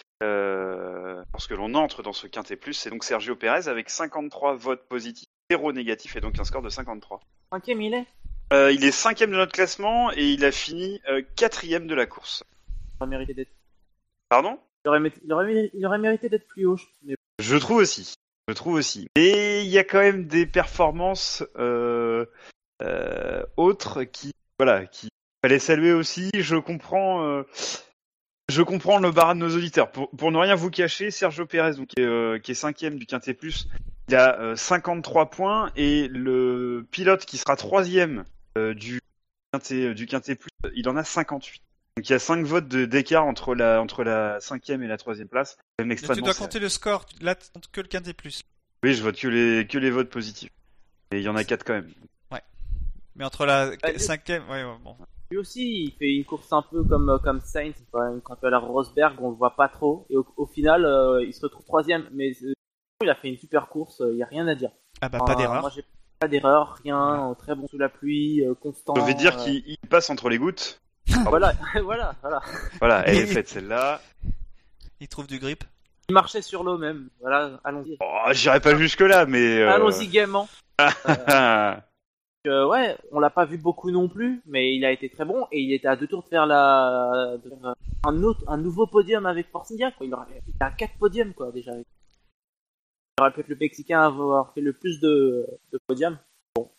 lorsque 1.33 1.51
l'on 1.51 1.75
entre 1.75 2.03
dans 2.03 2.13
ce 2.13 2.27
quintet 2.27 2.57
plus, 2.57 2.75
c'est 2.75 2.91
donc 2.91 3.05
Sergio 3.05 3.35
Perez 3.37 3.69
avec 3.69 3.91
53 3.91 4.55
votes 4.55 4.87
positifs, 4.89 5.29
0 5.51 5.73
négatifs 5.73 6.17
et 6.17 6.21
donc 6.21 6.39
un 6.39 6.45
score 6.45 6.63
de 6.63 6.69
53. 6.69 7.21
Cinquième, 7.53 7.83
il 7.83 7.95
est? 7.95 8.07
Euh, 8.53 8.71
il 8.73 8.85
est 8.85 8.93
cinquième 8.93 9.31
de 9.31 9.37
notre 9.37 9.53
classement 9.53 10.13
et 10.13 10.31
il 10.33 10.45
a 10.45 10.53
fini 10.53 11.01
euh, 11.09 11.23
quatrième 11.37 11.87
de 11.87 11.95
la 11.95 12.07
course. 12.07 12.45
Il 13.01 13.03
aurait 13.03 13.11
mérité 13.11 13.35
d'être. 13.35 13.51
Pardon? 14.29 14.59
Il 14.85 14.89
aurait, 14.89 15.01
mé- 15.01 15.71
il 15.75 15.87
aurait, 15.87 15.99
mérité 15.99 16.29
d'être 16.29 16.47
plus 16.47 16.67
haut. 16.67 16.79
Mais 17.03 17.17
Je 17.41 17.57
trouve 17.57 17.79
aussi. 17.79 18.15
Je 18.49 18.55
trouve 18.55 18.75
aussi. 18.75 19.09
Et 19.17 19.63
il 19.63 19.69
y 19.69 19.79
a 19.79 19.85
quand 19.85 20.01
même 20.01 20.27
des 20.27 20.47
performances 20.47 21.43
euh, 21.57 22.27
euh, 22.83 23.43
autres 23.57 24.05
qui, 24.05 24.33
voilà, 24.59 24.87
qui 24.87 25.09
fallait 25.43 25.59
saluer 25.59 25.93
aussi. 25.93 26.31
Je 26.35 26.57
comprends, 26.57 27.25
euh, 27.25 27.43
je 28.51 28.63
comprends 28.63 28.99
le 28.99 29.11
barat 29.11 29.35
de 29.35 29.41
nos 29.41 29.57
auditeurs. 29.57 29.91
Pour, 29.91 30.31
ne 30.31 30.39
rien 30.39 30.55
vous 30.55 30.71
cacher, 30.71 31.11
Sergio 31.11 31.47
Pérez, 31.47 31.75
donc, 31.75 31.89
qui, 31.89 32.03
est, 32.03 32.41
qui 32.43 32.53
est 32.53 32.55
cinquième 32.55 32.99
du 32.99 33.07
Quintet 33.07 33.35
Plus, 33.35 33.69
il 34.09 34.15
a 34.15 34.39
euh, 34.39 34.57
53 34.57 35.31
points 35.31 35.71
et 35.77 36.09
le 36.09 36.87
pilote 36.91 37.25
qui 37.25 37.39
sera 37.39 37.57
troisième 37.57 38.25
du 38.57 39.01
Quintet, 39.53 39.95
du 39.95 40.07
Quintet 40.07 40.37
Plus, 40.37 40.51
il 40.75 40.89
en 40.89 40.97
a 40.97 41.05
58. 41.05 41.63
Donc 42.05 42.11
il 42.11 42.13
y 42.13 42.17
a 42.17 42.19
5 42.19 42.45
votes 42.45 42.69
de- 42.69 42.85
d'écart 42.85 43.25
entre 43.25 43.55
la, 43.55 43.81
entre 43.81 44.05
la 44.05 44.39
cinquième 44.39 44.83
et 44.83 44.87
la 44.87 44.99
troisième 44.99 45.27
place. 45.27 45.57
Quand 45.79 45.87
même 45.87 45.97
tu 45.97 46.21
dois 46.21 46.35
compter 46.35 46.59
le 46.59 46.69
score. 46.69 47.07
Là, 47.23 47.35
tu 47.35 47.47
comptes 47.51 47.71
que 47.73 47.81
le 47.81 47.89
quintet 47.89 48.13
plus. 48.13 48.43
Oui, 48.83 48.93
je 48.93 49.03
vote 49.03 49.17
que 49.17 49.27
les, 49.27 49.67
que 49.67 49.79
les 49.79 49.91
votes 49.91 50.11
positifs. 50.11 50.51
Et 51.13 51.21
il 51.21 51.23
y 51.23 51.31
en 51.31 51.37
a 51.37 51.45
quatre 51.45 51.65
quand 51.65 51.73
même. 51.73 51.91
Mais 53.17 53.25
entre 53.25 53.47
la 53.47 53.71
Allez. 53.83 53.99
cinquième, 53.99 54.43
ouais, 54.51 54.65
ouais, 54.65 54.77
bon. 54.83 54.97
lui 55.31 55.39
aussi, 55.39 55.85
il 55.85 55.93
fait 55.93 56.13
une 56.15 56.25
course 56.25 56.53
un 56.53 56.61
peu 56.63 56.83
comme, 56.85 57.09
euh, 57.09 57.19
comme 57.19 57.41
Sainz, 57.41 57.73
une 57.95 58.21
course 58.21 58.43
à 58.45 58.51
la 58.51 58.59
Rosberg, 58.59 59.15
on 59.23 59.31
le 59.31 59.37
voit 59.37 59.55
pas 59.57 59.69
trop. 59.69 60.05
Et 60.11 60.17
au, 60.17 60.27
au 60.37 60.47
final, 60.47 60.85
euh, 60.85 61.25
il 61.25 61.33
se 61.33 61.41
retrouve 61.41 61.65
troisième. 61.65 62.07
Mais 62.13 62.33
euh, 62.43 62.53
il 63.03 63.09
a 63.09 63.15
fait 63.15 63.29
une 63.29 63.39
super 63.39 63.69
course, 63.69 64.03
il 64.11 64.19
y 64.19 64.23
a 64.23 64.27
rien 64.27 64.47
à 64.49 64.55
dire. 64.57 64.73
Ah 65.01 65.09
bah 65.09 65.19
Enfin, 65.23 65.33
pas 65.33 65.39
d'erreur. 65.41 65.61
Moi, 65.63 65.71
j'ai 65.75 65.85
pas 66.19 66.29
d'erreur, 66.29 66.79
rien. 66.83 67.31
euh, 67.31 67.35
Très 67.35 67.55
bon 67.55 67.67
sous 67.69 67.79
la 67.79 67.89
pluie, 67.89 68.45
euh, 68.45 68.55
constant. 68.55 68.95
Je 68.97 69.03
vais 69.03 69.15
dire 69.15 69.39
euh, 69.39 69.45
qu'il 69.45 69.63
il 69.65 69.79
passe 69.89 70.11
entre 70.11 70.29
les 70.29 70.37
gouttes. 70.39 70.83
Voilà, 71.27 71.53
voilà, 71.83 72.15
voilà. 72.23 72.41
Voilà, 72.79 73.07
elle 73.09 73.17
est 73.19 73.27
faite 73.27 73.49
celle-là. 73.49 74.01
Il 75.01 75.09
trouve 75.09 75.27
du 75.27 75.39
grip. 75.39 75.65
Il 76.09 76.13
marchait 76.15 76.43
sur 76.43 76.63
l'eau 76.65 76.77
même. 76.79 77.09
Voilà, 77.21 77.61
allons-y. 77.65 77.97
Oh, 78.01 78.29
J'irai 78.33 78.61
pas 78.61 78.77
jusque-là, 78.77 79.27
mais. 79.27 79.61
euh, 79.61 79.71
Allons-y 79.73 80.09
gaiement. 80.09 80.49
ah, 80.79 81.81
Euh, 82.47 82.67
ouais, 82.67 82.97
on 83.11 83.21
l'a 83.21 83.31
pas 83.31 83.47
vu 83.47 83.57
beaucoup 83.57 83.91
non 83.91 84.07
plus, 84.09 84.43
mais 84.45 84.75
il 84.77 84.85
a 84.85 84.91
été 84.91 85.09
très 85.09 85.25
bon 85.25 85.47
et 85.51 85.61
il 85.61 85.73
était 85.73 85.89
à 85.89 85.97
deux 85.97 86.07
tours 86.07 86.23
de 86.25 86.29
faire 86.29 86.45
la 86.47 87.37
de 87.43 87.49
faire 87.49 87.75
un 88.07 88.23
autre, 88.23 88.45
un 88.49 88.59
nouveau 88.59 88.87
podium 88.87 89.25
avec 89.25 89.51
Force 89.51 89.71
India. 89.73 89.91
Quoi. 89.93 90.05
Il 90.07 90.13
aurait 90.13 90.27
il 90.47 90.55
a 90.63 90.71
quatre 90.71 90.99
podiums 90.99 91.33
quoi 91.33 91.51
déjà. 91.53 91.73
Il 91.75 91.85
aurait 93.21 93.33
pu 93.33 93.41
être 93.41 93.49
le 93.49 93.57
Mexicain 93.57 94.03
à 94.03 94.07
avoir 94.07 94.53
fait 94.53 94.61
le 94.61 94.75
plus 94.75 95.01
de, 95.01 95.47
de 95.73 95.79
podiums. 95.87 96.19
Bon, 96.55 96.71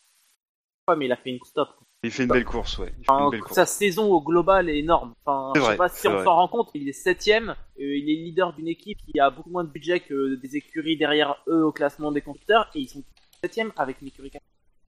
ouais, 0.88 0.96
mais 0.98 1.06
il 1.06 1.12
a 1.12 1.16
fait 1.18 1.32
une 1.32 1.40
stop. 1.46 1.70
Il 2.06 2.12
fait 2.12 2.24
une 2.24 2.30
belle 2.30 2.46
course, 2.46 2.78
ouais. 2.80 2.94
Il 2.98 3.06
fait 3.06 3.12
Enfin, 3.12 3.26
une 3.26 3.32
belle 3.32 3.42
course. 3.42 3.56
sa 3.56 3.66
saison 3.66 4.12
au 4.12 4.22
global 4.22 4.70
est 4.70 4.80
énorme. 4.80 5.14
Enfin, 5.26 5.52
C'est 5.54 5.60
je 5.60 5.64
sais 5.66 5.68
vrai, 5.70 5.78
pas 5.78 5.90
si 5.90 6.02
c'est 6.02 6.08
on 6.08 6.24
s'en 6.24 6.36
rend 6.36 6.48
compte, 6.48 6.70
il 6.74 6.88
est 6.90 6.94
septième. 6.94 7.50
euh, 7.50 7.56
il 7.78 8.10
est 8.10 8.16
leader 8.24 8.54
d'une 8.54 8.68
équipe 8.68 8.98
qui 9.06 9.20
a 9.20 9.30
beaucoup 9.30 9.50
moins 9.50 9.64
de 9.64 9.70
budget 9.70 10.00
que 10.00 10.36
des 10.36 10.56
écuries 10.56 10.98
derrière 10.98 11.42
eux 11.48 11.66
au 11.66 11.72
classement 11.72 12.12
des 12.12 12.22
constructeurs 12.22 12.70
et 12.76 12.80
ils 12.80 12.90
sont 12.90 13.04
septième 13.42 13.72
avec 13.78 14.02
une 14.02 14.08
écurie. 14.08 14.30
C'est 14.34 14.40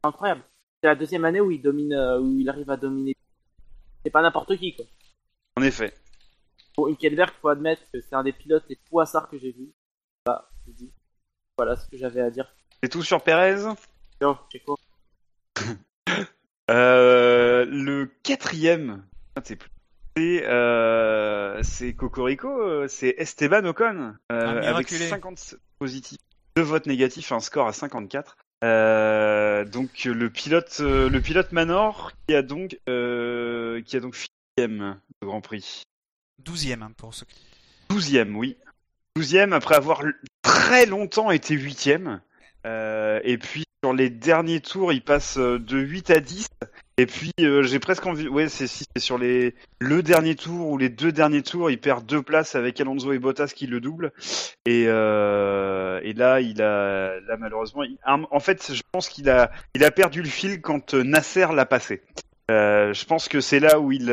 incroyable. 0.03 0.41
C'est 0.81 0.87
la 0.89 0.95
deuxième 0.95 1.25
année 1.25 1.41
où 1.41 1.49
il 1.51 1.61
domine, 1.61 1.93
euh, 1.93 2.19
où 2.19 2.39
il 2.39 2.47
arrive 2.49 2.69
à 2.69 2.77
dominer. 2.77 3.15
C'est 4.03 4.11
pas 4.11 4.21
n'importe 4.21 4.55
qui 4.57 4.75
quoi. 4.75 4.85
En 5.57 5.63
effet. 5.63 5.93
Pour 6.75 6.87
Hülkenberg, 6.89 7.31
faut 7.41 7.49
admettre 7.49 7.81
que 7.91 7.99
c'est 8.01 8.13
un 8.13 8.23
des 8.23 8.31
pilotes 8.33 8.65
les 8.69 8.77
poissards 8.89 9.27
que 9.29 9.37
j'ai 9.39 9.51
vu. 9.51 9.71
Voilà, 10.25 10.47
je 10.67 10.71
dis. 10.73 10.91
Voilà 11.57 11.75
ce 11.75 11.87
que 11.89 11.97
j'avais 11.97 12.21
à 12.21 12.29
dire. 12.29 12.47
C'est 12.83 12.89
tout 12.89 13.01
sur 13.01 13.21
Perez? 13.23 13.63
Yo, 14.21 14.35
Checo. 14.51 14.77
Euh, 16.09 16.23
le 16.69 18.05
quatrième, 18.23 19.03
c'est 19.43 19.57
euh, 20.19 21.61
Cocorico, 21.95 22.49
euh, 22.49 22.87
c'est 22.87 23.15
Esteban 23.17 23.65
Ocon 23.65 24.15
euh, 24.31 24.47
avec 24.47 24.91
miraculé. 24.91 25.07
50 25.07 25.55
positifs, 25.79 26.19
deux 26.55 26.63
votes 26.63 26.85
négatifs, 26.87 27.31
un 27.31 27.39
score 27.39 27.67
à 27.67 27.73
54. 27.73 28.37
Euh, 28.63 29.65
donc 29.65 30.05
le 30.05 30.29
pilote, 30.31 30.77
euh, 30.79 31.09
le 31.09 31.21
pilote 31.21 31.51
Manor 31.51 32.11
qui 32.27 32.33
a 32.33 32.41
donc 32.41 32.79
euh, 32.89 33.81
qui 33.83 33.95
a 33.95 33.99
donc 33.99 34.15
sixième 34.15 34.99
de 35.21 35.27
Grand 35.27 35.41
Prix. 35.41 35.83
Douzième 36.39 36.81
hein, 36.81 36.91
pour 36.97 37.11
qui... 37.11 37.25
Douzième, 37.89 38.35
oui. 38.35 38.57
Douzième 39.15 39.53
après 39.53 39.75
avoir 39.75 40.01
très 40.41 40.87
longtemps 40.87 41.29
été 41.29 41.53
huitième. 41.53 42.21
Euh, 42.65 43.19
et 43.23 43.37
puis 43.37 43.65
sur 43.87 43.93
les 43.93 44.09
derniers 44.09 44.59
tours, 44.59 44.91
il 44.91 45.01
passe 45.01 45.37
euh, 45.37 45.59
de 45.59 45.77
8 45.77 46.09
à 46.11 46.19
10. 46.19 46.47
Et 46.99 47.05
puis 47.05 47.31
euh, 47.41 47.61
j'ai 47.63 47.79
presque 47.79 48.05
envie. 48.05 48.27
Ouais, 48.27 48.49
c'est 48.49 48.67
si 48.67 48.83
c'est 48.95 49.01
sur 49.01 49.17
les 49.17 49.53
le 49.79 50.01
dernier 50.03 50.35
tour 50.35 50.67
ou 50.69 50.77
les 50.77 50.89
deux 50.89 51.11
derniers 51.11 51.43
tours, 51.43 51.69
il 51.71 51.79
perd 51.79 52.05
deux 52.05 52.21
places 52.23 52.55
avec 52.55 52.81
Alonso 52.81 53.13
et 53.13 53.19
Bottas 53.19 53.51
qui 53.55 53.67
le 53.67 53.79
doublent. 53.79 54.11
Et, 54.65 54.85
euh, 54.87 55.99
et 56.03 56.13
là, 56.13 56.41
il 56.41 56.59
a 56.61 57.19
là 57.21 57.37
malheureusement, 57.37 57.83
il- 57.83 57.97
en 58.05 58.39
fait, 58.39 58.73
je 58.73 58.81
pense 58.91 59.09
qu'il 59.09 59.29
a 59.29 59.51
il 59.75 59.83
a 59.83 59.91
perdu 59.91 60.21
le 60.23 60.27
fil 60.29 60.59
quand 60.59 60.93
Nasser 60.95 61.45
l'a 61.53 61.65
passé. 61.67 62.01
Euh, 62.49 62.93
je 62.93 63.05
pense 63.05 63.27
que 63.29 63.41
c'est 63.41 63.59
là 63.59 63.79
où 63.79 63.91
il 63.91 64.05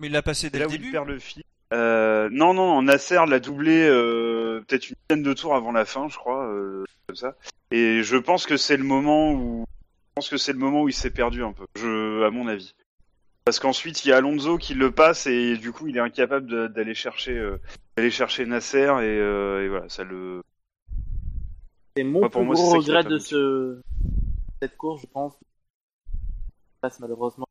Mais 0.00 0.06
il 0.06 0.12
l'a 0.12 0.22
passé 0.22 0.48
dès 0.50 0.58
là 0.58 0.64
le 0.64 0.70
où 0.70 0.74
il 0.74 0.78
début. 0.78 0.92
perd 0.92 1.06
le 1.08 1.18
fil. 1.18 1.42
Euh, 1.72 2.28
non, 2.30 2.54
non, 2.54 2.82
Nasser 2.82 3.20
l'a 3.26 3.40
doublé 3.40 3.86
euh, 3.88 4.62
peut-être 4.66 4.90
une 4.90 4.96
dizaine 5.08 5.22
de 5.24 5.32
tours 5.32 5.54
avant 5.54 5.72
la 5.72 5.84
fin, 5.84 6.08
je 6.08 6.16
crois, 6.16 6.46
euh, 6.46 6.84
comme 7.06 7.16
ça. 7.16 7.34
Et 7.70 8.02
je 8.02 8.16
pense 8.16 8.46
que 8.46 8.56
c'est 8.56 8.76
le 8.76 8.84
moment 8.84 9.32
où, 9.32 9.64
je 9.66 10.12
pense 10.14 10.28
que 10.28 10.36
c'est 10.36 10.52
le 10.52 10.58
moment 10.58 10.82
où 10.82 10.88
il 10.88 10.94
s'est 10.94 11.10
perdu 11.10 11.42
un 11.42 11.52
peu, 11.52 11.66
je, 11.76 12.24
à 12.24 12.30
mon 12.30 12.46
avis. 12.46 12.74
Parce 13.44 13.60
qu'ensuite 13.60 14.04
il 14.04 14.08
y 14.08 14.12
a 14.12 14.16
Alonso 14.16 14.58
qui 14.58 14.74
le 14.74 14.90
passe 14.90 15.26
et 15.26 15.56
du 15.56 15.72
coup 15.72 15.86
il 15.86 15.96
est 15.96 16.00
incapable 16.00 16.72
d'aller 16.72 16.94
chercher, 16.94 17.40
d'aller 17.96 18.10
chercher 18.10 18.44
Nasser 18.44 18.92
et, 19.02 19.64
et 19.64 19.68
voilà, 19.68 19.88
ça 19.88 20.02
le. 20.02 20.42
C'est 21.96 22.02
mon 22.02 22.22
Ouais, 22.22 22.28
pour 22.28 22.40
plus 22.40 22.46
moi, 22.46 22.54
gros 22.54 22.70
regret 22.70 23.04
de 23.04 23.18
ce 23.18 23.80
cette 24.60 24.76
course, 24.76 25.02
je 25.02 25.06
pense. 25.06 25.34
Passe 26.80 27.00
malheureusement. 27.00 27.46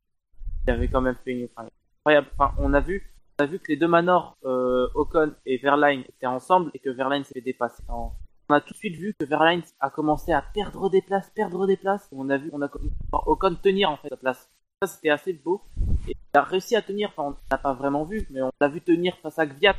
Il 0.66 0.70
avait 0.70 0.88
quand 0.88 1.00
même 1.00 1.16
fait 1.24 1.32
une 1.32 1.48
enfin, 1.56 1.68
incroyable. 2.00 2.28
Enfin, 2.36 2.54
on 2.58 2.74
a 2.74 2.80
vu, 2.80 3.08
on 3.38 3.44
a 3.44 3.46
vu 3.46 3.58
que 3.58 3.66
les 3.68 3.76
deux 3.76 3.88
Manor, 3.88 4.36
euh, 4.44 4.88
Ocon 4.94 5.32
et 5.44 5.58
Verline 5.58 6.02
étaient 6.08 6.26
ensemble 6.26 6.70
et 6.74 6.78
que 6.78 6.90
Verline 6.90 7.24
s'est 7.24 7.34
fait 7.34 7.40
dépasser 7.40 7.82
en 7.88 8.12
on 8.48 8.54
a 8.54 8.60
tout 8.60 8.74
de 8.74 8.78
suite 8.78 8.94
vu 8.94 9.12
que 9.18 9.24
Verline 9.24 9.62
a 9.80 9.90
commencé 9.90 10.32
à 10.32 10.40
perdre 10.40 10.88
des 10.88 11.02
places, 11.02 11.30
perdre 11.30 11.66
des 11.66 11.76
places. 11.76 12.08
On 12.12 12.30
a 12.30 12.36
vu, 12.36 12.48
on 12.52 12.62
a 12.62 12.70
Ocon 13.12 13.56
tenir 13.56 13.90
en 13.90 13.96
fait 13.96 14.08
sa 14.08 14.16
place. 14.16 14.48
Ça 14.80 14.86
c'était 14.86 15.10
assez 15.10 15.32
beau. 15.32 15.62
Et 16.06 16.12
il 16.12 16.38
a 16.38 16.42
réussi 16.42 16.76
à 16.76 16.82
tenir. 16.82 17.08
Enfin, 17.08 17.30
on 17.30 17.36
l'a 17.50 17.58
pas 17.58 17.72
vraiment 17.72 18.04
vu, 18.04 18.24
mais 18.30 18.42
on 18.42 18.52
l'a 18.60 18.68
vu 18.68 18.80
tenir 18.80 19.16
face 19.18 19.40
à 19.40 19.46
Gviat. 19.46 19.76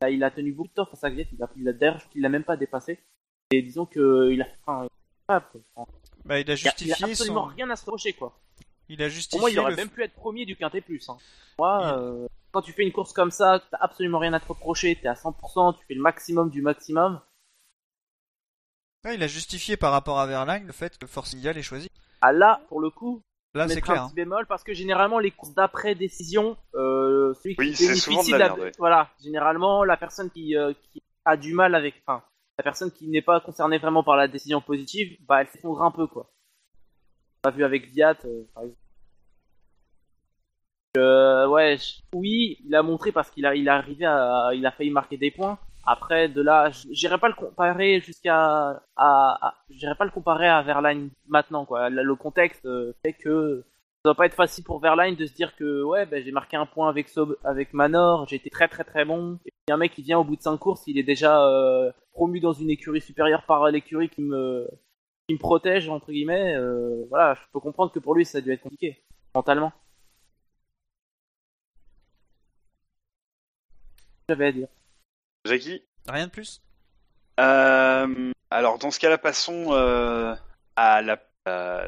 Là, 0.00 0.10
il 0.10 0.22
a 0.22 0.30
tenu 0.30 0.52
beaucoup 0.52 0.68
de 0.68 0.74
temps 0.74 0.86
face 0.86 1.02
à 1.02 1.10
Gviat. 1.10 1.24
Il 1.32 1.42
a, 1.42 1.50
il 1.56 1.68
a 1.68 1.72
d'ailleurs, 1.72 2.08
qu'il 2.10 2.22
l'a 2.22 2.28
même 2.28 2.44
pas 2.44 2.56
dépassé. 2.56 3.00
Et 3.50 3.62
disons 3.62 3.84
que 3.84 4.30
il 4.30 4.42
a, 4.42 4.46
enfin, 4.64 4.86
bah, 5.26 5.42
il 6.24 6.32
a 6.32 6.32
il 6.32 6.32
a, 6.32 6.40
il 6.40 6.50
a 6.52 6.54
justifié 6.54 7.04
absolument 7.10 7.48
son... 7.48 7.56
rien 7.56 7.68
à 7.70 7.74
se 7.74 7.84
reprocher 7.84 8.12
quoi. 8.12 8.38
Il 8.88 9.02
a 9.02 9.06
Pour 9.06 9.14
justifié 9.14 9.40
moi, 9.40 9.50
il 9.50 9.58
aurait 9.58 9.70
le- 9.70 9.76
même 9.76 9.88
pu 9.88 10.04
être 10.04 10.14
premier 10.14 10.44
du 10.46 10.54
Quintet 10.54 10.82
Plus. 10.82 11.08
Hein. 11.08 11.16
Moi, 11.58 11.98
euh, 11.98 12.28
quand 12.54 12.62
tu 12.62 12.72
fais 12.72 12.84
une 12.84 12.92
course 12.92 13.12
comme 13.12 13.32
ça, 13.32 13.60
t'as 13.70 13.78
absolument 13.80 14.20
rien 14.20 14.32
à 14.32 14.38
te 14.38 14.46
reprocher, 14.46 14.96
t'es 14.96 15.08
à 15.08 15.14
100%, 15.14 15.76
tu 15.76 15.84
fais 15.86 15.94
le 15.94 16.00
maximum 16.00 16.50
du 16.50 16.62
maximum. 16.62 17.20
Ouais, 19.04 19.16
il 19.16 19.22
a 19.22 19.26
justifié 19.26 19.76
par 19.76 19.90
rapport 19.90 20.20
à 20.20 20.26
Verlaine 20.26 20.64
le 20.64 20.72
fait 20.72 20.96
que 20.96 21.06
Force 21.06 21.34
India 21.34 21.52
l'ait 21.52 21.62
choisi. 21.62 21.88
Ah 22.20 22.32
là, 22.32 22.60
pour 22.68 22.80
le 22.80 22.90
coup, 22.90 23.22
Là, 23.54 23.68
c'est 23.68 23.80
clair. 23.80 24.02
un 24.02 24.04
hein. 24.04 24.08
petit 24.08 24.14
bémol 24.14 24.46
parce 24.46 24.62
que 24.62 24.72
généralement 24.72 25.18
les 25.18 25.32
courses 25.32 25.52
d'après 25.52 25.96
décision, 25.96 26.56
euh, 26.74 27.34
celui 27.34 27.56
qui 27.56 27.60
Oui, 27.60 27.76
c'est 27.76 27.94
souvent 27.96 28.16
bénéficie 28.18 28.32
de 28.32 28.36
la 28.36 28.48
de 28.48 28.54
merde, 28.54 28.60
ouais. 28.66 28.72
voilà, 28.78 29.10
généralement 29.22 29.84
la 29.84 29.96
personne 29.96 30.30
qui, 30.30 30.56
euh, 30.56 30.72
qui 30.92 31.02
a 31.24 31.36
du 31.36 31.54
mal 31.54 31.74
avec, 31.74 32.02
enfin, 32.06 32.22
la 32.56 32.62
personne 32.62 32.92
qui 32.92 33.08
n'est 33.08 33.22
pas 33.22 33.40
concernée 33.40 33.78
vraiment 33.78 34.04
par 34.04 34.16
la 34.16 34.28
décision 34.28 34.60
positive, 34.60 35.16
bah 35.26 35.40
elle 35.40 35.48
s'effondre 35.48 35.82
un 35.82 35.90
peu 35.90 36.06
quoi. 36.06 36.30
On 37.44 37.48
l'a 37.48 37.54
vu 37.54 37.64
avec 37.64 37.90
Viat, 37.90 38.16
euh, 38.24 38.44
par 38.54 38.62
exemple. 38.62 38.80
Euh, 40.96 41.46
ouais, 41.48 41.76
oui, 42.12 42.58
il 42.64 42.74
a 42.74 42.82
montré 42.82 43.10
parce 43.10 43.30
qu'il 43.30 43.46
a, 43.46 43.54
il 43.54 43.66
est 43.66 43.70
arrivé 43.70 44.04
à, 44.04 44.50
il 44.54 44.64
a 44.64 44.70
failli 44.70 44.90
marquer 44.90 45.16
des 45.16 45.30
points. 45.30 45.58
Après, 45.86 46.28
de 46.28 46.40
là, 46.40 46.70
j'irai 46.90 47.18
pas 47.18 47.28
le 47.28 47.34
comparer 47.34 48.00
jusqu'à, 48.00 48.36
à, 48.70 48.80
à- 48.96 49.54
j'irai 49.70 49.94
pas 49.96 50.04
le 50.04 50.10
comparer 50.10 50.48
à 50.48 50.62
Verlaine 50.62 51.10
maintenant, 51.28 51.64
quoi. 51.66 51.90
Le, 51.90 52.14
contexte 52.14 52.64
euh, 52.64 52.92
fait 53.04 53.12
que 53.12 53.64
ça 54.04 54.10
doit 54.10 54.14
pas 54.14 54.26
être 54.26 54.34
facile 54.34 54.64
pour 54.64 54.78
Verlaine 54.80 55.14
de 55.16 55.26
se 55.26 55.34
dire 55.34 55.54
que, 55.56 55.82
ouais, 55.82 56.06
ben, 56.06 56.22
j'ai 56.24 56.30
marqué 56.32 56.56
un 56.56 56.64
point 56.66 56.88
avec 56.88 57.08
Sob- 57.08 57.36
avec 57.44 57.74
Manor, 57.74 58.26
j'ai 58.28 58.36
été 58.36 58.48
très 58.48 58.68
très 58.68 58.84
très 58.84 59.04
bon. 59.04 59.38
Et 59.46 59.50
puis 59.50 59.74
un 59.74 59.76
mec 59.76 59.92
qui 59.92 60.02
vient 60.02 60.18
au 60.18 60.24
bout 60.24 60.36
de 60.36 60.42
5 60.42 60.56
courses, 60.58 60.84
il 60.86 60.96
est 60.96 61.02
déjà 61.02 61.44
euh, 61.46 61.90
promu 62.12 62.40
dans 62.40 62.52
une 62.52 62.70
écurie 62.70 63.00
supérieure 63.00 63.42
par 63.46 63.68
l'écurie 63.70 64.08
qui 64.08 64.22
me, 64.22 64.66
qui 65.28 65.34
me 65.34 65.38
protège, 65.40 65.88
entre 65.88 66.12
guillemets. 66.12 66.54
euh, 66.54 67.04
voilà, 67.10 67.34
je 67.34 67.40
peux 67.52 67.60
comprendre 67.60 67.92
que 67.92 67.98
pour 67.98 68.14
lui, 68.14 68.24
ça 68.24 68.38
a 68.38 68.40
dû 68.40 68.52
être 68.52 68.62
compliqué, 68.62 69.02
mentalement. 69.34 69.72
J'avais 74.28 74.46
à 74.46 74.52
dire. 74.52 74.68
Jackie 75.44 75.82
Rien 76.08 76.26
de 76.26 76.30
plus? 76.30 76.62
Euh, 77.40 78.32
alors 78.50 78.78
dans 78.78 78.90
ce 78.90 78.98
cas-là, 79.00 79.18
passons 79.18 79.72
euh, 79.72 80.34
à 80.76 81.02
la, 81.02 81.18
à 81.46 81.86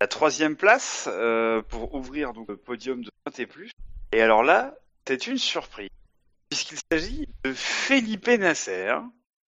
la 0.00 0.06
troisième 0.06 0.56
place 0.56 1.08
euh, 1.10 1.62
pour 1.62 1.94
ouvrir 1.94 2.32
donc 2.32 2.48
le 2.48 2.56
podium 2.56 3.02
de 3.02 3.10
T+. 3.32 3.48
Et 4.12 4.20
alors 4.20 4.42
là, 4.42 4.74
c'est 5.06 5.26
une 5.26 5.38
surprise 5.38 5.90
puisqu'il 6.48 6.78
s'agit 6.90 7.28
de 7.44 7.52
Felipe 7.52 8.28
Nasser 8.28 8.94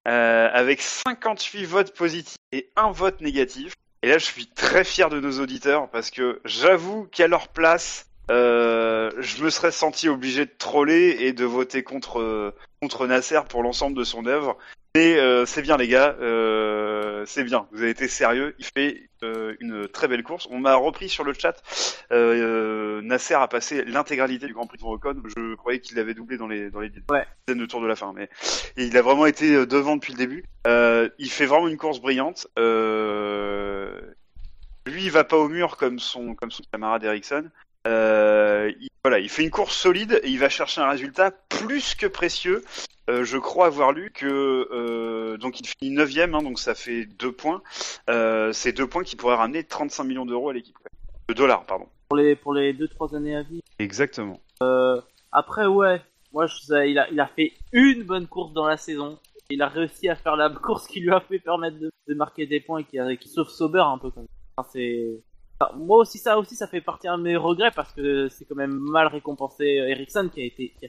euh, 0.08 0.48
avec 0.52 0.82
58 0.82 1.64
votes 1.64 1.94
positifs 1.94 2.36
et 2.52 2.70
un 2.76 2.90
vote 2.90 3.20
négatif. 3.20 3.74
Et 4.02 4.08
là, 4.08 4.18
je 4.18 4.24
suis 4.24 4.46
très 4.46 4.84
fier 4.84 5.08
de 5.08 5.20
nos 5.20 5.40
auditeurs 5.40 5.90
parce 5.90 6.10
que 6.10 6.40
j'avoue 6.44 7.06
qu'à 7.06 7.28
leur 7.28 7.48
place, 7.48 8.08
euh, 8.30 9.10
je 9.18 9.42
me 9.44 9.50
serais 9.50 9.70
senti 9.72 10.08
obligé 10.08 10.46
de 10.46 10.52
troller 10.58 11.16
et 11.20 11.32
de 11.32 11.44
voter 11.44 11.82
contre 11.82 12.54
contre 12.82 13.06
Nasser 13.06 13.40
pour 13.48 13.62
l'ensemble 13.62 13.96
de 13.96 14.04
son 14.04 14.26
œuvre. 14.26 14.56
Mais 14.94 15.18
euh, 15.18 15.44
c'est 15.44 15.60
bien 15.60 15.76
les 15.76 15.88
gars, 15.88 16.16
euh, 16.22 17.24
c'est 17.26 17.44
bien. 17.44 17.66
Vous 17.70 17.82
avez 17.82 17.90
été 17.90 18.08
sérieux. 18.08 18.54
Il 18.58 18.64
fait 18.64 19.02
euh, 19.22 19.54
une 19.60 19.86
très 19.88 20.08
belle 20.08 20.22
course. 20.22 20.48
On 20.50 20.58
m'a 20.58 20.74
repris 20.74 21.10
sur 21.10 21.22
le 21.22 21.34
chat. 21.34 21.54
Euh, 22.12 23.02
Nasser 23.02 23.34
a 23.34 23.46
passé 23.46 23.84
l'intégralité 23.84 24.46
du 24.46 24.54
Grand 24.54 24.66
Prix 24.66 24.78
de 24.78 24.84
Ocon. 24.84 25.22
Je 25.36 25.54
croyais 25.56 25.80
qu'il 25.80 25.98
l'avait 25.98 26.14
doublé 26.14 26.38
dans 26.38 26.48
les 26.48 26.70
dans 26.70 26.80
les 26.80 26.90
Ouais. 27.10 27.26
dizaines 27.46 27.60
de 27.60 27.66
tours 27.66 27.82
de 27.82 27.86
la 27.86 27.96
fin, 27.96 28.14
mais 28.16 28.30
et 28.78 28.84
il 28.86 28.96
a 28.96 29.02
vraiment 29.02 29.26
été 29.26 29.66
devant 29.66 29.96
depuis 29.96 30.12
le 30.14 30.18
début. 30.18 30.44
Euh, 30.66 31.10
il 31.18 31.30
fait 31.30 31.46
vraiment 31.46 31.68
une 31.68 31.76
course 31.76 32.00
brillante. 32.00 32.46
Euh, 32.58 34.00
lui, 34.86 35.04
il 35.04 35.10
va 35.10 35.24
pas 35.24 35.36
au 35.36 35.48
mur 35.48 35.76
comme 35.76 35.98
son 35.98 36.34
comme 36.34 36.50
son 36.50 36.62
camarade 36.72 37.04
Ericsson. 37.04 37.44
Euh, 37.86 38.72
il, 38.80 38.88
voilà, 39.04 39.18
il 39.20 39.28
fait 39.28 39.44
une 39.44 39.50
course 39.50 39.76
solide 39.76 40.20
et 40.22 40.28
il 40.28 40.38
va 40.38 40.48
chercher 40.48 40.80
un 40.80 40.88
résultat 40.88 41.30
plus 41.30 41.94
que 41.94 42.06
précieux. 42.06 42.64
Euh, 43.08 43.24
je 43.24 43.38
crois 43.38 43.66
avoir 43.66 43.92
lu 43.92 44.10
que 44.10 44.26
euh, 44.26 45.36
donc 45.36 45.60
il 45.60 45.66
finit 45.66 45.94
9 45.94 46.10
hein, 46.34 46.42
donc 46.42 46.58
ça 46.58 46.74
fait 46.74 47.06
deux 47.06 47.32
points. 47.32 47.62
C'est 48.52 48.72
deux 48.72 48.86
points 48.86 49.04
qui 49.04 49.16
pourraient 49.16 49.36
ramener 49.36 49.64
35 49.64 50.04
millions 50.04 50.26
d'euros 50.26 50.50
à 50.50 50.52
l'équipe. 50.52 50.76
De 51.28 51.34
dollars, 51.34 51.64
pardon. 51.66 51.86
Pour 52.08 52.18
les, 52.18 52.36
pour 52.36 52.54
les 52.54 52.72
2-3 52.72 53.16
années 53.16 53.36
à 53.36 53.42
venir. 53.42 53.62
Exactement. 53.78 54.40
Après, 55.32 55.66
ouais, 55.66 56.00
moi, 56.32 56.46
je, 56.46 56.56
ça, 56.58 56.86
il, 56.86 56.98
a, 56.98 57.08
il 57.10 57.18
a 57.20 57.26
fait 57.26 57.52
une 57.72 58.02
bonne 58.02 58.26
course 58.26 58.52
dans 58.52 58.66
la 58.66 58.76
saison. 58.76 59.18
Il 59.50 59.62
a 59.62 59.68
réussi 59.68 60.08
à 60.08 60.16
faire 60.16 60.36
la 60.36 60.50
course 60.62 60.86
qui 60.86 61.00
lui 61.00 61.10
a 61.10 61.20
fait 61.20 61.38
permettre 61.38 61.78
de, 61.78 61.90
de 62.08 62.14
marquer 62.14 62.46
des 62.46 62.60
points 62.60 62.80
et 62.80 63.16
qui, 63.16 63.28
sauve 63.28 63.48
Sauber 63.48 63.84
un 63.84 63.98
peu. 63.98 64.10
Même. 64.16 64.26
Enfin, 64.56 64.68
c'est... 64.72 65.22
moi 65.76 65.98
aussi, 65.98 66.18
ça 66.18 66.38
aussi, 66.38 66.54
ça 66.54 66.66
fait 66.66 66.80
partie 66.80 67.08
de 67.08 67.16
mes 67.16 67.36
regrets 67.36 67.70
parce 67.70 67.92
que 67.92 68.28
c'est 68.28 68.44
quand 68.44 68.54
même 68.54 68.78
mal 68.78 69.06
récompensé 69.06 69.64
Ericsson 69.64 70.30
qui 70.32 70.42
a 70.42 70.44
été 70.44 70.74
qui 70.80 70.88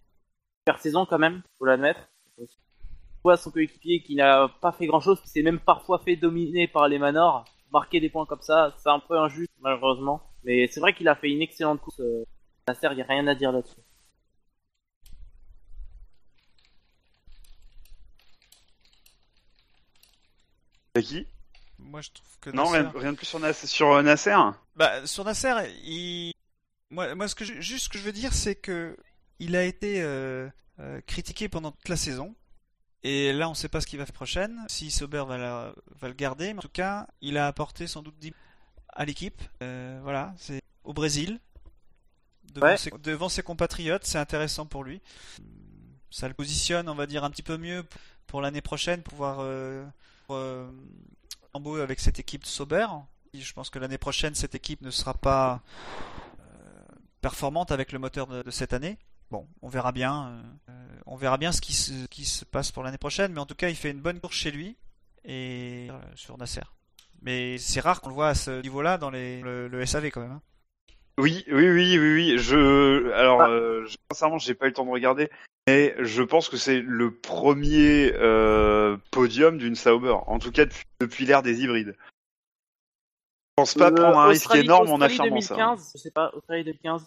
super 0.68 0.80
saison 0.81 1.06
quand 1.06 1.19
même, 1.19 1.41
faut 1.57 1.65
l'admettre. 1.65 2.02
On 2.39 2.45
voit 3.23 3.38
son 3.38 3.52
coéquipier 3.52 4.02
qui 4.03 4.15
n'a 4.15 4.49
pas 4.61 4.72
fait 4.73 4.88
grand 4.88 4.99
chose, 4.99 5.22
qui 5.22 5.30
s'est 5.30 5.41
même 5.41 5.60
parfois 5.60 5.99
fait 5.99 6.15
dominer 6.15 6.68
par 6.68 6.88
les 6.88 6.99
Manors, 6.99 7.45
marquer 7.72 7.99
des 8.02 8.10
points 8.10 8.26
comme 8.26 8.41
ça, 8.41 8.76
c'est 8.77 8.89
un 8.89 8.99
peu 8.99 9.18
injuste 9.18 9.52
malheureusement. 9.61 10.22
Mais 10.44 10.68
c'est 10.68 10.80
vrai 10.80 10.94
qu'il 10.94 11.07
a 11.07 11.15
fait 11.15 11.30
une 11.31 11.41
excellente 11.41 11.81
course. 11.81 11.99
Euh, 11.99 12.26
Nasser, 12.68 12.88
il 12.91 12.95
n'y 12.95 13.02
a 13.02 13.06
rien 13.06 13.27
à 13.27 13.35
dire 13.35 13.52
là-dessus. 13.52 13.81
Qui? 21.02 21.27
Moi, 21.88 22.01
je 22.01 22.09
trouve 22.11 22.27
que 22.41 22.49
Non, 22.51 22.72
Nasser- 22.72 22.77
rien, 22.89 22.91
rien 22.95 23.11
de 23.14 23.18
plus 23.18 23.26
sur, 23.26 23.39
Nas- 23.39 23.53
sur 23.53 23.91
euh, 23.93 24.01
Nasser. 24.01 24.35
Bah, 24.76 25.05
sur 25.05 25.23
Nasser, 25.23 25.53
il... 25.84 26.34
moi, 26.89 27.15
moi, 27.15 27.27
ce 27.27 27.35
que 27.35 27.45
je... 27.45 27.59
juste 27.61 27.85
ce 27.85 27.89
que 27.89 27.97
je 27.97 28.03
veux 28.03 28.11
dire, 28.11 28.34
c'est 28.34 28.55
que 28.55 28.97
il 29.39 29.55
a 29.55 29.64
été 29.64 30.01
euh, 30.01 30.49
euh, 30.80 30.99
critiqué 31.07 31.47
pendant 31.49 31.72
toute 31.72 31.89
la 31.89 31.95
saison. 31.97 32.35
Et 33.03 33.31
là, 33.31 33.47
on 33.47 33.51
ne 33.51 33.55
sait 33.55 33.69
pas 33.69 33.80
ce 33.80 33.88
qu'il 33.88 33.99
va 33.99 34.05
faire 34.05 34.14
prochaine, 34.14 34.65
si 34.68 34.91
Sauber 34.91 35.23
va, 35.27 35.38
la- 35.38 35.73
va 36.01 36.07
le 36.07 36.14
garder. 36.14 36.53
Mais 36.53 36.59
en 36.59 36.61
tout 36.64 36.69
cas, 36.69 37.07
il 37.22 37.38
a 37.38 37.47
apporté 37.47 37.88
sans 37.88 38.01
doute 38.01 38.18
10 38.19 38.34
à 38.89 39.05
l'équipe. 39.05 39.41
Euh, 39.64 39.99
voilà, 40.03 40.34
c'est 40.38 40.61
au 40.84 40.93
Brésil. 40.93 41.39
Devant, 42.53 42.68
Ouais. 42.68 42.77
ses, 42.77 42.89
devant 43.03 43.30
ses 43.30 43.43
compatriotes, 43.43 44.05
c'est 44.05 44.18
intéressant 44.18 44.65
pour 44.65 44.84
lui. 44.84 45.01
Ça 46.09 46.27
le 46.27 46.34
positionne, 46.34 46.89
on 46.89 46.95
va 46.95 47.05
dire, 47.05 47.23
un 47.23 47.30
petit 47.30 47.43
peu 47.43 47.57
mieux 47.57 47.84
pour, 47.84 48.01
pour 48.26 48.41
l'année 48.41 48.61
prochaine, 48.61 49.03
pour 49.03 49.11
pouvoir 49.11 49.38
euh, 49.41 49.85
pour, 50.26 50.35
euh, 50.38 50.68
avec 51.66 52.00
cette 52.00 52.20
équipe 52.20 52.44
de 52.44 52.48
Sauber. 52.48 52.88
Je 53.34 53.54
pense 53.54 53.70
que 53.70 53.80
l'année 53.80 53.98
prochaine, 53.98 54.34
cette 54.36 54.56
équipe 54.56 54.82
ne 54.82 54.90
sera 54.90 55.14
pas 55.14 55.62
euh, 56.40 56.44
performante 57.22 57.72
avec 57.72 57.92
le 57.92 58.00
moteur 58.00 58.28
de, 58.28 58.42
de 58.44 58.52
cette 58.52 58.74
année. 58.74 58.98
Bon, 59.32 59.48
on 59.62 59.68
verra 59.68 59.92
bien. 59.92 60.42
euh, 60.70 60.74
on 61.06 61.16
verra 61.18 61.38
bien 61.38 61.52
ce 61.52 61.62
qui 61.62 61.74
se, 61.74 62.06
qui 62.08 62.26
se 62.26 62.46
passe 62.46 62.72
pour 62.72 62.84
l'année 62.84 62.98
prochaine. 62.98 63.34
Mais 63.34 63.40
en 63.40 63.46
tout 63.46 63.56
cas, 63.56 63.70
il 63.70 63.76
fait 63.76 63.92
une 63.92 64.02
bonne 64.02 64.20
course 64.20 64.36
chez 64.36 64.52
lui 64.52 64.78
et 65.26 65.88
euh, 65.92 66.00
sur 66.16 66.38
Nasser. 66.38 66.62
Mais 67.22 67.58
c'est 67.58 67.80
rare 67.82 68.02
qu'on 68.02 68.10
le 68.10 68.16
voit 68.16 68.30
à 68.30 68.36
ce 68.36 68.62
niveau-là 68.62 68.98
dans 68.98 69.10
les, 69.10 69.42
le, 69.42 69.68
le 69.68 69.86
SAV 69.86 70.10
quand 70.12 70.22
même. 70.22 70.32
hein. 70.32 70.42
Oui, 71.20 71.44
oui, 71.48 71.70
oui, 71.70 71.98
oui, 71.98 72.14
oui. 72.14 72.38
Je, 72.38 73.12
alors, 73.14 73.42
Ah. 73.42 73.50
euh, 73.50 73.86
je- 73.88 73.98
sincèrement, 74.12 74.38
j'ai 74.38 74.54
pas 74.54 74.66
eu 74.66 74.70
le 74.70 74.74
temps 74.76 74.86
de 74.86 74.92
regarder, 74.92 75.30
mais 75.68 75.95
je 75.99 76.23
pense 76.23 76.49
que 76.49 76.57
c'est 76.57 76.80
le 76.80 77.14
premier 77.14 78.14
euh, 78.15 78.98
podium 79.11 79.57
d'une 79.57 79.76
Sauber. 79.76 80.15
En 80.26 80.39
tout 80.39 80.52
cas, 80.52 80.65
depuis, 80.65 80.85
depuis 80.99 81.26
l'ère 81.26 81.44
des 81.44 81.61
hybrides. 81.61 81.95
Je 83.57 83.64
pense 83.64 83.73
pas 83.73 83.91
prendre 83.91 84.18
un 84.18 84.27
risque 84.27 84.56
énorme 84.56 84.89
en 84.89 85.02
affirmant 85.02 85.41
ça. 85.41 85.56
2015, 85.56 85.91
Je 85.94 85.98
sais 85.99 86.11
pas, 86.11 86.31
Australie 86.35 86.64
2015. 86.64 87.06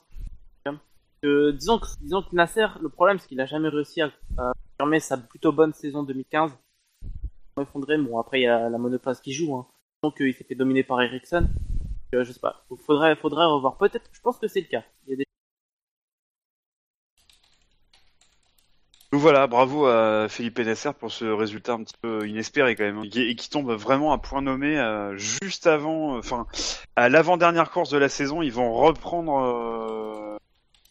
Euh, 1.25 1.53
disons, 1.53 1.79
que, 1.79 1.87
disons 2.01 2.23
que 2.23 2.35
Nasser, 2.35 2.67
le 2.81 2.89
problème 2.89 3.19
c'est 3.19 3.29
qu'il 3.29 3.41
a 3.43 3.47
jamais 3.47 3.69
réussi 3.69 4.01
à, 4.01 4.11
à 4.39 4.53
confirmer 4.79 5.01
sa 5.01 5.19
plutôt 5.19 5.53
bonne 5.53 5.75
saison 5.75 6.03
2015. 6.03 6.53
Il 7.57 7.63
effondré, 7.63 7.99
bon 7.99 8.19
après 8.19 8.41
il 8.41 8.45
y 8.45 8.47
a 8.47 8.71
la 8.71 8.79
monoplace 8.79 9.21
qui 9.21 9.35
joue, 9.35 9.55
hein. 9.55 9.67
donc 10.03 10.19
euh, 10.23 10.29
il 10.29 10.35
s'est 10.35 10.45
fait 10.45 10.55
dominer 10.55 10.83
par 10.83 11.03
Ericsson. 11.03 11.47
Euh, 12.15 12.25
je 12.25 12.33
sais 12.33 12.41
pas, 12.41 12.65
faudrait, 12.87 13.17
faudrait 13.17 13.45
revoir. 13.45 13.77
Peut-être, 13.77 14.09
je 14.13 14.21
pense 14.21 14.39
que 14.39 14.49
c'est 14.49 14.61
le 14.61 14.67
cas. 14.67 14.83
Il 15.07 15.11
y 15.11 15.13
a 15.13 15.17
des... 15.17 15.27
Donc 19.13 19.23
voilà, 19.23 19.49
bravo 19.49 19.87
à 19.87 20.29
Philippe 20.29 20.61
Nasser 20.61 20.91
pour 20.97 21.11
ce 21.11 21.25
résultat 21.25 21.73
un 21.73 21.83
petit 21.83 21.97
peu 22.01 22.29
inespéré 22.29 22.77
quand 22.77 22.85
même, 22.85 22.99
hein, 22.99 23.09
et 23.13 23.35
qui, 23.35 23.51
tombe 23.51 23.73
vraiment 23.73 24.13
à 24.13 24.19
point 24.19 24.41
nommé 24.41 24.79
euh, 24.79 25.17
juste 25.17 25.67
avant, 25.67 26.17
enfin 26.17 26.47
à 26.95 27.09
l'avant-dernière 27.09 27.73
course 27.73 27.91
de 27.91 27.99
la 27.99 28.09
saison, 28.09 28.41
ils 28.41 28.53
vont 28.53 28.73
reprendre, 28.73 29.37
euh, 29.41 30.37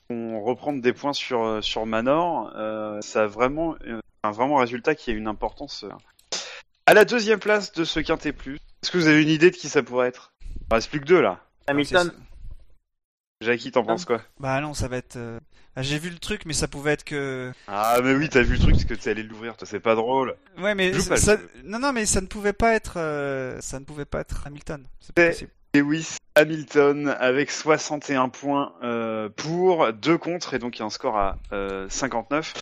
vont 0.09 0.43
reprendre 0.43 0.81
des 0.81 0.91
points 0.91 1.13
sur 1.13 1.45
euh, 1.45 1.61
sur 1.61 1.85
Manor. 1.85 2.51
Euh, 2.57 2.99
ça 2.99 3.23
a 3.23 3.27
vraiment, 3.27 3.75
euh, 3.87 4.01
un 4.23 4.31
vraiment 4.31 4.57
résultat 4.57 4.95
qui 4.95 5.11
a 5.11 5.13
une 5.13 5.27
importance 5.27 5.85
euh, 5.85 6.37
À 6.87 6.93
la 6.93 7.05
deuxième 7.05 7.39
place 7.39 7.71
de 7.71 7.85
ce 7.85 8.01
quintet 8.01 8.33
plus, 8.33 8.55
est-ce 8.83 8.91
que 8.91 8.97
vous 8.97 9.07
avez 9.07 9.21
une 9.21 9.29
idée 9.29 9.49
de 9.49 9.55
qui 9.55 9.69
ça 9.69 9.81
pourrait 9.81 10.09
être? 10.09 10.33
Il 10.69 10.73
reste 10.73 10.89
plus 10.89 10.99
que 10.99 11.05
deux 11.05 11.21
là. 11.21 11.39
Hamilton. 11.67 12.11
Jackie, 13.41 13.71
t'en 13.71 13.83
penses 13.85 14.03
quoi? 14.03 14.21
Bah 14.41 14.59
non, 14.59 14.73
ça 14.73 14.89
va 14.89 14.97
être. 14.97 15.15
euh, 15.15 15.39
ah, 15.77 15.81
J'ai 15.81 15.97
vu 15.97 16.09
le 16.09 16.17
truc, 16.17 16.41
mais 16.45 16.51
ça 16.51 16.67
pouvait 16.67 16.91
être 16.91 17.05
que. 17.05 17.53
Ah 17.69 17.99
mais 18.03 18.13
oui, 18.13 18.27
t'as 18.27 18.41
vu 18.41 18.53
le 18.55 18.59
truc 18.59 18.73
parce 18.73 18.83
que 18.83 18.93
t'es 18.95 19.11
allé 19.11 19.23
l'ouvrir, 19.23 19.55
toi 19.55 19.65
c'est 19.65 19.79
pas 19.79 19.95
drôle. 19.95 20.35
Ouais, 20.57 20.75
mais 20.75 20.91
Joue 20.91 20.99
ça, 20.99 21.09
pas 21.09 21.15
le 21.15 21.21
ça- 21.21 21.37
jeu. 21.37 21.49
non, 21.63 21.79
non, 21.79 21.93
mais 21.93 22.05
ça 22.05 22.19
ne 22.19 22.25
pouvait 22.27 22.51
pas 22.51 22.73
être. 22.73 22.95
euh, 22.97 23.57
Ça 23.61 23.79
ne 23.79 23.85
pouvait 23.85 24.03
pas 24.03 24.19
être 24.19 24.45
Hamilton. 24.45 24.83
C'est 24.99 25.15
possible. 25.15 25.51
Lewis 25.73 26.17
Hamilton 26.35 27.15
avec 27.19 27.49
61 27.51 28.27
points 28.27 28.73
euh, 28.83 29.29
pour, 29.29 29.93
2 29.93 30.17
contre 30.17 30.53
et 30.55 30.59
donc 30.59 30.75
il 30.75 30.79
y 30.79 30.81
a 30.81 30.85
un 30.85 30.89
score 30.89 31.15
à 31.17 31.37
euh, 31.53 31.87
59. 31.89 32.53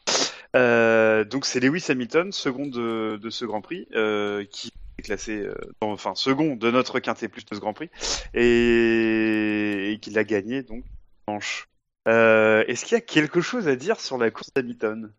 Euh, 0.56 1.24
donc 1.24 1.45
c'est 1.45 1.60
Lewis 1.60 1.86
Hamilton, 1.90 2.32
second 2.32 2.65
de, 2.68 3.18
de 3.22 3.30
ce 3.30 3.45
Grand 3.45 3.61
Prix, 3.61 3.88
euh, 3.94 4.45
qui 4.45 4.72
est 4.98 5.02
classé, 5.02 5.38
euh, 5.41 5.53
dans- 5.82 5.91
enfin 5.91 6.15
second 6.15 6.56
de 6.56 6.72
notre 6.72 6.99
quintet 6.99 7.28
plus 7.28 7.45
de 7.45 7.53
ce 7.53 7.60
Grand 7.60 7.74
Prix 7.74 7.90
et, 8.34 9.91
et 9.94 9.99
qui 9.99 10.10
l'a 10.11 10.24
gagné 10.24 10.64
donc 10.64 10.84
dimanche. 11.28 11.68
Euh, 12.07 12.64
Est-ce 12.68 12.86
qu'il 12.86 12.95
y 12.95 12.98
a 12.98 13.02
quelque 13.02 13.41
chose 13.41 13.68
à 13.68 13.76
dire 13.76 13.99
sur 13.99 14.18
la 14.18 14.32
course 14.32 14.49
d'Hamilton? 14.56 15.11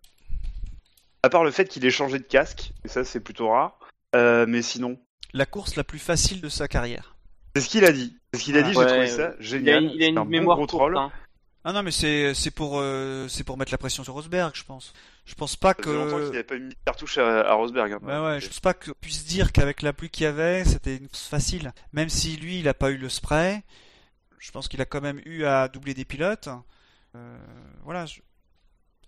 À 1.23 1.29
part 1.31 1.45
le 1.45 1.51
fait 1.51 1.67
qu'il 1.69 1.85
ait 1.85 1.91
changé 1.91 2.19
de 2.19 2.25
casque, 2.25 2.73
et 2.85 2.89
ça 2.89 3.05
c'est 3.05 3.21
plutôt 3.21 3.51
rare, 3.51 3.79
euh, 4.17 4.47
mais 4.49 4.63
sinon. 4.63 4.99
La 5.35 5.45
course 5.47 5.77
la 5.77 5.85
plus 5.85 5.99
facile 5.99 6.41
de 6.41 6.49
sa 6.49 6.69
carrière. 6.69 7.17
C'est 7.55 7.63
ce 7.63 7.69
qu'il 7.69 7.85
a 7.85 7.93
dit. 7.93 8.17
C'est 8.33 8.41
ce 8.41 8.45
qu'il 8.45 8.57
a 8.57 8.63
dit, 8.63 8.73
j'ai 8.73 8.79
Ouais, 8.79 8.85
trouvé 8.87 9.01
ouais. 9.01 9.07
ça 9.09 9.33
Il 9.39 9.43
a, 9.43 9.43
génial. 9.43 9.85
il 9.95 10.03
a 10.03 10.07
une 10.07 10.19
un 10.19 10.25
bon 10.25 10.31
mémoire 10.31 10.57
gros 10.57 10.67
courte. 10.67 10.81
troll. 10.81 10.97
hein. 10.97 11.11
Ah 11.64 11.72
non, 11.72 11.82
mais 11.82 11.90
c'est 11.90 12.35
c'est 12.35 12.51
pour 12.51 12.78
euh, 12.80 13.26
c'est 13.28 13.44
pour 13.44 13.59
mettre 13.59 13.72
la 13.72 13.78
pression 13.78 14.05
sur 14.05 14.14
Rosberg, 14.14 14.52
je 14.55 14.64
pense. 14.64 14.93
Je 15.26 15.35
pense 15.35 15.56
pas 15.56 15.74
Ça 15.76 15.82
faisait 15.82 15.94
longtemps 15.94 16.16
qu'il 16.16 16.26
que. 16.26 16.30
n'avait 16.32 16.44
pas 16.44 16.56
mis 16.59 16.68
de 16.70 16.76
cartouche 16.85 17.18
à, 17.18 17.40
à 17.51 17.52
Rosberg. 17.55 17.93
hein. 17.93 17.98
Bah 18.01 18.24
ouais, 18.24 18.40
je 18.40 18.47
pense 18.47 18.60
pas 18.60 18.74
qu'on 18.74 18.93
puisse 19.01 19.24
dire 19.26 19.52
qu'avec 19.52 19.82
la 19.82 19.93
pluie 19.93 20.09
qu'il 20.09 20.24
y 20.24 20.26
avait, 20.26 20.64
c'était 20.64 20.97
une 20.97 21.09
course 21.09 21.26
facile. 21.26 21.72
Même 21.93 22.09
si 22.09 22.36
lui, 22.36 22.60
il 22.60 22.68
a 22.68 22.74
pas 22.74 22.90
eu 22.90 22.97
le 22.97 23.09
spray, 23.09 23.62
je 24.39 24.51
pense 24.52 24.68
qu'il 24.68 24.80
a 24.80 24.86
quand 24.86 25.01
même 25.02 25.20
eu 25.26 25.44
à 25.44 25.68
doubler 25.68 25.94
des 25.94 26.05
pilotes. 26.06 26.48
Euh, 27.16 27.39
voilà. 27.85 28.06
je- 28.06 28.20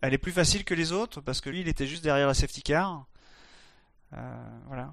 Elle 0.02 0.12
est 0.12 0.18
plus 0.18 0.32
facile 0.32 0.64
que 0.64 0.74
les 0.74 0.92
autres 0.92 1.20
parce 1.20 1.40
que 1.40 1.48
lui, 1.50 1.60
il 1.60 1.68
était 1.68 1.86
juste 1.86 2.02
derrière 2.02 2.26
la 2.26 2.34
safety 2.34 2.62
car. 2.62 3.06
Euh, 4.12 4.58
voilà. 4.66 4.92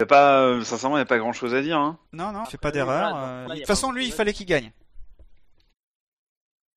Y 0.00 0.04
a 0.04 0.06
pas, 0.06 0.40
euh, 0.42 0.62
sincèrement, 0.62 0.96
il 0.96 1.00
n'y 1.00 1.02
a 1.02 1.06
pas 1.06 1.18
grand 1.18 1.32
chose 1.32 1.54
à 1.54 1.62
dire. 1.62 1.78
Hein. 1.78 1.98
Non, 2.12 2.30
non, 2.32 2.44
il 2.46 2.50
fait 2.50 2.58
pas 2.58 2.70
d'erreur. 2.70 3.48
De 3.48 3.54
toute 3.56 3.66
façon, 3.66 3.92
lui, 3.92 4.06
il 4.06 4.12
fallait 4.12 4.32
qu'il 4.32 4.46
gagne. 4.46 4.70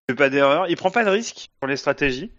Fait 0.10 0.15
pas 0.15 0.30
d'erreur. 0.31 0.68
Il 0.68 0.76
prend 0.76 0.90
pas 0.90 1.06
de 1.06 1.10
risque 1.10 1.49
sur 1.61 1.68
les 1.68 1.77
stratégies. 1.77 2.31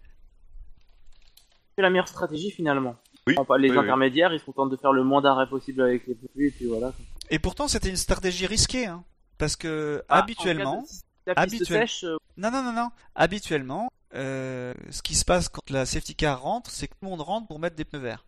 C'est 1.75 1.81
la 1.81 1.89
meilleure 1.89 2.07
stratégie 2.09 2.51
finalement. 2.51 2.95
Oui. 3.27 3.35
Enfin, 3.37 3.57
les 3.57 3.69
Oui, 3.69 3.77
oui. 3.77 3.83
intermédiaires, 3.83 4.33
ils 4.33 4.39
se 4.41 4.45
contentent 4.45 4.71
de 4.71 4.75
faire 4.75 4.91
le 4.91 5.03
moins 5.05 5.21
d'arrêts 5.21 5.47
possible 5.47 5.81
avec 5.81 6.05
les 6.05 6.15
pneus 6.15 6.47
et 6.47 6.51
puis 6.51 6.65
voilà. 6.65 6.91
Et 7.29 7.39
pourtant, 7.39 7.69
c'était 7.69 7.89
une 7.89 7.95
stratégie 7.95 8.45
risquée, 8.45 8.87
hein, 8.87 9.05
parce 9.37 9.55
que 9.55 10.03
Ah, 10.09 10.17
habituellement, 10.19 10.83
de- 11.27 11.33
habituel- 11.37 11.87
sèche, 11.87 12.03
euh, 12.03 12.17
Non, 12.35 12.51
non, 12.51 12.61
non, 12.61 12.73
non. 12.73 12.89
Habituellement, 13.15 13.89
euh, 14.15 14.73
ce 14.89 15.01
qui 15.01 15.15
se 15.15 15.23
passe 15.23 15.47
quand 15.47 15.69
la 15.69 15.85
safety 15.85 16.13
car 16.15 16.41
rentre, 16.41 16.69
c'est 16.71 16.87
que 16.87 16.93
tout 16.93 17.05
le 17.05 17.09
monde 17.09 17.21
rentre 17.21 17.47
pour 17.47 17.59
mettre 17.59 17.77
des 17.77 17.85
pneus 17.85 18.01
verts. 18.01 18.25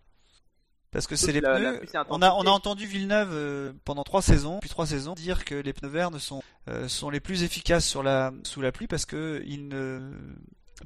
Parce 0.94 1.08
que 1.08 1.16
c'est 1.16 1.32
les 1.32 1.42
la- 1.42 1.56
pneus. 1.58 1.82
On 2.10 2.22
a, 2.22 2.28
on 2.32 2.32
a 2.32 2.32
intensité. 2.32 2.50
entendu 2.50 2.86
Villeneuve 2.86 3.30
euh, 3.34 3.74
pendant 3.84 4.04
trois 4.04 4.22
saisons, 4.22 4.60
puis 4.60 4.70
trois 4.70 4.86
saisons, 4.86 5.14
dire 5.16 5.44
que 5.44 5.56
les 5.56 5.74
pneus 5.74 5.90
verts 5.90 6.12
ne 6.12 6.20
sont, 6.20 6.42
euh, 6.70 6.88
sont 6.88 7.10
les 7.10 7.20
plus 7.20 7.44
efficaces 7.44 7.86
sur 7.86 8.04
la, 8.04 8.32
sous 8.44 8.62
la 8.62 8.72
pluie 8.72 8.88
parce 8.88 9.06
que 9.06 9.44
ils 9.46 9.68
ne 9.68 10.00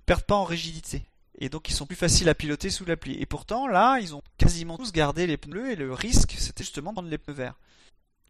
perdent 0.06 0.24
pas 0.24 0.36
en 0.36 0.46
rigidité. 0.46 1.04
Et 1.40 1.50
donc 1.50 1.70
ils 1.70 1.74
sont 1.74 1.86
plus 1.86 1.96
faciles 1.96 2.30
à 2.30 2.34
piloter 2.36 2.70
sous 2.72 2.86
la 2.86 2.98
pluie. 2.98 3.18
Et 3.22 3.26
pourtant, 3.28 3.68
là, 3.68 4.00
ils 4.00 4.16
ont 4.16 4.24
quasiment 4.38 4.78
tous 4.78 4.92
gardé 4.92 5.28
les 5.28 5.38
pneus 5.38 5.72
et 5.72 5.76
le 5.76 5.94
risque, 5.94 6.34
c'était 6.38 6.64
justement 6.64 6.92
de 6.92 6.96
prendre 6.96 7.10
les 7.10 7.18
pneus 7.20 7.36
verts. 7.36 7.56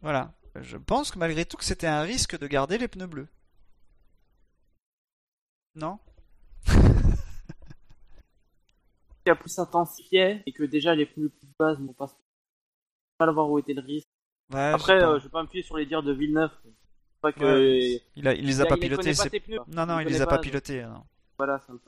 Voilà. 0.02 0.32
Je 0.60 0.76
pense 0.76 1.10
que 1.12 1.18
malgré 1.18 1.44
tout 1.44 1.56
que 1.56 1.64
c'était 1.64 1.86
un 1.86 2.02
risque 2.02 2.36
de 2.38 2.46
garder 2.48 2.76
les 2.78 2.88
pneus 2.88 3.06
bleus. 3.06 3.28
Non? 5.76 5.98
Qui 9.28 9.32
a 9.32 9.34
plus 9.36 9.50
s'intensifiait 9.50 10.42
et 10.46 10.52
que 10.52 10.62
déjà 10.62 10.94
les 10.94 11.04
pneus 11.04 11.28
plus 11.28 11.48
bases 11.58 11.78
n'ont 11.80 11.92
pas 11.92 12.06
pas 13.18 13.30
voir 13.30 13.50
où 13.50 13.58
était 13.58 13.74
le 13.74 13.82
risque. 13.82 14.08
Ouais, 14.52 14.58
Après, 14.72 14.98
je 14.98 15.04
euh, 15.04 15.18
je 15.18 15.24
vais 15.24 15.30
pas 15.30 15.42
me 15.42 15.48
fier 15.48 15.62
sur 15.62 15.76
les 15.76 15.84
dires 15.84 16.02
de 16.02 16.12
Villeneuve. 16.12 16.50
Pas 17.20 17.32
que 17.32 17.44
Ouais, 17.44 18.00
il, 18.16 18.26
a, 18.28 18.32
il 18.32 18.46
les 18.46 18.60
a 18.60 18.64
il- 18.64 18.68
pas 18.68 18.76
pilotés. 18.76 19.12
Non, 19.68 19.84
non, 19.84 20.00
Il 20.00 20.06
il, 20.06 20.12
les 20.12 20.22
a 20.22 20.26
pas, 20.26 20.36
pas, 20.36 20.42
pilotés. 20.42 20.82
non. 20.82 21.04
Voilà, 21.36 21.60
ça 21.66 21.72
me 21.72 21.78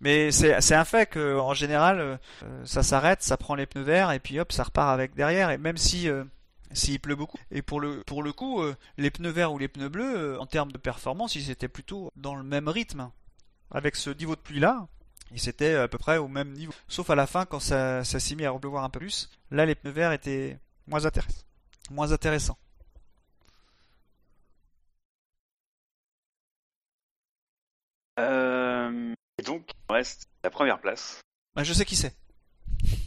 Mais 0.00 0.32
c'est 0.32 0.74
un 0.74 0.84
fait 0.84 1.06
que 1.08 1.38
en 1.38 1.54
général, 1.54 2.00
euh, 2.00 2.16
euh, 2.44 2.64
ça 2.64 2.82
s'arrête, 2.82 3.22
ça 3.22 3.36
prend 3.36 3.54
les 3.54 3.66
pneus 3.66 3.82
verts 3.84 4.10
et 4.10 4.18
puis 4.18 4.40
hop, 4.40 4.50
ça 4.52 4.64
repart 4.64 4.88
avec 4.90 5.14
derrière. 5.14 5.50
Et 5.50 5.58
même 5.58 5.76
si 5.76 6.08
euh, 6.08 6.24
s'il 6.72 6.98
pleut 6.98 7.14
beaucoup. 7.16 7.38
Et 7.52 7.62
pour 7.62 7.80
le 7.80 8.02
pour 8.04 8.22
le 8.22 8.32
coup, 8.32 8.62
euh, 8.62 8.74
les 8.96 9.10
pneus 9.10 9.30
verts 9.30 9.52
ou 9.52 9.58
les 9.58 9.68
pneus 9.68 9.88
bleus, 9.90 10.16
euh, 10.16 10.38
en 10.40 10.46
termes 10.46 10.72
de 10.72 10.78
performance, 10.78 11.36
ils 11.36 11.50
étaient 11.50 11.68
plutôt 11.68 12.10
dans 12.16 12.34
le 12.34 12.42
même 12.42 12.68
rythme 12.68 13.10
avec 13.70 13.94
ce 13.96 14.10
niveau 14.10 14.34
de 14.34 14.40
pluie 14.40 14.60
là. 14.60 14.88
Ils 15.32 15.48
étaient 15.48 15.74
à 15.74 15.88
peu 15.88 15.98
près 15.98 16.16
au 16.16 16.28
même 16.28 16.52
niveau. 16.52 16.72
Sauf 16.88 17.10
à 17.10 17.14
la 17.14 17.26
fin 17.26 17.44
quand 17.44 17.60
ça, 17.60 18.04
ça 18.04 18.20
s'est 18.20 18.34
mis 18.34 18.44
à 18.44 18.52
pleuvoir 18.52 18.84
un 18.84 18.90
peu 18.90 19.00
plus. 19.00 19.30
Là, 19.50 19.66
les 19.66 19.74
pneus 19.74 19.92
verts 19.92 20.12
étaient 20.12 20.58
moins 20.86 21.04
intéressants. 21.04 21.44
Moins 21.90 22.12
intéressants. 22.12 22.58
Euh, 28.18 29.14
et 29.38 29.42
donc, 29.42 29.70
il 29.88 29.92
reste 29.92 30.28
la 30.42 30.50
première 30.50 30.80
place. 30.80 31.20
Bah, 31.54 31.62
je 31.62 31.72
sais 31.72 31.84
qui 31.84 31.96
c'est. 31.96 32.14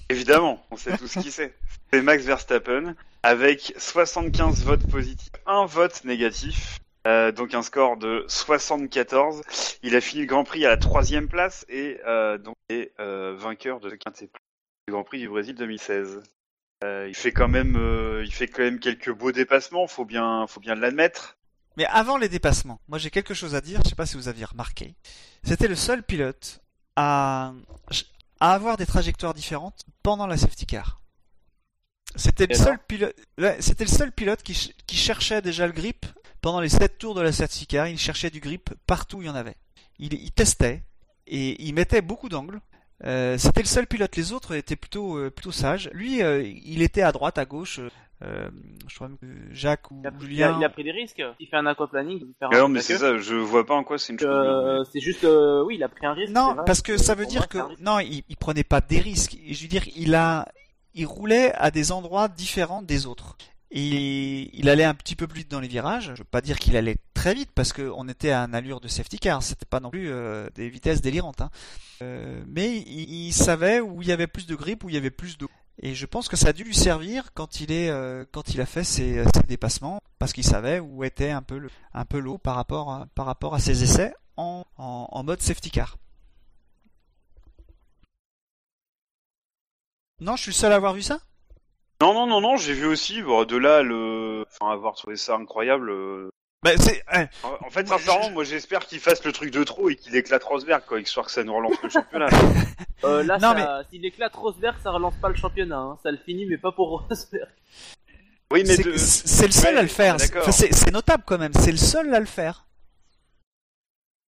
Évidemment, 0.09 0.65
on 0.71 0.77
sait 0.77 0.97
tous 0.97 1.13
qui 1.13 1.31
c'est. 1.31 1.55
C'est 1.91 2.01
Max 2.01 2.23
Verstappen 2.23 2.95
avec 3.23 3.73
75 3.77 4.63
votes 4.63 4.87
positifs, 4.89 5.31
un 5.45 5.65
vote 5.65 6.03
négatif. 6.03 6.79
Euh, 7.07 7.31
donc 7.31 7.53
un 7.53 7.61
score 7.61 7.97
de 7.97 8.25
74. 8.27 9.41
Il 9.83 9.95
a 9.95 10.01
fini 10.01 10.21
le 10.21 10.27
Grand 10.27 10.43
Prix 10.43 10.65
à 10.65 10.69
la 10.69 10.77
troisième 10.77 11.27
place 11.27 11.65
et 11.69 11.99
euh, 12.05 12.37
donc 12.37 12.55
est 12.69 12.91
euh, 12.99 13.35
vainqueur 13.37 13.79
de 13.79 13.89
quintet 13.91 14.25
du 14.87 14.91
Grand 14.91 15.03
Prix 15.03 15.19
du 15.19 15.29
Brésil 15.29 15.55
2016. 15.55 16.21
Euh, 16.83 17.05
il 17.07 17.15
fait 17.15 17.31
quand 17.31 17.47
même, 17.47 17.75
il 18.23 18.33
fait 18.33 18.47
quand 18.47 18.63
même 18.63 18.79
quelques 18.79 19.11
beaux 19.11 19.31
dépassements. 19.31 19.87
Faut 19.87 20.05
bien, 20.05 20.45
faut 20.47 20.59
bien 20.59 20.75
l'admettre. 20.75 21.37
Mais 21.77 21.85
avant 21.85 22.17
les 22.17 22.27
dépassements, 22.29 22.81
moi 22.87 22.97
j'ai 22.97 23.09
quelque 23.09 23.33
chose 23.33 23.55
à 23.55 23.61
dire, 23.61 23.79
je 23.83 23.89
sais 23.89 23.95
pas 23.95 24.05
si 24.05 24.17
vous 24.17 24.27
aviez 24.27 24.45
remarqué. 24.45 24.95
C'était 25.43 25.67
le 25.67 25.75
seul 25.75 26.03
pilote 26.03 26.59
à, 26.95 27.53
à 28.39 28.53
avoir 28.53 28.77
des 28.77 28.85
trajectoires 28.85 29.33
différentes 29.33 29.85
pendant 30.03 30.27
la 30.27 30.37
safety 30.37 30.65
car. 30.65 30.99
C'était 32.15 32.45
le 32.47 32.55
seul 32.55 32.77
pilote, 32.87 33.15
ouais, 33.37 33.55
c'était 33.61 33.85
le 33.85 33.89
seul 33.89 34.11
pilote 34.11 34.43
qui, 34.43 34.53
ch- 34.53 34.75
qui 34.85 34.97
cherchait 34.97 35.41
déjà 35.41 35.65
le 35.65 35.71
grip 35.71 36.05
pendant 36.41 36.59
les 36.59 36.69
7 36.69 36.97
tours 36.97 37.13
de 37.15 37.21
la 37.21 37.31
safety 37.31 37.67
car, 37.67 37.87
il 37.87 37.97
cherchait 37.97 38.29
du 38.29 38.39
grip 38.39 38.69
partout 38.87 39.17
où 39.17 39.21
il 39.21 39.27
y 39.27 39.29
en 39.29 39.35
avait. 39.35 39.55
Il, 39.99 40.13
il 40.13 40.31
testait 40.31 40.83
et 41.27 41.61
il 41.63 41.73
mettait 41.73 42.01
beaucoup 42.01 42.29
d'angles. 42.29 42.59
Euh, 43.03 43.37
c'était 43.37 43.61
le 43.61 43.67
seul 43.67 43.87
pilote, 43.87 44.15
les 44.15 44.31
autres 44.31 44.53
étaient 44.55 44.75
plutôt 44.75 45.17
euh, 45.17 45.29
plutôt 45.31 45.51
sages. 45.51 45.89
Lui, 45.93 46.21
euh, 46.21 46.43
il 46.43 46.81
était 46.83 47.01
à 47.01 47.11
droite, 47.11 47.37
à 47.39 47.45
gauche. 47.45 47.79
euh, 48.23 48.49
je 48.87 48.93
crois 48.95 49.07
que 49.09 49.25
Jacques 49.51 49.89
ou 49.89 50.01
Il 50.03 50.07
a, 50.07 50.11
il 50.11 50.15
a- 50.15 50.19
Julien. 50.19 50.57
il 50.59 50.63
a 50.65 50.69
pris 50.69 50.83
des 50.83 50.91
risques. 50.91 51.23
Il 51.39 51.47
fait 51.47 51.55
un 51.57 51.65
aquaplaning. 51.65 52.23
non, 52.53 52.67
mais 52.67 52.81
c'est 52.81 52.97
ça. 52.99 53.17
Je 53.17 53.33
vois 53.35 53.65
pas 53.65 53.73
en 53.73 53.83
quoi 53.83 53.97
c'est 53.97 54.13
une 54.13 54.19
chose. 54.19 54.29
Euh, 54.31 54.83
c'est 54.91 54.99
juste, 54.99 55.23
euh, 55.23 55.63
oui, 55.63 55.75
il 55.77 55.83
a 55.83 55.89
pris 55.89 56.05
un 56.05 56.13
risque. 56.13 56.31
Non, 56.31 56.53
vrai. 56.53 56.63
parce 56.65 56.81
que 56.83 56.97
ça 56.97 57.15
veut 57.15 57.25
dire 57.25 57.47
que 57.47 57.57
non, 57.81 57.97
il, 57.99 58.23
il 58.29 58.37
prenait 58.37 58.63
pas 58.63 58.81
des 58.81 58.99
risques. 58.99 59.35
Et 59.47 59.53
Je 59.55 59.63
veux 59.63 59.67
dire, 59.67 59.83
il 59.95 60.13
a, 60.13 60.47
il 60.93 61.07
roulait 61.07 61.53
à 61.55 61.71
des 61.71 61.91
endroits 61.91 62.27
différents 62.27 62.83
des 62.83 63.07
autres. 63.07 63.35
Et 63.73 64.49
il 64.57 64.67
allait 64.67 64.83
un 64.83 64.93
petit 64.93 65.15
peu 65.15 65.27
plus 65.27 65.39
vite 65.39 65.51
dans 65.51 65.61
les 65.61 65.69
virages. 65.69 66.11
Je 66.13 66.19
veux 66.19 66.25
pas 66.25 66.41
dire 66.41 66.59
qu'il 66.59 66.75
allait 66.75 66.97
très 67.13 67.33
vite 67.33 67.51
parce 67.55 67.71
qu'on 67.71 68.07
était 68.09 68.31
à 68.31 68.41
une 68.41 68.53
allure 68.53 68.81
de 68.81 68.89
safety 68.89 69.17
car. 69.17 69.41
C'était 69.41 69.65
pas 69.65 69.79
non 69.79 69.89
plus 69.89 70.09
euh, 70.09 70.49
des 70.55 70.69
vitesses 70.69 71.01
délirantes. 71.01 71.39
Hein. 71.39 71.49
Euh, 72.01 72.43
mais 72.47 72.77
il, 72.79 73.27
il 73.27 73.33
savait 73.33 73.79
où 73.79 74.01
il 74.01 74.09
y 74.09 74.11
avait 74.11 74.27
plus 74.27 74.45
de 74.45 74.55
grip, 74.55 74.83
où 74.83 74.89
il 74.89 74.95
y 74.95 74.97
avait 74.97 75.09
plus 75.09 75.37
d'eau. 75.37 75.49
Et 75.81 75.95
je 75.95 76.05
pense 76.05 76.27
que 76.27 76.35
ça 76.35 76.49
a 76.49 76.53
dû 76.53 76.65
lui 76.65 76.75
servir 76.75 77.33
quand 77.33 77.61
il 77.61 77.71
est, 77.71 77.89
euh, 77.89 78.25
quand 78.31 78.53
il 78.53 78.59
a 78.59 78.65
fait 78.65 78.83
ses, 78.83 79.23
ses 79.33 79.43
dépassements, 79.47 80.01
parce 80.19 80.33
qu'il 80.33 80.43
savait 80.43 80.79
où 80.79 81.05
était 81.05 81.31
un 81.31 81.41
peu 81.41 81.57
le, 81.57 81.69
un 81.93 82.03
l'eau 82.19 82.37
par 82.37 82.55
rapport, 82.55 82.91
à, 82.91 83.07
par 83.15 83.25
rapport 83.25 83.55
à 83.55 83.59
ses 83.59 83.83
essais 83.83 84.13
en, 84.35 84.65
en, 84.77 85.07
en 85.09 85.23
mode 85.23 85.41
safety 85.41 85.71
car. 85.71 85.97
Non, 90.19 90.35
je 90.35 90.43
suis 90.43 90.53
seul 90.53 90.73
à 90.73 90.75
avoir 90.75 90.93
vu 90.93 91.01
ça? 91.01 91.19
Non, 92.01 92.13
non, 92.13 92.27
non, 92.27 92.41
non. 92.41 92.57
J'ai 92.57 92.73
vu 92.73 92.85
aussi. 92.87 93.21
Bon, 93.21 93.45
de 93.45 93.55
là, 93.57 93.81
le, 93.83 94.43
enfin, 94.59 94.71
avoir 94.73 94.95
trouvé 94.95 95.15
ça 95.15 95.35
incroyable. 95.35 95.89
euh, 95.91 96.29
bah, 96.63 96.71
c'est, 96.77 97.03
eh, 97.15 97.25
En 97.43 97.69
fait, 97.69 97.87
Moi, 97.87 97.97
sincèrement, 97.97 98.29
moi 98.31 98.43
j'espère 98.43 98.85
qu'il 98.85 98.99
fasse 98.99 99.23
le 99.23 99.31
truc 99.31 99.49
de 99.51 99.63
trop 99.63 99.89
et 99.89 99.95
qu'il 99.95 100.15
éclate 100.15 100.43
Rosberg, 100.43 100.83
quoi, 100.87 100.99
histoire 100.99 101.25
que 101.25 101.31
ça 101.31 101.43
nous 101.43 101.55
relance 101.55 101.81
le 101.81 101.89
championnat. 101.89 102.27
Euh, 103.03 103.23
là, 103.23 103.37
Non, 103.39 103.53
ça- 103.53 103.83
s'il 103.89 104.05
éclate 104.05 104.35
Rosberg, 104.35 104.75
ça 104.83 104.91
relance 104.91 105.15
pas 105.21 105.29
le 105.29 105.35
championnat. 105.35 105.77
Hein. 105.79 105.97
Ça 106.03 106.11
le 106.11 106.17
finit, 106.17 106.45
mais 106.45 106.57
pas 106.57 106.71
pour 106.71 107.05
Rosberg. 107.07 107.47
Oui, 108.53 108.63
mais 108.67 108.75
c'est 108.75 108.83
de... 108.83 108.97
c'est 108.97 109.45
le 109.47 109.51
seul 109.53 109.73
Ouais, 109.75 109.79
à 109.79 109.81
le 109.83 109.87
faire. 109.87 110.17
d'accord. 110.17 110.41
Enfin, 110.41 110.51
c'est 110.51 110.73
c'est 110.73 110.91
notable 110.91 111.23
quand 111.25 111.37
même. 111.37 111.53
C'est 111.53 111.71
le 111.71 111.77
seul 111.77 112.13
à 112.13 112.19
le 112.19 112.25
faire. 112.25 112.65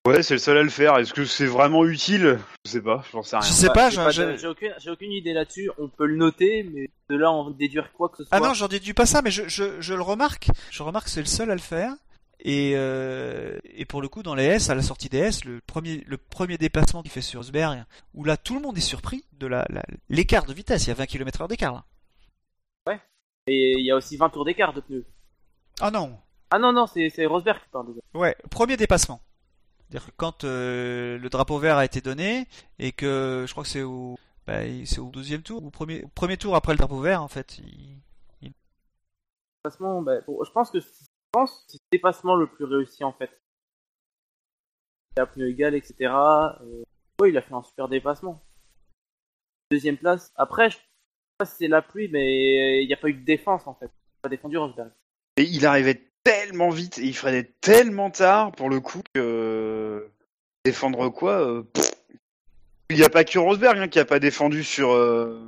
Ouais, 0.05 0.21
c'est 0.21 0.33
le 0.33 0.39
seul 0.39 0.57
à 0.57 0.63
le 0.63 0.69
faire. 0.69 0.97
Est-ce 0.97 1.13
que 1.13 1.23
c'est 1.23 1.45
vraiment 1.45 1.85
utile? 1.85 2.37
Je 2.65 2.71
sais 2.71 2.81
pas, 2.81 3.03
j'en 3.13 3.23
sais 3.23 3.37
rien. 3.37 3.45
Je 3.47 3.53
sais 3.53 3.67
Ouais, 3.67 3.73
pas, 3.73 3.89
j'ai 3.89 4.25
de- 4.25 4.89
aucune, 4.91 5.11
idée 5.13 5.31
là-dessus. 5.31 5.71
On 5.77 5.87
peut 5.87 6.05
le 6.05 6.17
noter, 6.17 6.63
mais 6.63 6.89
de 7.09 7.15
là 7.15 7.31
en 7.31 7.49
déduire 7.51 7.91
quoi 7.93 8.09
que 8.09 8.17
ce 8.17 8.23
soit. 8.25 8.35
Ah 8.35 8.41
non, 8.41 8.53
j'en 8.53 8.67
déduis 8.67 8.93
pas 8.93 9.05
ça, 9.05 9.21
mais 9.21 9.31
je, 9.31 9.47
je, 9.47 9.79
je 9.79 9.93
le 9.93 10.01
remarque. 10.01 10.49
Je 10.71 10.83
remarque 10.83 11.05
que 11.05 11.11
c'est 11.11 11.21
le 11.21 11.25
seul 11.25 11.49
à 11.51 11.55
le 11.55 11.61
faire. 11.61 11.93
Et, 12.45 12.73
euh, 12.75 13.57
et 13.63 13.85
pour 13.85 14.01
le 14.01 14.09
coup, 14.09 14.21
dans 14.23 14.35
les 14.35 14.43
S, 14.43 14.69
à 14.69 14.75
la 14.75 14.81
sortie 14.81 15.07
des 15.07 15.19
S, 15.19 15.45
le 15.45 15.61
premier, 15.65 16.03
le 16.05 16.17
premier 16.17 16.57
déplacement 16.57 17.01
qu'il 17.01 17.11
fait 17.11 17.21
sur 17.21 17.39
Rosberg, 17.39 17.85
où 18.13 18.25
là 18.25 18.35
tout 18.35 18.55
le 18.55 18.59
monde 18.61 18.77
est 18.77 18.81
surpris 18.81 19.23
de 19.39 19.47
la, 19.47 19.65
la- 19.69 19.85
l'écart 20.09 20.45
de 20.45 20.53
vitesse. 20.53 20.83
Il 20.85 20.89
y 20.89 20.91
a 20.91 20.95
20 20.95 21.05
km 21.05 21.41
heure 21.41 21.47
d'écart 21.47 21.73
là. 21.73 21.85
Et 23.45 23.73
il 23.77 23.85
y 23.85 23.91
a 23.91 23.95
aussi 23.97 24.15
20 24.15 24.29
tours 24.29 24.45
d'écart 24.45 24.71
de 24.73 24.79
pneus. 24.79 25.05
Ah 25.81 25.91
non, 25.91 26.17
Ah 26.49 26.59
non, 26.59 26.71
non, 26.71 26.87
c'est 26.87 27.09
c'est 27.09 27.25
Rosberg 27.25 27.59
qui 27.59 27.67
parle 27.73 27.87
déjà. 27.87 27.99
Ouais, 28.13 28.37
premier 28.49 28.77
dépassement. 28.77 29.21
C'est-à-dire 29.89 30.07
que 30.07 30.13
quand 30.17 30.43
euh, 30.43 31.17
le 31.17 31.29
drapeau 31.29 31.57
vert 31.59 31.77
a 31.77 31.85
été 31.85 32.01
donné 32.01 32.47
et 32.79 32.91
que 32.91 33.45
je 33.47 33.51
crois 33.51 33.63
que 33.63 33.69
c'est 33.69 33.83
au 33.83 34.17
bah, 34.47 34.65
il- 34.65 34.87
c'est 34.87 34.99
au 34.99 35.09
deuxième 35.09 35.41
tour 35.43 35.63
ou 35.63 35.67
au 35.67 35.71
premier 35.71 36.03
premier 36.15 36.37
tour 36.37 36.55
après 36.55 36.73
le 36.73 36.77
drapeau 36.77 36.99
vert 36.99 37.21
en 37.23 37.27
fait. 37.27 37.57
il- 37.59 37.99
Dépassement, 39.63 40.01
bah, 40.01 40.19
bon, 40.27 40.43
je 40.43 40.51
pense 40.51 40.71
que 40.71 40.79
je 40.81 40.87
pense 41.31 41.51
que 41.51 41.57
c'est 41.73 41.77
le 41.77 41.97
dépassement 41.97 42.35
le 42.35 42.47
plus 42.47 42.65
réussi 42.65 43.03
en 43.03 43.13
fait. 43.13 43.31
Il 45.15 45.21
a 45.21 45.25
pneu 45.27 45.47
égal, 45.49 45.73
etc. 45.75 45.95
Euh, 46.61 46.83
ouais, 47.21 47.29
il 47.29 47.37
a 47.37 47.41
fait 47.41 47.53
un 47.53 47.63
super 47.63 47.87
dépassement. 47.87 48.41
Deuxième 49.71 49.97
place. 49.97 50.33
Après, 50.35 50.69
je 50.69 50.75
sais 50.77 50.81
pas 51.37 51.45
si 51.45 51.55
c'est 51.57 51.67
la 51.67 51.81
pluie, 51.81 52.09
mais 52.09 52.83
il 52.83 52.87
n'y 52.87 52.93
a 52.93 52.97
pas 52.97 53.07
eu 53.09 53.13
de 53.13 53.23
défense 53.23 53.65
en 53.67 53.73
fait. 53.75 53.85
Il 53.85 54.17
a 54.19 54.21
pas 54.23 54.29
défendu 54.29 54.57
Rosberg. 54.57 54.91
Et 55.37 55.43
il 55.43 55.65
arrivait 55.65 56.11
tellement 56.23 56.69
vite 56.69 56.97
et 56.99 57.03
il 57.05 57.15
freinait 57.15 57.51
tellement 57.61 58.09
tard 58.09 58.51
pour 58.51 58.69
le 58.69 58.79
coup 58.79 59.01
que 59.13 60.09
défendre 60.65 61.09
quoi 61.09 61.41
euh. 61.41 61.63
Il 62.89 62.97
n'y 62.97 63.03
a 63.03 63.09
pas 63.09 63.23
que 63.23 63.39
Rosberg 63.39 63.77
hein, 63.79 63.87
qui 63.87 63.99
a 63.99 64.05
pas 64.05 64.19
défendu 64.19 64.63
sur, 64.63 64.91
euh, 64.91 65.39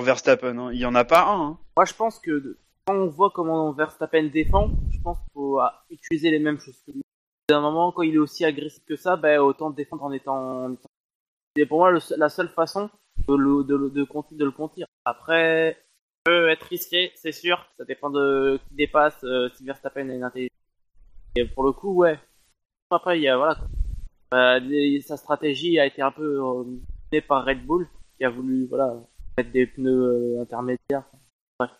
Verstappen. 0.00 0.58
hein. 0.58 0.70
Il 0.72 0.78
y 0.78 0.86
en 0.86 0.94
a 0.94 1.04
pas 1.04 1.22
un. 1.24 1.50
hein. 1.50 1.58
Moi, 1.76 1.84
je 1.84 1.94
pense 1.94 2.18
que 2.18 2.56
quand 2.86 2.94
on 2.94 3.06
voit 3.06 3.30
comment 3.30 3.70
Verstappen 3.72 4.24
défend, 4.24 4.70
je 4.92 4.98
pense 5.00 5.18
qu'il 5.18 5.32
faut 5.34 5.58
ah, 5.58 5.84
utiliser 5.90 6.30
les 6.30 6.38
mêmes 6.38 6.58
choses 6.58 6.80
que 6.86 6.92
lui. 6.92 7.02
D'un 7.48 7.60
moment, 7.60 7.92
quand 7.92 8.02
il 8.02 8.14
est 8.14 8.18
aussi 8.18 8.44
agressif 8.44 8.82
que 8.86 8.96
ça, 8.96 9.16
ben, 9.16 9.40
autant 9.40 9.70
défendre 9.70 10.04
en 10.04 10.12
étant. 10.12 10.70
C'est 11.56 11.66
pour 11.66 11.78
moi 11.78 11.92
la 12.16 12.28
seule 12.28 12.48
façon 12.48 12.90
de 13.28 13.34
le, 13.34 13.64
de, 13.64 13.74
le- 13.76 14.50
contenir. 14.52 14.86
Après, 15.04 15.76
peut 16.24 16.48
être 16.48 16.64
risqué, 16.64 17.12
c'est 17.14 17.32
sûr. 17.32 17.66
Ça 17.76 17.84
dépend 17.84 18.10
de 18.10 18.60
qui 18.68 18.74
dépasse, 18.74 19.22
euh, 19.24 19.48
si 19.54 19.64
Verstappen 19.64 20.08
est 20.08 20.22
intelligent. 20.22 20.54
Et 21.36 21.44
pour 21.46 21.64
le 21.64 21.72
coup, 21.72 21.94
ouais. 21.94 22.18
Après, 22.90 23.18
il 23.18 23.22
y 23.22 23.28
a 23.28 23.36
voilà. 23.36 23.56
Bah, 24.30 24.58
sa 25.02 25.16
stratégie 25.16 25.78
a 25.78 25.86
été 25.86 26.02
un 26.02 26.12
peu 26.12 26.40
euh, 26.40 26.64
menée 27.12 27.20
par 27.20 27.44
Red 27.44 27.64
Bull, 27.64 27.88
qui 28.16 28.24
a 28.24 28.30
voulu 28.30 28.66
voilà 28.66 28.94
mettre 29.36 29.50
des 29.50 29.66
pneus 29.66 30.36
euh, 30.38 30.42
intermédiaires. 30.42 31.04
Bref. 31.58 31.70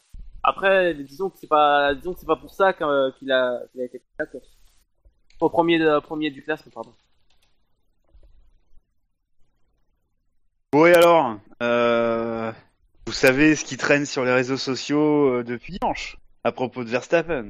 Après, 0.42 0.94
disons 0.94 1.30
que 1.30 1.38
c'est 1.38 1.46
pas, 1.46 1.94
disons 1.94 2.14
que 2.14 2.20
c'est 2.20 2.26
pas 2.26 2.36
pour 2.36 2.52
ça 2.52 2.72
qu'un- 2.72 3.12
qu'il 3.18 3.30
a, 3.32 3.62
qu'il 3.72 3.80
a 3.80 3.84
été 3.84 4.00
pris. 4.18 4.40
Au 5.40 5.48
premier, 5.48 5.78
premier 6.02 6.30
du 6.30 6.42
classement, 6.42 6.72
pardon. 6.72 6.94
Et 10.72 10.94
alors 10.94 11.36
euh, 11.62 12.52
Vous 13.10 13.16
savez 13.16 13.56
ce 13.56 13.64
qui 13.64 13.76
traîne 13.76 14.06
sur 14.06 14.24
les 14.24 14.32
réseaux 14.32 14.56
sociaux 14.56 15.32
euh, 15.32 15.42
depuis 15.42 15.76
dimanche 15.76 16.16
à 16.44 16.52
propos 16.52 16.84
de 16.84 16.90
Verstappen 16.90 17.46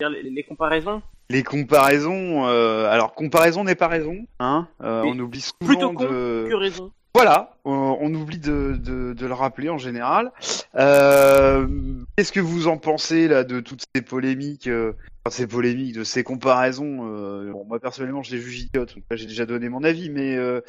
Les, 0.00 0.24
les 0.24 0.42
comparaisons, 0.42 1.02
Les 1.30 1.44
comparaisons, 1.44 2.48
euh, 2.48 2.90
alors 2.90 3.14
comparaison 3.14 3.62
n'est 3.62 3.76
pas 3.76 3.86
raison, 3.86 4.26
hein. 4.40 4.66
euh, 4.82 5.04
on 5.06 5.16
oublie 5.20 5.40
souvent 5.40 5.66
plutôt 5.66 5.92
con 5.92 6.02
de. 6.02 6.48
que 6.50 6.54
raison. 6.56 6.90
Voilà, 7.14 7.56
on, 7.64 7.96
on 8.00 8.12
oublie 8.14 8.38
de, 8.38 8.74
de, 8.76 9.12
de 9.12 9.26
le 9.26 9.34
rappeler 9.34 9.68
en 9.70 9.78
général. 9.78 10.32
Euh, 10.74 11.66
Qu'est-ce 12.16 12.32
que 12.32 12.40
vous 12.40 12.66
en 12.66 12.76
pensez 12.76 13.28
là 13.28 13.44
de 13.44 13.60
toutes 13.60 13.84
ces 13.94 14.02
polémiques, 14.02 14.66
euh, 14.66 14.94
enfin, 15.24 15.36
ces 15.36 15.46
polémiques, 15.46 15.94
de 15.94 16.02
ces 16.02 16.24
comparaisons 16.24 17.06
euh, 17.08 17.52
bon, 17.52 17.64
Moi 17.66 17.78
personnellement, 17.78 18.24
je 18.24 18.34
les 18.34 18.40
juge 18.42 18.62
idiotes. 18.62 18.96
donc 18.96 19.04
là, 19.10 19.16
J'ai 19.16 19.26
déjà 19.26 19.46
donné 19.46 19.68
mon 19.68 19.84
avis, 19.84 20.10
mais 20.10 20.34
euh, 20.36 20.60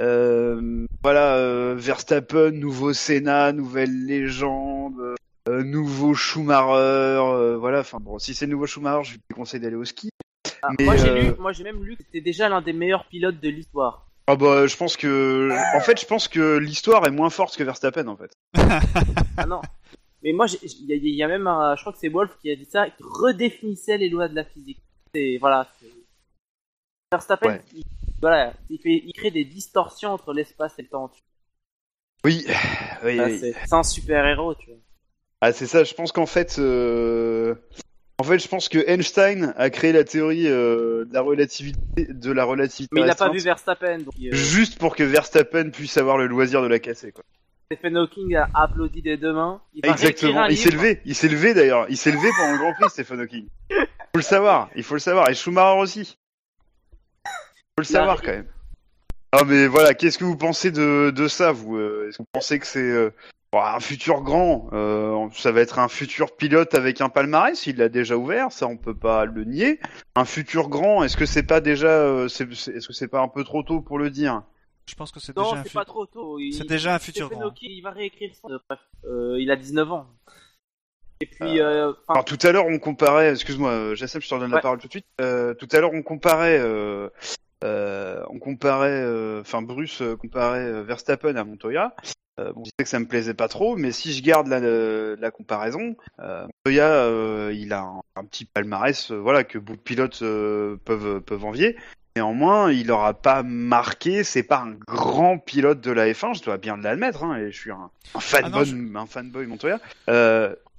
euh, 0.00 0.86
voilà, 1.02 1.34
euh, 1.36 1.74
Verstappen, 1.76 2.52
nouveau 2.52 2.92
Senna, 2.92 3.52
nouvelle 3.52 4.06
légende. 4.06 5.16
euh, 5.48 5.64
nouveau 5.64 6.14
Schumacher, 6.14 6.62
euh, 6.76 7.56
voilà. 7.58 7.80
Enfin 7.80 7.98
bon, 8.00 8.20
si 8.20 8.34
c'est 8.34 8.46
le 8.46 8.52
nouveau 8.52 8.66
Schumacher, 8.66 9.02
je 9.02 9.12
lui 9.14 9.20
conseille 9.34 9.58
d'aller 9.60 9.74
au 9.74 9.84
ski. 9.84 10.10
Ah, 10.62 10.68
Mais, 10.78 10.84
moi, 10.84 10.96
j'ai 10.96 11.20
lu, 11.20 11.32
moi, 11.40 11.52
j'ai 11.52 11.64
même 11.64 11.82
lu 11.84 11.96
que 11.96 12.02
c'était 12.04 12.20
déjà 12.20 12.48
l'un 12.48 12.60
des 12.62 12.72
meilleurs 12.72 13.04
pilotes 13.06 13.40
de 13.40 13.48
l'histoire. 13.48 14.04
Ah 14.30 14.36
bah, 14.36 14.66
je 14.66 14.76
pense 14.76 14.96
que, 14.98 15.50
en 15.76 15.80
fait, 15.80 15.98
je 16.00 16.06
pense 16.06 16.28
que 16.28 16.58
l'histoire 16.58 17.06
est 17.06 17.10
moins 17.10 17.30
forte 17.30 17.56
que 17.56 17.64
Verstappen 17.64 18.06
en 18.08 18.16
fait. 18.16 18.30
Ah 19.38 19.46
non. 19.46 19.62
Mais 20.22 20.32
moi, 20.32 20.46
il 20.62 20.86
y, 20.86 20.92
a- 20.92 20.96
il 20.96 21.14
y 21.14 21.22
a 21.22 21.28
même 21.28 21.46
un, 21.46 21.74
je 21.76 21.80
crois 21.80 21.92
que 21.92 21.98
c'est 21.98 22.08
Wolf 22.10 22.36
qui 22.42 22.50
a 22.50 22.56
dit 22.56 22.66
ça, 22.66 22.90
qui 22.90 23.02
redéfinissait 23.02 23.96
les 23.98 24.08
lois 24.08 24.28
de 24.28 24.34
la 24.34 24.44
physique. 24.44 24.80
C'est, 25.14 25.38
voilà. 25.40 25.66
Verstappen, 27.10 27.48
Ouais. 27.48 27.62
il, 27.74 27.84
voilà, 28.20 28.52
il 28.68 28.78
fait, 28.80 29.02
il 29.06 29.12
crée 29.12 29.30
des 29.30 29.44
distorsions 29.44 30.10
entre 30.12 30.32
l'espace 30.34 30.74
et 30.78 30.82
le 30.82 30.88
temps. 30.88 31.08
tu 31.08 31.22
Oui, 32.24 32.44
oui. 33.04 33.18
Ah, 33.20 33.26
oui. 33.26 33.38
c'est 33.40 33.72
un 33.72 33.82
super 33.82 34.26
héros, 34.26 34.54
tu 34.56 34.66
vois. 34.66 34.78
Ah, 35.40 35.52
c'est 35.52 35.66
ça. 35.66 35.84
Je 35.84 35.94
pense 35.94 36.12
qu'en 36.12 36.26
fait, 36.26 36.58
euh, 36.58 37.54
en 38.20 38.24
fait, 38.24 38.40
je 38.40 38.48
pense 38.48 38.68
que 38.68 38.78
Einstein 38.88 39.54
a 39.56 39.70
créé 39.70 39.92
la 39.92 40.02
théorie 40.02 40.48
euh, 40.48 41.04
de 41.04 41.14
la 41.14 41.20
relativité, 41.20 42.06
de 42.08 42.32
la 42.32 42.44
relativité. 42.44 42.90
Mais 42.92 43.02
il 43.02 43.10
a 43.10 43.14
pas 43.14 43.30
vu 43.30 43.38
Verstappen, 43.38 43.98
donc 43.98 44.14
euh, 44.20 44.32
Juste 44.32 44.78
pour 44.78 44.96
que 44.96 45.04
Verstappen 45.04 45.70
puisse 45.70 45.96
avoir 45.96 46.18
le 46.18 46.26
loisir 46.26 46.60
de 46.60 46.66
la 46.66 46.80
casser, 46.80 47.12
quoi. 47.12 47.22
Stephen 47.70 47.96
Hawking 47.96 48.34
a 48.34 48.48
applaudi 48.54 49.02
des 49.02 49.16
deux 49.18 49.32
mains. 49.32 49.60
Il 49.74 49.86
Exactement. 49.86 50.46
Il 50.46 50.56
s'est 50.56 50.70
levé. 50.70 51.00
Il 51.04 51.14
s'est 51.14 51.28
levé 51.28 51.54
d'ailleurs. 51.54 51.86
Il 51.90 51.96
s'est 51.96 52.10
levé 52.10 52.28
pendant 52.36 52.52
le 52.52 52.58
Grand 52.58 52.72
Prix, 52.72 52.90
Stephen 52.90 53.20
Hawking. 53.20 53.46
Faut 53.70 54.16
le 54.16 54.22
savoir. 54.22 54.70
Il 54.74 54.82
faut 54.82 54.94
le 54.94 55.00
savoir. 55.00 55.28
Et 55.28 55.34
Schumacher 55.34 55.78
aussi. 55.78 56.18
Faut 57.24 57.82
le 57.82 57.84
Il 57.84 57.86
savoir 57.86 58.22
quand 58.22 58.32
même. 58.32 58.46
Ah 59.32 59.44
mais 59.44 59.66
voilà. 59.66 59.92
Qu'est-ce 59.92 60.16
que 60.16 60.24
vous 60.24 60.38
pensez 60.38 60.70
de, 60.70 61.12
de 61.14 61.28
ça, 61.28 61.52
vous 61.52 61.76
euh, 61.76 62.06
Est-ce 62.08 62.16
que 62.16 62.22
vous 62.22 62.28
pensez 62.32 62.58
que 62.58 62.66
c'est 62.66 63.12
bon, 63.52 63.60
un 63.60 63.80
futur 63.80 64.22
grand 64.22 64.68
euh, 64.72 65.28
Ça 65.32 65.52
va 65.52 65.60
être 65.60 65.78
un 65.78 65.88
futur 65.88 66.34
pilote 66.36 66.74
avec 66.74 67.00
un 67.00 67.08
palmarès. 67.08 67.66
Il 67.66 67.76
l'a 67.76 67.88
déjà 67.88 68.16
ouvert. 68.16 68.52
Ça, 68.52 68.66
on 68.66 68.76
peut 68.76 68.94
pas 68.96 69.24
le 69.24 69.44
nier. 69.44 69.80
Un 70.16 70.24
futur 70.24 70.68
grand. 70.68 71.02
Est-ce 71.04 71.16
que 71.16 71.26
c'est 71.26 71.42
pas 71.42 71.60
déjà 71.60 71.88
euh, 71.88 72.28
c'est- 72.28 72.52
c'est- 72.54 72.72
Est-ce 72.72 72.88
que 72.88 72.92
c'est 72.92 73.08
pas 73.08 73.20
un 73.20 73.28
peu 73.28 73.44
trop 73.44 73.62
tôt 73.62 73.80
pour 73.80 73.98
le 73.98 74.10
dire? 74.10 74.42
Je 74.86 74.94
pense 74.94 75.12
que 75.12 75.20
c'est 75.20 75.36
Non, 75.36 75.42
déjà 75.44 75.56
un 75.60 75.64
fu- 75.64 75.74
pas 75.74 75.84
trop 75.84 76.06
tôt. 76.06 76.38
Il- 76.38 76.52
c'est 76.54 76.66
déjà 76.66 76.94
un 76.94 76.98
futur 76.98 77.28
grand. 77.28 77.52
Il 77.60 77.82
va 77.82 77.90
réécrire 77.90 78.30
son. 78.40 78.50
euh, 78.50 78.58
Bref, 78.68 78.80
euh, 79.04 79.36
il 79.38 79.50
a 79.50 79.56
19 79.56 79.90
ans. 79.92 80.06
Et 81.20 81.26
puis, 81.26 81.60
euh, 81.60 81.92
enfin, 82.06 82.22
tout 82.22 82.38
à 82.46 82.52
l'heure 82.52 82.66
on 82.66 82.78
comparait, 82.78 83.30
excuse-moi, 83.32 83.94
Jassem, 83.96 84.22
je 84.22 84.28
te 84.28 84.34
redonne 84.34 84.52
la 84.52 84.60
parole 84.60 84.78
tout 84.78 84.86
de 84.86 84.92
suite. 84.92 85.04
Euh, 85.20 85.52
tout 85.52 85.66
à 85.72 85.80
l'heure 85.80 85.90
on 85.92 86.02
comparait, 86.02 86.58
euh, 86.60 87.08
euh, 87.64 88.22
on 88.30 88.38
comparait, 88.38 89.02
euh, 89.02 89.40
enfin 89.40 89.60
Bruce 89.60 90.00
comparait 90.20 90.80
Verstappen 90.84 91.34
à 91.34 91.42
Montoya. 91.42 91.92
Euh, 92.38 92.52
bon, 92.52 92.64
je 92.64 92.70
disais 92.70 92.84
que 92.84 92.88
ça 92.88 93.00
me 93.00 93.06
plaisait 93.06 93.34
pas 93.34 93.48
trop, 93.48 93.76
mais 93.76 93.92
si 93.92 94.12
je 94.12 94.22
garde 94.22 94.46
la, 94.46 94.56
euh, 94.56 95.16
la 95.20 95.30
comparaison, 95.30 95.96
euh, 96.20 96.46
Montoya, 96.64 96.88
euh, 96.88 97.52
il 97.54 97.72
a 97.72 97.80
un, 97.80 98.00
un 98.16 98.24
petit 98.24 98.44
palmarès, 98.44 99.10
voilà, 99.10 99.44
que 99.44 99.58
beaucoup 99.58 99.78
de 99.78 99.82
pilotes 99.82 100.20
peuvent 100.20 101.20
peuvent 101.20 101.44
envier. 101.44 101.76
Néanmoins, 102.16 102.72
il 102.72 102.90
aura 102.90 103.14
pas 103.14 103.42
marqué. 103.44 104.24
C'est 104.24 104.42
pas 104.42 104.60
un 104.60 104.72
grand 104.72 105.38
pilote 105.38 105.80
de 105.80 105.92
la 105.92 106.10
F1, 106.10 106.36
je 106.36 106.42
dois 106.42 106.56
bien 106.56 106.76
l'admettre. 106.76 107.22
Hein, 107.22 107.36
et 107.38 107.52
je 107.52 107.60
suis 107.60 107.70
un, 107.70 107.90
un 108.14 108.20
fanboy, 108.20 108.68
Ah 108.72 108.74
non, 108.74 109.00
un 109.00 109.06
fanboy 109.06 109.46
Montoya. 109.46 109.78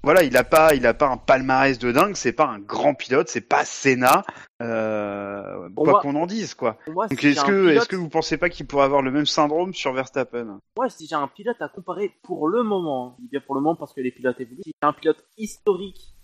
Voilà, 0.01 0.23
il 0.23 0.35
a 0.37 0.43
pas, 0.45 0.73
il 0.75 0.85
a 0.87 0.93
pas 0.93 1.07
un 1.09 1.17
palmarès 1.17 1.77
de 1.77 1.91
dingue. 1.91 2.15
C'est 2.15 2.31
pas 2.33 2.45
un 2.47 2.59
grand 2.59 2.93
pilote. 2.95 3.27
C'est 3.27 3.41
pas 3.47 3.65
Senna. 3.65 4.23
Euh, 4.61 5.69
quoi 5.75 5.99
qu'on 6.01 6.15
en 6.15 6.25
dise, 6.25 6.53
quoi. 6.53 6.77
moi, 6.87 7.07
Donc 7.07 7.19
si 7.19 7.27
est-ce 7.27 7.43
que, 7.43 7.51
pilote- 7.51 7.75
est-ce 7.77 7.87
que 7.87 7.95
vous 7.95 8.09
pensez 8.09 8.37
pas 8.37 8.49
qu'il 8.49 8.65
pourrait 8.65 8.85
avoir 8.85 9.01
le 9.01 9.11
même 9.11 9.25
syndrome 9.25 9.73
sur 9.73 9.91
Verstappen? 9.93 10.59
Moi, 10.77 10.89
si 10.89 11.05
j'ai 11.07 11.15
un 11.15 11.27
pilote 11.27 11.61
à 11.61 11.67
comparer 11.69 12.13
pour 12.23 12.47
le 12.47 12.63
moment, 12.63 13.15
je 13.17 13.23
dis 13.23 13.29
bien 13.29 13.41
pour 13.41 13.55
le 13.55 13.61
moment 13.61 13.75
parce 13.75 13.93
que 13.93 14.01
les 14.01 14.11
pilotes 14.11 14.39
évoluent, 14.39 14.61
si 14.63 14.71
j'ai 14.81 14.87
un 14.87 14.93
pilote 14.93 15.23
historique, 15.37 16.15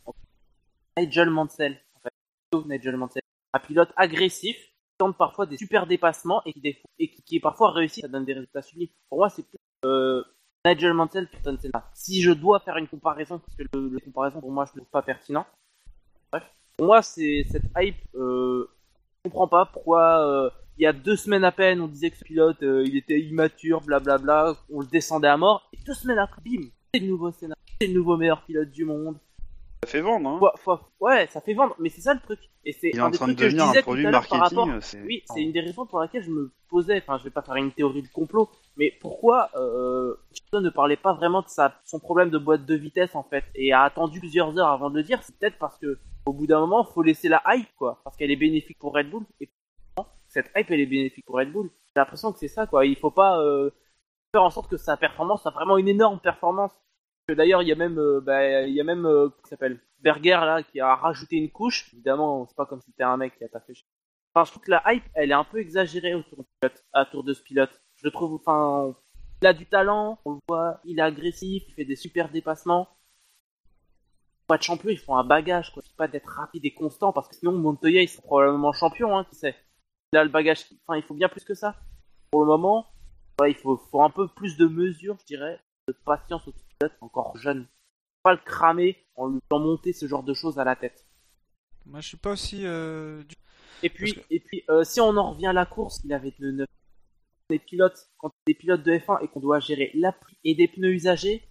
Nigel 0.98 1.30
Mansell, 1.30 1.78
en 1.95 2.00
fait, 2.00 2.68
Nigel 2.68 2.95
Mansell, 2.98 3.22
un 3.54 3.60
pilote 3.60 3.90
agressif, 3.98 4.56
qui 4.56 4.98
tente 4.98 5.18
parfois 5.18 5.45
des 5.45 5.58
super 5.58 5.88
dépassements 5.88 6.42
et 6.45 6.54
qui, 6.54 6.62
des- 6.62 6.82
et 7.00 7.10
qui, 7.10 7.22
qui 7.24 7.36
est 7.38 7.42
parfois 7.42 7.72
réussi, 7.72 8.02
ça 8.02 8.08
donne 8.08 8.24
des 8.26 8.34
résultats 8.34 8.62
sublimes. 8.62 8.90
Pour 9.10 9.18
moi, 9.20 9.30
c'est 9.30 9.44
plus 9.44 9.58
euh, 9.86 10.24
Nigel 10.66 10.94
Mansell 10.94 11.30
Ayrton 11.32 11.58
Senna. 11.61 11.90
Si 11.94 12.22
je 12.22 12.32
dois 12.32 12.60
faire 12.60 12.77
une 12.77 12.88
comparaison, 12.88 13.40
parce 13.40 13.56
que 13.56 13.64
le 13.74 14.00
comparaison 14.00 14.42
pour 14.42 14.52
moi, 14.52 14.66
je 14.66 14.72
ne 14.72 14.77
trouve 14.80 14.92
pas 14.92 15.03
pertinent. 15.03 15.45
Bref, 16.32 16.44
pour 16.77 16.88
moi, 16.88 17.02
c'est 17.02 17.45
cette 17.52 17.66
hype. 17.77 17.98
Euh, 18.16 18.68
je 19.24 19.30
comprends 19.30 19.48
pas 19.48 19.66
pourquoi. 19.66 20.27
euh, 20.27 20.50
il 20.77 20.84
y 20.84 20.88
a 20.88 20.92
deux 20.94 21.16
semaines 21.16 21.45
à 21.45 21.53
peine, 21.53 21.80
on 21.80 21.88
disait 21.88 22.11
que 22.11 22.18
ce 22.18 22.26
pilote, 22.26 22.61
euh, 22.61 22.84
il 22.85 22.98
était 22.98 23.19
immature, 23.22 23.80
blablabla, 23.80 24.56
on 24.69 24.82
le 24.82 24.88
descendait 24.88 25.30
à 25.30 25.38
mort, 25.38 25.69
et 25.72 25.77
deux 25.85 25.94
semaines 25.94 26.19
après, 26.19 26.42
bim, 26.42 26.68
c'est 26.94 27.00
le 27.00 27.08
nouveau 27.08 27.32
Senna, 27.32 27.56
c'est 27.80 27.88
le 27.88 27.94
nouveau 27.94 28.18
meilleur 28.18 28.42
pilote 28.44 28.72
du 28.72 28.84
monde. 28.84 29.18
Ça 29.84 29.90
fait 29.92 30.02
vendre, 30.02 30.28
hein. 30.30 30.40
Faut- 30.40 30.58
faut- 30.78 30.80
ouais, 31.06 31.28
ça 31.28 31.42
fait 31.42 31.54
vendre, 31.54 31.76
mais 31.80 31.90
c'est 31.90 32.02
ça 32.02 32.14
le 32.16 32.20
truc. 32.20 32.40
Et 32.64 32.72
c'est 32.72 32.90
Il 32.90 32.95
est 32.98 33.00
un 33.00 33.06
en 33.06 33.10
des 33.12 33.18
train 33.18 33.28
de 33.28 33.34
trucs 33.34 33.40
que 33.45 33.50
je 33.50 33.56
devenir 33.56 33.78
un 33.78 33.82
produit 33.84 34.06
à 34.08 34.12
l'heure 34.12 34.28
par 34.28 34.40
marketing. 34.40 34.60
rapport- 34.70 34.84
c'est- 34.84 35.02
Oui, 35.04 35.22
c'est 35.28 35.42
une 35.44 35.52
des 35.52 35.60
raisons 35.60 35.86
pour 35.86 36.00
laquelle 36.00 36.24
je 36.24 36.32
me 36.32 36.52
posais, 36.70 36.98
enfin 36.98 37.20
je 37.20 37.24
vais 37.26 37.30
pas 37.30 37.44
faire 37.44 37.56
une 37.56 37.72
théorie 37.72 38.02
du 38.02 38.10
complot, 38.10 38.50
mais 38.78 38.92
pourquoi 39.00 39.52
euh, 39.56 40.16
ne 40.54 40.70
parlait 40.70 40.95
pas 40.95 41.14
vraiment 41.14 41.42
de 41.44 41.48
sa, 41.50 41.80
son 41.86 42.00
problème 42.00 42.32
de 42.32 42.40
boîte 42.40 42.66
de 42.66 42.74
vitesse 42.76 43.14
en 43.14 43.22
fait, 43.24 43.44
et 43.54 43.72
a 43.74 43.84
attendu 43.84 44.20
plusieurs 44.20 44.58
heures 44.58 44.70
avant 44.70 44.90
de 44.90 44.95
le 44.95 45.04
dire, 45.04 45.22
c'est 45.22 45.38
peut-être 45.38 45.60
parce 45.60 45.78
que 45.78 46.00
au 46.26 46.34
bout 46.34 46.48
d'un 46.48 46.60
moment, 46.62 46.84
faut 46.84 47.04
laisser 47.04 47.30
la 47.30 47.44
hype 47.45 47.68
quoi, 47.78 48.00
parce 48.04 48.16
qu'elle 48.18 48.32
est 48.32 48.36
bénéfique 48.36 48.80
pour 48.80 48.95
Red 48.95 49.12
Bull, 49.12 49.24
et 49.40 49.50
cette 50.30 50.50
hype 50.56 50.72
elle 50.72 50.80
est 50.80 50.86
bénéfique 50.88 51.26
pour 51.26 51.36
Red 51.36 51.52
Bull. 51.52 51.70
J'ai 51.95 52.00
l'impression 52.02 52.32
que 52.32 52.40
c'est 52.40 52.48
ça 52.48 52.66
quoi, 52.66 52.86
il 52.88 52.95
faut 52.98 53.12
pas 53.12 53.40
euh, 53.40 53.70
faire 54.34 54.44
en 54.44 54.50
sorte 54.50 54.70
que 54.70 54.78
sa 54.78 54.98
performance 54.98 55.44
soit 55.44 55.52
vraiment 55.52 55.78
une 55.78 55.88
énorme 55.90 56.20
performance. 56.20 56.72
D'ailleurs, 57.30 57.64
il 57.64 57.68
y 57.68 57.72
a 57.72 57.76
même, 57.76 57.98
euh, 57.98 58.22
bah, 58.22 58.62
il 58.62 58.74
y 58.74 58.80
a 58.80 58.84
même, 58.84 59.06
euh, 59.06 59.30
s'appelle, 59.50 59.80
Berger 60.00 60.30
là, 60.30 60.62
qui 60.62 60.80
a 60.80 60.94
rajouté 60.95 61.38
une 61.38 61.50
couche. 61.50 61.92
Évidemment, 61.94 62.45
c'est 62.48 62.56
pas 62.56 62.68
comme 62.68 62.82
si 62.82 62.92
c'était 62.92 63.04
un 63.04 63.18
mec 63.18 63.36
qui 63.38 63.44
a 63.44 63.48
chier. 63.74 63.86
Enfin, 64.34 64.45
je 64.45 64.52
trouve 64.52 64.64
que 64.64 64.72
la 64.72 64.84
hype, 64.94 65.04
elle 65.16 65.32
est 65.32 65.36
un 65.36 65.44
peu 65.44 65.60
exagérée 65.60 66.14
autour 66.14 66.40
du 66.40 66.45
pilote, 66.60 66.86
autour 66.94 67.24
de 67.24 67.34
ce 67.34 67.42
pilote. 67.42 67.82
Je 67.95 68.10
trouve, 68.10 68.36
enfin, 68.36 68.95
il 69.42 69.48
a 69.48 69.54
du 69.54 69.66
talent, 69.66 70.20
on 70.26 70.34
le 70.34 70.40
voit, 70.48 70.82
il 70.86 71.00
est 71.00 71.02
agressif, 71.02 71.64
il 71.68 71.74
fait 71.74 71.86
des 71.86 71.95
super 71.95 72.30
dépassements. 72.30 72.90
Pas 74.48 74.58
de 74.58 74.64
champion, 74.64 74.90
il 74.90 75.00
faut 75.00 75.16
un 75.16 75.24
bagage, 75.24 75.74
quoi. 75.74 75.82
Suffit 75.82 75.95
pas 75.95 76.08
d'être 76.08 76.28
rapide 76.30 76.66
et 76.66 76.74
constant, 76.74 77.12
parce 77.12 77.28
que 77.28 77.36
sinon 77.36 77.54
Montoya, 77.54 78.04
il 78.04 78.10
sera 78.10 78.22
probablement 78.22 78.72
champion, 78.74 79.18
hein, 79.18 79.26
qui 79.28 79.36
sait. 79.36 79.56
A 80.14 80.24
le 80.24 80.30
bagage, 80.30 80.66
enfin, 80.86 80.98
il 80.98 81.04
faut 81.04 81.16
bien 81.16 81.28
plus 81.28 81.44
que 81.44 81.56
ça. 81.56 81.76
Pour 82.30 82.42
le 82.42 82.48
moment, 82.48 82.88
il 83.48 83.56
faut, 83.56 83.78
faut 83.78 84.04
un 84.04 84.12
peu 84.12 84.28
plus 84.28 84.58
de 84.58 84.68
mesure, 84.68 85.18
je 85.22 85.26
dirais, 85.26 85.60
de 85.88 85.94
patience 86.06 86.48
au 86.48 86.52
pilote 86.80 86.94
encore 87.02 87.38
jeune. 87.38 87.68
Pas 88.24 88.34
le 88.34 88.40
cramer 88.44 89.06
en 89.16 89.28
lui 89.30 89.40
faisant 89.50 89.60
monter 89.62 89.94
ce 89.94 90.08
genre 90.08 90.24
de 90.24 90.34
choses 90.34 90.60
à 90.60 90.64
la 90.64 90.76
tête. 90.76 91.06
Moi, 91.86 92.02
je 92.02 92.08
suis 92.10 92.18
pas 92.18 92.32
aussi. 92.32 92.66
euh, 92.66 93.24
Et 93.84 93.90
puis, 93.90 94.20
et 94.30 94.40
puis 94.40 94.64
euh, 94.70 94.84
si 94.84 95.00
on 95.00 95.16
en 95.18 95.32
revient 95.32 95.48
à 95.48 95.54
la 95.54 95.66
course, 95.66 96.02
il 96.04 96.14
avait 96.14 96.34
de 96.40 96.52
neuf 96.52 96.68
des 97.50 97.60
pilotes, 97.60 98.10
quand 98.18 98.32
des 98.48 98.56
pilotes 98.56 98.82
de 98.82 98.94
F1 98.94 99.24
et 99.24 99.28
qu'on 99.28 99.40
doit 99.40 99.60
gérer 99.60 99.92
la 99.94 100.12
pluie 100.12 100.36
et 100.44 100.56
des 100.56 100.68
pneus 100.68 100.94
usagés, 100.94 101.48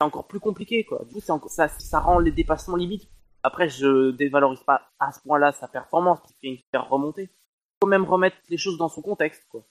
c'est 0.00 0.04
encore 0.06 0.28
plus 0.28 0.38
compliqué, 0.38 0.84
quoi. 0.84 1.04
Du 1.06 1.14
coup, 1.14 1.20
encore- 1.32 1.50
ça, 1.50 1.66
ça 1.68 1.98
rend 1.98 2.20
les 2.20 2.30
dépassements 2.30 2.76
limites. 2.76 3.08
Après, 3.42 3.68
je 3.68 4.12
dévalorise 4.12 4.62
pas 4.62 4.92
à 5.00 5.10
ce 5.10 5.18
point-là 5.22 5.50
sa 5.50 5.66
performance, 5.66 6.20
qu'il 6.22 6.36
fait 6.40 6.46
une 6.46 6.58
super 6.58 6.88
remontée. 6.88 7.30
Faut 7.82 7.88
même 7.88 8.04
remettre 8.04 8.36
les 8.48 8.56
choses 8.56 8.78
dans 8.78 8.88
son 8.88 9.02
contexte, 9.02 9.44
quoi. 9.48 9.66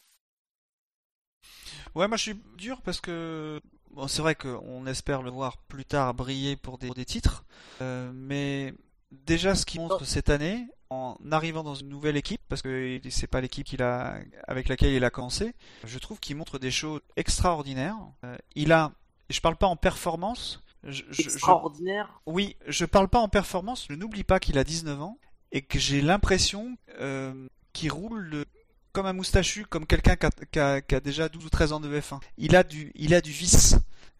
Ouais, 1.95 2.07
moi 2.09 2.17
je 2.17 2.23
suis 2.23 2.41
dur 2.57 2.81
parce 2.81 2.99
que 3.01 3.59
bon, 3.93 4.07
c'est 4.07 4.21
vrai 4.21 4.35
qu'on 4.35 4.85
espère 4.87 5.21
le 5.21 5.29
voir 5.31 5.57
plus 5.57 5.85
tard 5.85 6.13
briller 6.13 6.55
pour 6.55 6.77
des, 6.77 6.87
pour 6.87 6.95
des 6.95 7.05
titres, 7.05 7.43
euh, 7.81 8.11
mais 8.13 8.73
déjà 9.11 9.55
ce 9.55 9.65
qu'il 9.65 9.81
montre 9.81 10.05
cette 10.05 10.29
année, 10.29 10.67
en 10.89 11.15
arrivant 11.31 11.63
dans 11.63 11.75
une 11.75 11.87
nouvelle 11.89 12.17
équipe, 12.17 12.41
parce 12.49 12.61
que 12.61 12.99
c'est 13.09 13.27
pas 13.27 13.39
l'équipe 13.41 13.65
qu'il 13.65 13.81
a 13.81 14.17
avec 14.47 14.67
laquelle 14.67 14.91
il 14.93 15.03
a 15.05 15.09
commencé, 15.09 15.53
je 15.85 15.97
trouve 15.99 16.19
qu'il 16.19 16.35
montre 16.35 16.59
des 16.59 16.71
choses 16.71 16.99
extraordinaires. 17.15 17.95
Euh, 18.25 18.37
il 18.55 18.71
a, 18.73 18.91
je 19.29 19.39
parle 19.39 19.55
pas 19.55 19.67
en 19.67 19.77
performance, 19.77 20.61
je, 20.83 21.03
je- 21.09 21.21
je- 21.21 21.21
Extraordinaire. 21.29 22.19
oui, 22.25 22.57
je 22.67 22.83
parle 22.85 23.07
pas 23.07 23.19
en 23.19 23.29
performance, 23.29 23.85
je 23.89 23.95
n'oublie 23.95 24.23
pas 24.25 24.39
qu'il 24.41 24.57
a 24.57 24.63
19 24.65 25.01
ans 25.01 25.17
et 25.53 25.61
que 25.61 25.79
j'ai 25.79 26.01
l'impression 26.01 26.75
euh, 26.99 27.47
qu'il 27.71 27.91
roule 27.91 28.29
de- 28.29 28.45
comme 28.91 29.05
un 29.05 29.13
moustachu, 29.13 29.65
comme 29.65 29.85
quelqu'un 29.85 30.15
qui 30.15 30.25
a, 30.25 30.29
qui 30.51 30.59
a- 30.59 30.81
qui 30.81 30.95
a 30.95 30.99
déjà 30.99 31.29
12 31.29 31.45
ou 31.45 31.49
13 31.49 31.71
ans 31.73 31.79
de 31.79 31.89
F1. 31.99 32.19
Il 32.37 32.55
a 32.55 32.63
du, 32.63 32.91
il 32.95 33.13
a 33.13 33.21
du 33.21 33.31
vice. 33.31 33.75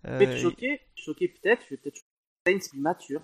Euh, 0.08 0.17
Mais 0.19 0.40
choqué, 0.40 0.82
choqué 0.95 1.27
peut-être, 1.27 1.64
je 1.66 1.69
vais 1.72 1.77
peut-être 1.77 2.01
Sainz 2.48 2.69
plus 2.69 2.80
mature, 2.80 3.22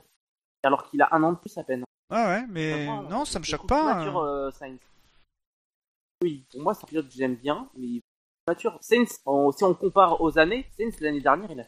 alors 0.64 0.90
qu'il 0.90 1.02
a 1.02 1.10
un 1.14 1.24
an 1.24 1.34
de 1.34 1.38
plus 1.38 1.58
à 1.58 1.64
peine. 1.64 1.84
Ouais, 2.12 2.24
ouais, 2.26 2.46
mais 2.50 2.72
Vraiment, 2.86 3.04
non, 3.04 3.26
ça 3.26 3.40
me 3.40 3.44
je 3.44 3.52
choque 3.52 3.68
pas. 3.68 3.96
Mature, 3.96 4.22
hein. 4.22 4.28
euh, 4.28 4.52
Sainz. 4.52 4.80
Oui, 6.24 6.46
pour 6.52 6.62
moi, 6.62 6.74
c'est 6.74 6.84
un 6.84 6.88
pilote 6.88 7.08
que 7.08 7.14
j'aime 7.16 7.36
bien, 7.36 7.70
mais 7.76 7.86
il 7.88 7.98
est 7.98 8.02
mature. 8.48 8.78
Sainz, 8.82 9.20
on- 9.26 9.52
si 9.52 9.64
on 9.64 9.74
compare 9.74 10.22
aux 10.22 10.38
années, 10.40 10.66
Sainz 10.78 11.00
l'année 11.00 11.22
dernière, 11.22 11.50
il 11.52 11.60
a, 11.62 11.66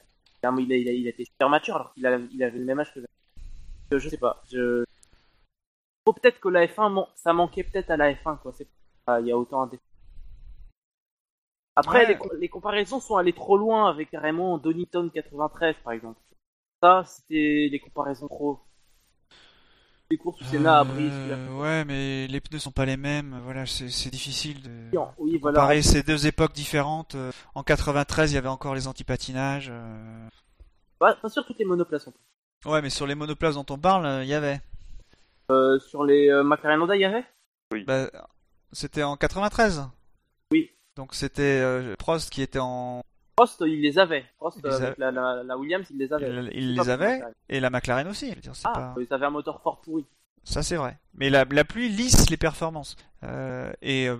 il 0.59 0.71
a, 0.73 0.75
il 0.77 0.87
a, 0.87 0.91
il 0.91 1.07
été 1.07 1.25
super 1.25 1.49
mature 1.49 1.75
alors 1.75 1.93
qu'il 1.93 2.05
a, 2.05 2.17
il 2.31 2.43
avait 2.43 2.57
le 2.59 2.65
même 2.65 2.79
âge 2.79 2.93
que 2.93 3.01
je, 3.91 3.97
je 3.97 4.09
sais 4.09 4.17
pas. 4.17 4.41
Je... 4.51 4.83
Faut 6.05 6.13
peut-être 6.13 6.39
que 6.39 6.49
la 6.49 6.65
F1, 6.67 6.91
man- 6.93 7.05
ça 7.15 7.33
manquait 7.33 7.63
peut-être 7.63 7.89
à 7.91 7.97
la 7.97 8.13
F1, 8.13 8.39
quoi. 8.39 8.53
C'est 8.53 8.67
ah, 8.67 8.78
il 9.19 9.27
y 9.27 9.31
a 9.31 9.37
autant 9.37 9.63
à 9.63 9.69
Après, 11.75 12.05
Ouais. 12.05 12.19
les, 12.33 12.39
les 12.39 12.49
comparaisons 12.49 12.99
sont 12.99 13.15
allées 13.15 13.33
trop 13.33 13.57
loin 13.57 13.89
avec 13.89 14.09
carrément 14.11 14.57
Donington 14.57 15.09
93, 15.13 15.75
par 15.83 15.93
exemple. 15.93 16.19
Ça, 16.81 17.03
c'était 17.05 17.69
des 17.69 17.79
comparaisons 17.79 18.27
trop. 18.27 18.59
Les 20.11 20.17
courses 20.17 20.41
où 20.41 20.43
Senna 20.43 20.79
a. 20.79 20.85
Euh, 20.85 21.59
ouais, 21.59 21.85
mais 21.85 22.25
les 22.27 22.41
pneus 22.41 22.57
sont 22.59 22.71
pas 22.71 22.85
les 22.85 22.97
mêmes. 22.97 23.39
Voilà, 23.43 23.65
c'est 23.67 23.89
c'est 23.89 24.09
difficile 24.09 24.61
de 24.63 24.97
Oui, 25.19 25.37
voilà. 25.37 25.59
comparer 25.59 25.81
ces 25.83 26.01
deux 26.01 26.25
époques 26.25 26.53
différentes. 26.53 27.13
Euh, 27.15 27.31
En 27.53 27.61
93, 27.63 28.31
il 28.31 28.35
y 28.35 28.37
avait 28.37 28.47
encore 28.47 28.73
les 28.73 28.87
antipatinages. 28.87 29.69
euh. 29.71 30.27
Pas, 30.97 31.13
pas 31.15 31.29
sur 31.29 31.45
toutes 31.45 31.59
les 31.59 31.65
monoplaces. 31.65 32.07
en 32.07 32.11
plus. 32.11 32.71
Ouais, 32.71 32.81
mais 32.81 32.89
sur 32.89 33.05
les 33.05 33.13
monoplaces 33.15 33.53
dont 33.55 33.65
on 33.69 33.77
parle, 33.77 34.05
euh, 34.05 34.23
il 34.23 34.29
y 34.29 34.33
avait. 34.33 34.59
Euh, 35.51 35.77
sur 35.79 36.03
les 36.03 36.29
euh, 36.29 36.43
McLaren 36.43 36.81
Honda, 36.81 36.95
il 36.95 37.01
y 37.01 37.05
avait? 37.05 37.23
Bah, 37.85 38.09
c'était 38.71 39.03
en 39.03 39.17
93. 39.17 39.83
Oui. 40.51 40.71
Donc 40.95 41.13
c'était 41.15 41.41
euh, 41.61 41.95
Prost 41.97 42.29
qui 42.29 42.41
était 42.41 42.59
en 42.59 43.01
Prost, 43.35 43.63
il 43.65 43.81
les 43.81 43.97
avait. 43.97 44.25
Prost, 44.37 44.59
les 44.63 44.69
avec 44.69 44.99
a- 44.99 45.11
la, 45.11 45.11
la, 45.11 45.43
la 45.43 45.57
Williams, 45.57 45.85
il 45.91 45.97
les 45.97 46.11
avait. 46.11 46.27
il, 46.53 46.75
les 46.75 46.89
avait 46.89 47.21
et 47.47 47.59
la 47.61 47.69
McLaren 47.69 48.07
aussi. 48.07 48.29
je 48.31 48.35
veux 48.35 48.41
dire, 48.41 48.55
c'est 48.55 48.67
Ah, 48.67 48.93
pas- 48.95 49.01
ils 49.01 49.13
avaient 49.13 49.27
un 49.27 49.29
moteur 49.29 49.61
fort 49.61 49.79
pourri. 49.81 50.05
Ça 50.43 50.61
c'est 50.63 50.75
vrai. 50.75 50.97
Mais 51.13 51.29
la, 51.29 51.45
la 51.45 51.63
pluie 51.63 51.87
lisse 51.89 52.29
les 52.29 52.37
performances. 52.37 52.95
Euh, 53.23 53.71
et 53.81 54.07
euh, 54.09 54.17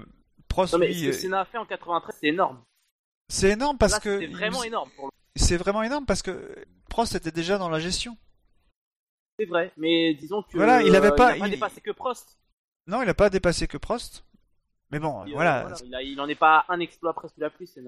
Prost 0.47 0.73
Non, 0.73 0.79
mais 0.79 0.87
lui, 0.87 0.95
ce 0.95 1.03
que 1.05 1.09
euh, 1.09 1.13
Senna 1.13 1.41
a 1.41 1.45
fait 1.45 1.57
en 1.57 1.65
93, 1.65 2.15
c'est 2.19 2.27
énorme. 2.27 2.61
c'est 3.27 3.49
énorme 3.51 3.77
parce 3.77 3.93
Là, 3.93 3.99
que 3.99 4.19
C'est 4.19 4.27
vraiment 4.27 4.63
il- 4.63 4.67
énorme 4.67 4.89
pour 4.95 5.05
le 5.07 5.11
c'est 5.35 5.57
vraiment 5.57 5.83
énorme 5.83 6.05
parce 6.05 6.21
que 6.21 6.55
Prost 6.89 7.15
était 7.15 7.31
déjà 7.31 7.57
dans 7.57 7.69
la 7.69 7.79
gestion. 7.79 8.17
C'est 9.37 9.45
vrai, 9.45 9.71
mais 9.77 10.13
disons 10.15 10.43
que. 10.43 10.57
Voilà, 10.57 10.81
il 10.81 10.95
avait 10.95 11.11
euh, 11.11 11.15
pas- 11.15 11.31
Il 11.35 11.37
a 11.37 11.39
pas 11.39 11.47
il- 11.47 11.51
dépassé 11.51 11.81
que 11.81 11.91
Prost. 11.91 12.37
Non, 12.87 13.01
il 13.03 13.09
a 13.09 13.13
pas 13.13 13.29
dépassé 13.29 13.67
que 13.67 13.77
Prost. 13.77 14.25
Mais 14.91 14.99
bon, 14.99 15.21
euh, 15.23 15.29
voilà. 15.31 15.67
Il, 15.85 15.93
a- 15.95 16.01
il 16.01 16.19
en 16.19 16.27
est 16.27 16.35
pas 16.35 16.65
un 16.69 16.79
exploit 16.79 17.13
près 17.13 17.27
sous 17.27 17.39
la 17.39 17.49
pluie. 17.49 17.67
C'est 17.67 17.83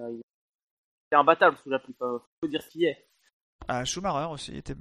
imbattable 1.16 1.58
sous 1.64 1.70
la 1.70 1.80
pluie, 1.80 1.96
faut 1.98 2.22
faut 2.42 2.48
dire 2.48 2.62
ce 2.62 2.70
qu'il 2.70 2.86
est. 2.86 3.06
Ah, 3.68 3.84
Schumacher 3.86 4.32
aussi 4.32 4.56
était. 4.58 4.76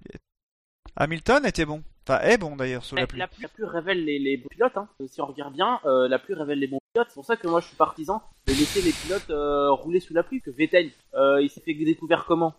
Hamilton 0.97 1.47
était 1.47 1.65
bon. 1.65 1.83
Enfin, 2.07 2.21
est 2.23 2.39
bon 2.39 2.57
d'ailleurs 2.57 2.85
sous 2.85 2.97
la 2.97 3.03
Eh, 3.03 3.07
pluie. 3.07 3.19
La, 3.19 3.29
pluie- 3.29 3.43
la 3.43 3.49
pluie 3.49 3.65
révèle 3.65 4.05
les, 4.05 4.19
les 4.19 4.37
bons 4.39 4.49
pilotes. 4.51 4.77
Hein. 4.77 4.89
Si 5.07 5.21
on 5.21 5.27
regarde 5.27 5.55
bien, 5.55 5.81
euh, 5.85 6.09
la 6.09 6.19
pluie 6.19 6.35
révèle 6.35 6.59
les 6.59 6.67
bons 6.67 6.81
pilotes. 6.93 7.09
C'est 7.11 7.15
pour 7.15 7.25
ça 7.25 7.37
que 7.37 7.47
moi 7.47 7.61
je 7.61 7.67
suis 7.67 7.77
partisan 7.77 8.23
de 8.47 8.53
laisser 8.53 8.83
les 8.83 8.93
pilotes 8.93 9.31
euh, 9.31 9.71
rouler 9.71 10.01
sous 10.01 10.15
la 10.15 10.23
pluie. 10.23 10.41
Que 10.41 10.51
Vettel, 10.51 10.91
euh, 11.15 11.41
il 11.43 11.49
s'est 11.51 11.61
fait 11.61 11.75
découvert 11.75 12.25
comment? 12.27 12.55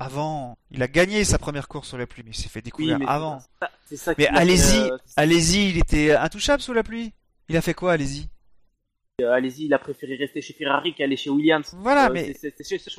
Avant, 0.00 0.58
il 0.70 0.82
a 0.82 0.88
gagné 0.88 1.24
sa 1.24 1.38
première 1.38 1.68
course 1.68 1.88
sous 1.90 1.96
la 1.96 2.06
pluie, 2.06 2.22
mais 2.24 2.32
il 2.32 2.34
s'est 2.36 2.48
fait 2.48 2.62
découvrir 2.62 2.98
avant. 3.08 3.38
ça- 3.60 3.70
ça 3.96 4.14
Mais 4.18 4.26
allez-y, 4.26 4.90
euh, 4.90 4.98
allez-y, 5.16 5.70
il 5.70 5.78
était 5.78 6.14
intouchable 6.16 6.60
sous 6.62 6.72
la 6.72 6.82
pluie. 6.82 7.12
Il 7.48 7.56
a 7.56 7.62
fait 7.62 7.74
quoi, 7.74 7.92
allez-y? 7.92 8.22
Euh, 8.22 8.26
allez-y, 9.22 9.66
il 9.66 9.74
a 9.74 9.78
préféré 9.78 10.16
rester 10.16 10.40
chez 10.42 10.52
Ferrari 10.54 10.92
qu'aller 10.94 11.16
chez 11.16 11.30
Williams. 11.30 11.72
Voilà, 11.78 12.06
Euh, 12.08 12.12
mais 12.12 12.34
c'est- 12.34 12.54
ses 12.62 12.90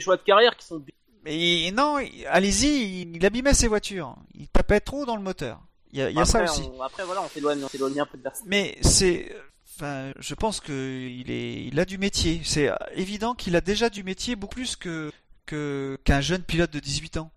choix, 0.00 0.16
de 0.16 0.22
carrière 0.22 0.56
qui 0.56 0.66
sont. 0.66 0.84
mais 1.24 1.70
non, 1.72 1.96
allez-y, 2.28 3.02
il, 3.02 3.16
il 3.16 3.24
abîmait 3.26 3.54
ses 3.54 3.68
voitures. 3.68 4.14
Il 4.34 4.48
tapait 4.48 4.80
trop 4.80 5.06
dans 5.06 5.16
le 5.16 5.22
moteur. 5.22 5.60
Il 5.92 5.98
y 6.00 6.02
a, 6.02 6.10
il 6.10 6.16
y 6.16 6.20
a 6.20 6.24
ça 6.24 6.42
aussi. 6.44 6.62
on- 6.76 6.82
après 6.82 7.04
voilà, 7.04 7.22
on 7.22 7.28
s'éloigne, 7.28 7.62
on 7.64 7.68
s'éloigne 7.68 8.00
un 8.00 8.06
peu 8.06 8.18
de 8.18 8.22
Verstappen. 8.22 8.48
Mais 8.50 8.76
c'est, 8.82 9.34
enfin, 9.76 10.12
je 10.18 10.34
pense 10.34 10.60
que 10.60 10.72
il 11.08 11.30
est, 11.30 11.64
il 11.66 11.78
a 11.80 11.84
du 11.86 11.96
métier. 11.98 12.40
C'est 12.44 12.70
évident 12.94 13.34
qu'il 13.34 13.56
a 13.56 13.60
déjà 13.62 13.88
du 13.88 14.02
métier 14.04 14.36
beaucoup 14.36 14.56
plus 14.56 14.76
que 14.76 15.10
que 15.46 15.98
qu'un 16.04 16.20
jeune 16.20 16.42
pilote 16.42 16.72
de 16.72 16.80
18 16.80 17.16
ans. 17.18 17.30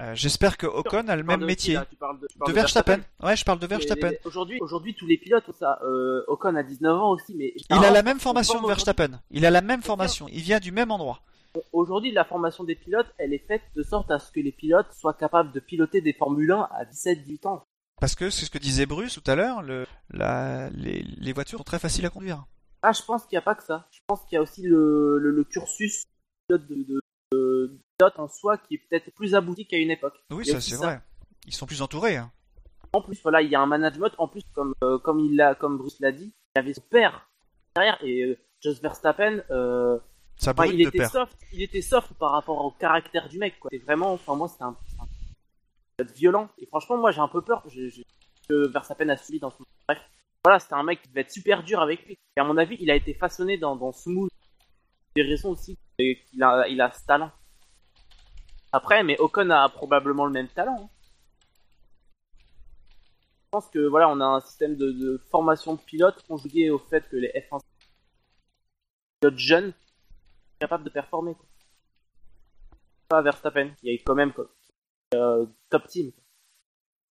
Euh, 0.00 0.14
J'espère 0.14 0.56
que 0.56 0.66
Ocon 0.66 1.08
a 1.08 1.16
le 1.16 1.22
même 1.22 1.40
de 1.40 1.46
métier. 1.46 1.74
là 1.74 1.84
Tu 1.88 1.96
parles 1.96 2.18
de, 2.20 2.26
tu 2.26 2.38
parles 2.38 2.50
De 2.50 2.54
Verstappen. 2.54 3.00
Ouais, 3.22 3.36
je 3.36 3.44
parle 3.44 3.58
de 3.58 3.66
Verstappen. 3.66 4.12
Aujourd'hui, 4.24 4.58
aujourd'hui, 4.60 4.94
tous 4.94 5.06
les 5.06 5.18
pilotes, 5.18 5.44
tout 5.44 5.52
ça, 5.58 5.78
euh, 5.84 6.22
Ocon 6.28 6.54
a 6.56 6.62
19 6.62 6.92
ans 6.98 7.10
aussi, 7.10 7.34
mais 7.36 7.52
Il 7.70 7.84
a 7.84 7.90
la 7.90 8.02
même 8.02 8.18
formation 8.18 8.60
de 8.62 8.66
Verstappen. 8.66 9.20
Il 9.30 9.44
a 9.44 9.50
la 9.50 9.60
même 9.60 9.82
formation. 9.82 10.26
Il 10.28 10.40
vient 10.40 10.58
du 10.60 10.72
même 10.72 10.90
endroit. 10.90 11.20
Aujourd'hui, 11.72 12.12
la 12.12 12.24
formation 12.24 12.64
des 12.64 12.76
pilotes, 12.76 13.12
elle 13.18 13.34
est 13.34 13.44
faite 13.46 13.62
de 13.74 13.82
sorte 13.82 14.10
à 14.10 14.18
ce 14.20 14.30
que 14.30 14.40
les 14.40 14.52
pilotes 14.52 14.92
soient 14.92 15.14
capables 15.14 15.52
de 15.52 15.60
piloter 15.60 16.00
des 16.00 16.12
Formule 16.12 16.52
1 16.52 16.68
à 16.70 16.84
17-18 16.84 17.46
ans. 17.48 17.64
Parce 18.00 18.14
que 18.14 18.30
c'est 18.30 18.46
ce 18.46 18.50
que 18.50 18.58
disait 18.58 18.86
Bruce 18.86 19.20
tout 19.20 19.30
à 19.30 19.34
l'heure. 19.34 19.60
Le, 19.60 19.84
les, 20.12 21.02
les 21.02 21.32
voitures 21.32 21.58
sont 21.58 21.64
très 21.64 21.78
faciles 21.78 22.06
à 22.06 22.10
conduire. 22.10 22.44
Ah, 22.82 22.92
je 22.92 23.02
pense 23.02 23.24
qu'il 23.26 23.34
n'y 23.36 23.38
a 23.38 23.42
pas 23.42 23.54
que 23.56 23.64
ça. 23.64 23.86
Je 23.90 23.98
pense 24.06 24.20
qu'il 24.24 24.36
y 24.36 24.38
a 24.38 24.42
aussi 24.42 24.62
le, 24.62 25.18
le, 25.18 25.30
le 25.32 25.44
cursus 25.44 26.04
de, 26.48 26.56
de, 26.56 27.02
de 27.32 27.80
en 28.18 28.28
soi 28.28 28.58
qui 28.58 28.74
est 28.74 28.78
peut-être 28.88 29.10
plus 29.14 29.34
abouti 29.34 29.66
qu'à 29.66 29.76
une 29.78 29.90
époque. 29.90 30.14
Oui, 30.30 30.44
ça 30.46 30.60
c'est 30.60 30.76
vrai. 30.76 31.00
Ils 31.46 31.54
sont 31.54 31.66
plus 31.66 31.82
entourés. 31.82 32.16
hein. 32.16 32.30
En 32.92 33.00
plus, 33.02 33.20
voilà, 33.22 33.40
il 33.42 33.50
y 33.50 33.54
a 33.54 33.60
un 33.60 33.66
management. 33.66 34.10
En 34.18 34.26
plus, 34.28 34.42
comme 34.52 34.74
euh, 34.82 34.98
comme 34.98 35.20
il 35.20 35.36
l'a, 35.36 35.54
comme 35.54 35.78
Bruce 35.78 36.00
l'a 36.00 36.12
dit, 36.12 36.32
il 36.56 36.58
avait 36.58 36.74
son 36.74 36.82
père 36.90 37.28
derrière 37.74 37.98
et 38.02 38.22
euh, 38.24 38.38
Jos 38.60 38.80
Verstappen. 38.82 39.42
Euh, 39.50 39.98
Ça 40.36 40.50
enfin, 40.52 40.66
il 40.66 40.80
était 40.80 40.98
père. 40.98 41.10
soft. 41.10 41.36
Il 41.52 41.62
était 41.62 41.82
soft 41.82 42.12
par 42.14 42.32
rapport 42.32 42.64
au 42.64 42.72
caractère 42.72 43.28
du 43.28 43.38
mec. 43.38 43.58
Quoi. 43.60 43.70
C'est 43.72 43.78
vraiment. 43.78 44.12
Enfin, 44.12 44.34
moi, 44.34 44.48
c'était 44.48 44.64
un. 44.64 44.76
un 46.00 46.04
violent. 46.14 46.48
Et 46.58 46.66
franchement, 46.66 46.96
moi, 46.98 47.10
j'ai 47.12 47.20
un 47.20 47.28
peu 47.28 47.42
peur 47.42 47.62
je, 47.68 47.88
je, 47.88 48.02
que 48.48 48.66
Verstappen 48.68 49.08
a 49.08 49.16
subi 49.16 49.38
dans 49.38 49.50
son. 49.50 49.64
Bref, 49.86 50.00
voilà, 50.44 50.58
c'était 50.58 50.74
un 50.74 50.82
mec 50.82 51.00
qui 51.02 51.08
devait 51.10 51.20
être 51.22 51.30
super 51.32 51.62
dur 51.62 51.80
avec 51.80 52.04
lui. 52.06 52.16
Et 52.36 52.40
à 52.40 52.44
mon 52.44 52.56
avis, 52.56 52.76
il 52.80 52.90
a 52.90 52.94
été 52.96 53.14
façonné 53.14 53.56
dans, 53.56 53.76
dans 53.76 53.92
ce 53.92 54.08
moule. 54.10 54.30
Des 55.14 55.22
raisons 55.22 55.50
aussi 55.50 55.76
qu'il 55.98 56.42
a, 56.42 56.66
il 56.68 56.80
a 56.80 56.90
ce 56.90 57.04
talent. 57.06 57.30
Après, 58.72 59.02
mais 59.02 59.18
Ocon 59.18 59.50
a 59.50 59.68
probablement 59.68 60.26
le 60.26 60.32
même 60.32 60.48
talent. 60.48 60.76
hein. 60.80 60.88
Je 63.52 63.58
pense 63.58 63.68
que 63.68 63.80
voilà, 63.80 64.08
on 64.08 64.20
a 64.20 64.24
un 64.24 64.40
système 64.40 64.76
de, 64.76 65.20
formation 65.28 65.74
de 65.74 65.80
pilotes 65.80 66.22
conjugué 66.28 66.70
au 66.70 66.78
fait 66.78 67.08
que 67.08 67.16
les 67.16 67.28
F1 67.30 67.58
sont 67.58 67.58
des 67.58 67.86
pilotes 69.20 69.38
jeunes 69.38 69.72
capables 70.60 70.84
de 70.84 70.90
performer. 70.90 71.34
Quoi. 71.34 71.46
Pas 73.08 73.22
Verstappen, 73.22 73.70
qui 73.80 73.90
est 73.90 73.98
quand 73.98 74.14
même 74.14 74.32
quoi, 74.32 74.46
euh, 75.14 75.46
top 75.68 75.88
team. 75.88 76.12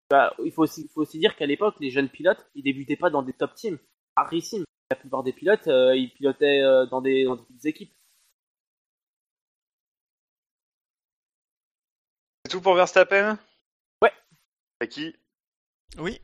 Bah, 0.09 0.33
il 0.43 0.51
faut 0.53 0.63
aussi, 0.63 0.83
il 0.83 0.89
faut 0.89 1.01
aussi 1.01 1.19
dire 1.19 1.35
qu'à 1.35 1.45
l'époque, 1.45 1.75
les 1.81 1.91
jeunes 1.91 2.09
pilotes, 2.09 2.49
ils 2.55 2.63
débutaient 2.63 2.95
pas 2.95 3.09
dans 3.09 3.21
des 3.21 3.33
top 3.33 3.53
teams. 3.53 3.77
Rarissime. 4.15 4.63
La 4.89 4.95
plupart 4.95 5.23
des 5.23 5.33
pilotes, 5.33 5.67
euh, 5.67 5.95
ils 5.95 6.11
pilotaient 6.11 6.61
euh, 6.61 6.85
dans 6.85 7.01
des, 7.01 7.25
dans 7.25 7.35
des 7.35 7.43
petites 7.43 7.65
équipes. 7.65 7.93
C'est 12.49 12.55
tout 12.55 12.61
pour 12.61 12.73
Verstappen? 12.73 13.37
Ouais. 14.01 14.11
À 14.79 14.87
qui? 14.87 15.15
Oui. 15.99 16.19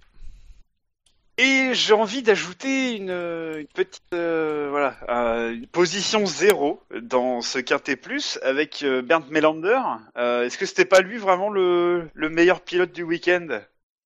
Et 1.38 1.76
j'ai 1.76 1.94
envie 1.94 2.24
d'ajouter 2.24 2.96
une, 2.96 3.12
euh, 3.12 3.60
une 3.60 3.68
petite 3.68 4.12
euh, 4.12 4.70
voilà 4.72 4.98
euh, 5.08 5.54
une 5.54 5.68
position 5.68 6.26
zéro 6.26 6.82
dans 7.00 7.42
ce 7.42 7.60
quintet 7.60 7.96
plus 7.96 8.40
avec 8.42 8.82
euh, 8.82 9.04
Bernd 9.04 9.30
Melander. 9.30 9.80
Euh, 10.18 10.46
Est-ce 10.46 10.58
que 10.58 10.66
c'était 10.66 10.86
pas 10.86 11.02
lui 11.02 11.18
vraiment 11.18 11.52
le, 11.52 12.10
le 12.16 12.30
meilleur 12.30 12.62
pilote 12.62 12.92
du 12.92 13.04
week-end? 13.04 13.60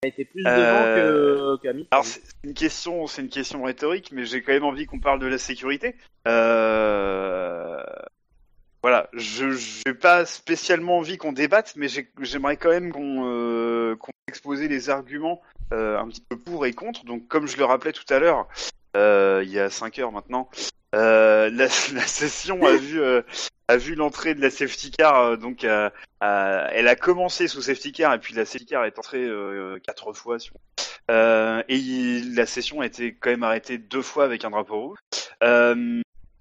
Il 0.04 0.08
a 0.08 0.10
été 0.10 0.26
plus 0.26 0.44
Euh, 0.46 0.58
devant 0.58 1.58
que, 1.58 1.68
Hamilton. 1.70 1.88
Alors 1.92 2.04
c'est 2.04 2.20
c'est 2.26 2.36
une 2.44 2.54
question, 2.54 3.08
c'est 3.08 3.22
une 3.22 3.30
question 3.30 3.64
rhétorique, 3.64 4.12
mais 4.12 4.26
j'ai 4.26 4.42
quand 4.42 4.52
même 4.52 4.66
envie 4.66 4.88
qu'on 4.88 5.00
parle 5.00 5.20
de 5.20 5.28
la 5.28 5.38
sécurité. 5.38 5.96
Voilà, 8.82 9.09
je 9.14 9.51
j'ai 9.51 9.93
pas 9.93 10.25
spécialement 10.25 10.98
envie 10.99 11.17
qu'on 11.17 11.33
débatte, 11.33 11.74
mais 11.75 11.90
j'ai- 11.90 12.09
j'aimerais 12.22 12.56
quand 12.56 12.69
même 12.69 12.93
qu'on 12.93 13.25
euh, 13.27 13.95
expose 14.30 14.61
les 14.61 14.90
arguments 14.90 15.41
euh, 15.74 15.99
un 15.99 16.08
petit 16.08 16.22
peu 16.22 16.38
pour 16.38 16.66
et 16.66 16.72
contre. 16.74 17.03
Donc 17.03 17.27
comme 17.27 17.45
je 17.48 17.58
le 17.58 17.66
rappelais 17.66 17.91
tout 17.91 18.06
à 18.14 18.19
l'heure, 18.19 18.48
euh, 18.95 19.41
il 19.43 19.51
y 19.51 19.59
a 19.59 19.69
5 19.69 19.99
heures 19.99 20.11
maintenant, 20.14 20.49
euh, 20.95 21.49
la, 21.49 21.66
la 21.93 22.08
session 22.08 22.66
a 22.66 22.72
vu 22.77 23.01
euh, 23.01 23.22
a 23.67 23.75
vu 23.77 23.95
l'entrée 23.95 24.33
de 24.33 24.41
la 24.41 24.49
safety 24.49 24.91
car, 24.91 25.38
donc 25.38 25.64
elle 25.66 26.88
a 26.88 26.95
commencé 26.95 27.48
sous 27.48 27.61
safety 27.61 27.91
car 27.91 28.14
et 28.14 28.19
puis 28.19 28.33
la 28.33 28.45
safety 28.45 28.66
car 28.66 28.85
est 28.85 28.98
entrée 28.98 29.24
euh, 29.24 29.77
quatre 29.85 30.14
fois. 30.14 30.40
si 30.40 30.51
on- 30.53 31.64
et 31.67 32.22
la 32.33 32.45
session 32.45 32.82
a 32.82 32.85
été 32.85 33.14
quand 33.14 33.30
même 33.30 33.43
arrêtée 33.43 33.77
deux 33.77 34.01
fois 34.01 34.24
avec 34.24 34.45
un 34.45 34.51
drapeau 34.51 34.80
rouge. 34.82 34.98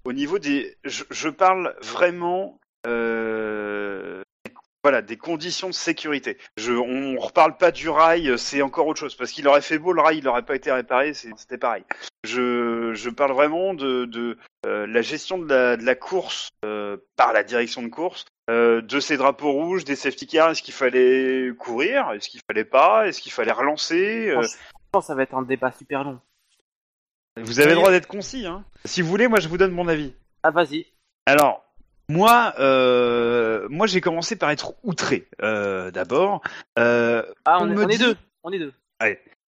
Au 0.05 0.13
niveau 0.13 0.39
des, 0.39 0.77
je, 0.83 1.29
parle 1.29 1.75
vraiment, 1.81 2.59
euh, 2.87 4.23
voilà, 4.83 5.01
des 5.01 5.17
conditions 5.17 5.67
de 5.67 5.73
sécurité. 5.73 6.37
Je, 6.57 6.71
on 6.71 7.19
reparle 7.19 7.57
pas 7.57 7.71
du 7.71 7.89
rail, 7.89 8.37
c'est 8.37 8.61
encore 8.61 8.87
autre 8.87 8.99
chose 8.99 9.15
parce 9.15 9.31
qu'il 9.31 9.47
aurait 9.47 9.61
fait 9.61 9.77
beau 9.77 9.91
le 9.91 10.01
rail, 10.01 10.19
il 10.19 10.23
n'aurait 10.23 10.45
pas 10.45 10.55
été 10.55 10.71
réparé, 10.71 11.13
c'était 11.13 11.57
pareil. 11.57 11.83
Je, 12.23 12.93
je 12.93 13.09
parle 13.09 13.33
vraiment 13.33 13.73
de, 13.73 14.05
de 14.05 14.37
euh, 14.65 14.87
la 14.87 15.01
gestion 15.01 15.37
de 15.37 15.47
la, 15.47 15.75
de 15.75 15.83
la 15.83 15.95
course 15.95 16.49
euh, 16.63 16.97
par 17.17 17.33
la 17.33 17.43
direction 17.43 17.81
de 17.81 17.89
course, 17.89 18.25
euh, 18.49 18.81
de 18.81 18.99
ces 18.99 19.17
drapeaux 19.17 19.51
rouges, 19.51 19.83
des 19.83 19.95
safety 19.95 20.27
cars. 20.27 20.51
Est-ce 20.51 20.63
qu'il 20.63 20.73
fallait 20.73 21.51
courir? 21.57 22.11
Est-ce 22.13 22.29
qu'il 22.29 22.41
fallait 22.47 22.65
pas? 22.65 23.07
Est-ce 23.07 23.21
qu'il 23.21 23.33
fallait 23.33 23.51
relancer? 23.51 24.31
Franchement, 24.31 25.01
ça 25.01 25.15
va 25.15 25.23
être 25.23 25.35
un 25.35 25.43
débat 25.43 25.71
super 25.71 26.05
long. 26.05 26.19
Vous 27.37 27.59
avez 27.59 27.69
le 27.69 27.75
droit 27.75 27.91
d'être 27.91 28.07
concis. 28.07 28.45
Hein. 28.45 28.63
Si 28.85 29.01
vous 29.01 29.09
voulez, 29.09 29.27
moi 29.27 29.39
je 29.39 29.47
vous 29.47 29.57
donne 29.57 29.71
mon 29.71 29.87
avis. 29.87 30.13
Ah, 30.43 30.51
vas-y. 30.51 30.85
Alors, 31.25 31.63
moi, 32.09 32.53
euh, 32.59 33.67
moi 33.69 33.87
j'ai 33.87 34.01
commencé 34.01 34.35
par 34.35 34.49
être 34.51 34.73
outré. 34.83 35.27
Euh, 35.41 35.91
D'abord, 35.91 36.41
euh, 36.77 37.23
Ah, 37.45 37.57
on, 37.59 37.63
On 37.63 37.71
est, 37.71 37.75
me 37.75 37.83
on 37.85 37.87
est 37.87 37.97
dit- 37.97 38.03
deux. 38.03 38.17
On 38.43 38.51
est 38.51 38.59
deux. 38.59 38.73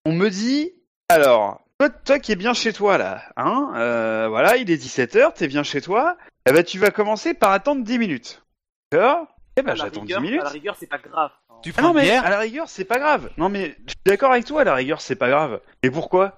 on 0.05 0.11
me 0.13 0.29
dit, 0.29 0.73
alors, 1.09 1.61
toi, 1.79 1.89
toi 1.89 2.19
qui 2.19 2.31
es 2.31 2.35
bien 2.35 2.53
chez 2.53 2.73
toi 2.73 2.97
là, 2.97 3.23
hein, 3.37 3.71
euh, 3.75 4.27
voilà, 4.29 4.57
il 4.57 4.69
est 4.71 4.77
17h, 4.77 5.33
t'es 5.33 5.47
bien 5.47 5.63
chez 5.63 5.81
toi, 5.81 6.17
eh 6.47 6.51
ben 6.51 6.63
tu 6.63 6.77
vas 6.79 6.91
commencer 6.91 7.33
par 7.33 7.51
attendre 7.51 7.83
10 7.83 7.97
minutes. 7.99 8.43
D'accord? 8.91 9.27
Eh 9.57 9.61
ben 9.63 9.75
j'attends 9.75 10.01
10 10.03 10.13
rigueur, 10.15 10.21
minutes. 10.21 10.41
à 10.41 10.45
la 10.45 10.49
rigueur, 10.51 10.75
c'est 10.79 10.87
pas 10.87 10.97
grave. 10.97 11.31
Tu 11.63 11.73
Ah 11.77 11.81
non 11.83 11.93
mais 11.93 12.01
bière? 12.03 12.25
à 12.25 12.29
la 12.29 12.39
rigueur 12.39 12.67
c'est 12.69 12.85
pas 12.85 12.97
grave. 12.99 13.29
Non 13.37 13.47
mais 13.49 13.75
je 13.85 13.91
suis 13.91 13.99
d'accord 14.05 14.31
avec 14.31 14.45
toi, 14.45 14.61
à 14.61 14.63
la 14.63 14.73
rigueur 14.75 14.99
c'est 15.01 15.15
pas 15.15 15.29
grave. 15.29 15.61
Mais 15.83 15.91
pourquoi? 15.91 16.37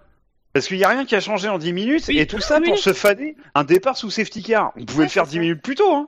Parce 0.54 0.68
qu'il 0.68 0.78
y 0.78 0.84
a 0.84 0.90
rien 0.90 1.06
qui 1.06 1.16
a 1.16 1.20
changé 1.20 1.50
en 1.50 1.58
10 1.58 1.74
minutes 1.74 2.06
Oui, 2.08 2.20
et 2.20 2.28
tout 2.28 2.40
ça 2.40 2.60
oui. 2.62 2.70
pour 2.70 2.78
se 2.78 2.94
fader 2.94 3.36
un 3.56 3.64
départ 3.64 3.98
sous 3.98 4.10
safety 4.12 4.44
car. 4.44 4.72
On 4.78 4.86
pouvait 4.86 5.00
Ouais, 5.00 5.06
le 5.06 5.10
faire 5.10 5.26
c'est 5.26 5.32
10 5.32 5.36
ça. 5.36 5.42
minutes 5.42 5.62
plus 5.64 5.76
tôt. 5.76 5.92
Hein. 5.94 6.08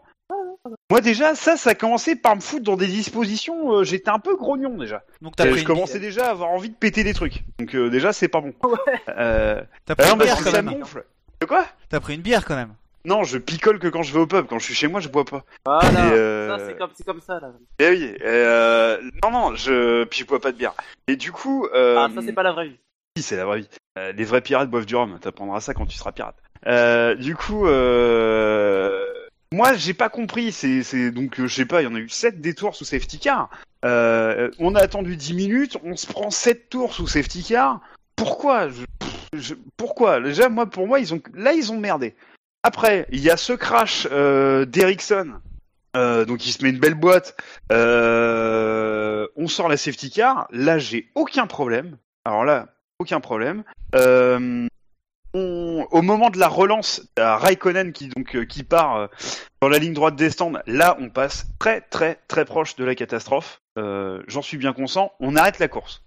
Moi 0.90 1.02
déjà 1.02 1.36
ça 1.36 1.58
ça 1.58 1.72
a 1.72 1.76
commencé 1.76 2.16
par 2.16 2.36
me 2.36 2.42
foutre 2.42 2.64
dans 2.64 2.76
des 2.78 2.88
dispositions. 2.88 3.72
euh, 3.74 3.84
J'étais 3.84 4.10
un 4.10 4.20
peu 4.20 4.36
grognon 4.36 4.78
déjà. 4.78 5.04
Donc 5.22 5.36
t'as 5.36 5.46
Euh, 5.46 5.50
pris, 5.50 5.58
je 5.60 5.62
une 5.64 5.68
commençais 5.68 6.00
déjà 6.00 6.28
à 6.28 6.32
avoir 6.32 6.50
envie 6.50 6.70
de 6.70 6.76
péter 6.76 7.04
des 7.04 7.14
trucs. 7.14 7.44
Donc 7.60 7.76
euh, 7.76 7.90
déjà 7.90 8.14
c'est 8.14 8.28
pas 8.28 8.42
bon. 8.42 8.54
Euh... 9.10 9.62
t'as 9.86 9.96
pris 9.96 10.08
non 10.08 10.14
une 10.14 10.20
parce 10.20 10.42
bière 10.42 10.44
quand 10.54 10.64
même. 10.64 10.80
gonfle. 10.80 11.06
De 11.42 11.46
quoi? 11.46 11.66
T'as 11.90 12.00
pris 12.00 12.16
une 12.16 12.22
bière 12.22 12.46
quand 12.46 12.56
même. 12.56 12.74
Non 13.04 13.24
je 13.24 13.38
picole 13.38 13.78
que 13.78 13.88
quand 13.88 14.02
je 14.02 14.14
vais 14.14 14.20
au 14.20 14.26
pub. 14.28 14.48
Quand 14.48 14.58
je 14.58 14.66
suis 14.66 14.74
chez 14.74 14.88
moi 14.88 15.00
je 15.00 15.10
bois 15.10 15.26
pas. 15.26 15.44
Voilà. 15.66 16.08
Et, 16.08 16.12
euh, 16.14 16.58
Ça, 16.58 16.66
c'est 16.66 16.78
comme, 16.78 16.90
c'est 16.96 17.06
comme 17.06 17.22
ça, 17.22 17.40
là. 17.40 17.52
Eh 17.80 17.90
oui. 17.90 18.16
euh, 18.26 18.98
Non 19.24 19.30
non 19.32 19.56
je 19.56 20.04
puis 20.06 20.20
je 20.22 20.26
bois 20.26 20.40
pas 20.40 20.52
de 20.52 20.58
bière. 20.58 20.74
Et 21.08 21.16
du 21.16 21.32
coup. 21.32 21.68
Euh... 21.76 21.98
Ah, 22.00 22.10
ça, 22.16 22.22
c'est 22.26 22.34
pas 22.34 22.42
la 22.44 22.52
vraie 22.54 22.70
vie. 22.70 22.80
C'est 23.18 23.38
la 23.38 23.46
vraie 23.46 23.60
vie. 23.60 23.70
Euh, 23.98 24.12
les 24.12 24.26
vrais 24.26 24.42
pirates 24.42 24.70
boivent 24.70 24.86
du 24.86 24.96
rhum. 24.96 25.18
T'apprendras 25.20 25.62
ça 25.62 25.74
quand 25.74 25.86
tu 25.86 25.98
seras 25.98 26.12
pirate. 26.12 26.36
Euh, 26.68 27.16
du 27.16 27.34
coup, 27.36 27.66
euh... 27.66 29.06
moi, 29.54 29.74
j'ai 29.76 29.94
pas 29.94 30.10
compris. 30.10 30.52
C'est, 30.52 31.12
donc, 31.12 31.36
je 31.38 31.48
sais 31.48 31.66
pas. 31.66 31.82
Il 31.82 31.86
y 31.86 31.88
en 31.88 31.96
a 31.96 32.00
eu 32.00 32.10
7 32.10 32.42
détours 32.42 32.76
sous 32.76 32.84
safety 32.84 33.20
car. 33.20 33.50
On 33.84 34.76
a 34.76 34.82
attendu 34.82 35.16
10 35.16 35.34
minutes. 35.34 35.78
On 35.86 35.96
se 35.96 36.08
prend 36.08 36.30
7 36.30 36.70
tours 36.70 36.94
sous 36.94 37.08
safety 37.08 37.42
car. 37.44 37.80
Pourquoi? 38.18 38.68
Pourquoi? 39.78 40.20
Déjà, 40.20 40.50
moi, 40.50 40.66
pour 40.66 40.86
moi, 40.86 41.00
ils 41.00 41.14
ont 41.14 41.22
là, 41.34 41.54
ils 41.54 41.72
ont 41.72 41.80
merdé. 41.80 42.16
Après, 42.64 43.08
il 43.12 43.22
y 43.22 43.30
a 43.30 43.38
ce 43.38 43.54
crash 43.54 44.08
d'Ericsson. 44.10 45.36
Donc 45.94 46.46
il 46.46 46.52
se 46.52 46.62
met 46.62 46.70
une 46.70 46.80
belle 46.80 46.96
boîte. 46.96 47.38
On 47.70 49.48
sort 49.48 49.70
la 49.70 49.78
safety 49.78 50.10
car. 50.10 50.50
Là, 50.52 50.80
j'ai 50.80 51.12
aucun 51.16 51.48
problème. 51.48 51.98
Alors 52.26 52.44
là, 52.44 52.75
aucun 53.00 53.20
problème. 53.20 53.64
Euh, 53.96 54.68
au 55.34 56.02
moment 56.02 56.30
de 56.30 56.40
la 56.40 56.48
relance, 56.48 57.06
à 57.18 57.38
Raikkonen 57.38 57.92
qui 57.92 58.08
donc 58.08 58.36
euh, 58.36 58.46
qui 58.46 58.64
part 58.64 58.96
euh, 58.96 59.08
sur 59.62 59.70
la 59.70 59.80
ligne 59.80 59.94
droite 59.94 60.16
des 60.16 60.30
stands. 60.30 60.54
Là, 60.66 60.98
on 61.00 61.10
passe 61.10 61.48
très 61.60 61.82
très 61.82 62.20
très 62.28 62.46
proche 62.46 62.76
de 62.76 62.86
la 62.86 62.96
catastrophe. 62.96 63.62
J'en 63.76 64.42
suis 64.42 64.58
bien 64.58 64.72
conscient. 64.72 65.12
On 65.20 65.36
arrête 65.36 65.60
la 65.60 65.68
course. 65.68 66.04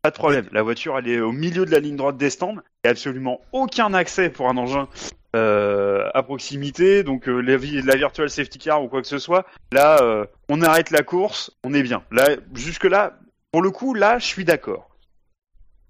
Pas 0.00 0.10
de 0.10 0.16
problème. 0.16 0.48
La 0.52 0.62
voiture, 0.62 0.98
elle 0.98 1.06
est 1.06 1.20
au 1.20 1.32
milieu 1.32 1.66
de 1.66 1.70
la 1.70 1.78
ligne 1.78 1.96
droite 1.96 2.16
des 2.16 2.30
stands. 2.30 2.54
Il 2.54 2.86
n'y 2.86 2.88
a 2.88 2.90
absolument 2.90 3.40
aucun 3.52 3.92
accès 3.92 4.30
pour 4.30 4.48
un 4.48 4.56
engin 4.56 4.88
à 5.34 6.22
proximité. 6.22 7.02
Donc 7.02 7.26
la, 7.26 7.58
la 7.58 7.96
virtual 7.96 8.30
safety 8.30 8.58
car 8.58 8.82
ou 8.82 8.88
quoi 8.88 9.02
que 9.02 9.08
ce 9.08 9.18
soit. 9.18 9.44
Là, 9.70 10.26
on 10.48 10.62
arrête 10.62 10.90
la 10.90 11.02
course. 11.02 11.52
On 11.62 11.74
est 11.74 11.82
bien. 11.82 12.02
Là, 12.10 12.30
jusque 12.54 12.84
là, 12.84 13.18
pour 13.50 13.60
le 13.60 13.70
coup, 13.70 13.92
là, 13.92 14.18
je 14.18 14.24
suis 14.24 14.46
d'accord. 14.46 14.91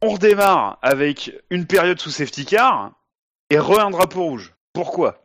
On 0.02 0.10
redémarre 0.10 0.78
avec 0.82 1.32
une 1.50 1.66
période 1.66 2.00
sous 2.00 2.10
safety 2.10 2.44
car 2.44 2.92
et 3.50 3.58
re 3.58 3.78
un 3.80 3.90
drapeau 3.90 4.24
rouge. 4.24 4.54
Pourquoi? 4.72 5.24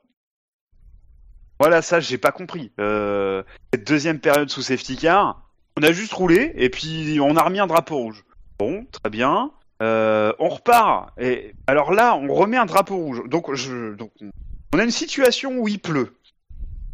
Voilà, 1.59 1.81
ça 1.81 1.99
j'ai 1.99 2.17
pas 2.19 2.31
compris. 2.31 2.72
Euh, 2.80 3.41
cette 3.73 3.88
deuxième 3.88 4.19
période 4.19 4.49
sous 4.49 4.61
safety 4.61 4.95
car, 4.95 5.49
on 5.77 5.83
a 5.83 5.91
juste 5.91 6.14
roulé 6.14 6.53
et 6.56 6.69
puis 6.69 7.19
on 7.19 7.35
a 7.35 7.43
remis 7.43 7.59
un 7.59 7.67
drapeau 7.67 7.97
rouge. 7.97 8.23
Bon, 8.59 8.85
très 8.91 9.09
bien. 9.09 9.51
Euh, 9.81 10.33
on 10.39 10.49
repart 10.49 11.11
et 11.19 11.53
alors 11.67 11.91
là 11.91 12.15
on 12.15 12.31
remet 12.33 12.57
un 12.57 12.65
drapeau 12.65 12.97
rouge. 12.97 13.23
Donc 13.27 13.49
on- 13.49 14.80
a 14.80 14.83
une 14.83 14.91
situation 14.91 15.57
où 15.57 15.67
il 15.67 15.80
pleut. 15.80 16.15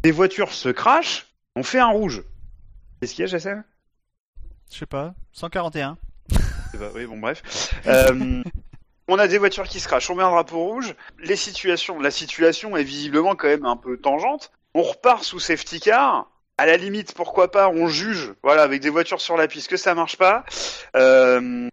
Les 0.04 0.10
voitures 0.10 0.52
se 0.52 0.70
crachent, 0.70 1.26
on 1.54 1.62
fait 1.62 1.80
un 1.80 1.88
rouge. 1.88 2.22
Qu'est-ce 3.00 3.14
qu'il 3.14 3.22
y 3.22 3.24
a, 3.24 3.26
Jassem 3.26 3.62
Je 4.72 4.78
sais 4.78 4.86
pas. 4.86 5.14
141. 5.32 5.98
Oui, 6.94 7.06
bon, 7.06 7.18
bref. 7.18 7.74
Euh, 7.86 8.42
on 9.08 9.18
a 9.18 9.28
des 9.28 9.38
voitures 9.38 9.68
qui 9.68 9.80
se 9.80 9.88
crachent, 9.88 10.10
on 10.10 10.14
met 10.14 10.22
un 10.22 10.30
drapeau 10.30 10.58
rouge. 10.58 10.94
Les 11.18 11.36
situations, 11.36 12.00
la 12.00 12.10
situation 12.10 12.76
est 12.76 12.84
visiblement 12.84 13.34
quand 13.34 13.48
même 13.48 13.66
un 13.66 13.76
peu 13.76 13.96
tangente. 13.96 14.52
On 14.74 14.82
repart 14.82 15.24
sous 15.24 15.40
safety 15.40 15.80
car. 15.80 16.30
À 16.56 16.66
la 16.66 16.76
limite, 16.76 17.14
pourquoi 17.14 17.50
pas, 17.50 17.68
on 17.68 17.88
juge, 17.88 18.32
voilà, 18.44 18.62
avec 18.62 18.80
des 18.80 18.90
voitures 18.90 19.20
sur 19.20 19.36
la 19.36 19.48
piste, 19.48 19.68
que 19.68 19.76
ça 19.76 19.94
marche 19.94 20.16
pas. 20.16 20.44
Euh, 20.94 21.68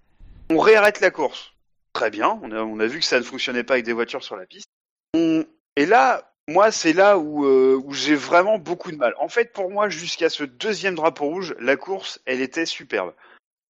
on 0.49 0.57
réarrête 0.57 1.01
la 1.01 1.11
course. 1.11 1.53
Très 1.93 2.09
bien, 2.09 2.39
on 2.41 2.79
a, 2.79 2.87
vu 2.87 2.99
que 2.99 3.05
ça 3.05 3.19
ne 3.19 3.23
fonctionnait 3.23 3.63
pas 3.63 3.73
avec 3.75 3.85
des 3.85 3.93
voitures 3.93 4.23
sur 4.23 4.37
la 4.37 4.45
piste. 4.47 4.67
Et 5.13 5.85
là, 5.85 6.33
moi, 6.47 6.71
c'est 6.71 6.93
là 6.93 7.17
où, 7.17 7.45
euh, 7.45 7.79
où 7.83 7.93
j'ai 7.93 8.15
vraiment 8.15 8.57
beaucoup 8.57 8.91
de 8.91 8.97
mal. 8.97 9.13
En 9.19 9.29
fait, 9.29 9.53
pour 9.53 9.69
moi, 9.69 9.89
jusqu'à 9.89 10.29
ce 10.29 10.43
deuxième 10.43 10.95
drapeau 10.95 11.25
rouge, 11.25 11.55
la 11.59 11.75
course, 11.75 12.19
elle 12.25 12.41
était 12.41 12.65
superbe. 12.65 13.13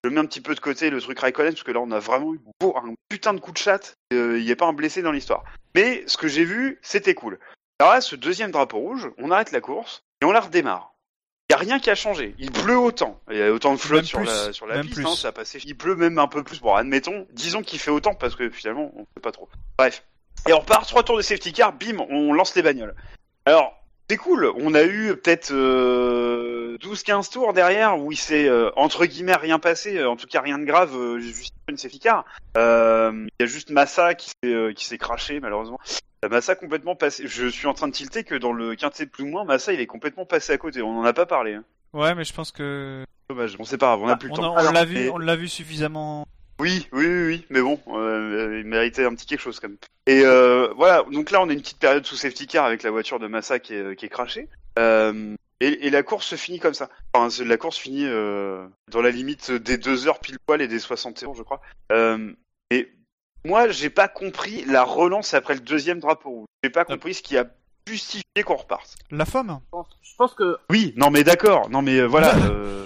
Je 0.04 0.10
mets 0.10 0.20
un 0.20 0.26
petit 0.26 0.42
peu 0.42 0.56
de 0.56 0.60
côté 0.60 0.90
le 0.90 1.00
truc 1.00 1.20
Raikkonen 1.20 1.52
parce 1.54 1.64
que 1.64 1.72
là 1.72 1.80
on 1.80 1.92
a 1.92 2.00
vraiment 2.00 2.34
eu 2.34 2.40
beau- 2.60 2.76
un 2.78 2.94
putain 3.10 3.34
de 3.34 3.40
coup 3.40 3.52
de 3.52 3.58
chat. 3.58 3.94
euh, 4.14 4.40
Il 4.40 4.46
n'y 4.46 4.52
a 4.52 4.56
pas 4.56 4.66
un 4.66 4.74
blessé 4.74 5.02
dans 5.02 5.12
l'histoire. 5.12 5.44
Mais 5.76 6.04
ce 6.08 6.18
que 6.18 6.28
j'ai 6.28 6.44
vu, 6.44 6.80
c'était 6.82 7.14
cool. 7.14 7.40
Alors 7.80 7.94
là, 7.94 8.02
ce 8.02 8.16
deuxième 8.16 8.52
drapeau 8.52 8.78
rouge, 8.80 9.10
on 9.18 9.32
arrête 9.32 9.52
la 9.52 9.62
course 9.62 10.04
et 10.22 10.26
on 10.26 10.32
la 10.32 10.42
redémarre. 10.42 10.94
Il 11.50 11.54
y 11.54 11.56
a 11.56 11.58
rien 11.58 11.80
qui 11.80 11.90
a 11.90 11.96
changé. 11.96 12.34
Il 12.40 12.52
pleut 12.52 12.78
autant. 12.78 13.20
Il 13.30 13.38
y 13.38 13.42
a 13.42 13.52
autant 13.52 13.74
de 13.74 13.80
flotte 13.80 14.06
sur 14.06 14.22
la 14.22 14.54
sur 14.54 14.66
la 14.68 14.76
Même 14.78 14.86
piste. 14.86 14.96
plus. 14.96 15.06
hein, 15.06 15.16
ça 15.16 15.30
a 15.30 15.32
passé. 15.32 15.60
Il 15.66 15.76
pleut 15.78 15.96
même 15.96 16.18
un 16.18 16.28
peu 16.28 16.44
plus. 16.44 16.62
Bon, 16.62 16.74
admettons. 16.74 17.28
Disons 17.32 17.62
qu'il 17.62 17.80
fait 17.80 17.92
autant 17.92 18.14
parce 18.16 18.36
que 18.36 18.50
finalement 18.50 18.92
on 18.96 19.02
sait 19.16 19.22
pas 19.22 19.32
trop. 19.32 19.50
Bref. 19.78 20.04
Et 20.48 20.54
on 20.54 20.60
repart 20.60 20.88
trois 20.88 21.04
tours 21.04 21.18
de 21.18 21.22
safety 21.22 21.52
car. 21.54 21.74
Bim, 21.74 21.98
on 22.10 22.34
lance 22.34 22.56
les 22.56 22.62
bagnoles. 22.64 22.96
Alors 23.46 23.74
c'est 24.12 24.18
cool. 24.18 24.52
On 24.58 24.74
a 24.74 24.84
eu 24.84 25.16
peut-être 25.16 25.52
euh, 25.54 26.78
12-15 26.82 27.32
tours 27.32 27.54
derrière 27.54 27.98
où 27.98 28.12
il 28.12 28.18
s'est 28.18 28.48
euh, 28.50 28.70
entre 28.76 29.06
guillemets 29.06 29.36
rien 29.38 29.58
passé. 29.58 29.98
euh, 29.98 30.10
En 30.10 30.18
tout 30.18 30.28
cas 30.28 30.42
rien 30.42 30.58
de 30.60 30.66
grave. 30.66 30.94
euh, 30.96 31.20
juste 31.20 31.54
une 31.70 31.78
safety 31.78 32.00
car. 32.00 32.26
Euh, 32.58 33.12
Il 33.40 33.44
y 33.44 33.44
a 33.44 33.46
juste 33.46 33.70
Massa 33.70 34.14
qui 34.14 34.30
s'est 34.30 34.36
euh, 34.54 34.74
qui 34.74 34.84
s'est 34.86 34.98
craché 34.98 35.40
malheureusement. 35.40 35.80
Euh, 36.26 36.30
Massa 36.30 36.56
complètement 36.56 36.96
passé. 36.96 37.24
Je 37.26 37.48
suis 37.48 37.68
en 37.68 37.74
train 37.74 37.88
de 37.88 37.94
tilter 37.94 38.26
que 38.26 38.36
dans 38.36 38.52
le 38.52 38.76
quintet 38.76 39.06
plus 39.06 39.24
ou 39.24 39.28
moins, 39.28 39.46
Massa 39.46 39.72
il 39.72 39.80
est 39.80 39.88
complètement 39.88 40.26
passé 40.26 40.52
à 40.52 40.58
côté. 40.58 40.82
On 40.82 41.00
en 41.00 41.06
a 41.06 41.14
pas 41.14 41.26
parlé. 41.26 41.54
hein. 41.54 41.64
Ouais, 41.94 42.14
mais 42.14 42.26
je 42.26 42.34
pense 42.34 42.52
que 42.52 43.06
Dommage. 43.30 43.58
Bon 43.58 43.64
c'est 43.64 43.78
pas 43.78 43.86
grave. 43.96 44.02
On 44.04 44.08
a 44.10 44.14
Ah, 44.14 44.18
plus 44.18 44.28
le 44.28 44.34
on, 44.34 44.36
temps. 44.38 44.58
a- 44.58 44.66
on 44.68 44.72
l'a 44.72 44.84
vu, 44.86 44.96
mais- 44.96 45.10
on 45.10 45.18
l'a 45.20 45.36
vu 45.38 45.48
suffisamment. 45.48 46.26
Oui, 46.62 46.88
oui, 46.92 47.06
oui, 47.06 47.26
oui, 47.26 47.46
mais 47.50 47.62
bon, 47.62 47.80
euh, 47.88 48.60
il 48.62 48.68
méritait 48.68 49.06
un 49.06 49.16
petit 49.16 49.26
quelque 49.26 49.42
chose 49.42 49.60
quand 49.60 49.68
même. 49.68 49.78
Et 50.06 50.22
euh, 50.24 50.72
voilà, 50.76 51.04
donc 51.12 51.32
là 51.32 51.42
on 51.42 51.50
a 51.50 51.54
une 51.54 51.62
petite 51.62 51.80
période 51.80 52.06
sous 52.06 52.16
safety 52.16 52.48
car 52.48 52.66
avec 52.66 52.84
la 52.84 52.92
voiture 52.92 53.20
de 53.20 53.28
Massa 53.28 53.60
qui 53.60 53.74
est, 53.74 53.96
qui 53.96 54.06
est 54.06 54.10
crashée. 54.10 54.48
Euh, 54.78 55.36
et, 55.60 55.88
et 55.88 55.90
la 55.90 56.04
course 56.04 56.28
se 56.28 56.36
finit 56.36 56.60
comme 56.60 56.74
ça. 56.74 56.90
Enfin, 57.14 57.44
la 57.44 57.58
course 57.58 57.78
finit 57.78 58.06
euh, 58.06 58.66
dans 58.92 59.02
la 59.02 59.12
limite 59.12 59.52
des 59.52 59.78
deux 59.78 60.08
heures 60.08 60.20
pile 60.20 60.38
poil 60.46 60.62
et 60.62 60.68
des 60.68 60.80
60 60.80 61.24
heures, 61.24 61.36
je 61.36 61.44
crois. 61.44 61.62
Euh, 61.92 62.32
et 62.72 62.92
moi, 63.44 63.70
j'ai 63.70 63.90
pas 63.90 64.08
compris 64.08 64.64
la 64.66 64.84
relance 64.84 65.34
après 65.34 65.56
le 65.56 65.62
deuxième 65.62 66.00
drapeau 66.00 66.30
rouge. 66.30 66.48
J'ai 66.64 66.70
pas 66.70 66.86
compris 66.86 67.16
ce 67.16 67.22
qui 67.22 67.38
a 67.38 67.46
justifié 67.88 68.44
qu'on 68.46 68.56
reparte. 68.56 68.96
La 69.10 69.26
femme? 69.26 69.60
Je 69.66 69.70
pense, 69.72 69.88
je 70.02 70.16
pense 70.16 70.34
que 70.36 70.58
Oui, 70.70 70.94
non 70.96 71.10
mais 71.10 71.24
d'accord, 71.24 71.70
non 71.70 71.82
mais 71.82 72.00
euh, 72.00 72.06
voilà, 72.06 72.36
euh, 72.52 72.86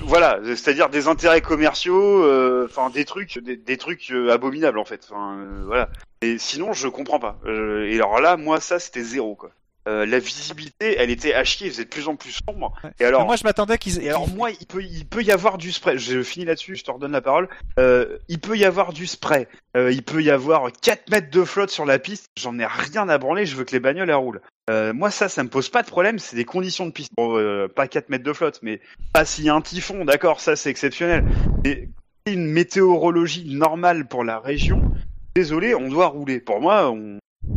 voilà, 0.00 0.38
c'est-à-dire 0.44 0.88
des 0.90 1.08
intérêts 1.08 1.40
commerciaux, 1.40 2.22
euh, 2.24 2.66
enfin 2.68 2.90
des 2.90 3.04
trucs, 3.04 3.38
des, 3.38 3.56
des 3.56 3.76
trucs 3.78 4.10
euh, 4.10 4.30
abominables 4.30 4.78
en 4.78 4.84
fait, 4.84 5.06
enfin 5.10 5.38
euh, 5.38 5.62
voilà. 5.64 5.88
Et 6.20 6.38
sinon 6.38 6.72
je 6.72 6.88
comprends 6.88 7.18
pas. 7.18 7.38
Euh, 7.46 7.88
et 7.88 7.94
alors 7.94 8.20
là, 8.20 8.36
moi 8.36 8.60
ça 8.60 8.78
c'était 8.78 9.02
zéro 9.02 9.34
quoi. 9.34 9.50
Euh, 9.88 10.06
la 10.06 10.20
visibilité, 10.20 10.96
elle 10.96 11.10
était 11.10 11.34
à 11.34 11.42
chier, 11.42 11.66
elle 11.66 11.72
faisait 11.72 11.84
de 11.84 11.88
plus 11.88 12.06
en 12.06 12.14
plus 12.14 12.40
sombre. 12.46 12.72
Ouais. 12.84 12.90
Et 13.00 13.04
alors, 13.04 13.22
Mais 13.22 13.26
Moi, 13.26 13.36
je 13.36 13.42
m'attendais 13.42 13.78
qu'ils. 13.78 14.00
et 14.00 14.10
alors 14.10 14.28
moi, 14.28 14.50
il 14.52 14.64
peut, 14.66 14.80
il 14.80 15.04
peut 15.06 15.22
y 15.24 15.32
avoir 15.32 15.58
du 15.58 15.72
spray. 15.72 15.98
Je 15.98 16.22
finis 16.22 16.44
là-dessus, 16.44 16.76
je 16.76 16.84
te 16.84 16.90
redonne 16.92 17.10
la 17.10 17.20
parole. 17.20 17.48
Euh, 17.80 18.18
il 18.28 18.38
peut 18.38 18.56
y 18.56 18.64
avoir 18.64 18.92
du 18.92 19.08
spray. 19.08 19.48
Euh, 19.76 19.90
il 19.90 20.04
peut 20.04 20.22
y 20.22 20.30
avoir 20.30 20.70
4 20.70 21.10
mètres 21.10 21.30
de 21.30 21.42
flotte 21.42 21.70
sur 21.70 21.84
la 21.84 21.98
piste. 21.98 22.26
J'en 22.36 22.60
ai 22.60 22.66
rien 22.66 23.08
à 23.08 23.18
branler. 23.18 23.44
Je 23.44 23.56
veux 23.56 23.64
que 23.64 23.72
les 23.72 23.80
bagnoles 23.80 24.08
elles 24.08 24.14
roulent. 24.14 24.40
Euh, 24.70 24.92
moi, 24.92 25.10
ça, 25.10 25.28
ça 25.28 25.42
me 25.42 25.48
pose 25.48 25.68
pas 25.68 25.82
de 25.82 25.88
problème. 25.88 26.18
C'est 26.18 26.36
des 26.36 26.44
conditions 26.44 26.86
de 26.86 26.92
piste. 26.92 27.12
Bon, 27.16 27.36
euh, 27.36 27.68
pas 27.68 27.88
4 27.88 28.08
mètres 28.08 28.24
de 28.24 28.32
flotte, 28.32 28.60
mais 28.62 28.80
pas 29.12 29.24
s'il 29.24 29.44
y 29.44 29.48
a 29.48 29.54
un 29.54 29.60
typhon. 29.60 30.04
D'accord, 30.04 30.40
ça 30.40 30.56
c'est 30.56 30.70
exceptionnel. 30.70 31.24
Mais 31.64 31.88
une 32.26 32.46
météorologie 32.46 33.54
normale 33.54 34.06
pour 34.06 34.24
la 34.24 34.38
région. 34.38 34.92
Désolé, 35.34 35.74
on 35.74 35.88
doit 35.88 36.06
rouler. 36.06 36.40
Pour 36.40 36.60
moi, 36.60 36.94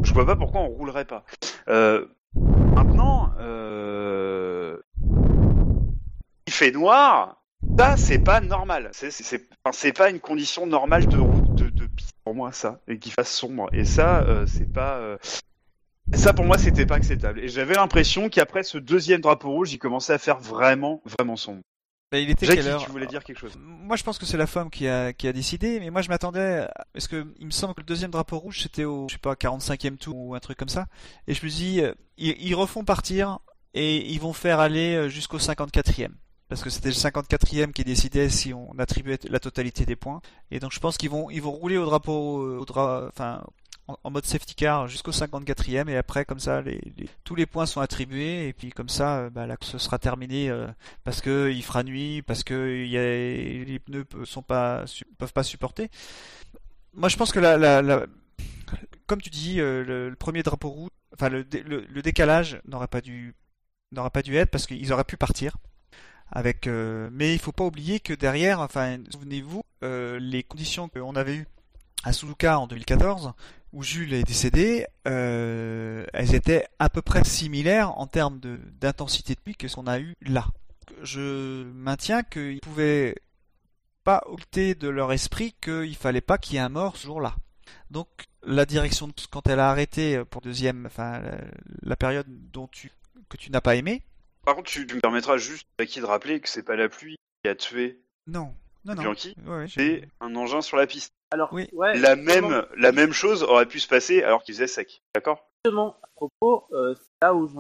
je 0.03 0.14
vois 0.14 0.25
pas 0.25 0.35
pourquoi 0.35 0.61
on 0.61 0.69
roulerait 0.69 1.06
pas. 1.06 1.25
Euh, 1.67 2.06
maintenant, 2.35 3.32
il 6.48 6.53
fait 6.53 6.72
noir. 6.72 7.42
Ça, 7.77 7.98
c'est 7.98 8.19
pas 8.19 8.42
normal. 8.42 8.90
C'est, 8.93 9.93
pas 9.93 10.09
une 10.09 10.19
condition 10.19 10.66
normale 10.66 11.08
de 11.08 11.17
route, 11.17 11.56
de, 11.56 11.85
piste 11.88 12.16
pour 12.24 12.34
moi, 12.34 12.51
ça, 12.51 12.80
et 12.88 12.98
qu'il 12.98 13.11
fasse 13.11 13.32
sombre. 13.32 13.69
Et 13.74 13.85
ça, 13.85 14.25
c'est 14.48 14.72
pas. 14.72 15.17
Euh, 16.14 16.17
Ça, 16.17 16.34
pour 16.34 16.45
moi, 16.45 16.58
c'était 16.58 16.85
pas 16.85 16.95
acceptable. 16.95 17.40
Et 17.40 17.48
j'avais 17.48 17.75
l'impression 17.75 18.30
qu'après 18.30 18.64
ce 18.64 18.77
deuxième 18.77 19.22
drapeau 19.22 19.51
rouge, 19.51 19.74
il 19.74 19.80
commençait 19.80 20.14
à 20.14 20.17
faire 20.17 20.40
vraiment, 20.40 21.01
vraiment 21.06 21.35
sombre. 21.35 21.61
Bah, 22.11 22.19
il 22.19 22.30
était 22.30 22.45
Jackie, 22.45 22.61
quelle 22.61 22.72
heure 22.72 22.84
tu 22.84 22.92
voulais 22.92 23.08
dire 23.08 23.24
quelque 23.24 23.40
chose? 23.40 23.58
Moi, 23.59 23.95
je 23.95 24.03
pense 24.03 24.19
que 24.19 24.25
c'est 24.25 24.38
la 24.38 24.48
femme 24.48 24.69
qui 24.69 24.88
a, 24.88 25.11
qui 25.11 25.27
a 25.27 25.34
décidé, 25.34 25.80
mais 25.80 25.90
moi, 25.90 26.01
je 26.01 26.09
m'attendais, 26.09 26.67
parce 26.93 27.08
que 27.08 27.25
il 27.40 27.48
me 27.48 27.51
semble 27.51 27.74
que 27.74 27.82
le 27.82 27.85
deuxième 27.85 28.11
drapeau 28.11 28.38
rouge, 28.38 28.61
c'était 28.61 28.85
au, 28.85 29.08
je 29.09 29.14
sais 29.14 29.19
pas, 29.19 29.34
45e 29.34 29.98
tour 29.98 30.16
ou 30.16 30.35
un 30.35 30.40
truc 30.40 30.58
comme 30.58 30.69
ça. 30.69 30.85
Et 31.27 31.34
je 31.34 31.43
me 31.43 31.50
dis, 31.50 31.82
euh, 31.82 31.93
ils, 32.17 32.35
ils 32.40 32.56
refont 32.56 32.84
partir 32.84 33.40
et 33.74 34.09
ils 34.11 34.19
vont 34.19 34.34
faire 34.34 34.59
aller 34.59 34.95
euh, 34.95 35.09
jusqu'au 35.09 35.40
54e. 35.40 36.11
Parce 36.48 36.64
que 36.64 36.69
c'était 36.69 36.90
le 36.90 36.95
54e 36.95 37.72
qui 37.72 37.84
décidait 37.84 38.30
si 38.30 38.53
on 38.53 38.72
attribuait 38.77 39.17
la 39.27 39.40
totalité 39.40 39.85
des 39.85 39.95
points. 39.95 40.22
Et 40.51 40.59
donc, 40.59 40.72
je 40.74 40.80
pense 40.80 40.98
qu'ils 40.98 41.09
vont, 41.09 41.32
ils 41.32 41.42
vont 41.42 41.51
rouler 41.51 41.77
au 41.77 41.85
drapeau, 41.85 42.43
euh, 42.43 42.59
au 42.59 42.66
dra, 42.66 43.08
enfin, 43.08 43.43
en, 43.88 44.09
mode 44.09 44.25
safety 44.25 44.55
car 44.55 44.88
jusqu'au 44.88 45.11
54e 45.11 45.89
et 45.89 45.97
après 45.97 46.25
comme 46.25 46.39
ça 46.39 46.64
tous 47.23 47.35
les 47.35 47.45
points 47.45 47.65
sont 47.65 47.81
attribués 47.81 48.47
et 48.47 48.53
puis 48.53 48.72
comme 48.72 48.89
ça 48.89 49.19
euh, 49.19 49.30
bah, 49.30 49.45
la 49.45 49.57
course 49.57 49.77
sera 49.77 49.99
terminée 49.99 50.49
euh, 50.49 50.67
parce 51.03 51.22
que 51.22 51.51
il 51.51 51.64
fera 51.64 51.83
nuit, 51.83 52.22
parce 52.23 52.43
que 52.43 52.53
les 52.53 53.80
pneus 53.80 54.05
sont 54.25 54.41
pas 54.41 54.85
peuvent 55.17 55.33
pas 55.33 55.43
supporter. 55.43 55.89
Moi, 56.93 57.09
je 57.09 57.17
pense 57.17 57.31
que 57.31 57.39
la, 57.39 58.05
comme 59.05 59.22
tu 59.22 59.30
dis, 59.30 59.59
euh, 59.59 59.83
le, 59.83 60.15
premier 60.15 60.43
drapeau 60.43 60.69
rouge, 60.69 60.89
enfin 61.14 61.30
le, 61.30 61.43
dé- 61.43 61.61
le, 61.61 61.85
le 61.88 62.01
décalage 62.01 62.61
n'aurait 62.65 62.88
pas 62.88 63.01
dû 63.01 63.35
n'aurait 63.91 64.09
pas 64.09 64.22
dû 64.22 64.35
être 64.35 64.49
parce 64.49 64.65
qu'ils 64.65 64.91
auraient 64.93 65.03
pu 65.03 65.17
partir. 65.17 65.57
Avec, 66.31 66.65
mais 66.65 67.33
il 67.33 67.39
faut 67.39 67.51
pas 67.51 67.64
oublier 67.64 67.99
que 67.99 68.11
derrière, 68.11 68.59
enfin, 68.59 68.97
souvenez-vous, 69.11 69.61
les 69.83 70.41
conditions 70.41 70.89
qu'on 70.89 71.15
avait 71.15 71.35
eues 71.35 71.47
à 72.03 72.14
Suluka 72.14 72.59
en 72.59 72.67
2014, 72.67 73.33
où 73.75 73.83
Jules 73.83 74.13
est 74.13 74.23
décédé, 74.23 74.85
euh, 75.07 76.05
elles 76.13 76.33
étaient 76.33 76.65
à 76.79 76.89
peu 76.89 77.01
près 77.01 77.23
similaires 77.25 77.91
en 77.99 78.07
termes 78.07 78.39
de- 78.39 78.59
d'intensité 78.79 79.35
de 79.35 79.39
pluie 79.41 79.55
que 79.55 79.67
ce 79.67 79.75
qu'on 79.75 79.85
a 79.87 79.99
eu 79.99 80.15
là. 80.21 80.45
Je 81.03 81.63
maintiens 81.73 82.23
qu'ils 82.23 82.61
pouvaient 82.61 83.15
pas 84.05 84.23
occulter 84.27 84.75
de 84.75 84.87
leur 84.87 85.11
esprit 85.11 85.53
qu'il 85.61 85.95
fallait 85.95 86.21
pas 86.21 86.37
qu'il 86.37 86.55
y 86.55 86.57
ait 86.57 86.61
un 86.61 86.69
mort 86.69 86.95
ce 86.95 87.05
jour-là. 87.07 87.35
Donc 87.91 88.07
la 88.43 88.65
direction, 88.65 89.07
de- 89.07 89.13
quand 89.29 89.45
elle 89.47 89.59
a 89.59 89.69
arrêté 89.69 90.23
pour 90.29 90.41
deuxième, 90.41 90.85
enfin 90.85 91.19
la, 91.19 91.37
la 91.81 91.95
période 91.95 92.27
dont 92.29 92.67
tu 92.67 92.91
que 93.29 93.37
tu 93.37 93.51
n'as 93.51 93.61
pas 93.61 93.75
aimé, 93.75 94.03
Par 94.45 94.55
contre, 94.55 94.69
tu, 94.69 94.85
tu 94.85 94.95
me 94.95 95.01
permettras 95.01 95.37
juste, 95.37 95.67
Jackie, 95.79 95.99
de 95.99 96.05
rappeler 96.05 96.39
que 96.39 96.47
c'est 96.47 96.61
pas 96.63 96.75
la 96.75 96.87
pluie 96.87 97.15
qui 97.43 97.49
a 97.49 97.55
tué 97.55 97.99
non, 98.27 98.53
non, 98.85 98.93
non. 98.93 99.01
Bianchi, 99.01 99.35
Ouais, 99.47 99.55
ouais, 99.57 99.65
c'est 99.67 100.07
un 100.21 100.35
engin 100.35 100.61
sur 100.61 100.77
la 100.77 100.85
piste. 100.85 101.15
Alors 101.31 101.49
Oui. 101.51 101.67
ouais, 101.73 101.97
La 101.97 102.15
même, 102.15 102.65
la 102.77 102.91
même 102.91 103.11
chose 103.13 103.43
aurait 103.43 103.65
pu 103.65 103.79
se 103.79 103.87
passer 103.87 104.23
alors 104.23 104.43
qu'il 104.43 104.53
faisait 104.55 104.67
sec. 104.67 105.01
D'accord? 105.13 105.47
Justement, 105.65 105.95
à 106.03 106.07
propos, 106.15 106.67
euh, 106.73 106.93
c'est 106.95 107.25
là 107.25 107.33
où 107.33 107.47
je 107.47 107.53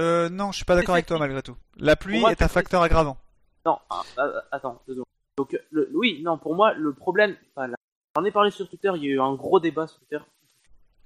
Euh, 0.00 0.28
non, 0.28 0.52
je 0.52 0.56
suis 0.56 0.64
pas 0.64 0.76
d'accord 0.76 0.94
avec 0.94 1.06
toi 1.06 1.18
malgré 1.18 1.42
tout. 1.42 1.56
La 1.76 1.96
pluie 1.96 2.20
moi, 2.20 2.30
est 2.32 2.42
un 2.42 2.48
facteur 2.48 2.82
aggravant. 2.82 3.16
Non, 3.64 3.78
ah, 3.90 4.02
ah, 4.18 4.28
attends, 4.52 4.82
deux 4.86 4.94
secondes. 4.94 5.06
Donc, 5.38 5.54
euh, 5.54 5.58
le, 5.70 5.90
oui, 5.94 6.22
non, 6.22 6.38
pour 6.38 6.54
moi, 6.54 6.72
le 6.74 6.92
problème, 6.92 7.36
enfin, 7.54 7.66
là, 7.68 7.76
j'en 8.16 8.24
ai 8.24 8.30
parlé 8.30 8.50
sur 8.50 8.68
Twitter, 8.68 8.90
il 8.96 9.02
y 9.04 9.06
a 9.08 9.10
eu 9.14 9.20
un 9.20 9.34
gros 9.34 9.60
débat 9.60 9.86
sur 9.86 9.98
Twitter. 10.00 10.18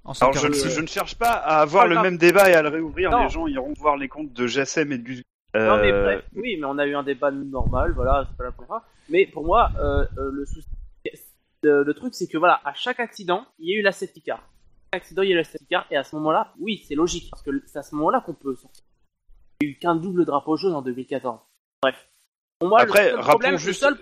En 0.03 0.13
Alors 0.13 0.33
je, 0.33 0.39
146. 0.39 0.65
ne- 0.65 0.69
je 0.71 0.81
ne 0.81 0.87
cherche 0.87 1.15
pas 1.17 1.31
à 1.31 1.61
avoir 1.61 1.87
le 1.87 2.01
même 2.01 2.17
débat 2.17 2.49
et 2.49 2.53
à 2.53 2.61
le 2.61 2.69
réouvrir. 2.69 3.11
Non. 3.11 3.23
Les 3.23 3.29
gens 3.29 3.47
iront 3.47 3.73
voir 3.77 3.97
les 3.97 4.07
comptes 4.07 4.33
de 4.33 4.47
Jassem 4.47 4.91
et 4.91 4.97
de 4.97 5.03
Gus. 5.03 5.21
Non, 5.53 5.77
mais 5.77 5.91
Euh, 5.91 6.03
bref, 6.03 6.23
oui, 6.35 6.57
mais 6.57 6.65
on 6.65 6.77
a 6.77 6.85
eu 6.85 6.95
un 6.95 7.03
débat 7.03 7.29
normal, 7.29 7.91
voilà, 7.93 8.25
c'est 8.29 8.37
pas 8.37 8.45
la 8.45 8.51
première 8.51 8.67
fois. 8.67 8.83
Mais 9.09 9.25
pour 9.27 9.43
moi, 9.45 9.69
euh, 9.79 10.05
euh, 10.17 10.31
le 10.31 10.45
souci, 10.45 10.67
le, 11.63 11.83
le 11.83 11.93
truc, 11.93 12.13
c'est 12.13 12.27
que 12.27 12.37
voilà, 12.37 12.59
à 12.65 12.73
chaque 12.73 12.99
accident, 12.99 13.45
il 13.59 13.69
y 13.69 13.75
a 13.75 13.79
eu 13.79 13.81
la 13.83 13.91
safety 13.91 14.21
car. 14.21 14.37
À 14.39 14.95
chaque 14.97 15.03
accident, 15.03 15.21
il 15.21 15.29
y 15.29 15.31
a 15.31 15.35
eu 15.35 15.37
la 15.37 15.43
safety 15.43 15.65
car, 15.69 15.85
et 15.91 15.97
à 15.97 16.03
ce 16.03 16.15
moment-là, 16.17 16.53
oui, 16.59 16.83
c'est 16.87 16.95
logique, 16.95 17.29
parce 17.31 17.43
que 17.43 17.51
c'est 17.65 17.79
à 17.79 17.83
ce 17.83 17.95
moment-là 17.95 18.21
qu'on 18.25 18.33
peut 18.33 18.55
sortir. 18.55 18.83
Il 19.61 19.67
n'y 19.67 19.73
a 19.73 19.75
eu 19.75 19.79
qu'un 19.79 19.95
double 19.95 20.25
drapeau 20.25 20.57
jaune 20.57 20.73
en 20.73 20.81
2014. 20.81 21.39
Bref. 21.83 22.07
Moi, 22.63 22.79
Après, 22.79 23.11
rappelons 23.11 23.27
problème, 23.29 23.57
juste, 23.57 23.79
seul- 23.81 23.97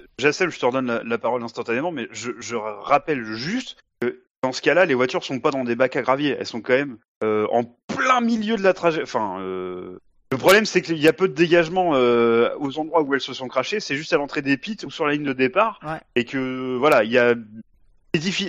je 0.52 0.60
te 0.60 0.66
redonne 0.66 0.88
la, 0.88 1.04
la 1.04 1.18
parole 1.18 1.42
instantanément, 1.44 1.92
mais 1.92 2.08
je, 2.12 2.32
je 2.40 2.56
rappelle 2.58 3.24
juste 3.24 3.78
que 4.02 4.22
dans 4.44 4.52
ce 4.52 4.62
cas-là, 4.62 4.86
les 4.86 4.96
voitures 4.96 5.24
sont 5.24 5.40
pas 5.40 5.52
dans 5.52 5.64
des 5.64 5.76
bacs 5.76 5.96
à 5.96 6.02
gravier, 6.02 6.36
elles 6.38 6.46
sont 6.46 6.62
quand 6.62 6.74
même 6.74 6.98
euh, 7.24 7.48
en 7.52 7.64
plein 7.64 8.20
milieu 8.22 8.58
de 8.58 8.62
la 8.64 8.74
trajet. 8.74 9.02
Enfin, 9.04 9.40
euh, 9.42 10.00
le 10.32 10.38
problème 10.38 10.66
c'est 10.66 10.82
qu'il 10.82 10.98
y 11.00 11.08
a 11.08 11.14
peu 11.14 11.28
de 11.28 11.34
dégagement 11.34 11.96
euh, 11.96 12.56
aux 12.60 12.78
endroits 12.78 13.02
où 13.02 13.14
elles 13.16 13.22
se 13.22 13.34
sont 13.34 13.48
crachées, 13.48 13.80
c'est 13.80 13.96
juste 13.96 14.14
à 14.14 14.18
l'entrée 14.18 14.42
des 14.42 14.58
pits 14.58 14.78
ou 14.86 14.92
sur 14.92 15.06
la 15.08 15.14
ligne 15.14 15.24
de 15.24 15.34
départ, 15.34 15.80
Ouais. 15.84 16.00
et 16.16 16.26
que 16.26 16.76
voilà, 16.78 17.04
il 17.04 17.12
y 17.12 17.18
a 17.18 17.34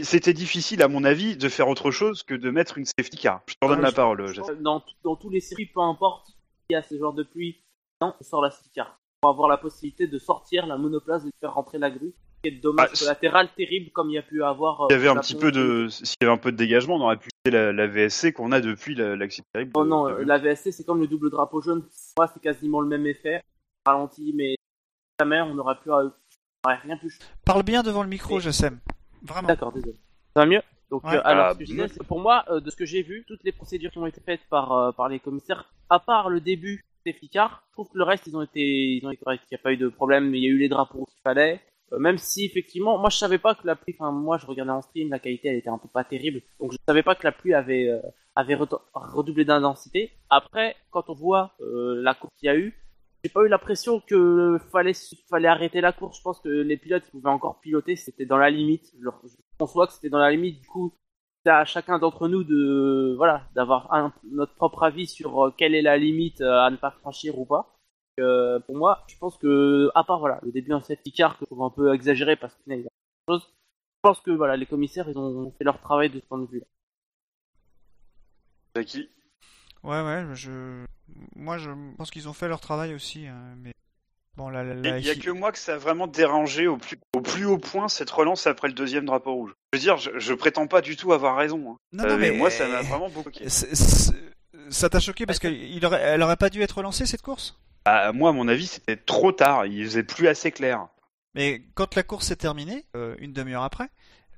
c'était 0.02 0.32
difficile 0.32 0.82
à 0.82 0.88
mon 0.88 1.04
avis 1.04 1.36
de 1.36 1.48
faire 1.50 1.68
autre 1.68 1.90
chose 1.90 2.22
que 2.22 2.34
de 2.34 2.50
mettre 2.50 2.78
une 2.78 2.86
safety 2.86 3.18
car. 3.18 3.42
Je 3.46 3.54
te 3.54 3.58
redonne 3.62 3.78
Ouais, 3.78 3.82
la 3.84 3.90
je- 3.90 3.94
parole, 3.94 4.32
dans, 4.62 4.82
dans 5.04 5.16
tous 5.16 5.28
les 5.30 5.40
séries, 5.40 5.66
peu 5.66 5.80
importe, 5.80 6.28
il 6.70 6.74
y 6.74 6.76
a 6.76 6.82
ce 6.82 6.98
genre 6.98 7.12
de 7.12 7.22
pluie, 7.22 7.62
non, 8.00 8.14
on 8.18 8.24
sort 8.24 8.42
la 8.42 8.50
safety 8.50 8.70
car. 8.74 8.98
Pour 9.20 9.30
avoir 9.30 9.48
la 9.50 9.58
possibilité 9.58 10.06
de 10.06 10.18
sortir 10.18 10.66
la 10.66 10.78
monoplace 10.78 11.22
et 11.24 11.26
de 11.26 11.32
faire 11.40 11.52
rentrer 11.52 11.76
la 11.78 11.90
grue. 11.90 12.12
Et 12.42 12.52
de 12.52 12.60
dommages 12.62 12.88
Ah, 12.94 12.98
collatéraux 12.98 13.48
terribles 13.54 13.90
comme 13.92 14.08
il 14.08 14.14
y 14.14 14.18
a 14.18 14.22
pu 14.22 14.42
avoir. 14.42 14.82
euh, 14.82 14.86
S'il 14.88 14.96
y 14.96 15.00
avait 15.00 15.08
un 15.08 15.20
petit 15.20 15.34
peu 15.34 15.52
de, 15.52 15.88
s'il 15.88 16.16
y 16.22 16.24
avait 16.24 16.32
un 16.32 16.38
peu 16.38 16.52
de 16.52 16.56
dégagement, 16.56 16.96
on 16.96 17.02
aurait 17.02 17.18
pu 17.18 17.28
utiliser 17.46 17.64
la, 17.64 17.72
la 17.72 17.86
VSC 17.86 18.32
qu'on 18.32 18.52
a 18.52 18.60
depuis 18.60 18.94
la- 18.94 19.16
l'accident 19.16 19.46
terrible. 19.52 19.70
Oh 19.74 19.84
non, 19.84 20.06
de- 20.08 20.12
euh, 20.14 20.24
la 20.24 20.38
VSC 20.38 20.72
c'est 20.72 20.84
comme 20.84 21.00
le 21.00 21.06
double 21.06 21.30
drapeau 21.30 21.60
jaune. 21.60 21.84
Moi, 22.16 22.26
c'est 22.32 22.40
quasiment 22.40 22.80
le 22.80 22.88
même 22.88 23.06
effet. 23.06 23.42
Ralenti, 23.86 24.32
mais 24.36 24.56
jamais 25.18 25.40
on 25.40 25.56
aurait 25.58 25.76
pu 25.82 25.90
euh, 25.90 26.08
Ouais, 26.66 26.74
rien 26.74 26.98
plus. 26.98 27.18
Parle 27.46 27.62
bien 27.62 27.82
devant 27.82 28.02
le 28.02 28.08
micro, 28.10 28.34
Mais- 28.34 28.40
je 28.42 28.50
sais. 28.50 28.70
Vraiment. 29.22 29.48
D'accord, 29.48 29.72
désolé. 29.72 29.94
Ça 30.34 30.40
va 30.40 30.46
mieux? 30.46 30.60
Donc, 30.90 31.04
Ouais. 31.04 31.16
euh, 31.16 31.20
alors, 31.24 31.46
Ah, 31.46 31.52
ce 31.54 31.58
que 31.58 31.64
je 31.64 31.70
mieux. 31.72 31.76
disais, 31.84 31.88
c'est 31.94 32.00
que 32.00 32.04
pour 32.04 32.20
moi, 32.20 32.44
euh, 32.50 32.60
de 32.60 32.68
ce 32.68 32.76
que 32.76 32.84
j'ai 32.84 33.00
vu, 33.02 33.24
toutes 33.26 33.42
les 33.44 33.52
procédures 33.52 33.90
qui 33.90 33.96
ont 33.98 34.06
été 34.06 34.20
faites 34.20 34.42
par, 34.50 34.72
euh, 34.72 34.92
par 34.92 35.08
les 35.08 35.20
commissaires, 35.20 35.72
à 35.88 35.98
part 36.00 36.28
le 36.28 36.40
début, 36.40 36.84
c'est 37.06 37.14
ficard, 37.14 37.62
je 37.68 37.72
trouve 37.72 37.88
que 37.88 37.96
le 37.96 38.04
reste, 38.04 38.26
ils 38.26 38.36
ont 38.36 38.42
été, 38.42 38.60
ils 38.60 39.06
ont 39.06 39.10
été 39.10 39.24
corrects. 39.24 39.40
Il 39.50 39.54
n'y 39.54 39.58
a 39.58 39.62
pas 39.62 39.72
eu 39.72 39.78
de 39.78 39.88
problème, 39.88 40.34
il 40.34 40.42
y 40.42 40.46
a 40.46 40.50
eu 40.50 40.58
les 40.58 40.68
drapeaux 40.68 41.06
qu'il 41.06 41.20
fallait. 41.22 41.60
Euh, 41.92 41.98
même 41.98 42.18
si, 42.18 42.44
effectivement, 42.44 42.98
moi, 42.98 43.10
je 43.10 43.16
savais 43.16 43.38
pas 43.38 43.54
que 43.54 43.66
la 43.66 43.76
pluie, 43.76 43.94
enfin, 43.98 44.12
moi, 44.12 44.38
je 44.38 44.46
regardais 44.46 44.72
en 44.72 44.82
stream, 44.82 45.10
la 45.10 45.18
qualité, 45.18 45.48
elle 45.48 45.56
était 45.56 45.68
un 45.68 45.78
peu 45.78 45.88
pas 45.88 46.04
terrible. 46.04 46.42
Donc, 46.60 46.72
je 46.72 46.78
savais 46.86 47.02
pas 47.02 47.14
que 47.14 47.24
la 47.24 47.32
pluie 47.32 47.54
avait, 47.54 47.88
euh, 47.88 48.00
avait 48.36 48.56
redoublé 48.94 49.44
d'intensité. 49.44 50.12
Après, 50.28 50.76
quand 50.90 51.10
on 51.10 51.14
voit 51.14 51.52
euh, 51.60 52.00
la 52.02 52.14
course 52.14 52.32
qu'il 52.38 52.46
y 52.46 52.50
a 52.50 52.56
eu, 52.56 52.74
j'ai 53.22 53.30
pas 53.30 53.42
eu 53.42 53.48
l'impression 53.48 54.00
que 54.00 54.58
fallait 54.72 54.94
fallait 55.28 55.48
arrêter 55.48 55.80
la 55.80 55.92
course. 55.92 56.18
Je 56.18 56.22
pense 56.22 56.40
que 56.40 56.48
les 56.48 56.76
pilotes 56.76 57.04
pouvaient 57.10 57.28
encore 57.28 57.60
piloter, 57.60 57.96
c'était 57.96 58.24
dans 58.24 58.38
la 58.38 58.50
limite. 58.50 58.92
Je, 58.98 59.08
conçois 59.58 59.86
que 59.86 59.92
c'était 59.92 60.08
dans 60.08 60.18
la 60.18 60.30
limite. 60.30 60.60
Du 60.60 60.66
coup, 60.66 60.94
c'est 61.44 61.50
à 61.50 61.64
chacun 61.64 61.98
d'entre 61.98 62.28
nous 62.28 62.44
de 62.44 63.14
voilà 63.16 63.42
d'avoir 63.54 64.12
notre 64.30 64.54
propre 64.54 64.82
avis 64.84 65.06
sur 65.06 65.46
euh, 65.46 65.54
quelle 65.56 65.74
est 65.74 65.82
la 65.82 65.98
limite 65.98 66.40
euh, 66.40 66.60
à 66.60 66.70
ne 66.70 66.76
pas 66.76 66.90
franchir 66.90 67.38
ou 67.38 67.44
pas. 67.44 67.79
Euh, 68.20 68.60
pour 68.60 68.76
moi, 68.76 69.02
je 69.08 69.16
pense 69.18 69.36
que 69.38 69.90
à 69.94 70.04
part 70.04 70.18
voilà 70.20 70.38
le 70.42 70.52
début 70.52 70.72
en 70.72 70.80
safety 70.80 71.12
car 71.12 71.34
que 71.38 71.40
je 71.42 71.46
trouve 71.46 71.62
un 71.62 71.70
peu 71.70 71.94
exagéré 71.94 72.36
parce 72.36 72.54
qu'il 72.56 72.72
y 72.72 72.74
a 72.74 72.82
quelque 72.82 72.90
chose. 73.28 73.42
Je 73.48 74.08
pense 74.08 74.20
que 74.20 74.30
voilà 74.30 74.56
les 74.56 74.66
commissaires 74.66 75.08
ils 75.08 75.18
ont 75.18 75.52
fait 75.58 75.64
leur 75.64 75.80
travail 75.80 76.10
de 76.10 76.20
ce 76.20 76.26
point 76.26 76.38
de 76.38 76.46
vue. 76.46 76.62
Jackie 78.76 79.08
Ouais, 79.82 80.02
ouais, 80.02 80.24
je. 80.34 80.84
Moi, 81.34 81.58
je 81.58 81.70
pense 81.96 82.10
qu'ils 82.10 82.28
ont 82.28 82.32
fait 82.32 82.48
leur 82.48 82.60
travail 82.60 82.94
aussi, 82.94 83.26
hein, 83.26 83.54
mais. 83.62 83.72
Bon, 84.36 84.48
la, 84.48 84.62
la, 84.62 84.74
Il 84.74 84.82
la 84.82 84.98
y 85.00 85.10
a 85.10 85.14
que 85.16 85.30
moi 85.30 85.50
que 85.52 85.58
ça 85.58 85.74
a 85.74 85.76
vraiment 85.78 86.06
dérangé 86.06 86.66
au 86.68 86.76
plus, 86.76 86.98
au 87.16 87.20
plus 87.20 87.44
haut 87.46 87.58
point 87.58 87.88
cette 87.88 88.10
relance 88.10 88.46
après 88.46 88.68
le 88.68 88.74
deuxième 88.74 89.04
drapeau 89.06 89.34
rouge. 89.34 89.52
Je 89.72 89.78
veux 89.78 89.82
dire, 89.82 89.96
je, 89.96 90.10
je 90.18 90.34
prétends 90.34 90.66
pas 90.68 90.82
du 90.82 90.96
tout 90.96 91.12
avoir 91.12 91.36
raison. 91.36 91.72
hein. 91.72 91.76
Non, 91.92 92.04
Euh, 92.04 92.08
non, 92.10 92.18
mais, 92.18 92.30
mais. 92.30 92.36
moi, 92.36 92.50
ça 92.50 92.68
m'a 92.68 92.82
vraiment 92.82 93.08
beaucoup. 93.08 93.30
C'est- 93.48 93.74
c'est- 93.74 94.14
Ça 94.68 94.88
t'a 94.88 95.00
choqué 95.00 95.26
parce 95.26 95.38
qu'elle 95.40 95.84
aurait, 95.84 96.00
elle 96.00 96.22
aurait 96.22 96.36
pas 96.36 96.48
dû 96.50 96.62
être 96.62 96.76
relancée 96.76 97.04
cette 97.06 97.22
course? 97.22 97.58
Ah, 97.92 98.12
moi, 98.12 98.30
à 98.30 98.32
mon 98.32 98.46
avis, 98.46 98.66
c'était 98.68 98.96
trop 98.96 99.32
tard. 99.32 99.66
Il 99.66 99.84
faisait 99.84 100.04
plus 100.04 100.28
assez 100.28 100.52
clair. 100.52 100.86
Mais 101.34 101.62
quand 101.74 101.96
la 101.96 102.04
course 102.04 102.26
s'est 102.28 102.36
terminée, 102.36 102.86
euh, 102.96 103.16
une 103.18 103.32
demi-heure 103.32 103.64
après, 103.64 103.88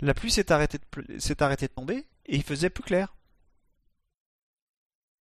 la 0.00 0.14
pluie 0.14 0.30
s'est 0.30 0.50
arrêtée, 0.50 0.78
de 0.78 1.18
s'est 1.18 1.42
arrêtée 1.42 1.66
de 1.66 1.72
tomber 1.72 2.06
et 2.26 2.36
il 2.36 2.42
faisait 2.42 2.70
plus 2.70 2.82
clair. 2.82 3.14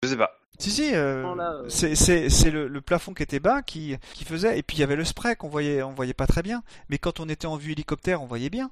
Je 0.03 0.09
sais 0.09 0.17
pas. 0.17 0.31
Si, 0.59 0.71
si, 0.71 0.95
euh, 0.95 1.25
euh. 1.25 1.69
c'est, 1.69 1.95
c'est, 1.95 2.29
c'est 2.29 2.51
le, 2.51 2.67
le 2.67 2.81
plafond 2.81 3.13
qui 3.13 3.23
était 3.23 3.39
bas 3.39 3.61
qui, 3.63 3.97
qui 4.13 4.25
faisait, 4.25 4.57
et 4.59 4.63
puis 4.63 4.77
il 4.77 4.79
y 4.79 4.83
avait 4.83 4.95
le 4.95 5.05
spray 5.05 5.35
qu'on 5.35 5.49
voyait, 5.49 5.81
on 5.81 5.91
voyait 5.91 6.13
pas 6.13 6.27
très 6.27 6.41
bien, 6.43 6.63
mais 6.89 6.97
quand 6.99 7.19
on 7.19 7.27
était 7.29 7.47
en 7.47 7.57
vue 7.57 7.71
hélicoptère, 7.73 8.21
on 8.21 8.27
voyait 8.27 8.49
bien. 8.49 8.71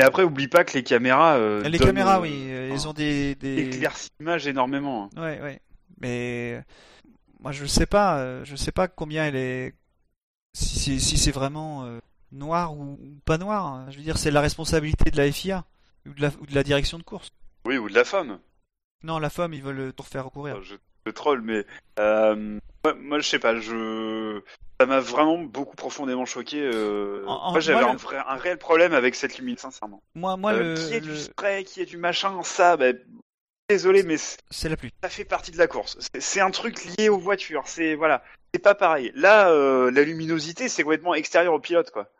Et 0.00 0.02
après, 0.02 0.22
oublie 0.22 0.48
pas 0.48 0.64
que 0.64 0.72
les 0.74 0.82
caméras. 0.82 1.36
euh, 1.36 1.62
les 1.68 1.78
caméras, 1.78 2.18
euh, 2.18 2.22
oui, 2.22 2.32
euh, 2.48 2.70
ils 2.72 2.88
ont 2.88 2.92
des, 2.92 3.36
des... 3.36 3.68
éclaircissent 3.68 4.10
l'image 4.18 4.46
énormément. 4.46 5.08
hein. 5.16 5.22
Ouais, 5.22 5.40
ouais. 5.40 5.60
Mais 6.00 6.54
euh, 6.58 6.62
moi, 7.44 7.52
je 7.52 7.66
sais 7.66 7.86
pas, 7.86 8.18
euh, 8.20 8.42
je 8.44 8.56
sais 8.56 8.72
pas 8.72 8.88
combien 8.88 9.26
elle 9.26 9.36
est, 9.36 9.74
si 10.54 10.78
c'est, 10.80 10.98
si 10.98 11.18
c'est 11.18 11.30
vraiment 11.30 11.84
euh, 11.84 11.98
noir 12.32 12.72
ou, 12.72 12.98
ou 13.02 13.18
pas 13.26 13.38
noir. 13.38 13.66
hein. 13.66 13.86
Je 13.90 13.98
veux 13.98 14.02
dire, 14.02 14.18
c'est 14.18 14.30
la 14.32 14.40
responsabilité 14.40 15.10
de 15.10 15.16
la 15.18 15.30
FIA 15.30 15.64
ou 16.06 16.14
de 16.14 16.22
la, 16.22 16.28
ou 16.40 16.46
de 16.46 16.54
la 16.54 16.62
direction 16.62 16.98
de 16.98 17.02
course. 17.02 17.30
Oui, 17.66 17.76
ou 17.76 17.88
de 17.90 17.94
la 17.94 18.04
femme. 18.04 18.38
Non, 19.02 19.18
la 19.18 19.28
femme, 19.30 19.52
ils 19.52 19.62
veulent 19.62 19.92
tout 19.92 20.02
refaire 20.02 20.24
recourir. 20.24 20.54
Enfin, 20.56 20.64
je, 20.64 20.74
je 21.06 21.12
troll, 21.12 21.42
mais 21.42 21.66
euh, 21.98 22.58
moi, 22.82 22.94
moi, 22.94 23.18
je 23.20 23.28
sais 23.28 23.38
pas. 23.38 23.60
Je 23.60 24.40
ça 24.80 24.86
m'a 24.86 25.00
vraiment 25.00 25.38
beaucoup 25.38 25.76
profondément 25.76 26.24
choqué. 26.24 26.60
euh, 26.62 27.24
En- 27.28 27.32
en- 27.34 27.50
moi, 27.52 27.60
j'avais 27.60 27.80
moi, 27.80 27.90
un, 27.90 27.92
le- 27.92 27.98
vrai- 27.98 28.22
un 28.26 28.36
réel 28.36 28.58
problème 28.58 28.94
avec 28.94 29.14
cette 29.14 29.38
limite, 29.38 29.60
sincèrement. 29.60 30.02
Moi, 30.14 30.36
moi, 30.38 30.52
Euh, 30.54 30.74
le, 30.74 30.88
qui 30.88 30.94
est 30.94 31.00
du 31.00 31.16
spray, 31.16 31.64
qui 31.64 31.80
est 31.82 31.86
du 31.86 31.98
machin, 31.98 32.42
ça, 32.42 32.76
bah, 32.78 32.92
désolé, 33.68 34.02
mais 34.02 34.16
c'est 34.50 34.68
la 34.68 34.76
pluie. 34.76 34.92
ça 35.02 35.08
fait 35.08 35.24
partie 35.24 35.50
de 35.50 35.58
la 35.58 35.66
course. 35.66 35.98
C'est- 36.18 36.40
un 36.40 36.50
truc 36.50 36.84
lié 36.98 37.08
aux 37.08 37.18
voitures. 37.18 37.62
C'est 37.66 37.94
voilà, 37.94 38.22
c'est 38.52 38.60
pas 38.60 38.74
pareil. 38.74 39.10
Là, 39.14 39.48
euh, 39.50 39.90
la 39.90 40.02
luminosité, 40.02 40.68
c'est 40.68 40.82
complètement 40.82 41.14
extérieur 41.14 41.54
au 41.54 41.60
pilote, 41.60 41.90
quoi. 41.90 42.10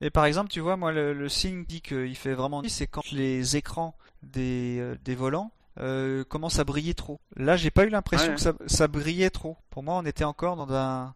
Et 0.00 0.10
par 0.10 0.26
exemple, 0.26 0.50
tu 0.50 0.60
vois, 0.60 0.76
moi, 0.76 0.92
le, 0.92 1.14
le 1.14 1.28
signe 1.28 1.64
dit 1.64 1.80
qu'il 1.80 2.16
fait 2.16 2.34
vraiment 2.34 2.60
nuit, 2.62 2.68
c'est 2.70 2.86
quand 2.86 3.02
les 3.12 3.56
écrans 3.56 3.96
des, 4.22 4.78
euh, 4.80 4.96
des 5.04 5.14
volants 5.14 5.52
euh, 5.78 6.24
commencent 6.24 6.58
à 6.58 6.64
briller 6.64 6.94
trop. 6.94 7.20
Là, 7.36 7.56
j'ai 7.56 7.70
pas 7.70 7.84
eu 7.84 7.88
l'impression 7.88 8.28
Ouais. 8.30 8.34
que 8.34 8.40
ça, 8.40 8.52
ça 8.66 8.88
brillait 8.88 9.30
trop. 9.30 9.56
Pour 9.70 9.82
moi, 9.82 9.94
on 9.96 10.04
était 10.04 10.24
encore 10.24 10.56
dans 10.56 10.72
un. 10.74 11.14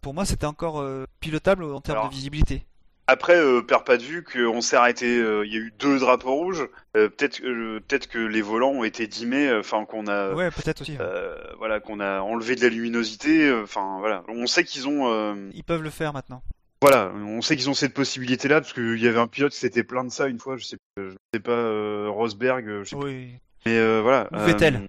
Pour 0.00 0.14
moi, 0.14 0.24
c'était 0.24 0.46
encore 0.46 0.80
euh, 0.80 1.06
pilotable 1.20 1.64
en 1.64 1.80
termes 1.80 1.98
Alors, 1.98 2.10
de 2.10 2.14
visibilité. 2.14 2.66
Après, 3.08 3.36
euh, 3.36 3.62
perds 3.62 3.84
pas 3.84 3.96
de 3.98 4.02
vue 4.02 4.24
qu'on 4.24 4.60
s'est 4.60 4.74
arrêté. 4.76 5.18
euh, 5.18 5.46
Il 5.46 5.52
y 5.52 5.56
a 5.56 5.60
eu 5.60 5.72
deux 5.78 5.98
drapeaux 6.00 6.34
rouges. 6.34 6.66
Euh, 6.96 7.08
peut-être, 7.08 7.40
que- 7.40 7.78
peut-être 7.78 8.08
que 8.08 8.18
les 8.18 8.42
volants 8.42 8.70
ont 8.72 8.82
été 8.84 9.06
dimés. 9.06 9.48
euh, 9.48 9.60
Enfin, 9.60 9.84
qu'on 9.84 10.08
a. 10.08 10.32
Ouais, 10.34 10.50
peut-être 10.50 10.80
aussi. 10.82 10.96
Euh, 11.00 11.36
voilà, 11.58 11.78
qu'on 11.78 12.00
a 12.00 12.20
enlevé 12.20 12.56
de 12.56 12.62
la 12.62 12.68
luminosité. 12.68 13.48
euh, 13.48 13.62
Enfin, 13.62 13.98
voilà. 14.00 14.24
On 14.28 14.46
sait 14.48 14.64
qu'ils 14.64 14.88
ont. 14.88 15.08
euh, 15.12 15.34
Ils 15.54 15.62
peuvent 15.62 15.82
le 15.84 15.90
faire 15.90 16.12
maintenant. 16.12 16.42
Voilà, 16.82 17.10
on 17.14 17.40
sait 17.42 17.56
qu'ils 17.56 17.70
ont 17.70 17.74
cette 17.74 17.94
possibilité-là 17.94 18.60
parce 18.60 18.72
qu'il 18.74 18.98
y 19.02 19.08
avait 19.08 19.18
un 19.18 19.26
pilote 19.28 19.52
qui 19.52 19.58
s'était 19.58 19.82
plaint 19.84 20.06
de 20.08 20.12
ça 20.12 20.26
une 20.26 20.38
fois. 20.38 20.56
Je 20.56 20.64
sais, 20.64 20.76
je 20.98 21.10
sais 21.32 21.40
pas 21.40 21.52
euh, 21.52 22.08
Rosberg. 22.10 22.68
euh, 22.68 22.84
Je 22.84 22.90
sais 22.90 22.96
pas. 22.96 23.02
Oui. 23.04 23.28
Mais 23.64 23.78
euh, 23.78 24.00
voilà. 24.02 24.28
Ou 24.32 24.38
Vettel. 24.40 24.88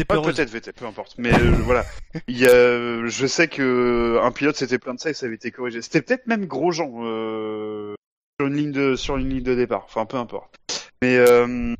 Euh, 0.00 0.04
peut-être 0.22 0.50
Vettel, 0.50 0.72
peu 0.74 0.86
importe. 0.86 1.14
Mais 1.18 1.32
euh, 1.34 1.50
voilà, 1.64 1.84
il 2.26 2.38
y 2.38 2.46
a, 2.46 3.06
je 3.06 3.26
sais 3.26 3.48
que 3.48 4.18
un 4.22 4.30
pilote 4.32 4.56
s'était 4.56 4.78
plaint 4.78 4.96
de 4.96 5.00
ça 5.00 5.10
et 5.10 5.14
ça 5.14 5.26
avait 5.26 5.34
été 5.34 5.50
corrigé. 5.50 5.82
C'était 5.82 6.02
peut-être 6.02 6.26
même 6.26 6.46
Grosjean 6.46 6.90
euh, 7.04 7.94
sur 8.40 8.48
une 8.48 8.56
ligne 8.56 8.72
de 8.72 8.96
sur 8.96 9.16
une 9.16 9.28
ligne 9.28 9.42
de 9.42 9.54
départ. 9.54 9.84
Enfin, 9.84 10.06
peu 10.06 10.16
importe. 10.16 10.60
Mais 11.02 11.16
euh, 11.16 11.74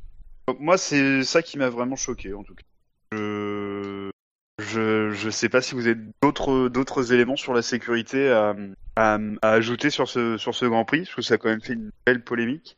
moi, 0.59 0.77
c'est 0.77 1.23
ça 1.23 1.41
qui 1.41 1.57
m'a 1.57 1.69
vraiment 1.69 1.95
choqué 1.95 2.33
en 2.33 2.43
tout 2.43 2.53
cas. 2.55 2.63
Je 3.11 4.11
je 4.59 5.11
je 5.11 5.29
sais 5.29 5.49
pas 5.49 5.61
si 5.61 5.73
vous 5.73 5.87
avez 5.87 5.99
d'autres 6.21 6.69
d'autres 6.69 7.13
éléments 7.13 7.35
sur 7.35 7.53
la 7.53 7.61
sécurité 7.61 8.29
à, 8.29 8.55
à, 8.95 9.17
à 9.41 9.49
ajouter 9.51 9.89
sur 9.89 10.07
ce 10.07 10.37
sur 10.37 10.53
ce 10.53 10.65
Grand 10.65 10.85
Prix, 10.85 11.01
parce 11.01 11.15
que 11.15 11.21
ça 11.21 11.33
a 11.35 11.37
quand 11.37 11.49
même 11.49 11.61
fait 11.61 11.73
une 11.73 11.91
belle 12.05 12.23
polémique. 12.23 12.77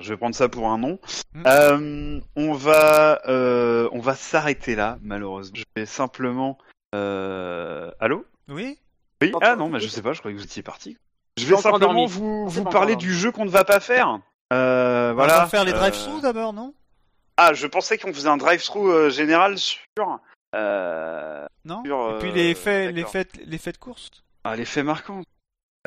Je 0.00 0.08
vais 0.08 0.16
prendre 0.16 0.34
ça 0.34 0.48
pour 0.48 0.68
un 0.68 0.78
nom. 0.78 0.98
Mm. 1.34 1.42
Euh, 1.46 2.20
on 2.34 2.54
va, 2.54 3.20
euh, 3.28 3.90
on 3.92 4.00
va 4.00 4.14
s'arrêter 4.14 4.74
là, 4.74 4.98
malheureusement. 5.02 5.54
Je 5.58 5.64
vais 5.76 5.84
simplement. 5.84 6.56
Euh... 6.94 7.90
Allô? 8.00 8.24
Oui 8.48 8.78
Oui 9.20 9.32
Ah 9.42 9.54
non, 9.54 9.68
mais 9.68 9.80
je 9.80 9.88
sais 9.88 10.00
pas. 10.00 10.14
Je 10.14 10.20
croyais 10.20 10.34
que 10.34 10.40
vous 10.40 10.46
étiez 10.46 10.62
parti. 10.62 10.96
Je 11.36 11.44
vais 11.46 11.56
simplement 11.56 12.06
vous, 12.06 12.48
vous 12.48 12.64
parler 12.64 12.96
du 12.96 13.12
jeu 13.12 13.32
qu'on 13.32 13.44
ne 13.44 13.50
va 13.50 13.64
pas 13.64 13.80
faire. 13.80 14.18
Euh, 14.52 15.12
voilà. 15.14 15.36
On 15.36 15.40
va 15.40 15.46
faire 15.48 15.64
les 15.64 15.72
Euh, 15.72 15.76
drive-through 15.76 16.22
d'abord, 16.22 16.54
non? 16.54 16.74
Ah, 17.36 17.52
je 17.52 17.66
pensais 17.66 17.98
qu'on 17.98 18.12
faisait 18.14 18.28
un 18.28 18.38
drive-through 18.38 18.90
euh, 18.90 19.10
général 19.10 19.58
sur. 19.58 19.78
Euh... 20.54 21.46
Non? 21.66 21.82
Sur, 21.84 22.16
Et 22.16 22.18
puis 22.18 22.30
euh, 22.30 22.34
les 22.34 22.54
faits, 22.54 22.94
les 22.94 23.04
faits, 23.04 23.40
les 23.44 23.58
faits 23.58 23.74
de 23.74 23.80
course. 23.80 24.10
Ah, 24.44 24.56
les 24.56 24.64
faits 24.64 24.84
marquants. 24.84 25.22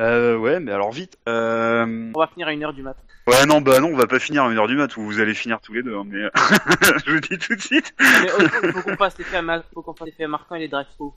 Euh, 0.00 0.36
ouais, 0.36 0.60
mais 0.60 0.72
alors 0.72 0.92
vite. 0.92 1.16
Euh... 1.28 2.12
On 2.14 2.20
va 2.20 2.26
finir 2.26 2.48
à 2.48 2.52
une 2.52 2.62
heure 2.64 2.74
du 2.74 2.82
mat. 2.82 2.96
Ouais, 3.26 3.46
non, 3.46 3.60
bah 3.60 3.80
non, 3.80 3.88
on 3.88 3.96
va 3.96 4.06
pas 4.06 4.18
finir 4.18 4.44
à 4.44 4.50
1h 4.50 4.68
du 4.68 4.76
mat, 4.76 4.94
où 4.96 5.02
vous 5.02 5.20
allez 5.20 5.34
finir 5.34 5.60
tous 5.60 5.72
les 5.72 5.82
deux, 5.82 5.96
hein, 5.96 6.04
mais 6.06 6.20
je 7.04 7.10
vous 7.10 7.14
le 7.14 7.20
dis 7.20 7.38
tout 7.38 7.56
de 7.56 7.60
suite. 7.60 7.92
Mais 7.98 8.28
il 8.62 8.72
faut 8.72 8.82
qu'on 8.82 8.96
fasse 8.96 9.16
les 9.18 9.24
faits, 9.24 9.42
mar- 9.42 9.64
faut 9.74 9.82
qu'on 9.82 9.94
fasse 9.94 10.06
les 10.06 10.12
faits 10.12 10.28
marquants 10.28 10.54
et 10.54 10.60
les 10.60 10.68
drive 10.68 10.86
through 10.96 11.12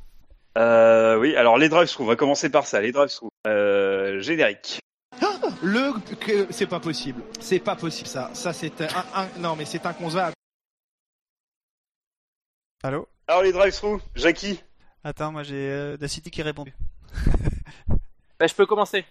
Euh, 0.58 1.18
oui, 1.20 1.36
alors 1.36 1.58
les 1.58 1.70
drive-through, 1.70 2.04
on 2.06 2.08
va 2.08 2.16
commencer 2.16 2.50
par 2.50 2.66
ça, 2.66 2.82
les 2.82 2.92
drive-through. 2.92 3.30
Euh, 3.48 4.20
générique. 4.22 4.80
Le 5.62 5.92
que 6.16 6.48
c'est 6.52 6.68
pas 6.68 6.80
possible. 6.80 7.22
C'est 7.42 7.60
pas 7.60 7.76
possible 7.76 8.08
ça. 8.08 8.30
Ça 8.34 8.54
c'est 8.54 8.80
un, 8.82 9.06
un- 9.14 9.28
non 9.40 9.56
mais 9.58 9.66
c'est 9.66 9.86
inconcevable. 9.86 10.34
Allô? 12.82 13.08
Alors 13.28 13.44
les 13.44 13.52
drive-through, 13.52 14.00
Jackie? 14.16 14.64
Attends, 15.04 15.34
moi 15.34 15.44
j'ai 15.44 15.70
euh, 15.70 15.98
Dacity 15.98 16.32
qui 16.32 16.42
répond. 16.42 16.64
Bah, 18.40 18.48
je 18.48 18.56
peux 18.56 18.66
commencer. 18.66 19.06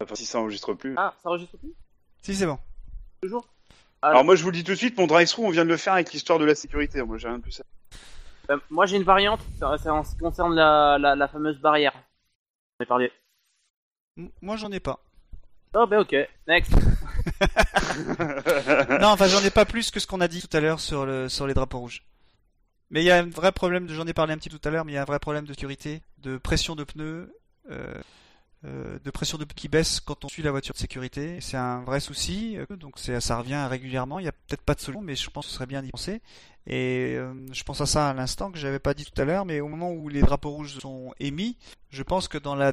Enfin, 0.00 0.14
si 0.14 0.26
ça 0.26 0.38
enregistre 0.38 0.74
plus. 0.74 0.94
Ah, 0.96 1.14
ça 1.22 1.28
enregistre 1.28 1.56
plus? 1.58 1.72
Si, 2.22 2.34
c'est 2.34 2.46
bon. 2.46 2.58
Toujours? 3.22 3.46
Alors 4.02 4.22
moi 4.22 4.36
je 4.36 4.42
vous 4.42 4.50
le 4.50 4.56
dis 4.56 4.64
tout 4.64 4.72
de 4.72 4.76
suite, 4.76 4.98
mon 4.98 5.06
drive-through, 5.06 5.46
on 5.46 5.50
vient 5.50 5.64
de 5.64 5.70
le 5.70 5.78
faire 5.78 5.94
avec 5.94 6.12
l'histoire 6.12 6.38
de 6.38 6.44
la 6.44 6.54
sécurité, 6.54 7.02
moi 7.02 7.16
j'ai 7.16 7.26
rien 7.28 7.38
de 7.38 7.42
plus 7.42 7.58
à... 7.60 7.64
Bah, 8.48 8.56
Moi 8.68 8.84
j'ai 8.84 8.98
une 8.98 9.02
variante, 9.02 9.40
ça- 9.58 9.76
c'est 9.82 9.88
en 9.88 10.04
ce 10.04 10.10
qui 10.12 10.18
concerne 10.18 10.54
la, 10.54 10.98
la, 10.98 11.16
la 11.16 11.26
fameuse 11.26 11.58
barrière. 11.58 11.94
On 12.78 12.84
a 12.84 12.86
parlé. 12.86 13.10
M- 14.18 14.28
Moi 14.42 14.56
j'en 14.56 14.70
ai 14.72 14.80
pas. 14.80 15.00
Oh 15.74 15.86
bah 15.86 16.00
ok, 16.00 16.14
next. 16.46 16.70
non, 19.00 19.08
enfin 19.08 19.26
j'en 19.26 19.42
ai 19.42 19.50
pas 19.50 19.64
plus 19.64 19.90
que 19.90 20.00
ce 20.00 20.06
qu'on 20.06 20.20
a 20.20 20.28
dit 20.28 20.46
tout 20.46 20.54
à 20.54 20.60
l'heure 20.60 20.80
sur, 20.80 21.06
le, 21.06 21.30
sur 21.30 21.46
les 21.46 21.54
drapeaux 21.54 21.78
rouges. 21.78 22.04
Mais 22.90 23.00
il 23.02 23.06
y 23.06 23.10
a 23.10 23.16
un 23.16 23.28
vrai 23.28 23.52
problème, 23.52 23.86
de- 23.86 23.94
j'en 23.94 24.06
ai 24.06 24.12
parlé 24.14 24.34
un 24.34 24.38
petit 24.38 24.50
tout 24.50 24.60
à 24.64 24.70
l'heure, 24.70 24.84
mais 24.84 24.92
il 24.92 24.96
y 24.96 24.98
a 24.98 25.02
un 25.02 25.06
vrai 25.06 25.18
problème 25.18 25.46
de 25.46 25.52
sécurité, 25.54 26.02
de 26.18 26.36
pression 26.36 26.74
de 26.76 26.84
pneus, 26.84 27.34
euh, 27.70 27.94
de 28.64 29.10
pression 29.10 29.36
de 29.36 29.44
qui 29.44 29.68
baisse 29.68 30.00
quand 30.00 30.24
on 30.24 30.28
suit 30.28 30.42
la 30.42 30.50
voiture 30.50 30.74
de 30.74 30.78
sécurité. 30.78 31.38
C'est 31.40 31.56
un 31.56 31.82
vrai 31.82 32.00
souci, 32.00 32.56
euh, 32.56 32.76
donc 32.76 32.98
ça 32.98 33.38
revient 33.38 33.66
régulièrement. 33.68 34.18
Il 34.18 34.22
n'y 34.22 34.28
a 34.28 34.32
peut-être 34.32 34.62
pas 34.62 34.74
de 34.74 34.80
solution, 34.80 35.02
mais 35.02 35.16
je 35.16 35.28
pense 35.30 35.46
que 35.46 35.50
ce 35.50 35.56
serait 35.56 35.66
bien 35.66 35.82
d'y 35.82 35.90
penser. 35.90 36.22
Et 36.66 37.14
euh, 37.16 37.34
je 37.52 37.62
pense 37.62 37.82
à 37.82 37.86
ça 37.86 38.08
à 38.08 38.14
l'instant 38.14 38.50
que 38.50 38.58
j'avais 38.58 38.78
pas 38.78 38.94
dit 38.94 39.04
tout 39.04 39.20
à 39.20 39.24
l'heure, 39.26 39.44
mais 39.44 39.60
au 39.60 39.68
moment 39.68 39.92
où 39.92 40.08
les 40.08 40.22
drapeaux 40.22 40.50
rouges 40.50 40.78
sont 40.78 41.12
émis, 41.20 41.56
je 41.90 42.02
pense 42.02 42.26
que 42.26 42.38
dans 42.38 42.54
la, 42.54 42.72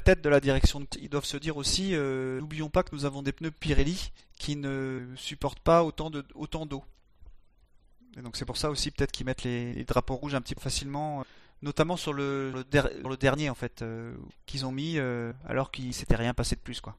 tête 0.00 0.22
de 0.22 0.28
la 0.28 0.38
direction, 0.38 0.86
ils 1.00 1.08
doivent 1.08 1.24
se 1.24 1.36
dire 1.36 1.56
aussi, 1.56 1.94
euh, 1.94 2.40
n'oublions 2.40 2.68
pas 2.68 2.84
que 2.84 2.94
nous 2.94 3.04
avons 3.04 3.22
des 3.22 3.32
pneus 3.32 3.50
Pirelli 3.50 4.12
qui 4.38 4.54
ne 4.54 5.04
supportent 5.16 5.60
pas 5.60 5.82
autant 5.82 6.08
de 6.08 6.24
autant 6.34 6.66
d'eau. 6.66 6.84
Et 8.16 8.22
donc 8.22 8.36
c'est 8.36 8.44
pour 8.44 8.58
ça 8.58 8.70
aussi 8.70 8.90
peut-être 8.90 9.10
qu'ils 9.10 9.26
mettent 9.26 9.42
les, 9.42 9.72
les 9.72 9.84
drapeaux 9.84 10.14
rouges 10.14 10.34
un 10.34 10.40
petit 10.40 10.54
peu 10.54 10.60
facilement, 10.60 11.20
euh, 11.20 11.24
notamment 11.62 11.96
sur 11.96 12.12
le, 12.12 12.64
dernier 13.18 13.50
en 13.50 13.54
fait, 13.54 13.82
euh, 13.82 14.14
qu'ils 14.46 14.66
ont 14.66 14.72
mis 14.72 14.98
euh, 14.98 15.32
alors 15.46 15.70
qu'il 15.70 15.94
s'était 15.94 16.16
rien 16.16 16.34
passé 16.34 16.56
de 16.56 16.60
plus 16.60 16.80
quoi. 16.80 16.96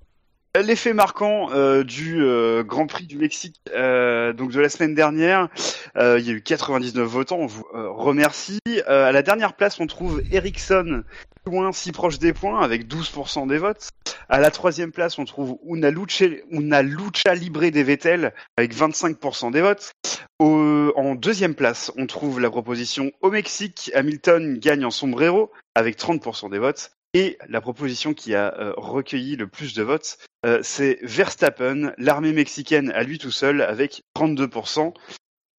L'effet 0.61 0.93
marquant 0.93 1.49
euh, 1.51 1.83
du 1.83 2.23
euh, 2.23 2.63
Grand 2.63 2.85
Prix 2.85 3.07
du 3.07 3.17
Mexique, 3.17 3.59
euh, 3.73 4.33
donc 4.33 4.51
de 4.51 4.59
la 4.59 4.69
semaine 4.69 4.93
dernière, 4.93 5.49
euh, 5.97 6.19
il 6.19 6.27
y 6.27 6.29
a 6.29 6.33
eu 6.33 6.43
99 6.43 7.07
votants, 7.07 7.37
on 7.39 7.47
vous 7.47 7.65
euh, 7.73 7.89
remercie. 7.89 8.59
Euh, 8.87 9.07
à 9.07 9.11
la 9.11 9.23
dernière 9.23 9.53
place, 9.55 9.79
on 9.79 9.87
trouve 9.87 10.21
Ericsson, 10.31 11.03
loin 11.47 11.71
si 11.71 11.91
proche 11.91 12.19
des 12.19 12.33
points, 12.33 12.61
avec 12.61 12.87
12% 12.87 13.47
des 13.47 13.57
votes. 13.57 13.89
À 14.29 14.39
la 14.39 14.51
troisième 14.51 14.91
place, 14.91 15.17
on 15.17 15.25
trouve 15.25 15.57
Una 15.65 15.89
Lucha, 15.89 17.33
Libre 17.33 17.65
des 17.69 17.83
Vettel, 17.83 18.31
avec 18.55 18.75
25% 18.75 19.49
des 19.49 19.61
votes. 19.61 19.91
Au- 20.37 20.93
en 20.95 21.15
deuxième 21.15 21.55
place, 21.55 21.91
on 21.97 22.05
trouve 22.05 22.39
la 22.39 22.51
proposition 22.51 23.11
au 23.21 23.31
Mexique, 23.31 23.89
Hamilton 23.95 24.59
gagne 24.59 24.85
en 24.85 24.91
sombrero, 24.91 25.51
avec 25.73 25.97
30% 25.97 26.51
des 26.51 26.59
votes. 26.59 26.91
Et 27.13 27.37
la 27.47 27.61
proposition 27.61 28.13
qui 28.13 28.33
a 28.33 28.57
euh, 28.57 28.73
recueilli 28.75 29.35
le 29.35 29.47
plus 29.47 29.75
de 29.75 29.83
votes, 29.83 30.17
euh, 30.45 30.59
c'est 30.63 30.97
Verstappen, 31.03 31.93
l'armée 31.97 32.33
mexicaine 32.33 32.91
à 32.91 33.03
lui 33.03 33.19
tout 33.19 33.29
seul, 33.29 33.61
avec 33.61 34.01
32% 34.15 34.93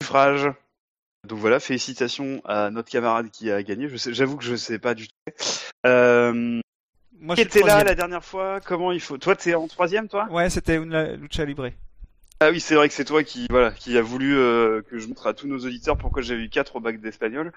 suffrage. 0.02 0.50
Donc 1.28 1.38
voilà, 1.38 1.60
félicitations 1.60 2.42
à 2.44 2.70
notre 2.70 2.90
camarade 2.90 3.30
qui 3.30 3.50
a 3.50 3.62
gagné. 3.62 3.88
J'avoue 3.94 4.36
que 4.36 4.44
je 4.44 4.56
sais 4.56 4.78
pas 4.80 4.94
du 4.94 5.06
tout. 5.08 5.32
Euh, 5.86 6.60
Moi 7.18 7.36
qui 7.36 7.42
était 7.42 7.62
là 7.62 7.84
la 7.84 7.94
dernière 7.94 8.24
fois? 8.24 8.60
Comment 8.60 8.90
il 8.90 9.00
faut? 9.00 9.16
Toi, 9.16 9.36
t'es 9.36 9.54
en 9.54 9.68
troisième, 9.68 10.08
toi? 10.08 10.26
Ouais, 10.30 10.50
c'était 10.50 10.76
une 10.76 11.14
lucha 11.14 11.44
libre. 11.44 11.70
Ah 12.40 12.50
oui, 12.50 12.60
c'est 12.60 12.74
vrai 12.74 12.88
que 12.88 12.94
c'est 12.94 13.04
toi 13.04 13.22
qui 13.22 13.46
voilà 13.48 13.70
qui 13.70 13.96
a 13.96 14.02
voulu 14.02 14.36
euh, 14.36 14.82
que 14.82 14.98
je 14.98 15.06
montre 15.06 15.26
à 15.28 15.34
tous 15.34 15.46
nos 15.46 15.58
auditeurs 15.60 15.96
pourquoi 15.96 16.20
j'ai 16.20 16.34
eu 16.34 16.48
4 16.50 16.76
au 16.76 16.80
bac 16.80 17.00
d'espagnol. 17.00 17.52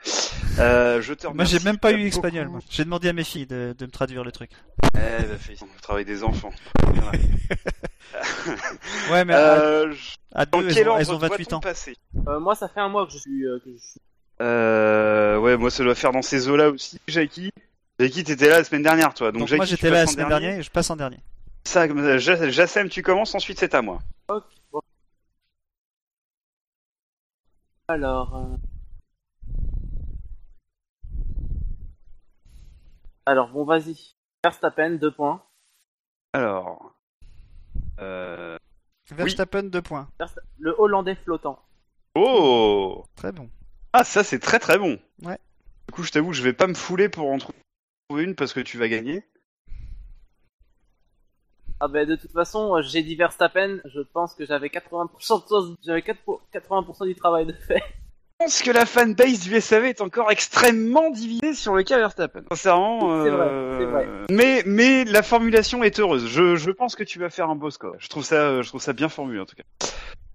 Euh, 0.60 1.02
je 1.02 1.14
te 1.14 1.24
Moi 1.26 1.32
remercie. 1.34 1.58
j'ai 1.58 1.64
même 1.66 1.78
pas 1.80 1.92
eu 1.92 2.06
espagnol. 2.08 2.48
moi. 2.48 2.60
J'ai 2.70 2.86
demandé 2.86 3.10
à 3.10 3.14
mes 3.14 3.24
filles 3.24 3.48
de, 3.48 3.76
de 3.78 3.86
me 3.86 3.92
traduire 3.92 4.24
le 4.24 4.32
truc. 4.32 4.52
Eh, 4.94 4.98
bah, 5.00 5.20
félicitations, 5.40 5.68
le 5.76 5.82
travail 5.82 6.06
des 6.06 6.24
enfants. 6.24 6.52
Ouais, 9.12 9.26
mais 9.26 9.34
à, 9.34 9.38
Euh, 9.56 9.92
je- 9.92 10.16
à 10.34 10.46
dans 10.46 10.62
deux, 10.62 10.70
quel 10.70 10.78
elles 10.80 10.88
ont, 10.88 10.92
ordre 10.92 11.02
elles 11.02 11.12
ont 11.12 11.18
28 11.18 11.50
doit-on 11.50 11.58
ans. 11.58 11.60
passer 11.60 11.96
Euh, 12.28 12.40
moi, 12.40 12.56
ça 12.56 12.68
fait 12.70 12.80
un 12.80 12.88
mois 12.90 13.06
que 13.06 13.12
je 13.14 13.18
suis. 13.18 13.46
euh, 13.46 13.60
que 13.60 13.70
je 13.72 13.78
suis... 13.78 14.00
Euh, 14.42 15.38
ouais, 15.40 15.58
moi 15.58 15.70
ça 15.72 15.84
doit 15.84 15.96
faire 15.96 16.12
dans 16.14 16.22
ces 16.22 16.48
eaux-là 16.48 16.70
aussi, 16.70 17.00
Jackie. 17.08 17.52
Jackie, 18.00 18.24
t'étais 18.24 18.48
là 18.50 18.60
la 18.60 18.64
semaine 18.64 18.84
dernière, 18.84 19.14
toi. 19.14 19.32
Donc, 19.32 19.40
Donc, 19.42 19.48
Jackie, 19.50 19.58
moi 19.58 19.66
tu 19.66 19.72
j'étais 19.72 19.90
là 19.90 19.98
la 19.98 20.02
passes 20.04 20.10
en 20.10 20.14
semaine 20.14 20.28
dernier. 20.30 20.46
dernière 20.46 20.60
et 20.60 20.64
je 20.64 20.72
passe 20.72 20.90
en 20.90 20.96
dernier. 20.96 21.18
Ça, 21.66 21.88
Ja- 22.20 22.50
Jassem, 22.50 22.88
tu 22.90 23.02
commences, 23.04 23.36
ensuite 23.36 23.60
c'est 23.60 23.74
à 23.76 23.82
moi. 23.82 24.00
Ok, 24.30 24.44
bon. 24.72 24.82
Alors. 27.92 28.36
euh, 28.36 28.56
Alors, 33.26 33.50
bon, 33.50 33.64
vas-y. 33.66 34.16
Verstappen, 34.44 34.92
deux 34.92 35.12
points. 35.12 35.42
Alors, 36.34 36.94
euh... 38.00 38.58
Verstappen 39.10 39.64
2 39.64 39.82
points. 39.82 40.10
Versta- 40.20 40.42
Le 40.60 40.76
Hollandais 40.80 41.16
flottant. 41.16 41.60
oh, 42.16 43.06
Très 43.16 43.32
bon. 43.32 43.50
ah 43.94 44.04
ça 44.04 44.24
c'est 44.24 44.40
très 44.40 44.60
très 44.60 44.78
bon. 44.78 45.00
Ouais. 45.24 45.40
Du 45.88 45.94
coup, 45.94 46.04
je 46.04 46.12
t'avoue, 46.12 46.34
je 46.34 46.44
vais 46.44 46.54
pas 46.54 46.68
me 46.68 46.74
fouler 46.74 47.08
pour 47.10 47.32
en 47.32 47.38
trouver 47.38 47.56
une 48.24 48.36
parce 48.36 48.54
que 48.54 48.60
tu 48.60 48.78
vas 48.78 48.90
gagner. 48.90 49.24
Ah 51.80 51.88
ben 51.88 52.08
de 52.08 52.16
toute 52.16 52.32
façon, 52.32 52.82
j'ai 52.82 53.04
dit 53.04 53.16
Verstappen, 53.16 53.78
je 53.86 54.02
pense 54.02 54.34
que 54.34 54.46
j'avais 54.46 54.70
80% 54.70 55.38
de 55.44 55.48
choses- 55.48 55.76
j'avais 55.86 56.02
4 56.02 56.20
pour- 56.22 56.42
80% 56.52 57.06
du 57.06 57.16
travail 57.16 57.46
de 57.46 57.54
fait. 57.54 57.84
Je 58.40 58.46
pense 58.46 58.62
que 58.62 58.70
la 58.72 58.86
fanbase 58.86 59.40
du 59.42 59.56
SAV 59.60 59.86
est 59.86 60.02
encore 60.02 60.30
extrêmement 60.32 61.10
divisée 61.10 61.54
sur 61.56 61.74
le 61.76 61.82
cas 61.84 61.98
Verstappen. 61.98 62.44
Sincèrement, 62.52 63.24
C'est 63.24 63.30
vrai, 63.32 63.48
euh, 63.48 63.80
c'est 63.80 63.86
vrai. 63.86 64.08
Mais 64.30 64.64
mais 64.66 65.06
la 65.06 65.24
formulation 65.24 65.84
est 65.84 66.00
heureuse. 66.00 66.28
Je, 66.28 66.56
je 66.56 66.72
pense 66.72 66.96
que 66.96 67.04
tu 67.04 67.18
vas 67.20 67.30
faire 67.32 67.50
un 67.50 67.56
beau 67.56 67.70
score. 67.72 67.96
Je 68.00 68.08
trouve 68.10 68.24
ça 68.24 68.62
je 68.62 68.68
trouve 68.70 68.82
ça 68.82 68.94
bien 68.94 69.10
formulé 69.10 69.40
en 69.40 69.46
tout 69.46 69.56
cas. 69.56 69.64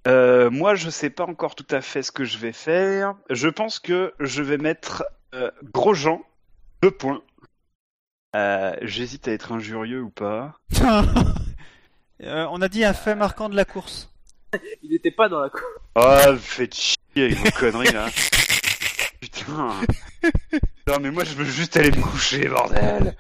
Euh, 0.08 0.50
moi, 0.50 0.74
je 0.74 0.90
sais 0.90 1.10
pas 1.10 1.24
encore 1.24 1.54
tout 1.54 1.66
à 1.70 1.80
fait 1.80 2.02
ce 2.02 2.10
que 2.10 2.24
je 2.24 2.38
vais 2.38 2.50
faire. 2.52 3.14
Je 3.30 3.48
pense 3.48 3.78
que 3.78 4.12
je 4.18 4.42
vais 4.42 4.58
mettre 4.58 5.04
euh, 5.34 5.50
Grosjean 5.72 6.22
deux 6.82 6.90
points. 6.90 7.22
Euh, 8.34 8.74
J'hésite 8.82 9.28
à 9.28 9.32
être 9.32 9.52
injurieux 9.52 10.02
ou 10.02 10.10
pas. 10.10 10.54
Euh, 12.24 12.46
on 12.52 12.62
a 12.62 12.68
dit 12.68 12.84
un 12.84 12.92
fait 12.92 13.16
marquant 13.16 13.48
de 13.48 13.56
la 13.56 13.64
course. 13.64 14.08
Il 14.84 14.90
n'était 14.90 15.10
pas 15.10 15.28
dans 15.28 15.40
la 15.40 15.48
course. 15.50 15.64
Oh, 15.96 16.36
faites 16.38 16.72
chier 16.72 16.96
avec 17.16 17.34
vos 17.38 17.50
conneries 17.50 17.92
là. 17.92 18.06
Putain. 19.20 19.70
Non 20.86 21.00
mais 21.00 21.10
moi 21.10 21.24
je 21.24 21.34
veux 21.34 21.44
juste 21.44 21.76
aller 21.76 21.90
me 21.90 22.00
coucher, 22.00 22.46
bordel. 22.46 23.16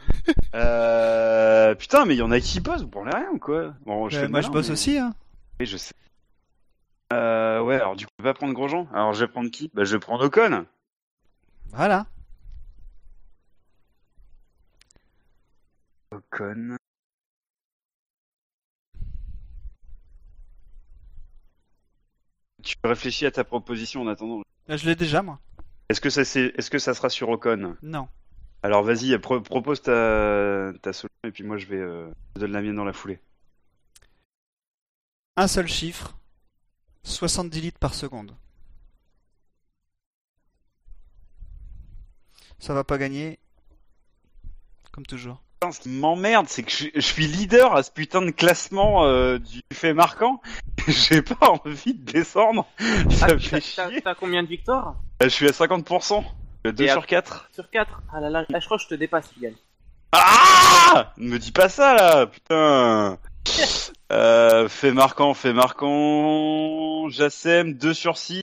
Euh... 0.54 1.74
Putain, 1.74 2.04
mais 2.04 2.14
il 2.14 2.18
y 2.18 2.22
en 2.22 2.30
a 2.30 2.38
qui 2.38 2.60
bossent, 2.60 2.82
vous 2.82 2.88
prenez 2.88 3.10
rien 3.10 3.28
ou 3.32 3.40
quoi? 3.40 3.74
Bon, 3.86 4.08
je 4.08 4.16
Euh, 4.18 4.20
fais 4.20 4.26
le 4.26 4.30
moi 4.30 4.38
malin, 4.40 4.46
je 4.48 4.52
bosse 4.52 4.66
mais- 4.68 4.72
aussi. 4.74 4.98
Hein. 4.98 5.14
Oui, 5.58 5.66
je 5.66 5.76
sais. 5.78 5.94
Euh, 7.12 7.60
ouais, 7.60 7.74
alors 7.74 7.96
du 7.96 8.06
coup, 8.06 8.12
je 8.20 8.22
vais 8.24 8.30
pas 8.30 8.34
prendre 8.38 8.52
Grosjean. 8.54 8.86
Alors 8.94 9.14
je 9.14 9.24
vais 9.24 9.32
prendre 9.32 9.50
qui? 9.50 9.68
Bah 9.74 9.82
je 9.82 9.96
vais 9.96 10.00
prendre 10.00 10.24
Ocon. 10.24 10.64
Voilà. 11.72 12.06
Ocon. 16.32 16.78
Tu 22.62 22.76
réfléchis 22.84 23.26
à 23.26 23.30
ta 23.30 23.44
proposition 23.44 24.02
en 24.02 24.06
attendant. 24.06 24.42
Là, 24.68 24.76
je 24.76 24.86
l'ai 24.86 24.94
déjà 24.94 25.22
moi. 25.22 25.40
Est-ce 25.88 26.00
que 26.00 26.10
ça 26.10 26.24
c'est 26.24 26.52
est-ce 26.56 26.70
que 26.70 26.78
ça 26.78 26.94
sera 26.94 27.08
sur 27.08 27.28
Ocon? 27.28 27.76
Non. 27.82 28.08
Alors 28.62 28.84
vas-y, 28.84 29.18
pro- 29.18 29.40
propose 29.40 29.82
ta, 29.82 30.72
ta 30.80 30.92
solution 30.92 31.08
et 31.24 31.32
puis 31.32 31.42
moi 31.42 31.56
je 31.56 31.66
vais 31.66 31.80
euh, 31.80 32.08
je 32.36 32.40
donne 32.40 32.52
la 32.52 32.62
mienne 32.62 32.76
dans 32.76 32.84
la 32.84 32.92
foulée. 32.92 33.18
Un 35.36 35.48
seul 35.48 35.66
chiffre. 35.66 36.16
70 37.04 37.60
litres 37.60 37.78
par 37.80 37.94
seconde. 37.94 38.36
Ça 42.60 42.74
va 42.74 42.84
pas 42.84 42.96
gagner. 42.96 43.40
Comme 44.92 45.04
toujours. 45.04 45.42
Putain, 45.62 45.70
ce 45.70 45.78
qui 45.80 45.90
m'emmerde, 45.90 46.46
c'est 46.48 46.64
que 46.64 46.72
je, 46.72 46.86
je 46.92 47.00
suis 47.00 47.28
leader 47.28 47.76
à 47.76 47.84
ce 47.84 47.92
putain 47.92 48.20
de 48.20 48.32
classement 48.32 49.04
euh, 49.04 49.38
du 49.38 49.60
fait 49.72 49.94
marquant. 49.94 50.40
J'ai 50.88 51.22
pas 51.22 51.50
envie 51.64 51.94
de 51.94 52.02
descendre. 52.10 52.66
Ça 53.10 53.26
Ah, 53.28 53.34
me 53.34 53.38
t'as- 53.38 53.38
fait 53.38 53.60
chier. 53.60 54.02
t'as 54.02 54.16
combien 54.16 54.42
de 54.42 54.48
victoires 54.48 54.96
Euh, 55.22 55.26
Je 55.26 55.28
suis 55.28 55.46
à 55.46 55.52
50%. 55.52 56.24
2 56.64 56.84
Et 56.84 56.88
sur 56.88 57.02
à- 57.02 57.06
4. 57.06 57.48
Sur 57.54 57.70
4 57.70 58.02
Ah 58.12 58.18
là 58.20 58.28
là, 58.28 58.44
ah, 58.52 58.58
je 58.58 58.64
crois 58.64 58.76
que 58.76 58.82
je 58.82 58.88
te 58.88 58.94
dépasse, 58.96 59.30
Yann. 59.40 59.54
Ah 60.10 61.12
Ne 61.16 61.28
me 61.28 61.38
dis 61.38 61.52
pas 61.52 61.68
ça 61.68 61.94
là, 61.94 62.26
putain. 62.26 63.18
Euh, 64.12 64.68
fait 64.68 64.92
marquant, 64.92 65.32
fait 65.32 65.52
marquant. 65.54 67.08
Jassem, 67.08 67.72
2 67.72 67.94
sur 67.94 68.18
6. 68.18 68.42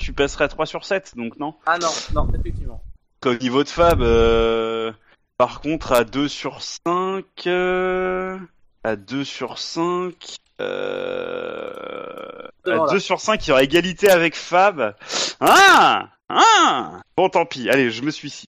Tu 0.00 0.12
passerais 0.12 0.44
à 0.44 0.48
3 0.48 0.66
sur 0.66 0.84
7, 0.84 1.14
donc 1.16 1.38
non? 1.38 1.54
Ah 1.64 1.78
non, 1.78 1.88
non, 2.12 2.28
effectivement. 2.38 2.82
Au 3.24 3.34
niveau 3.34 3.64
de 3.64 3.68
Fab, 3.68 4.02
euh, 4.02 4.92
par 5.38 5.60
contre, 5.60 5.92
à 5.92 6.04
2 6.04 6.28
sur 6.28 6.62
5, 6.62 7.24
euh, 7.46 8.38
à 8.84 8.96
2 8.96 9.24
sur 9.24 9.58
5, 9.58 10.36
euh, 10.60 12.48
à 12.66 12.76
Voilà. 12.76 12.92
2 12.92 12.98
sur 13.00 13.20
5, 13.20 13.44
il 13.46 13.50
y 13.50 13.52
aura 13.52 13.62
égalité 13.62 14.08
avec 14.10 14.34
Fab. 14.34 14.96
Ah! 15.40 16.08
Ah! 16.28 17.02
Bon, 17.16 17.28
tant 17.28 17.46
pis. 17.46 17.68
Allez, 17.70 17.90
je 17.90 18.02
me 18.02 18.10
suis 18.10 18.28
ici. 18.28 18.46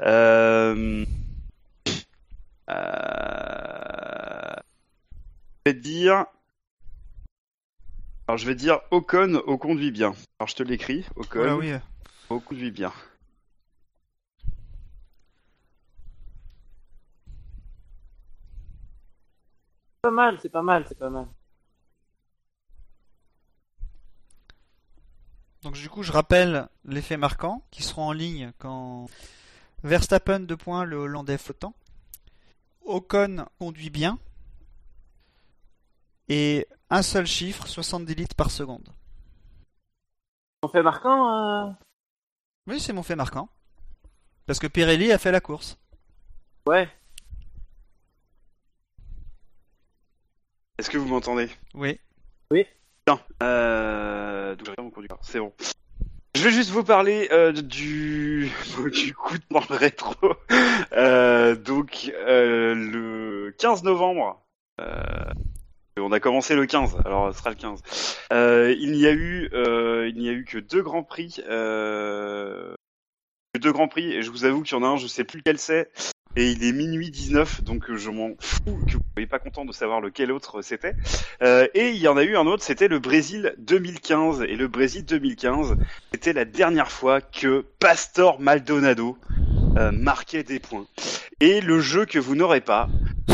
Euh, 0.00 1.04
euh, 2.70 4.56
je 5.66 5.70
vais 5.70 5.74
te 5.76 5.82
dire, 5.82 6.24
alors 8.26 8.38
je 8.38 8.46
vais 8.46 8.54
dire 8.54 8.80
Ocon, 8.90 9.42
au 9.46 9.58
conduit 9.58 9.90
bien. 9.90 10.14
Alors 10.38 10.48
je 10.48 10.54
te 10.56 10.62
l'écris, 10.62 11.04
Ocon, 11.16 11.38
Voilà, 11.38 11.56
oui. 11.56 11.72
au 12.30 12.40
conduit 12.40 12.70
bien. 12.70 12.92
Pas 20.02 20.10
mal, 20.10 20.38
c'est 20.40 20.48
pas 20.48 20.62
mal, 20.62 20.84
c'est 20.88 20.98
pas 20.98 21.10
mal. 21.10 21.26
Donc 25.62 25.74
du 25.74 25.90
coup, 25.90 26.02
je 26.02 26.12
rappelle 26.12 26.68
les 26.84 27.02
faits 27.02 27.18
marquants 27.18 27.62
qui 27.70 27.82
seront 27.82 28.08
en 28.08 28.12
ligne 28.12 28.52
quand 28.58 29.06
Verstappen 29.82 30.40
2 30.40 30.56
points, 30.56 30.84
le 30.84 30.96
Hollandais 30.96 31.36
flottant. 31.36 31.74
Ocon 32.84 33.46
conduit 33.58 33.90
bien. 33.90 34.18
Et 36.28 36.66
un 36.88 37.02
seul 37.02 37.26
chiffre, 37.26 37.66
70 37.66 38.14
litres 38.14 38.36
par 38.36 38.50
seconde. 38.50 38.88
On 40.62 40.68
fait 40.68 40.82
marquant. 40.82 41.68
Euh... 41.68 41.70
Oui, 42.66 42.80
c'est 42.80 42.92
mon 42.92 43.02
fait 43.02 43.16
marquant. 43.16 43.48
Parce 44.46 44.58
que 44.58 44.66
Pirelli 44.66 45.12
a 45.12 45.18
fait 45.18 45.32
la 45.32 45.40
course. 45.40 45.78
Ouais. 46.66 46.88
Est-ce 50.80 50.88
que 50.88 50.96
vous 50.96 51.08
m'entendez? 51.08 51.46
Oui. 51.74 52.00
Oui. 52.50 52.64
Non. 53.06 53.20
Euh... 53.42 54.56
donc, 54.56 54.68
j'ai 54.68 54.82
mon 54.82 54.88
conducteur. 54.88 55.18
C'est 55.20 55.38
bon. 55.38 55.52
Je 56.34 56.42
vais 56.42 56.50
juste 56.50 56.70
vous 56.70 56.82
parler 56.82 57.28
euh, 57.32 57.52
du 57.52 58.50
du 58.90 59.14
coup 59.14 59.36
de 59.36 59.44
le 59.50 59.76
rétro. 59.76 60.14
Euh, 60.94 61.54
donc 61.54 62.10
euh, 62.14 62.74
le 62.74 63.54
15 63.58 63.82
novembre. 63.82 64.40
Euh, 64.80 64.96
on 65.98 66.12
a 66.12 66.20
commencé 66.20 66.54
le 66.54 66.64
15, 66.64 66.96
alors 67.04 67.30
ce 67.34 67.40
sera 67.40 67.50
le 67.50 67.56
15. 67.56 67.82
Euh, 68.32 68.74
il 68.80 68.92
n'y 68.92 69.04
a 69.06 69.12
eu, 69.12 69.50
euh, 69.52 70.08
il 70.08 70.16
n'y 70.16 70.30
a 70.30 70.32
eu 70.32 70.46
que 70.46 70.56
deux 70.56 70.80
grands 70.80 71.02
prix, 71.02 71.42
euh, 71.46 72.74
que 73.52 73.60
deux 73.60 73.72
grands 73.72 73.88
prix, 73.88 74.10
et 74.14 74.22
je 74.22 74.30
vous 74.30 74.46
avoue 74.46 74.62
qu'il 74.62 74.78
y 74.78 74.80
en 74.80 74.82
a 74.82 74.86
un, 74.86 74.96
je 74.96 75.06
sais 75.06 75.24
plus 75.24 75.40
lequel 75.40 75.58
c'est, 75.58 75.90
et 76.36 76.50
il 76.52 76.64
est 76.64 76.72
minuit 76.72 77.10
19, 77.10 77.64
donc 77.64 77.92
je 77.94 78.10
m'en 78.10 78.30
fous 78.38 78.78
que 78.86 78.92
vous 78.92 79.02
soyez 79.14 79.26
pas 79.26 79.38
content 79.38 79.64
de 79.64 79.72
savoir 79.72 80.00
lequel 80.00 80.30
autre 80.30 80.62
c'était. 80.62 80.94
Euh, 81.42 81.66
et 81.74 81.90
il 81.90 81.96
y 81.96 82.08
en 82.08 82.16
a 82.16 82.22
eu 82.22 82.36
un 82.36 82.46
autre, 82.46 82.62
c'était 82.62 82.88
le 82.88 83.00
Brésil 83.00 83.54
2015, 83.58 84.42
et 84.42 84.56
le 84.56 84.68
Brésil 84.68 85.04
2015, 85.04 85.76
c'était 86.12 86.32
la 86.32 86.44
dernière 86.44 86.90
fois 86.90 87.20
que 87.20 87.64
Pastor 87.80 88.40
Maldonado 88.40 89.18
euh, 89.76 89.90
marquait 89.90 90.44
des 90.44 90.60
points. 90.60 90.86
Et 91.40 91.60
le 91.60 91.80
jeu 91.80 92.06
que 92.06 92.18
vous 92.18 92.36
n'aurez 92.36 92.60
pas, 92.60 92.88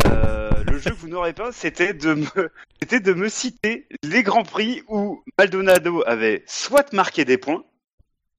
euh, 0.06 0.50
le 0.66 0.78
jeu 0.78 0.90
que 0.90 0.96
vous 0.96 1.08
n'aurez 1.08 1.34
pas, 1.34 1.52
c'était 1.52 1.92
de 1.92 2.14
me, 2.14 2.50
c'était 2.80 3.00
de 3.00 3.12
me 3.12 3.28
citer 3.28 3.88
les 4.02 4.22
grands 4.22 4.44
prix 4.44 4.82
où 4.88 5.22
Maldonado 5.38 6.02
avait 6.06 6.44
soit 6.46 6.94
marqué 6.94 7.26
des 7.26 7.36
points, 7.36 7.64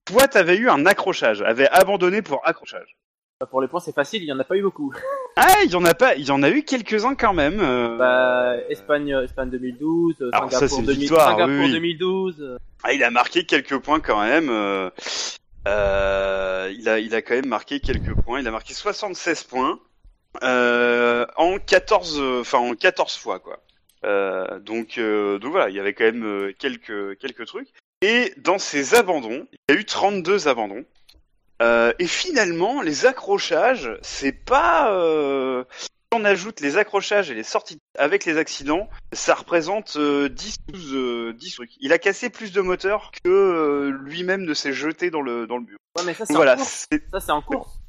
soit 0.10 0.36
avait 0.36 0.58
eu 0.58 0.70
un 0.70 0.88
accrochage, 0.88 1.44
avait 1.44 1.70
abandonné 1.70 2.24
pour 2.24 2.42
accrochage. 2.48 2.98
Bah, 3.40 3.46
pour 3.46 3.62
les 3.62 3.68
points, 3.68 3.80
c'est 3.80 3.94
facile, 3.94 4.24
il 4.24 4.26
y 4.28 4.34
en 4.34 4.40
a 4.40 4.44
pas 4.44 4.58
eu 4.58 4.62
beaucoup. 4.64 4.94
Ah, 5.40 5.58
il 5.64 5.70
y 5.70 5.76
en 5.76 5.86
a 5.86 5.94
pas, 5.94 6.16
il 6.16 6.26
y 6.26 6.32
en 6.32 6.42
a 6.42 6.50
eu 6.50 6.64
quelques-uns 6.64 7.14
quand 7.14 7.32
même. 7.34 7.60
euh. 7.62 7.96
Bah, 7.96 8.56
Espagne, 8.72 9.16
Espagne 9.24 9.52
2012, 9.52 10.16
euh, 10.20 10.30
Alors, 10.34 10.52
ça, 10.52 10.68
Singapour, 10.68 10.70
c'est 10.78 10.82
une 10.82 10.86
2000 10.88 11.00
victoire, 11.00 11.30
Singapour 11.30 11.54
oui, 11.54 11.66
oui. 11.66 11.72
2012. 11.74 12.36
euh, 12.42 12.58
Ah, 12.82 12.94
il 12.94 13.04
a 13.04 13.12
marqué 13.12 13.46
quelques 13.46 13.78
points 13.78 14.00
quand 14.00 14.20
même. 14.20 14.50
euh, 14.50 14.90
euh, 15.68 16.74
il 16.76 16.90
a, 16.90 16.98
il 16.98 17.14
a 17.14 17.22
quand 17.22 17.36
même 17.36 17.46
marqué 17.46 17.80
quelques 17.80 18.16
points. 18.16 18.40
Il 18.40 18.48
a 18.48 18.52
marqué 18.52 18.74
76 18.74 19.44
points 19.44 19.80
euh, 20.42 21.28
en 21.36 21.60
14, 21.60 22.20
euh, 22.20 22.42
enfin 22.42 22.58
en 22.58 22.74
14 22.74 23.16
fois 23.16 23.38
quoi. 23.38 23.60
Euh, 24.06 24.58
donc, 24.58 24.98
euh, 24.98 25.38
donc 25.38 25.52
voilà, 25.52 25.70
il 25.70 25.76
y 25.76 25.80
avait 25.80 25.94
quand 25.94 26.06
même 26.06 26.26
euh, 26.26 26.52
quelques 26.58 27.16
quelques 27.20 27.46
trucs. 27.46 27.68
Et 28.02 28.34
dans 28.38 28.58
ces 28.58 28.96
abandons, 28.96 29.46
il 29.70 29.76
y 29.76 29.78
a 29.78 29.80
eu 29.80 29.86
32 29.86 30.48
abandons. 30.48 30.84
Euh, 31.62 31.94
et 32.00 32.08
finalement, 32.08 32.82
les 32.82 33.06
accrochages, 33.06 33.92
c'est 34.02 34.32
pas. 34.32 34.92
Euh... 34.94 35.64
Si 35.80 36.18
on 36.18 36.24
ajoute 36.24 36.62
les 36.62 36.78
accrochages 36.78 37.30
et 37.32 37.34
les 37.34 37.44
sorties 37.44 37.80
avec 37.98 38.24
les 38.24 38.38
accidents, 38.38 38.88
ça 39.12 39.36
représente 39.36 39.98
euh, 39.98 40.30
10, 40.30 40.58
12, 40.70 40.94
euh, 40.94 41.34
10 41.34 41.56
trucs. 41.56 41.72
Il 41.82 41.92
a 41.92 41.98
cassé 41.98 42.30
plus 42.30 42.54
de 42.54 42.62
moteurs 42.62 43.12
que 43.12 43.30
euh, 43.30 43.90
lui-même 44.06 44.44
ne 44.44 44.54
s'est 44.54 44.72
jeté 44.72 45.12
dans 45.12 45.22
le 45.22 45.48
dans 45.48 45.58
le 45.58 45.66
mur. 45.66 45.78
Ouais, 45.98 46.04
mais 46.06 46.14
ça, 46.14 46.26
c'est 46.26 46.34
Voilà, 46.34 46.54
en 46.54 46.58
course. 46.58 46.88
c'est 46.90 47.04
Ça, 47.12 47.20
c'est 47.20 47.32
en 47.32 47.42
course. 47.42 47.80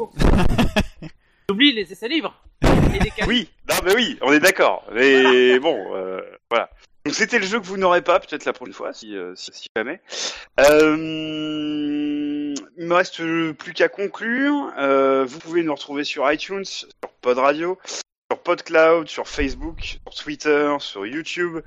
J'oublie 1.48 1.72
les 1.72 1.92
essais 1.92 2.08
libres. 2.08 2.34
Les 2.62 3.24
oui, 3.26 3.48
non 3.68 3.76
mais 3.84 3.94
oui, 3.94 4.18
on 4.22 4.32
est 4.32 4.40
d'accord. 4.40 4.84
Mais 4.92 5.58
bon, 5.60 5.94
euh, 5.94 6.20
voilà. 6.50 6.70
Donc 7.04 7.14
c'était 7.14 7.38
le 7.38 7.46
jeu 7.46 7.60
que 7.60 7.66
vous 7.66 7.76
n'aurez 7.76 8.02
pas 8.02 8.18
peut-être 8.18 8.44
la 8.44 8.52
prochaine 8.52 8.74
fois, 8.74 8.92
si 8.92 9.16
euh, 9.16 9.34
si, 9.36 9.52
si 9.52 9.68
jamais. 9.76 10.00
Euh, 10.58 10.96
il 12.76 12.86
me 12.86 12.94
reste 12.94 13.22
plus 13.54 13.72
qu'à 13.72 13.88
conclure. 13.88 14.72
Euh, 14.78 15.24
vous 15.26 15.38
pouvez 15.38 15.62
nous 15.62 15.74
retrouver 15.74 16.04
sur 16.04 16.30
iTunes, 16.30 16.64
sur 16.64 16.88
Pod 17.20 17.38
Radio, 17.38 17.78
sur 18.30 18.42
PodCloud, 18.42 19.08
sur 19.08 19.28
Facebook, 19.28 19.98
sur 20.06 20.14
Twitter, 20.14 20.74
sur 20.80 21.06
YouTube, 21.06 21.58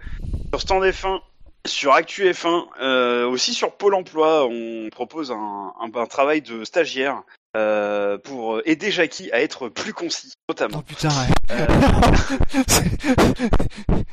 sur 0.52 0.62
Stand 0.62 0.84
F1, 0.84 1.20
sur 1.66 1.94
Actu 1.94 2.30
F1, 2.30 2.66
euh, 2.82 3.28
aussi 3.28 3.54
sur 3.54 3.74
Pôle 3.74 3.96
Emploi. 3.96 4.46
On 4.46 4.90
propose 4.90 5.32
un, 5.32 5.74
un, 5.80 5.90
un 5.94 6.06
travail 6.06 6.42
de 6.42 6.64
stagiaire 6.64 7.22
euh, 7.58 8.18
pour 8.18 8.62
aider 8.66 8.92
Jackie 8.92 9.32
à 9.32 9.42
être 9.42 9.70
plus 9.70 9.94
concis, 9.94 10.34
notamment. 10.48 10.80
Oh 10.80 10.84
putain, 10.84 11.10
ouais. 11.10 11.28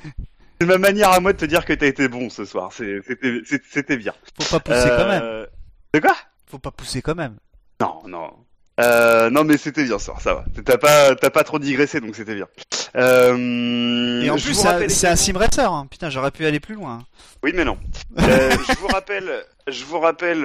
C'est 0.58 0.66
ma 0.66 0.78
manière 0.78 1.10
à 1.10 1.20
moi 1.20 1.34
de 1.34 1.38
te 1.38 1.44
dire 1.44 1.66
que 1.66 1.74
t'as 1.74 1.86
été 1.86 2.08
bon 2.08 2.30
ce 2.30 2.46
soir. 2.46 2.72
C'était 2.72 3.96
bien. 3.98 4.14
Faut 4.40 4.58
pas 4.58 4.60
pousser 4.60 4.88
quand 4.88 5.08
même. 5.08 5.46
De 5.92 6.00
quoi? 6.00 6.16
Faut 6.48 6.58
pas 6.58 6.70
pousser 6.70 7.02
quand 7.02 7.14
même. 7.14 7.36
Non, 7.80 8.02
non. 8.06 8.30
Euh, 8.78 9.30
non, 9.30 9.42
mais 9.44 9.56
c'était 9.56 9.84
bien 9.84 9.98
ça, 9.98 10.14
ça 10.20 10.34
va. 10.34 10.44
T'as 10.64 10.76
pas, 10.78 11.14
t'as 11.16 11.30
pas 11.30 11.44
trop 11.44 11.58
digressé, 11.58 12.00
donc 12.00 12.14
c'était 12.14 12.34
bien. 12.34 12.46
Euh, 12.94 14.20
Et 14.22 14.30
en 14.30 14.34
plus, 14.36 14.54
c'est 14.88 15.06
un- 15.08 15.16
sim 15.16 15.36
racer. 15.36 15.72
Hein. 15.72 15.86
Putain, 15.90 16.10
j'aurais 16.10 16.30
pu 16.30 16.44
aller 16.44 16.60
plus 16.60 16.74
loin. 16.74 17.02
Oui, 17.42 17.52
mais 17.54 17.64
non. 17.64 17.78
Euh, 18.18 18.50
je 18.50 18.76
vous 18.78 18.86
rappelle, 18.88 19.30
je 19.66 19.84
vous 19.84 19.98
rappelle 19.98 20.42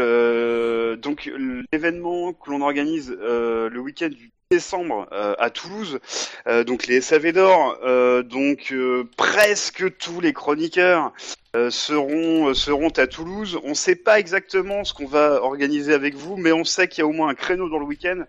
donc 1.01 1.29
l'événement 1.71 2.33
que 2.33 2.49
l'on 2.49 2.61
organise 2.61 3.09
le 3.19 3.79
week-end 3.79 4.09
du 4.09 4.31
décembre 4.51 5.07
euh, 5.11 5.33
à 5.39 5.49
Toulouse. 5.49 5.99
Euh, 6.47 6.63
donc 6.63 6.85
les 6.85 7.01
SAV 7.01 7.31
d'or, 7.31 7.79
euh, 7.83 8.21
donc 8.21 8.71
euh, 8.71 9.07
presque 9.17 9.97
tous 9.97 10.19
les 10.19 10.33
chroniqueurs 10.33 11.13
euh, 11.55 11.71
seront 11.71 12.53
seront 12.53 12.89
à 12.89 13.07
Toulouse. 13.07 13.57
On 13.63 13.69
ne 13.69 13.73
sait 13.73 13.95
pas 13.95 14.19
exactement 14.19 14.83
ce 14.83 14.93
qu'on 14.93 15.07
va 15.07 15.41
organiser 15.41 15.93
avec 15.93 16.15
vous, 16.15 16.35
mais 16.37 16.51
on 16.51 16.65
sait 16.65 16.87
qu'il 16.87 16.99
y 16.99 17.01
a 17.03 17.07
au 17.07 17.13
moins 17.13 17.29
un 17.29 17.33
créneau 17.33 17.69
dans 17.69 17.79
le 17.79 17.85
week-end 17.85 18.23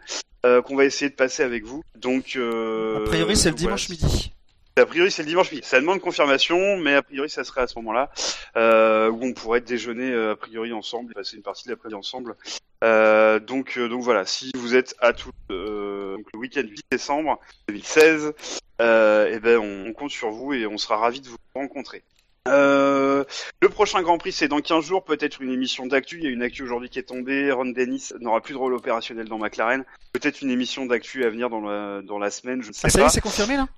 euh, 0.47 0.62
qu'on 0.62 0.76
va 0.76 0.84
essayer 0.84 1.10
de 1.10 1.17
passer 1.17 1.42
avec 1.42 1.65
vous. 1.65 1.83
Donc 1.97 2.36
euh, 2.36 3.05
A 3.05 3.09
priori, 3.09 3.36
c'est 3.36 3.51
le 3.51 3.57
voilà. 3.57 3.76
dimanche 3.76 3.89
midi. 3.89 4.33
A 4.78 4.86
priori, 4.86 5.10
c'est 5.10 5.23
le 5.23 5.28
dimanche 5.28 5.52
midi. 5.52 5.67
Ça 5.67 5.78
demande 5.81 6.01
confirmation, 6.01 6.78
mais 6.78 6.94
a 6.94 7.02
priori, 7.02 7.28
ça 7.28 7.44
serait 7.44 7.60
à 7.60 7.67
ce 7.67 7.78
moment-là 7.78 8.10
euh, 8.57 9.10
où 9.10 9.23
on 9.23 9.34
pourrait 9.34 9.60
déjeuner 9.60 10.10
euh, 10.10 10.33
a 10.33 10.36
priori 10.36 10.73
ensemble, 10.73 11.12
passer 11.12 11.36
une 11.36 11.42
partie 11.42 11.65
de 11.67 11.70
l'après-midi 11.73 11.94
ensemble. 11.99 12.36
Euh, 12.83 13.39
donc, 13.39 13.76
euh, 13.76 13.89
donc 13.89 14.01
voilà. 14.02 14.25
Si 14.25 14.51
vous 14.55 14.75
êtes 14.75 14.94
à 15.01 15.12
tout 15.12 15.31
donc 15.51 16.26
le 16.33 16.39
week-end 16.39 16.62
du 16.62 16.75
10 16.75 16.83
décembre 16.91 17.39
2016, 17.68 18.33
euh, 18.81 19.31
eh 19.31 19.39
ben 19.41 19.59
on, 19.59 19.91
on 19.91 19.92
compte 19.92 20.10
sur 20.10 20.31
vous 20.31 20.55
et 20.55 20.67
on 20.67 20.78
sera 20.78 20.97
ravis 20.97 21.20
de 21.20 21.28
vous 21.28 21.36
rencontrer. 21.55 22.02
Le 22.47 23.68
prochain 23.68 24.02
Grand 24.02 24.18
Prix, 24.18 24.33
c'est 24.33 24.49
dans 24.49 24.60
15 24.60 24.84
jours, 24.84 25.05
peut-être 25.05 25.42
une 25.42 25.52
émission 25.52 25.86
d'actu. 25.86 26.17
Il 26.18 26.25
y 26.25 26.26
a 26.26 26.31
une 26.31 26.42
actu 26.42 26.62
aujourd'hui 26.62 26.89
qui 26.89 26.99
est 26.99 27.05
tombée. 27.05 27.52
Ron 27.52 27.67
Dennis 27.67 28.09
n'aura 28.20 28.41
plus 28.41 28.55
de 28.55 28.59
rôle 28.59 28.75
opérationnel 28.75 29.28
dans 29.28 29.39
McLaren. 29.39 29.84
Peut-être 30.12 30.41
une 30.42 30.51
émission 30.51 30.86
d'actu 30.86 31.25
à 31.25 31.31
venir 31.31 31.51
dans 31.51 31.60
la, 31.60 32.01
dans 32.02 32.18
la 32.18 32.31
semaine, 32.31 32.62
je 32.62 32.68
ne 32.68 32.73
sais 32.73 32.86
Ah, 32.86 32.91
ça 32.91 32.99
y 32.99 33.02
pas. 33.02 33.07
est, 33.09 33.10
c'est 33.10 33.20
confirmé 33.20 33.57
là? 33.57 33.68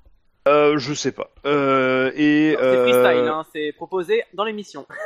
Euh, 0.46 0.76
je 0.78 0.92
sais 0.92 1.12
pas. 1.12 1.30
Euh, 1.46 2.10
et 2.14 2.54
C'est 2.58 2.62
euh, 2.62 2.82
freestyle, 2.82 3.28
hein, 3.28 3.44
c'est 3.52 3.72
proposé 3.72 4.24
dans 4.34 4.44
l'émission. 4.44 4.86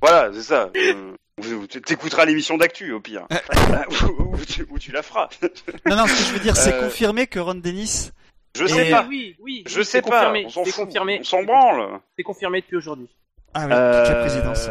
Voilà, 0.00 0.30
c'est 0.32 0.42
ça. 0.42 0.70
Euh, 0.76 1.12
T'écouteras 1.84 2.24
l'émission 2.24 2.56
d'actu 2.56 2.92
au 2.92 3.00
pire, 3.00 3.26
ou, 4.20 4.36
ou 4.70 4.78
tu, 4.78 4.92
la 4.92 5.02
feras. 5.02 5.28
Non, 5.86 5.96
non, 5.96 6.06
ce 6.06 6.12
que 6.12 6.22
je 6.28 6.32
veux 6.34 6.38
dire, 6.38 6.56
c'est 6.56 6.72
Euh, 6.74 6.82
confirmé 6.84 7.26
que 7.26 7.40
Ron 7.40 7.56
Dennis. 7.56 8.12
Je 8.56 8.64
Et- 8.64 8.68
sais 8.68 8.90
pas. 8.90 9.04
Oui, 9.08 9.34
oui, 9.40 9.64
Je 9.66 9.82
sais 9.82 9.98
c'est 9.98 10.02
pas. 10.02 10.26
confirmé, 10.26 10.44
On 10.46 10.50
s'en 10.50 10.62
confirmé. 10.84 11.18
On 11.20 11.24
s'en 11.24 11.42
branle. 11.42 11.98
C'est 12.16 12.22
confirmé 12.22 12.60
depuis 12.60 12.76
aujourd'hui. 12.76 13.08
Ah 13.54 13.60
oui, 13.60 13.64
toute 13.64 13.70
la 13.72 13.76
Euh, 14.16 14.20
présidence. 14.20 14.68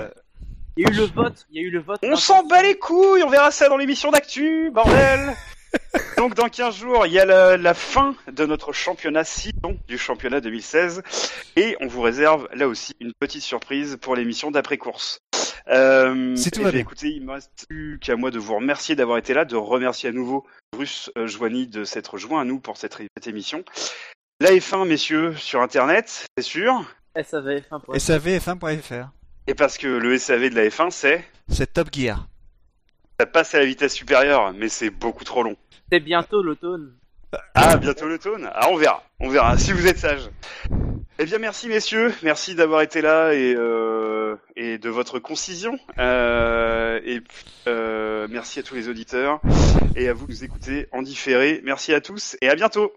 Il 0.77 0.83
y 0.83 0.89
a 0.89 0.93
eu 0.93 0.95
le 0.97 1.05
vote, 1.13 1.45
il 1.51 1.57
y 1.57 1.59
a 1.59 1.67
eu 1.67 1.71
le 1.71 1.79
vote. 1.81 1.99
On 2.03 2.15
s'en 2.15 2.43
bat 2.45 2.61
les 2.63 2.77
couilles. 2.77 3.23
On 3.23 3.29
verra 3.29 3.51
ça 3.51 3.67
dans 3.67 3.77
l'émission 3.77 4.11
d'actu, 4.11 4.71
bordel. 4.71 5.33
Donc 6.17 6.33
dans 6.33 6.49
15 6.49 6.75
jours, 6.75 7.05
il 7.05 7.13
y 7.13 7.19
a 7.19 7.25
la, 7.25 7.57
la 7.57 7.73
fin 7.73 8.15
de 8.31 8.45
notre 8.45 8.73
championnat 8.73 9.23
saison 9.23 9.77
du 9.87 9.97
championnat 9.97 10.41
2016 10.41 11.03
et 11.55 11.77
on 11.79 11.87
vous 11.87 12.01
réserve 12.01 12.47
là 12.53 12.67
aussi 12.67 12.95
une 12.99 13.13
petite 13.19 13.43
surprise 13.43 13.97
pour 14.01 14.15
l'émission 14.15 14.49
d'après-course. 14.51 15.19
Euh, 15.69 16.35
Si 16.35 16.49
tout 16.51 16.61
eh 16.65 16.71
bien. 16.71 16.79
Écoutez, 16.79 17.09
il 17.09 17.25
me 17.25 17.33
reste 17.33 17.65
plus 17.69 17.99
qu'à 17.99 18.15
moi 18.15 18.31
de 18.31 18.39
vous 18.39 18.55
remercier 18.55 18.95
d'avoir 18.95 19.17
été 19.17 19.33
là, 19.33 19.45
de 19.45 19.55
remercier 19.55 20.09
à 20.09 20.11
nouveau 20.11 20.45
Bruce 20.73 21.11
euh, 21.17 21.27
Joigny 21.27 21.67
de 21.67 21.83
s'être 21.83 22.17
joint 22.17 22.41
à 22.41 22.45
nous 22.45 22.59
pour 22.59 22.77
cette, 22.77 22.95
cette 22.95 23.27
émission. 23.27 23.63
La 24.39 24.51
F1, 24.51 24.87
messieurs, 24.87 25.35
sur 25.35 25.61
Internet, 25.61 26.25
c'est 26.37 26.43
sûr. 26.43 26.85
SAV, 27.21 27.61
un 27.71 27.79
point. 27.79 27.97
SAVF1.fr. 27.97 29.09
Et 29.47 29.55
parce 29.55 29.77
que 29.77 29.87
le 29.87 30.17
SAV 30.17 30.49
de 30.49 30.55
la 30.55 30.67
F1, 30.67 30.91
c'est... 30.91 31.23
C'est 31.49 31.73
Top 31.73 31.89
Gear. 31.91 32.27
Ça 33.19 33.25
passe 33.25 33.55
à 33.55 33.59
la 33.59 33.65
vitesse 33.65 33.95
supérieure, 33.95 34.53
mais 34.53 34.69
c'est 34.69 34.91
beaucoup 34.91 35.23
trop 35.23 35.41
long. 35.41 35.55
C'est 35.91 35.99
bientôt 35.99 36.43
l'automne. 36.43 36.93
Ah, 37.55 37.75
bientôt 37.77 38.07
l'automne 38.07 38.47
Ah, 38.53 38.69
on 38.69 38.75
verra. 38.75 39.03
On 39.19 39.29
verra, 39.29 39.57
si 39.57 39.71
vous 39.71 39.87
êtes 39.87 39.97
sages. 39.97 40.29
Eh 41.17 41.25
bien, 41.25 41.39
merci 41.39 41.67
messieurs. 41.67 42.13
Merci 42.21 42.53
d'avoir 42.53 42.83
été 42.83 43.01
là 43.01 43.33
et, 43.33 43.55
euh, 43.57 44.35
et 44.55 44.77
de 44.77 44.89
votre 44.89 45.17
concision. 45.17 45.79
Euh, 45.97 46.99
et 47.05 47.21
puis, 47.21 47.45
euh, 47.67 48.27
merci 48.29 48.59
à 48.59 48.63
tous 48.63 48.75
les 48.75 48.87
auditeurs 48.87 49.41
et 49.95 50.07
à 50.09 50.13
vous 50.13 50.27
qui 50.27 50.33
nous 50.33 50.43
écoutez 50.43 50.87
en 50.91 51.01
différé. 51.01 51.61
Merci 51.63 51.95
à 51.95 52.01
tous 52.01 52.37
et 52.41 52.49
à 52.49 52.55
bientôt. 52.55 52.93